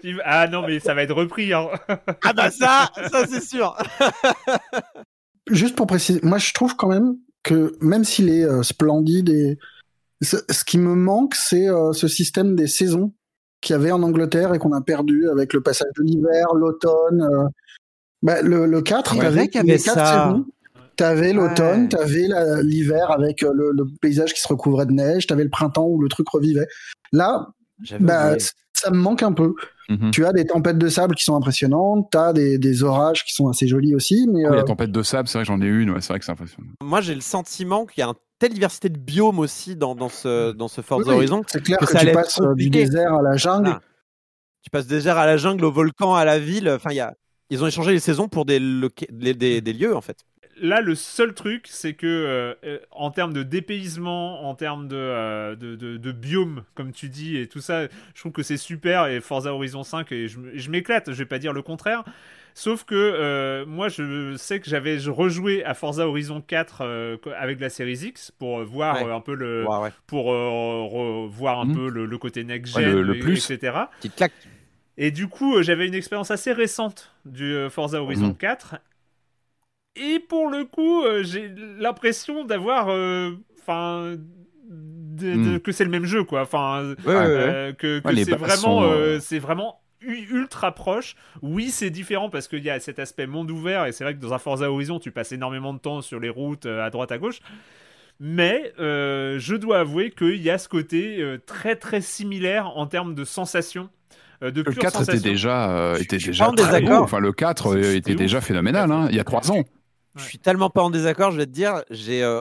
Tu- 0.00 0.20
ah 0.24 0.48
non, 0.48 0.66
mais 0.66 0.80
ça 0.80 0.94
va 0.94 1.02
être 1.02 1.14
repris, 1.14 1.52
hein. 1.52 1.66
Ah 2.22 2.32
bah 2.32 2.50
ça, 2.50 2.90
ça 3.12 3.26
c'est 3.26 3.44
sûr. 3.44 3.76
Juste 5.50 5.76
pour 5.76 5.86
préciser, 5.86 6.20
moi 6.22 6.38
je 6.38 6.54
trouve 6.54 6.76
quand 6.76 6.88
même 6.88 7.16
que 7.42 7.76
même 7.82 8.04
s'il 8.04 8.30
est 8.30 8.44
euh, 8.44 8.62
splendide 8.62 9.28
et 9.28 9.58
ce, 10.22 10.38
ce 10.48 10.64
qui 10.64 10.78
me 10.78 10.94
manque, 10.94 11.34
c'est 11.34 11.68
euh, 11.68 11.92
ce 11.92 12.08
système 12.08 12.56
des 12.56 12.68
saisons 12.68 13.12
qu'il 13.64 13.72
y 13.74 13.76
avait 13.76 13.90
en 13.90 14.02
Angleterre 14.02 14.54
et 14.54 14.58
qu'on 14.58 14.72
a 14.72 14.80
perdu 14.80 15.28
avec 15.28 15.52
le 15.52 15.60
passage 15.60 15.88
de 15.98 16.02
l'hiver, 16.04 16.46
l'automne. 16.54 17.22
euh. 17.22 17.48
Bah, 18.22 18.40
le, 18.42 18.66
le 18.66 18.80
4, 18.80 19.12
C'est 19.14 19.18
t'avais 19.20 19.30
vrai 19.34 19.48
qu'il 19.48 19.56
y 19.60 19.64
avait 19.64 19.76
les 19.78 19.82
quatre 19.82 19.94
ça. 19.98 20.24
saisons. 20.28 20.46
T'avais 20.96 21.32
l'automne, 21.32 21.82
Ouais. 21.82 21.88
t'avais 21.88 22.28
l'hiver 22.62 23.10
avec 23.10 23.42
euh, 23.42 23.50
le, 23.52 23.72
le 23.72 23.84
paysage 24.00 24.32
qui 24.32 24.40
se 24.40 24.46
recouvrait 24.48 24.86
de 24.86 24.92
neige, 24.92 25.26
t'avais 25.26 25.42
le 25.44 25.50
printemps 25.50 25.86
où 25.88 26.00
le 26.00 26.08
truc 26.08 26.28
revivait. 26.28 26.68
Là, 27.12 27.48
bah, 28.00 28.36
ça 28.72 28.90
me 28.90 28.96
manque 28.96 29.22
un 29.24 29.32
peu. 29.32 29.54
Mhm. 29.88 30.12
Tu 30.12 30.24
as 30.24 30.32
des 30.32 30.46
tempêtes 30.46 30.78
de 30.78 30.88
sable 30.88 31.14
qui 31.16 31.24
sont 31.24 31.36
impressionnantes, 31.36 32.08
t'as 32.12 32.32
des, 32.32 32.56
des 32.58 32.82
orages 32.84 33.24
qui 33.24 33.34
sont 33.34 33.48
assez 33.48 33.66
jolis 33.66 33.94
aussi, 33.94 34.26
mais 34.32 34.46
Oui, 34.46 34.52
euh, 34.52 34.56
la 34.56 34.62
tempête 34.62 34.92
de 34.92 35.02
sable, 35.02 35.28
c'est 35.28 35.36
vrai 35.38 35.42
que 35.44 35.48
j'en 35.48 35.60
ai 35.60 35.66
une, 35.66 35.90
ouais, 35.90 36.00
c'est 36.00 36.08
vrai 36.08 36.20
que 36.20 36.24
c'est 36.24 36.32
impressionnant. 36.32 36.68
Moi 36.82 37.00
j'ai 37.02 37.14
le 37.14 37.20
sentiment 37.20 37.84
qu'il 37.84 38.00
y 38.00 38.04
a 38.04 38.08
une 38.08 38.14
telle 38.44 38.52
diversité 38.54 38.88
de 38.90 38.98
biomes 38.98 39.38
aussi 39.38 39.74
dans, 39.74 39.94
dans 39.94 40.10
ce, 40.10 40.52
dans 40.52 40.68
ce 40.68 40.80
Forza 40.82 41.10
oui, 41.12 41.16
Horizon. 41.16 41.42
c'est 41.46 41.62
clair 41.62 41.78
que 41.78 41.86
que, 41.86 41.92
ça 41.92 42.00
tu 42.00 42.12
passes 42.12 42.40
euh, 42.40 42.54
du 42.54 42.68
désert 42.68 43.14
à 43.14 43.22
la 43.22 43.36
jungle. 43.36 43.70
Ah. 43.76 43.80
Tu 44.62 44.68
passes 44.70 44.86
du 44.86 44.94
désert 44.94 45.16
à 45.16 45.24
la 45.26 45.36
jungle, 45.38 45.64
au 45.64 45.72
volcan, 45.72 46.14
à 46.14 46.24
la 46.26 46.38
ville. 46.38 46.68
Enfin, 46.68 46.90
il 46.90 46.96
y 46.96 47.00
a... 47.00 47.14
Ils 47.50 47.62
ont 47.62 47.66
échangé 47.66 47.92
les 47.92 48.00
saisons 48.00 48.28
pour 48.28 48.44
des, 48.44 48.58
loca- 48.60 49.06
des, 49.10 49.32
des- 49.34 49.60
des 49.60 49.72
lieux 49.72 49.94
en 49.96 50.00
fait. 50.00 50.18
là, 50.60 50.80
le 50.80 50.94
seul 50.94 51.34
truc, 51.34 51.66
c'est 51.68 51.94
que 51.94 52.06
euh, 52.06 52.54
euh, 52.64 52.78
en 52.90 53.10
termes 53.10 53.32
de 53.32 53.42
dépaysement, 53.42 54.48
en 54.48 54.54
termes 54.54 54.88
de, 54.88 54.96
euh, 54.96 55.56
de, 55.56 55.74
de, 55.76 55.96
de 55.96 56.12
biome, 56.12 56.64
comme 56.74 56.92
tu 56.92 57.08
dis, 57.08 57.36
et 57.36 57.46
tout 57.48 57.60
ça, 57.60 57.86
je 58.14 58.20
trouve 58.20 58.32
que 58.32 58.42
c'est 58.42 58.56
super. 58.56 59.06
Et 59.06 59.20
Forza 59.20 59.52
Horizon 59.54 59.84
5, 59.84 60.10
et 60.12 60.28
je 60.28 60.70
m'éclate, 60.70 61.12
je 61.12 61.18
vais 61.18 61.26
pas 61.26 61.38
dire 61.38 61.52
le 61.52 61.62
contraire. 61.62 62.04
Sauf 62.56 62.84
que 62.84 62.94
euh, 62.94 63.66
moi, 63.66 63.88
je 63.88 64.36
sais 64.36 64.60
que 64.60 64.70
j'avais 64.70 64.96
rejoué 64.98 65.64
à 65.64 65.74
Forza 65.74 66.06
Horizon 66.06 66.40
4 66.40 66.82
euh, 66.82 67.16
avec 67.36 67.58
la 67.60 67.68
série 67.68 67.94
X 67.96 68.30
pour 68.38 68.60
euh, 68.60 68.64
voir 68.64 68.94
Ouais. 68.96 69.04
euh, 69.04 69.14
un 69.14 69.20
peu 69.20 69.34
le, 69.34 69.66
Ouais, 69.66 69.78
ouais. 69.78 69.92
pour 70.06 70.32
euh, 70.32 70.82
revoir 70.84 71.60
un 71.60 71.64
Mhm. 71.66 71.74
peu 71.74 71.88
le, 71.90 72.06
le 72.06 72.18
côté 72.18 72.44
next 72.44 72.76
Ouais, 72.76 72.84
gen, 72.84 73.00
le- 73.00 73.18
plus. 73.18 73.50
etc. 73.50 73.90
Petite 74.00 74.14
claque. 74.16 74.32
Et 74.96 75.10
du 75.10 75.26
coup, 75.26 75.56
euh, 75.56 75.62
j'avais 75.62 75.88
une 75.88 75.94
expérience 75.94 76.30
assez 76.30 76.52
récente 76.52 77.10
du 77.24 77.52
euh, 77.54 77.68
Forza 77.70 78.00
Horizon 78.00 78.28
Mhm. 78.28 78.36
4. 78.36 78.76
Et 79.96 80.18
pour 80.18 80.48
le 80.50 80.64
coup, 80.64 81.02
euh, 81.04 81.22
j'ai 81.22 81.48
l'impression 81.78 82.44
d'avoir. 82.44 82.88
Enfin. 83.60 84.16
de- 84.70 85.36
de- 85.36 85.36
Mhm. 85.36 85.60
que 85.60 85.70
c'est 85.72 85.84
le 85.84 85.90
même 85.90 86.06
jeu, 86.06 86.24
quoi. 86.24 86.42
Enfin. 86.42 86.94
Ouais, 87.06 87.14
ouais, 87.14 87.14
ouais. 87.14 87.26
euh, 87.26 87.72
que, 87.72 88.00
que 88.00 88.08
Ouais, 88.08 88.14
les 88.14 88.24
c'est 88.24 88.34
vraiment, 88.34 88.80
sont, 88.80 88.82
euh, 88.82 89.20
c'est 89.20 89.38
vraiment 89.38 89.80
u- 89.80 89.83
ultra 90.08 90.72
proche. 90.72 91.16
Oui, 91.42 91.70
c'est 91.70 91.90
différent 91.90 92.30
parce 92.30 92.48
qu'il 92.48 92.62
y 92.62 92.70
a 92.70 92.78
cet 92.80 92.98
aspect 92.98 93.26
monde 93.26 93.50
ouvert 93.50 93.86
et 93.86 93.92
c'est 93.92 94.04
vrai 94.04 94.14
que 94.14 94.20
dans 94.20 94.32
un 94.34 94.38
Forza 94.38 94.70
Horizon, 94.70 94.98
tu 94.98 95.10
passes 95.10 95.32
énormément 95.32 95.72
de 95.74 95.78
temps 95.78 96.00
sur 96.02 96.20
les 96.20 96.28
routes 96.30 96.66
euh, 96.66 96.84
à 96.84 96.90
droite 96.90 97.12
à 97.12 97.18
gauche. 97.18 97.40
Mais 98.20 98.72
euh, 98.78 99.38
je 99.40 99.56
dois 99.56 99.80
avouer 99.80 100.10
qu'il 100.10 100.40
y 100.40 100.50
a 100.50 100.58
ce 100.58 100.68
côté 100.68 101.20
euh, 101.20 101.38
très 101.44 101.74
très 101.76 102.00
similaire 102.00 102.76
en 102.76 102.86
termes 102.86 103.14
de 103.14 103.24
sensations. 103.24 103.88
euh, 104.42 104.50
de 104.50 104.62
Le 104.62 104.70
pure 104.70 104.82
4 104.82 104.96
était 105.02 105.04
sensation. 105.12 105.30
déjà, 105.30 105.70
euh, 105.70 105.96
Je 105.96 106.02
était 106.02 106.18
déjà 106.18 106.44
pas 106.46 106.50
en 106.52 106.54
très 106.54 106.80
beau. 106.80 106.92
Enfin, 106.94 107.18
le 107.18 107.32
4 107.32 107.66
euh, 107.76 107.82
C'était 107.82 107.96
était 107.98 108.12
ouf. 108.12 108.18
déjà 108.18 108.40
phénoménal, 108.40 108.90
hein, 108.92 109.08
il 109.10 109.16
y 109.16 109.20
a 109.20 109.24
3 109.24 109.50
ans. 109.50 109.62
Je 110.16 110.22
suis 110.22 110.38
tellement 110.38 110.70
pas 110.70 110.82
en 110.82 110.90
désaccord, 110.90 111.32
je 111.32 111.38
vais 111.38 111.46
te 111.46 111.50
dire, 111.50 111.82
j'ai 111.90 112.22
euh, 112.22 112.40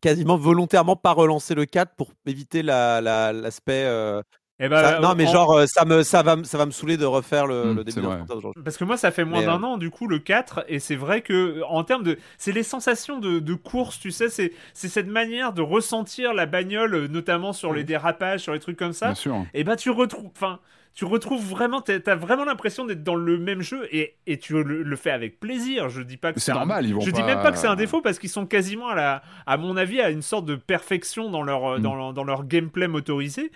quasiment 0.00 0.38
volontairement 0.38 0.96
pas 0.96 1.12
relancé 1.12 1.54
le 1.54 1.66
4 1.66 1.94
pour 1.96 2.12
éviter 2.26 2.62
la- 2.62 3.02
la- 3.02 3.32
l'aspect. 3.34 3.84
euh, 3.84 4.22
Eh 4.64 4.68
ben, 4.68 4.82
ça- 4.82 5.00
non, 5.00 5.14
mais 5.14 5.26
en- 5.28 5.32
genre, 5.32 5.52
euh, 5.52 5.66
ça, 5.66 5.84
me, 5.84 6.02
ça, 6.02 6.22
va, 6.22 6.36
me- 6.36 6.44
ça 6.44 6.56
va 6.58 6.66
me 6.66 6.70
saouler 6.70 6.96
de 6.96 7.04
refaire 7.04 7.46
le, 7.46 7.72
Mm, 7.72 7.76
le 7.76 7.84
début 7.84 8.00
aujourd'hui. 8.30 8.62
Parce 8.64 8.76
que 8.76 8.84
moi, 8.84 8.96
ça 8.96 9.10
fait 9.10 9.24
moins 9.24 9.40
Mais, 9.40 9.46
d'un 9.46 9.62
euh, 9.62 9.66
an, 9.66 9.76
du 9.78 9.90
coup, 9.90 10.06
le 10.08 10.18
4, 10.18 10.64
et 10.68 10.78
c'est 10.78 10.96
vrai 10.96 11.20
que, 11.20 11.62
en 11.68 11.84
termes 11.84 12.02
de. 12.02 12.18
C'est 12.38 12.52
les 12.52 12.62
sensations 12.62 13.18
de, 13.18 13.38
de 13.38 13.54
course, 13.54 13.98
tu 14.00 14.10
sais, 14.10 14.28
c'est 14.28 14.52
c'est 14.72 14.88
cette 14.88 15.08
manière 15.08 15.52
de 15.52 15.62
ressentir 15.62 16.34
la 16.34 16.46
bagnole, 16.46 16.94
euh, 16.94 17.08
notamment 17.08 17.52
sur 17.52 17.72
les 17.72 17.84
dérapages, 17.84 18.40
sur 18.40 18.52
les 18.52 18.60
trucs 18.60 18.78
comme 18.78 18.92
ça. 18.92 19.06
Bien 19.06 19.14
sûr. 19.14 19.44
Et 19.54 19.64
ben, 19.64 19.76
tu 19.76 19.90
retrouves. 19.90 20.30
Enfin. 20.34 20.58
Tu 20.94 21.04
retrouves 21.04 21.44
vraiment, 21.44 21.80
t'as 21.80 22.14
vraiment 22.14 22.44
l'impression 22.44 22.84
d'être 22.86 23.02
dans 23.02 23.16
le 23.16 23.36
même 23.36 23.62
jeu 23.62 23.88
et, 23.90 24.14
et 24.28 24.38
tu 24.38 24.52
le, 24.62 24.82
le 24.84 24.96
fais 24.96 25.10
avec 25.10 25.40
plaisir. 25.40 25.88
Je 25.88 26.02
dis 26.02 26.16
pas 26.16 26.32
que 26.32 26.38
C'est 26.38 26.52
normal, 26.52 26.86
ils 26.86 26.94
vont 26.94 27.00
Je 27.00 27.10
dis 27.10 27.20
pas- 27.20 27.26
même 27.26 27.42
pas 27.42 27.50
que 27.50 27.58
c'est 27.58 27.66
un 27.66 27.74
défaut 27.74 28.00
parce 28.00 28.20
qu'ils 28.20 28.30
sont 28.30 28.46
quasiment 28.46 28.86
à 28.88 28.94
la, 28.94 29.22
à 29.46 29.56
mon 29.56 29.76
avis, 29.76 30.00
à 30.00 30.10
une 30.10 30.22
sorte 30.22 30.44
de 30.46 30.54
perfection 30.54 31.30
dans 31.30 31.42
leur, 31.42 31.78
Mm. 31.78 31.82
dans 31.82 31.94
leur, 31.96 32.12
dans 32.12 32.22
leur 32.22 32.44
gameplay 32.46 32.86
motorisé. 32.86 33.50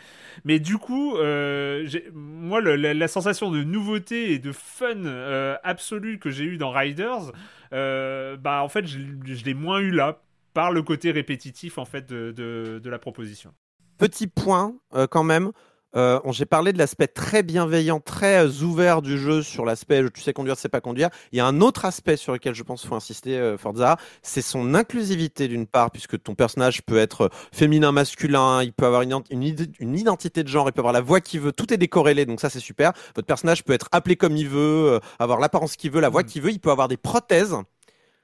Mais 0.45 0.59
du 0.59 0.79
coup, 0.79 1.17
euh, 1.17 1.89
moi, 2.13 2.61
le- 2.61 2.75
la, 2.75 2.93
la 2.93 3.09
sensation 3.09 3.53
de 3.53 3.63
nouveauté 3.63 4.33
et 4.33 4.41
de 4.41 4.51
fun 4.51 5.05
euh, 5.05 5.57
absolu 5.63 6.19
que 6.19 6.31
j'ai 6.31 6.45
eu 6.45 6.57
dans 6.59 6.71
Riders, 6.73 7.31
euh, 7.73 8.37
bah 8.37 8.63
en 8.65 8.69
fait, 8.69 8.87
je, 8.87 8.99
je 9.25 9.45
l'ai 9.45 9.55
moins 9.55 9.79
eu 9.79 9.91
là 9.93 10.21
par 10.55 10.73
le 10.73 10.83
côté 10.83 11.13
répétitif 11.13 11.79
en 11.79 11.85
fait 11.85 12.09
de, 12.09 12.33
de, 12.33 12.81
de 12.83 12.91
la 12.91 12.99
proposition. 12.99 13.53
Petit 13.99 14.27
point 14.27 14.75
euh, 14.95 15.07
quand 15.07 15.23
même. 15.25 15.53
Euh, 15.97 16.21
J'ai 16.33 16.45
parlé 16.45 16.75
de 16.75 16.79
l'aspect 16.79 17.07
très 17.07 17.43
bienveillant, 17.43 17.99
très 17.99 18.45
euh, 18.45 18.63
ouvert 18.63 19.01
du 19.01 19.17
jeu 19.19 19.43
sur 19.43 19.65
l'aspect 19.65 20.05
tu 20.13 20.21
sais 20.21 20.35
conduire, 20.35 20.55
tu 20.55 20.61
sais 20.61 20.69
pas 20.69 20.83
conduire. 20.83 21.09
Il 21.33 21.39
y 21.39 21.41
a 21.41 21.47
un 21.47 21.63
autre 21.63 21.87
aspect 21.87 22.19
sur 22.19 22.35
lequel 22.35 22.55
je 22.55 22.63
pense 22.63 22.81
qu'il 22.83 22.91
faut 22.91 22.95
insister, 22.95 23.39
euh, 23.39 23.57
Forza, 23.57 23.97
c'est 24.21 24.43
son 24.43 24.75
inclusivité 24.75 25.49
d'une 25.49 25.67
part, 25.67 25.91
puisque 25.91 26.23
ton 26.23 26.35
personnage 26.35 26.83
peut 26.83 26.99
être 26.99 27.31
féminin, 27.53 27.91
masculin, 27.91 28.63
il 28.63 28.75
peut 28.75 28.85
avoir 28.85 29.01
une, 29.01 29.15
une, 29.31 29.43
id- 29.43 29.73
une 29.81 29.97
identité 29.97 30.43
de 30.43 30.49
genre, 30.49 30.69
il 30.69 30.73
peut 30.73 30.81
avoir 30.81 30.93
la 30.93 31.01
voix 31.01 31.23
qu'il 31.23 31.41
veut, 31.41 31.53
tout 31.53 31.73
est 31.73 31.79
décorrélé, 31.79 32.27
donc 32.27 32.41
ça 32.41 32.51
c'est 32.51 32.61
super. 32.61 32.93
Votre 33.17 33.27
personnage 33.27 33.65
peut 33.65 33.73
être 33.73 33.89
appelé 33.91 34.17
comme 34.17 34.37
il 34.37 34.49
veut, 34.49 34.93
euh, 34.97 35.01
avoir 35.19 35.41
l'apparence 35.41 35.77
qu'il 35.77 35.91
veut, 35.91 36.01
la 36.03 36.11
voix 36.11 36.23
Mm. 36.23 36.27
qu'il 36.27 36.43
veut, 36.43 36.51
il 36.51 36.61
peut 36.61 36.71
avoir 36.71 36.89
des 36.89 36.99
prothèses. 36.99 37.57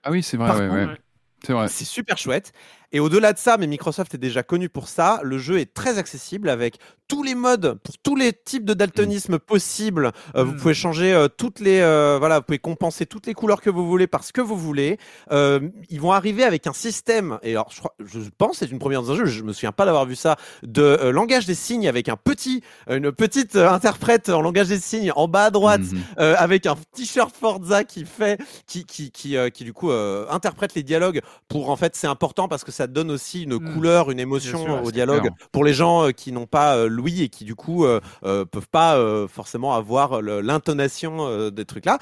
Ah 0.03 0.11
oui, 0.11 0.23
c'est 0.23 0.36
vrai, 0.36 0.69
ouais, 0.69 0.69
ouais. 0.86 0.99
C'est 1.47 1.53
vrai. 1.53 1.69
C'est 1.69 1.85
super 1.85 2.16
chouette. 2.16 2.53
Et 2.95 3.01
au-delà 3.01 3.33
de 3.33 3.39
ça, 3.39 3.57
mais 3.59 3.66
Microsoft 3.66 4.15
est 4.15 4.19
déjà 4.19 4.43
connu 4.43 4.69
pour 4.71 4.89
ça, 4.89 5.21
le 5.25 5.37
jeu 5.37 5.59
est 5.59 5.75
très 5.75 5.99
accessible 5.99 6.49
avec 6.49 6.79
tous 7.09 7.23
les 7.23 7.35
modes, 7.35 7.75
pour 7.83 7.99
tous 7.99 8.16
les 8.16 8.33
types 8.33 8.65
de 8.65 8.73
daltonisme 8.73 9.39
possibles. 9.39 10.12
Euh, 10.37 10.45
Vous 10.45 10.53
Mm. 10.53 10.57
pouvez 10.57 10.75
changer 10.75 11.12
euh, 11.12 11.29
toutes 11.29 11.59
les, 11.61 11.81
euh, 11.81 12.16
voilà, 12.19 12.39
vous 12.39 12.45
pouvez 12.45 12.59
compenser 12.59 13.05
toutes 13.05 13.27
les 13.27 13.35
couleurs 13.35 13.61
que 13.61 13.69
vous 13.69 13.87
voulez 13.87 14.07
par 14.07 14.25
ce 14.25 14.33
que 14.33 14.41
vous 14.41 14.57
voulez. 14.57 14.97
Ils 15.33 16.01
vont 16.01 16.12
arriver 16.12 16.45
avec 16.45 16.66
un 16.66 16.73
système, 16.73 17.39
et 17.43 17.51
alors 17.51 17.69
je, 17.73 17.79
crois, 17.81 17.95
je 18.05 18.21
pense 18.39 18.59
c'est 18.59 18.71
une 18.71 18.79
première 18.79 19.03
dans 19.03 19.11
un 19.12 19.16
jeu, 19.16 19.27
je 19.27 19.43
me 19.43 19.53
souviens 19.53 19.73
pas 19.73 19.85
d'avoir 19.87 20.07
vu 20.07 20.15
ça, 20.16 20.37
de 20.62 21.11
langage 21.11 21.47
des 21.47 21.55
signes 21.57 21.89
avec 21.89 22.09
un 22.09 22.16
petit, 22.16 22.62
une 22.89 23.11
petite 23.12 23.57
interprète 23.57 24.29
en 24.29 24.41
langage 24.41 24.69
des 24.69 24.79
signes 24.79 25.12
en 25.16 25.27
bas 25.29 25.47
à 25.47 25.51
droite 25.51 25.81
Mhm. 25.83 26.03
avec 26.16 26.66
un 26.66 26.77
t-shirt 26.95 27.35
Forza 27.35 27.83
qui 27.85 28.05
fait, 28.05 28.41
qui, 28.66 28.85
qui, 28.85 29.11
qui, 29.11 29.37
qui 29.53 29.65
du 29.65 29.73
coup 29.73 29.91
interprète 29.91 30.75
les 30.75 30.83
dialogues 30.85 31.21
pour 31.49 31.71
en 31.71 31.77
fait 31.77 31.97
c'est 31.97 32.07
important 32.07 32.47
parce 32.49 32.62
que 32.65 32.71
ça 32.73 32.84
donne 32.86 33.11
aussi 33.11 33.43
une 33.44 33.55
Mm. 33.55 33.73
couleur, 33.74 34.11
une 34.11 34.20
émotion 34.20 34.65
sûr, 34.65 34.82
au 34.82 34.90
dialogue 34.93 35.20
clair. 35.20 35.32
pour 35.52 35.65
les 35.65 35.74
gens 35.74 36.06
euh, 36.06 36.11
qui 36.11 36.32
n'ont 36.32 36.47
pas 36.47 36.77
euh, 36.77 36.89
l'ouïe 36.89 37.23
et 37.23 37.28
qui 37.28 37.44
du 37.44 37.55
coup 37.55 37.85
euh, 37.85 38.01
euh, 38.24 38.44
peuvent 38.44 38.69
pas 38.69 38.97
euh, 38.97 39.27
forcément 39.28 39.74
avoir 39.74 40.20
l'intonation 40.23 41.27
euh, 41.27 41.51
des 41.51 41.65
trucs 41.65 41.85
là. 41.86 41.98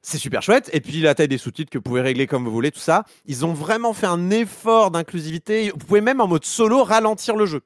C'est 0.00 0.18
super 0.18 0.42
chouette. 0.42 0.70
Et 0.72 0.80
puis 0.80 1.00
la 1.00 1.14
taille 1.14 1.28
des 1.28 1.38
sous-titres 1.38 1.70
que 1.70 1.78
vous 1.78 1.82
pouvez 1.82 2.00
régler 2.00 2.26
comme 2.26 2.44
vous 2.44 2.52
voulez, 2.52 2.70
tout 2.70 2.78
ça. 2.78 3.04
Ils 3.26 3.44
ont 3.44 3.52
vraiment 3.52 3.92
fait 3.92 4.06
un 4.06 4.30
effort 4.30 4.90
d'inclusivité. 4.92 5.70
Vous 5.70 5.78
pouvez 5.86 6.00
même 6.00 6.20
en 6.20 6.28
mode 6.28 6.44
solo 6.44 6.84
ralentir 6.84 7.34
le 7.36 7.46
jeu. 7.46 7.60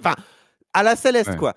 Enfin, 0.00 0.14
à 0.72 0.82
la 0.82 0.96
céleste 0.96 1.30
Ouais. 1.30 1.36
quoi. 1.36 1.54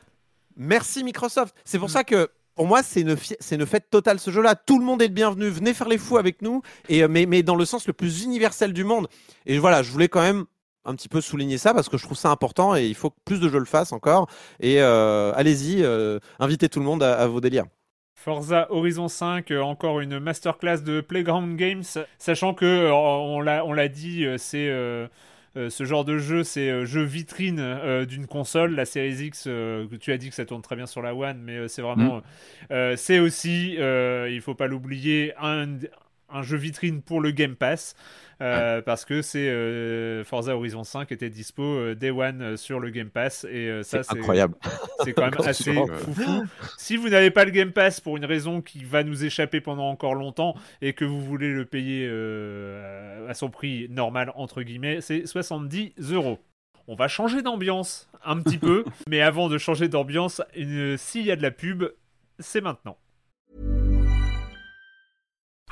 Merci 0.55 1.03
Microsoft. 1.03 1.55
C'est 1.65 1.79
pour 1.79 1.89
ça 1.89 2.03
que 2.03 2.29
pour 2.57 2.65
moi, 2.65 2.81
c'est 2.81 3.01
une, 3.01 3.65
fête 3.65 3.89
totale 3.91 4.19
ce 4.19 4.31
jeu-là. 4.31 4.55
Tout 4.55 4.79
le 4.79 4.85
monde 4.85 5.01
est 5.03 5.07
le 5.07 5.13
bienvenu. 5.13 5.47
Venez 5.47 5.75
faire 5.75 5.87
les 5.87 5.99
fous 5.99 6.17
avec 6.17 6.41
nous, 6.41 6.63
euh, 6.91 7.07
mais, 7.07 7.43
dans 7.43 7.55
le 7.55 7.65
sens 7.65 7.85
le 7.85 7.93
plus 7.93 8.23
universel 8.23 8.73
du 8.73 8.83
monde. 8.83 9.07
Et 9.45 9.59
voilà, 9.59 9.83
je 9.83 9.91
voulais 9.91 10.07
quand 10.07 10.21
même 10.21 10.45
un 10.83 10.95
petit 10.95 11.07
peu 11.07 11.21
souligner 11.21 11.59
ça 11.59 11.75
parce 11.75 11.87
que 11.87 11.97
je 11.97 12.03
trouve 12.03 12.17
ça 12.17 12.31
important 12.31 12.75
et 12.75 12.87
il 12.87 12.95
faut 12.95 13.11
que 13.11 13.17
plus 13.25 13.39
de 13.39 13.47
jeux 13.47 13.59
le 13.59 13.65
fassent 13.65 13.91
encore. 13.91 14.27
Et 14.59 14.81
euh, 14.81 15.31
allez-y, 15.35 15.83
euh, 15.83 16.17
invitez 16.39 16.67
tout 16.67 16.79
le 16.79 16.85
monde 16.85 17.03
à, 17.03 17.27
vos 17.27 17.41
délires. 17.41 17.65
Forza 18.15 18.65
Horizon 18.71 19.07
5, 19.07 19.51
euh, 19.51 19.61
encore 19.61 19.99
une 19.99 20.17
masterclass 20.17 20.79
de 20.79 21.01
Playground 21.01 21.55
Games, 21.57 21.83
sachant 22.17 22.55
que 22.55 22.89
on 22.91 23.39
l'a 23.39 23.87
dit, 23.87 24.25
c'est 24.37 24.67
euh, 25.57 25.69
ce 25.71 25.83
genre 25.85 26.05
de 26.05 26.19
jeu, 26.19 26.43
c'est 26.43 26.69
euh, 26.69 26.85
jeu 26.85 27.01
vitrine 27.01 27.59
euh, 27.59 28.05
d'une 28.05 28.27
console. 28.27 28.75
La 28.75 28.85
Series 28.85 29.25
X, 29.25 29.49
tu 29.99 30.11
as 30.11 30.17
dit 30.17 30.29
que 30.29 30.35
ça 30.35 30.45
tourne 30.45 30.61
très 30.61 30.75
bien 30.75 30.85
sur 30.85 31.01
la 31.01 31.15
One, 31.15 31.41
mais 31.43 31.67
c'est 31.67 31.81
vraiment, 31.81 32.21
euh, 32.71 32.95
c'est 32.95 33.19
aussi, 33.19 33.73
il 33.73 34.41
faut 34.41 34.55
pas 34.55 34.67
l'oublier, 34.67 35.33
un 35.41 35.67
un 36.29 36.41
jeu 36.41 36.57
vitrine 36.57 37.01
pour 37.01 37.21
le 37.21 37.31
Game 37.31 37.55
Pass 37.55 37.95
euh, 38.39 38.81
parce 38.81 39.05
que 39.05 39.21
c'est 39.21 39.49
euh, 39.49 40.23
Forza 40.23 40.55
Horizon 40.55 40.83
5 40.83 41.11
était 41.11 41.29
dispo 41.29 41.63
euh, 41.63 41.95
Day 41.95 42.11
One 42.11 42.55
sur 42.55 42.79
le 42.79 42.91
Game 42.91 43.09
Pass 43.09 43.45
et 43.49 43.81
ça 43.83 44.03
C'est 44.03 44.17
incroyable. 44.17 44.55
c'est 45.03 45.13
quand 45.13 45.23
même 45.23 45.31
Quand 45.31 45.47
assez 45.47 45.73
foufou. 45.73 46.45
Si 46.77 46.97
vous 46.97 47.09
n'avez 47.09 47.31
pas 47.31 47.45
le 47.45 47.51
Game 47.51 47.71
Pass 47.71 47.99
pour 47.99 48.17
une 48.17 48.25
raison 48.25 48.61
qui 48.61 48.83
va 48.83 49.03
nous 49.03 49.25
échapper 49.25 49.61
pendant 49.61 49.89
encore 49.89 50.15
longtemps 50.15 50.55
et 50.81 50.93
que 50.93 51.05
vous 51.05 51.21
voulez 51.21 51.51
le 51.51 51.65
payer 51.65 52.07
à 53.27 53.33
son 53.33 53.49
prix 53.49 53.87
normal, 53.89 54.31
entre 54.35 54.61
guillemets, 54.61 55.01
c'est 55.01 55.25
70 55.25 55.93
euros. 56.11 56.39
On 56.89 56.95
va 56.95 57.07
changer 57.07 57.41
d'ambiance 57.41 58.09
un 58.23 58.39
petit 58.39 58.57
peu, 58.59 58.85
mais 59.09 59.21
avant 59.21 59.49
de 59.49 59.57
changer 59.57 59.87
d'ambiance, 59.87 60.41
s'il 60.97 61.25
y 61.25 61.31
a 61.31 61.35
de 61.35 61.41
la 61.41 61.51
pub, 61.51 61.85
c'est 62.39 62.61
maintenant. 62.61 62.97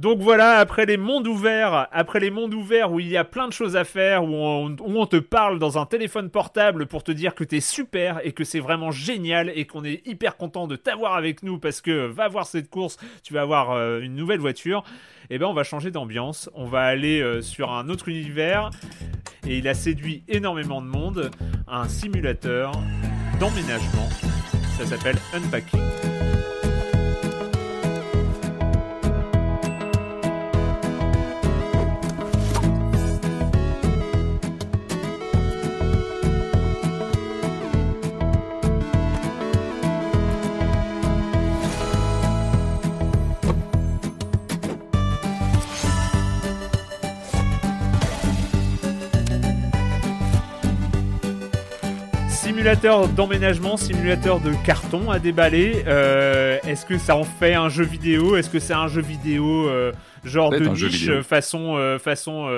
Donc 0.00 0.20
voilà, 0.20 0.56
après 0.56 0.86
les 0.86 0.96
mondes 0.96 1.26
ouverts, 1.26 1.86
après 1.92 2.20
les 2.20 2.30
mondes 2.30 2.54
ouverts 2.54 2.90
où 2.90 3.00
il 3.00 3.08
y 3.08 3.18
a 3.18 3.24
plein 3.24 3.46
de 3.46 3.52
choses 3.52 3.76
à 3.76 3.84
faire, 3.84 4.24
où 4.24 4.34
on, 4.34 5.06
te 5.06 5.16
parle 5.16 5.58
dans 5.58 5.76
un 5.76 5.84
téléphone 5.84 6.30
portable 6.30 6.86
pour 6.86 7.04
te 7.04 7.12
dire 7.12 7.34
que 7.34 7.44
t'es 7.44 7.60
super 7.60 8.18
et 8.24 8.32
que 8.32 8.42
c'est 8.42 8.60
vraiment 8.60 8.92
génial 8.92 9.52
et 9.54 9.66
qu'on 9.66 9.84
est 9.84 10.00
hyper 10.06 10.38
content 10.38 10.66
de 10.66 10.76
t'avoir 10.76 11.16
avec 11.16 11.42
nous 11.42 11.58
parce 11.58 11.82
que 11.82 12.06
va 12.06 12.28
voir 12.28 12.46
cette 12.46 12.70
course, 12.70 12.96
tu 13.22 13.34
vas 13.34 13.42
avoir 13.42 13.72
euh, 13.72 14.00
une 14.00 14.14
nouvelle 14.14 14.40
voiture. 14.40 14.84
Et 15.28 15.36
ben 15.36 15.44
on 15.44 15.52
va 15.52 15.64
changer 15.64 15.90
d'ambiance, 15.90 16.48
on 16.54 16.64
va 16.64 16.80
aller 16.80 17.20
euh, 17.20 17.42
sur 17.42 17.70
un 17.70 17.90
autre 17.90 18.08
univers 18.08 18.70
et 19.46 19.58
il 19.58 19.68
a 19.68 19.74
séduit 19.74 20.24
énormément 20.28 20.80
de 20.80 20.86
monde, 20.86 21.30
un 21.68 21.88
simulateur 21.88 22.72
d'emménagement. 23.38 24.08
Ça 24.78 24.86
s'appelle 24.86 25.16
Unpacking. 25.34 26.39
Simulateur 52.60 53.08
d'emménagement, 53.08 53.78
simulateur 53.78 54.38
de 54.38 54.52
carton 54.66 55.10
à 55.10 55.18
déballer. 55.18 55.82
Euh, 55.86 56.58
Est-ce 56.66 56.84
que 56.84 56.98
ça 56.98 57.16
en 57.16 57.24
fait 57.24 57.54
un 57.54 57.70
jeu 57.70 57.84
vidéo? 57.84 58.36
Est-ce 58.36 58.50
que 58.50 58.58
c'est 58.58 58.74
un 58.74 58.86
jeu 58.86 59.00
vidéo 59.00 59.66
euh, 59.66 59.92
genre 60.24 60.50
de 60.50 60.66
niche, 60.66 61.10
façon, 61.22 61.78
euh, 61.78 61.98
façon 61.98 62.50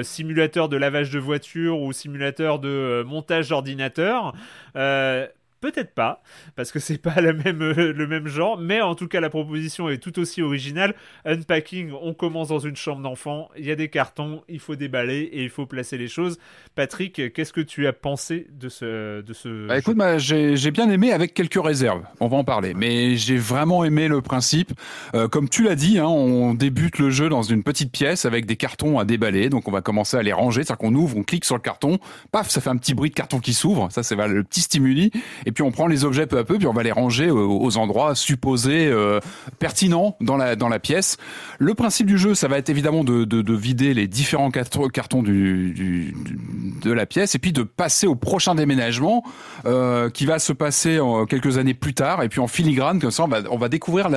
simulateur 0.00 0.70
de 0.70 0.78
lavage 0.78 1.10
de 1.10 1.18
voiture 1.18 1.78
ou 1.78 1.92
simulateur 1.92 2.58
de 2.58 3.04
montage 3.06 3.50
d'ordinateur? 3.50 4.32
Peut-être 5.64 5.94
pas, 5.94 6.20
parce 6.56 6.72
que 6.72 6.78
c'est 6.78 6.98
pas 6.98 7.14
la 7.22 7.32
même, 7.32 7.62
euh, 7.62 7.94
le 7.94 8.06
même 8.06 8.26
genre, 8.26 8.58
mais 8.58 8.82
en 8.82 8.94
tout 8.94 9.08
cas 9.08 9.20
la 9.20 9.30
proposition 9.30 9.88
est 9.88 9.96
tout 9.96 10.18
aussi 10.18 10.42
originale. 10.42 10.94
Unpacking, 11.24 11.90
on 12.02 12.12
commence 12.12 12.48
dans 12.48 12.58
une 12.58 12.76
chambre 12.76 13.00
d'enfant, 13.00 13.48
il 13.56 13.64
y 13.64 13.70
a 13.70 13.74
des 13.74 13.88
cartons, 13.88 14.42
il 14.50 14.60
faut 14.60 14.76
déballer 14.76 15.20
et 15.20 15.42
il 15.42 15.48
faut 15.48 15.64
placer 15.64 15.96
les 15.96 16.06
choses. 16.06 16.38
Patrick, 16.74 17.32
qu'est-ce 17.32 17.54
que 17.54 17.62
tu 17.62 17.86
as 17.86 17.94
pensé 17.94 18.46
de 18.52 18.68
ce, 18.68 19.22
de 19.22 19.32
ce 19.32 19.68
Bah, 19.68 19.78
écoute, 19.78 19.96
bah, 19.96 20.18
j'ai 20.18 20.70
bien 20.70 20.90
aimé 20.90 21.12
avec 21.12 21.32
quelques 21.32 21.62
réserves. 21.62 22.02
On 22.20 22.28
va 22.28 22.36
en 22.36 22.44
parler. 22.44 22.74
Mais 22.74 23.16
j'ai 23.16 23.38
vraiment 23.38 23.84
aimé 23.84 24.08
le 24.08 24.20
principe. 24.20 24.72
Euh, 25.14 25.28
comme 25.28 25.48
tu 25.48 25.62
l'as 25.62 25.76
dit, 25.76 25.98
hein, 25.98 26.08
on 26.08 26.52
débute 26.52 26.98
le 26.98 27.08
jeu 27.08 27.30
dans 27.30 27.42
une 27.42 27.62
petite 27.62 27.90
pièce 27.90 28.26
avec 28.26 28.44
des 28.44 28.56
cartons 28.56 28.98
à 28.98 29.06
déballer. 29.06 29.48
Donc 29.48 29.66
on 29.66 29.72
va 29.72 29.80
commencer 29.80 30.18
à 30.18 30.22
les 30.22 30.34
ranger. 30.34 30.62
C'est-à-dire 30.62 30.76
qu'on 30.76 30.94
ouvre, 30.94 31.16
on 31.16 31.22
clique 31.22 31.46
sur 31.46 31.54
le 31.54 31.62
carton. 31.62 31.98
Paf, 32.32 32.50
ça 32.50 32.60
fait 32.60 32.70
un 32.70 32.76
petit 32.76 32.92
bruit 32.92 33.08
de 33.08 33.14
carton 33.14 33.38
qui 33.38 33.54
s'ouvre. 33.54 33.88
Ça, 33.90 34.02
c'est 34.02 34.16
le 34.16 34.44
petit 34.44 34.60
stimuli. 34.60 35.10
Et 35.46 35.52
puis 35.54 35.62
on 35.62 35.70
prend 35.70 35.86
les 35.86 36.04
objets 36.04 36.26
peu 36.26 36.38
à 36.38 36.44
peu, 36.44 36.58
puis 36.58 36.66
on 36.66 36.72
va 36.72 36.82
les 36.82 36.92
ranger 36.92 37.30
aux, 37.30 37.76
endroits 37.78 38.14
supposés 38.14 38.86
euh, 38.86 39.20
pertinents 39.58 40.16
dans 40.20 40.36
la, 40.36 40.56
dans 40.56 40.68
la 40.68 40.78
pièce. 40.78 41.16
Le 41.58 41.74
principe 41.74 42.06
du 42.06 42.18
jeu, 42.18 42.34
ça 42.34 42.46
va 42.48 42.58
être 42.58 42.68
évidemment 42.68 43.04
de, 43.04 43.24
de, 43.24 43.40
de 43.42 43.54
vider 43.54 43.94
les 43.94 44.06
différents 44.06 44.50
cartons 44.50 45.22
du, 45.22 45.72
du- 45.72 46.14
de 46.82 46.92
la 46.92 47.06
pièce 47.06 47.34
et 47.34 47.38
puis 47.38 47.52
de 47.52 47.62
passer 47.62 48.06
au 48.06 48.14
prochain 48.14 48.54
déménagement 48.54 49.24
euh, 49.64 50.10
qui 50.10 50.26
va 50.26 50.38
se 50.38 50.52
passer 50.52 51.00
en 51.00 51.24
quelques 51.26 51.56
années 51.58 51.74
plus 51.74 51.94
tard 51.94 52.22
et 52.22 52.28
puis 52.28 52.40
en 52.40 52.46
filigrane 52.46 53.00
comme 53.00 53.10
ça 53.10 53.24
on 53.24 53.28
va, 53.28 53.38
on 53.50 53.56
va 53.56 53.68
découvrir 53.68 54.08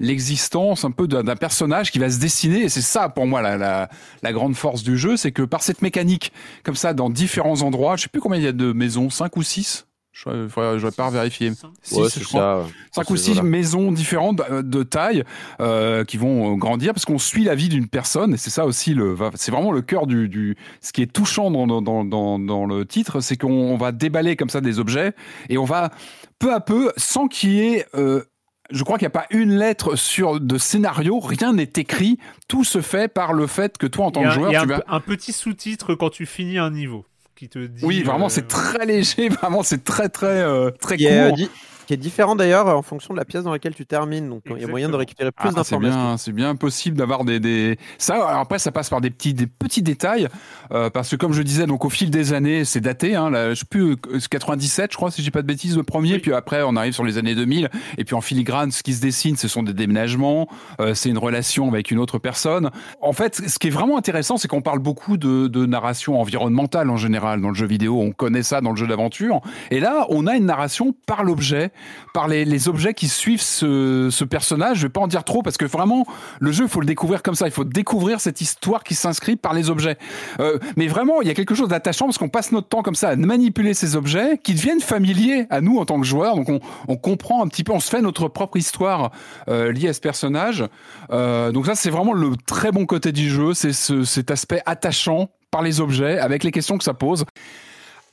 l'existence 0.00 0.84
un 0.84 0.90
peu 0.90 1.06
d'un 1.08 1.36
personnage 1.36 1.90
qui 1.90 1.98
va 1.98 2.10
se 2.10 2.18
dessiner 2.18 2.62
et 2.64 2.68
c'est 2.68 2.82
ça 2.82 3.08
pour 3.08 3.26
moi 3.26 3.42
la, 3.42 3.56
la, 3.56 3.88
la 4.22 4.32
grande 4.32 4.54
force 4.54 4.82
du 4.82 4.96
jeu 4.98 5.16
c'est 5.16 5.32
que 5.32 5.42
par 5.42 5.62
cette 5.62 5.82
mécanique 5.82 6.32
comme 6.62 6.76
ça 6.76 6.94
dans 6.94 7.10
différents 7.10 7.62
endroits 7.62 7.96
je 7.96 8.02
sais 8.02 8.08
plus 8.08 8.20
combien 8.20 8.38
il 8.38 8.44
y 8.44 8.48
a 8.48 8.52
de 8.52 8.72
maisons 8.72 9.10
cinq 9.10 9.36
ou 9.36 9.42
six 9.42 9.86
je 10.14 10.30
je 10.78 10.86
vais 10.86 10.90
pas 10.92 11.10
vérifier 11.10 11.52
Six, 11.82 11.96
Ouais, 11.96 12.04
je 12.04 12.08
c'est 12.08 12.24
crois 12.24 12.40
ça. 12.40 12.58
ouais. 12.58 12.64
cinq 12.92 13.06
Dans 13.08 13.12
ou 13.12 13.16
ces 13.16 13.22
six 13.24 13.30
eaux-là. 13.32 13.42
maisons 13.42 13.90
différentes 13.92 14.40
euh, 14.48 14.62
de 14.62 14.82
taille 14.84 15.24
euh, 15.60 16.04
qui 16.04 16.16
vont 16.18 16.52
euh, 16.52 16.56
grandir 16.56 16.94
parce 16.94 17.04
qu'on 17.04 17.18
suit 17.18 17.42
la 17.44 17.54
vie 17.56 17.68
d'une 17.68 17.88
personne 17.88 18.32
et 18.32 18.36
c'est 18.36 18.50
ça 18.50 18.64
aussi 18.64 18.94
le 18.94 19.16
c'est 19.34 19.50
vraiment 19.50 19.72
le 19.72 19.82
cœur 19.82 20.06
du, 20.06 20.28
du 20.28 20.56
ce 20.80 20.92
qui 20.92 21.02
est 21.02 21.12
touchant 21.12 21.50
dans, 21.50 21.66
dans, 21.82 22.04
dans, 22.38 22.66
le 22.66 22.86
titre 22.86 23.20
c'est 23.20 23.36
qu'on 23.36 23.50
on 23.52 23.76
va 23.76 23.90
déballer 23.92 24.36
comme 24.36 24.50
ça 24.50 24.60
des 24.60 24.78
objets 24.78 25.12
et 25.48 25.58
on 25.58 25.64
va 25.64 25.90
peu 26.38 26.54
à 26.54 26.60
peu 26.60 26.92
sans 26.96 27.26
qu'il 27.26 27.50
y 27.50 27.60
ait 27.60 27.86
euh, 27.96 28.22
je 28.70 28.82
crois 28.84 28.96
qu'il 28.96 29.04
n'y 29.04 29.08
a 29.08 29.20
pas 29.20 29.26
une 29.30 29.58
lettre 29.58 29.94
sur 29.94 30.40
de 30.40 30.56
scénario, 30.56 31.20
rien 31.20 31.52
n'est 31.52 31.70
écrit, 31.76 32.18
tout 32.48 32.64
se 32.64 32.80
fait 32.80 33.08
par 33.12 33.34
le 33.34 33.46
fait 33.46 33.76
que 33.76 33.86
toi 33.86 34.06
en 34.06 34.10
tant 34.10 34.22
que 34.22 34.30
joueur 34.30 34.50
il 34.50 34.54
y 34.54 34.56
a 34.56 34.60
tu 34.64 34.72
un, 34.72 34.76
vas 34.78 34.84
un 34.88 35.00
petit 35.00 35.32
sous-titre 35.34 35.94
quand 35.94 36.08
tu 36.08 36.24
finis 36.24 36.56
un 36.58 36.70
niveau 36.70 37.04
qui 37.36 37.48
te 37.48 37.58
dit. 37.58 37.84
oui 37.84 38.02
vraiment 38.02 38.26
euh, 38.26 38.30
c'est 38.30 38.46
très 38.48 38.86
léger 38.86 39.28
vraiment 39.40 39.62
c'est 39.62 39.82
très 39.84 40.08
très 40.08 40.26
euh, 40.42 40.70
très 40.70 40.96
euh, 41.06 41.28
court 41.28 41.36
di- 41.36 41.50
qui 41.86 41.94
est 41.94 41.98
différent 41.98 42.36
d'ailleurs 42.36 42.66
en 42.68 42.82
fonction 42.82 43.14
de 43.14 43.18
la 43.18 43.24
pièce 43.24 43.44
dans 43.44 43.52
laquelle 43.52 43.74
tu 43.74 43.86
termines. 43.86 44.28
Donc 44.28 44.42
il 44.50 44.60
y 44.60 44.64
a 44.64 44.68
moyen 44.68 44.88
de 44.88 44.96
récupérer 44.96 45.30
Ah, 45.36 45.40
plus 45.42 45.50
c'est 45.50 45.56
d'informations. 45.56 45.96
bien, 46.08 46.16
c'est 46.16 46.32
bien 46.32 46.56
possible 46.56 46.96
d'avoir 46.96 47.24
des, 47.24 47.40
des 47.40 47.78
ça. 47.98 48.14
Alors 48.14 48.40
après, 48.40 48.58
ça 48.58 48.72
passe 48.72 48.88
par 48.90 49.00
des 49.00 49.10
petits, 49.10 49.34
des 49.34 49.46
petits 49.46 49.82
détails 49.82 50.28
euh, 50.72 50.90
parce 50.90 51.10
que 51.10 51.16
comme 51.16 51.32
je 51.32 51.42
disais, 51.42 51.66
donc 51.66 51.84
au 51.84 51.90
fil 51.90 52.10
des 52.10 52.32
années, 52.32 52.64
c'est 52.64 52.80
daté. 52.80 53.14
Hein, 53.14 53.30
là, 53.30 53.50
je 53.54 53.60
sais 53.60 53.66
plus, 53.68 53.92
euh, 53.92 54.18
97, 54.30 54.92
je 54.92 54.96
crois, 54.96 55.10
si 55.10 55.22
j'ai 55.22 55.30
pas 55.30 55.42
de 55.42 55.46
bêtises, 55.46 55.76
le 55.76 55.82
premier. 55.82 56.14
Oui. 56.14 56.18
Puis 56.18 56.32
après, 56.32 56.62
on 56.62 56.76
arrive 56.76 56.92
sur 56.92 57.04
les 57.04 57.18
années 57.18 57.34
2000. 57.34 57.68
Et 57.98 58.04
puis 58.04 58.14
en 58.14 58.20
filigrane, 58.20 58.70
ce 58.70 58.82
qui 58.82 58.94
se 58.94 59.00
dessine, 59.00 59.36
ce 59.36 59.48
sont 59.48 59.62
des 59.62 59.72
déménagements. 59.74 60.48
euh, 60.80 60.94
c'est 60.94 61.08
une 61.10 61.18
relation 61.18 61.68
avec 61.68 61.90
une 61.90 61.98
autre 61.98 62.18
personne. 62.18 62.70
En 63.00 63.12
fait, 63.12 63.42
ce 63.46 63.58
qui 63.58 63.68
est 63.68 63.70
vraiment 63.70 63.98
intéressant, 63.98 64.36
c'est 64.36 64.48
qu'on 64.48 64.62
parle 64.62 64.78
beaucoup 64.78 65.16
de, 65.16 65.48
de 65.48 65.66
narration 65.66 66.20
environnementale 66.20 66.88
en 66.90 66.96
général 66.96 67.40
dans 67.40 67.48
le 67.48 67.54
jeu 67.54 67.66
vidéo. 67.66 68.00
On 68.00 68.12
connaît 68.12 68.42
ça 68.42 68.60
dans 68.60 68.70
le 68.70 68.76
jeu 68.76 68.86
d'aventure. 68.86 69.40
Et 69.70 69.80
là, 69.80 70.06
on 70.08 70.26
a 70.26 70.34
une 70.36 70.46
narration 70.46 70.94
par 71.06 71.24
l'objet, 71.24 71.70
par 72.12 72.28
les, 72.28 72.68
objets 72.68 72.94
qui 72.94 73.08
suivent 73.08 73.42
ce, 73.42 74.24
personnage. 74.24 74.78
Je 74.78 74.82
vais 74.84 74.92
pas 74.92 75.00
en 75.00 75.06
dire 75.06 75.24
trop 75.24 75.42
parce 75.42 75.56
que 75.56 75.64
vraiment, 75.64 76.06
le 76.40 76.52
jeu, 76.52 76.64
il 76.64 76.70
faut 76.70 76.80
le 76.80 76.86
découvrir 76.86 77.22
comme 77.22 77.34
ça. 77.34 77.46
Il 77.46 77.52
faut 77.52 77.64
découvrir 77.64 78.20
cette 78.20 78.40
histoire 78.40 78.84
qui 78.84 78.94
s'inscrit 78.94 79.36
par 79.36 79.52
les 79.52 79.70
objets. 79.70 79.98
Euh, 80.40 80.58
mais 80.76 80.86
vraiment, 80.86 81.20
il 81.20 81.28
y 81.28 81.30
a 81.30 81.34
quelque 81.34 81.54
chose 81.54 81.68
d'attachant 81.68 82.06
parce 82.06 82.18
qu'on 82.18 82.28
passe 82.28 82.52
notre 82.52 82.68
temps 82.68 82.82
comme 82.82 82.94
ça 82.94 83.10
à 83.10 83.16
manipuler 83.16 83.74
ces 83.74 83.96
objets 83.96 84.38
qui 84.42 84.54
deviennent 84.54 84.80
familiers 84.80 85.46
à 85.50 85.60
nous 85.60 85.78
en 85.78 85.84
tant 85.84 86.00
que 86.00 86.06
joueurs. 86.06 86.36
Donc 86.36 86.48
on, 86.88 86.96
comprend 86.96 87.42
un 87.42 87.48
petit 87.48 87.64
peu, 87.64 87.72
on 87.72 87.80
se 87.80 87.90
fait 87.90 88.00
notre 88.00 88.28
propre 88.28 88.56
histoire 88.56 89.10
euh, 89.48 89.72
liée 89.72 89.88
à 89.88 89.92
ce 89.92 90.00
personnage. 90.00 90.64
Euh, 91.10 91.52
donc 91.52 91.66
ça, 91.66 91.74
c'est 91.74 91.90
vraiment 91.90 92.12
le 92.12 92.30
très 92.46 92.70
bon 92.70 92.86
côté 92.86 93.12
du 93.12 93.28
jeu. 93.28 93.52
C'est 93.52 93.72
ce, 93.72 94.04
cet 94.04 94.30
aspect 94.30 94.62
attachant 94.64 95.28
par 95.50 95.62
les 95.62 95.80
objets 95.80 96.18
avec 96.18 96.44
les 96.44 96.50
questions 96.50 96.78
que 96.78 96.84
ça 96.84 96.94
pose. 96.94 97.24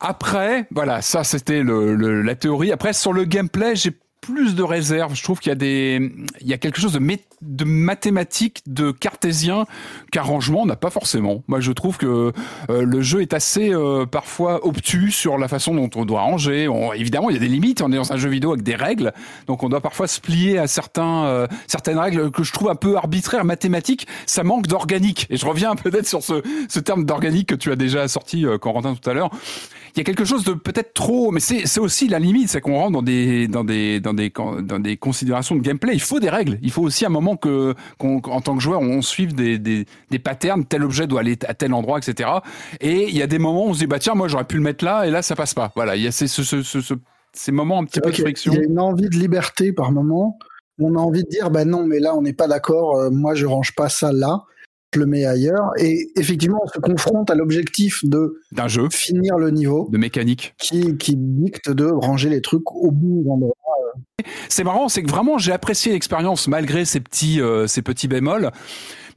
Après, 0.02 0.66
voilà, 0.72 1.02
ça 1.02 1.24
c'était 1.24 1.62
le, 1.62 1.96
le- 1.96 2.22
la 2.24 2.36
théorie. 2.36 2.72
Après, 2.72 2.92
sur 2.92 3.14
le 3.14 3.24
gameplay, 3.24 3.76
j'ai 3.76 3.92
plus 4.20 4.56
de 4.56 4.64
réserves. 4.64 5.16
Je 5.16 5.24
trouve 5.24 5.40
qu'il 5.40 5.50
y 5.50 5.54
a 5.54 5.56
des, 5.56 6.12
il 6.42 6.48
y 6.48 6.54
a 6.54 6.58
quelque 6.58 6.80
chose 6.82 6.94
de, 6.94 7.00
mé- 7.00 7.22
de 7.42 7.64
mathématique, 7.66 8.62
de 8.68 8.92
cartésien 8.92 9.66
qu'arrangement 10.12 10.66
n'a 10.66 10.76
pas 10.76 10.90
forcément. 10.90 11.44
Moi, 11.48 11.60
je 11.60 11.72
trouve 11.72 11.98
que 11.98 12.32
euh, 12.70 12.84
le 12.84 13.02
jeu 13.02 13.22
est 13.22 13.34
assez 13.34 13.74
euh, 13.74 14.06
parfois 14.06 14.66
obtus 14.66 15.12
sur 15.12 15.38
la 15.38 15.48
façon 15.48 15.74
dont 15.76 15.90
on 15.96 16.06
doit 16.06 16.22
ranger. 16.22 16.68
On- 16.68 16.94
évidemment, 16.94 17.30
il 17.30 17.34
y 17.34 17.38
a 17.38 17.40
des 17.40 17.48
limites. 17.48 17.82
On 17.82 17.92
est 17.92 17.96
dans 17.96 18.14
un 18.14 18.18
jeu 18.18 18.30
vidéo 18.30 18.52
avec 18.52 18.64
des 18.64 18.76
règles, 18.76 19.14
donc 19.48 19.64
on 19.64 19.70
doit 19.70 19.82
parfois 19.82 20.08
se 20.08 20.20
plier 20.22 20.58
à 20.58 20.68
certains, 20.68 21.26
euh, 21.26 21.48
certaines 21.68 21.98
règles 21.98 22.32
que 22.32 22.44
je 22.44 22.52
trouve 22.54 22.70
un 22.70 22.76
peu 22.76 22.96
arbitraires, 22.96 23.46
mathématiques. 23.46 24.08
Ça 24.26 24.44
manque 24.44 24.68
d'organique. 24.68 25.28
Et 25.30 25.38
je 25.38 25.46
reviens 25.46 25.76
peut-être 25.76 26.08
sur 26.08 26.24
ce, 26.24 26.42
ce 26.70 26.80
terme 26.80 27.06
d'organique 27.06 27.50
que 27.50 27.56
tu 27.56 27.72
as 27.72 27.76
déjà 27.76 28.08
sorti, 28.08 28.46
euh, 28.46 28.58
Corentin, 28.58 28.96
tout 28.96 29.10
à 29.10 29.14
l'heure 29.14 29.32
il 29.94 29.98
y 29.98 30.02
a 30.02 30.04
quelque 30.06 30.24
chose 30.24 30.46
de 30.46 30.54
peut-être 30.54 30.94
trop, 30.94 31.32
mais 31.32 31.42
c'est 31.42 31.68
c'est 31.68 31.82
aussi 31.82 32.08
la 32.08 32.18
limite, 32.18 32.48
c'est 32.48 32.62
qu'on 32.62 32.76
rentre 32.78 32.94
dans 32.94 33.02
des 33.02 33.50
dans 33.50 33.66
des 33.66 34.00
dans 34.00 34.14
des 34.14 34.30
dans 34.30 34.80
des 34.80 34.96
considérations 34.96 35.54
de 35.56 35.60
gameplay. 35.60 35.92
Il 35.94 36.00
faut 36.02 36.22
des 36.22 36.30
règles. 36.30 36.60
Il 36.62 36.72
faut 36.72 36.82
aussi 36.82 37.06
un 37.06 37.10
moment 37.10 37.31
que 37.36 37.74
qu'on 37.98 38.18
en 38.20 38.42
tant 38.42 38.56
que 38.56 38.62
joueur 38.62 38.82
on 38.82 39.02
suive 39.02 39.34
des 39.36 39.58
des 39.60 39.86
des 40.10 40.20
patterns. 40.20 40.66
Tel 40.66 40.84
objet 40.84 41.08
doit 41.08 41.22
aller 41.22 41.38
à 41.48 41.54
tel 41.54 41.74
endroit, 41.74 41.98
etc. 42.00 42.30
Et 42.80 43.10
il 43.10 43.16
y 43.18 43.22
a 43.22 43.28
des 43.28 43.40
moments 43.40 43.66
où 43.66 43.70
on 43.70 43.74
se 43.74 43.80
dit 43.80 43.88
bah 43.88 44.00
tiens 44.00 44.14
moi 44.16 44.28
j'aurais 44.28 44.46
pu 44.46 44.56
le 44.58 44.64
mettre 44.64 44.84
là 44.86 45.06
et 45.06 45.12
là 45.12 45.22
ça 45.22 45.36
passe 45.36 45.54
pas. 45.54 45.72
Voilà, 45.76 45.96
il 45.96 46.04
y 46.04 46.08
a 46.08 46.12
ces 46.12 46.28
ce, 46.28 46.44
ce, 46.44 46.62
ce- 46.64 46.82
ce- 46.82 46.94
ces 47.34 47.52
moments 47.52 47.80
un 47.80 47.86
petit 47.86 48.00
peu 48.02 48.10
de 48.10 48.16
friction. 48.24 48.54
Il 48.54 48.58
y 48.58 48.62
a 48.62 48.66
une 48.66 48.80
envie 48.80 49.08
de 49.10 49.16
liberté 49.18 49.72
par 49.72 49.92
moment. 49.92 50.38
On 50.80 50.96
a 50.96 51.00
envie 51.00 51.24
de 51.24 51.30
dire, 51.30 51.52
bah 51.52 51.64
non, 51.64 51.86
mais 51.86 52.00
là, 52.00 52.16
on 52.16 52.22
n'est 52.24 52.34
pas 52.34 52.48
d'accord. 52.48 52.96
euh, 52.98 53.10
moi, 53.12 53.36
je 53.36 53.46
range 53.46 53.76
pas 53.76 53.88
ça 53.88 54.12
là. 54.12 54.42
Je 54.94 55.00
le 55.00 55.06
mets 55.06 55.26
ailleurs. 55.26 55.72
Et 55.78 56.12
effectivement, 56.18 56.60
on 56.64 56.68
se 56.68 56.80
confronte 56.80 57.30
à 57.30 57.36
l'objectif 57.36 58.04
de 58.04 58.42
d'un 58.52 58.68
jeu, 58.68 58.90
finir 58.92 59.38
le 59.38 59.50
niveau 59.50 59.88
de 59.92 59.98
mécanique. 59.98 60.54
qui, 60.60 60.98
qui 60.98 61.16
dicte 61.16 61.70
de 61.70 61.86
ranger 61.86 62.30
les 62.30 62.42
trucs 62.42 62.70
au 62.72 62.92
bout 62.92 63.26
endroit. 63.30 63.56
C'est 64.50 64.64
marrant, 64.64 64.90
c'est 64.90 65.04
que 65.04 65.10
vraiment 65.10 65.38
j'ai 65.38 65.52
apprécié 65.52 65.94
l'expérience 65.94 66.48
malgré 66.48 66.86
ces 66.86 67.00
petits 67.00 67.42
euh, 67.42 67.68
ces 67.68 67.82
petits 67.82 68.08
bémols. 68.08 68.52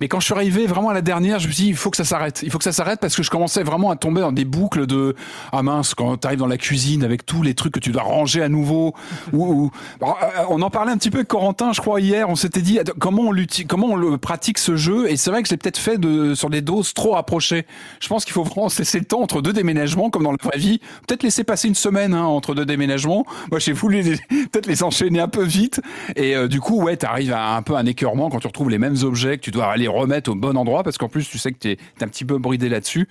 Mais 0.00 0.08
quand 0.08 0.20
je 0.20 0.24
suis 0.26 0.34
arrivé 0.34 0.66
vraiment 0.66 0.88
à 0.90 0.94
la 0.94 1.02
dernière, 1.02 1.38
je 1.38 1.48
me 1.48 1.52
suis 1.52 1.64
dit 1.64 1.68
il 1.70 1.76
faut 1.76 1.90
que 1.90 1.96
ça 1.96 2.04
s'arrête. 2.04 2.40
Il 2.42 2.50
faut 2.50 2.58
que 2.58 2.64
ça 2.64 2.72
s'arrête 2.72 3.00
parce 3.00 3.14
que 3.16 3.22
je 3.22 3.30
commençais 3.30 3.62
vraiment 3.62 3.90
à 3.90 3.96
tomber 3.96 4.20
dans 4.20 4.32
des 4.32 4.44
boucles 4.44 4.86
de 4.86 5.14
ah 5.52 5.62
mince 5.62 5.94
quand 5.94 6.16
tu 6.16 6.26
arrives 6.26 6.38
dans 6.38 6.46
la 6.46 6.56
cuisine 6.58 7.04
avec 7.04 7.24
tous 7.26 7.42
les 7.42 7.54
trucs 7.54 7.72
que 7.74 7.80
tu 7.80 7.90
dois 7.92 8.02
ranger 8.02 8.42
à 8.42 8.48
nouveau. 8.48 8.94
ou, 9.32 9.44
ou- 9.64 9.70
euh, 10.02 10.06
on 10.50 10.62
en 10.62 10.70
parlait 10.70 10.92
un 10.92 10.96
petit 10.96 11.10
peu 11.10 11.18
avec 11.18 11.28
Corentin, 11.28 11.72
je 11.72 11.80
crois 11.80 12.00
hier. 12.00 12.28
On 12.28 12.36
s'était 12.36 12.62
dit 12.62 12.78
comment 12.98 13.22
on 13.24 13.32
l'utilise, 13.32 13.66
comment 13.68 13.88
on 13.88 13.96
le 13.96 14.18
pratique 14.18 14.58
ce 14.58 14.76
jeu? 14.76 15.10
Et 15.10 15.16
c'est 15.16 15.30
vrai 15.30 15.42
que 15.42 15.48
je 15.48 15.54
l'ai 15.54 15.58
peut-être 15.58 15.78
fait 15.78 15.98
de 15.98 16.34
sur 16.34 16.50
des 16.50 16.60
doses 16.60 16.94
trop 16.94 17.12
rapprochées. 17.12 17.66
Je 18.00 18.08
pense 18.08 18.24
qu'il 18.24 18.32
faut 18.34 18.44
vraiment 18.44 18.68
se 18.68 18.78
laisser 18.80 18.98
le 18.98 19.04
temps 19.04 19.20
entre 19.20 19.42
deux 19.42 19.52
déménagements 19.52 20.10
comme 20.10 20.24
dans 20.24 20.32
la 20.32 20.38
vraie 20.42 20.58
vie. 20.58 20.80
Peut-être 21.06 21.22
laisser 21.22 21.44
passer 21.44 21.68
une 21.68 21.74
semaine 21.74 22.14
hein, 22.14 22.24
entre 22.24 22.54
deux 22.54 22.66
déménagements. 22.66 23.24
Moi 23.50 23.58
j'ai 23.60 23.72
voulu 23.72 24.02
peut-être 24.52 24.66
les 24.66 24.82
enchaîner 24.82 25.20
un 25.20 25.28
peu 25.28 25.42
vite. 25.44 25.80
Et 26.16 26.34
euh, 26.36 26.48
du 26.48 26.60
coup 26.60 26.82
ouais 26.82 26.96
t'arrives 26.96 27.32
à 27.32 27.56
un 27.56 27.62
peu 27.62 27.76
un 27.76 27.86
écœurement 27.86 28.30
quand 28.30 28.40
tu 28.40 28.46
retrouves 28.46 28.70
les 28.70 28.78
mêmes 28.78 28.96
objets 29.02 29.36
que 29.38 29.42
tu 29.42 29.50
dois 29.50 29.66
aller 29.66 29.83
remettre 29.88 30.30
au 30.30 30.34
bon 30.34 30.56
endroit 30.56 30.82
parce 30.82 30.98
qu'en 30.98 31.08
plus 31.08 31.28
tu 31.28 31.38
sais 31.38 31.52
que 31.52 31.58
t'es 31.58 31.78
t'es 31.98 32.04
un 32.04 32.08
petit 32.08 32.24
peu 32.24 32.38
bridé 32.38 32.68
là-dessus. 32.68 33.08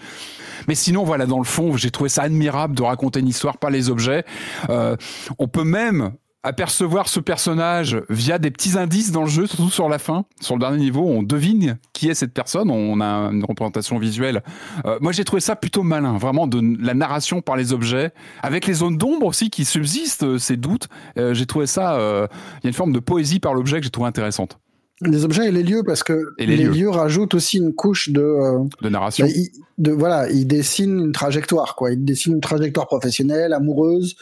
Mais 0.67 0.75
sinon 0.75 1.03
voilà 1.03 1.25
dans 1.25 1.39
le 1.39 1.43
fond 1.45 1.75
j'ai 1.77 1.91
trouvé 1.91 2.09
ça 2.09 2.23
admirable 2.23 2.75
de 2.75 2.83
raconter 2.83 3.19
une 3.19 3.27
histoire 3.27 3.57
par 3.57 3.69
les 3.69 3.89
objets. 3.89 4.23
Euh, 4.69 4.95
on 5.39 5.47
peut 5.47 5.63
même 5.63 6.11
apercevoir 6.45 7.07
ce 7.07 7.21
personnage 7.21 8.01
via 8.09 8.37
des 8.37 8.51
petits 8.51 8.77
indices 8.77 9.11
dans 9.11 9.21
le 9.21 9.29
jeu, 9.29 9.47
surtout 9.47 9.69
sur 9.69 9.87
la 9.87 9.97
fin. 9.97 10.25
Sur 10.41 10.55
le 10.55 10.59
dernier 10.59 10.77
niveau, 10.77 11.07
on 11.07 11.23
devine 11.23 11.77
qui 11.93 12.09
est 12.09 12.13
cette 12.13 12.33
personne. 12.33 12.69
On 12.69 12.99
a 12.99 13.05
une 13.31 13.45
représentation 13.45 13.97
visuelle. 13.97 14.43
Euh, 14.85 14.97
moi, 14.99 15.13
j'ai 15.13 15.23
trouvé 15.23 15.39
ça 15.39 15.55
plutôt 15.55 15.83
malin, 15.83 16.17
vraiment 16.17 16.45
de 16.45 16.61
la 16.83 16.93
narration 16.93 17.41
par 17.41 17.55
les 17.55 17.71
objets, 17.71 18.11
avec 18.41 18.67
les 18.67 18.73
zones 18.73 18.97
d'ombre 18.97 19.27
aussi 19.27 19.49
qui 19.49 19.63
subsistent, 19.63 20.23
euh, 20.23 20.37
ces 20.37 20.57
doutes. 20.57 20.89
J'ai 21.15 21.45
trouvé 21.45 21.65
ça. 21.65 21.97
Il 21.97 22.65
y 22.65 22.67
a 22.67 22.69
une 22.69 22.73
forme 22.73 22.91
de 22.91 22.99
poésie 22.99 23.39
par 23.39 23.53
l'objet 23.53 23.77
que 23.77 23.85
j'ai 23.85 23.89
trouvé 23.89 24.07
intéressante. 24.07 24.59
Les 25.01 25.25
objets 25.25 25.47
et 25.47 25.51
les 25.51 25.63
lieux, 25.63 25.83
parce 25.85 26.03
que 26.03 26.23
les 26.37 26.45
les, 26.45 26.57
lieux. 26.63 26.71
lieux. 26.71 26.89
rajoutent 26.89 27.33
aussi 27.33 27.57
une 27.57 27.73
couche 27.73 28.09
de, 28.09 28.21
euh, 28.21 28.59
De 28.81 28.89
narration. 28.89 29.25
bah, 29.25 29.31
de 29.79 29.91
voilà, 29.91 30.29
ils 30.29 30.47
dessinent 30.47 30.99
une 30.99 31.11
trajectoire, 31.11 31.75
quoi. 31.75 31.91
Ils 31.91 32.03
dessinent 32.05 32.35
une 32.35 32.41
trajectoire 32.41 32.87
professionnelle, 32.87 33.53
amoureuse, 33.53 34.15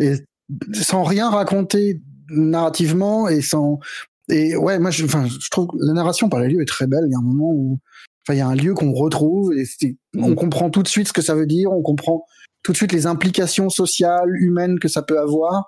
et 0.00 0.14
sans 0.74 1.04
rien 1.04 1.30
raconter 1.30 2.00
narrativement 2.28 3.28
et 3.28 3.40
sans. 3.40 3.78
Et 4.28 4.56
ouais, 4.56 4.78
moi, 4.78 4.90
je, 4.90 5.04
enfin, 5.04 5.26
je 5.26 5.48
trouve 5.50 5.68
que 5.68 5.76
la 5.80 5.92
narration 5.92 6.28
par 6.28 6.40
les 6.40 6.48
lieux 6.48 6.60
est 6.62 6.66
très 6.68 6.86
belle. 6.86 7.04
Il 7.06 7.12
y 7.12 7.14
a 7.14 7.18
un 7.18 7.22
moment 7.22 7.50
où, 7.52 7.78
enfin, 8.24 8.34
il 8.34 8.38
y 8.38 8.42
a 8.42 8.46
un 8.48 8.54
lieu 8.54 8.74
qu'on 8.74 8.92
retrouve 8.92 9.52
et 9.54 9.64
c'est- 9.64 9.96
on 10.16 10.30
Mm. 10.30 10.34
comprend 10.34 10.70
tout 10.70 10.82
de 10.82 10.88
suite 10.88 11.08
ce 11.08 11.12
que 11.12 11.22
ça 11.22 11.34
veut 11.34 11.46
dire, 11.46 11.72
on 11.72 11.82
comprend 11.82 12.24
tout 12.62 12.72
de 12.72 12.76
suite 12.76 12.92
les 12.92 13.06
implications 13.06 13.70
sociales, 13.70 14.30
humaines 14.36 14.78
que 14.80 14.88
ça 14.88 15.02
peut 15.02 15.18
avoir. 15.18 15.66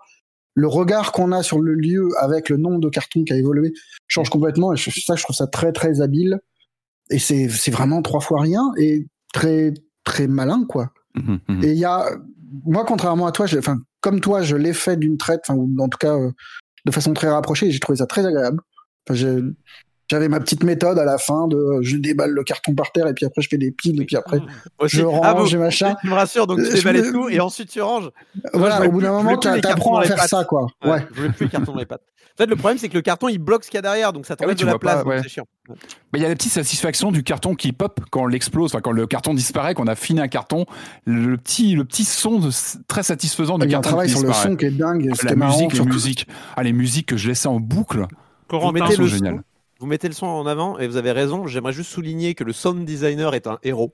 Le 0.55 0.67
regard 0.67 1.13
qu'on 1.13 1.33
a 1.33 1.43
sur 1.43 1.61
le 1.61 1.75
lieu 1.75 2.09
avec 2.21 2.49
le 2.49 2.57
nombre 2.57 2.81
de 2.81 2.89
cartons 2.89 3.25
qui 3.25 3.33
a 3.33 3.37
évolué 3.37 3.73
change 4.07 4.29
complètement 4.29 4.73
et 4.73 4.77
je, 4.77 4.91
ça, 4.91 5.17
je 5.17 5.23
trouve 5.23 5.37
ça 5.37 5.47
très 5.47 5.73
très 5.73 6.01
habile. 6.01 6.41
Et 7.11 7.19
c'est 7.19 7.49
c'est 7.49 7.71
vraiment 7.71 8.03
trois 8.03 8.21
fois 8.21 8.41
rien 8.41 8.73
et 8.79 9.07
très 9.33 9.73
très 10.05 10.27
malin 10.27 10.65
quoi. 10.69 10.93
Mhm, 11.15 11.41
mhm. 11.49 11.65
Et 11.65 11.73
il 11.73 11.79
y 11.79 11.85
a, 11.85 12.07
moi, 12.65 12.85
contrairement 12.87 13.27
à 13.27 13.33
toi, 13.33 13.47
enfin, 13.59 13.79
comme 14.01 14.21
toi, 14.21 14.43
je 14.43 14.57
l'ai 14.57 14.73
fait 14.73 14.97
d'une 14.97 15.17
traite, 15.17 15.41
enfin, 15.47 15.59
ou 15.59 15.75
en 15.79 15.89
tout 15.89 15.99
cas, 15.99 16.15
euh, 16.15 16.31
de 16.85 16.91
façon 16.91 17.13
très 17.13 17.29
rapprochée, 17.29 17.67
et 17.67 17.71
j'ai 17.71 17.81
trouvé 17.81 17.99
ça 17.99 18.07
très 18.07 18.27
agréable. 18.27 18.61
Enfin, 19.07 19.15
j'ai- 19.15 19.43
j'avais 20.11 20.29
ma 20.29 20.41
petite 20.41 20.63
méthode 20.65 20.99
à 20.99 21.05
la 21.05 21.17
fin 21.19 21.47
de, 21.49 21.57
euh, 21.57 21.79
je 21.83 21.97
déballe 21.97 22.31
le 22.33 22.45
carton 22.45 22.75
par 22.75 22.93
terre, 22.93 23.07
et 23.07 23.15
puis 23.15 23.25
après, 23.25 23.41
je 23.43 23.49
fais 23.49 23.59
des 23.59 23.71
piles, 23.73 24.01
et 24.03 24.05
puis 24.05 24.17
après, 24.17 24.41
aussi. 24.79 24.97
je 24.97 25.03
Ah, 25.23 25.33
range 25.33 25.51
bon, 25.53 25.57
et 25.57 25.61
machin. 25.61 25.95
Tu 26.01 26.09
me 26.09 26.15
rassures, 26.15 26.47
donc 26.47 26.59
tu 26.59 26.65
me- 26.87 27.13
tout 27.13 27.29
et 27.29 27.41
ensuite 27.41 27.71
tu 27.71 27.81
ranges. 27.81 28.11
Voilà, 28.53 28.85
au 28.87 28.91
bout 28.91 29.01
d'un 29.01 29.13
moment, 29.13 29.37
t'apprends 29.39 29.93
dans 29.95 29.99
à 30.01 30.05
faire 30.05 30.17
pattes. 30.17 30.29
ça, 30.29 30.45
quoi. 30.45 30.67
Ouais. 30.85 30.91
Ouais. 30.91 31.07
Je 31.11 31.17
voulais 31.21 31.33
plus 31.33 31.45
les 31.47 31.51
cartons 31.51 31.73
dans 31.73 31.79
les 31.79 31.87
pattes. 31.87 32.03
En 32.35 32.45
fait, 32.45 32.47
le 32.47 32.57
problème, 32.57 32.79
c'est 32.79 32.89
que 32.89 32.95
le 32.95 33.03
carton, 33.03 33.29
il 33.29 33.39
bloque 33.39 33.63
ce 33.63 33.69
qu'il 33.71 33.77
y 33.77 33.79
a 33.79 33.83
derrière, 33.83 34.13
donc 34.15 34.25
ça 34.25 34.37
t'enlève 34.37 34.51
Ah 34.51 34.53
oui, 34.55 34.57
tu 34.59 34.65
de 34.65 34.71
la 34.71 34.79
place, 34.79 35.05
ouais. 35.05 35.21
c'est 35.23 35.29
chiant. 35.29 35.45
Mais 36.13 36.19
il 36.19 36.23
y 36.23 36.25
a 36.25 36.31
la 36.31 36.35
petite 36.35 36.53
satisfaction 36.53 37.13
du 37.13 37.23
carton 37.23 37.55
qui 37.55 37.73
pop 37.73 38.01
quand 38.11 38.23
on 38.23 38.27
l'explose, 38.27 38.71
enfin 38.75 38.81
quand 38.81 38.91
le 38.93 39.07
carton 39.07 39.35
disparaît, 39.35 39.75
qu'on 39.75 39.87
a 39.87 39.95
fini 39.95 40.19
un 40.19 40.29
carton, 40.29 40.65
le 41.05 41.37
petit, 41.37 41.75
le 41.75 41.85
petit 41.85 42.05
son 42.05 42.39
de- 42.39 42.49
très 42.89 43.03
satisfaisant 43.03 43.59
du 43.59 43.67
Il 43.67 43.71
y 43.71 43.75
a 43.75 43.79
un 43.79 43.81
carton 43.83 43.91
travail 43.97 44.09
sur 44.09 44.23
le 44.23 44.33
son 44.33 44.57
qui 44.57 44.65
est 44.65 44.71
dingue, 44.71 45.05
et 45.05 45.09
La 45.11 45.15
c'était 45.15 45.37
marrant. 45.37 45.59
musique, 45.59 45.75
les 45.75 45.85
musiques, 45.85 46.27
ah 46.57 46.63
les 46.63 46.73
musiques 46.73 47.07
que 47.09 47.17
je 47.19 47.29
laissais 47.29 47.49
en 47.49 47.61
boucle, 47.61 48.07
Corentin, 48.49 48.91
sont 48.91 49.03
le 49.03 49.09
géniales. 49.09 49.43
Vous 49.83 49.89
mettez 49.89 50.07
le 50.07 50.15
son 50.15 50.27
en 50.27 50.47
avant 50.47 50.79
et 50.79 50.87
vous 50.87 50.97
avez 50.97 51.11
raison. 51.11 51.49
J'aimerais 51.49 51.73
juste 51.73 51.91
souligner 51.91 52.37
que 52.37 52.45
le 52.45 52.53
sound 52.53 52.85
designer 52.85 53.35
est 53.35 53.49
un 53.49 53.59
héros. 53.65 53.93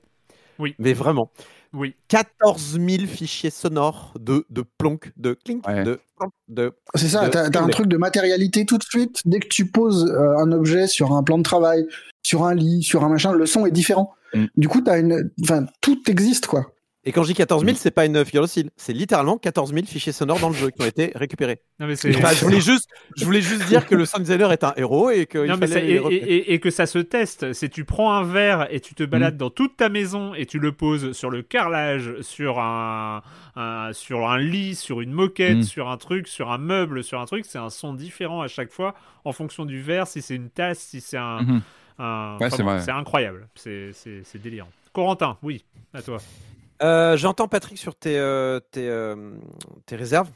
Oui. 0.59 0.75
Mais 0.77 0.93
vraiment. 0.93 1.31
oui. 1.73 1.95
14 2.09 2.79
000 2.79 3.07
fichiers 3.07 3.49
sonores 3.49 4.13
de, 4.19 4.45
de 4.51 4.63
plonk, 4.77 5.11
de 5.17 5.33
clink, 5.33 5.67
Ouais. 5.67 5.83
de 5.83 5.99
plonk, 6.15 6.31
de. 6.47 6.73
C'est 6.93 7.07
ça, 7.07 7.27
t'as 7.29 7.59
un 7.59 7.67
truc 7.69 7.87
de 7.87 7.97
matérialité 7.97 8.67
tout 8.67 8.77
de 8.77 8.83
suite. 8.83 9.21
Dès 9.25 9.39
que 9.39 9.47
tu 9.47 9.65
poses 9.65 10.05
euh, 10.05 10.37
un 10.37 10.51
objet 10.51 10.85
sur 10.85 11.11
un 11.13 11.23
plan 11.23 11.39
de 11.39 11.43
travail, 11.43 11.87
sur 12.21 12.45
un 12.45 12.53
lit, 12.53 12.83
sur 12.83 13.03
un 13.03 13.09
machin, 13.09 13.31
le 13.31 13.47
son 13.47 13.65
est 13.65 13.71
différent. 13.71 14.13
Mm. 14.35 14.45
Du 14.57 14.67
coup, 14.67 14.81
t'as 14.81 14.99
une, 14.99 15.31
enfin, 15.41 15.65
tout 15.81 15.99
existe, 16.07 16.45
quoi. 16.45 16.71
Et 17.09 17.11
quand 17.11 17.23
je 17.23 17.29
dis 17.29 17.33
14 17.33 17.65
000, 17.65 17.75
c'est 17.75 17.89
pas 17.89 18.05
une 18.05 18.23
figure 18.23 18.43
de 18.43 18.47
style. 18.47 18.69
C'est 18.77 18.93
littéralement 18.93 19.39
14 19.39 19.73
000 19.73 19.85
fichiers 19.87 20.11
sonores 20.11 20.39
dans 20.39 20.49
le 20.49 20.53
jeu 20.55 20.69
qui 20.69 20.79
ont 20.83 20.85
été 20.85 21.11
récupérés. 21.15 21.59
Non, 21.79 21.87
mais 21.87 21.95
c'est. 21.95 22.15
Enfin, 22.15 22.33
je, 22.33 22.45
voulais 22.45 22.61
juste, 22.61 22.87
je 23.17 23.25
voulais 23.25 23.41
juste 23.41 23.65
dire 23.65 23.87
que 23.87 23.95
le 23.95 24.05
sound 24.05 24.21
designer 24.23 24.51
est 24.51 24.63
un 24.63 24.73
héros 24.77 25.09
et 25.09 25.25
qu'il 25.25 25.41
Non, 25.45 25.57
mais 25.57 25.65
ça- 25.65 25.79
fallait 25.79 25.99
et, 26.47 26.59
que 26.59 26.69
ça 26.69 26.85
se 26.85 26.99
teste. 26.99 27.51
C'est 27.53 27.67
tu 27.69 27.83
prends 27.83 28.13
un 28.13 28.23
verre 28.23 28.67
et 28.69 28.79
tu 28.79 28.93
te 28.93 29.01
balades 29.03 29.33
Mm. 29.33 29.37
dans 29.37 29.49
toute 29.49 29.75
ta 29.75 29.89
maison 29.89 30.35
et 30.35 30.45
tu 30.45 30.59
le 30.59 30.71
poses 30.71 31.13
sur 31.13 31.31
le 31.31 31.41
carrelage, 31.41 32.21
sur 32.21 32.59
un, 32.59 33.23
un- 33.55 33.91
sur 33.91 34.29
un 34.29 34.37
lit, 34.37 34.75
sur 34.75 35.01
une 35.01 35.11
moquette, 35.11 35.57
Mm. 35.57 35.63
sur 35.63 35.89
un 35.89 35.97
truc, 35.97 36.27
sur 36.27 36.51
un 36.51 36.59
meuble, 36.59 37.03
sur 37.03 37.19
un 37.19 37.25
truc. 37.25 37.45
C'est 37.47 37.57
un 37.57 37.71
son 37.71 37.93
différent 37.95 38.41
à 38.41 38.47
chaque 38.47 38.71
fois 38.71 38.93
en 39.25 39.31
fonction 39.31 39.65
du 39.65 39.81
verre, 39.81 40.05
si 40.05 40.21
c'est 40.21 40.35
une 40.35 40.51
tasse, 40.51 40.77
si 40.77 41.01
c'est 41.01 41.17
un. 41.17 41.41
Mhm. 41.41 41.61
un- 41.97 42.37
Ouais, 42.39 42.45
enfin 42.45 42.55
c'est 42.55 42.63
bon, 42.63 42.69
vrai. 42.69 42.81
C'est 42.81 42.91
incroyable. 42.91 43.47
C'est 43.55 43.93
délirant. 44.43 44.69
Corentin, 44.93 45.37
oui, 45.41 45.63
à 45.93 46.01
toi. 46.03 46.19
Euh, 46.81 47.17
J'entends 47.17 47.47
Patrick 47.47 47.77
sur 47.77 47.95
tes, 47.95 48.17
euh, 48.17 48.59
tes, 48.71 48.87
euh, 48.87 49.33
tes 49.85 49.95
réserves, 49.95 50.29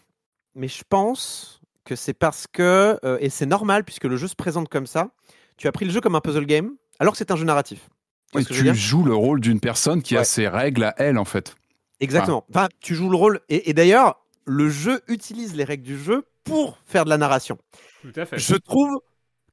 mais 0.56 0.68
je 0.68 0.84
pense 0.88 1.62
que 1.86 1.96
c'est 1.96 2.14
parce 2.14 2.48
que, 2.48 3.00
euh, 3.04 3.18
et 3.20 3.30
c'est 3.30 3.46
normal 3.46 3.84
puisque 3.84 4.06
le 4.06 4.18
jeu 4.18 4.28
se 4.28 4.36
présente 4.36 4.70
comme 4.70 4.88
ça, 4.88 5.10
tu 5.58 5.68
as 5.68 5.72
pris 5.72 5.86
le 5.86 5.92
jeu 5.92 6.02
comme 6.02 6.16
un 6.16 6.22
puzzle 6.22 6.46
game 6.46 6.76
alors 7.00 7.14
que 7.14 7.18
c'est 7.18 7.32
un 7.32 7.36
jeu 7.36 7.46
narratif. 7.46 7.90
Oui, 8.36 8.44
ce 8.44 8.48
que 8.50 8.54
je 8.54 8.60
veux 8.60 8.66
tu 8.66 8.72
dire? 8.72 8.74
joues 8.74 9.04
le 9.04 9.16
rôle 9.16 9.40
d'une 9.40 9.60
personne 9.60 10.02
qui 10.02 10.18
a 10.18 10.24
ses 10.24 10.48
règles 10.48 10.84
à 10.84 10.96
elle 10.98 11.18
en 11.18 11.26
fait. 11.26 11.56
Exactement. 12.00 12.46
Enfin, 12.50 12.68
tu 12.82 12.96
joues 12.96 13.10
le 13.10 13.16
rôle, 13.16 13.40
et, 13.50 13.70
et 13.70 13.74
d'ailleurs, 13.74 14.26
le 14.46 14.70
jeu 14.70 15.02
utilise 15.08 15.56
les 15.56 15.64
règles 15.64 15.84
du 15.84 15.98
jeu 15.98 16.26
pour 16.44 16.78
faire 16.86 17.06
de 17.06 17.10
la 17.10 17.18
narration. 17.18 17.58
Tout 18.02 18.12
à 18.16 18.26
fait. 18.26 18.38
Je 18.38 18.56
trouve 18.56 19.00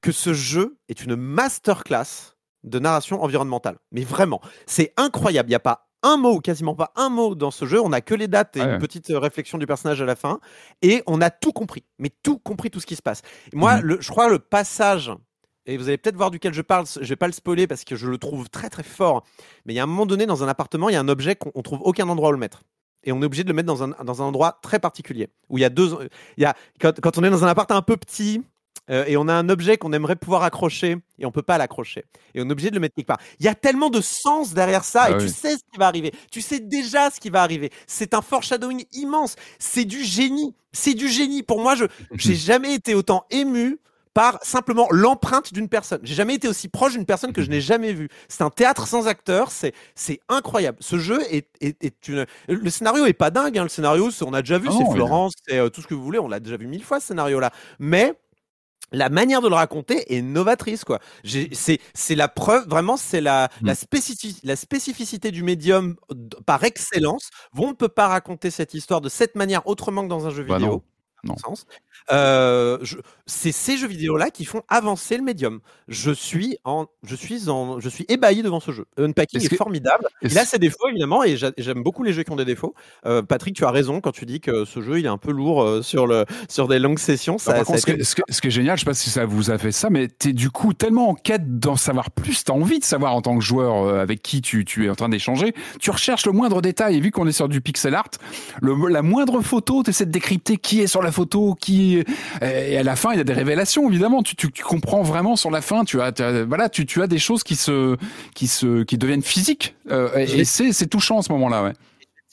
que 0.01 0.11
ce 0.13 0.33
jeu 0.33 0.79
est 0.89 1.05
une 1.05 1.15
masterclass 1.15 2.35
de 2.65 2.79
narration 2.79 3.23
environnementale. 3.23 3.79
Mais 3.93 4.03
vraiment, 4.03 4.41
c'est 4.67 4.93
incroyable. 4.97 5.49
Il 5.49 5.53
n'y 5.53 5.57
a 5.57 5.61
pas 5.61 5.90
un 6.03 6.17
mot, 6.17 6.41
quasiment 6.41 6.75
pas 6.75 6.93
un 6.97 7.09
mot 7.09 7.35
dans 7.35 7.51
ce 7.51 7.65
jeu. 7.67 7.81
On 7.81 7.91
n'a 7.91 8.01
que 8.01 8.15
les 8.15 8.29
dates 8.29 8.57
et 8.57 8.61
Ouais. 8.61 8.73
une 8.75 8.79
petite 8.79 9.11
euh, 9.11 9.19
réflexion 9.19 9.59
du 9.59 9.67
personnage 9.67 10.01
à 10.01 10.05
la 10.07 10.17
fin. 10.17 10.41
Et 10.83 11.03
on 11.07 11.21
a 11.21 11.31
tout 11.31 11.53
compris. 11.53 11.85
Mais 11.99 12.11
tout 12.23 12.39
compris, 12.39 12.71
tout 12.71 12.81
ce 12.81 12.87
qui 12.87 12.97
se 12.97 13.03
passe. 13.03 13.23
Et 13.53 13.57
moi, 13.57 13.77
Mhm. 13.77 13.83
le, 13.83 14.01
je 14.01 14.09
crois 14.11 14.29
le 14.29 14.39
passage, 14.39 15.11
et 15.67 15.77
vous 15.77 15.89
allez 15.89 15.99
peut-être 15.99 16.17
voir 16.17 16.31
duquel 16.31 16.55
je 16.55 16.63
parle, 16.63 16.87
je 16.87 17.07
vais 17.09 17.17
pas 17.17 17.27
le 17.27 17.33
spoiler 17.33 17.67
parce 17.67 17.85
que 17.85 17.97
je 17.97 18.09
le 18.09 18.19
trouve 18.19 18.49
très 18.49 18.71
très 18.71 18.83
fort. 18.83 19.25
Mais 19.67 19.75
il 19.75 19.77
y 19.77 19.81
a 19.81 19.83
un 19.83 19.87
moment 19.87 20.07
donné, 20.07 20.27
dans 20.27 20.43
un 20.43 20.49
appartement, 20.49 20.89
il 20.89 20.93
y 20.95 20.97
a 20.97 21.01
un 21.01 21.09
objet 21.09 21.37
qu'on 21.37 21.53
on 21.55 21.63
trouve 21.63 21.81
aucun 21.83 22.09
endroit 22.09 22.31
où 22.31 22.33
le 22.33 22.39
mettre. 22.39 22.63
Et 23.05 23.13
on 23.13 23.23
est 23.23 23.25
obligé 23.25 23.45
de 23.45 23.49
le 23.49 23.55
mettre 23.55 23.67
dans 23.69 23.83
un, 23.83 23.89
dans 24.05 24.21
un 24.23 24.27
endroit 24.27 24.59
très 24.63 24.79
particulier. 24.79 25.29
Où 25.49 25.57
il 25.57 25.63
y 25.63 25.65
a 25.65 25.71
deux. 25.71 25.91
Il 26.37 26.43
y 26.43 26.45
a, 26.47 26.55
quand, 26.81 27.01
quand 27.01 27.17
on 27.19 27.25
est 27.25 27.31
dans 27.31 27.45
un 27.45 27.49
appart 27.49 27.71
un 27.71 27.81
peu 27.83 27.97
petit, 27.97 28.43
euh, 28.91 29.05
et 29.07 29.17
on 29.17 29.29
a 29.29 29.35
un 29.35 29.49
objet 29.49 29.79
qu'on 29.79 29.93
aimerait 29.93 30.17
pouvoir 30.17 30.43
accrocher 30.43 30.97
et 31.19 31.27
on 31.27 31.31
peut 31.31 31.43
pas 31.43 31.59
l'accrocher 31.59 32.05
et 32.35 32.43
on 32.43 32.49
est 32.49 32.53
obligé 32.53 32.71
de 32.71 32.75
le 32.75 32.81
mettre 32.81 32.95
quelque 32.95 33.07
part. 33.07 33.21
Il 33.39 33.47
y 33.47 33.49
a 33.49 33.55
tellement 33.55 33.91
de 33.91 34.01
sens 34.01 34.53
derrière 34.53 34.85
ça 34.85 35.05
Ah 35.05 35.11
et 35.11 35.15
oui. 35.15 35.21
tu 35.23 35.29
sais 35.29 35.53
ce 35.53 35.63
qui 35.73 35.79
va 35.79 35.87
arriver. 35.87 36.13
Tu 36.31 36.41
sais 36.41 36.61
déjà 36.61 37.11
ce 37.11 37.21
qui 37.21 37.31
va 37.31 37.43
arriver. 37.43 37.71
C'est 37.87 38.15
un 38.15 38.23
foreshadowing 38.23 38.85
immense. 38.93 39.37
C'est 39.59 39.85
du 39.85 40.03
génie. 40.03 40.55
C'est 40.73 40.95
du 40.95 41.09
génie. 41.09 41.43
Pour 41.43 41.61
moi, 41.61 41.75
je 41.75 41.85
j'ai 42.15 42.35
jamais 42.35 42.75
été 42.75 42.95
autant 42.95 43.27
ému 43.31 43.79
par 44.13 44.41
simplement 44.43 44.89
l'empreinte 44.91 45.53
d'une 45.55 45.69
personne. 45.69 46.01
J'ai 46.03 46.15
jamais 46.15 46.35
été 46.35 46.49
aussi 46.49 46.67
proche 46.67 46.95
d'une 46.95 47.07
personne 47.07 47.33
que 47.33 47.43
je 47.43 47.51
n'ai 47.51 47.61
jamais 47.61 47.93
vue. 47.93 48.09
C'est 48.29 48.43
un 48.43 48.51
théâtre 48.51 48.89
sans 48.89 49.07
acteur, 49.07 49.53
c'est 49.53 49.73
c'est 49.95 50.19
incroyable. 50.29 50.79
Ce 50.81 50.99
jeu 50.99 51.21
est, 51.33 51.47
est, 51.61 51.83
est 51.85 52.09
une 52.09 52.27
le 52.49 52.71
scénario 52.71 53.07
est 53.07 53.13
pas 53.13 53.31
dingue 53.31 53.57
hein. 53.57 53.63
le 53.63 53.69
scénario, 53.69 54.11
on 54.23 54.35
a 54.35 54.43
déjà 54.43 54.59
vu, 54.59 54.69
Ah 54.69 54.75
c'est 54.77 54.93
Florence, 54.93 55.35
c'est 55.47 55.59
euh, 55.59 55.69
tout 55.69 55.81
ce 55.81 55.87
que 55.87 55.95
vous 55.95 56.03
voulez, 56.03 56.19
on 56.19 56.27
l'a 56.27 56.41
déjà 56.41 56.57
vu 56.57 56.67
mille 56.67 56.83
fois 56.83 56.99
ce 56.99 57.09
scénario 57.09 57.39
là. 57.39 57.53
Mais 57.79 58.15
la 58.93 59.09
manière 59.09 59.41
de 59.41 59.49
le 59.49 59.55
raconter 59.55 60.15
est 60.17 60.23
novatrice 60.23 60.85
quoi. 60.85 60.99
C'est 61.25 61.79
c'est 61.95 62.15
la 62.15 62.29
preuve 62.29 62.69
vraiment 62.69 62.97
c'est 62.97 63.21
la 63.21 63.49
Mm. 63.61 63.67
la, 63.67 63.75
spécifi- 63.75 64.41
la 64.43 64.57
spécificité 64.57 65.31
du 65.31 65.43
médium 65.43 65.97
par 66.47 66.65
excellence. 66.65 67.31
On 67.57 67.69
ne 67.69 67.73
peut 67.75 67.89
pas 67.89 68.09
raconter 68.09 68.51
cette 68.51 68.75
histoire 68.75 69.01
de 69.01 69.09
cette 69.09 69.35
manière 69.37 69.67
autrement 69.67 70.03
que 70.05 70.09
dans 70.09 70.27
un 70.27 70.31
jeu 70.31 70.45
Bah 70.45 70.59
vidéo. 70.59 70.71
non. 70.73 70.83
Non. 71.25 71.37
sens. 71.37 71.67
Euh, 72.13 72.79
je- 72.83 72.97
c'est 73.27 73.53
ces 73.53 73.77
jeux 73.77 73.87
vidéo 73.87 74.17
là 74.17 74.31
qui 74.31 74.45
font 74.45 74.63
avancer 74.69 75.17
le 75.17 75.23
médium. 75.23 75.61
Je 75.87 76.11
suis 76.11 76.57
en 76.65 76.87
je 77.05 77.15
suis 77.15 77.49
en 77.49 77.79
je 77.79 77.89
suis 77.89 78.05
ébahi 78.09 78.43
devant 78.43 78.59
ce 78.59 78.73
jeu. 78.73 78.87
Unpacking 78.99 79.41
est, 79.45 79.49
que- 79.49 79.57
formidable. 79.57 80.07
est-ce- 80.23 80.33
Il 80.35 80.39
a 80.39 80.45
ses 80.45 80.59
défauts 80.59 80.89
évidemment 80.89 81.23
et 81.23 81.37
j'a- 81.37 81.53
j'aime 81.59 81.83
beaucoup 81.83 82.03
les 82.03 82.13
jeux 82.13 82.23
qui 82.25 82.33
ont 82.33 82.37
des 82.37 82.45
défauts. 82.45 82.75
Euh, 83.07 83.23
Patrick, 83.23 83.55
tu 83.55 83.65
as 83.65 83.71
raison 83.71 84.01
quand 84.01 84.11
tu 84.13 84.27
dis 84.27 84.41
que 84.41 84.65
ce 84.65 84.81
jeu 84.81 84.99
il 84.99 85.05
est 85.05 85.09
un 85.11 85.19
peu 85.19 85.31
lourd 85.31 85.63
euh, 85.63 85.83
sur 85.83 86.07
le 86.07 86.25
sur 86.49 86.67
des 86.69 86.79
longues 86.79 86.99
sessions. 86.99 87.39
Ça, 87.39 87.53
Alors, 87.53 87.67
par 87.67 87.67
ça 87.67 87.73
a 87.73 87.77
contre, 87.77 87.87
ce, 87.87 87.91
été- 87.93 87.99
que- 88.01 88.05
ce 88.05 88.15
que- 88.17 88.23
ce 88.35 88.41
qui 88.41 88.47
est 88.49 88.51
génial, 88.51 88.77
je 88.77 88.81
sais 88.81 88.91
pas 88.91 88.95
si 88.95 89.11
ça 89.11 89.25
vous 89.27 89.51
a 89.51 89.59
fait 89.59 89.73
ça, 89.73 89.91
mais 89.91 90.09
t'es 90.09 90.33
du 90.33 90.51
coup 90.51 90.73
tellement 90.75 91.11
en 91.11 91.15
quête 91.15 91.59
d'en 91.61 91.77
savoir 91.77 92.11
plus, 92.11 92.43
t'as 92.45 92.55
envie 92.55 92.79
de 92.81 92.85
savoir 92.85 93.15
en 93.15 93.23
tant 93.23 93.39
que 93.39 93.45
joueur 93.45 93.89
avec 94.01 94.23
qui 94.23 94.41
tu, 94.41 94.65
tu 94.65 94.87
es 94.87 94.91
en 94.91 94.95
train 94.97 95.09
d'échanger, 95.11 95.55
tu 95.79 95.91
recherches 95.91 96.27
le 96.27 96.33
moindre 96.33 96.61
détail, 96.63 96.97
et 96.97 97.01
vu 97.01 97.11
qu'on 97.13 97.27
est 97.29 97.33
sur 97.33 97.49
du 97.49 97.61
pixel 97.61 97.95
art, 97.95 98.11
le, 98.63 98.75
la 98.89 99.03
moindre 99.03 99.41
photo, 99.43 99.83
tu 99.85 99.91
essaies 99.91 100.07
de 100.07 100.11
décrypter 100.11 100.57
qui 100.57 100.81
est 100.81 100.87
sur 100.89 101.03
la 101.03 101.10
photo, 101.13 101.55
qui 101.55 102.03
et 102.43 102.77
à 102.79 102.83
la 102.83 102.97
fin, 102.97 103.13
il 103.13 103.19
y 103.19 103.21
a 103.21 103.25
des 103.25 103.33
révélations, 103.33 103.89
évidemment, 103.89 104.23
tu, 104.23 104.37
tu, 104.37 104.51
tu 104.53 104.63
comprends 104.63 105.03
vraiment 105.03 105.37
sur 105.37 105.51
la 105.51 105.61
fin, 105.61 105.85
tu 105.85 106.01
as, 106.01 106.13
tu 106.13 106.23
as- 106.23 106.45
voilà, 106.45 106.69
tu, 106.69 106.87
tu 106.87 107.03
as 107.03 107.07
des 107.07 107.19
choses 107.19 107.43
qui 107.43 107.57
se, 107.57 107.97
qui 108.35 108.47
se, 108.47 108.83
qui 108.85 108.99
deviennent 108.99 109.23
physiques, 109.23 109.75
euh, 109.91 110.11
et, 110.17 110.41
et 110.41 110.45
c'est, 110.45 110.73
c'est 110.73 110.87
touchant 110.87 111.19
à 111.19 111.23
ce 111.23 111.33
moment-là, 111.33 111.63
ouais. 111.65 111.73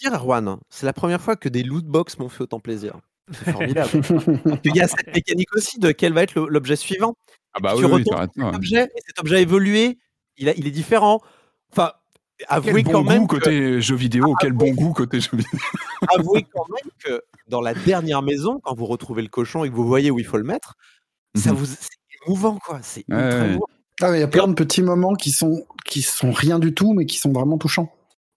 dire, 0.02 0.14
Erwan, 0.14 0.58
c'est 0.70 0.86
la 0.86 0.94
première 0.94 1.22
fois 1.22 1.36
que 1.36 1.49
des 1.49 1.64
loot 1.64 1.86
box 1.86 2.18
m'ont 2.20 2.30
fait 2.30 2.44
autant 2.44 2.60
plaisir. 2.60 2.94
C'est 3.32 3.52
formidable. 3.52 3.90
Il 4.64 4.76
y 4.76 4.82
a 4.82 4.88
cette 4.88 5.14
mécanique 5.14 5.54
aussi 5.54 5.80
de 5.80 5.91
quel 5.91 6.14
va 6.14 6.24
être 6.24 6.40
l'objet 6.40 6.76
suivant. 6.78 7.16
Ah 7.54 7.60
bah 7.62 7.74
tu 7.76 7.84
oui, 7.84 7.91
oui, 7.91 7.91
retournes 8.04 8.16
t'as 8.16 8.20
raison, 8.20 8.32
ouais. 8.38 8.45
Cet 8.45 8.56
objet, 8.56 8.84
et 8.84 9.02
cet 9.06 9.20
objet 9.20 9.36
a 9.36 9.40
évolué, 9.40 9.98
il, 10.38 10.48
a, 10.48 10.54
il 10.56 10.66
est 10.68 10.72
différent. 10.72 11.20
Enfin, 11.72 11.91
avouez 12.47 12.84
Quel 12.84 12.93
quand 12.93 13.03
bon 13.03 13.09
même 13.09 13.22
goût 13.22 13.27
que- 13.27 13.35
côté 13.38 13.81
jeu 13.81 13.95
vidéo, 13.95 14.35
quel 14.39 14.53
bon 14.53 14.72
goût 14.73 14.93
côté 14.93 15.19
jeu 15.19 15.30
vidéo. 15.34 15.51
avouez 16.18 16.45
quand 16.53 16.65
même 16.69 16.91
que 17.03 17.22
dans 17.47 17.61
la 17.61 17.73
dernière 17.73 18.22
maison, 18.22 18.59
quand 18.64 18.76
vous 18.76 18.85
retrouvez 18.85 19.22
le 19.22 19.27
cochon 19.30 19.64
et 19.64 19.69
que 19.69 19.76
vous 19.76 19.88
voyez 19.88 20.11
où 20.11 20.19
il 20.19 20.26
faut 20.26 20.38
le 20.38 20.43
mettre, 20.43 20.76
ça 21.35 21.51
Mhm. 21.51 21.57
vous 21.57 21.65
c'est 21.65 21.88
émouvant 22.26 22.57
quoi. 22.57 22.80
C'est 22.84 23.03
Ouais, 23.09 23.15
ultra 23.15 23.39
ouais. 23.39 23.45
émouvant. 23.49 23.65
Ah, 24.01 24.11
mais 24.11 24.18
il 24.18 24.22
y 24.22 24.23
a 24.23 24.27
plein 24.27 24.47
de 24.47 24.53
petits 24.53 24.84
moments 24.84 25.15
qui 25.15 25.31
sont, 25.31 25.65
qui 25.85 26.03
sont 26.03 26.31
rien 26.31 26.59
du 26.59 26.73
tout, 26.76 26.93
mais 26.93 27.05
qui 27.07 27.18
sont 27.18 27.31
vraiment 27.31 27.57
touchants. 27.57 27.91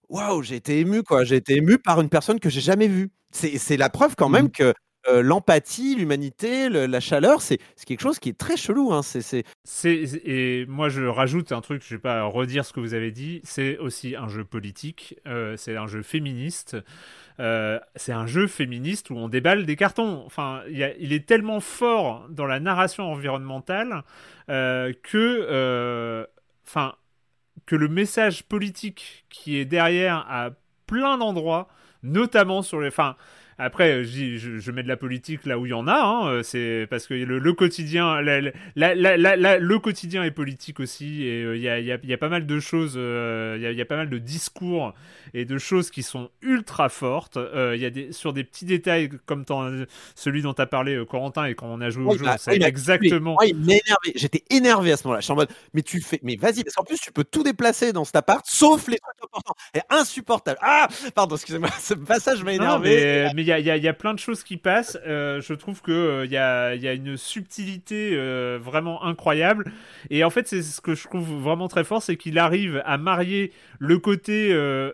Waouh, 0.09 0.41
j'ai 0.41 0.55
été 0.55 0.79
ému 0.79 1.03
quoi. 1.03 1.23
J'ai 1.23 1.35
été 1.35 1.55
ému 1.57 1.77
par 1.77 2.01
une 2.01 2.09
personne 2.09 2.39
que 2.39 2.49
j'ai 2.49 2.61
jamais 2.61 2.87
vue. 2.87 3.11
C'est 3.31 3.57
c'est 3.59 3.77
la 3.77 3.89
preuve 3.89 4.15
quand 4.17 4.27
même 4.29 4.45
Mhm. 4.45 4.51
que 4.51 4.73
euh, 5.07 5.23
l'empathie, 5.23 5.95
l'humanité, 5.95 6.69
la 6.69 6.99
chaleur, 6.99 7.41
c'est 7.41 7.59
quelque 7.87 8.01
chose 8.01 8.19
qui 8.19 8.29
est 8.29 8.37
très 8.37 8.55
chelou. 8.55 8.93
Hein. 8.93 9.01
C'est 9.01 9.43
et 10.25 10.65
moi 10.67 10.89
je 10.89 11.03
rajoute 11.03 11.51
un 11.51 11.61
truc, 11.61 11.83
je 11.83 11.95
vais 11.95 12.01
pas 12.01 12.23
redire 12.23 12.65
ce 12.65 12.71
que 12.71 12.79
vous 12.79 12.93
avez 12.93 13.11
dit. 13.11 13.41
C'est 13.43 13.79
aussi 13.79 14.15
un 14.15 14.27
jeu 14.27 14.43
politique, 14.43 15.15
euh, 15.25 15.57
c'est 15.57 15.75
un 15.75 15.87
jeu 15.87 16.03
féministe, 16.03 16.77
euh, 17.39 17.79
c'est 17.95 18.11
un 18.11 18.27
jeu 18.27 18.45
féministe 18.45 19.09
où 19.09 19.15
on 19.15 19.27
déballe 19.27 19.65
des 19.65 19.75
cartons. 19.75 20.21
Enfin, 20.25 20.61
il, 20.69 21.13
est 21.13 21.25
tellement 21.25 21.61
fort 21.61 22.27
dans 22.29 22.45
la 22.45 22.59
narration 22.59 23.11
environnementale 23.11 24.03
que, 24.47 26.27
enfin, 26.67 26.93
que 27.65 27.75
le 27.75 27.87
message 27.87 28.43
politique 28.43 29.25
qui 29.29 29.57
est 29.57 29.65
derrière 29.65 30.27
à 30.29 30.51
plein 30.85 31.17
d'endroits, 31.17 31.69
notamment 32.03 32.61
sur 32.61 32.79
les, 32.81 32.89
enfin. 32.89 33.15
Après, 33.63 34.03
je, 34.03 34.09
dis- 34.09 34.37
je, 34.39 34.57
je 34.59 34.71
mets 34.71 34.83
de 34.83 34.87
la 34.87 34.97
politique 34.97 35.45
là 35.45 35.57
où 35.59 35.65
il 35.65 35.69
y 35.69 35.73
en 35.73 35.87
a, 35.87 35.93
hein, 35.99 36.27
euh, 36.27 36.43
c'est 36.43 36.87
parce 36.89 37.05
que 37.07 37.13
le, 37.13 37.37
le 37.39 37.53
quotidien, 37.53 38.19
la- 38.21 38.41
la- 38.75 38.93
la- 38.95 39.57
le 39.59 39.79
quotidien 39.79 40.23
est 40.23 40.31
politique 40.31 40.79
aussi, 40.79 41.23
et 41.25 41.43
euh, 41.43 41.55
il 41.55 41.61
y, 41.61 41.69
a, 41.69 41.79
il 41.79 41.85
y 41.85 41.91
a- 41.91 41.97
il 42.01 42.09
y 42.09 42.13
a 42.13 42.17
pas 42.17 42.29
mal 42.29 42.45
de 42.45 42.59
choses, 42.59 42.95
euh, 42.97 43.55
il 43.57 43.63
y, 43.63 43.65
a, 43.67 43.71
il 43.71 43.77
y 43.77 43.81
a 43.81 43.85
pas 43.85 43.97
mal 43.97 44.09
de 44.09 44.17
discours 44.17 44.93
et 45.33 45.45
de 45.45 45.57
choses 45.57 45.91
qui 45.91 46.03
sont 46.03 46.29
ultra 46.41 46.89
fortes. 46.89 47.37
Il 47.55 47.79
y 47.79 47.85
a 47.85 47.89
des, 47.89 48.11
sur 48.11 48.33
des 48.33 48.43
petits 48.43 48.65
détails 48.65 49.09
comme 49.25 49.45
celui 50.15 50.41
dont 50.41 50.53
tu 50.53 50.61
as 50.61 50.65
parlé, 50.65 51.01
Corentin, 51.09 51.45
et 51.45 51.55
quand 51.55 51.67
on 51.67 51.81
a 51.81 51.89
joué 51.89 52.03
au 52.05 52.17
jeu, 52.17 52.25
il 52.51 52.59
m'a 52.59 52.67
exactement. 52.67 53.37
Il 53.43 53.51
énervé. 53.63 54.13
J'étais 54.15 54.43
énervé 54.49 54.91
à 54.91 54.97
ce 54.97 55.03
moment-là. 55.05 55.19
Je 55.21 55.25
suis 55.25 55.33
en 55.33 55.35
mode, 55.35 55.49
mais 55.73 55.81
tu 55.83 56.01
fais, 56.01 56.19
mais 56.23 56.35
vas-y, 56.35 56.63
parce 56.63 56.75
qu'en 56.75 56.83
plus, 56.83 56.99
tu 56.99 57.11
peux 57.11 57.23
tout 57.23 57.43
déplacer 57.43 57.93
dans 57.93 58.05
cet 58.05 58.15
appart, 58.15 58.45
sauf 58.47 58.87
les 58.87 58.97
trucs 58.97 59.23
importants. 59.23 59.53
Et 59.75 59.79
insupportable. 59.89 60.57
Ah, 60.61 60.87
pardon, 61.15 61.35
excusez-moi, 61.35 61.69
ce 61.79 61.93
passage 61.93 62.43
m'a 62.43 62.51
Non, 62.57 62.63
énervé. 62.63 62.89
mais 62.89 63.33
mais 63.35 63.41
il 63.43 63.50
il 63.59 63.83
y 63.83 63.87
a- 63.87 63.93
plein 63.93 64.13
de 64.13 64.19
choses 64.19 64.43
qui 64.43 64.57
passent. 64.57 64.97
Euh, 65.05 65.41
je 65.41 65.53
trouve 65.53 65.81
que 65.81 65.91
euh, 65.91 66.25
il 66.25 66.31
y, 66.31 66.37
a, 66.37 66.75
il 66.75 66.81
y 66.81 66.87
a 66.87 66.93
une 66.93 67.17
subtilité 67.17 68.11
euh, 68.13 68.57
vraiment 68.61 69.03
incroyable. 69.03 69.71
Et 70.09 70.23
en 70.23 70.29
fait, 70.29 70.47
c'est 70.47 70.61
ce 70.61 70.81
que 70.81 70.95
je 70.95 71.07
trouve 71.07 71.27
vraiment 71.41 71.67
très 71.67 71.83
fort, 71.83 72.01
c'est 72.01 72.15
qu'il 72.17 72.39
arrive 72.39 72.81
à 72.85 72.97
marier 72.97 73.51
le 73.79 73.97
côté 73.99 74.51
euh, 74.53 74.91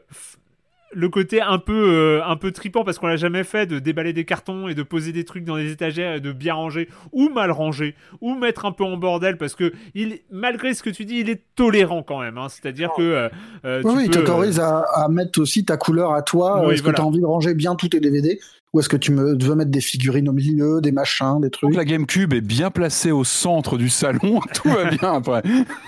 le 0.93 1.09
côté 1.09 1.41
un 1.41 1.59
peu 1.59 1.73
euh, 1.73 2.21
un 2.25 2.35
peu 2.37 2.51
tripant 2.51 2.83
parce 2.83 2.97
qu'on 2.97 3.07
l'a 3.07 3.17
jamais 3.17 3.43
fait 3.43 3.65
de 3.65 3.79
déballer 3.79 4.13
des 4.13 4.25
cartons 4.25 4.67
et 4.67 4.75
de 4.75 4.83
poser 4.83 5.11
des 5.11 5.25
trucs 5.25 5.43
dans 5.43 5.55
les 5.55 5.71
étagères 5.71 6.15
et 6.15 6.19
de 6.19 6.31
bien 6.31 6.53
ranger 6.53 6.87
ou 7.11 7.29
mal 7.29 7.51
ranger 7.51 7.95
ou 8.21 8.35
mettre 8.35 8.65
un 8.65 8.71
peu 8.71 8.83
en 8.83 8.97
bordel 8.97 9.37
parce 9.37 9.55
que 9.55 9.73
il 9.95 10.19
malgré 10.31 10.73
ce 10.73 10.83
que 10.83 10.89
tu 10.89 11.05
dis 11.05 11.19
il 11.19 11.29
est 11.29 11.41
tolérant 11.55 12.03
quand 12.03 12.21
même 12.21 12.37
hein. 12.37 12.47
c'est-à-dire 12.49 12.91
que 12.95 13.01
euh, 13.01 13.29
euh, 13.65 13.81
Oui, 13.83 13.91
tu 13.91 13.97
oui, 13.97 14.03
il 14.05 14.11
peux, 14.11 14.19
euh, 14.19 14.21
t'autorise 14.21 14.59
à, 14.59 14.79
à 14.93 15.07
mettre 15.09 15.41
aussi 15.41 15.65
ta 15.65 15.77
couleur 15.77 16.13
à 16.13 16.21
toi. 16.21 16.65
Oui, 16.65 16.73
est-ce 16.73 16.81
voilà. 16.81 16.93
que 16.93 16.95
tu 16.97 17.01
as 17.01 17.05
envie 17.05 17.19
de 17.21 17.25
ranger 17.25 17.53
bien 17.53 17.75
tous 17.75 17.89
tes 17.89 17.99
DVD 17.99 18.39
Ou 18.77 18.79
est-ce 18.79 18.89
que 18.89 18.97
tu 18.97 19.11
me, 19.11 19.35
veux 19.43 19.55
mettre 19.55 19.71
des 19.71 19.81
figurines 19.81 20.29
au 20.29 20.33
milieu, 20.33 20.81
des 20.81 20.91
machins, 20.91 21.39
des 21.41 21.49
trucs 21.49 21.69
Donc 21.71 21.75
la 21.75 21.83
GameCube 21.83 22.31
est 22.35 22.41
bien 22.41 22.69
placée 22.69 23.09
au 23.09 23.23
centre 23.23 23.75
du 23.75 23.89
salon, 23.89 24.39
tout 24.53 24.69
va 24.69 24.85
bien 24.91 25.13
après. 25.13 25.41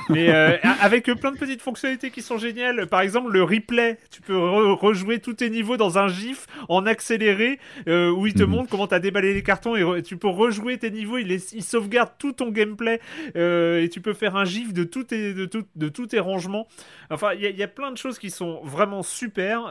Mais 0.09 0.33
euh, 0.33 0.57
avec 0.81 1.05
plein 1.05 1.31
de 1.31 1.37
petites 1.37 1.61
fonctionnalités 1.61 2.09
qui 2.09 2.23
sont 2.23 2.39
géniales. 2.39 2.87
Par 2.87 3.01
exemple, 3.01 3.31
le 3.31 3.43
replay. 3.43 3.99
Tu 4.09 4.21
peux 4.21 4.33
re- 4.33 4.73
rejouer 4.75 5.19
tous 5.19 5.33
tes 5.33 5.51
niveaux 5.51 5.77
dans 5.77 5.99
un 5.99 6.07
GIF 6.07 6.47
en 6.67 6.87
accéléré 6.87 7.59
euh, 7.87 8.09
où 8.09 8.25
il 8.25 8.33
te 8.33 8.41
Mhm. 8.41 8.49
montre 8.49 8.69
comment 8.71 8.87
t'as 8.87 8.97
déballé 8.99 9.35
les 9.35 9.43
cartons 9.43 9.75
et 9.75 10.01
tu 10.01 10.17
peux 10.17 10.27
rejouer 10.27 10.79
tes 10.79 10.89
niveaux. 10.89 11.19
Il, 11.19 11.31
est- 11.31 11.53
il 11.53 11.63
sauvegarde 11.63 12.09
tout 12.17 12.31
ton 12.31 12.49
gameplay 12.49 12.99
euh, 13.35 13.83
et 13.83 13.89
tu 13.89 14.01
peux 14.01 14.13
faire 14.13 14.35
un 14.35 14.45
GIF 14.45 14.73
de 14.73 14.83
tous 14.83 15.03
tes, 15.03 15.35
de 15.35 15.45
tout- 15.45 15.67
de 15.75 15.89
tous 15.89 16.07
tes 16.07 16.19
rangements. 16.19 16.67
Enfin, 17.11 17.33
il 17.35 17.41
y, 17.41 17.45
a- 17.45 17.49
il 17.51 17.57
y 17.57 17.63
a 17.63 17.67
plein 17.67 17.91
de 17.91 17.97
choses 17.97 18.17
qui 18.17 18.31
sont 18.31 18.61
vraiment 18.63 19.03
super. 19.03 19.67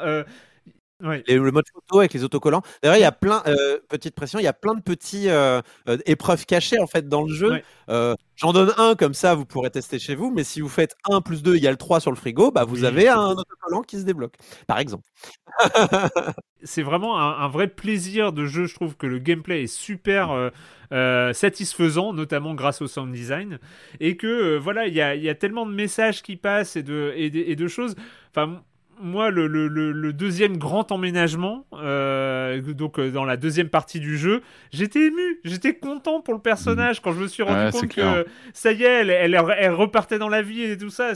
Et 1.27 1.37
le 1.37 1.53
mode 1.53 1.65
photo 1.73 2.01
avec 2.01 2.13
les 2.13 2.25
autocollants. 2.25 2.63
D'ailleurs, 2.83 2.97
il 2.97 3.03
y 3.03 3.05
a 3.05 3.13
plein, 3.13 3.43
euh, 3.47 3.79
petite 3.89 4.15
pression, 4.17 4.41
il 4.41 4.43
y 4.43 4.49
a 4.49 4.53
plein 4.53 4.75
de 4.75 4.81
petits 4.83 5.29
euh, 5.29 5.61
euh, 5.89 5.99
épreuves 6.07 6.45
cachées 6.45 6.81
en 6.81 6.89
fait 6.89 7.09
dans 7.09 7.23
le 7.23 7.33
jeu. 7.33 7.61
Euh, 7.89 8.15
J'en 8.37 8.53
donne 8.53 8.73
un 8.79 8.95
comme 8.97 9.15
ça, 9.15 9.35
vous 9.35 9.45
pourrez 9.45 9.71
tester 9.71 9.99
chez 9.99 10.15
vous. 10.17 10.31
Mais 10.33 10.45
si 10.45 10.61
vous 10.61 10.69
faites 10.69 10.97
1 11.11 11.21
plus 11.21 11.43
2 11.43 11.57
égale 11.57 11.77
3 11.77 12.01
sur 12.01 12.11
le 12.11 12.17
frigo, 12.17 12.51
bah, 12.51 12.65
vous 12.65 12.85
Oui. 12.85 12.87
avez 12.87 13.09
un 13.09 13.31
autocollant 13.31 13.83
qui 13.83 13.99
se 13.99 14.05
débloque, 14.05 14.35
par 14.67 14.79
exemple. 14.79 15.05
c'est 16.63 16.83
vraiment 16.83 17.19
un, 17.21 17.45
un 17.45 17.49
vrai 17.49 17.69
plaisir 17.69 18.33
de 18.33 18.47
jeu. 18.47 18.67
Je 18.67 18.75
trouve 18.75 18.97
que 18.97 19.07
le 19.07 19.19
gameplay 19.19 19.63
est 19.65 19.67
super 19.67 20.51
euh, 20.93 21.33
satisfaisant, 21.33 22.13
notamment 22.13 22.55
grâce 22.55 22.81
au 22.83 22.87
sound 22.87 23.13
design, 23.13 23.59
et 24.01 24.17
que 24.17 24.57
voilà, 24.57 24.87
il 24.87 24.95
y 24.95 25.01
a, 25.01 25.15
il 25.15 25.23
y 25.23 25.29
a 25.29 25.35
tellement 25.35 25.67
de 25.67 25.73
messages 25.73 26.23
qui 26.23 26.37
passent 26.37 26.77
et 26.77 26.83
de, 26.83 27.13
et 27.17 27.31
de, 27.31 27.39
et 27.41 27.57
de 27.57 27.69
choses. 27.69 27.95
Enfin, 28.31 28.63
moi, 29.01 29.31
le, 29.31 29.47
le- 29.47 29.69
le- 29.69 29.93
le 29.93 30.13
deuxième 30.13 30.57
grand 30.59 30.91
emménagement, 30.93 31.67
euh, 31.75 32.61
donc 32.61 32.99
euh, 32.99 33.11
dans 33.11 33.25
la 33.25 33.37
deuxième 33.37 33.69
partie 33.69 34.01
du 34.01 34.17
jeu, 34.19 34.43
j'étais 34.73 35.07
ému, 35.07 35.41
j'étais 35.45 35.75
content 35.75 36.21
pour 36.21 36.35
le 36.35 36.41
personnage 36.41 37.01
quand 37.01 37.13
je 37.13 37.21
me 37.21 37.27
suis 37.29 37.43
rendu 37.43 37.59
Ouais, 37.67 37.71
compte 37.73 37.89
clair. 37.89 38.25
que 38.25 38.31
ça 38.53 38.73
y 38.73 38.83
est, 38.83 38.87
elle, 38.87 39.11
elle, 39.11 39.41
elle 39.59 39.73
repartait 39.73 40.19
dans 40.19 40.29
la 40.29 40.43
vie 40.43 40.63
et 40.63 40.77
tout 40.79 40.91
ça. 40.91 41.15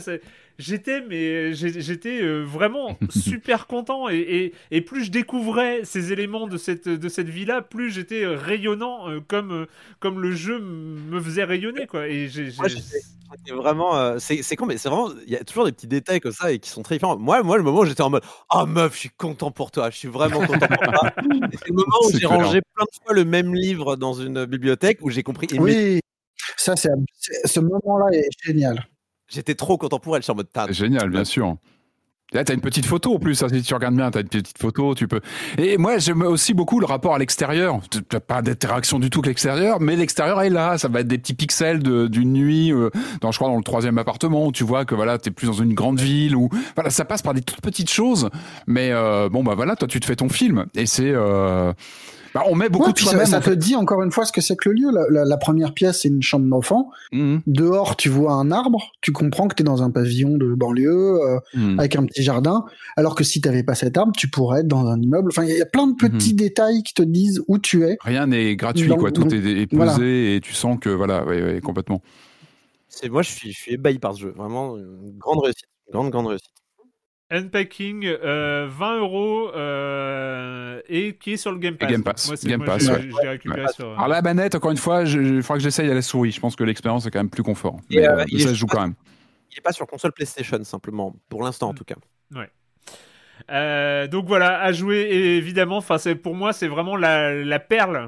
J'étais, 0.59 1.01
mais 1.01 1.53
j'étais 1.53 2.21
euh, 2.21 2.43
vraiment 2.43 2.97
super 3.09 3.67
content 3.67 4.09
et, 4.09 4.17
et, 4.17 4.53
et 4.71 4.81
plus 4.81 5.05
je 5.05 5.11
découvrais 5.11 5.83
ces 5.83 6.11
éléments 6.13 6.47
de 6.47 6.57
cette, 6.57 6.87
de 6.87 7.09
cette 7.09 7.29
vie-là, 7.29 7.61
plus 7.61 7.91
j'étais 7.91 8.23
euh, 8.23 8.37
rayonnant 8.37 9.09
euh, 9.09 9.19
comme, 9.27 9.65
comme 9.99 10.21
le 10.21 10.31
jeu 10.31 10.59
me 10.59 11.19
faisait 11.19 11.43
rayonner 11.43 11.87
quoi. 11.87 12.07
Et 12.07 12.27
j'ai, 12.27 12.51
vraiment, 13.51 13.97
euh, 13.97 14.17
c'est 14.19 14.43
c'est 14.43 14.55
con, 14.55 14.65
mais 14.65 14.77
c'est 14.77 14.89
vraiment, 14.89 15.09
il 15.25 15.31
y 15.31 15.35
a 15.35 15.43
toujours 15.43 15.65
des 15.65 15.71
petits 15.71 15.87
détails 15.87 16.19
comme 16.19 16.31
ça 16.31 16.51
et 16.51 16.59
qui 16.59 16.69
sont 16.69 16.83
très 16.83 16.95
différents. 16.95 17.17
Moi, 17.17 17.41
moi, 17.43 17.57
le 17.57 17.63
moment 17.63 17.79
où 17.79 17.85
j'étais 17.85 18.03
en 18.03 18.09
mode, 18.09 18.23
oh 18.53 18.65
meuf, 18.65 18.93
je 18.93 18.99
suis 18.99 19.09
content 19.09 19.51
pour 19.51 19.71
toi, 19.71 19.89
je 19.89 19.97
suis 19.97 20.07
vraiment 20.07 20.45
content 20.45 20.67
pour 20.67 20.77
toi. 20.77 21.11
C'est 21.17 21.67
le 21.67 21.73
moment 21.73 21.97
où 22.05 22.11
j'ai 22.19 22.27
rangé 22.27 22.61
plein 22.75 22.85
de 22.85 23.03
fois 23.03 23.13
le 23.13 23.25
même 23.25 23.55
livre 23.55 23.95
dans 23.95 24.13
une 24.13 24.45
bibliothèque 24.45 24.99
où 25.01 25.09
j'ai 25.09 25.23
compris. 25.23 25.47
Oui, 25.57 25.99
ça, 26.57 26.75
c'est, 26.75 26.89
ce 27.45 27.59
moment-là 27.59 28.05
est 28.11 28.29
génial. 28.43 28.85
J'étais 29.33 29.55
trop 29.55 29.77
content 29.77 29.99
pour 29.99 30.15
elle. 30.15 30.21
Je 30.21 30.25
suis 30.25 30.31
en 30.31 30.35
mode, 30.35 30.47
C'est 30.53 30.73
génial, 30.73 31.09
bien 31.09 31.25
sûr. 31.25 31.57
Là, 32.33 32.43
t'as 32.43 32.55
une 32.55 32.61
petite 32.61 32.87
photo 32.87 33.13
en 33.13 33.19
plus, 33.19 33.43
hein, 33.43 33.47
si 33.51 33.61
tu 33.61 33.73
regardes 33.75 33.95
bien, 33.95 34.09
t'as 34.09 34.21
une 34.21 34.27
petite 34.27 34.57
photo, 34.57 34.95
tu 34.95 35.07
peux. 35.07 35.21
Et 35.59 35.77
moi, 35.77 35.99
j'aime 35.99 36.23
aussi 36.23 36.55
beaucoup 36.55 36.79
le 36.79 36.87
rapport 36.87 37.13
à 37.13 37.19
l'extérieur. 37.19 37.79
T'as 38.09 38.19
pas 38.19 38.41
d'interaction 38.41 38.97
du 38.97 39.11
tout 39.11 39.19
avec 39.19 39.27
l'extérieur, 39.27 39.79
mais 39.79 39.95
l'extérieur 39.95 40.41
est 40.41 40.49
là. 40.49 40.79
Ça 40.79 40.87
va 40.87 41.01
être 41.01 41.07
des 41.07 41.19
petits 41.19 41.35
pixels 41.35 41.83
d'une 41.83 42.33
nuit, 42.33 42.73
euh, 42.73 42.89
dans, 43.21 43.31
je 43.31 43.37
crois, 43.37 43.49
dans 43.49 43.57
le 43.57 43.63
troisième 43.63 43.99
appartement, 43.99 44.47
où 44.47 44.51
tu 44.51 44.63
vois 44.63 44.83
que 44.83 44.95
voilà, 44.95 45.19
t'es 45.19 45.29
plus 45.29 45.45
dans 45.45 45.53
une 45.53 45.75
grande 45.75 45.99
ville, 45.99 46.35
ou 46.35 46.49
voilà, 46.73 46.89
ça 46.89 47.05
passe 47.05 47.21
par 47.21 47.35
des 47.35 47.41
toutes 47.41 47.61
petites 47.61 47.91
choses. 47.91 48.29
Mais 48.65 48.89
euh, 48.91 49.29
bon, 49.29 49.43
bah 49.43 49.53
voilà, 49.53 49.75
toi, 49.75 49.87
tu 49.87 49.99
te 49.99 50.05
fais 50.05 50.15
ton 50.15 50.29
film, 50.29 50.65
et 50.73 50.87
c'est. 50.87 51.11
Euh... 51.13 51.71
Bah, 52.33 52.43
on 52.49 52.55
met 52.55 52.67
beaucoup 52.69 52.87
Ouais, 52.87 52.93
de 52.93 52.97
ça, 52.97 53.05
soi-même. 53.11 53.25
ça 53.27 53.37
en 53.37 53.41
te 53.41 53.49
fait. 53.51 53.55
dit 53.55 53.75
encore 53.75 54.01
une 54.01 54.11
fois 54.11 54.25
ce 54.25 54.31
que 54.31 54.41
c'est 54.41 54.55
que 54.55 54.69
le 54.69 54.75
lieu. 54.75 54.91
La, 54.91 55.03
la- 55.09 55.25
la 55.25 55.37
première 55.37 55.73
pièce, 55.73 56.01
c'est 56.01 56.07
une 56.07 56.23
chambre 56.23 56.47
d'enfant. 56.47 56.89
Mhm. 57.11 57.41
Dehors, 57.45 57.95
tu 57.95 58.09
vois 58.09 58.33
un 58.33 58.49
arbre. 58.51 58.91
Tu 59.01 59.11
comprends 59.11 59.47
que 59.47 59.55
tu 59.55 59.61
es 59.61 59.65
dans 59.65 59.83
un 59.83 59.91
pavillon 59.91 60.37
de 60.37 60.53
banlieue 60.55 61.19
euh, 61.21 61.39
Mhm. 61.53 61.79
avec 61.79 61.95
un 61.95 62.05
petit 62.05 62.23
jardin. 62.23 62.65
Alors 62.97 63.13
que 63.15 63.23
si 63.23 63.39
tu 63.41 63.63
pas 63.63 63.75
cet 63.75 63.97
arbre, 63.97 64.13
tu 64.17 64.29
pourrais 64.29 64.61
être 64.61 64.67
dans 64.67 64.87
un 64.87 64.99
immeuble. 65.01 65.29
Enfin, 65.31 65.43
il 65.45 65.55
y 65.55 65.61
a 65.61 65.65
plein 65.65 65.85
de 65.87 65.95
petits 65.95 66.33
détails 66.33 66.81
qui 66.83 66.93
te 66.93 67.03
disent 67.03 67.41
où 67.47 67.59
tu 67.59 67.83
es. 67.83 67.97
Rien 68.01 68.25
n'est 68.27 68.55
gratuit, 68.55 68.89
quoi. 68.89 69.11
Tout 69.11 69.23
donc, 69.23 69.33
est, 69.33 69.37
est 69.61 69.67
posé 69.67 69.75
voilà. 69.77 69.97
et 70.03 70.39
tu 70.41 70.53
sens 70.53 70.77
que 70.79 70.89
voilà, 70.89 71.23
ouais, 71.25 71.41
ouais, 71.43 71.61
complètement. 71.61 72.01
c'est 72.89 73.09
moi, 73.09 73.21
je 73.21 73.29
suis, 73.31 73.51
je 73.51 73.57
suis 73.59 73.73
ébahi 73.73 73.99
par 73.99 74.15
ce 74.15 74.21
jeu. 74.21 74.33
Vraiment, 74.35 74.75
une 74.77 75.17
grande 75.17 75.39
réussite. 75.43 75.65
Une 75.87 75.93
grande, 75.93 76.09
grande 76.11 76.27
réussite. 76.27 76.49
Unpacking, 77.33 78.05
euh, 78.05 78.67
20 78.69 78.99
euros 78.99 79.49
euh, 79.55 80.79
et 80.87 81.15
qui 81.15 81.33
est 81.33 81.37
sur 81.37 81.51
le 81.51 81.57
Game 81.57 81.75
Pass. 81.77 81.89
Game 81.89 82.03
Pass, 82.03 82.27
Moi, 82.27 82.35
Game 82.43 82.57
moi, 82.63 82.67
Pass, 82.67 82.87
ouais. 82.87 83.29
récupéré 83.29 83.61
Ouais. 83.63 83.67
sur. 83.73 83.87
Alors 83.91 84.07
la 84.07 84.21
manette, 84.21 84.55
encore 84.55 84.71
une 84.71 84.77
fois, 84.77 85.03
je- 85.05 85.19
il 85.19 85.41
faudra 85.41 85.57
que 85.57 85.63
j'essaye 85.63 85.89
à 85.89 85.93
la 85.93 86.01
souris. 86.01 86.31
Je 86.31 86.39
pense 86.39 86.55
que 86.55 86.63
l'expérience 86.63 87.05
est 87.05 87.11
quand 87.11 87.19
même 87.19 87.29
plus 87.29 87.43
confort. 87.43 87.77
Et, 87.89 87.97
Mais 87.97 88.07
euh, 88.07 88.17
euh, 88.19 88.25
il 88.27 88.41
ça 88.41 88.49
se 88.49 88.53
joue 88.53 88.67
quand 88.67 88.81
même. 88.81 88.93
Il 89.51 89.55
n'est 89.55 89.61
pas 89.61 89.71
sur 89.71 89.85
console 89.87 90.11
PlayStation, 90.13 90.63
simplement. 90.63 91.15
Pour 91.29 91.43
l'instant, 91.43 91.69
en 91.69 91.73
tout 91.73 91.83
cas. 91.83 91.95
Euh, 93.51 94.07
donc 94.07 94.25
voilà, 94.27 94.61
à 94.61 94.71
jouer 94.71 95.01
évidemment. 95.11 95.77
Enfin, 95.77 95.97
c'est 95.97 96.15
pour 96.15 96.35
moi, 96.35 96.53
c'est 96.53 96.67
vraiment 96.67 96.95
la, 96.95 97.33
la 97.33 97.59
perle 97.59 97.95
euh, 97.97 98.07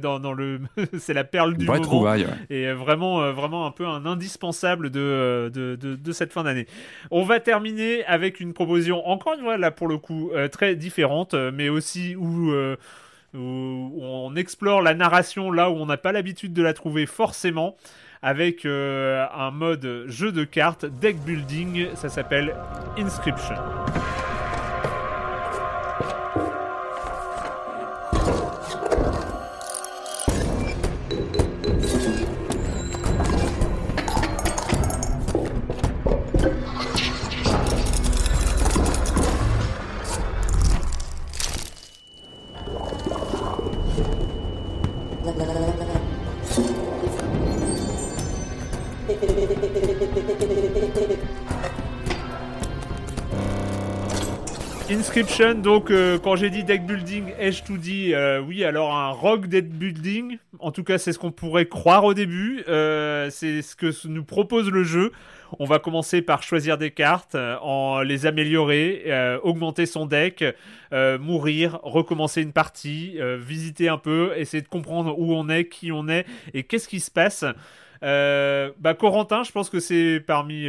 dans, 0.00 0.20
dans 0.20 0.32
le. 0.32 0.60
c'est 0.98 1.14
la 1.14 1.24
perle 1.24 1.56
du 1.56 1.66
moment. 1.66 1.80
trouvaille. 1.80 2.24
ouais. 2.24 2.30
et 2.50 2.68
euh, 2.68 2.74
vraiment, 2.74 3.22
euh, 3.22 3.32
vraiment 3.32 3.66
un 3.66 3.70
peu 3.70 3.86
un 3.86 4.06
indispensable 4.06 4.90
de, 4.90 5.00
euh, 5.00 5.50
de, 5.50 5.76
de, 5.76 5.96
de 5.96 6.12
cette 6.12 6.32
fin 6.32 6.44
d'année. 6.44 6.66
On 7.10 7.24
va 7.24 7.40
terminer 7.40 8.04
avec 8.04 8.40
une 8.40 8.52
proposition, 8.52 9.06
encore 9.08 9.34
une 9.34 9.40
fois, 9.40 9.56
là 9.56 9.70
pour 9.70 9.88
le 9.88 9.98
coup, 9.98 10.30
très 10.52 10.76
différente, 10.76 11.34
mais 11.34 11.68
aussi 11.68 12.14
où, 12.16 12.52
où 12.52 13.38
on 14.02 14.34
explore 14.36 14.82
la 14.82 14.94
narration 14.94 15.50
là 15.50 15.70
où 15.70 15.74
on 15.74 15.86
n'a 15.86 15.96
pas 15.96 16.12
l'habitude 16.12 16.52
de 16.52 16.62
la 16.62 16.74
trouver 16.74 17.06
forcément. 17.06 17.76
Avec 18.22 18.66
euh, 18.66 19.24
un 19.34 19.50
mode 19.50 20.04
jeu 20.06 20.30
de 20.30 20.44
cartes, 20.44 20.84
deck 20.84 21.16
building, 21.24 21.86
ça 21.94 22.10
s'appelle 22.10 22.54
Inscription. 22.98 23.54
Inscription, 55.00 55.54
donc 55.54 55.90
euh, 55.90 56.18
quand 56.18 56.36
j'ai 56.36 56.50
dit 56.50 56.62
deck 56.62 56.84
building 56.84 57.32
Edge 57.38 57.62
2D, 57.62 58.12
euh, 58.12 58.38
oui, 58.38 58.64
alors 58.64 58.94
un 58.94 59.08
rogue 59.08 59.46
deck 59.46 59.66
building, 59.70 60.36
en 60.58 60.72
tout 60.72 60.84
cas 60.84 60.98
c'est 60.98 61.14
ce 61.14 61.18
qu'on 61.18 61.32
pourrait 61.32 61.64
croire 61.64 62.04
au 62.04 62.12
début, 62.12 62.62
euh, 62.68 63.30
c'est 63.30 63.62
ce 63.62 63.74
que 63.74 64.06
nous 64.08 64.24
propose 64.24 64.68
le 64.68 64.84
jeu. 64.84 65.10
On 65.58 65.64
va 65.64 65.78
commencer 65.78 66.20
par 66.20 66.42
choisir 66.42 66.76
des 66.76 66.90
cartes, 66.90 67.34
en 67.34 68.02
les 68.02 68.26
améliorer, 68.26 69.38
augmenter 69.42 69.86
son 69.86 70.04
deck, 70.04 70.44
mourir, 70.92 71.80
recommencer 71.82 72.42
une 72.42 72.52
partie, 72.52 73.18
visiter 73.38 73.88
un 73.88 73.98
peu, 73.98 74.32
essayer 74.36 74.62
de 74.62 74.68
comprendre 74.68 75.18
où 75.18 75.34
on 75.34 75.48
est, 75.48 75.66
qui 75.66 75.92
on 75.92 76.08
est 76.08 76.26
et 76.52 76.62
qu'est-ce 76.62 76.86
qui 76.86 77.00
se 77.00 77.10
passe. 77.10 77.44
Bah 78.02 78.94
Corentin, 78.94 79.44
je 79.44 79.50
pense 79.50 79.70
que 79.70 79.80
c'est 79.80 80.22
parmi 80.24 80.68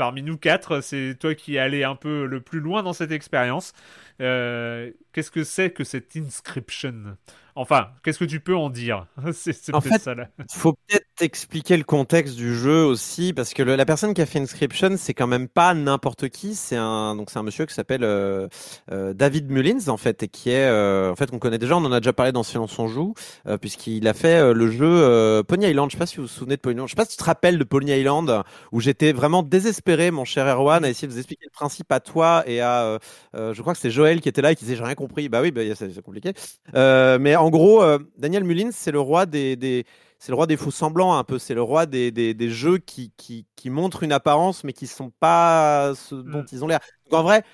parmi 0.00 0.22
nous 0.22 0.38
quatre, 0.38 0.80
c'est 0.80 1.14
toi 1.20 1.34
qui 1.34 1.56
es 1.56 1.58
allé 1.58 1.84
un 1.84 1.94
peu 1.94 2.24
le 2.24 2.40
plus 2.40 2.60
loin 2.60 2.82
dans 2.82 2.94
cette 2.94 3.12
expérience. 3.12 3.74
Euh, 4.22 4.90
qu'est-ce 5.12 5.30
que 5.30 5.44
c'est 5.44 5.72
que 5.72 5.84
cette 5.84 6.16
inscription? 6.16 7.18
Enfin, 7.56 7.88
qu'est-ce 8.02 8.18
que 8.18 8.24
tu 8.24 8.40
peux 8.40 8.56
en 8.56 8.70
dire? 8.70 9.06
C'est 9.32 9.74
En 9.74 9.80
fait, 9.80 9.98
ça 9.98 10.14
là. 10.14 10.28
Faut 10.50 10.74
peut-être 10.86 11.06
expliquer 11.20 11.76
le 11.76 11.84
contexte 11.84 12.36
du 12.36 12.54
jeu 12.54 12.84
aussi, 12.84 13.32
parce 13.32 13.52
que 13.54 13.62
le- 13.62 13.76
la 13.76 13.84
personne 13.84 14.14
qui 14.14 14.22
a 14.22 14.26
fait 14.26 14.38
Inscription, 14.40 14.94
c'est 14.96 15.14
quand 15.14 15.26
même 15.26 15.48
pas 15.48 15.74
n'importe 15.74 16.28
qui. 16.28 16.54
C'est 16.54 16.76
un 16.76 17.14
donc 17.16 17.30
c'est 17.30 17.38
un 17.38 17.42
monsieur 17.42 17.66
qui 17.66 17.74
s'appelle 17.74 18.04
euh, 18.04 18.48
euh, 18.90 19.12
David 19.12 19.50
Mullins 19.50 19.88
en 19.88 19.96
fait, 19.96 20.22
et 20.22 20.28
qui 20.28 20.50
est 20.50 20.66
euh, 20.66 21.10
en 21.12 21.16
fait 21.16 21.30
qu'on 21.30 21.38
connaît 21.38 21.58
déjà. 21.58 21.76
On 21.76 21.84
en 21.84 21.92
a 21.92 22.00
déjà 22.00 22.12
parlé 22.12 22.32
dans 22.32 22.42
Silence 22.42 22.78
on 22.78 22.88
joue, 22.88 23.14
puisqu'il 23.60 24.06
a 24.08 24.14
fait 24.14 24.52
le 24.54 24.70
jeu 24.70 25.42
Pony 25.46 25.66
Island. 25.66 25.90
Je 25.90 25.96
sais 25.96 25.98
pas 25.98 26.06
si 26.06 26.16
vous 26.16 26.22
vous 26.22 26.28
souvenez 26.28 26.56
de 26.56 26.60
Pony 26.60 26.74
Island. 26.76 26.88
Je 26.88 26.92
sais 26.92 26.96
pas 26.96 27.04
si 27.04 27.12
tu 27.12 27.16
te 27.18 27.24
rappelles 27.24 27.58
de 27.58 27.64
Pony 27.64 27.90
Island, 27.92 28.42
où 28.72 28.80
j'étais 28.80 29.12
vraiment 29.12 29.42
désespéré, 29.42 30.10
mon 30.10 30.24
cher 30.24 30.46
Erwan, 30.46 30.84
à 30.84 30.88
essayer 30.88 31.08
de 31.08 31.12
vous 31.12 31.18
expliquer 31.18 31.44
le 31.46 31.50
principe 31.52 31.90
à 31.92 32.00
toi 32.00 32.42
et 32.46 32.60
à, 32.60 32.98
je 33.34 33.60
crois 33.60 33.74
que 33.74 33.80
c'est 33.80 33.90
Joël 33.90 34.20
qui 34.20 34.28
était 34.28 34.42
là 34.42 34.52
et 34.52 34.56
qui 34.56 34.64
disait 34.64 34.76
j'ai 34.76 34.84
rien 34.84 34.94
compris. 34.94 35.28
Bah 35.28 35.42
oui, 35.42 35.50
bah, 35.50 35.60
c'est 35.74 36.00
compliqué. 36.02 36.32
Mais 36.74 37.36
en 37.42 37.50
gros, 37.50 37.82
euh, 37.82 37.98
Daniel 38.18 38.44
Mullins, 38.44 38.70
c'est 38.72 38.92
le 38.92 39.00
roi 39.00 39.26
des, 39.26 39.56
des 39.56 39.84
c'est 40.18 40.32
le 40.32 40.36
roi 40.36 40.46
des 40.46 40.56
faux 40.56 40.70
semblants 40.70 41.16
un 41.16 41.24
peu. 41.24 41.38
C'est 41.38 41.54
le 41.54 41.62
roi 41.62 41.86
des, 41.86 42.10
des, 42.10 42.34
des 42.34 42.50
jeux 42.50 42.78
qui, 42.78 43.12
qui, 43.16 43.46
qui 43.56 43.70
montrent 43.70 44.02
une 44.02 44.12
apparence 44.12 44.64
mais 44.64 44.72
qui 44.72 44.86
sont 44.86 45.10
pas 45.20 45.94
ce 45.96 46.14
dont 46.14 46.42
Mm. 46.42 46.46
ils 46.52 46.62
ont 46.64 46.66
l'air. 46.66 46.80
Donc 47.10 47.20
en 47.20 47.22
vrai, 47.22 47.44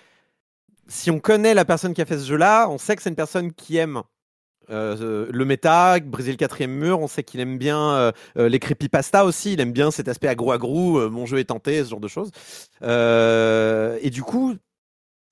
si 0.88 1.10
on 1.10 1.18
connaît 1.20 1.54
la 1.54 1.64
personne 1.64 1.94
qui 1.94 2.02
a 2.02 2.06
fait 2.06 2.18
ce 2.18 2.26
jeu-là, 2.26 2.68
on 2.70 2.78
sait 2.78 2.96
que 2.96 3.02
c'est 3.02 3.10
une 3.10 3.16
personne 3.16 3.52
qui 3.52 3.76
aime 3.76 4.02
euh, 4.70 5.28
le 5.32 5.44
méta, 5.46 6.00
briser 6.00 6.32
le 6.32 6.38
quatrième 6.38 6.72
mur. 6.72 7.00
On 7.00 7.08
sait 7.08 7.24
qu'il 7.24 7.40
aime 7.40 7.58
bien 7.58 7.80
euh, 7.94 8.12
euh, 8.38 8.48
les 8.48 8.60
creepypasta 8.60 9.24
aussi. 9.26 9.54
Il 9.54 9.60
aime 9.60 9.72
bien 9.72 9.90
cet 9.92 10.08
aspect 10.08 10.28
agro-agro. 10.28 10.98
euh, 10.98 11.10
mon 11.10 11.26
jeu 11.26 11.38
est 11.40 11.46
tenté, 11.46 11.84
ce 11.84 11.90
genre 11.90 12.00
de 12.00 12.08
choses. 12.08 12.30
Et 14.02 14.10
du 14.10 14.22
coup, 14.22 14.56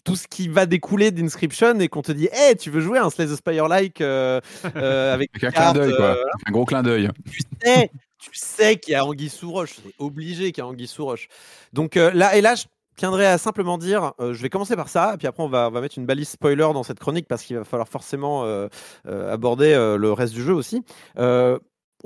tout 0.05 0.17
ce 0.17 0.29
qui 0.29 0.49
va 0.49 0.67
découler 0.67 1.11
d'Inscription 1.11 1.79
et 1.81 1.89
qu'on 1.89 2.03
te 2.03 2.13
dit, 2.13 2.29
hey, 2.33 2.57
tu 2.57 2.71
veux 2.71 2.81
jouer 2.81 2.99
un 2.99 3.11
Slay 3.11 3.27
the 3.27 3.37
Spire-like 3.37 4.01
euh, 4.01 4.41
euh, 4.77 5.15
avec 5.15 5.31
Avec 5.43 5.57
un 5.57 5.73
des 5.73 5.81
clin 5.81 5.97
quoi. 5.97 6.05
euh, 6.05 6.13
Avec 6.13 6.49
un 6.49 6.53
gros 6.53 6.65
clin 6.65 6.83
d'œil. 6.83 7.09
tu 7.25 7.41
sais, 7.63 7.91
tu 8.19 8.31
sais 8.33 8.77
qu'il 8.77 8.93
y 8.93 8.95
a 8.95 9.05
Anguille 9.05 9.31
sous 9.31 9.51
roche. 9.51 9.75
C'est 9.83 9.95
obligé 9.99 10.53
qu'il 10.53 10.63
y 10.63 10.67
a 10.67 10.69
Anguille 10.69 10.87
sous 10.87 11.05
roche. 11.05 11.29
Donc 11.73 11.95
là, 11.97 12.37
et 12.37 12.41
là, 12.41 12.55
je 12.55 12.65
tiendrais 12.97 13.27
à 13.27 13.39
simplement 13.39 13.79
dire, 13.79 14.13
euh, 14.21 14.35
je 14.35 14.43
vais 14.43 14.49
commencer 14.49 14.77
par 14.77 14.89
ça, 14.89 15.15
et 15.15 15.17
puis 15.17 15.27
après 15.27 15.43
on 15.43 15.49
va, 15.49 15.69
on 15.69 15.71
va 15.71 15.81
mettre 15.81 15.99
une 15.99 16.07
balise 16.07 16.29
spoiler 16.29 16.57
dans 16.73 16.83
cette 16.83 17.01
chronique 17.01 17.27
parce 17.27 17.43
qu'il 17.43 17.57
va 17.57 17.65
falloir 17.65 17.89
forcément 17.89 18.45
euh, 18.45 18.69
euh, 19.09 19.33
aborder 19.33 19.75
le 19.75 20.13
reste 20.13 20.35
du 20.35 20.43
jeu 20.43 20.55
aussi. 20.55 20.83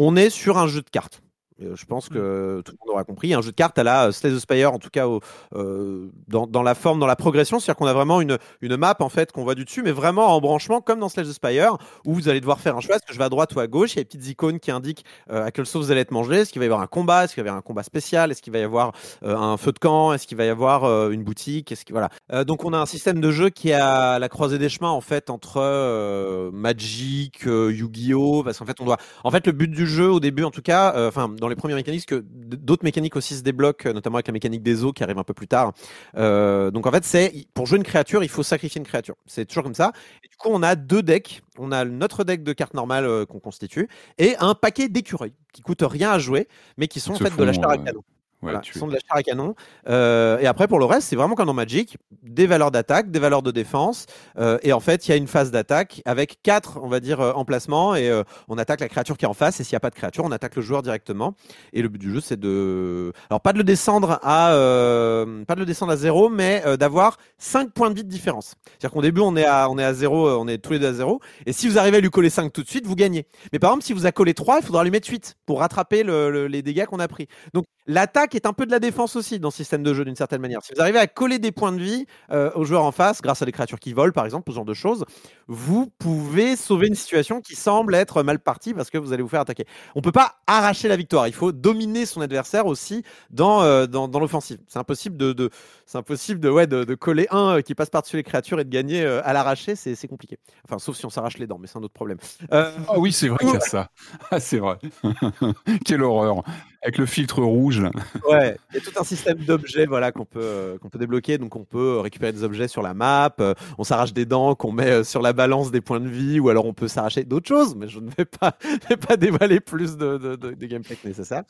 On 0.00 0.14
est 0.14 0.30
sur 0.30 0.58
un 0.58 0.68
jeu 0.68 0.80
de 0.80 0.90
cartes. 0.90 1.22
Euh, 1.62 1.74
Je 1.76 1.84
pense 1.86 2.08
que 2.08 2.62
tout 2.64 2.72
le 2.72 2.78
monde 2.80 2.94
aura 2.94 3.04
compris. 3.04 3.34
Un 3.34 3.40
jeu 3.42 3.50
de 3.50 3.56
cartes 3.56 3.78
à 3.78 3.82
la 3.84 4.06
euh, 4.06 4.12
Slay 4.12 4.30
the 4.30 4.38
Spire, 4.38 4.72
en 4.72 4.78
tout 4.78 4.90
cas 4.90 5.06
au- 5.08 5.20
euh, 5.54 6.08
dans, 6.28 6.46
dans 6.46 6.62
la 6.62 6.74
forme, 6.74 7.00
dans 7.00 7.06
la 7.06 7.16
progression, 7.16 7.58
c'est-à-dire 7.58 7.76
qu'on 7.78 7.86
a 7.86 7.92
vraiment 7.92 8.20
une, 8.20 8.38
une 8.60 8.76
map 8.76 8.96
en 9.00 9.08
fait 9.08 9.32
qu'on 9.32 9.42
voit 9.44 9.54
du 9.54 9.64
dessus, 9.64 9.82
mais 9.82 9.90
vraiment 9.92 10.34
en 10.34 10.40
branchement 10.40 10.80
comme 10.80 11.00
dans 11.00 11.08
Slay 11.08 11.24
the 11.24 11.32
Spire, 11.32 11.76
où 12.04 12.14
vous 12.14 12.28
allez 12.28 12.40
devoir 12.40 12.60
faire 12.60 12.76
un 12.76 12.80
choix. 12.80 12.96
Est-ce 12.96 13.06
que 13.06 13.12
je 13.12 13.18
vais 13.18 13.24
à 13.24 13.28
droite 13.28 13.54
ou 13.54 13.60
à 13.60 13.66
gauche? 13.66 13.94
Il 13.94 13.96
y 13.96 14.00
a 14.00 14.02
des 14.02 14.08
petites 14.08 14.28
icônes 14.28 14.60
qui 14.60 14.70
indiquent 14.70 15.04
euh, 15.30 15.44
à 15.46 15.50
quel 15.50 15.66
sauce 15.66 15.86
vous 15.86 15.90
allez 15.90 16.00
être 16.02 16.12
mangé. 16.12 16.36
Est-ce 16.36 16.52
qu'il 16.52 16.60
va 16.60 16.64
y 16.64 16.68
avoir 16.68 16.80
un 16.80 16.86
combat? 16.86 17.24
Est-ce 17.24 17.34
qu'il 17.34 17.42
va 17.42 17.48
y 17.48 17.50
avoir 17.50 17.58
un 17.58 17.62
combat 17.62 17.82
spécial? 17.82 18.30
Est-ce 18.30 18.40
qu'il 18.42 18.52
va 18.52 18.58
y 18.60 18.62
avoir 18.62 18.92
euh, 19.24 19.36
un 19.36 19.56
feu 19.56 19.72
de 19.72 19.78
camp? 19.78 20.12
Est-ce 20.12 20.26
qu'il 20.26 20.36
va 20.36 20.44
y 20.44 20.48
avoir 20.48 21.10
une 21.10 21.24
boutique? 21.24 21.72
Est-ce 21.72 21.84
que 21.84 21.92
voilà. 21.92 22.10
Donc 22.44 22.64
on 22.64 22.72
a 22.72 22.78
un 22.78 22.86
système 22.86 23.20
de 23.20 23.30
jeu 23.32 23.50
qui 23.50 23.70
est 23.70 23.74
à 23.74 24.18
la 24.18 24.28
croisée 24.28 24.58
des 24.58 24.68
chemins 24.68 24.90
en 24.90 25.00
fait 25.00 25.30
entre 25.30 26.50
Magic, 26.52 27.42
Yu-Gi-Oh, 27.44 28.42
parce 28.44 28.58
qu'en 28.58 28.66
fait 28.66 28.80
on 28.80 28.84
doit. 28.84 28.98
En 29.24 29.30
fait 29.30 29.46
le 29.46 29.52
but 29.52 29.68
du 29.70 29.86
jeu 29.86 30.10
au 30.10 30.20
début 30.20 30.44
en 30.44 30.50
tout 30.50 30.62
cas, 30.62 30.94
enfin 31.08 31.28
dans 31.28 31.47
les 31.48 31.56
premières 31.56 31.76
mécaniques, 31.76 32.06
que 32.06 32.24
d'autres 32.24 32.84
mécaniques 32.84 33.16
aussi 33.16 33.34
se 33.34 33.42
débloquent, 33.42 33.88
euh, 33.88 33.92
notamment 33.92 34.16
avec 34.16 34.26
la 34.26 34.32
mécanique 34.32 34.62
des 34.62 34.84
eaux 34.84 34.92
qui 34.92 35.02
arrive 35.02 35.18
un 35.18 35.24
peu 35.24 35.34
plus 35.34 35.48
tard. 35.48 35.72
Euh, 36.16 36.70
donc 36.70 36.86
en 36.86 36.92
fait 36.92 37.04
c'est 37.04 37.46
pour 37.54 37.66
jouer 37.66 37.78
une 37.78 37.84
créature, 37.84 38.22
il 38.22 38.28
faut 38.28 38.42
sacrifier 38.42 38.78
une 38.78 38.86
créature. 38.86 39.16
C'est 39.26 39.46
toujours 39.46 39.64
comme 39.64 39.74
ça. 39.74 39.92
Et 40.24 40.28
du 40.28 40.36
coup 40.36 40.48
on 40.50 40.62
a 40.62 40.74
deux 40.74 41.02
decks. 41.02 41.42
On 41.58 41.72
a 41.72 41.84
notre 41.84 42.24
deck 42.24 42.42
de 42.42 42.52
cartes 42.52 42.74
normales 42.74 43.04
euh, 43.04 43.26
qu'on 43.26 43.40
constitue 43.40 43.88
et 44.18 44.36
un 44.38 44.54
paquet 44.54 44.88
d'écureuils 44.88 45.34
qui 45.52 45.62
coûtent 45.62 45.82
rien 45.82 46.10
à 46.10 46.18
jouer, 46.18 46.48
mais 46.76 46.88
qui 46.88 47.00
sont 47.00 47.12
en 47.12 47.16
fait 47.16 47.36
de 47.36 47.44
la 47.44 47.52
font, 47.52 47.60
chair 47.60 47.70
à 47.70 47.78
canon. 47.78 48.02
Ouais, 48.40 48.52
Voilà, 48.52 48.60
tu- 48.60 48.78
sont 48.78 48.86
de 48.86 48.92
la 48.92 49.00
chair 49.00 49.16
à 49.16 49.22
canon. 49.24 49.56
Euh, 49.88 50.38
et 50.38 50.46
après, 50.46 50.68
pour 50.68 50.78
le 50.78 50.84
reste, 50.84 51.08
c'est 51.08 51.16
vraiment 51.16 51.34
comme 51.34 51.46
dans 51.48 51.54
Magic, 51.54 51.96
des 52.22 52.46
valeurs 52.46 52.70
d'attaque, 52.70 53.10
des 53.10 53.18
valeurs 53.18 53.42
de 53.42 53.50
défense. 53.50 54.06
Euh, 54.38 54.58
et 54.62 54.72
en 54.72 54.78
fait, 54.78 55.08
il 55.08 55.10
y 55.10 55.14
a 55.14 55.16
une 55.16 55.26
phase 55.26 55.50
d'attaque 55.50 56.02
avec 56.04 56.38
quatre, 56.44 56.78
on 56.80 56.86
va 56.88 57.00
dire, 57.00 57.20
euh, 57.20 57.32
emplacements. 57.32 57.96
Et 57.96 58.08
euh, 58.08 58.22
on 58.46 58.56
attaque 58.56 58.78
la 58.80 58.88
créature 58.88 59.16
qui 59.16 59.24
est 59.24 59.28
en 59.28 59.34
face. 59.34 59.58
Et 59.58 59.64
s'il 59.64 59.74
n'y 59.74 59.78
a 59.78 59.80
pas 59.80 59.90
de 59.90 59.96
créature, 59.96 60.22
on 60.24 60.30
attaque 60.30 60.54
le 60.54 60.62
joueur 60.62 60.82
directement. 60.82 61.34
Et 61.72 61.82
le 61.82 61.88
but 61.88 61.98
du 61.98 62.12
jeu, 62.12 62.20
c'est 62.20 62.38
de, 62.38 63.12
alors 63.28 63.40
pas 63.40 63.52
de 63.52 63.58
le 63.58 63.64
descendre 63.64 64.20
à, 64.22 64.52
euh, 64.52 65.44
pas 65.44 65.54
de 65.56 65.60
le 65.60 65.66
descendre 65.66 65.90
à 65.90 65.96
zéro, 65.96 66.28
mais 66.28 66.62
euh, 66.64 66.76
d'avoir 66.76 67.16
cinq 67.38 67.72
points 67.72 67.90
de 67.90 67.96
vie 67.96 68.04
de 68.04 68.08
différence. 68.08 68.54
C'est-à-dire 68.66 68.92
qu'au 68.92 69.02
début, 69.02 69.20
on 69.20 69.36
est 69.36 69.46
à, 69.46 69.68
on 69.68 69.78
est 69.78 69.84
à 69.84 69.94
zéro, 69.94 70.28
on 70.30 70.46
est 70.46 70.58
tous 70.58 70.74
les 70.74 70.78
deux 70.78 70.86
à 70.88 70.92
zéro. 70.92 71.20
Et 71.46 71.52
si 71.52 71.68
vous 71.68 71.76
arrivez 71.76 71.96
à 71.96 72.00
lui 72.00 72.10
coller 72.10 72.30
5 72.30 72.52
tout 72.52 72.62
de 72.62 72.68
suite, 72.68 72.86
vous 72.86 72.94
gagnez. 72.94 73.26
Mais 73.52 73.58
par 73.58 73.70
exemple, 73.70 73.84
si 73.84 73.92
vous 73.92 74.06
a 74.06 74.12
collé 74.12 74.32
3, 74.34 74.58
il 74.60 74.64
faudra 74.64 74.84
lui 74.84 74.92
mettre 74.92 75.08
8 75.10 75.34
pour 75.44 75.58
rattraper 75.58 76.04
le- 76.04 76.30
le- 76.30 76.46
les 76.46 76.62
dégâts 76.62 76.84
qu'on 76.86 77.00
a 77.00 77.08
pris. 77.08 77.26
Donc 77.52 77.64
l'attaque 77.88 78.34
est 78.36 78.46
un 78.46 78.52
peu 78.52 78.66
de 78.66 78.70
la 78.70 78.78
défense 78.78 79.16
aussi 79.16 79.40
dans 79.40 79.50
ce 79.50 79.56
système 79.58 79.82
de 79.82 79.92
jeu 79.92 80.04
d'une 80.04 80.14
certaine 80.14 80.40
manière. 80.40 80.62
Si 80.62 80.72
vous 80.74 80.80
arrivez 80.80 80.98
à 80.98 81.06
coller 81.08 81.38
des 81.40 81.50
points 81.50 81.72
de 81.72 81.80
vie 81.80 82.06
euh, 82.30 82.50
aux 82.54 82.64
joueurs 82.64 82.84
en 82.84 82.92
face, 82.92 83.20
grâce 83.22 83.42
à 83.42 83.46
des 83.46 83.52
créatures 83.52 83.80
qui 83.80 83.92
volent 83.92 84.12
par 84.12 84.24
exemple, 84.24 84.50
ce 84.50 84.54
genre 84.54 84.64
de 84.64 84.74
choses, 84.74 85.04
vous 85.48 85.90
pouvez 85.98 86.54
sauver 86.54 86.86
une 86.88 86.94
situation 86.94 87.40
qui 87.40 87.56
semble 87.56 87.94
être 87.94 88.22
mal 88.22 88.38
partie 88.38 88.74
parce 88.74 88.90
que 88.90 88.98
vous 88.98 89.12
allez 89.12 89.22
vous 89.22 89.28
faire 89.28 89.40
attaquer. 89.40 89.64
On 89.94 90.02
peut 90.02 90.12
pas 90.12 90.36
arracher 90.46 90.88
la 90.88 90.96
victoire, 90.96 91.26
il 91.26 91.34
faut 91.34 91.50
dominer 91.52 92.06
son 92.06 92.20
adversaire 92.20 92.66
aussi 92.66 93.02
dans, 93.30 93.62
euh, 93.62 93.86
dans, 93.86 94.06
dans 94.06 94.20
l'offensive. 94.20 94.58
C'est 94.68 94.78
impossible 94.78 95.16
de, 95.16 95.32
de 95.32 95.50
c'est 95.86 95.98
impossible 95.98 96.40
de, 96.40 96.50
ouais, 96.50 96.66
de, 96.66 96.84
de 96.84 96.94
coller 96.94 97.26
un 97.30 97.56
euh, 97.56 97.60
qui 97.62 97.74
passe 97.74 97.88
par-dessus 97.90 98.16
les 98.16 98.22
créatures 98.22 98.60
et 98.60 98.64
de 98.64 98.70
gagner 98.70 99.02
euh, 99.02 99.22
à 99.24 99.32
l'arracher, 99.32 99.74
c'est 99.74 99.94
c'est 99.94 100.08
compliqué. 100.08 100.38
Enfin, 100.64 100.78
sauf 100.78 100.96
si 100.96 101.06
on 101.06 101.10
s'arrache 101.10 101.38
les 101.38 101.46
dents, 101.46 101.58
mais 101.58 101.66
c'est 101.66 101.78
un 101.78 101.82
autre 101.82 101.94
problème. 101.94 102.18
Ah 102.50 102.72
oui, 102.98 103.12
c'est 103.12 103.28
vrai 103.28 103.38
qu'il 103.38 103.54
y 103.54 103.56
a 103.56 103.60
ça. 103.60 103.88
Ah, 104.30 104.40
c'est 104.40 104.58
vrai. 104.58 104.76
Quelle 105.86 106.02
horreur. 106.02 106.42
Avec 106.82 106.98
le 106.98 107.06
filtre 107.06 107.42
rouge. 107.42 107.80
là. 107.80 107.90
Ouais, 108.28 108.56
il 108.70 108.76
y 108.76 108.78
a 108.78 108.80
tout 108.80 108.92
un 108.98 109.04
système 109.04 109.38
d'objets 109.38 109.86
voilà, 109.86 110.12
qu'on 110.12 110.24
peut, 110.24 110.40
euh, 110.40 110.78
débloquer. 110.94 111.38
Donc, 111.38 111.56
on 111.56 111.64
peut 111.64 111.96
euh, 111.96 112.00
récupérer 112.00 112.32
des 112.32 112.44
objets 112.44 112.68
sur 112.68 112.82
la 112.82 112.94
map, 112.94 113.34
euh, 113.40 113.54
on 113.78 113.84
s'arrache 113.84 114.12
des 114.12 114.26
dents 114.26 114.54
qu'on 114.54 114.72
met 114.72 115.02
sur 115.02 115.20
la 115.20 115.32
balance 115.32 115.70
des 115.70 115.80
points 115.80 116.00
de 116.00 116.08
vie, 116.08 116.38
ou 116.38 116.48
alors 116.48 116.66
on 116.66 116.74
peut 116.74 116.88
s'arracher 116.88 117.24
d'autres 117.24 117.48
choses, 117.48 117.74
mais 117.74 117.88
je 117.88 117.98
ne 117.98 118.10
vais 118.16 118.24
pas, 118.24 118.56
dévaler 119.16 119.60
plus 119.60 119.96
de, 119.96 120.18
de, 120.18 120.36
de, 120.36 120.52
de 120.52 120.66
gameplay 120.66 120.96
que 120.96 121.08
nécessaire. 121.08 121.42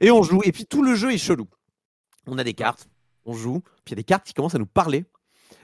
Et 0.00 0.10
on 0.10 0.22
joue, 0.22 0.40
et 0.44 0.52
puis 0.52 0.66
tout 0.66 0.82
le 0.82 0.94
jeu 0.94 1.12
est 1.12 1.18
chelou. 1.18 1.46
On 2.26 2.38
a 2.38 2.44
des 2.44 2.54
cartes, 2.54 2.88
on 3.24 3.34
joue, 3.34 3.60
puis 3.84 3.88
il 3.88 3.92
y 3.92 3.94
a 3.94 3.96
des 3.96 4.04
cartes 4.04 4.26
qui 4.26 4.34
commencent 4.34 4.54
à 4.54 4.58
nous 4.58 4.66
parler. 4.66 5.04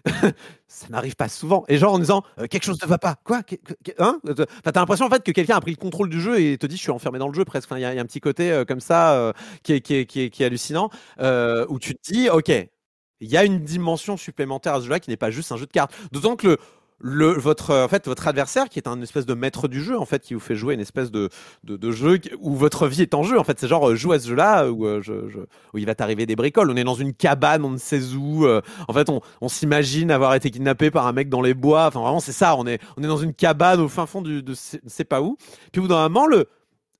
ça 0.69 0.87
n'arrive 0.91 1.17
pas 1.17 1.29
souvent. 1.29 1.65
Et 1.69 1.79
genre 1.79 1.95
en 1.95 1.99
disant 1.99 2.23
euh, 2.39 2.47
quelque 2.47 2.65
chose 2.65 2.81
ne 2.83 2.87
va 2.87 2.99
pas. 2.99 3.17
Quoi? 3.25 3.43
Hein? 3.99 4.21
Enfin, 4.29 4.45
T'as 4.65 4.81
l'impression 4.81 5.07
en 5.07 5.11
fait 5.11 5.23
que 5.25 5.33
quelqu'un 5.33 5.57
a 5.57 5.61
pris 5.61 5.73
le 5.73 5.77
contrôle 5.77 6.09
du 6.09 6.21
jeu 6.21 6.41
et 6.41 6.59
te 6.59 6.67
dit 6.67 6.77
je 6.77 6.83
suis 6.83 6.91
enfermé 6.91 7.19
dans 7.19 7.29
le 7.29 7.35
jeu 7.35 7.45
presque. 7.45 7.69
Il 7.73 7.81
y, 7.81 7.85
a- 7.85 7.91
un 7.91 8.05
petit 8.05 8.21
côté 8.21 8.51
euh, 8.53 8.65
comme 8.65 8.81
ça 8.81 9.15
euh, 9.15 9.33
qui, 9.63 9.73
est, 9.75 9.81
qui, 9.81 9.95
est, 9.97 10.07
qui, 10.07 10.23
est, 10.23 10.31
qui 10.31 10.43
est 10.43 10.47
hallucinant 10.47 10.91
euh, 11.21 11.67
où 11.69 11.79
tu 11.79 11.95
te 11.95 12.13
dis 12.13 12.29
ok, 12.31 12.49
il 13.21 13.29
y 13.29 13.37
a 13.37 13.45
une 13.45 13.59
dimension 13.65 14.17
supplémentaire 14.17 14.75
à 14.75 14.79
ce 14.81 14.85
jeu-là 14.85 15.01
qui 15.01 15.11
n'est 15.11 15.17
pas 15.17 15.31
juste 15.31 15.51
un 15.53 15.57
jeu 15.57 15.67
de 15.67 15.73
cartes. 15.73 15.93
D'autant 16.13 16.37
que 16.37 16.47
le 16.47 16.59
le, 17.01 17.29
votre, 17.33 17.71
euh, 17.71 17.89
fait, 17.89 18.07
votre 18.07 18.27
adversaire, 18.27 18.69
qui 18.69 18.79
est 18.79 18.89
un 18.89 19.01
espèce 19.03 19.25
de 19.27 19.35
maître 19.35 19.69
du 19.69 19.83
jeu, 19.83 19.99
en 19.99 20.05
fait, 20.05 20.23
qui 20.23 20.35
vous 20.35 20.41
fait 20.41 20.57
jouer 20.57 20.75
une 20.75 20.81
espèce 20.81 21.11
de, 21.11 21.29
jeu 21.91 22.21
où 22.41 22.55
votre 22.57 22.89
vie 22.89 23.03
est 23.03 23.15
en 23.15 23.23
jeu. 23.23 23.39
En 23.39 23.45
fait, 23.45 23.59
c'est 23.61 23.69
genre, 23.69 23.91
euh, 23.91 23.95
joue 23.95 24.13
à 24.13 24.19
ce 24.19 24.29
jeu-là 24.29 24.71
où, 24.71 24.87
euh, 24.87 25.01
je- 25.01 25.13
où 25.75 25.79
il 25.79 25.87
va 25.87 25.95
t'arriver 25.95 26.27
des 26.27 26.35
bricoles. 26.37 26.71
On 26.71 26.77
est 26.77 26.85
dans 26.85 26.95
une 26.95 27.15
cabane, 27.15 27.65
on 27.65 27.71
ne 27.71 27.79
sait 27.79 28.03
où. 28.17 28.47
euh, 28.47 28.61
en 28.89 28.93
fait, 28.93 29.09
on, 29.09 29.49
s'imagine 29.49 30.11
avoir 30.11 30.35
été 30.35 30.51
kidnappé 30.51 30.91
par 30.91 31.07
un 31.07 31.13
mec 31.13 31.29
dans 31.29 31.41
les 31.41 31.55
bois. 31.55 31.87
Enfin, 31.87 32.01
vraiment, 32.01 32.21
c'est 32.21 32.33
ça. 32.33 32.57
On 32.57 32.67
est, 32.67 32.81
dans 32.99 33.17
une 33.17 33.33
cabane 33.35 33.81
au 33.81 33.89
fin 33.89 34.07
fond 34.07 34.23
du, 34.23 34.43
de 34.43 34.55
sais 34.55 35.05
pas 35.05 35.23
où. 35.23 35.37
Puis, 35.73 35.81
au 35.81 35.83
bout 35.83 35.89
d'un 35.89 36.09
moment, 36.09 36.27
le, 36.27 36.47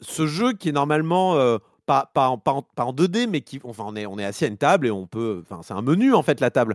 ce 0.01 0.27
jeu 0.27 0.53
qui 0.53 0.69
est 0.69 0.73
normalement 0.73 1.37
euh, 1.37 1.59
pas, 1.87 2.11
en, 2.15 2.41
en 2.77 2.93
2D, 2.93 3.27
mais 3.29 3.41
qui, 3.41 3.61
enfin, 3.65 3.85
on 3.87 3.97
est, 3.97 4.07
on 4.07 4.19
est 4.19 4.25
assis 4.25 4.45
à 4.45 4.49
une 4.49 4.59
table 4.59 4.87
et 4.87 4.91
on 4.91 5.07
peut, 5.07 5.43
enfin, 5.43 5.61
c'est 5.63 5.75
un 5.75 5.83
menu 5.83 6.15
en 6.15 6.23
fait 6.23 6.41
la 6.41 6.51
table. 6.51 6.75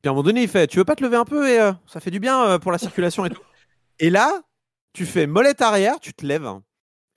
Puis 0.00 0.08
à 0.08 0.10
un 0.10 0.14
moment 0.14 0.22
donné, 0.22 0.42
il 0.42 0.48
fait, 0.48 0.66
tu 0.66 0.78
veux 0.78 0.84
pas 0.84 0.94
te 0.94 1.02
lever 1.02 1.16
un 1.16 1.24
peu 1.24 1.48
et 1.48 1.60
euh, 1.60 1.72
ça 1.86 2.00
fait 2.00 2.10
du 2.10 2.20
bien 2.20 2.44
euh, 2.44 2.58
pour 2.58 2.72
la 2.72 2.78
circulation 2.78 3.24
et 3.24 3.30
tout. 3.30 3.42
Et 3.98 4.10
là, 4.10 4.42
tu 4.92 5.06
fais 5.06 5.26
molette 5.26 5.60
arrière, 5.60 5.98
tu 6.00 6.12
te 6.12 6.24
lèves. 6.24 6.48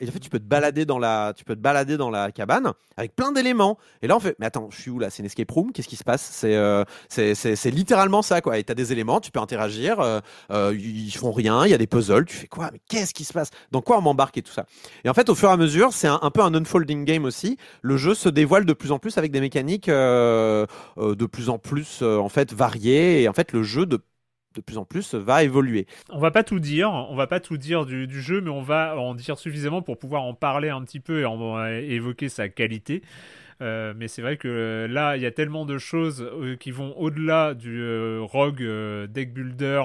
Et 0.01 0.09
en 0.09 0.11
fait, 0.11 0.19
tu 0.19 0.29
peux 0.29 0.39
te 0.39 0.45
balader 0.45 0.85
dans 0.85 0.97
la, 0.97 1.33
tu 1.35 1.45
peux 1.45 1.55
te 1.55 1.61
balader 1.61 1.95
dans 1.95 2.09
la 2.09 2.31
cabane 2.31 2.73
avec 2.97 3.15
plein 3.15 3.31
d'éléments. 3.31 3.77
Et 4.01 4.07
là, 4.07 4.17
on 4.17 4.19
fait, 4.19 4.35
mais 4.39 4.47
attends, 4.47 4.67
je 4.71 4.81
suis 4.81 4.91
où 4.91 4.97
là? 4.97 5.09
C'est 5.11 5.19
une 5.19 5.27
escape 5.27 5.51
room? 5.51 5.71
Qu'est-ce 5.71 5.87
qui 5.87 5.95
se 5.95 6.03
passe? 6.03 6.27
C'est, 6.33 6.55
euh, 6.55 6.83
c'est, 7.07 7.71
littéralement 7.71 8.23
ça, 8.23 8.41
quoi. 8.41 8.57
Et 8.57 8.63
t'as 8.63 8.73
des 8.73 8.91
éléments, 8.91 9.19
tu 9.19 9.31
peux 9.31 9.39
interagir. 9.39 9.99
euh, 9.99 10.19
euh, 10.51 10.75
ils 10.77 11.11
font 11.11 11.31
rien. 11.31 11.65
Il 11.65 11.69
y 11.69 11.73
a 11.73 11.77
des 11.77 11.87
puzzles. 11.87 12.25
Tu 12.25 12.35
fais 12.35 12.47
quoi? 12.47 12.69
Mais 12.73 12.81
qu'est-ce 12.89 13.13
qui 13.13 13.23
se 13.23 13.33
passe? 13.33 13.51
Dans 13.71 13.81
quoi 13.81 13.99
on 13.99 14.01
m'embarque 14.01 14.37
et 14.37 14.41
tout 14.41 14.51
ça? 14.51 14.65
Et 15.03 15.09
en 15.09 15.13
fait, 15.13 15.29
au 15.29 15.35
fur 15.35 15.49
et 15.49 15.53
à 15.53 15.57
mesure, 15.57 15.93
c'est 15.93 16.07
un, 16.07 16.31
peu 16.31 16.41
un 16.41 16.53
unfolding 16.55 17.05
game 17.05 17.25
aussi. 17.25 17.57
Le 17.83 17.97
jeu 17.97 18.15
se 18.15 18.27
dévoile 18.29 18.65
de 18.65 18.73
plus 18.73 18.91
en 18.91 18.97
plus 18.97 19.17
avec 19.19 19.31
des 19.31 19.39
mécaniques 19.39 19.87
euh, 19.89 20.65
euh, 20.97 21.15
de 21.15 21.25
plus 21.27 21.49
en 21.49 21.59
plus 21.59 22.01
en 22.01 22.29
fait 22.29 22.53
variées. 22.53 23.21
Et 23.21 23.29
en 23.29 23.33
fait, 23.33 23.51
le 23.51 23.61
jeu 23.61 23.85
de 23.85 23.99
de 24.55 24.61
plus 24.61 24.77
en 24.77 24.85
plus 24.85 25.15
va 25.15 25.43
évoluer. 25.43 25.87
On 26.09 26.19
va 26.19 26.31
pas 26.31 26.43
tout 26.43 26.59
dire, 26.59 26.91
on 26.91 27.15
va 27.15 27.27
pas 27.27 27.39
tout 27.39 27.57
dire 27.57 27.85
du, 27.85 28.07
du 28.07 28.21
jeu, 28.21 28.41
mais 28.41 28.49
on 28.49 28.61
va 28.61 28.97
en 28.97 29.15
dire 29.15 29.37
suffisamment 29.37 29.81
pour 29.81 29.97
pouvoir 29.97 30.23
en 30.23 30.33
parler 30.33 30.69
un 30.69 30.81
petit 30.83 30.99
peu 30.99 31.21
et 31.21 31.25
en, 31.25 31.65
évoquer 31.67 32.29
sa 32.29 32.49
qualité. 32.49 33.01
Euh, 33.61 33.93
mais 33.95 34.07
c'est 34.07 34.23
vrai 34.23 34.37
que 34.37 34.47
euh, 34.47 34.87
là, 34.87 35.17
il 35.17 35.21
y 35.21 35.25
a 35.27 35.31
tellement 35.31 35.65
de 35.65 35.77
choses 35.77 36.21
euh, 36.21 36.55
qui 36.55 36.71
vont 36.71 36.97
au-delà 36.97 37.53
du 37.53 37.79
euh, 37.79 38.19
rogue 38.21 38.63
euh, 38.63 39.05
deck 39.05 39.33
builder 39.33 39.83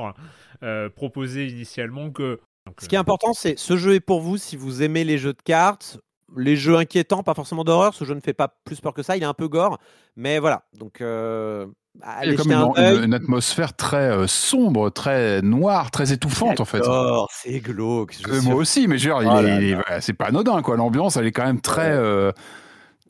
euh, 0.63 0.89
proposé 0.89 1.47
initialement 1.47 2.11
que. 2.11 2.41
donc, 2.67 2.81
Ce 2.81 2.89
qui 2.89 2.95
est 2.95 2.99
important, 2.99 3.35
c'est 3.35 3.59
ce 3.59 3.77
jeu 3.77 3.95
est 3.95 4.01
pour 4.01 4.21
vous 4.21 4.39
si 4.39 4.57
vous 4.57 4.83
aimez 4.83 5.05
les 5.05 5.19
jeux 5.19 5.35
de 5.35 5.43
cartes, 5.43 5.99
les 6.37 6.57
jeux 6.57 6.77
inquiétants, 6.77 7.23
pas 7.23 7.35
forcément 7.35 7.65
d'horreur. 7.65 7.95
Ce 7.95 8.05
jeu 8.05 8.15
ne 8.15 8.21
fait 8.21 8.33
pas 8.35 8.49
plus 8.65 8.81
peur 8.81 8.95
que 8.95 9.03
ça. 9.03 9.17
Il 9.17 9.23
est 9.23 9.27
un 9.27 9.35
peu 9.35 9.49
gore, 9.49 9.79
mais 10.17 10.39
voilà. 10.39 10.65
Donc, 10.73 11.01
euh, 11.01 11.67
Il 12.25 12.31
y 12.31 12.35
a 12.35 12.37
comme 12.37 12.53
une, 12.53 12.59
une- 12.99 13.05
une 13.05 13.15
atmosphère 13.15 13.75
très 13.75 13.97
euh, 14.11 14.27
sombre, 14.27 14.91
très 14.91 15.43
noire, 15.43 15.91
très 15.91 16.13
étouffante 16.13 16.61
en 16.61 16.65
fait. 16.65 16.83
C'est 17.43 17.61
glauque. 17.61 18.15
je 18.25 18.33
Euh, 18.33 18.41
moi 18.43 18.55
aussi, 18.55 18.87
mais 18.87 18.99
je 18.99 19.09
veux 19.09 19.15
dire, 19.15 19.23
il 19.23 19.75
Oh 19.77 19.83
voilà, 19.87 20.01
c'est 20.01 20.13
pas 20.13 20.27
anodin 20.27 20.63
quoi. 20.63 20.77
L'ambiance, 20.77 21.17
elle 21.17 21.27
est 21.27 21.33
quand 21.33 21.45
même 21.47 21.61
très, 21.61 21.91
euh, 21.91 22.33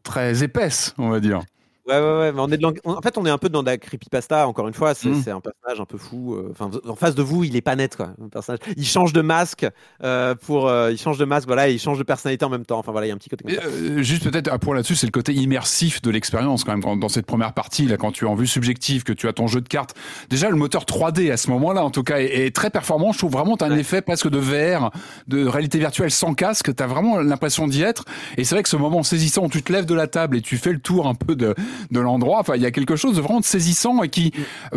très 0.03 0.43
épaisse, 0.43 0.95
on 0.99 1.09
va 1.09 1.21
dire. 1.21 1.41
Ouais, 1.89 1.95
ouais, 2.01 2.19
ouais. 2.19 2.33
Mais 2.33 2.41
on 2.41 2.49
est 2.49 2.57
de 2.57 2.63
l'ang- 2.63 2.73
en 2.85 3.01
fait, 3.01 3.17
on 3.17 3.25
est 3.27 3.31
un 3.31 3.39
peu 3.39 3.49
dans 3.49 3.63
de 3.63 3.69
la 3.69 3.79
creepypasta. 3.79 4.49
Encore 4.49 4.67
une 4.67 4.75
fois, 4.75 4.95
c'est 4.95 5.09
Mm. 5.09 5.29
un 5.37 5.41
personnage 5.41 5.81
un 5.81 5.85
peu 5.85 5.99
fou. 5.99 6.35
euh, 6.35 6.49
Enfin, 6.51 6.71
en 6.89 6.97
face 6.97 7.15
de 7.15 7.23
vous, 7.23 7.45
il 7.45 7.55
est 7.57 7.61
pas 7.61 7.77
net, 7.77 7.97
quoi. 7.97 8.11
Le 8.21 8.29
personnage, 8.29 8.59
il 8.77 8.85
change 8.87 9.13
de 9.13 9.21
masque 9.21 9.67
euh, 10.03 10.35
pour, 10.35 10.69
euh, 10.69 10.91
il 10.91 10.99
change 10.99 11.19
de 11.19 11.25
masque. 11.25 11.47
Voilà, 11.47 11.69
et 11.69 11.75
il 11.75 11.79
change 11.79 11.99
de 11.99 12.03
personnalité 12.03 12.45
en 12.45 12.49
même 12.51 12.65
temps. 12.67 12.79
Enfin 12.79 12.93
voilà, 12.93 13.07
il 13.07 13.11
y 13.11 13.13
a 13.13 13.15
un 13.15 13.19
petit 13.19 13.29
côté 13.29 13.45
comme 13.45 13.55
ça. 13.55 13.61
euh, 13.67 14.03
juste 14.03 14.25
peut-être 14.29 14.53
un 14.53 14.59
point 14.59 14.75
là-dessus, 14.75 14.97
c'est 14.97 15.07
le 15.07 15.13
côté 15.13 15.33
immersif 15.33 16.03
de 16.03 16.11
l'expérience 16.11 16.65
quand 16.65 16.73
même 16.73 16.81
dans, 16.83 16.97
dans 16.97 17.09
cette 17.09 17.27
première 17.27 17.53
partie 17.53 17.87
là, 17.87 17.97
quand 17.97 18.11
tu 18.13 18.25
es 18.25 18.29
en 18.29 18.35
vue 18.35 18.47
subjective, 18.49 19.05
que 19.05 19.13
tu 19.13 19.29
as 19.29 19.33
ton 19.33 19.47
jeu 19.47 19.61
de 19.61 19.69
cartes. 19.69 19.95
Déjà, 20.29 20.51
le 20.51 20.57
moteur 20.57 20.85
3D 20.87 21.31
à 21.31 21.37
ce 21.37 21.51
moment-là, 21.51 21.85
en 21.85 21.91
tout 21.91 22.03
cas, 22.03 22.19
est, 22.19 22.47
est 22.47 22.55
très 22.55 22.71
performant. 22.71 23.13
Je 23.13 23.19
trouve 23.19 23.33
vraiment 23.33 23.57
tu 23.57 23.65
as 23.65 23.69
un 23.69 23.71
Ouais. 23.71 23.81
effet 23.81 24.03
presque 24.03 24.29
de 24.29 24.39
VR, 24.39 24.91
de 25.29 25.47
réalité 25.47 25.79
virtuelle 25.79 26.11
sans 26.11 26.35
casque. 26.35 26.75
Tu 26.75 26.83
as 26.83 26.87
vraiment 26.87 27.19
l'impression 27.21 27.69
d'y 27.69 27.83
être. 27.83 28.05
Et 28.37 28.45
c'est 28.45 28.55
vrai 28.57 28.63
que 28.65 28.69
ce 28.69 28.77
moment 28.77 29.03
saisissant 29.05 29.45
où 29.45 29.49
tu 29.49 29.63
te 29.63 29.73
lèves 29.73 29.87
de 29.87 29.95
la 29.95 30.07
table 30.09 30.37
et 30.37 30.41
tu 30.43 30.57
fais 30.57 30.73
le 30.73 30.81
tour 30.81 31.07
un 31.07 31.15
peu 31.15 31.37
de, 31.37 31.55
de 31.91 32.01
l'endroit. 32.01 32.39
Enfin, 32.41 32.57
il 32.57 32.63
y 32.63 32.67
a 32.67 32.71
quelque 32.71 32.97
chose 32.97 33.17
de 33.17 33.21
vraiment 33.21 33.43
saisissant 33.43 34.03
et 34.03 34.09
qui, 34.09 34.33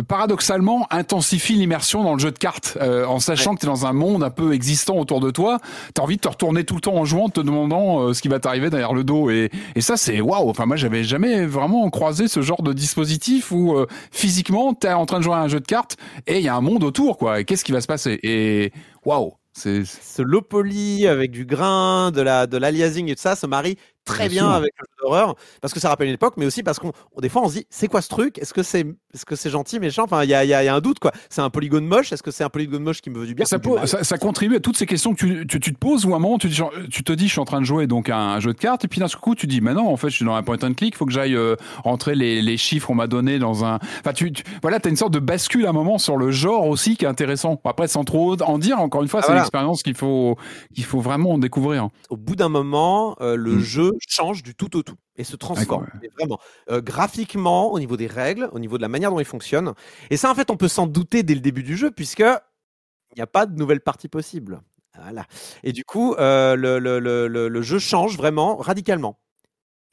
paradoxalement, 0.08 0.86
intensifie 0.90 1.54
l'immersion 1.54 2.02
dans 2.04 2.14
le 2.14 2.18
jeu 2.18 2.30
de 2.30 2.38
cartes, 2.38 2.78
euh, 2.80 3.04
en 3.06 3.20
sachant 3.20 3.54
que 3.54 3.60
tu 3.60 3.66
es 3.66 3.68
dans 3.68 3.86
un 3.86 3.92
monde 3.92 4.22
un 4.22 4.30
peu 4.30 4.52
existant 4.52 4.96
autour 4.96 5.20
de 5.20 5.30
toi. 5.30 5.58
T'as 5.94 6.02
envie 6.02 6.16
de 6.16 6.20
te 6.20 6.28
retourner 6.28 6.64
tout 6.64 6.74
le 6.74 6.80
temps 6.80 6.96
en 6.96 7.04
jouant, 7.04 7.28
te 7.28 7.40
demandant 7.40 8.00
euh, 8.00 8.12
ce 8.12 8.22
qui 8.22 8.28
va 8.28 8.38
t'arriver 8.38 8.70
derrière 8.70 8.92
le 8.92 9.04
dos. 9.04 9.30
Et, 9.30 9.50
et 9.74 9.80
ça, 9.80 9.96
c'est 9.96 10.20
waouh. 10.20 10.48
Enfin, 10.48 10.66
moi, 10.66 10.76
j'avais 10.76 11.04
jamais 11.04 11.46
vraiment 11.46 11.88
croisé 11.90 12.28
ce 12.28 12.42
genre 12.42 12.62
de 12.62 12.72
dispositif 12.72 13.52
où 13.52 13.74
euh, 13.74 13.86
physiquement, 14.10 14.74
t'es 14.74 14.92
en 14.92 15.06
train 15.06 15.18
de 15.18 15.24
jouer 15.24 15.34
à 15.34 15.40
un 15.40 15.48
jeu 15.48 15.60
de 15.60 15.66
cartes 15.66 15.96
et 16.26 16.38
il 16.38 16.44
y 16.44 16.48
a 16.48 16.54
un 16.54 16.60
monde 16.60 16.84
autour, 16.84 17.18
quoi. 17.18 17.40
Et 17.40 17.44
qu'est-ce 17.44 17.64
qui 17.64 17.72
va 17.72 17.80
se 17.80 17.86
passer? 17.86 18.18
Et 18.22 18.72
waouh, 19.04 19.34
c'est 19.52 19.84
Ce 19.84 20.22
low 20.22 20.42
poly 20.42 21.06
avec 21.06 21.30
du 21.30 21.44
grain, 21.44 22.10
de 22.10 22.20
la, 22.20 22.46
de 22.46 22.56
l'aliasing 22.56 23.08
et 23.08 23.16
tout 23.16 23.22
ça 23.22 23.36
se 23.36 23.46
marie 23.46 23.76
très 24.14 24.28
Bien 24.28 24.50
avec 24.50 24.72
le 24.78 24.84
jeu 24.88 24.94
d'horreur 25.02 25.34
parce 25.60 25.72
que 25.74 25.80
ça 25.80 25.88
rappelle 25.88 26.08
une 26.08 26.14
époque, 26.14 26.34
mais 26.36 26.46
aussi 26.46 26.62
parce 26.62 26.78
qu'on, 26.78 26.92
on- 27.16 27.20
des 27.20 27.28
fois, 27.28 27.42
on 27.42 27.48
se 27.48 27.54
dit, 27.58 27.66
c'est 27.70 27.88
quoi 27.88 28.02
ce 28.02 28.08
truc? 28.08 28.38
Est-ce 28.38 28.52
que 28.54 28.62
c'est, 28.62 28.80
est-ce 29.14 29.24
que 29.24 29.36
c'est 29.36 29.50
gentil, 29.50 29.80
méchant? 29.80 30.04
Enfin, 30.04 30.24
il 30.24 30.30
y 30.30 30.34
a, 30.34 30.44
il 30.44 30.48
y 30.48 30.54
a- 30.54 30.62
y 30.64 30.68
a 30.68 30.74
un 30.74 30.80
doute, 30.80 30.98
quoi. 30.98 31.12
C'est 31.28 31.40
un 31.40 31.50
polygone 31.50 31.86
moche? 31.86 32.12
Est-ce 32.12 32.22
que 32.22 32.30
c'est 32.30 32.44
un 32.44 32.48
polygone 32.48 32.82
moche 32.82 33.00
qui 33.00 33.10
me 33.10 33.18
veut 33.18 33.26
du 33.26 33.34
bien? 33.34 33.44
Ça, 33.46 33.58
mal? 33.58 33.88
ça, 33.88 34.04
ça 34.04 34.18
contribue 34.18 34.56
à 34.56 34.60
toutes 34.60 34.76
ces 34.76 34.86
questions 34.86 35.14
que 35.14 35.18
tu, 35.18 35.46
tu, 35.46 35.60
tu 35.60 35.72
te 35.72 35.78
poses 35.78 36.04
ou 36.06 36.12
à 36.12 36.16
un 36.16 36.18
moment 36.20 36.38
tu, 36.38 36.48
genre, 36.50 36.72
tu 36.90 37.02
te 37.04 37.12
dis 37.12 37.26
je 37.26 37.32
suis 37.32 37.40
en 37.40 37.44
train 37.44 37.60
de 37.60 37.66
jouer 37.66 37.86
donc 37.86 38.08
à 38.08 38.16
un 38.18 38.40
jeu 38.40 38.52
de 38.52 38.58
cartes 38.58 38.84
et 38.84 38.88
puis 38.88 39.00
d'un 39.00 39.06
coup 39.08 39.34
tu 39.34 39.46
dis 39.46 39.60
mais 39.60 39.74
non 39.74 39.88
en 39.88 39.96
fait 39.96 40.08
je 40.10 40.16
suis 40.16 40.24
dans 40.24 40.34
un 40.34 40.42
point 40.42 40.58
and 40.62 40.74
click 40.74 40.96
faut 40.96 41.06
que 41.06 41.12
j'aille 41.12 41.34
euh, 41.34 41.56
rentrer 41.84 42.14
les, 42.14 42.42
les 42.42 42.56
chiffres 42.56 42.86
qu'on 42.86 42.94
m'a 42.94 43.06
donné 43.06 43.38
dans 43.38 43.64
un 43.64 43.78
enfin 44.00 44.12
tu, 44.12 44.32
tu 44.32 44.42
voilà 44.62 44.78
t'as 44.80 44.90
une 44.90 44.96
sorte 44.96 45.12
de 45.12 45.18
bascule 45.18 45.66
à 45.66 45.70
un 45.70 45.72
moment 45.72 45.98
sur 45.98 46.16
le 46.16 46.30
genre 46.30 46.66
aussi 46.66 46.96
qui 46.96 47.04
est 47.04 47.08
intéressant 47.08 47.60
après 47.64 47.88
sans 47.88 48.04
trop 48.04 48.40
en 48.42 48.58
dire 48.58 48.78
encore 48.80 49.02
une 49.02 49.08
fois 49.08 49.20
Ah, 49.20 49.22
c'est 49.22 49.28
voilà. 49.28 49.40
l'expérience 49.42 49.82
qu'il 49.82 49.94
faut 49.94 50.36
qu'il 50.74 50.84
faut 50.84 51.00
vraiment 51.00 51.38
découvrir 51.38 51.88
au 52.10 52.16
bout 52.16 52.36
d'un 52.36 52.48
moment, 52.48 53.16
euh, 53.20 53.36
le 53.36 53.56
Mm. 53.56 53.60
jeu 53.60 53.90
change 54.08 54.42
du 54.42 54.54
tout 54.54 54.76
au 54.76 54.82
tout 54.82 54.96
et 55.16 55.24
se 55.24 55.36
transforme. 55.36 55.86
Vraiment, 56.18 56.38
Euh, 56.70 56.80
graphiquement, 56.80 57.72
au 57.72 57.78
niveau 57.78 57.96
des 57.96 58.06
règles, 58.06 58.48
au 58.52 58.58
niveau 58.58 58.76
de 58.76 58.82
la 58.82 58.88
manière 58.88 59.10
dont 59.10 59.20
il 59.20 59.24
fonctionne. 59.24 59.74
Et 60.10 60.16
ça, 60.16 60.30
en 60.30 60.34
fait, 60.34 60.50
on 60.50 60.56
peut 60.56 60.68
s'en 60.68 60.86
douter 60.86 61.22
dès 61.22 61.34
le 61.34 61.40
début 61.40 61.62
du 61.62 61.76
jeu, 61.76 61.90
puisque 61.90 62.20
il 62.20 63.16
n'y 63.16 63.22
a 63.22 63.26
pas 63.26 63.46
de 63.46 63.56
nouvelle 63.56 63.80
partie 63.80 64.08
possible. 64.08 64.60
Voilà. 65.00 65.26
Et 65.62 65.72
du 65.72 65.84
coup, 65.84 66.14
euh, 66.14 66.56
le, 66.56 66.78
le- 66.78 66.98
le- 66.98 67.28
le- 67.28 67.48
le 67.48 67.62
jeu 67.62 67.78
change 67.78 68.16
vraiment 68.16 68.56
radicalement. 68.56 69.18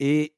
Et, 0.00 0.34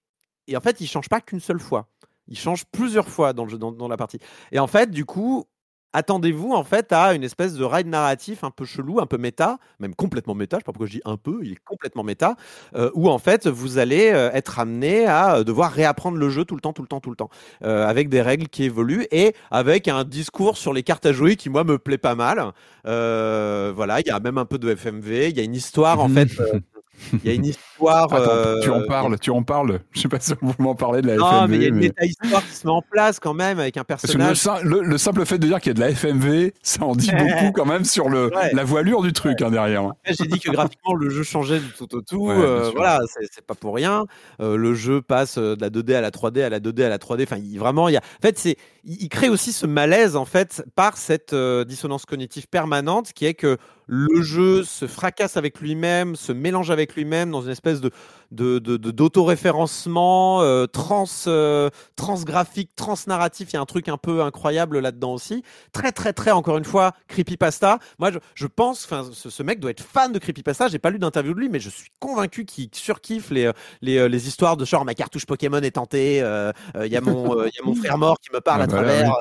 et 0.47 0.57
en 0.57 0.61
fait, 0.61 0.81
il 0.81 0.87
change 0.87 1.09
pas 1.09 1.21
qu'une 1.21 1.41
seule 1.41 1.61
fois. 1.61 1.89
Il 2.29 2.39
change 2.39 2.65
plusieurs 2.67 3.09
fois 3.09 3.33
dans, 3.33 3.45
le 3.45 3.51
jeu, 3.51 3.59
dans, 3.59 3.73
dans 3.73 3.89
la 3.89 3.97
partie. 3.97 4.19
Et 4.53 4.59
en 4.59 4.67
fait, 4.67 4.91
du 4.91 5.05
coup, 5.05 5.47
attendez-vous 5.93 6.53
en 6.53 6.65
fait 6.65 6.93
à 6.93 7.15
une 7.15 7.25
espèce 7.25 7.55
de 7.55 7.65
ride 7.65 7.87
narratif 7.87 8.45
un 8.45 8.51
peu 8.51 8.65
chelou, 8.65 9.01
un 9.01 9.07
peu 9.07 9.19
méta, 9.19 9.59
même 9.79 9.95
complètement 9.95 10.35
méta. 10.35 10.57
Je 10.57 10.61
sais 10.61 10.65
pas 10.65 10.73
pourquoi 10.73 10.87
je 10.87 10.93
dis 10.93 11.03
un 11.05 11.17
peu, 11.17 11.41
il 11.43 11.53
est 11.53 11.65
complètement 11.65 12.05
méta, 12.05 12.37
euh, 12.75 12.91
où 12.95 13.09
en 13.09 13.19
fait 13.19 13.47
vous 13.47 13.79
allez 13.79 14.11
euh, 14.13 14.31
être 14.33 14.59
amené 14.59 15.07
à 15.07 15.37
euh, 15.37 15.45
devoir 15.45 15.73
réapprendre 15.73 16.19
le 16.19 16.31
jeu 16.31 16.45
tout 16.45 16.55
le 16.55 16.61
temps, 16.61 16.73
tout 16.73 16.83
le 16.83 16.89
temps, 16.89 17.01
tout 17.01 17.11
le 17.11 17.17
temps, 17.17 17.31
euh, 17.65 17.87
avec 17.87 18.09
des 18.09 18.23
règles 18.23 18.49
qui 18.49 18.65
évoluent 18.65 19.07
et 19.11 19.35
avec 19.51 19.89
un 19.89 20.05
discours 20.05 20.57
sur 20.57 20.73
les 20.73 20.83
cartes 20.83 21.07
à 21.07 21.13
jouer 21.13 21.37
qui 21.37 21.51
moi 21.51 21.65
me 21.65 21.79
plaît 21.79 21.99
pas 21.99 22.15
mal. 22.15 22.53
Euh, 22.87 23.73
voilà, 23.75 24.01
il 24.01 24.07
y 24.07 24.11
a 24.11 24.21
même 24.21 24.39
un 24.39 24.45
peu 24.45 24.59
de 24.59 24.75
FMV, 24.75 25.31
il 25.31 25.37
y 25.37 25.41
a 25.41 25.45
une 25.45 25.55
histoire 25.55 26.01
en 26.01 26.09
fait. 26.09 26.29
Il 27.13 27.21
y 27.25 27.31
a 27.31 27.35
une 27.35 27.47
histoire. 27.47 28.13
Attends, 28.13 28.31
euh, 28.31 28.61
tu 28.61 28.71
en 28.71 28.87
parles 28.87 29.19
tu 29.19 29.31
en 29.31 29.43
parles 29.43 29.81
je 29.93 30.01
sais 30.01 30.09
pas 30.09 30.21
si 30.21 30.35
vous 30.43 30.53
m'en 30.59 30.75
parlez 30.75 31.01
de 31.01 31.07
la 31.07 31.17
Non, 31.17 31.27
FMV 31.47 31.49
mais 31.49 31.57
il 31.57 31.63
y 31.63 31.65
a 31.65 31.69
une 31.69 31.75
mais- 31.77 31.81
méta-histoire 31.83 32.47
qui 32.47 32.53
se 32.55 32.67
met 32.67 32.73
en 32.73 32.83
place 32.83 33.19
quand 33.19 33.33
même 33.33 33.59
avec 33.59 33.77
un 33.79 33.85
parce 33.85 34.03
que 34.03 34.13
le, 34.13 34.19
personnage. 34.19 34.63
sim- 34.63 34.69
le- 34.69 34.83
le 34.83 34.99
simple 34.99 35.25
fait 35.25 35.39
de 35.39 35.47
dire 35.47 35.61
qu'il 35.61 35.69
y 35.69 35.71
a 35.71 35.75
de 35.75 35.81
la 35.81 35.89
FMV, 35.91 36.53
ça 36.63 36.85
en 36.85 36.95
dit 36.95 37.11
beaucoup 37.11 37.53
quand 37.55 37.65
même 37.65 37.85
sur 37.87 38.09
le, 38.11 38.27
Ouais. 38.37 38.51
la 38.53 38.65
voilure 38.65 39.01
du 39.03 39.13
truc 39.15 39.41
hein, 39.41 39.51
derrière. 39.51 39.91
J'ai 40.05 40.27
dit 40.27 40.39
que 40.39 40.51
graphiquement 40.51 40.95
le 40.95 41.09
jeu 41.09 41.23
changeait 41.23 41.59
du 41.59 41.71
tout 41.77 41.95
au 41.97 42.03
tout. 42.03 42.27
Ouais, 42.29 42.35
euh, 42.37 42.71
voilà, 42.77 43.01
c'est 43.33 43.45
pas 43.47 43.55
pour 43.55 43.75
rien. 43.75 44.05
Euh, 44.41 44.57
le 44.59 44.75
jeu 44.75 45.01
passe 45.01 45.39
euh, 45.39 45.57
de 45.57 45.63
la 45.63 45.71
2D 45.71 45.95
à 45.95 46.01
la 46.03 46.11
3D, 46.11 46.43
à 46.43 46.51
la 46.51 46.61
2D 46.61 46.85
à 46.85 46.89
la 46.91 46.99
3D. 46.99 47.23
Enfin, 47.23 47.39
il, 47.39 47.59
vraiment, 47.59 47.89
il 47.89 47.95
y 47.95 47.97
a. 47.97 48.01
En 48.01 48.21
fait, 48.23 48.39
c'est 48.39 48.57
il, 48.85 49.09
crée 49.09 49.29
aussi 49.31 49.53
ce 49.53 49.67
malaise 49.67 50.17
en 50.17 50.25
fait 50.27 50.63
par 50.75 50.97
cette 50.99 51.35
dissonance 51.35 52.05
cognitive 52.07 52.47
permanente 52.49 53.13
qui 53.15 53.25
est 53.27 53.35
que 53.35 53.57
le 53.93 54.23
jeu 54.23 54.63
se 54.63 54.87
fracasse 54.87 55.37
avec 55.37 55.61
lui-même, 55.61 56.15
se 56.15 56.31
mélange 56.31 56.71
avec 56.71 56.95
lui-même 56.95 57.33
dans 57.33 57.43
une 57.43 57.51
espèce 57.51 57.81
de 57.81 57.91
de 58.31 58.59
de- 58.59 58.77
de- 58.77 58.91
d'autoréférencement 58.91 60.43
euh, 60.43 60.67
trans 60.67 61.05
euh, 61.27 61.71
transgraphique, 61.97 62.71
transnarratif. 62.77 63.51
Il 63.51 63.55
y 63.55 63.57
a 63.57 63.61
un 63.61 63.67
truc 63.67 63.89
un 63.89 63.97
peu 63.97 64.23
incroyable 64.23 64.79
là-dedans 64.79 65.15
aussi. 65.15 65.43
Très 65.73 65.93
très 65.93 66.13
très 66.13 66.31
encore 66.31 66.59
une 66.59 66.65
fois 66.65 66.93
creepypasta. 67.09 67.79
Moi, 67.99 68.11
je, 68.13 68.19
je 68.35 68.47
pense, 68.47 68.85
enfin, 68.85 69.09
ce, 69.13 69.31
ce 69.31 69.43
mec 69.43 69.61
doit 69.61 69.71
être 69.71 69.83
fan 69.83 70.13
de 70.13 70.19
creepypasta. 70.19 70.69
J'ai 70.69 70.79
pas 70.79 70.91
lu 70.91 70.99
d'interview 70.99 71.35
de 71.35 71.41
lui, 71.41 71.49
mais 71.49 71.61
je 71.61 71.71
suis 71.71 71.91
convaincu 71.99 72.45
qu'il 72.45 72.69
surkiffe 72.73 73.31
les 73.31 73.51
les, 73.83 73.99
euh, 73.99 74.09
les 74.09 74.29
histoires 74.29 74.57
de 74.57 74.65
genre 74.65 74.85
ma 74.85 74.95
cartouche 74.95 75.27
Pokémon 75.27 75.59
est 75.61 75.73
tentée. 75.73 76.21
euh, 76.23 76.53
euh, 76.77 76.87
Il 76.87 76.93
y 76.93 76.97
a 76.97 77.01
mon 77.01 77.39
euh, 77.39 77.49
il 77.49 77.55
y 77.57 77.61
a 77.61 77.65
mon 77.67 77.75
frère 77.75 77.99
mort 77.99 78.19
qui 78.21 78.31
me 78.33 78.41
parle 78.41 78.61
Ah 78.61 78.65
à 78.65 78.67
bah 78.67 78.73
travers. 78.73 79.13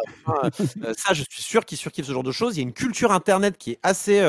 ça, 0.97 1.13
je 1.13 1.23
suis 1.29 1.41
sûr 1.43 1.65
qu'il 1.65 1.77
surkiffe 1.77 2.05
ce 2.05 2.11
genre 2.13 2.23
de 2.23 2.31
choses. 2.31 2.55
Il 2.55 2.59
y 2.59 2.61
a 2.61 2.63
une 2.63 2.73
culture 2.73 3.11
internet 3.11 3.57
qui 3.57 3.71
est 3.71 3.79
assez 3.83 4.19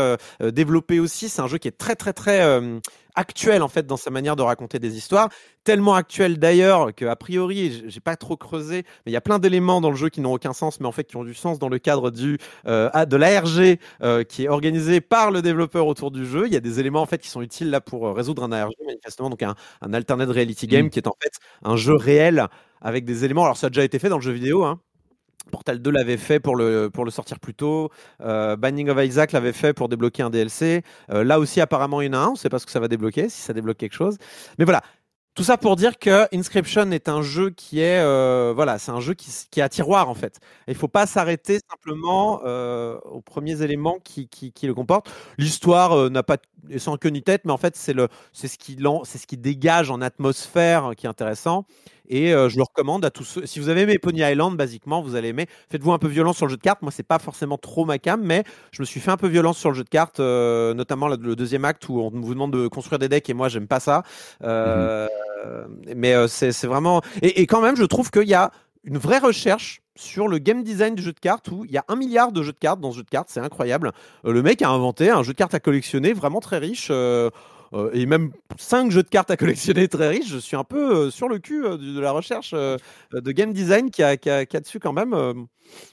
développée 0.41 1.01
aussi. 1.01 1.29
C'est 1.29 1.43
un 1.43 1.47
jeu 1.49 1.59
qui 1.59 1.69
est 1.69 1.77
très 1.77 1.95
très 1.97 2.13
très 2.13 2.41
euh, 2.43 2.79
actuel 3.15 3.63
en 3.63 3.69
fait 3.69 3.87
dans 3.87 3.97
sa 3.97 4.11
manière 4.11 4.37
de 4.37 4.43
raconter 4.43 4.79
des 4.79 4.97
histoires, 4.97 5.29
tellement 5.65 5.95
actuel 5.95 6.39
d'ailleurs 6.39 6.95
que 6.95 7.05
a 7.05 7.17
priori 7.17 7.85
j'ai 7.87 8.01
pas 8.01 8.17
trop 8.17 8.37
creusé, 8.37 8.85
mais 9.07 9.13
il 9.13 9.13
y 9.13 9.17
a 9.17 9.21
plein 9.21 9.39
d'éléments 9.39 9.81
dans 9.81 9.91
le 9.91 9.97
jeu 9.97 10.09
qui 10.09 10.21
n'ont 10.21 10.33
aucun 10.35 10.53
sens, 10.53 10.81
mais 10.81 10.87
en 10.87 10.93
fait 10.93 11.05
qui 11.05 11.17
ont 11.17 11.25
du 11.25 11.35
sens 11.35 11.59
dans 11.59 11.69
le 11.69 11.79
cadre 11.79 12.11
du 12.11 12.39
euh, 12.67 12.91
de 13.07 13.17
l'ARG 13.17 13.79
euh, 14.03 14.25
qui 14.25 14.45
est 14.45 14.49
organisé 14.49 15.01
par 15.01 15.31
le 15.31 15.43
développeur 15.43 15.87
autour 15.87 16.11
du 16.11 16.27
jeu. 16.27 16.47
Il 16.47 16.53
y 16.53 16.57
a 16.57 16.61
des 16.61 16.81
éléments 16.81 17.03
en 17.03 17.07
fait 17.07 17.19
qui 17.19 17.29
sont 17.29 17.43
utiles 17.43 17.71
là 17.71 17.81
pour 17.81 18.09
euh, 18.09 18.13
résoudre 18.13 18.43
un 18.45 18.53
ARG 18.53 18.73
manifestement, 18.87 19.31
donc 19.31 19.43
un, 19.43 19.55
un 19.83 19.93
alternate 19.95 20.31
reality 20.31 20.67
game 20.67 20.81
Mm. 20.87 20.91
qui 20.91 20.99
est 20.99 21.09
en 21.09 21.17
fait 21.23 21.33
un 21.63 21.77
jeu 21.77 21.95
réel 21.95 22.47
avec 22.81 23.05
des 23.05 23.25
éléments. 23.25 23.45
Alors 23.45 23.57
ça 23.57 23.67
a 23.69 23.71
déjà 23.71 23.85
été 23.85 23.99
fait 23.99 24.09
dans 24.09 24.17
le 24.17 24.23
jeu 24.23 24.33
vidéo. 24.33 24.65
Hein. 24.65 24.81
Portal 25.51 25.81
2 25.81 25.91
l'avait 25.91 26.17
fait 26.17 26.41
pour 26.41 26.57
le, 26.57 26.91
pour 26.91 27.05
le 27.05 27.11
sortir 27.11 27.39
plus 27.39 27.55
tôt. 27.55 27.91
Euh, 28.21 28.57
Binding 28.57 28.89
of 28.89 29.05
Isaac 29.05 29.33
l'avait 29.33 29.53
fait 29.53 29.73
pour 29.73 29.89
débloquer 29.89 30.23
un 30.23 30.31
DLC. 30.31 30.83
Euh, 31.11 31.25
là 31.25 31.39
aussi, 31.39 31.61
apparemment, 31.61 32.01
il 32.01 32.07
y 32.07 32.11
en 32.11 32.15
a 32.15 32.19
un. 32.19 32.29
On 32.29 32.33
ne 32.33 32.37
sait 32.37 32.49
pas 32.49 32.59
ce 32.59 32.67
que 32.67 32.73
ça 32.73 32.81
va 32.81 32.89
débloquer, 32.89 33.29
si 33.29 33.41
ça 33.41 33.53
débloque 33.53 33.79
quelque 33.79 33.95
chose. 33.95 34.17
Mais 34.59 34.65
voilà. 34.65 34.83
Tout 35.37 35.45
ça 35.45 35.57
pour 35.57 35.77
dire 35.77 35.99
que 35.99 36.27
Inscription 36.35 36.91
est 36.91 37.09
un 37.09 37.23
jeu 37.23 37.51
qui 37.51 37.81
est, 37.81 38.01
euh, 38.01 38.53
voilà, 38.55 38.79
c'est 38.81 38.91
un 38.91 38.99
jeu 38.99 39.15
qui, 39.15 39.31
qui 39.49 39.61
est 39.61 39.63
à 39.63 39.69
tiroir 39.69 40.09
en 40.09 40.15
fait. 40.15 40.41
Il 40.67 40.75
faut 40.75 40.89
pas 40.89 41.07
s'arrêter 41.07 41.61
simplement 41.71 42.41
euh, 42.45 42.99
aux 43.05 43.21
premiers 43.21 43.63
éléments 43.63 43.99
qui, 44.03 44.29
qui, 44.29 44.67
le 44.67 44.75
comportent. 44.75 45.09
L'histoire 45.39 46.11
n'a 46.11 46.25
pas 46.25 46.37
sans 46.79 46.97
queue 46.97 47.11
ni 47.11 47.23
tête, 47.23 47.43
mais 47.45 47.53
en 47.53 47.59
fait 47.59 47.77
c'est 47.77 47.93
le, 47.93 48.09
c'est 48.33 48.49
ce 48.49 48.59
qui 48.59 48.77
c'est 49.05 49.19
ce 49.19 49.27
qui 49.27 49.37
dégage 49.37 49.89
en 49.93 50.01
atmosphère 50.01 50.91
qui 50.97 51.07
est 51.07 51.09
intéressant. 51.09 51.65
Et 52.11 52.35
euh, 52.35 52.49
je 52.51 52.57
le 52.59 52.65
recommande 52.65 53.05
à 53.05 53.11
tous 53.11 53.25
ceux. 53.25 53.47
Si 53.47 53.61
vous 53.61 53.69
avez 53.71 53.83
aimé 53.83 53.99
Pony 53.99 54.21
Island, 54.21 54.57
basiquement, 54.57 55.01
vous 55.01 55.15
allez 55.15 55.29
aimer. 55.29 55.47
Faites-vous 55.71 55.93
un 55.93 55.99
peu 55.99 56.09
violence 56.09 56.37
sur 56.37 56.47
le 56.47 56.51
jeu 56.51 56.57
de 56.59 56.63
cartes. 56.63 56.83
Moi, 56.83 56.93
c'est 56.93 57.03
pas 57.07 57.19
forcément 57.21 57.57
trop 57.57 57.85
ma 57.87 57.99
cam, 57.99 58.21
mais 58.23 58.45
je 58.73 58.83
me 58.83 58.85
suis 58.87 59.01
fait 59.01 59.13
un 59.13 59.17
peu 59.17 59.29
violence 59.29 59.59
sur 59.59 59.71
le 59.71 59.77
jeu 59.77 59.85
de 59.85 59.89
cartes, 59.89 60.21
euh, 60.21 60.75
notamment 60.75 61.09
le, 61.09 61.17
le 61.17 61.37
deuxième 61.37 61.65
acte 61.65 61.89
où 61.89 62.01
on 62.01 62.11
vous 62.11 62.35
demande 62.35 62.53
de 62.53 62.69
construire 62.69 62.99
des 62.99 63.09
decks 63.09 63.31
et 63.31 63.35
moi, 63.35 63.49
j'aime 63.49 63.69
pas 63.69 63.81
ça. 63.81 64.03
Euh, 64.43 65.07
Mais 65.97 66.15
c'est 66.29 66.53
c'est 66.53 66.67
vraiment. 66.67 67.01
Et, 67.23 67.41
et 67.43 67.47
quand 67.47 67.63
même, 67.63 67.77
je 67.77 67.85
trouve 67.85 68.11
qu'il 68.11 68.29
y 68.29 68.35
a 68.35 68.51
une 68.85 68.99
vraie 68.99 69.19
recherche 69.19 69.83
sur 69.97 70.29
le 70.29 70.39
game 70.39 70.63
design 70.63 70.95
du 70.95 71.03
jeu 71.03 71.13
de 71.13 71.21
cartes 71.21 71.49
où 71.49 71.65
il 71.67 71.71
y 71.71 71.77
a 71.77 71.85
un 71.89 71.97
milliard 71.97 72.33
de 72.33 72.43
jeux 72.43 72.53
de 72.53 72.59
cartes 72.59 72.81
dans 72.81 72.91
ce 72.93 72.99
jeu 72.99 73.03
de 73.03 73.11
cartes, 73.11 73.29
c'est 73.31 73.41
incroyable. 73.41 73.93
Euh, 74.25 74.33
le 74.33 74.43
mec 74.43 74.63
a 74.63 74.71
inventé 74.71 75.11
un 75.11 75.23
jeu 75.23 75.33
de 75.33 75.37
cartes 75.39 75.55
à 75.55 75.61
collectionner 75.61 76.13
vraiment 76.15 76.41
très 76.41 76.59
riche. 76.59 76.89
euh, 76.91 77.31
euh, 77.73 77.91
et 77.93 78.05
même 78.07 78.33
cinq 78.59 78.91
jeux 78.91 79.03
de 79.03 79.09
cartes 79.09 79.31
à 79.31 79.37
collectionner 79.37 79.87
très 79.89 80.09
riches, 80.09 80.29
je 80.29 80.39
suis 80.39 80.57
un 80.57 80.65
peu 80.65 81.07
euh, 81.07 81.11
sur 81.11 81.29
le 81.29 81.39
cul 81.39 81.65
euh, 81.65 81.77
de, 81.77 81.93
de 81.95 82.01
la 82.01 82.11
recherche 82.13 82.53
de 82.53 83.33
game 83.33 83.53
design 83.53 83.91
qui 83.91 84.03
a, 84.03 84.17
qui 84.17 84.29
a, 84.31 84.45
qui 84.47 84.57
a 84.57 84.61
dessus 84.61 84.81
quand 84.81 84.93
même. 84.93 85.11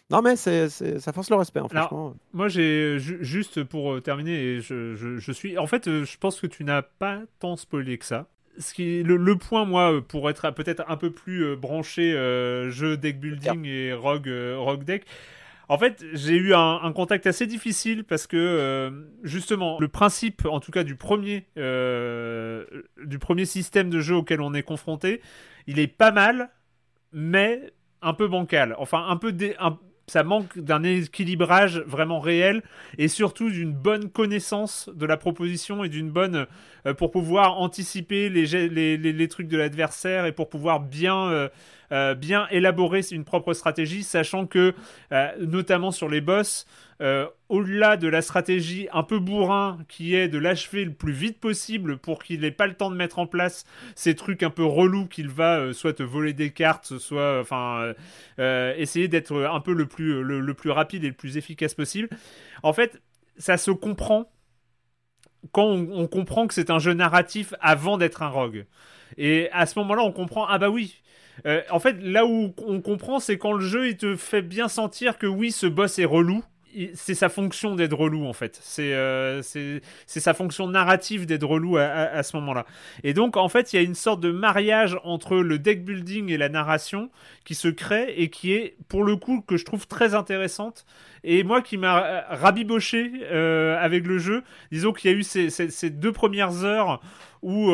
Non 0.10 0.22
mais 0.24 0.36
c'est 0.36 0.70
c'est- 0.70 1.00
ça 1.00 1.14
force 1.14 1.30
le 1.30 1.36
respect, 1.36 1.60
hein, 1.60 1.68
Alors, 1.70 1.88
franchement. 1.88 2.16
Moi, 2.34 2.48
j'ai 2.48 2.98
ju- 3.00 3.20
juste 3.22 3.64
pour 3.64 4.02
terminer, 4.02 4.60
je, 4.62 4.96
je- 4.96 5.18
je 5.18 5.32
suis. 5.32 5.58
En 5.58 5.68
fait, 5.68 5.86
je 6.04 6.18
pense 6.18 6.40
que 6.42 6.48
tu 6.48 6.64
n'as 6.64 6.82
pas 6.82 7.20
tant 7.40 7.56
spoilé 7.58 7.98
que 8.00 8.06
ça. 8.06 8.28
Ce 8.60 8.74
qui, 8.74 9.04
le, 9.04 9.18
le 9.18 9.36
point, 9.36 9.66
moi, 9.66 10.02
pour 10.08 10.32
être 10.32 10.50
peut-être 10.50 10.84
un 10.88 10.98
peu 10.98 11.12
plus 11.12 11.56
branché 11.56 12.14
jeu 12.72 12.98
deck 12.98 13.20
building 13.20 13.66
et 13.66 13.94
rogue, 13.94 14.32
rogue 14.56 14.84
deck, 14.84 15.06
en 15.70 15.78
fait, 15.78 16.04
j'ai 16.14 16.36
eu 16.36 16.54
un, 16.54 16.92
contact 16.94 17.28
assez 17.28 17.46
difficile 17.46 18.06
parce 18.06 18.26
que 18.26 18.38
euh, 18.38 18.90
justement, 19.24 19.78
le 19.80 19.90
principe, 19.90 20.46
en 20.46 20.62
tout 20.62 20.72
cas 20.72 20.84
du 20.84 20.96
premier, 20.96 21.46
euh, 21.58 22.66
du 23.06 23.20
premier 23.20 23.46
système 23.46 23.90
de 23.90 24.00
jeu 24.00 24.16
auquel 24.16 24.40
on 24.40 24.54
est 24.54 24.64
confronté, 24.64 25.22
il 25.68 25.80
est 25.80 25.88
pas 25.88 26.12
mal, 26.12 26.50
mais 27.12 27.74
un 28.02 28.14
peu 28.14 28.28
bancal. 28.28 28.76
Enfin, 28.78 29.08
un 29.10 29.18
peu 29.18 29.36
ça 30.10 30.24
manque 30.24 30.58
d'un 30.58 30.84
équilibrage 30.84 31.80
vraiment 31.80 32.22
réel 32.22 32.64
et 32.98 33.10
surtout 33.10 33.50
d'une 33.50 33.74
bonne 33.74 34.10
connaissance 34.10 34.90
de 34.96 35.06
la 35.06 35.18
proposition 35.18 35.84
et 35.84 35.90
d'une 35.90 36.10
bonne 36.10 36.48
euh, 36.86 36.94
pour 36.94 37.12
pouvoir 37.12 37.60
anticiper 37.60 38.30
les, 38.30 38.98
les, 38.98 39.28
trucs 39.28 39.50
de 39.50 39.58
l'adversaire 39.58 40.26
et 40.26 40.32
pour 40.32 40.48
pouvoir 40.48 40.80
bien 40.80 41.50
euh, 41.92 42.16
bien 42.16 42.48
élaborer 42.50 43.02
une 43.12 43.24
propre 43.24 43.54
stratégie, 43.54 44.04
sachant 44.04 44.46
que 44.46 44.74
euh, 45.12 45.32
notamment 45.40 45.92
sur 45.92 46.10
les 46.10 46.22
boss, 46.22 46.66
euh, 47.02 47.28
au-delà 47.48 47.96
de 47.96 48.08
la 48.08 48.22
stratégie 48.22 48.88
un 48.92 49.04
peu 49.04 49.20
bourrin 49.20 49.78
qui 49.88 50.16
est 50.16 50.28
de 50.28 50.38
l'achever 50.38 50.84
le 50.84 50.94
plus 50.94 51.14
vite 51.14 51.40
possible 51.40 51.98
pour 51.98 52.24
qu'il 52.24 52.42
n'ait 52.42 52.52
pas 52.52 52.68
le 52.68 52.74
temps 52.74 52.90
de 52.90 52.96
mettre 52.96 53.20
en 53.20 53.28
place 53.28 53.66
ces 53.96 54.16
trucs 54.16 54.44
un 54.44 54.50
peu 54.50 54.66
relous 54.66 55.06
qu'il 55.06 55.30
va 55.30 55.74
soit 55.74 55.94
te 55.94 56.04
voler 56.04 56.34
des 56.34 56.52
cartes, 56.52 56.98
soit 56.98 57.40
enfin 57.40 57.94
essayer 58.38 59.08
d'être 59.08 59.36
un 59.36 59.60
peu 59.60 59.74
le 59.74 59.86
plus, 59.86 60.24
le 60.24 60.54
plus 60.54 60.72
rapide 60.72 61.04
et 61.04 61.10
le 61.10 61.14
plus 61.14 61.38
efficace 61.38 61.74
possible. 61.74 62.10
En 62.64 62.74
fait, 62.74 63.02
ça 63.38 63.58
se 63.58 63.72
comprend 63.72 64.30
quand 65.52 65.66
on, 65.66 65.88
on 65.92 66.08
comprend 66.08 66.48
que 66.48 66.54
c'est 66.54 66.70
un 66.70 66.80
jeu 66.80 66.94
narratif 66.94 67.54
avant 67.62 67.98
d'être 67.98 68.22
un 68.24 68.30
rogue. 68.30 68.66
Et 69.18 69.50
à 69.52 69.66
ce 69.66 69.80
moment-là, 69.80 70.04
on 70.04 70.12
comprend, 70.12 70.46
ah 70.48 70.58
bah 70.58 70.70
oui. 70.70 71.02
Euh, 71.46 71.62
en 71.70 71.80
fait, 71.80 71.98
là 72.02 72.26
où 72.26 72.54
on 72.66 72.82
comprend, 72.82 73.20
c'est 73.20 73.38
quand 73.38 73.54
le 73.54 73.66
jeu 73.66 73.90
il 73.90 73.98
te 73.98 74.16
fait 74.16 74.42
bien 74.42 74.68
sentir 74.68 75.18
que 75.18 75.28
oui, 75.28 75.52
ce 75.52 75.68
boss 75.68 76.00
est 76.00 76.06
relou. 76.06 76.44
C'est 76.94 77.16
sa 77.16 77.30
fonction 77.30 77.74
d'être 77.74 77.98
relou 77.98 78.28
en 78.28 78.34
fait. 78.34 78.60
C'est 78.62 78.94
euh, 78.94 79.42
sa 80.06 80.34
fonction 80.36 80.68
narrative 80.68 81.26
d'être 81.26 81.48
relou 81.48 81.78
à, 81.78 82.22
ce 82.22 82.38
moment-là. 82.38 82.68
Et 83.04 83.16
donc 83.16 83.36
en 83.36 83.50
fait, 83.50 83.74
il 83.74 83.78
y 83.78 83.80
a 83.80 83.82
une 83.82 83.96
sorte 83.96 84.20
de 84.20 84.30
mariage 84.30 84.96
entre 85.04 85.38
le 85.38 85.58
deck 85.58 85.84
building 85.84 86.30
et 86.30 86.38
la 86.38 86.50
narration 86.50 87.10
qui 87.46 87.56
se 87.56 87.68
crée 87.68 88.14
et 88.18 88.30
qui 88.30 88.54
est 88.54 88.76
pour 88.90 89.04
le 89.04 89.16
coup 89.16 89.42
que 89.42 89.58
je 89.58 89.66
trouve 89.66 89.88
très 89.88 90.14
intéressante 90.14 90.86
et 91.24 91.44
moi 91.44 91.64
qui 91.64 91.78
m'a 91.78 92.04
euh, 92.04 92.22
rabiboché 92.30 93.26
avec 93.80 94.06
le 94.06 94.20
jeu. 94.20 94.44
Disons 94.72 94.94
qu'il 94.94 95.10
y 95.10 95.14
a 95.16 95.18
eu 95.18 95.24
ces, 95.24 95.90
deux 95.90 96.12
premières 96.12 96.64
heures 96.64 97.02
où 97.42 97.72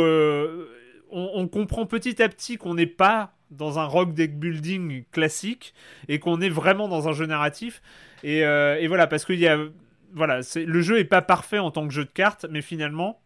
on 1.11 1.47
comprend 1.49 1.85
petit 1.85 2.21
à 2.23 2.29
petit 2.29 2.55
qu'on 2.55 2.75
n'est 2.75 2.85
pas 2.85 3.33
dans 3.51 3.79
un 3.79 3.85
rock 3.85 4.13
deck 4.13 4.37
building 4.39 5.03
classique 5.11 5.73
et 6.07 6.19
qu'on 6.19 6.41
est 6.41 6.49
vraiment 6.49 6.87
dans 6.87 7.07
un 7.07 7.13
jeu 7.13 7.25
narratif. 7.25 7.81
Et, 8.23 8.43
euh, 8.45 8.77
et 8.79 8.87
voilà, 8.87 9.07
parce 9.07 9.25
qu'il 9.25 9.39
y 9.39 9.47
a. 9.47 9.57
Voilà, 10.15 10.43
c'est- 10.43 10.65
le 10.65 10.81
jeu 10.81 10.99
est 10.99 11.05
pas 11.05 11.21
parfait 11.23 11.59
en 11.59 11.71
tant 11.71 11.87
que 11.87 11.93
jeu 11.93 12.05
de 12.05 12.11
cartes, 12.11 12.45
mais 12.49 12.61
finalement, 12.61 13.19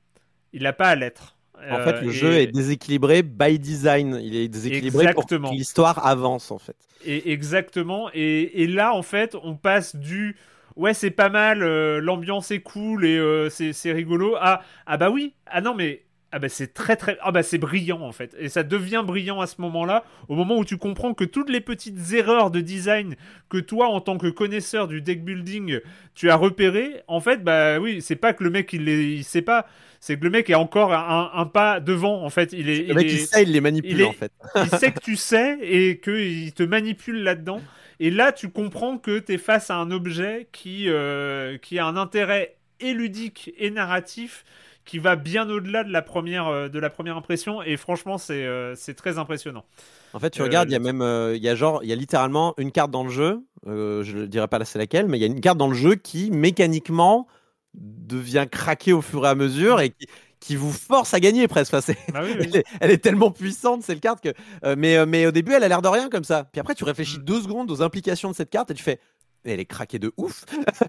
il 0.53 0.63
n'a 0.63 0.73
pas 0.73 0.87
à 0.87 0.95
l'être. 0.95 1.35
En 1.69 1.79
Euh, 1.79 1.83
fait, 1.83 2.01
le 2.01 2.09
et- 2.09 2.13
jeu 2.13 2.33
est 2.33 2.47
déséquilibré 2.47 3.23
by 3.23 3.57
design. 3.59 4.19
Il 4.23 4.35
est 4.35 4.47
déséquilibré 4.47 5.05
Exactement. 5.05 5.41
pour 5.47 5.51
que 5.51 5.55
l'histoire 5.55 6.05
avance 6.05 6.51
en 6.51 6.59
fait. 6.59 6.75
Et 7.05 7.31
exactement. 7.31 8.09
Et, 8.13 8.63
et 8.63 8.67
là, 8.67 8.93
en 8.93 9.01
fait, 9.03 9.35
on 9.43 9.55
passe 9.55 9.95
du 9.95 10.35
ouais, 10.75 10.93
c'est 10.93 11.09
pas 11.11 11.29
mal, 11.29 11.63
euh, 11.63 11.99
l'ambiance 11.99 12.51
est 12.51 12.59
cool 12.61 13.05
et 13.05 13.17
euh, 13.17 13.49
c'est 13.49 13.73
c'est 13.73 13.91
rigolo. 13.91 14.35
Ah, 14.39 14.61
ah 14.85 14.97
bah 14.97 15.09
oui. 15.09 15.33
Ah 15.47 15.61
non, 15.61 15.73
mais 15.73 16.03
ah 16.31 16.39
bah 16.39 16.49
c'est 16.49 16.73
très 16.73 16.95
très 16.97 17.17
ah 17.21 17.31
bah 17.31 17.41
c'est 17.43 17.57
brillant 17.57 18.01
en 18.01 18.11
fait. 18.11 18.35
Et 18.39 18.49
ça 18.49 18.63
devient 18.63 19.03
brillant 19.05 19.39
à 19.39 19.47
ce 19.47 19.61
moment-là, 19.61 20.03
au 20.27 20.35
moment 20.35 20.57
où 20.57 20.65
tu 20.65 20.77
comprends 20.77 21.13
que 21.13 21.23
toutes 21.23 21.49
les 21.49 21.61
petites 21.61 22.13
erreurs 22.13 22.51
de 22.51 22.59
design 22.59 23.15
que 23.49 23.57
toi, 23.57 23.87
en 23.87 24.01
tant 24.01 24.17
que 24.17 24.27
connaisseur 24.27 24.87
du 24.87 25.01
deck 25.01 25.23
building, 25.23 25.79
tu 26.15 26.29
as 26.29 26.35
repéré. 26.35 27.01
En 27.07 27.21
fait, 27.21 27.43
bah 27.43 27.79
oui, 27.79 28.01
c'est 28.01 28.15
pas 28.17 28.33
que 28.33 28.43
le 28.43 28.49
mec 28.49 28.73
il, 28.73 28.83
les, 28.85 29.13
il 29.13 29.23
sait 29.23 29.41
pas. 29.41 29.67
C'est 29.99 30.19
que 30.19 30.23
le 30.25 30.29
mec 30.29 30.49
est 30.49 30.55
encore 30.55 30.93
un, 30.93 31.31
un 31.33 31.45
pas 31.45 31.79
devant 31.79 32.23
en 32.23 32.29
fait. 32.29 32.53
Il 32.53 32.69
est, 32.69 32.79
Le 32.79 32.89
il 32.89 32.93
mec, 32.95 33.07
est- 33.07 33.11
il 33.13 33.19
sait, 33.19 33.43
il 33.43 33.51
les 33.51 33.61
manipule 33.61 33.91
il 33.91 34.01
est- 34.01 34.05
en 34.05 34.13
fait. 34.13 34.31
il 34.55 34.69
sait 34.77 34.91
que 34.91 34.99
tu 34.99 35.15
sais 35.15 35.57
et 35.61 35.99
qu'il 35.99 36.53
te 36.53 36.63
manipule 36.63 37.23
là-dedans. 37.23 37.61
Et 37.99 38.11
là, 38.11 38.31
tu 38.31 38.49
comprends 38.49 38.99
que 38.99 39.17
tu 39.17 39.33
es 39.33 39.37
face 39.39 39.71
à 39.71 39.75
un 39.77 39.89
objet 39.89 40.49
qui, 40.51 40.85
euh, 40.87 41.57
qui 41.57 41.79
a 41.79 41.85
un 41.87 41.97
intérêt 41.97 42.57
et 42.79 42.93
ludique 42.93 43.53
et 43.57 43.71
narratif 43.71 44.43
qui 44.87 44.99
va 44.99 45.15
bien 45.17 45.49
au-delà 45.49 45.83
de 45.85 45.91
la 45.91 46.01
première 46.01 46.47
euh, 46.47 46.69
de 46.69 46.79
la 46.79 46.89
première 46.89 47.17
impression 47.17 47.61
et 47.63 47.77
franchement 47.77 48.17
c'est 48.17 48.45
euh, 48.45 48.75
c'est 48.75 48.95
très 48.95 49.19
impressionnant. 49.19 49.65
En 50.13 50.19
fait, 50.19 50.31
tu 50.31 50.41
Euh, 50.41 50.43
regardes, 50.43 50.69
il 50.69 50.73
y 50.73 50.75
a 50.75 50.79
même, 50.79 51.01
euh, 51.01 51.35
il 51.35 51.43
y 51.43 51.49
a 51.49 51.55
genre, 51.55 51.83
il 51.83 51.89
y 51.89 51.93
a 51.93 51.95
littéralement 51.95 52.53
une 52.57 52.71
carte 52.71 52.91
dans 52.91 53.03
le 53.03 53.09
jeu. 53.09 53.45
euh, 53.67 54.03
je 54.03 54.17
ne 54.17 54.25
dirais 54.25 54.47
pas 54.47 54.63
c'est 54.65 54.79
laquelle, 54.79 55.07
mais 55.07 55.17
il 55.17 55.21
y 55.21 55.23
a 55.23 55.27
une 55.27 55.41
carte 55.41 55.57
dans 55.57 55.67
le 55.67 55.75
jeu 55.75 55.95
qui 55.95 56.31
mécaniquement 56.31 57.27
devient 57.75 58.47
craquée 58.49 58.93
au 58.93 59.01
fur 59.01 59.25
et 59.25 59.29
à 59.29 59.35
mesure 59.35 59.79
et 59.81 59.91
qui, 59.91 60.07
qui 60.39 60.55
vous 60.55 60.71
force 60.71 61.13
à 61.13 61.19
gagner 61.19 61.47
presque. 61.47 61.73
Enfin, 61.73 61.93
Bah 62.11 62.21
oui, 62.23 62.33
oui. 62.39 62.45
elle, 62.45 62.55
est, 62.55 62.65
elle 62.81 62.91
est 62.91 62.97
tellement 63.03 63.31
puissante 63.31 63.83
cette 63.83 63.99
carte 64.01 64.21
que. 64.23 64.33
mais, 64.75 65.05
mais 65.05 65.25
au 65.27 65.31
début, 65.31 65.53
elle 65.53 65.63
a 65.63 65.67
l'air 65.67 65.81
de 65.81 65.87
rien 65.89 66.09
comme 66.09 66.23
ça. 66.23 66.45
Puis 66.45 66.59
après, 66.59 66.73
tu 66.75 66.85
Mm. 66.85 66.85
réfléchis 66.85 67.19
deux 67.19 67.41
secondes 67.41 67.69
aux 67.71 67.81
implications 67.83 68.31
de 68.31 68.35
cette 68.35 68.49
carte 68.49 68.71
et 68.71 68.73
tu 68.73 68.83
fais, 68.83 68.99
elle 69.43 69.59
est 69.59 69.65
craquée 69.65 69.99
de 69.99 70.11
ouf. 70.17 70.45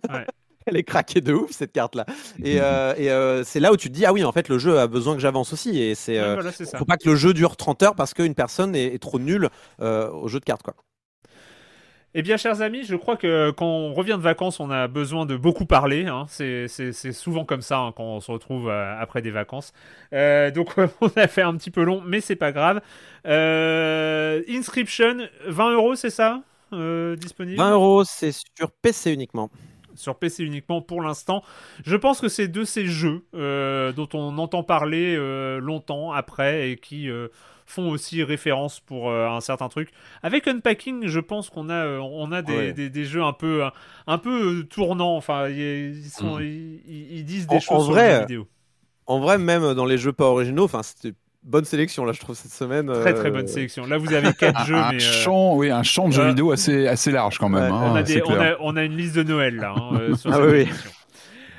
Ouais. 0.08 0.28
elle 0.68 0.76
est 0.76 0.84
craquée 0.84 1.20
de 1.20 1.32
ouf 1.32 1.50
cette 1.50 1.72
carte 1.72 1.94
là. 1.94 2.06
Et, 2.42 2.60
euh, 2.60 2.94
et 2.96 3.10
euh, 3.10 3.44
c'est 3.44 3.60
là 3.60 3.72
où 3.72 3.76
tu 3.76 3.88
te 3.88 3.94
dis 3.94 4.04
ah 4.06 4.12
oui 4.12 4.24
en 4.24 4.32
fait 4.32 4.48
le 4.48 4.58
jeu 4.58 4.78
a 4.78 4.86
besoin 4.86 5.14
que 5.14 5.20
j'avance 5.20 5.52
aussi 5.52 5.80
et 5.80 5.94
c'est 5.94 6.18
euh, 6.18 6.34
voilà, 6.34 6.52
faut 6.52 6.84
pas 6.84 6.96
que 6.96 7.08
le 7.08 7.16
jeu 7.16 7.34
dure 7.34 7.56
30 7.56 7.82
heures 7.82 7.94
parce 7.94 8.14
qu'une 8.14 8.34
personne 8.34 8.74
est, 8.74 8.94
est 8.94 8.98
trop 8.98 9.18
nulle 9.18 9.48
au 9.80 10.28
jeu 10.28 10.40
de 10.40 10.44
cartes 10.44 10.62
quoi. 10.62 10.74
Eh 12.14 12.22
bien, 12.22 12.38
chers 12.38 12.62
amis, 12.62 12.84
je 12.84 12.96
crois 12.96 13.16
que 13.16 13.50
quand 13.50 13.66
on 13.66 13.92
revient 13.92 14.16
de 14.16 14.22
vacances, 14.22 14.60
on 14.60 14.70
a 14.70 14.88
besoin 14.88 15.26
de 15.26 15.36
beaucoup 15.36 15.66
parler. 15.66 16.06
hein. 16.06 16.24
C'est 16.28 16.66
souvent 17.12 17.44
comme 17.44 17.60
ça 17.60 17.78
hein, 17.78 17.92
quand 17.94 18.02
on 18.02 18.20
se 18.20 18.32
retrouve 18.32 18.68
euh, 18.70 18.98
après 18.98 19.20
des 19.20 19.30
vacances. 19.30 19.72
Euh, 20.14 20.50
donc, 20.50 20.74
on 21.02 21.08
a 21.16 21.28
fait 21.28 21.42
un 21.42 21.54
petit 21.56 21.70
peu 21.70 21.82
long, 21.82 22.02
mais 22.04 22.20
c'est 22.20 22.34
pas 22.36 22.50
grave. 22.50 22.80
Euh, 23.26 24.42
Inscription, 24.48 25.18
20 25.46 25.72
euros, 25.72 25.94
c'est 25.94 26.10
ça 26.10 26.42
Disponible? 26.72 27.56
20 27.56 27.70
euros 27.72 28.04
c'est 28.04 28.32
sur 28.32 28.70
PC 28.82 29.12
uniquement. 29.12 29.50
Sur 29.98 30.16
PC 30.18 30.44
uniquement 30.44 30.80
pour 30.80 31.02
l'instant. 31.02 31.42
Je 31.84 31.96
pense 31.96 32.20
que 32.20 32.28
c'est 32.28 32.48
de 32.48 32.64
ces 32.64 32.86
jeux 32.86 33.24
euh, 33.34 33.92
dont 33.92 34.08
on 34.14 34.38
entend 34.38 34.62
parler 34.62 35.14
euh, 35.16 35.58
longtemps 35.60 36.12
après 36.12 36.70
et 36.70 36.76
qui 36.76 37.10
euh, 37.10 37.28
font 37.66 37.90
aussi 37.90 38.22
référence 38.24 38.80
pour 38.80 39.12
un 39.12 39.40
certain 39.42 39.68
truc. 39.68 39.90
Avec 40.22 40.48
Unpacking, 40.48 41.06
je 41.06 41.20
pense 41.20 41.50
qu'on 41.50 41.68
a, 41.68 41.86
on 41.98 42.32
a 42.32 42.40
des, 42.40 42.56
Ouais. 42.56 42.72
des, 42.72 42.88
des 42.88 43.04
jeux 43.04 43.22
un 43.22 43.34
peu, 43.34 43.62
un, 44.06 44.18
peu 44.18 44.64
tournants. 44.64 45.16
Enfin, 45.16 45.48
ils, 45.50 45.98
ils 45.98 46.08
sont, 46.10 46.38
ils, 46.40 47.24
disent 47.24 47.46
des 47.46 47.56
En- 47.56 47.60
choses 47.60 47.88
en 47.90 47.92
vrai, 47.92 48.20
vidéo. 48.20 48.48
En 49.06 49.20
vrai 49.20 49.36
même 49.38 49.74
dans 49.74 49.84
les 49.86 49.98
jeux 49.98 50.12
pas 50.12 50.24
originaux 50.26 50.64
enfin 50.64 50.82
c'était 50.82 51.12
bonne 51.42 51.64
sélection 51.64 52.04
là 52.04 52.12
je 52.12 52.20
trouve 52.20 52.36
cette 52.36 52.52
semaine. 52.52 52.86
Très 52.86 53.12
euh, 53.12 53.20
très 53.20 53.30
bonne 53.30 53.46
sélection. 53.48 53.86
Là, 53.86 53.98
vous 53.98 54.12
avez 54.12 54.32
quatre 54.34 54.64
jeux, 54.66 54.74
un 54.76 54.90
mais 54.92 54.96
euh, 54.96 54.98
champ, 55.00 55.56
oui, 55.56 55.70
un 55.70 55.82
champ 55.82 56.08
de 56.08 56.12
jeux 56.14 56.22
euh, 56.22 56.28
vidéo 56.28 56.50
assez, 56.52 56.86
assez 56.86 57.10
large 57.10 57.38
quand 57.38 57.48
même. 57.48 57.62
ouais, 57.64 57.68
hein, 57.78 57.90
on, 57.92 57.94
a 57.96 58.04
c'est 58.04 58.14
des, 58.16 58.22
on, 58.22 58.26
clair. 58.26 58.56
a, 58.56 58.56
on 58.60 58.76
a 58.76 58.84
une 58.84 58.96
liste 58.96 59.16
de 59.16 59.22
Noël 59.22 59.56
là 59.56 59.74
hein, 59.76 59.98
euh, 60.00 60.14
sur 60.16 60.32
Ah 60.32 60.40
oui. 60.46 60.66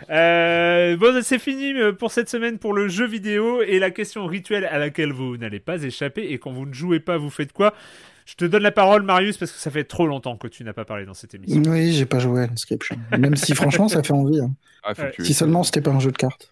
Euh, 0.09 0.97
bon, 0.97 1.21
c'est 1.21 1.37
fini 1.39 1.73
euh, 1.73 1.91
pour 1.93 2.11
cette 2.11 2.29
semaine 2.29 2.57
pour 2.57 2.73
le 2.73 2.87
jeu 2.87 3.05
vidéo 3.05 3.61
et 3.61 3.77
la 3.79 3.91
question 3.91 4.25
rituelle 4.25 4.65
à 4.65 4.79
laquelle 4.79 5.13
vous 5.13 5.37
n'allez 5.37 5.59
pas 5.59 5.83
échapper. 5.83 6.23
Et 6.31 6.39
quand 6.39 6.51
vous 6.51 6.65
ne 6.65 6.73
jouez 6.73 6.99
pas, 6.99 7.17
vous 7.17 7.29
faites 7.29 7.53
quoi? 7.53 7.73
Je 8.25 8.35
te 8.35 8.45
donne 8.45 8.63
la 8.63 8.71
parole, 8.71 9.03
Marius, 9.03 9.37
parce 9.37 9.51
que 9.51 9.57
ça 9.59 9.71
fait 9.71 9.83
trop 9.83 10.07
longtemps 10.07 10.35
que 10.37 10.47
tu 10.47 10.63
n'as 10.63 10.73
pas 10.73 10.85
parlé 10.85 11.05
dans 11.05 11.13
cette 11.13 11.33
émission. 11.35 11.61
Oui, 11.67 11.93
j'ai 11.93 12.05
pas 12.05 12.19
joué 12.19 12.41
à 12.41 12.43
Inscription. 12.43 12.95
Même 13.17 13.35
si 13.35 13.53
franchement, 13.55 13.87
ça 13.87 14.01
fait 14.03 14.13
envie. 14.13 14.39
hein. 14.39 14.51
Ah, 14.83 14.93
Si 15.19 15.33
seulement 15.33 15.63
c'était 15.63 15.81
pas 15.81 15.91
un 15.91 15.99
jeu 15.99 16.11
de 16.11 16.17
cartes. 16.17 16.51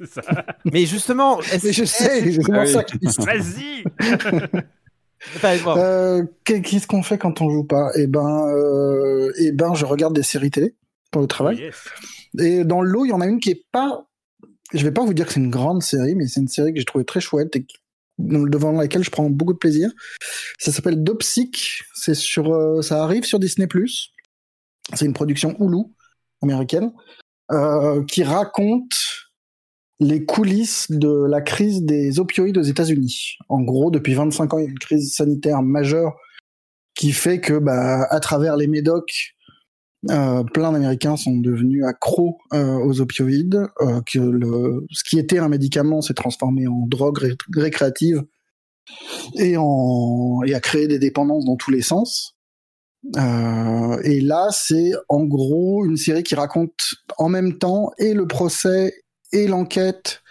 C'est 0.00 0.22
ça. 0.22 0.46
Mais 0.72 0.86
justement, 0.86 1.38
Mais 1.64 1.72
je 1.72 1.84
sais, 1.84 2.32
c'est 2.32 2.52
Ah 2.52 2.66
ça 2.66 2.84
Vas-y 3.20 3.84
Euh, 5.76 6.24
qu'est- 6.44 6.62
Qu'est-ce 6.62 6.86
qu'on 6.86 7.02
fait 7.02 7.18
quand 7.18 7.40
on 7.42 7.50
joue 7.50 7.64
pas? 7.64 7.90
Eh 7.96 8.06
ben, 8.06 8.46
euh, 8.48 9.30
eh 9.38 9.52
ben, 9.52 9.74
je 9.74 9.84
regarde 9.84 10.14
des 10.14 10.22
séries 10.22 10.50
télé 10.50 10.74
pour 11.10 11.20
le 11.20 11.28
travail. 11.28 11.56
Oh, 11.58 11.62
yes. 11.62 12.46
Et 12.46 12.64
dans 12.64 12.80
le 12.80 12.90
lot, 12.90 13.04
il 13.04 13.10
y 13.10 13.12
en 13.12 13.20
a 13.20 13.26
une 13.26 13.38
qui 13.40 13.50
est 13.50 13.64
pas. 13.72 14.06
Je 14.72 14.82
vais 14.84 14.92
pas 14.92 15.04
vous 15.04 15.12
dire 15.14 15.26
que 15.26 15.32
c'est 15.32 15.40
une 15.40 15.50
grande 15.50 15.82
série, 15.82 16.14
mais 16.14 16.26
c'est 16.26 16.40
une 16.40 16.48
série 16.48 16.72
que 16.72 16.78
j'ai 16.78 16.84
trouvée 16.86 17.04
très 17.04 17.20
chouette 17.20 17.54
et 17.56 17.66
devant 18.18 18.72
laquelle 18.72 19.02
je 19.02 19.10
prends 19.10 19.28
beaucoup 19.28 19.52
de 19.52 19.58
plaisir. 19.58 19.90
Ça 20.58 20.72
s'appelle 20.72 21.02
Dopsic. 21.02 21.82
C'est 21.94 22.14
sur, 22.14 22.54
euh, 22.54 22.80
ça 22.82 23.02
arrive 23.02 23.24
sur 23.24 23.38
Disney+. 23.40 23.66
C'est 24.94 25.04
une 25.04 25.12
production 25.12 25.54
Hulu 25.58 25.84
américaine 26.42 26.92
euh, 27.50 28.02
qui 28.04 28.22
raconte 28.22 28.94
les 30.00 30.24
coulisses 30.24 30.90
de 30.90 31.26
la 31.28 31.42
crise 31.42 31.82
des 31.82 32.18
opioïdes 32.18 32.56
aux 32.56 32.62
États-Unis. 32.62 33.36
En 33.48 33.60
gros, 33.60 33.90
depuis 33.90 34.14
25 34.14 34.54
ans, 34.54 34.58
il 34.58 34.64
y 34.64 34.66
a 34.66 34.70
une 34.70 34.78
crise 34.78 35.14
sanitaire 35.14 35.62
majeure 35.62 36.16
qui 36.94 37.12
fait 37.12 37.40
que, 37.40 37.58
bah, 37.58 38.06
à 38.10 38.20
travers 38.20 38.56
les 38.56 38.66
médocs, 38.66 39.36
euh, 40.08 40.42
plein 40.44 40.72
d'Américains 40.72 41.16
sont 41.16 41.36
devenus 41.36 41.84
accros 41.84 42.38
euh, 42.54 42.78
aux 42.78 43.02
opioïdes, 43.02 43.66
euh, 43.82 44.00
que 44.10 44.18
le, 44.18 44.86
ce 44.90 45.04
qui 45.04 45.18
était 45.18 45.38
un 45.38 45.48
médicament 45.48 46.00
s'est 46.00 46.14
transformé 46.14 46.66
en 46.66 46.86
drogue 46.86 47.18
ré- 47.18 47.36
récréative 47.54 48.22
et, 49.36 49.56
en, 49.58 50.40
et 50.46 50.54
a 50.54 50.60
créé 50.60 50.88
des 50.88 50.98
dépendances 50.98 51.44
dans 51.44 51.56
tous 51.56 51.70
les 51.70 51.82
sens. 51.82 52.36
Et 54.04 54.20
là, 54.20 54.48
c'est 54.52 54.92
en 55.08 55.24
gros 55.24 55.86
une 55.86 55.96
série 55.96 56.22
qui 56.22 56.34
raconte 56.34 56.96
en 57.16 57.30
même 57.30 57.56
temps 57.56 57.92
et 57.98 58.12
le 58.12 58.26
procès 58.26 58.92
et 59.32 59.46
l'enquête 59.46 60.22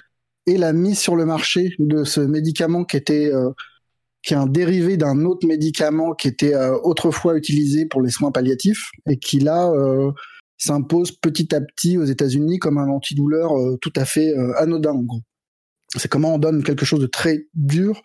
et 0.45 0.57
la 0.57 0.73
mise 0.73 0.99
sur 0.99 1.15
le 1.15 1.25
marché 1.25 1.75
de 1.79 2.03
ce 2.03 2.21
médicament 2.21 2.83
qui 2.83 2.97
était 2.97 3.31
euh, 3.33 3.51
qui 4.21 4.33
est 4.33 4.37
un 4.37 4.47
dérivé 4.47 4.97
d'un 4.97 5.25
autre 5.25 5.47
médicament 5.47 6.13
qui 6.13 6.27
était 6.27 6.53
euh, 6.53 6.77
autrefois 6.83 7.37
utilisé 7.37 7.85
pour 7.85 8.01
les 8.01 8.09
soins 8.09 8.31
palliatifs 8.31 8.91
et 9.09 9.17
qui 9.17 9.39
là 9.39 9.69
euh, 9.71 10.11
s'impose 10.57 11.11
petit 11.11 11.53
à 11.55 11.61
petit 11.61 11.97
aux 11.97 12.03
États-Unis 12.03 12.59
comme 12.59 12.77
un 12.77 12.89
antidouleur 12.89 13.57
euh, 13.57 13.77
tout 13.81 13.93
à 13.95 14.05
fait 14.05 14.33
anodin 14.57 14.91
en 14.91 15.03
gros. 15.03 15.21
C'est 15.95 16.09
comment 16.09 16.35
on 16.35 16.37
donne 16.37 16.63
quelque 16.63 16.85
chose 16.85 16.99
de 16.99 17.07
très 17.07 17.47
dur 17.53 18.01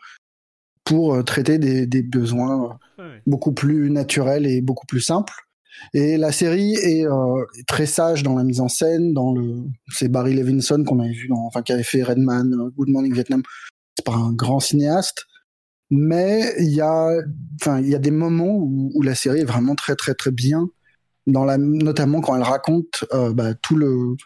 pour 0.85 1.23
traiter 1.25 1.59
des, 1.59 1.87
des 1.87 2.03
besoins 2.03 2.79
beaucoup 3.27 3.53
plus 3.53 3.91
naturels 3.91 4.47
et 4.47 4.61
beaucoup 4.61 4.87
plus 4.87 5.01
simples. 5.01 5.35
Et 5.93 6.17
la 6.17 6.33
série 6.33 6.75
est 6.75 7.07
euh, 7.07 7.45
très 7.67 7.87
sage 7.87 8.23
dans 8.23 8.37
la 8.37 8.45
mise 8.45 8.61
en 8.61 8.69
scène, 8.69 9.13
dans 9.13 9.33
le 9.33 9.65
c'est 9.89 10.09
Barry 10.09 10.35
Levinson 10.35 10.85
qu'on 10.85 11.01
avait 11.01 11.13
vu 11.13 11.29
dans 11.29 11.45
enfin 11.47 11.63
qui 11.63 11.73
avait 11.73 11.83
fait 11.83 12.03
Redman, 12.03 12.53
euh, 12.53 12.71
Good 12.77 12.89
Morning 12.89 13.13
Vietnam. 13.13 13.43
C'est 13.97 14.05
pas 14.05 14.15
un 14.15 14.33
grand 14.33 14.61
cinéaste, 14.61 15.27
mais 15.91 16.53
il 16.59 16.71
y 16.71 16.81
a 16.81 17.11
enfin 17.61 17.81
il 17.81 17.89
y 17.89 17.95
a 17.95 17.99
des 17.99 18.11
moments 18.11 18.57
où, 18.57 19.03
la 19.03 19.15
série 19.15 19.41
est 19.41 19.45
vraiment 19.45 19.75
très 19.75 19.95
très 19.97 20.15
très 20.15 20.31
bien 20.31 20.69
dans 21.27 21.45
la 21.45 21.59
notamment 21.59 22.21
quand 22.21 22.37
elle 22.37 22.43
raconte 22.43 23.05
euh, 23.13 23.33
bah, 23.33 23.55
tout 23.55 23.77
le 23.77 24.17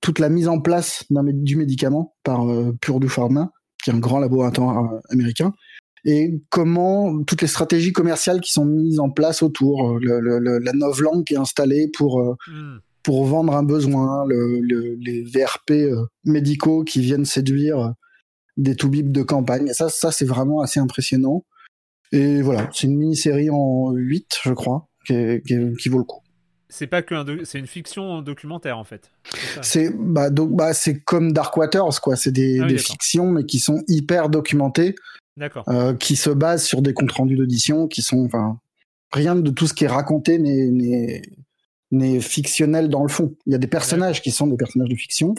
toute 0.00 0.20
la 0.20 0.28
mise 0.28 0.48
en 0.48 0.60
place 0.60 1.04
du 1.10 1.56
médicament 1.56 2.14
par 2.22 2.46
Purdue 2.80 3.08
Pharma, 3.08 3.50
qui 3.82 3.90
est 3.90 3.92
un 3.92 3.98
grand 3.98 4.20
laboratoire 4.20 4.92
américain, 5.10 5.52
et 6.04 6.40
comment 6.50 7.22
toutes 7.24 7.42
les 7.42 7.48
stratégies 7.48 7.92
commerciales 7.92 8.40
qui 8.40 8.52
sont 8.52 8.64
mises 8.64 9.00
en 9.00 9.10
place 9.10 9.42
autour, 9.42 9.90
euh, 9.90 9.98
le, 10.00 10.20
le- 10.38 10.58
la 10.58 10.72
novlangue 10.72 11.24
qui 11.24 11.34
est 11.34 11.38
installée 11.38 11.88
pour 11.96 12.20
euh, 12.20 12.34
Hmm. 12.48 12.78
pour 13.02 13.24
vendre 13.24 13.54
un 13.56 13.62
besoin, 13.62 14.24
le, 14.26 14.60
le- 14.60 14.96
les 15.00 15.22
VRP 15.22 15.70
euh, 15.72 16.04
médicaux 16.24 16.84
qui 16.84 17.00
viennent 17.00 17.24
séduire 17.24 17.94
des 18.56 18.74
toubibs 18.76 19.12
de 19.12 19.22
campagne. 19.22 19.68
Et 19.68 19.72
ça, 19.74 19.88
ça 19.88 20.10
c'est 20.12 20.24
vraiment 20.26 20.60
assez 20.60 20.80
impressionnant. 20.80 21.44
Et 22.12 22.42
voilà, 22.42 22.68
c'est 22.72 22.86
une 22.86 22.96
mini-série 22.96 23.50
en 23.50 23.92
8, 23.92 24.38
je 24.44 24.52
crois, 24.52 24.88
qui, 25.06 25.14
est- 25.14 25.46
qui 25.46 25.54
est- 25.54 25.76
qui 25.80 25.88
vaut 25.88 25.98
le 25.98 26.04
coup. 26.04 26.20
C'est 26.70 26.86
pas 26.86 27.00
que 27.00 27.14
un 27.14 27.24
c'est 27.44 27.58
une 27.58 27.66
fiction 27.66 28.20
documentaire 28.20 28.76
en 28.76 28.84
fait. 28.84 29.10
C'est 29.62 29.90
bah, 29.98 30.28
donc, 30.28 30.50
bah, 30.54 30.74
c'est 30.74 31.00
comme 31.00 31.32
Dark 31.32 31.56
Waters, 31.56 31.98
quoi. 32.02 32.14
C'est 32.16 32.30
des, 32.32 32.58
Ah 32.60 32.64
oui, 32.64 32.72
des 32.72 32.78
fictions, 32.78 33.30
mais 33.32 33.44
qui 33.46 33.58
sont 33.58 33.82
hyper 33.88 34.28
documentées. 34.28 34.94
Euh, 35.68 35.94
qui 35.94 36.16
se 36.16 36.30
basent 36.30 36.64
sur 36.64 36.82
des 36.82 36.94
comptes 36.94 37.12
rendus 37.12 37.36
d'audition, 37.36 37.86
qui 37.88 38.02
sont, 38.02 38.24
enfin, 38.24 38.58
rien 39.12 39.34
de 39.36 39.50
tout 39.50 39.66
ce 39.66 39.74
qui 39.74 39.84
est 39.84 39.88
raconté 39.88 40.38
n'est- 40.38 42.20
fictionnel 42.20 42.88
dans 42.88 43.02
le 43.02 43.08
fond. 43.08 43.34
Il 43.46 43.52
y 43.52 43.54
a 43.54 43.58
des 43.58 43.66
personnages 43.66 44.20
qui 44.22 44.30
sont 44.30 44.46
des 44.46 44.56
personnages 44.56 44.90
de 44.90 44.94
fiction, 44.96 45.34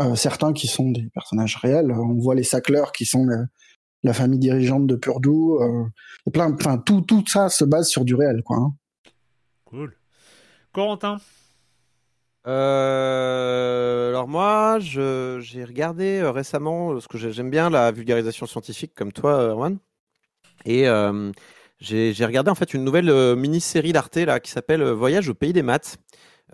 euh, 0.00 0.14
certains 0.14 0.52
qui 0.52 0.66
sont 0.66 0.90
des 0.90 1.08
personnages 1.14 1.56
réels. 1.56 1.90
On 1.90 2.14
voit 2.18 2.34
les 2.34 2.42
Sackler 2.42 2.84
qui 2.94 3.04
sont 3.06 3.24
la, 3.24 3.44
la 4.02 4.12
famille 4.12 4.38
dirigeante 4.38 4.86
de 4.86 4.96
Purdue. 4.96 5.30
Euh, 5.60 5.84
plein, 6.32 6.52
enfin, 6.52 6.78
tout, 6.78 7.00
tout 7.00 7.24
ça 7.26 7.48
se 7.48 7.64
base 7.64 7.88
sur 7.88 8.04
du 8.04 8.14
réel, 8.14 8.42
quoi. 8.44 8.58
hein. 8.58 8.74
Cool. 9.64 9.96
Corentin? 10.72 11.18
Euh, 12.46 14.08
alors 14.10 14.28
moi, 14.28 14.78
j'ai 14.80 15.64
regardé 15.64 16.18
euh, 16.20 16.30
récemment, 16.30 16.90
euh, 16.90 16.94
parce 16.94 17.08
que 17.08 17.18
j'ai- 17.18 17.32
j'aime 17.32 17.50
bien 17.50 17.68
la 17.70 17.90
vulgarisation 17.92 18.46
scientifique 18.46 18.92
comme 18.94 19.12
toi, 19.12 19.42
Erwan, 19.42 19.78
et 20.64 20.88
euh, 20.88 21.32
j'ai 21.80 22.12
regardé 22.26 22.50
en 22.50 22.54
fait 22.54 22.74
une 22.74 22.84
nouvelle 22.84 23.10
euh, 23.10 23.36
mini-série 23.36 23.92
d'Arte 23.92 24.16
là 24.18 24.40
qui 24.40 24.50
s'appelle 24.50 24.82
euh, 24.82 24.94
Voyage 24.94 25.28
au 25.28 25.34
pays 25.34 25.52
des 25.52 25.62
maths, 25.62 25.98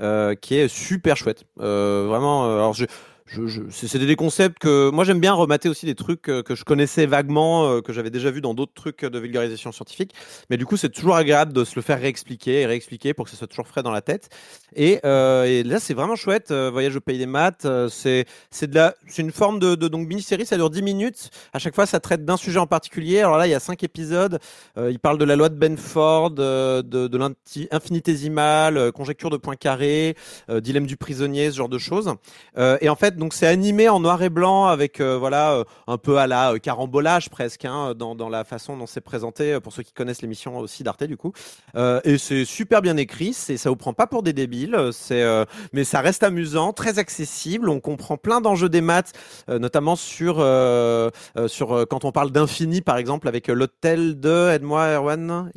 euh, 0.00 0.34
qui 0.34 0.56
est 0.56 0.68
super 0.68 1.16
chouette. 1.16 1.44
Euh, 1.60 2.06
vraiment, 2.08 2.46
euh, 2.46 2.56
alors 2.56 2.74
je, 2.74 2.86
c'est 3.26 3.98
des 3.98 4.16
concepts 4.16 4.58
que 4.58 4.90
moi 4.90 5.04
j'aime 5.04 5.18
bien 5.18 5.32
remater 5.32 5.68
aussi 5.68 5.86
des 5.86 5.94
trucs 5.94 6.28
euh, 6.28 6.42
que 6.42 6.54
je 6.54 6.64
connaissais 6.64 7.06
vaguement, 7.06 7.68
euh, 7.68 7.80
que 7.80 7.92
j'avais 7.92 8.10
déjà 8.10 8.30
vu 8.30 8.40
dans 8.40 8.52
d'autres 8.52 8.74
trucs 8.74 9.04
de 9.04 9.18
vulgarisation 9.18 9.72
scientifique. 9.72 10.12
Mais 10.50 10.56
du 10.56 10.66
coup, 10.66 10.76
c'est 10.76 10.90
toujours 10.90 11.16
agréable 11.16 11.52
de 11.52 11.64
se 11.64 11.74
le 11.76 11.82
faire 11.82 11.98
réexpliquer 11.98 12.60
et 12.60 12.66
réexpliquer 12.66 13.14
pour 13.14 13.24
que 13.24 13.30
ça 13.30 13.36
soit 13.36 13.46
toujours 13.46 13.66
frais 13.66 13.82
dans 13.82 13.90
la 13.90 14.02
tête. 14.02 14.28
Et, 14.76 15.00
euh, 15.04 15.62
là, 15.64 15.80
c'est 15.80 15.94
vraiment 15.94 16.16
chouette. 16.16 16.52
Voyage 16.52 16.96
au 16.96 17.00
pays 17.00 17.18
des 17.18 17.26
maths, 17.26 17.66
c'est 17.88 18.26
c'est 18.50 18.68
de 18.68 18.74
la, 18.74 18.94
c'est 19.06 19.22
une 19.22 19.32
forme 19.32 19.58
de, 19.58 19.74
donc 19.74 20.06
mini-série. 20.06 20.46
Ça 20.46 20.56
dure 20.56 20.70
10 20.70 20.82
minutes. 20.82 21.30
À 21.52 21.58
chaque 21.58 21.74
fois, 21.74 21.86
ça 21.86 22.00
traite 22.00 22.24
d'un 22.24 22.36
sujet 22.36 22.58
en 22.58 22.66
particulier. 22.66 23.20
Alors 23.20 23.38
là, 23.38 23.46
il 23.46 23.50
y 23.50 23.54
a 23.54 23.60
cinq 23.60 23.82
épisodes. 23.82 24.38
Euh, 24.76 24.90
il 24.90 24.98
parle 24.98 25.18
de 25.18 25.24
la 25.24 25.36
loi 25.36 25.48
de 25.48 25.56
Benford, 25.56 26.32
de, 26.32 26.82
de 26.82 28.90
conjecture 28.90 29.30
de 29.30 29.36
Poincaré, 29.36 30.16
euh, 30.50 30.60
dilemme 30.60 30.86
du 30.86 30.96
prisonnier, 30.96 31.50
ce 31.50 31.56
genre 31.56 31.68
de 31.68 31.78
choses. 31.78 32.14
Et 32.80 32.88
en 32.88 32.96
fait, 32.96 33.13
donc 33.14 33.34
c'est 33.34 33.46
animé 33.46 33.88
en 33.88 34.00
noir 34.00 34.22
et 34.22 34.28
blanc 34.28 34.66
avec 34.66 35.00
euh, 35.00 35.16
voilà 35.18 35.54
euh, 35.54 35.64
un 35.86 35.98
peu 35.98 36.18
à 36.18 36.26
la 36.26 36.52
euh, 36.52 36.58
carambolage 36.58 37.30
presque 37.30 37.64
hein, 37.64 37.94
dans, 37.96 38.14
dans 38.14 38.28
la 38.28 38.44
façon 38.44 38.76
dont 38.76 38.86
c'est 38.86 39.00
présenté 39.00 39.58
pour 39.60 39.72
ceux 39.72 39.82
qui 39.82 39.92
connaissent 39.92 40.22
l'émission 40.22 40.58
aussi 40.58 40.82
d'Arte 40.82 41.04
du 41.04 41.16
coup. 41.16 41.32
Et 42.04 42.18
c'est 42.18 42.44
super 42.44 42.82
bien 42.82 42.96
écrit, 42.96 43.32
c'est 43.32 43.56
ça 43.56 43.68
vous 43.68 43.76
prend 43.76 43.92
pas 43.92 44.06
pour 44.06 44.22
des 44.22 44.32
débiles, 44.32 44.78
c'est 44.92 45.24
mais 45.72 45.84
ça 45.84 46.00
reste 46.00 46.22
amusant, 46.22 46.72
très 46.72 46.98
accessible, 46.98 47.68
on 47.68 47.80
comprend 47.80 48.16
plein 48.16 48.40
d'enjeux 48.40 48.68
des 48.68 48.80
maths, 48.80 49.12
notamment 49.48 49.96
sur 49.96 50.36
sur 51.46 51.86
quand 51.88 52.04
on 52.04 52.12
parle 52.12 52.30
d'infini 52.30 52.80
par 52.80 52.96
exemple 52.96 53.28
avec 53.28 53.48
l'hôtel 53.48 54.18
de 54.20 54.50
aide-moi 54.50 54.94
Erwan, 54.94 55.50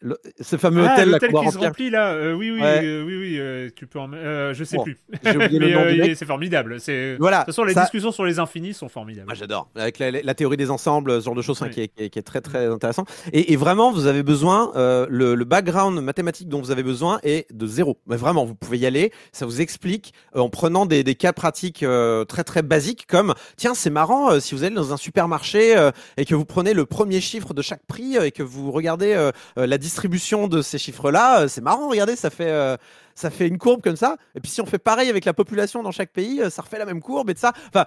le- 0.00 0.18
ce 0.40 0.56
fameux 0.56 0.84
Ah, 0.86 0.92
hôtel 0.94 1.10
l'hôtel 1.10 1.32
qui 1.32 1.50
se 1.50 1.58
remplit 1.58 1.90
là. 1.90 2.12
euh, 2.12 2.34
oui, 2.34 2.50
oui, 2.50 2.60
Ouais. 2.60 2.80
euh, 2.84 3.04
oui, 3.04 3.16
oui. 3.18 3.36
euh, 3.38 3.70
tu 3.74 3.86
peux 3.86 3.98
en. 3.98 4.12
euh, 4.12 4.52
je 4.54 4.62
sais 4.64 4.76
Bon, 4.76 4.84
plus. 4.84 4.98
j'ai 5.24 5.36
oublié 5.36 5.58
le 5.58 5.66
Mais 5.96 6.10
euh, 6.10 6.14
c'est 6.14 6.26
formidable. 6.26 6.80
C'est. 6.80 7.16
Voilà, 7.18 7.38
De 7.38 7.42
toute 7.44 7.54
façon, 7.54 7.64
les 7.64 7.74
ça- 7.74 7.82
discussions 7.82 8.12
sur 8.12 8.24
les 8.24 8.38
infinis 8.38 8.74
sont 8.74 8.88
formidables. 8.88 9.32
J'adore. 9.34 9.68
Avec 9.74 9.98
la, 9.98 10.10
la 10.10 10.34
théorie 10.34 10.56
des 10.56 10.70
ensembles, 10.70 11.20
ce 11.20 11.24
genre 11.24 11.34
de 11.34 11.42
choses 11.42 11.60
Oui. 11.62 11.70
qui, 11.70 11.80
est, 11.82 11.88
qui 11.88 12.04
est- 12.04 12.10
qui 12.10 12.18
est 12.18 12.22
très 12.22 12.40
très 12.40 12.66
intéressant. 12.66 13.04
Et, 13.32 13.52
et 13.52 13.56
vraiment, 13.56 13.90
vous 13.92 14.06
avez 14.06 14.22
besoin, 14.22 14.72
euh, 14.76 15.06
le, 15.08 15.34
le 15.34 15.44
background 15.44 15.98
mathématique 16.02 16.48
dont 16.48 16.60
vous 16.60 16.70
avez 16.70 16.82
besoin 16.82 17.18
est 17.22 17.46
de 17.54 17.66
zéro. 17.66 17.98
Mais 18.06 18.16
vraiment, 18.16 18.44
vous 18.44 18.54
pouvez 18.54 18.78
y 18.78 18.86
aller. 18.86 19.12
Ça 19.32 19.46
vous 19.46 19.60
explique 19.60 20.12
euh, 20.34 20.40
en 20.40 20.50
prenant 20.50 20.86
des, 20.86 21.04
des 21.04 21.14
cas 21.14 21.32
pratiques 21.32 21.82
euh, 21.82 22.24
très 22.24 22.44
très 22.44 22.62
basiques 22.62 23.06
comme 23.06 23.34
tiens, 23.56 23.74
c'est 23.74 23.90
marrant 23.90 24.30
euh, 24.32 24.40
si 24.40 24.54
vous 24.54 24.62
allez 24.64 24.74
dans 24.74 24.92
un 24.92 24.96
supermarché 24.96 25.76
euh, 25.76 25.90
et 26.16 26.24
que 26.24 26.34
vous 26.34 26.44
prenez 26.44 26.74
le 26.74 26.84
premier 26.86 27.20
chiffre 27.20 27.54
de 27.54 27.62
chaque 27.62 27.84
prix 27.86 28.16
euh, 28.18 28.24
et 28.26 28.30
que 28.30 28.42
vous 28.42 28.70
regardez 28.70 29.30
la 29.56 29.78
distribution 29.86 30.48
de 30.48 30.62
ces 30.62 30.78
chiffres-là, 30.78 31.42
euh, 31.42 31.48
c'est 31.48 31.60
marrant. 31.60 31.88
Regardez, 31.88 32.16
ça 32.16 32.30
fait 32.30 32.50
euh, 32.50 32.76
ça 33.14 33.30
fait 33.30 33.46
une 33.46 33.56
courbe 33.56 33.82
comme 33.82 33.96
ça. 33.96 34.16
Et 34.34 34.40
puis 34.40 34.50
si 34.50 34.60
on 34.60 34.66
fait 34.66 34.78
pareil 34.78 35.08
avec 35.08 35.24
la 35.24 35.32
population 35.32 35.82
dans 35.82 35.92
chaque 35.92 36.10
pays, 36.10 36.40
euh, 36.40 36.50
ça 36.50 36.62
refait 36.62 36.78
la 36.78 36.84
même 36.84 37.00
courbe 37.00 37.30
et 37.30 37.34
de 37.34 37.38
ça. 37.38 37.52
Enfin, 37.68 37.86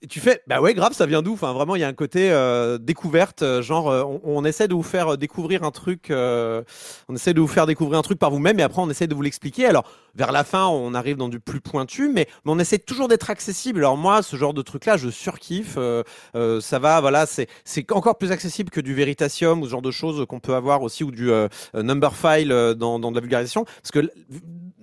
Et 0.00 0.06
tu 0.06 0.20
fais, 0.20 0.42
bah 0.46 0.60
ouais, 0.60 0.74
grave, 0.74 0.92
ça 0.92 1.06
vient 1.06 1.22
d'où? 1.22 1.32
Enfin, 1.32 1.52
vraiment, 1.52 1.74
il 1.74 1.80
y 1.80 1.84
a 1.84 1.88
un 1.88 1.92
côté 1.92 2.30
euh, 2.30 2.78
découverte, 2.78 3.42
euh, 3.42 3.62
genre, 3.62 3.90
euh, 3.90 4.04
on, 4.04 4.20
on 4.22 4.44
essaie 4.44 4.68
de 4.68 4.74
vous 4.74 4.84
faire 4.84 5.14
euh, 5.14 5.16
découvrir 5.16 5.64
un 5.64 5.72
truc, 5.72 6.12
euh, 6.12 6.62
on 7.08 7.16
essaie 7.16 7.34
de 7.34 7.40
vous 7.40 7.48
faire 7.48 7.66
découvrir 7.66 7.98
un 7.98 8.02
truc 8.02 8.16
par 8.16 8.30
vous-même, 8.30 8.60
et 8.60 8.62
après, 8.62 8.80
on 8.80 8.88
essaie 8.90 9.08
de 9.08 9.14
vous 9.16 9.22
l'expliquer. 9.22 9.66
Alors, 9.66 9.90
vers 10.14 10.30
la 10.30 10.44
fin, 10.44 10.66
on 10.68 10.94
arrive 10.94 11.16
dans 11.16 11.28
du 11.28 11.40
plus 11.40 11.60
pointu, 11.60 12.08
mais, 12.14 12.28
on 12.46 12.60
essaie 12.60 12.78
toujours 12.78 13.08
d'être 13.08 13.28
accessible. 13.28 13.80
Alors 13.80 13.96
moi, 13.96 14.22
ce 14.22 14.36
genre 14.36 14.54
de 14.54 14.62
truc-là, 14.62 14.96
je 14.96 15.08
surkiffe. 15.10 15.74
euh, 15.78 16.60
ça 16.60 16.78
va, 16.78 17.00
voilà, 17.00 17.26
c'est 17.26 17.48
c'est 17.64 17.90
encore 17.90 18.18
plus 18.18 18.30
accessible 18.30 18.70
que 18.70 18.80
du 18.80 18.94
Veritasium 18.94 19.60
ou 19.62 19.64
ce 19.66 19.70
genre 19.72 19.82
de 19.82 19.90
choses 19.90 20.24
qu'on 20.28 20.38
peut 20.38 20.54
avoir 20.54 20.82
aussi, 20.82 21.02
ou 21.02 21.10
du 21.10 21.28
number 21.74 22.14
file 22.14 22.48
dans, 22.76 23.00
dans 23.00 23.10
de 23.10 23.16
la 23.16 23.20
vulgarisation, 23.20 23.64
parce 23.64 23.90
que 23.90 24.08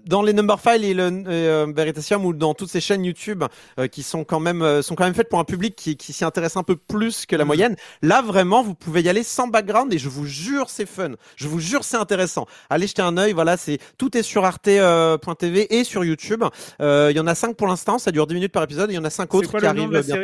dans 0.05 0.21
les 0.21 0.33
number 0.33 0.59
files 0.59 0.83
et 0.85 0.93
le 0.93 1.23
euh, 1.27 1.67
Veritasium 1.75 2.25
ou 2.25 2.33
dans 2.33 2.53
toutes 2.53 2.69
ces 2.69 2.81
chaînes 2.81 3.03
YouTube 3.05 3.43
euh, 3.79 3.87
qui 3.87 4.03
sont 4.03 4.23
quand 4.23 4.39
même 4.39 4.61
euh, 4.61 4.81
sont 4.81 4.95
quand 4.95 5.03
même 5.05 5.13
faites 5.13 5.29
pour 5.29 5.39
un 5.39 5.43
public 5.43 5.75
qui, 5.75 5.97
qui 5.97 6.13
s'y 6.13 6.23
intéresse 6.25 6.57
un 6.57 6.63
peu 6.63 6.75
plus 6.75 7.25
que 7.25 7.35
la 7.35 7.45
moyenne. 7.45 7.75
Là 8.01 8.21
vraiment, 8.21 8.63
vous 8.63 8.75
pouvez 8.75 9.01
y 9.01 9.09
aller 9.09 9.23
sans 9.23 9.47
background 9.47 9.93
et 9.93 9.97
je 9.97 10.09
vous 10.09 10.25
jure 10.25 10.69
c'est 10.69 10.85
fun. 10.85 11.11
Je 11.35 11.47
vous 11.47 11.59
jure 11.59 11.83
c'est 11.83 11.97
intéressant. 11.97 12.45
Allez 12.69 12.87
jeter 12.87 13.01
un 13.01 13.17
œil. 13.17 13.33
Voilà, 13.33 13.57
c'est 13.57 13.79
tout 13.97 14.17
est 14.17 14.23
sur 14.23 14.45
arte.tv 14.45 15.75
et 15.75 15.83
sur 15.83 16.03
YouTube. 16.03 16.43
Il 16.79 17.11
y 17.15 17.19
en 17.19 17.27
a 17.27 17.35
cinq 17.35 17.55
pour 17.55 17.67
l'instant. 17.67 17.97
Ça 17.99 18.11
dure 18.11 18.27
10 18.27 18.33
minutes 18.35 18.51
par 18.51 18.63
épisode. 18.63 18.89
et 18.89 18.93
Il 18.93 18.97
y 18.97 18.99
en 18.99 19.05
a 19.05 19.09
cinq 19.09 19.33
autres 19.33 19.49
quoi 19.49 19.59
qui 19.59 19.65
arrivent 19.65 19.89
bientôt. 19.89 20.21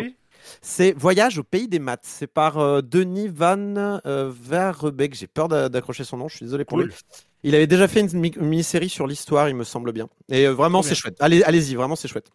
C'est 0.62 0.92
Voyage 0.98 1.38
au 1.38 1.44
pays 1.44 1.68
des 1.68 1.80
maths. 1.80 2.04
C'est 2.04 2.28
par 2.28 2.58
euh, 2.58 2.82
Denis 2.82 3.30
Van 3.30 3.58
euh, 4.06 4.32
Verbeek. 4.34 5.16
J'ai 5.16 5.28
peur 5.28 5.48
d'a- 5.48 5.70
d'accrocher 5.70 6.04
son 6.04 6.18
nom. 6.18 6.28
Je 6.28 6.38
suis 6.38 6.46
désolé 6.46 6.66
pour 6.66 6.78
Cool. 6.78 6.88
lui. 6.88 6.94
Il 7.44 7.56
avait 7.56 7.68
déjà 7.68 7.88
fait 7.88 8.02
une 8.02 8.20
mi- 8.20 8.34
une 8.40 8.48
mini-série 8.48 8.90
sur 8.90 9.08
l'histoire, 9.08 9.50
il 9.50 9.56
me 9.56 9.64
semble 9.64 9.92
bien. 9.92 10.08
Et 10.30 10.46
euh, 10.48 10.54
vraiment, 10.54 10.82
c'est 10.82 10.96
chouette. 10.96 11.18
Allez, 11.20 11.42
allez-y, 11.44 11.76
vraiment, 11.76 11.96
c'est 11.96 12.08
chouette. 12.08 12.30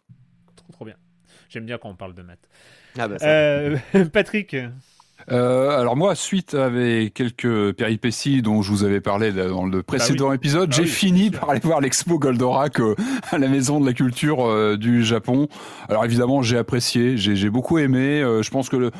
Trop 0.55 0.71
trop 0.73 0.85
bien. 0.85 0.95
J'aime 1.49 1.65
bien 1.65 1.77
quand 1.77 1.89
on 1.89 1.95
parle 1.95 2.13
de 2.13 2.21
maths. 2.23 2.39
Ah 2.99 3.07
bah. 3.07 3.15
Euh, 3.21 3.77
Patrick, 4.13 4.55
Euh, 5.31 5.69
alors 5.79 5.95
moi, 5.97 6.13
suite 6.15 6.53
avec 6.53 7.13
quelques 7.13 7.73
péripéties 7.73 8.41
dont 8.41 8.61
je 8.61 8.69
vous 8.71 8.83
avais 8.83 9.01
parlé 9.01 9.31
dans 9.31 9.65
le 9.65 9.81
précédent 9.83 10.31
épisode, 10.31 10.69
Bah 10.69 10.75
j'ai 10.77 10.83
oui, 10.83 10.87
fini 10.89 11.31
par 11.31 11.49
aller 11.49 11.59
voir 11.59 11.81
l'expo 11.81 12.19
Goldorak 12.19 12.79
euh, 12.79 12.95
à 13.31 13.37
la 13.37 13.47
Maison 13.47 13.79
de 13.81 13.85
la 13.85 13.93
Culture 13.93 14.45
euh, 14.45 14.77
du 14.77 15.03
Japon. 15.03 15.47
Alors 15.89 16.05
évidemment, 16.05 16.43
j'ai 16.43 16.57
apprécié, 16.57 17.17
j'ai 17.17 17.49
beaucoup 17.49 17.77
aimé. 17.77 18.21
euh, 18.21 18.41
je 18.43 18.49
pense 18.51 18.69
que 18.69 18.75
le 18.77 18.91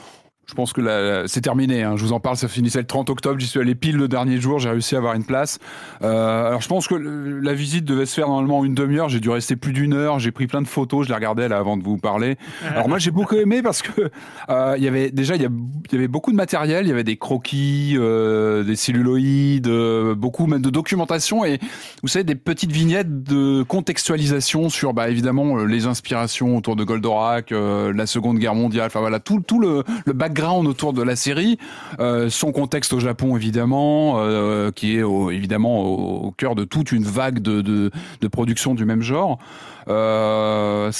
je 0.49 0.53
pense 0.53 0.71
que 0.71 0.79
la- 0.79 1.27
c'est 1.27 1.41
terminé. 1.41 1.83
Hein. 1.83 1.95
Je 1.97 2.03
vous 2.05 2.13
en 2.13 2.21
parle, 2.21 2.37
ça 2.37 2.47
finissait 2.47 2.79
le 2.79 2.87
30 2.87 3.09
octobre. 3.09 3.37
J'y 3.37 3.47
suis 3.47 3.59
allé 3.59 3.75
pile 3.75 3.97
le 3.97 4.07
dernier 4.07 4.39
jour. 4.39 4.59
J'ai 4.59 4.69
réussi 4.69 4.95
à 4.95 4.99
avoir 4.99 5.13
une 5.13 5.25
place. 5.25 5.59
Euh, 6.03 6.47
alors, 6.47 6.61
je 6.61 6.69
pense 6.69 6.87
que 6.87 6.95
la 6.95 7.53
visite 7.53 7.83
devait 7.83 8.05
se 8.05 8.13
faire 8.13 8.29
normalement 8.29 8.59
en 8.59 8.63
une 8.63 8.73
demi-heure. 8.73 9.09
J'ai 9.09 9.19
dû 9.19 9.29
rester 9.29 9.57
plus 9.57 9.73
d'une 9.73 9.93
heure. 9.93 10.19
J'ai 10.19 10.31
pris 10.31 10.47
plein 10.47 10.61
de 10.61 10.67
photos. 10.67 11.03
Je 11.03 11.09
les 11.09 11.15
regardais 11.15 11.49
là 11.49 11.57
avant 11.57 11.75
de 11.75 11.83
vous 11.83 11.97
parler. 11.97 12.37
Alors 12.69 12.87
moi, 12.87 12.97
j'ai 12.97 13.11
beaucoup 13.11 13.35
aimé 13.35 13.61
parce 13.61 13.81
que 13.81 14.09
euh, 14.49 14.75
il 14.77 14.83
y 14.85 14.87
avait 14.87 15.11
déjà 15.11 15.35
il 15.35 15.41
y, 15.41 15.45
a- 15.45 15.49
il 15.49 15.91
y 15.91 15.95
avait 15.97 16.07
beaucoup 16.07 16.31
de 16.31 16.37
matériel. 16.37 16.85
Il 16.85 16.89
y 16.89 16.93
avait 16.93 17.03
des 17.03 17.17
croquis, 17.17 17.95
euh, 17.97 18.63
des 18.63 18.77
celluloïdes, 18.77 19.67
euh, 19.67 20.15
beaucoup 20.15 20.47
même 20.47 20.61
de 20.61 20.69
documentation 20.69 21.43
et 21.43 21.59
vous 22.03 22.07
savez 22.07 22.23
des 22.23 22.35
petites 22.35 22.71
vignettes 22.71 23.21
de 23.23 23.63
contextualisation 23.63 24.69
sur 24.69 24.93
bah 24.93 25.09
évidemment 25.09 25.57
euh, 25.57 25.65
les 25.65 25.87
inspirations 25.87 26.55
autour 26.55 26.77
de 26.77 26.85
Goldorak, 26.85 27.51
euh, 27.51 27.91
la 27.93 28.05
Seconde 28.05 28.37
Guerre 28.39 28.55
mondiale. 28.55 28.85
Enfin 28.87 29.01
voilà 29.01 29.19
tout 29.19 29.41
tout 29.45 29.59
le, 29.59 29.83
le 30.05 30.13
background 30.13 30.36
autour 30.45 30.93
de 30.93 31.01
la 31.03 31.15
série, 31.15 31.57
euh, 31.99 32.29
son 32.29 32.51
contexte 32.51 32.93
au 32.93 32.99
Japon 32.99 33.35
évidemment, 33.35 34.19
euh, 34.19 34.71
qui 34.71 34.97
est 34.97 35.03
au- 35.03 35.31
évidemment 35.31 35.81
au, 35.81 36.27
au 36.27 36.31
cœur 36.31 36.55
de 36.55 36.63
toute 36.63 36.91
une 36.91 37.03
vague 37.03 37.39
de 37.39 37.61
de, 37.61 37.91
de 38.21 38.27
production 38.27 38.75
du 38.75 38.85
même 38.85 39.01
genre. 39.01 39.39
Euh, 39.87 40.91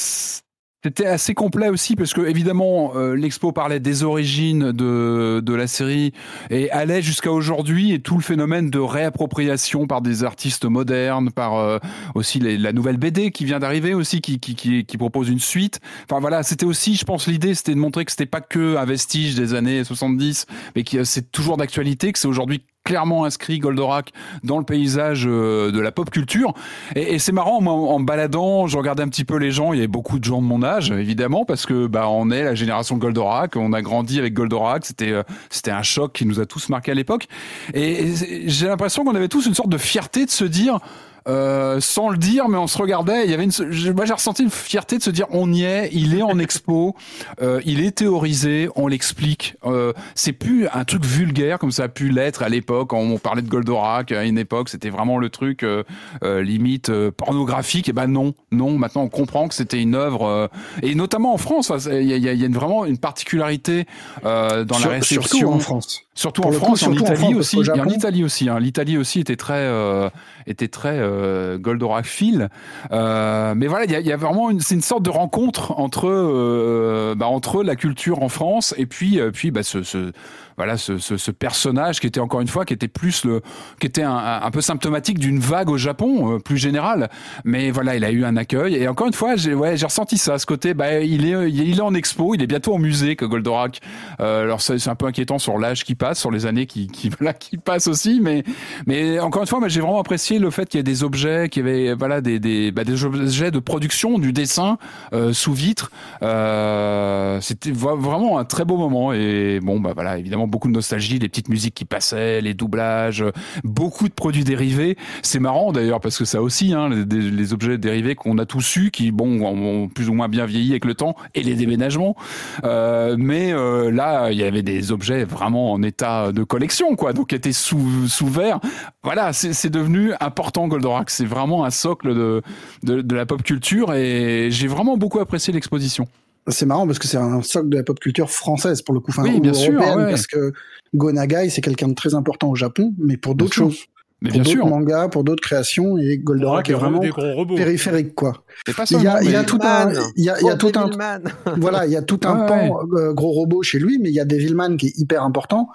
c'était 0.83 1.07
assez 1.07 1.33
complet 1.33 1.69
aussi 1.69 1.95
parce 1.95 2.13
que 2.13 2.21
évidemment 2.21 2.93
euh, 2.95 3.15
l'expo 3.15 3.51
parlait 3.51 3.79
des 3.79 4.03
origines 4.03 4.71
de, 4.71 5.41
de 5.43 5.53
la 5.55 5.65
série 5.65 6.13
et 6.51 6.69
allait 6.69 7.01
jusqu'à 7.01 7.31
aujourd'hui 7.31 7.93
et 7.93 7.99
tout 7.99 8.15
le 8.15 8.21
phénomène 8.21 8.69
de 8.69 8.77
réappropriation 8.77 9.87
par 9.87 10.01
des 10.03 10.23
artistes 10.23 10.65
modernes, 10.65 11.31
par 11.31 11.55
euh, 11.55 11.79
aussi 12.13 12.39
la 12.39 12.73
nouvelle 12.73 12.97
BD 12.97 13.31
qui 13.31 13.43
vient 13.43 13.57
d'arriver 13.57 13.95
aussi 13.95 14.21
qui, 14.21 14.39
qui, 14.39 14.53
qui, 14.53 14.85
qui 14.85 14.97
propose 14.97 15.29
une 15.29 15.39
suite. 15.39 15.79
Enfin 16.03 16.19
voilà, 16.19 16.43
c'était 16.43 16.65
aussi, 16.65 16.95
je 16.95 17.05
pense, 17.05 17.27
l'idée 17.27 17.55
c'était 17.55 17.73
de 17.73 17.79
montrer 17.79 18.05
que 18.05 18.11
c'était 18.11 18.27
pas 18.27 18.41
que 18.41 18.77
un 18.77 18.85
vestige 18.85 19.33
des 19.33 19.55
années 19.55 19.83
70, 19.83 20.45
mais 20.75 20.83
que 20.83 21.03
c'est 21.03 21.31
toujours 21.31 21.57
d'actualité, 21.57 22.13
que 22.13 22.19
c'est 22.19 22.27
aujourd'hui 22.27 22.63
clairement 22.87 23.25
inscrit 23.25 23.59
Goldorak 23.59 24.13
dans 24.43 24.57
le 24.59 24.63
paysage 24.63 25.25
euh, 25.27 25.71
de 25.71 25.79
la 25.81 25.91
pop 25.91 26.09
culture. 26.09 26.53
Et, 26.95 27.19
c'est 27.19 27.33
marrant, 27.33 27.59
moi, 27.59 27.73
en 27.73 27.99
baladant, 27.99 28.67
je 28.67 28.77
regardais 28.77 29.03
un 29.03 29.09
petit 29.09 29.25
peu 29.25 29.35
les 29.35 29.51
gens. 29.51 29.73
Il 29.73 29.75
y 29.75 29.79
avait 29.79 29.87
beaucoup 29.87 30.19
de 30.19 30.23
gens 30.23 30.41
de 30.41 30.47
mon 30.47 30.63
âge, 30.63 30.89
évidemment, 30.91 31.43
parce 31.43 31.65
que 31.65 31.87
bah 31.87 32.07
on 32.07 32.31
est 32.31 32.43
la 32.43 32.55
génération 32.55 32.95
Goldorak. 32.95 33.57
On 33.57 33.73
a 33.73 33.81
grandi 33.81 34.19
avec 34.19 34.33
Goldorak. 34.33 34.85
C'était 34.85 35.11
euh, 35.11 35.23
c'était 35.49 35.71
un 35.71 35.83
choc 35.83 36.13
qui 36.13 36.25
nous 36.25 36.39
a 36.39 36.45
tous 36.45 36.69
marqué 36.69 36.91
à 36.91 36.95
l'époque. 36.95 37.27
Et 37.73 38.13
j'ai 38.45 38.67
l'impression 38.67 39.03
qu'on 39.03 39.15
avait 39.15 39.27
tous 39.27 39.45
une 39.45 39.53
sorte 39.53 39.69
de 39.69 39.77
fierté 39.77 40.25
de 40.25 40.31
se 40.31 40.45
dire. 40.45 40.79
Euh, 41.27 41.79
sans 41.81 42.09
le 42.09 42.17
dire, 42.17 42.47
mais 42.47 42.57
on 42.57 42.67
se 42.67 42.77
regardait. 42.77 43.25
Il 43.25 43.31
y 43.31 43.33
avait 43.33 43.43
une, 43.43 43.93
moi 43.93 44.05
j'ai 44.05 44.13
ressenti 44.13 44.43
une 44.43 44.49
fierté 44.49 44.97
de 44.97 45.03
se 45.03 45.09
dire 45.09 45.25
on 45.31 45.51
y 45.51 45.63
est, 45.63 45.89
il 45.91 46.15
est 46.17 46.21
en 46.21 46.39
expo, 46.39 46.95
euh, 47.41 47.59
il 47.65 47.83
est 47.83 47.91
théorisé, 47.91 48.69
on 48.75 48.87
l'explique. 48.87 49.55
Euh, 49.65 49.91
c'est 50.15 50.31
plus 50.31 50.67
un 50.73 50.85
truc 50.85 51.03
vulgaire 51.03 51.59
comme 51.59 51.71
ça 51.71 51.83
a 51.83 51.87
pu 51.89 52.09
l'être 52.09 52.43
à 52.43 52.49
l'époque 52.49 52.89
quand 52.91 52.99
on 52.99 53.17
parlait 53.17 53.41
de 53.41 53.49
Goldorak 53.49 54.11
à 54.13 54.23
une 54.23 54.37
époque. 54.37 54.69
C'était 54.69 54.89
vraiment 54.89 55.17
le 55.17 55.29
truc 55.29 55.63
euh, 55.63 55.83
euh, 56.23 56.41
limite 56.41 56.89
euh, 56.89 57.11
pornographique. 57.11 57.89
Et 57.89 57.93
ben 57.93 58.07
non, 58.07 58.33
non. 58.51 58.77
Maintenant 58.77 59.01
on 59.03 59.09
comprend 59.09 59.47
que 59.49 59.53
c'était 59.53 59.81
une 59.81 59.95
œuvre 59.95 60.25
euh, 60.25 60.47
et 60.81 60.95
notamment 60.95 61.33
en 61.33 61.37
France. 61.37 61.71
c'est- 61.77 62.03
Il 62.03 62.07
y 62.09 62.13
a, 62.13 62.17
y 62.17 62.29
a- 62.29 62.33
y 62.33 62.43
a 62.43 62.47
une- 62.47 62.53
vraiment 62.53 62.85
une 62.85 62.97
particularité 62.97 63.85
euh, 64.25 64.63
dans 64.63 64.75
Sur- 64.75 64.89
la 64.89 64.95
réception. 64.95 65.21
Surtout 65.39 65.53
en 65.53 65.59
France. 65.59 66.01
Surtout 66.17 66.41
Pour 66.41 66.49
en 66.49 66.53
coup, 66.55 66.59
France, 66.59 66.81
en 66.81 66.93
surtout 66.93 67.03
en 67.03 67.05
Italie 67.05 67.19
France, 67.19 67.33
parce 67.35 67.53
aussi. 67.53 67.69
Et 67.75 67.79
en 67.79 67.87
Italie 67.89 68.23
aussi. 68.23 68.49
Hein. 68.49 68.59
L'Italie 68.59 68.97
aussi 68.97 69.19
était 69.19 69.35
très, 69.35 69.53
euh, 69.59 70.09
était 70.47 70.67
très 70.67 70.97
euh, 70.97 71.59
Goldorak 71.59 72.07
fil. 72.07 72.49
Euh, 72.91 73.53
mais 73.55 73.67
voilà, 73.67 73.85
il 73.85 73.91
y 73.91 73.95
a, 73.95 73.99
y 73.99 74.11
a 74.11 74.17
vraiment 74.17 74.49
une, 74.49 74.59
c'est 74.59 74.73
une 74.73 74.81
sorte 74.81 75.03
de 75.03 75.11
rencontre 75.11 75.79
entre, 75.79 76.07
euh, 76.09 77.13
bah, 77.15 77.27
entre 77.27 77.61
la 77.61 77.75
culture 77.75 78.23
en 78.23 78.29
France 78.29 78.73
et 78.79 78.87
puis, 78.87 79.19
euh, 79.19 79.29
puis 79.29 79.51
bah, 79.51 79.61
ce, 79.61 79.83
ce, 79.83 80.11
voilà, 80.57 80.75
ce, 80.75 80.97
ce, 80.97 81.17
ce 81.17 81.29
personnage 81.29 81.99
qui 81.99 82.07
était 82.07 82.19
encore 82.19 82.41
une 82.41 82.47
fois, 82.47 82.65
qui 82.65 82.73
était 82.73 82.87
plus 82.87 83.23
le, 83.25 83.41
qui 83.79 83.85
était 83.85 84.01
un, 84.03 84.49
peu 84.51 84.61
symptomatique 84.61 85.19
d'une 85.19 85.39
vague 85.39 85.69
au 85.69 85.77
Japon 85.77 86.33
euh, 86.33 86.39
plus 86.39 86.57
générale. 86.57 87.09
Mais 87.45 87.69
voilà, 87.69 87.95
il 87.95 88.03
a 88.03 88.09
eu 88.09 88.25
un 88.25 88.35
accueil. 88.37 88.75
Et 88.75 88.87
encore 88.87 89.05
une 89.05 89.13
fois, 89.13 89.35
j'ai, 89.35 89.53
ouais, 89.53 89.77
j'ai 89.77 89.85
ressenti 89.85 90.17
ça, 90.17 90.39
ce 90.39 90.47
côté. 90.47 90.73
Bah, 90.73 90.99
il 90.99 91.27
est, 91.27 91.51
il 91.51 91.77
est 91.77 91.81
en 91.81 91.93
expo, 91.93 92.33
il 92.33 92.41
est 92.41 92.47
bientôt 92.47 92.73
en 92.73 92.79
musée 92.79 93.15
que 93.15 93.23
Goldorak. 93.23 93.81
Euh, 94.19 94.43
alors 94.43 94.61
c'est, 94.61 94.87
un 94.87 94.95
peu 94.95 95.05
inquiétant 95.05 95.37
sur 95.37 95.59
l'âge 95.59 95.83
qui 95.83 95.93
passe, 95.93 96.19
sur 96.19 96.31
les 96.31 96.47
années 96.47 96.65
qui, 96.65 96.87
qui, 96.87 97.09
voilà, 97.19 97.33
qui 97.33 97.57
passent 97.57 97.87
aussi. 97.87 98.19
Mais, 98.19 98.43
mais 98.87 99.19
encore 99.19 99.43
une 99.43 99.47
fois, 99.47 99.59
moi, 99.59 99.67
j'ai 99.67 99.81
vraiment 99.81 99.99
apprécié 99.99 100.39
le 100.39 100.49
fait 100.49 100.67
qu'il 100.67 100.79
y 100.79 100.81
ait 100.81 100.83
des 100.83 101.03
objets, 101.03 101.49
qu'il 101.49 101.67
y 101.67 101.69
avait 101.69 101.93
voilà 101.93 102.19
des, 102.19 102.39
des, 102.39 102.71
bah, 102.71 102.83
des 102.83 103.05
objets 103.05 103.51
de 103.51 103.59
production, 103.59 104.17
du 104.17 104.33
dessin 104.33 104.79
euh, 105.13 105.33
sous 105.33 105.53
vitre. 105.53 105.91
Euh, 106.23 107.39
c'était 107.41 107.71
vraiment 107.71 108.39
un 108.39 108.45
très 108.45 108.65
beau 108.65 108.77
moment. 108.77 109.13
Et 109.13 109.59
bon, 109.61 109.79
bah 109.79 109.91
voilà, 109.93 110.17
évidemment 110.17 110.46
beaucoup 110.47 110.67
de 110.67 110.73
nostalgie, 110.73 111.19
les 111.19 111.29
petites 111.29 111.49
musiques 111.49 111.75
qui 111.75 111.85
passaient, 111.85 112.41
les 112.41 112.53
doublages, 112.53 113.23
beaucoup 113.63 114.07
de 114.07 114.13
produits 114.13 114.43
dérivés. 114.43 114.97
C'est 115.21 115.39
marrant 115.39 115.71
d'ailleurs 115.71 115.99
parce 115.99 116.17
que 116.17 116.25
ça 116.25 116.41
aussi, 116.41 116.73
hein, 116.73 116.89
les, 116.89 117.53
objets 117.53 117.77
dérivés 117.77 118.15
qu'on 118.15 118.37
a 118.37 118.45
tous 118.45 118.75
eu, 118.77 118.91
qui 118.91 119.11
bon 119.11 119.41
ont, 119.41 119.87
plus 119.87 120.09
ou 120.09 120.13
moins 120.13 120.27
bien 120.27 120.45
vieilli 120.45 120.71
avec 120.71 120.85
le 120.85 120.95
temps 120.95 121.15
et 121.33 121.43
les 121.43 121.55
déménagements. 121.55 122.15
Euh, 122.63 123.15
mais 123.17 123.53
euh, 123.53 123.91
là, 123.91 124.31
il 124.31 124.37
y 124.37 124.43
avait 124.43 124.63
des 124.63 124.91
objets 124.91 125.23
vraiment 125.23 125.71
en 125.71 125.81
état 125.81 126.31
de 126.31 126.43
collection, 126.43 126.95
quoi, 126.95 127.13
donc 127.13 127.29
qui 127.29 127.35
étaient 127.35 127.53
sous 127.53 128.07
verre. 128.27 128.59
Voilà, 129.03 129.33
c'est 129.33 129.69
devenu 129.69 130.11
important 130.19 130.67
Goldorak. 130.67 131.09
C'est 131.09 131.25
vraiment 131.25 131.63
un 131.65 131.71
socle 131.71 132.13
de 132.13 132.41
de 132.83 133.15
la 133.15 133.25
pop 133.25 133.41
culture 133.43 133.93
et 133.93 134.49
j'ai 134.51 134.67
vraiment 134.67 134.97
beaucoup 134.97 135.19
apprécié 135.19 135.53
l'exposition. 135.53 136.07
C'est 136.49 136.65
marrant 136.65 136.85
parce 136.87 136.99
que 136.99 137.07
c'est 137.07 137.17
un 137.17 137.41
socle 137.41 137.69
de 137.69 137.77
la 137.77 137.83
pop 137.83 137.99
culture 137.99 138.29
française 138.29 138.81
pour 138.81 138.93
le 138.93 139.01
coup, 139.01 139.11
enfin, 139.11 139.23
Oui, 139.23 139.35
ou 139.37 139.41
bien 139.41 139.53
sûr, 139.53 139.79
ouais. 139.79 140.09
parce 140.09 140.27
que 140.27 140.53
Go 140.95 141.11
Nagai 141.11 141.49
c'est 141.49 141.61
quelqu'un 141.61 141.89
de 141.89 141.93
très 141.93 142.13
important 142.15 142.49
au 142.49 142.55
Japon, 142.55 142.93
mais 142.97 143.17
pour 143.17 143.35
d'autres 143.35 143.53
choses, 143.53 143.79
Mais 144.21 144.29
pour 144.29 144.33
bien 144.35 144.43
d'autres 144.43 144.55
sûr, 144.57 144.67
mangas, 144.67 145.09
pour 145.09 145.23
d'autres 145.25 145.41
créations, 145.43 145.97
et 145.97 146.17
Goldorak 146.17 146.69
est 146.69 146.73
vraiment 146.73 146.99
des 146.99 147.09
gros 147.09 147.33
robots. 147.33 147.55
périphérique 147.55 148.15
quoi. 148.15 148.43
Il 148.67 148.71
y 148.71 149.07
a, 149.07 149.15
seulement. 149.15 149.19
il 149.21 149.31
y 149.31 149.35
a 149.35 149.43
tout 149.43 149.59
un, 149.61 149.91
il 150.15 150.23
y 150.23 150.29
a, 150.29 150.39
il 150.39 150.47
y 150.47 150.49
a 150.49 150.55
Trop 150.55 150.71
tout 150.71 150.79
un, 150.79 150.85
Devilman. 150.87 151.21
voilà, 151.57 151.85
il 151.85 151.91
y 151.91 151.97
a 151.97 152.01
tout 152.01 152.19
un 152.23 152.39
Ouais, 152.39 152.47
pan 152.47 152.79
euh, 152.95 153.13
gros 153.13 153.31
robot 153.31 153.61
chez 153.63 153.79
lui, 153.79 153.99
mais 153.99 154.09
il 154.09 154.15
y 154.15 154.19
a 154.19 154.25
Devilman 154.25 154.77
qui 154.77 154.87
est 154.87 154.97
hyper 154.97 155.23
important. 155.23 155.67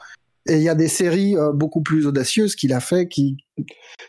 Et 0.49 0.57
il 0.57 0.63
y 0.63 0.69
a 0.69 0.75
des 0.75 0.89
séries 0.89 1.37
euh, 1.37 1.53
beaucoup 1.53 1.83
plus 1.83 2.05
audacieuses 2.07 2.57
qu'il 2.57 2.73
a 2.73 2.81
fait, 2.81 3.07
qui, 3.07 3.37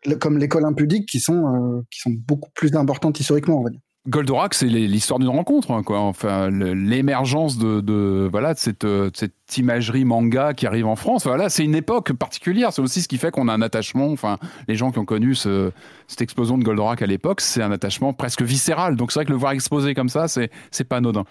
le- 0.07 0.15
comme 0.15 0.39
l'école 0.39 0.65
impudique, 0.65 1.07
qui 1.07 1.19
sont, 1.19 1.45
euh, 1.45 1.81
qui 1.91 1.99
sont 1.99 2.09
beaucoup 2.09 2.49
plus 2.55 2.73
importantes 2.75 3.19
historiquement, 3.19 3.59
on 3.59 3.63
va 3.63 3.69
dire. 3.69 3.81
Goldorak, 4.09 4.53
c'est 4.53 4.65
l'histoire 4.65 5.17
d'une 5.17 5.29
rencontre, 5.29 5.71
hein, 5.71 5.81
quoi. 5.81 5.99
Enfin, 5.99 6.49
l'émergence 6.49 7.57
de, 7.57 8.27
voilà 8.29 8.53
cette, 8.53 8.83
euh, 8.83 9.09
cette 9.13 9.57
imagerie 9.57 10.03
manga 10.03 10.53
qui 10.53 10.67
arrive 10.67 10.87
en 10.87 10.97
France. 10.97 11.25
Voilà, 11.25 11.47
c'est 11.47 11.63
une 11.63 11.75
époque 11.75 12.11
particulière. 12.11 12.73
C'est 12.73 12.81
aussi 12.81 13.01
ce 13.01 13.07
qui 13.07 13.17
fait 13.17 13.31
qu'on 13.31 13.47
a 13.47 13.53
un 13.53 13.61
attachement. 13.61 14.11
Enfin, 14.11 14.39
les 14.67 14.75
gens 14.75 14.91
qui 14.91 14.99
ont 14.99 15.05
connu 15.05 15.35
ce, 15.35 15.71
cette 16.07 16.21
explosion 16.21 16.57
de 16.57 16.65
Goldorak 16.65 17.01
à 17.01 17.05
l'époque, 17.05 17.39
c'est 17.39 17.61
un 17.61 17.71
attachement 17.71 18.11
presque 18.11 18.41
viscéral. 18.41 18.97
Donc 18.97 19.13
c'est 19.13 19.19
vrai 19.19 19.25
que 19.25 19.31
le 19.31 19.37
voir 19.37 19.53
exposé 19.53 19.93
comme 19.93 20.09
ça, 20.09 20.27
c'est 20.27 20.51
c'est 20.69 20.83
pas 20.83 20.97
anodin. 20.97 21.23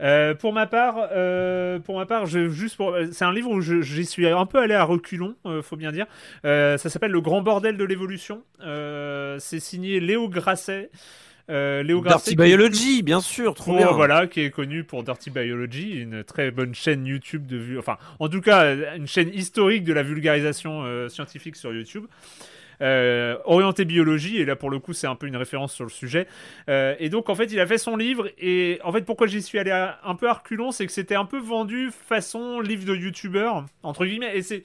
Euh, 0.00 0.34
pour 0.34 0.52
ma 0.52 0.66
part, 0.66 0.96
euh, 1.12 1.78
pour 1.78 1.96
ma 1.96 2.06
part, 2.06 2.26
je, 2.26 2.48
juste 2.48 2.76
pour, 2.76 2.96
c'est 3.12 3.24
un 3.24 3.32
livre 3.32 3.50
où 3.50 3.60
j'y 3.60 4.04
suis 4.04 4.26
un 4.26 4.46
peu 4.46 4.58
allé 4.58 4.74
à 4.74 4.84
reculons, 4.84 5.34
euh, 5.46 5.62
faut 5.62 5.76
bien 5.76 5.92
dire. 5.92 6.06
Ça 6.42 6.78
s'appelle 6.78 7.12
Le 7.12 7.20
Grand 7.20 7.42
Bordel 7.42 7.76
de 7.76 7.84
l'évolution. 7.84 8.42
C'est 9.38 9.60
signé 9.60 10.00
Léo 10.00 10.28
Grasset. 10.28 10.90
Euh, 11.50 11.82
Léo 11.82 12.00
Grasset 12.00 12.16
Dirty 12.16 12.30
qui 12.30 12.36
Biology, 12.36 13.02
bien 13.02 13.20
sûr, 13.20 13.54
trop 13.54 13.76
bien. 13.76 13.90
voilà, 13.90 14.26
qui 14.26 14.40
est 14.40 14.50
connu 14.50 14.84
pour 14.84 15.02
Dirty 15.02 15.30
Biology, 15.30 16.00
une 16.00 16.22
très 16.24 16.50
bonne 16.50 16.74
chaîne 16.74 17.04
YouTube 17.04 17.46
de 17.46 17.56
vue, 17.56 17.78
enfin, 17.78 17.98
en 18.20 18.28
tout 18.28 18.40
cas, 18.40 18.74
une 18.96 19.06
chaîne 19.08 19.30
historique 19.34 19.84
de 19.84 19.92
la 19.92 20.02
vulgarisation 20.02 20.82
euh, 20.84 21.08
scientifique 21.08 21.56
sur 21.56 21.72
YouTube. 21.72 22.06
Euh, 22.80 23.36
orienté 23.44 23.84
biologie, 23.84 24.38
et 24.38 24.44
là 24.44 24.56
pour 24.56 24.68
le 24.68 24.80
coup 24.80 24.92
c'est 24.92 25.06
un 25.06 25.14
peu 25.14 25.28
une 25.28 25.36
référence 25.36 25.72
sur 25.72 25.84
le 25.84 25.90
sujet. 25.90 26.26
Euh, 26.68 26.96
et 26.98 27.10
donc 27.10 27.28
en 27.28 27.36
fait 27.36 27.44
il 27.52 27.60
a 27.60 27.66
fait 27.66 27.78
son 27.78 27.96
livre, 27.96 28.28
et 28.38 28.80
en 28.82 28.90
fait 28.90 29.02
pourquoi 29.02 29.28
j'y 29.28 29.40
suis 29.40 29.58
allé 29.58 29.70
à- 29.70 30.00
un 30.04 30.16
peu 30.16 30.28
à 30.28 30.32
reculons, 30.32 30.72
c'est 30.72 30.86
que 30.86 30.92
c'était 30.92 31.14
un 31.14 31.24
peu 31.26 31.38
vendu 31.38 31.90
façon 31.92 32.60
livre 32.60 32.84
de 32.84 32.96
youtubeur, 32.96 33.66
entre 33.84 34.04
guillemets, 34.04 34.36
et 34.36 34.42
c'est. 34.42 34.64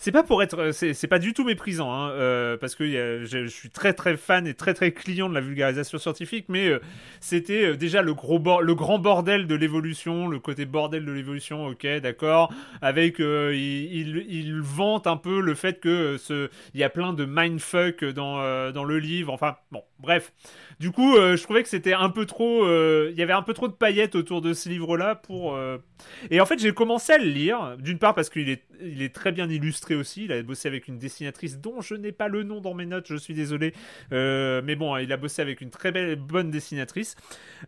C'est 0.00 0.12
pas 0.12 0.22
pour 0.22 0.44
être, 0.44 0.70
c'est 0.72 1.08
pas 1.08 1.18
du 1.18 1.34
tout 1.34 1.42
méprisant, 1.42 1.92
hein, 1.92 2.10
euh, 2.10 2.56
parce 2.56 2.76
que 2.76 3.24
je, 3.24 3.46
suis 3.48 3.68
très 3.68 3.92
très 3.92 4.16
fan 4.16 4.46
et 4.46 4.54
très 4.54 4.72
très 4.72 4.92
client 4.92 5.28
de 5.28 5.34
la 5.34 5.40
vulgarisation 5.40 5.98
scientifique, 5.98 6.44
mais 6.48 6.68
euh, 6.68 6.80
c'était 7.20 7.64
euh, 7.64 7.76
déjà 7.76 8.00
le 8.00 8.14
gros 8.14 8.38
le 8.60 8.74
grand 8.76 9.00
bordel 9.00 9.48
de 9.48 9.54
l'évolution, 9.56 10.28
le 10.28 10.38
côté 10.38 10.66
bordel 10.66 11.04
de 11.04 11.10
l'évolution, 11.10 11.66
ok, 11.66 11.84
d'accord, 12.00 12.52
avec 12.80 13.18
il, 13.18 13.54
il, 13.54 14.24
il 14.28 14.60
vante 14.60 15.08
un 15.08 15.16
peu 15.16 15.40
le 15.40 15.54
fait 15.56 15.80
que 15.80 16.16
ce, 16.16 16.48
il 16.74 16.80
y 16.80 16.84
a 16.84 16.90
plein 16.90 17.12
de 17.12 17.24
mindfuck 17.24 18.04
dans 18.04 18.70
dans 18.70 18.84
le 18.84 18.98
livre, 19.00 19.32
enfin 19.32 19.56
bon, 19.72 19.82
bref. 19.98 20.32
Du 20.78 20.92
coup, 20.92 21.16
euh, 21.16 21.36
je 21.36 21.42
trouvais 21.42 21.64
que 21.64 21.68
c'était 21.68 21.92
un 21.92 22.08
peu 22.08 22.24
trop, 22.24 22.64
euh, 22.64 23.08
il 23.10 23.18
y 23.18 23.22
avait 23.22 23.32
un 23.32 23.42
peu 23.42 23.52
trop 23.52 23.66
de 23.66 23.72
paillettes 23.72 24.14
autour 24.14 24.40
de 24.40 24.52
ce 24.52 24.68
livre-là 24.68 25.16
pour. 25.16 25.56
euh, 25.56 25.78
Et 26.30 26.40
en 26.40 26.46
fait, 26.46 26.60
j'ai 26.60 26.72
commencé 26.72 27.12
à 27.12 27.18
le 27.18 27.24
lire, 27.24 27.76
d'une 27.78 27.98
part 27.98 28.14
parce 28.14 28.30
qu'il 28.30 28.48
est, 28.48 28.62
il 28.80 29.02
est 29.02 29.12
très 29.12 29.32
bien 29.32 29.50
illustré 29.50 29.96
aussi. 29.96 30.26
Il 30.26 30.32
a 30.32 30.40
bossé 30.40 30.68
avec 30.68 30.86
une 30.86 30.96
dessinatrice 30.98 31.58
dont 31.58 31.80
je 31.80 31.94
n'ai 31.94 32.12
pas 32.12 32.28
le 32.28 32.44
nom 32.44 32.60
dans 32.60 32.74
mes 32.74 32.86
notes, 32.86 33.06
je 33.08 33.16
suis 33.16 33.34
désolé. 33.34 33.74
Mais 34.12 34.76
bon, 34.76 34.96
il 34.98 35.12
a 35.12 35.16
bossé 35.16 35.42
avec 35.42 35.60
une 35.60 35.70
très 35.70 35.90
belle, 35.90 36.14
bonne 36.14 36.52
dessinatrice. 36.52 37.16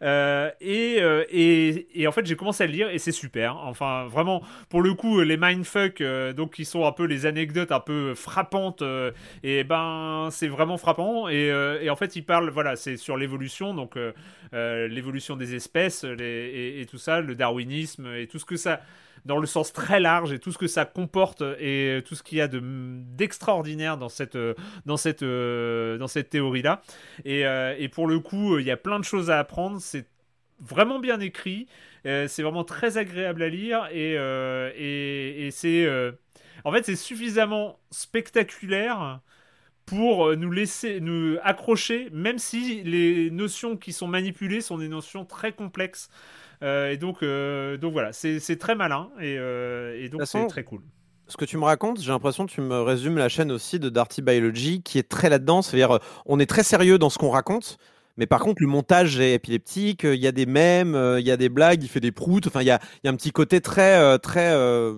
Et, 0.02 1.00
et, 1.30 2.00
et 2.00 2.06
en 2.06 2.12
fait, 2.12 2.24
j'ai 2.26 2.36
commencé 2.36 2.62
à 2.62 2.66
le 2.68 2.72
lire 2.72 2.90
et 2.90 2.98
c'est 2.98 3.10
super. 3.10 3.56
Enfin, 3.56 4.06
vraiment, 4.06 4.40
pour 4.68 4.82
le 4.82 4.94
coup, 4.94 5.20
les 5.20 5.36
mindfuck, 5.36 6.00
donc 6.36 6.54
qui 6.54 6.64
sont 6.64 6.86
un 6.86 6.92
peu 6.92 7.06
les 7.06 7.26
anecdotes 7.26 7.72
un 7.72 7.80
peu 7.80 8.14
frappantes, 8.14 8.84
et 9.42 9.64
ben, 9.64 10.28
c'est 10.30 10.48
vraiment 10.48 10.78
frappant. 10.78 11.28
Et, 11.28 11.48
et 11.82 11.90
en 11.90 11.96
fait, 11.96 12.14
il 12.14 12.24
parle, 12.24 12.50
voilà, 12.50 12.76
c'est 12.76 12.99
sur 13.00 13.16
l'évolution, 13.16 13.74
donc 13.74 13.96
euh, 13.96 14.12
euh, 14.54 14.88
l'évolution 14.88 15.36
des 15.36 15.54
espèces 15.54 16.04
les, 16.04 16.80
et, 16.80 16.86
tout 16.86 16.98
ça, 16.98 17.20
le 17.20 17.34
darwinisme 17.34 18.06
et 18.14 18.26
tout 18.26 18.38
ce 18.38 18.44
que 18.44 18.56
ça 18.56 18.80
dans 19.26 19.38
le 19.38 19.46
sens 19.46 19.72
très 19.74 20.00
large 20.00 20.32
et 20.32 20.38
tout 20.38 20.50
ce 20.50 20.56
que 20.56 20.66
ça 20.66 20.86
comporte 20.86 21.42
et 21.58 22.02
tout 22.06 22.14
ce 22.14 22.22
qu'il 22.22 22.38
y 22.38 22.40
a 22.40 22.48
de 22.48 22.62
d'extraordinaire 22.62 23.98
dans 23.98 24.08
cette 24.08 24.36
euh, 24.36 24.54
dans 24.86 24.96
cette 24.96 25.22
euh, 25.22 25.98
dans 25.98 26.08
cette 26.08 26.30
théorie 26.30 26.62
là 26.62 26.80
et, 27.26 27.44
euh, 27.46 27.74
et 27.78 27.88
pour 27.88 28.06
le 28.06 28.18
coup 28.18 28.58
il 28.58 28.64
y 28.64 28.70
a 28.70 28.78
plein 28.78 28.98
de 28.98 29.04
choses 29.04 29.30
à 29.30 29.38
apprendre. 29.38 29.78
C'est 29.78 30.06
vraiment 30.58 31.00
bien 31.00 31.20
écrit 31.20 31.66
euh, 32.06 32.28
c'est 32.28 32.42
vraiment 32.42 32.64
très 32.64 32.96
agréable 32.96 33.42
à 33.42 33.48
lire 33.48 33.86
et 33.92 34.16
euh, 34.16 34.70
et, 34.76 35.50
c'est 35.50 35.84
euh, 35.84 36.12
en 36.64 36.72
fait 36.72 36.84
c'est 36.84 36.96
suffisamment 36.96 37.78
spectaculaire 37.90 39.20
pour 39.90 40.28
euh, 40.28 40.36
nous 40.36 40.50
laisser 40.50 41.00
nous 41.00 41.36
accrocher 41.42 42.08
même 42.12 42.38
si 42.38 42.82
les 42.84 43.30
notions 43.30 43.76
qui 43.76 43.92
sont 43.92 44.06
manipulées 44.08 44.62
sont 44.62 44.78
des 44.78 44.88
notions 44.88 45.24
très 45.26 45.52
complexes 45.52 46.08
euh, 46.62 46.90
et 46.90 46.96
donc, 46.96 47.22
euh, 47.22 47.76
donc 47.76 47.92
voilà, 47.92 48.12
c'est 48.12 48.58
très 48.58 48.74
malin 48.74 49.08
et, 49.18 49.36
euh, 49.38 50.02
et 50.02 50.08
donc 50.08 50.22
c'est 50.24 50.46
très 50.46 50.64
cool. 50.64 50.80
Ce 51.26 51.36
que 51.36 51.44
tu 51.44 51.56
me 51.56 51.64
racontes, 51.64 52.00
j'ai 52.00 52.10
l'impression 52.10 52.44
que 52.44 52.50
tu 52.50 52.60
me 52.60 52.82
résumes 52.82 53.16
la 53.16 53.28
chaîne 53.28 53.52
aussi 53.52 53.78
de 53.78 53.88
Darty 53.88 54.20
Biology 54.20 54.82
qui 54.82 54.98
est 54.98 55.08
très 55.08 55.28
là-dedans. 55.28 55.62
C'est-à-dire, 55.62 56.00
on 56.26 56.40
est 56.40 56.46
très 56.46 56.64
sérieux 56.64 56.98
dans 56.98 57.08
ce 57.08 57.18
qu'on 57.18 57.30
raconte, 57.30 57.78
mais 58.16 58.26
par 58.26 58.40
contre, 58.40 58.62
le 58.62 58.68
montage 58.68 59.18
est 59.20 59.34
épileptique. 59.34 60.04
euh, 60.04 60.14
Il 60.14 60.20
y 60.20 60.26
a 60.26 60.32
des 60.32 60.46
mèmes, 60.46 60.94
euh, 60.94 61.20
il 61.20 61.26
y 61.26 61.30
a 61.30 61.36
des 61.36 61.48
blagues, 61.48 61.82
il 61.82 61.88
fait 61.88 62.00
des 62.00 62.12
proutes. 62.12 62.46
Enfin, 62.46 62.60
il 62.62 62.66
y 62.66 62.70
a, 62.70 62.78
il 63.02 63.06
y 63.06 63.08
a 63.08 63.12
un 63.12 63.16
petit 63.16 63.30
côté 63.32 63.60
très, 63.60 63.98
euh, 63.98 64.18
très 64.18 64.52
euh, 64.52 64.94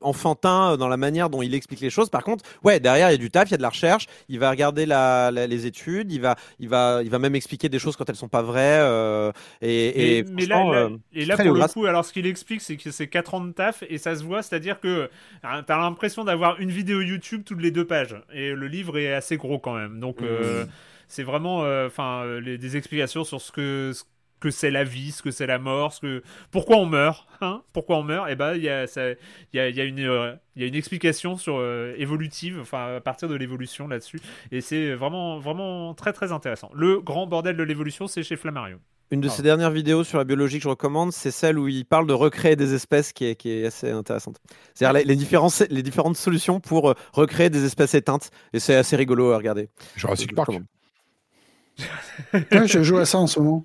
enfantin 0.00 0.76
dans 0.76 0.88
la 0.88 0.96
manière 0.96 1.30
dont 1.30 1.42
il 1.42 1.54
explique 1.54 1.80
les 1.80 1.90
choses. 1.90 2.10
Par 2.10 2.24
contre, 2.24 2.44
ouais, 2.64 2.80
derrière, 2.80 3.08
il 3.10 3.12
y 3.12 3.14
a 3.14 3.18
du 3.18 3.30
taf, 3.30 3.48
il 3.48 3.52
y 3.52 3.54
a 3.54 3.56
de 3.56 3.62
la 3.62 3.68
recherche. 3.68 4.06
Il 4.28 4.38
va 4.38 4.50
regarder 4.50 4.84
la, 4.86 5.30
la- 5.30 5.46
les 5.46 5.66
études. 5.66 6.10
Il 6.12 6.20
va, 6.20 6.36
il 6.58 6.68
va, 6.68 7.00
il 7.04 7.10
va 7.10 7.18
même 7.18 7.34
expliquer 7.34 7.68
des 7.68 7.78
choses 7.78 7.96
quand 7.96 8.08
elles 8.08 8.16
sont 8.16 8.28
pas 8.28 8.42
vraies. 8.42 8.78
euh, 8.80 9.30
et, 9.60 10.18
et 10.18 10.22
Mais, 10.24 10.30
mais 10.32 10.46
là, 10.46 10.88
et 11.12 11.24
là 11.24 11.36
pour 11.36 11.54
le 11.54 11.60
coup, 11.72 11.86
alors 11.86 12.04
ce 12.04 12.12
qu'il 12.12 12.26
explique, 12.26 12.60
c'est 12.62 12.76
que 12.76 12.90
c'est 12.90 13.06
4 13.08 13.34
ans 13.34 13.40
de 13.44 13.52
taf 13.52 13.84
et 13.88 13.98
ça 13.98 14.16
se 14.16 14.24
voit, 14.24 14.42
c'est-à-dire 14.42 14.80
que 14.80 15.08
hein, 15.44 15.62
t'as 15.66 15.78
l'impression 15.78 16.24
d'avoir 16.24 16.58
une 16.60 16.70
vidéo 16.70 17.00
YouTube 17.00 17.42
toutes 17.44 17.60
les 17.62 17.70
deux 17.70 17.86
pages 17.86 18.16
et 18.32 18.52
le 18.52 18.66
livre 18.66 18.98
est 18.98 19.12
assez 19.12 19.36
gros 19.36 19.58
quand 19.58 19.74
même. 19.74 20.00
Donc 20.00 20.22
euh, 20.22 20.64
c'est 21.12 21.22
vraiment, 21.24 21.64
euh, 21.64 21.86
enfin, 21.88 22.24
euh, 22.24 22.56
des 22.56 22.76
explications 22.76 23.24
sur 23.24 23.40
ce 23.40 23.52
que 23.52 23.92
ce 23.94 24.04
que 24.40 24.50
c'est 24.50 24.72
la 24.72 24.82
vie, 24.82 25.12
ce 25.12 25.22
que 25.22 25.30
c'est 25.30 25.46
la 25.46 25.60
mort, 25.60 25.92
ce 25.92 26.00
que 26.00 26.22
pourquoi 26.50 26.76
on 26.78 26.86
meurt, 26.86 27.28
hein, 27.42 27.62
pourquoi 27.72 27.98
on 27.98 28.02
meurt. 28.02 28.28
Et 28.28 28.34
ben 28.34 28.54
il 28.56 28.62
y 28.64 28.68
a 28.68 28.86
il 28.86 29.16
y 29.56 29.60
a, 29.60 29.68
il 29.68 29.76
y 29.76 29.80
a 29.80 29.84
une 29.84 30.00
euh, 30.00 30.34
il 30.56 30.62
y 30.62 30.64
a 30.64 30.68
une 30.68 30.74
explication 30.74 31.36
sur 31.36 31.56
euh, 31.58 31.94
évolutive, 31.96 32.58
enfin 32.60 32.96
à 32.96 33.00
partir 33.00 33.28
de 33.28 33.36
l'évolution 33.36 33.86
là-dessus 33.86 34.18
et 34.50 34.60
c'est 34.60 34.94
vraiment 34.94 35.38
vraiment 35.38 35.94
très 35.94 36.12
très 36.12 36.32
intéressant. 36.32 36.70
Le 36.74 37.00
grand 37.00 37.28
bordel 37.28 37.56
de 37.56 37.62
l'évolution, 37.62 38.08
c'est 38.08 38.24
chez 38.24 38.36
Flammarion. 38.36 38.80
Une 39.12 39.20
de 39.20 39.26
Pardon. 39.26 39.36
ses 39.36 39.42
dernières 39.44 39.70
vidéos 39.70 40.02
sur 40.04 40.16
la 40.18 40.24
biologie 40.24 40.56
que 40.56 40.64
je 40.64 40.68
recommande, 40.70 41.12
c'est 41.12 41.30
celle 41.30 41.58
où 41.58 41.68
il 41.68 41.84
parle 41.84 42.06
de 42.06 42.14
recréer 42.14 42.56
des 42.56 42.72
espèces 42.72 43.12
qui 43.12 43.26
est, 43.26 43.36
qui 43.36 43.50
est 43.50 43.66
assez 43.66 43.90
intéressante. 43.90 44.38
C'est-à-dire 44.74 44.98
les, 45.00 45.04
les, 45.04 45.16
différents- 45.16 45.52
les 45.68 45.82
différentes 45.82 46.16
solutions 46.16 46.60
pour 46.60 46.94
recréer 47.12 47.50
des 47.50 47.62
espèces 47.66 47.92
éteintes. 47.94 48.30
Et 48.54 48.58
c'est 48.58 48.74
assez 48.74 48.96
rigolo 48.96 49.32
à 49.32 49.36
regarder. 49.36 49.68
Jurassic 49.96 50.34
Park. 50.34 50.48
recommande. 50.48 50.66
Ouais, 52.32 52.66
je 52.68 52.82
joue 52.82 52.98
à 52.98 53.04
ça 53.06 53.18
en 53.18 53.26
ce 53.26 53.40
moment. 53.40 53.64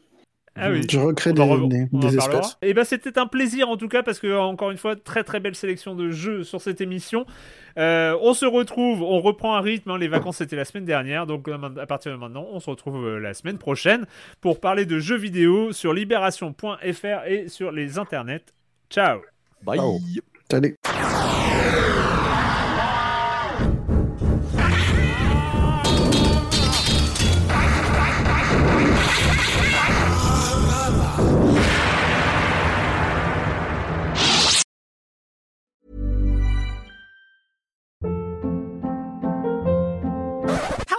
Ah 0.59 0.71
oui. 0.71 0.81
Je 0.89 0.97
recrée 0.99 1.29
On 1.31 1.33
des, 1.33 1.41
en 1.41 1.67
des- 1.67 1.85
des 1.91 2.17
espèces. 2.17 2.57
Et 2.63 2.73
ben 2.73 2.83
c'était 2.83 3.19
un 3.19 3.27
plaisir 3.27 3.69
en 3.69 3.77
tout 3.77 3.87
cas 3.87 4.01
parce 4.01 4.17
que 4.19 4.35
encore 4.35 4.71
une 4.71 4.77
fois 4.77 4.95
très 4.95 5.23
très 5.23 5.39
belle 5.39 5.53
sélection 5.53 5.93
de 5.93 6.09
jeux 6.09 6.43
sur 6.43 6.61
cette 6.61 6.81
émission. 6.81 7.27
Euh, 7.77 8.17
on 8.23 8.33
se 8.33 8.45
retrouve, 8.47 9.03
on 9.03 9.19
reprend 9.21 9.55
un 9.55 9.61
rythme. 9.61 9.91
hein, 9.91 9.97
les 9.99 10.07
vacances 10.07 10.37
c'était 10.37 10.55
la 10.55 10.65
semaine 10.65 10.85
dernière, 10.85 11.27
donc 11.27 11.47
euh, 11.47 11.57
à 11.79 11.85
partir 11.85 12.11
de 12.11 12.17
maintenant 12.17 12.47
on 12.51 12.59
se 12.59 12.71
retrouve 12.71 13.05
euh, 13.05 13.19
la 13.19 13.35
semaine 13.35 13.59
prochaine 13.59 14.07
pour 14.41 14.59
parler 14.59 14.87
de 14.87 14.97
jeux 14.97 15.17
vidéo 15.17 15.73
sur 15.73 15.93
libération.fr 15.93 17.27
et 17.27 17.49
sur 17.49 17.71
les 17.71 17.99
internets. 17.99 18.41
Ciao. 18.89 19.19
Bye. 19.61 19.77
Ciao. 19.77 19.99
Salut. 20.49 20.75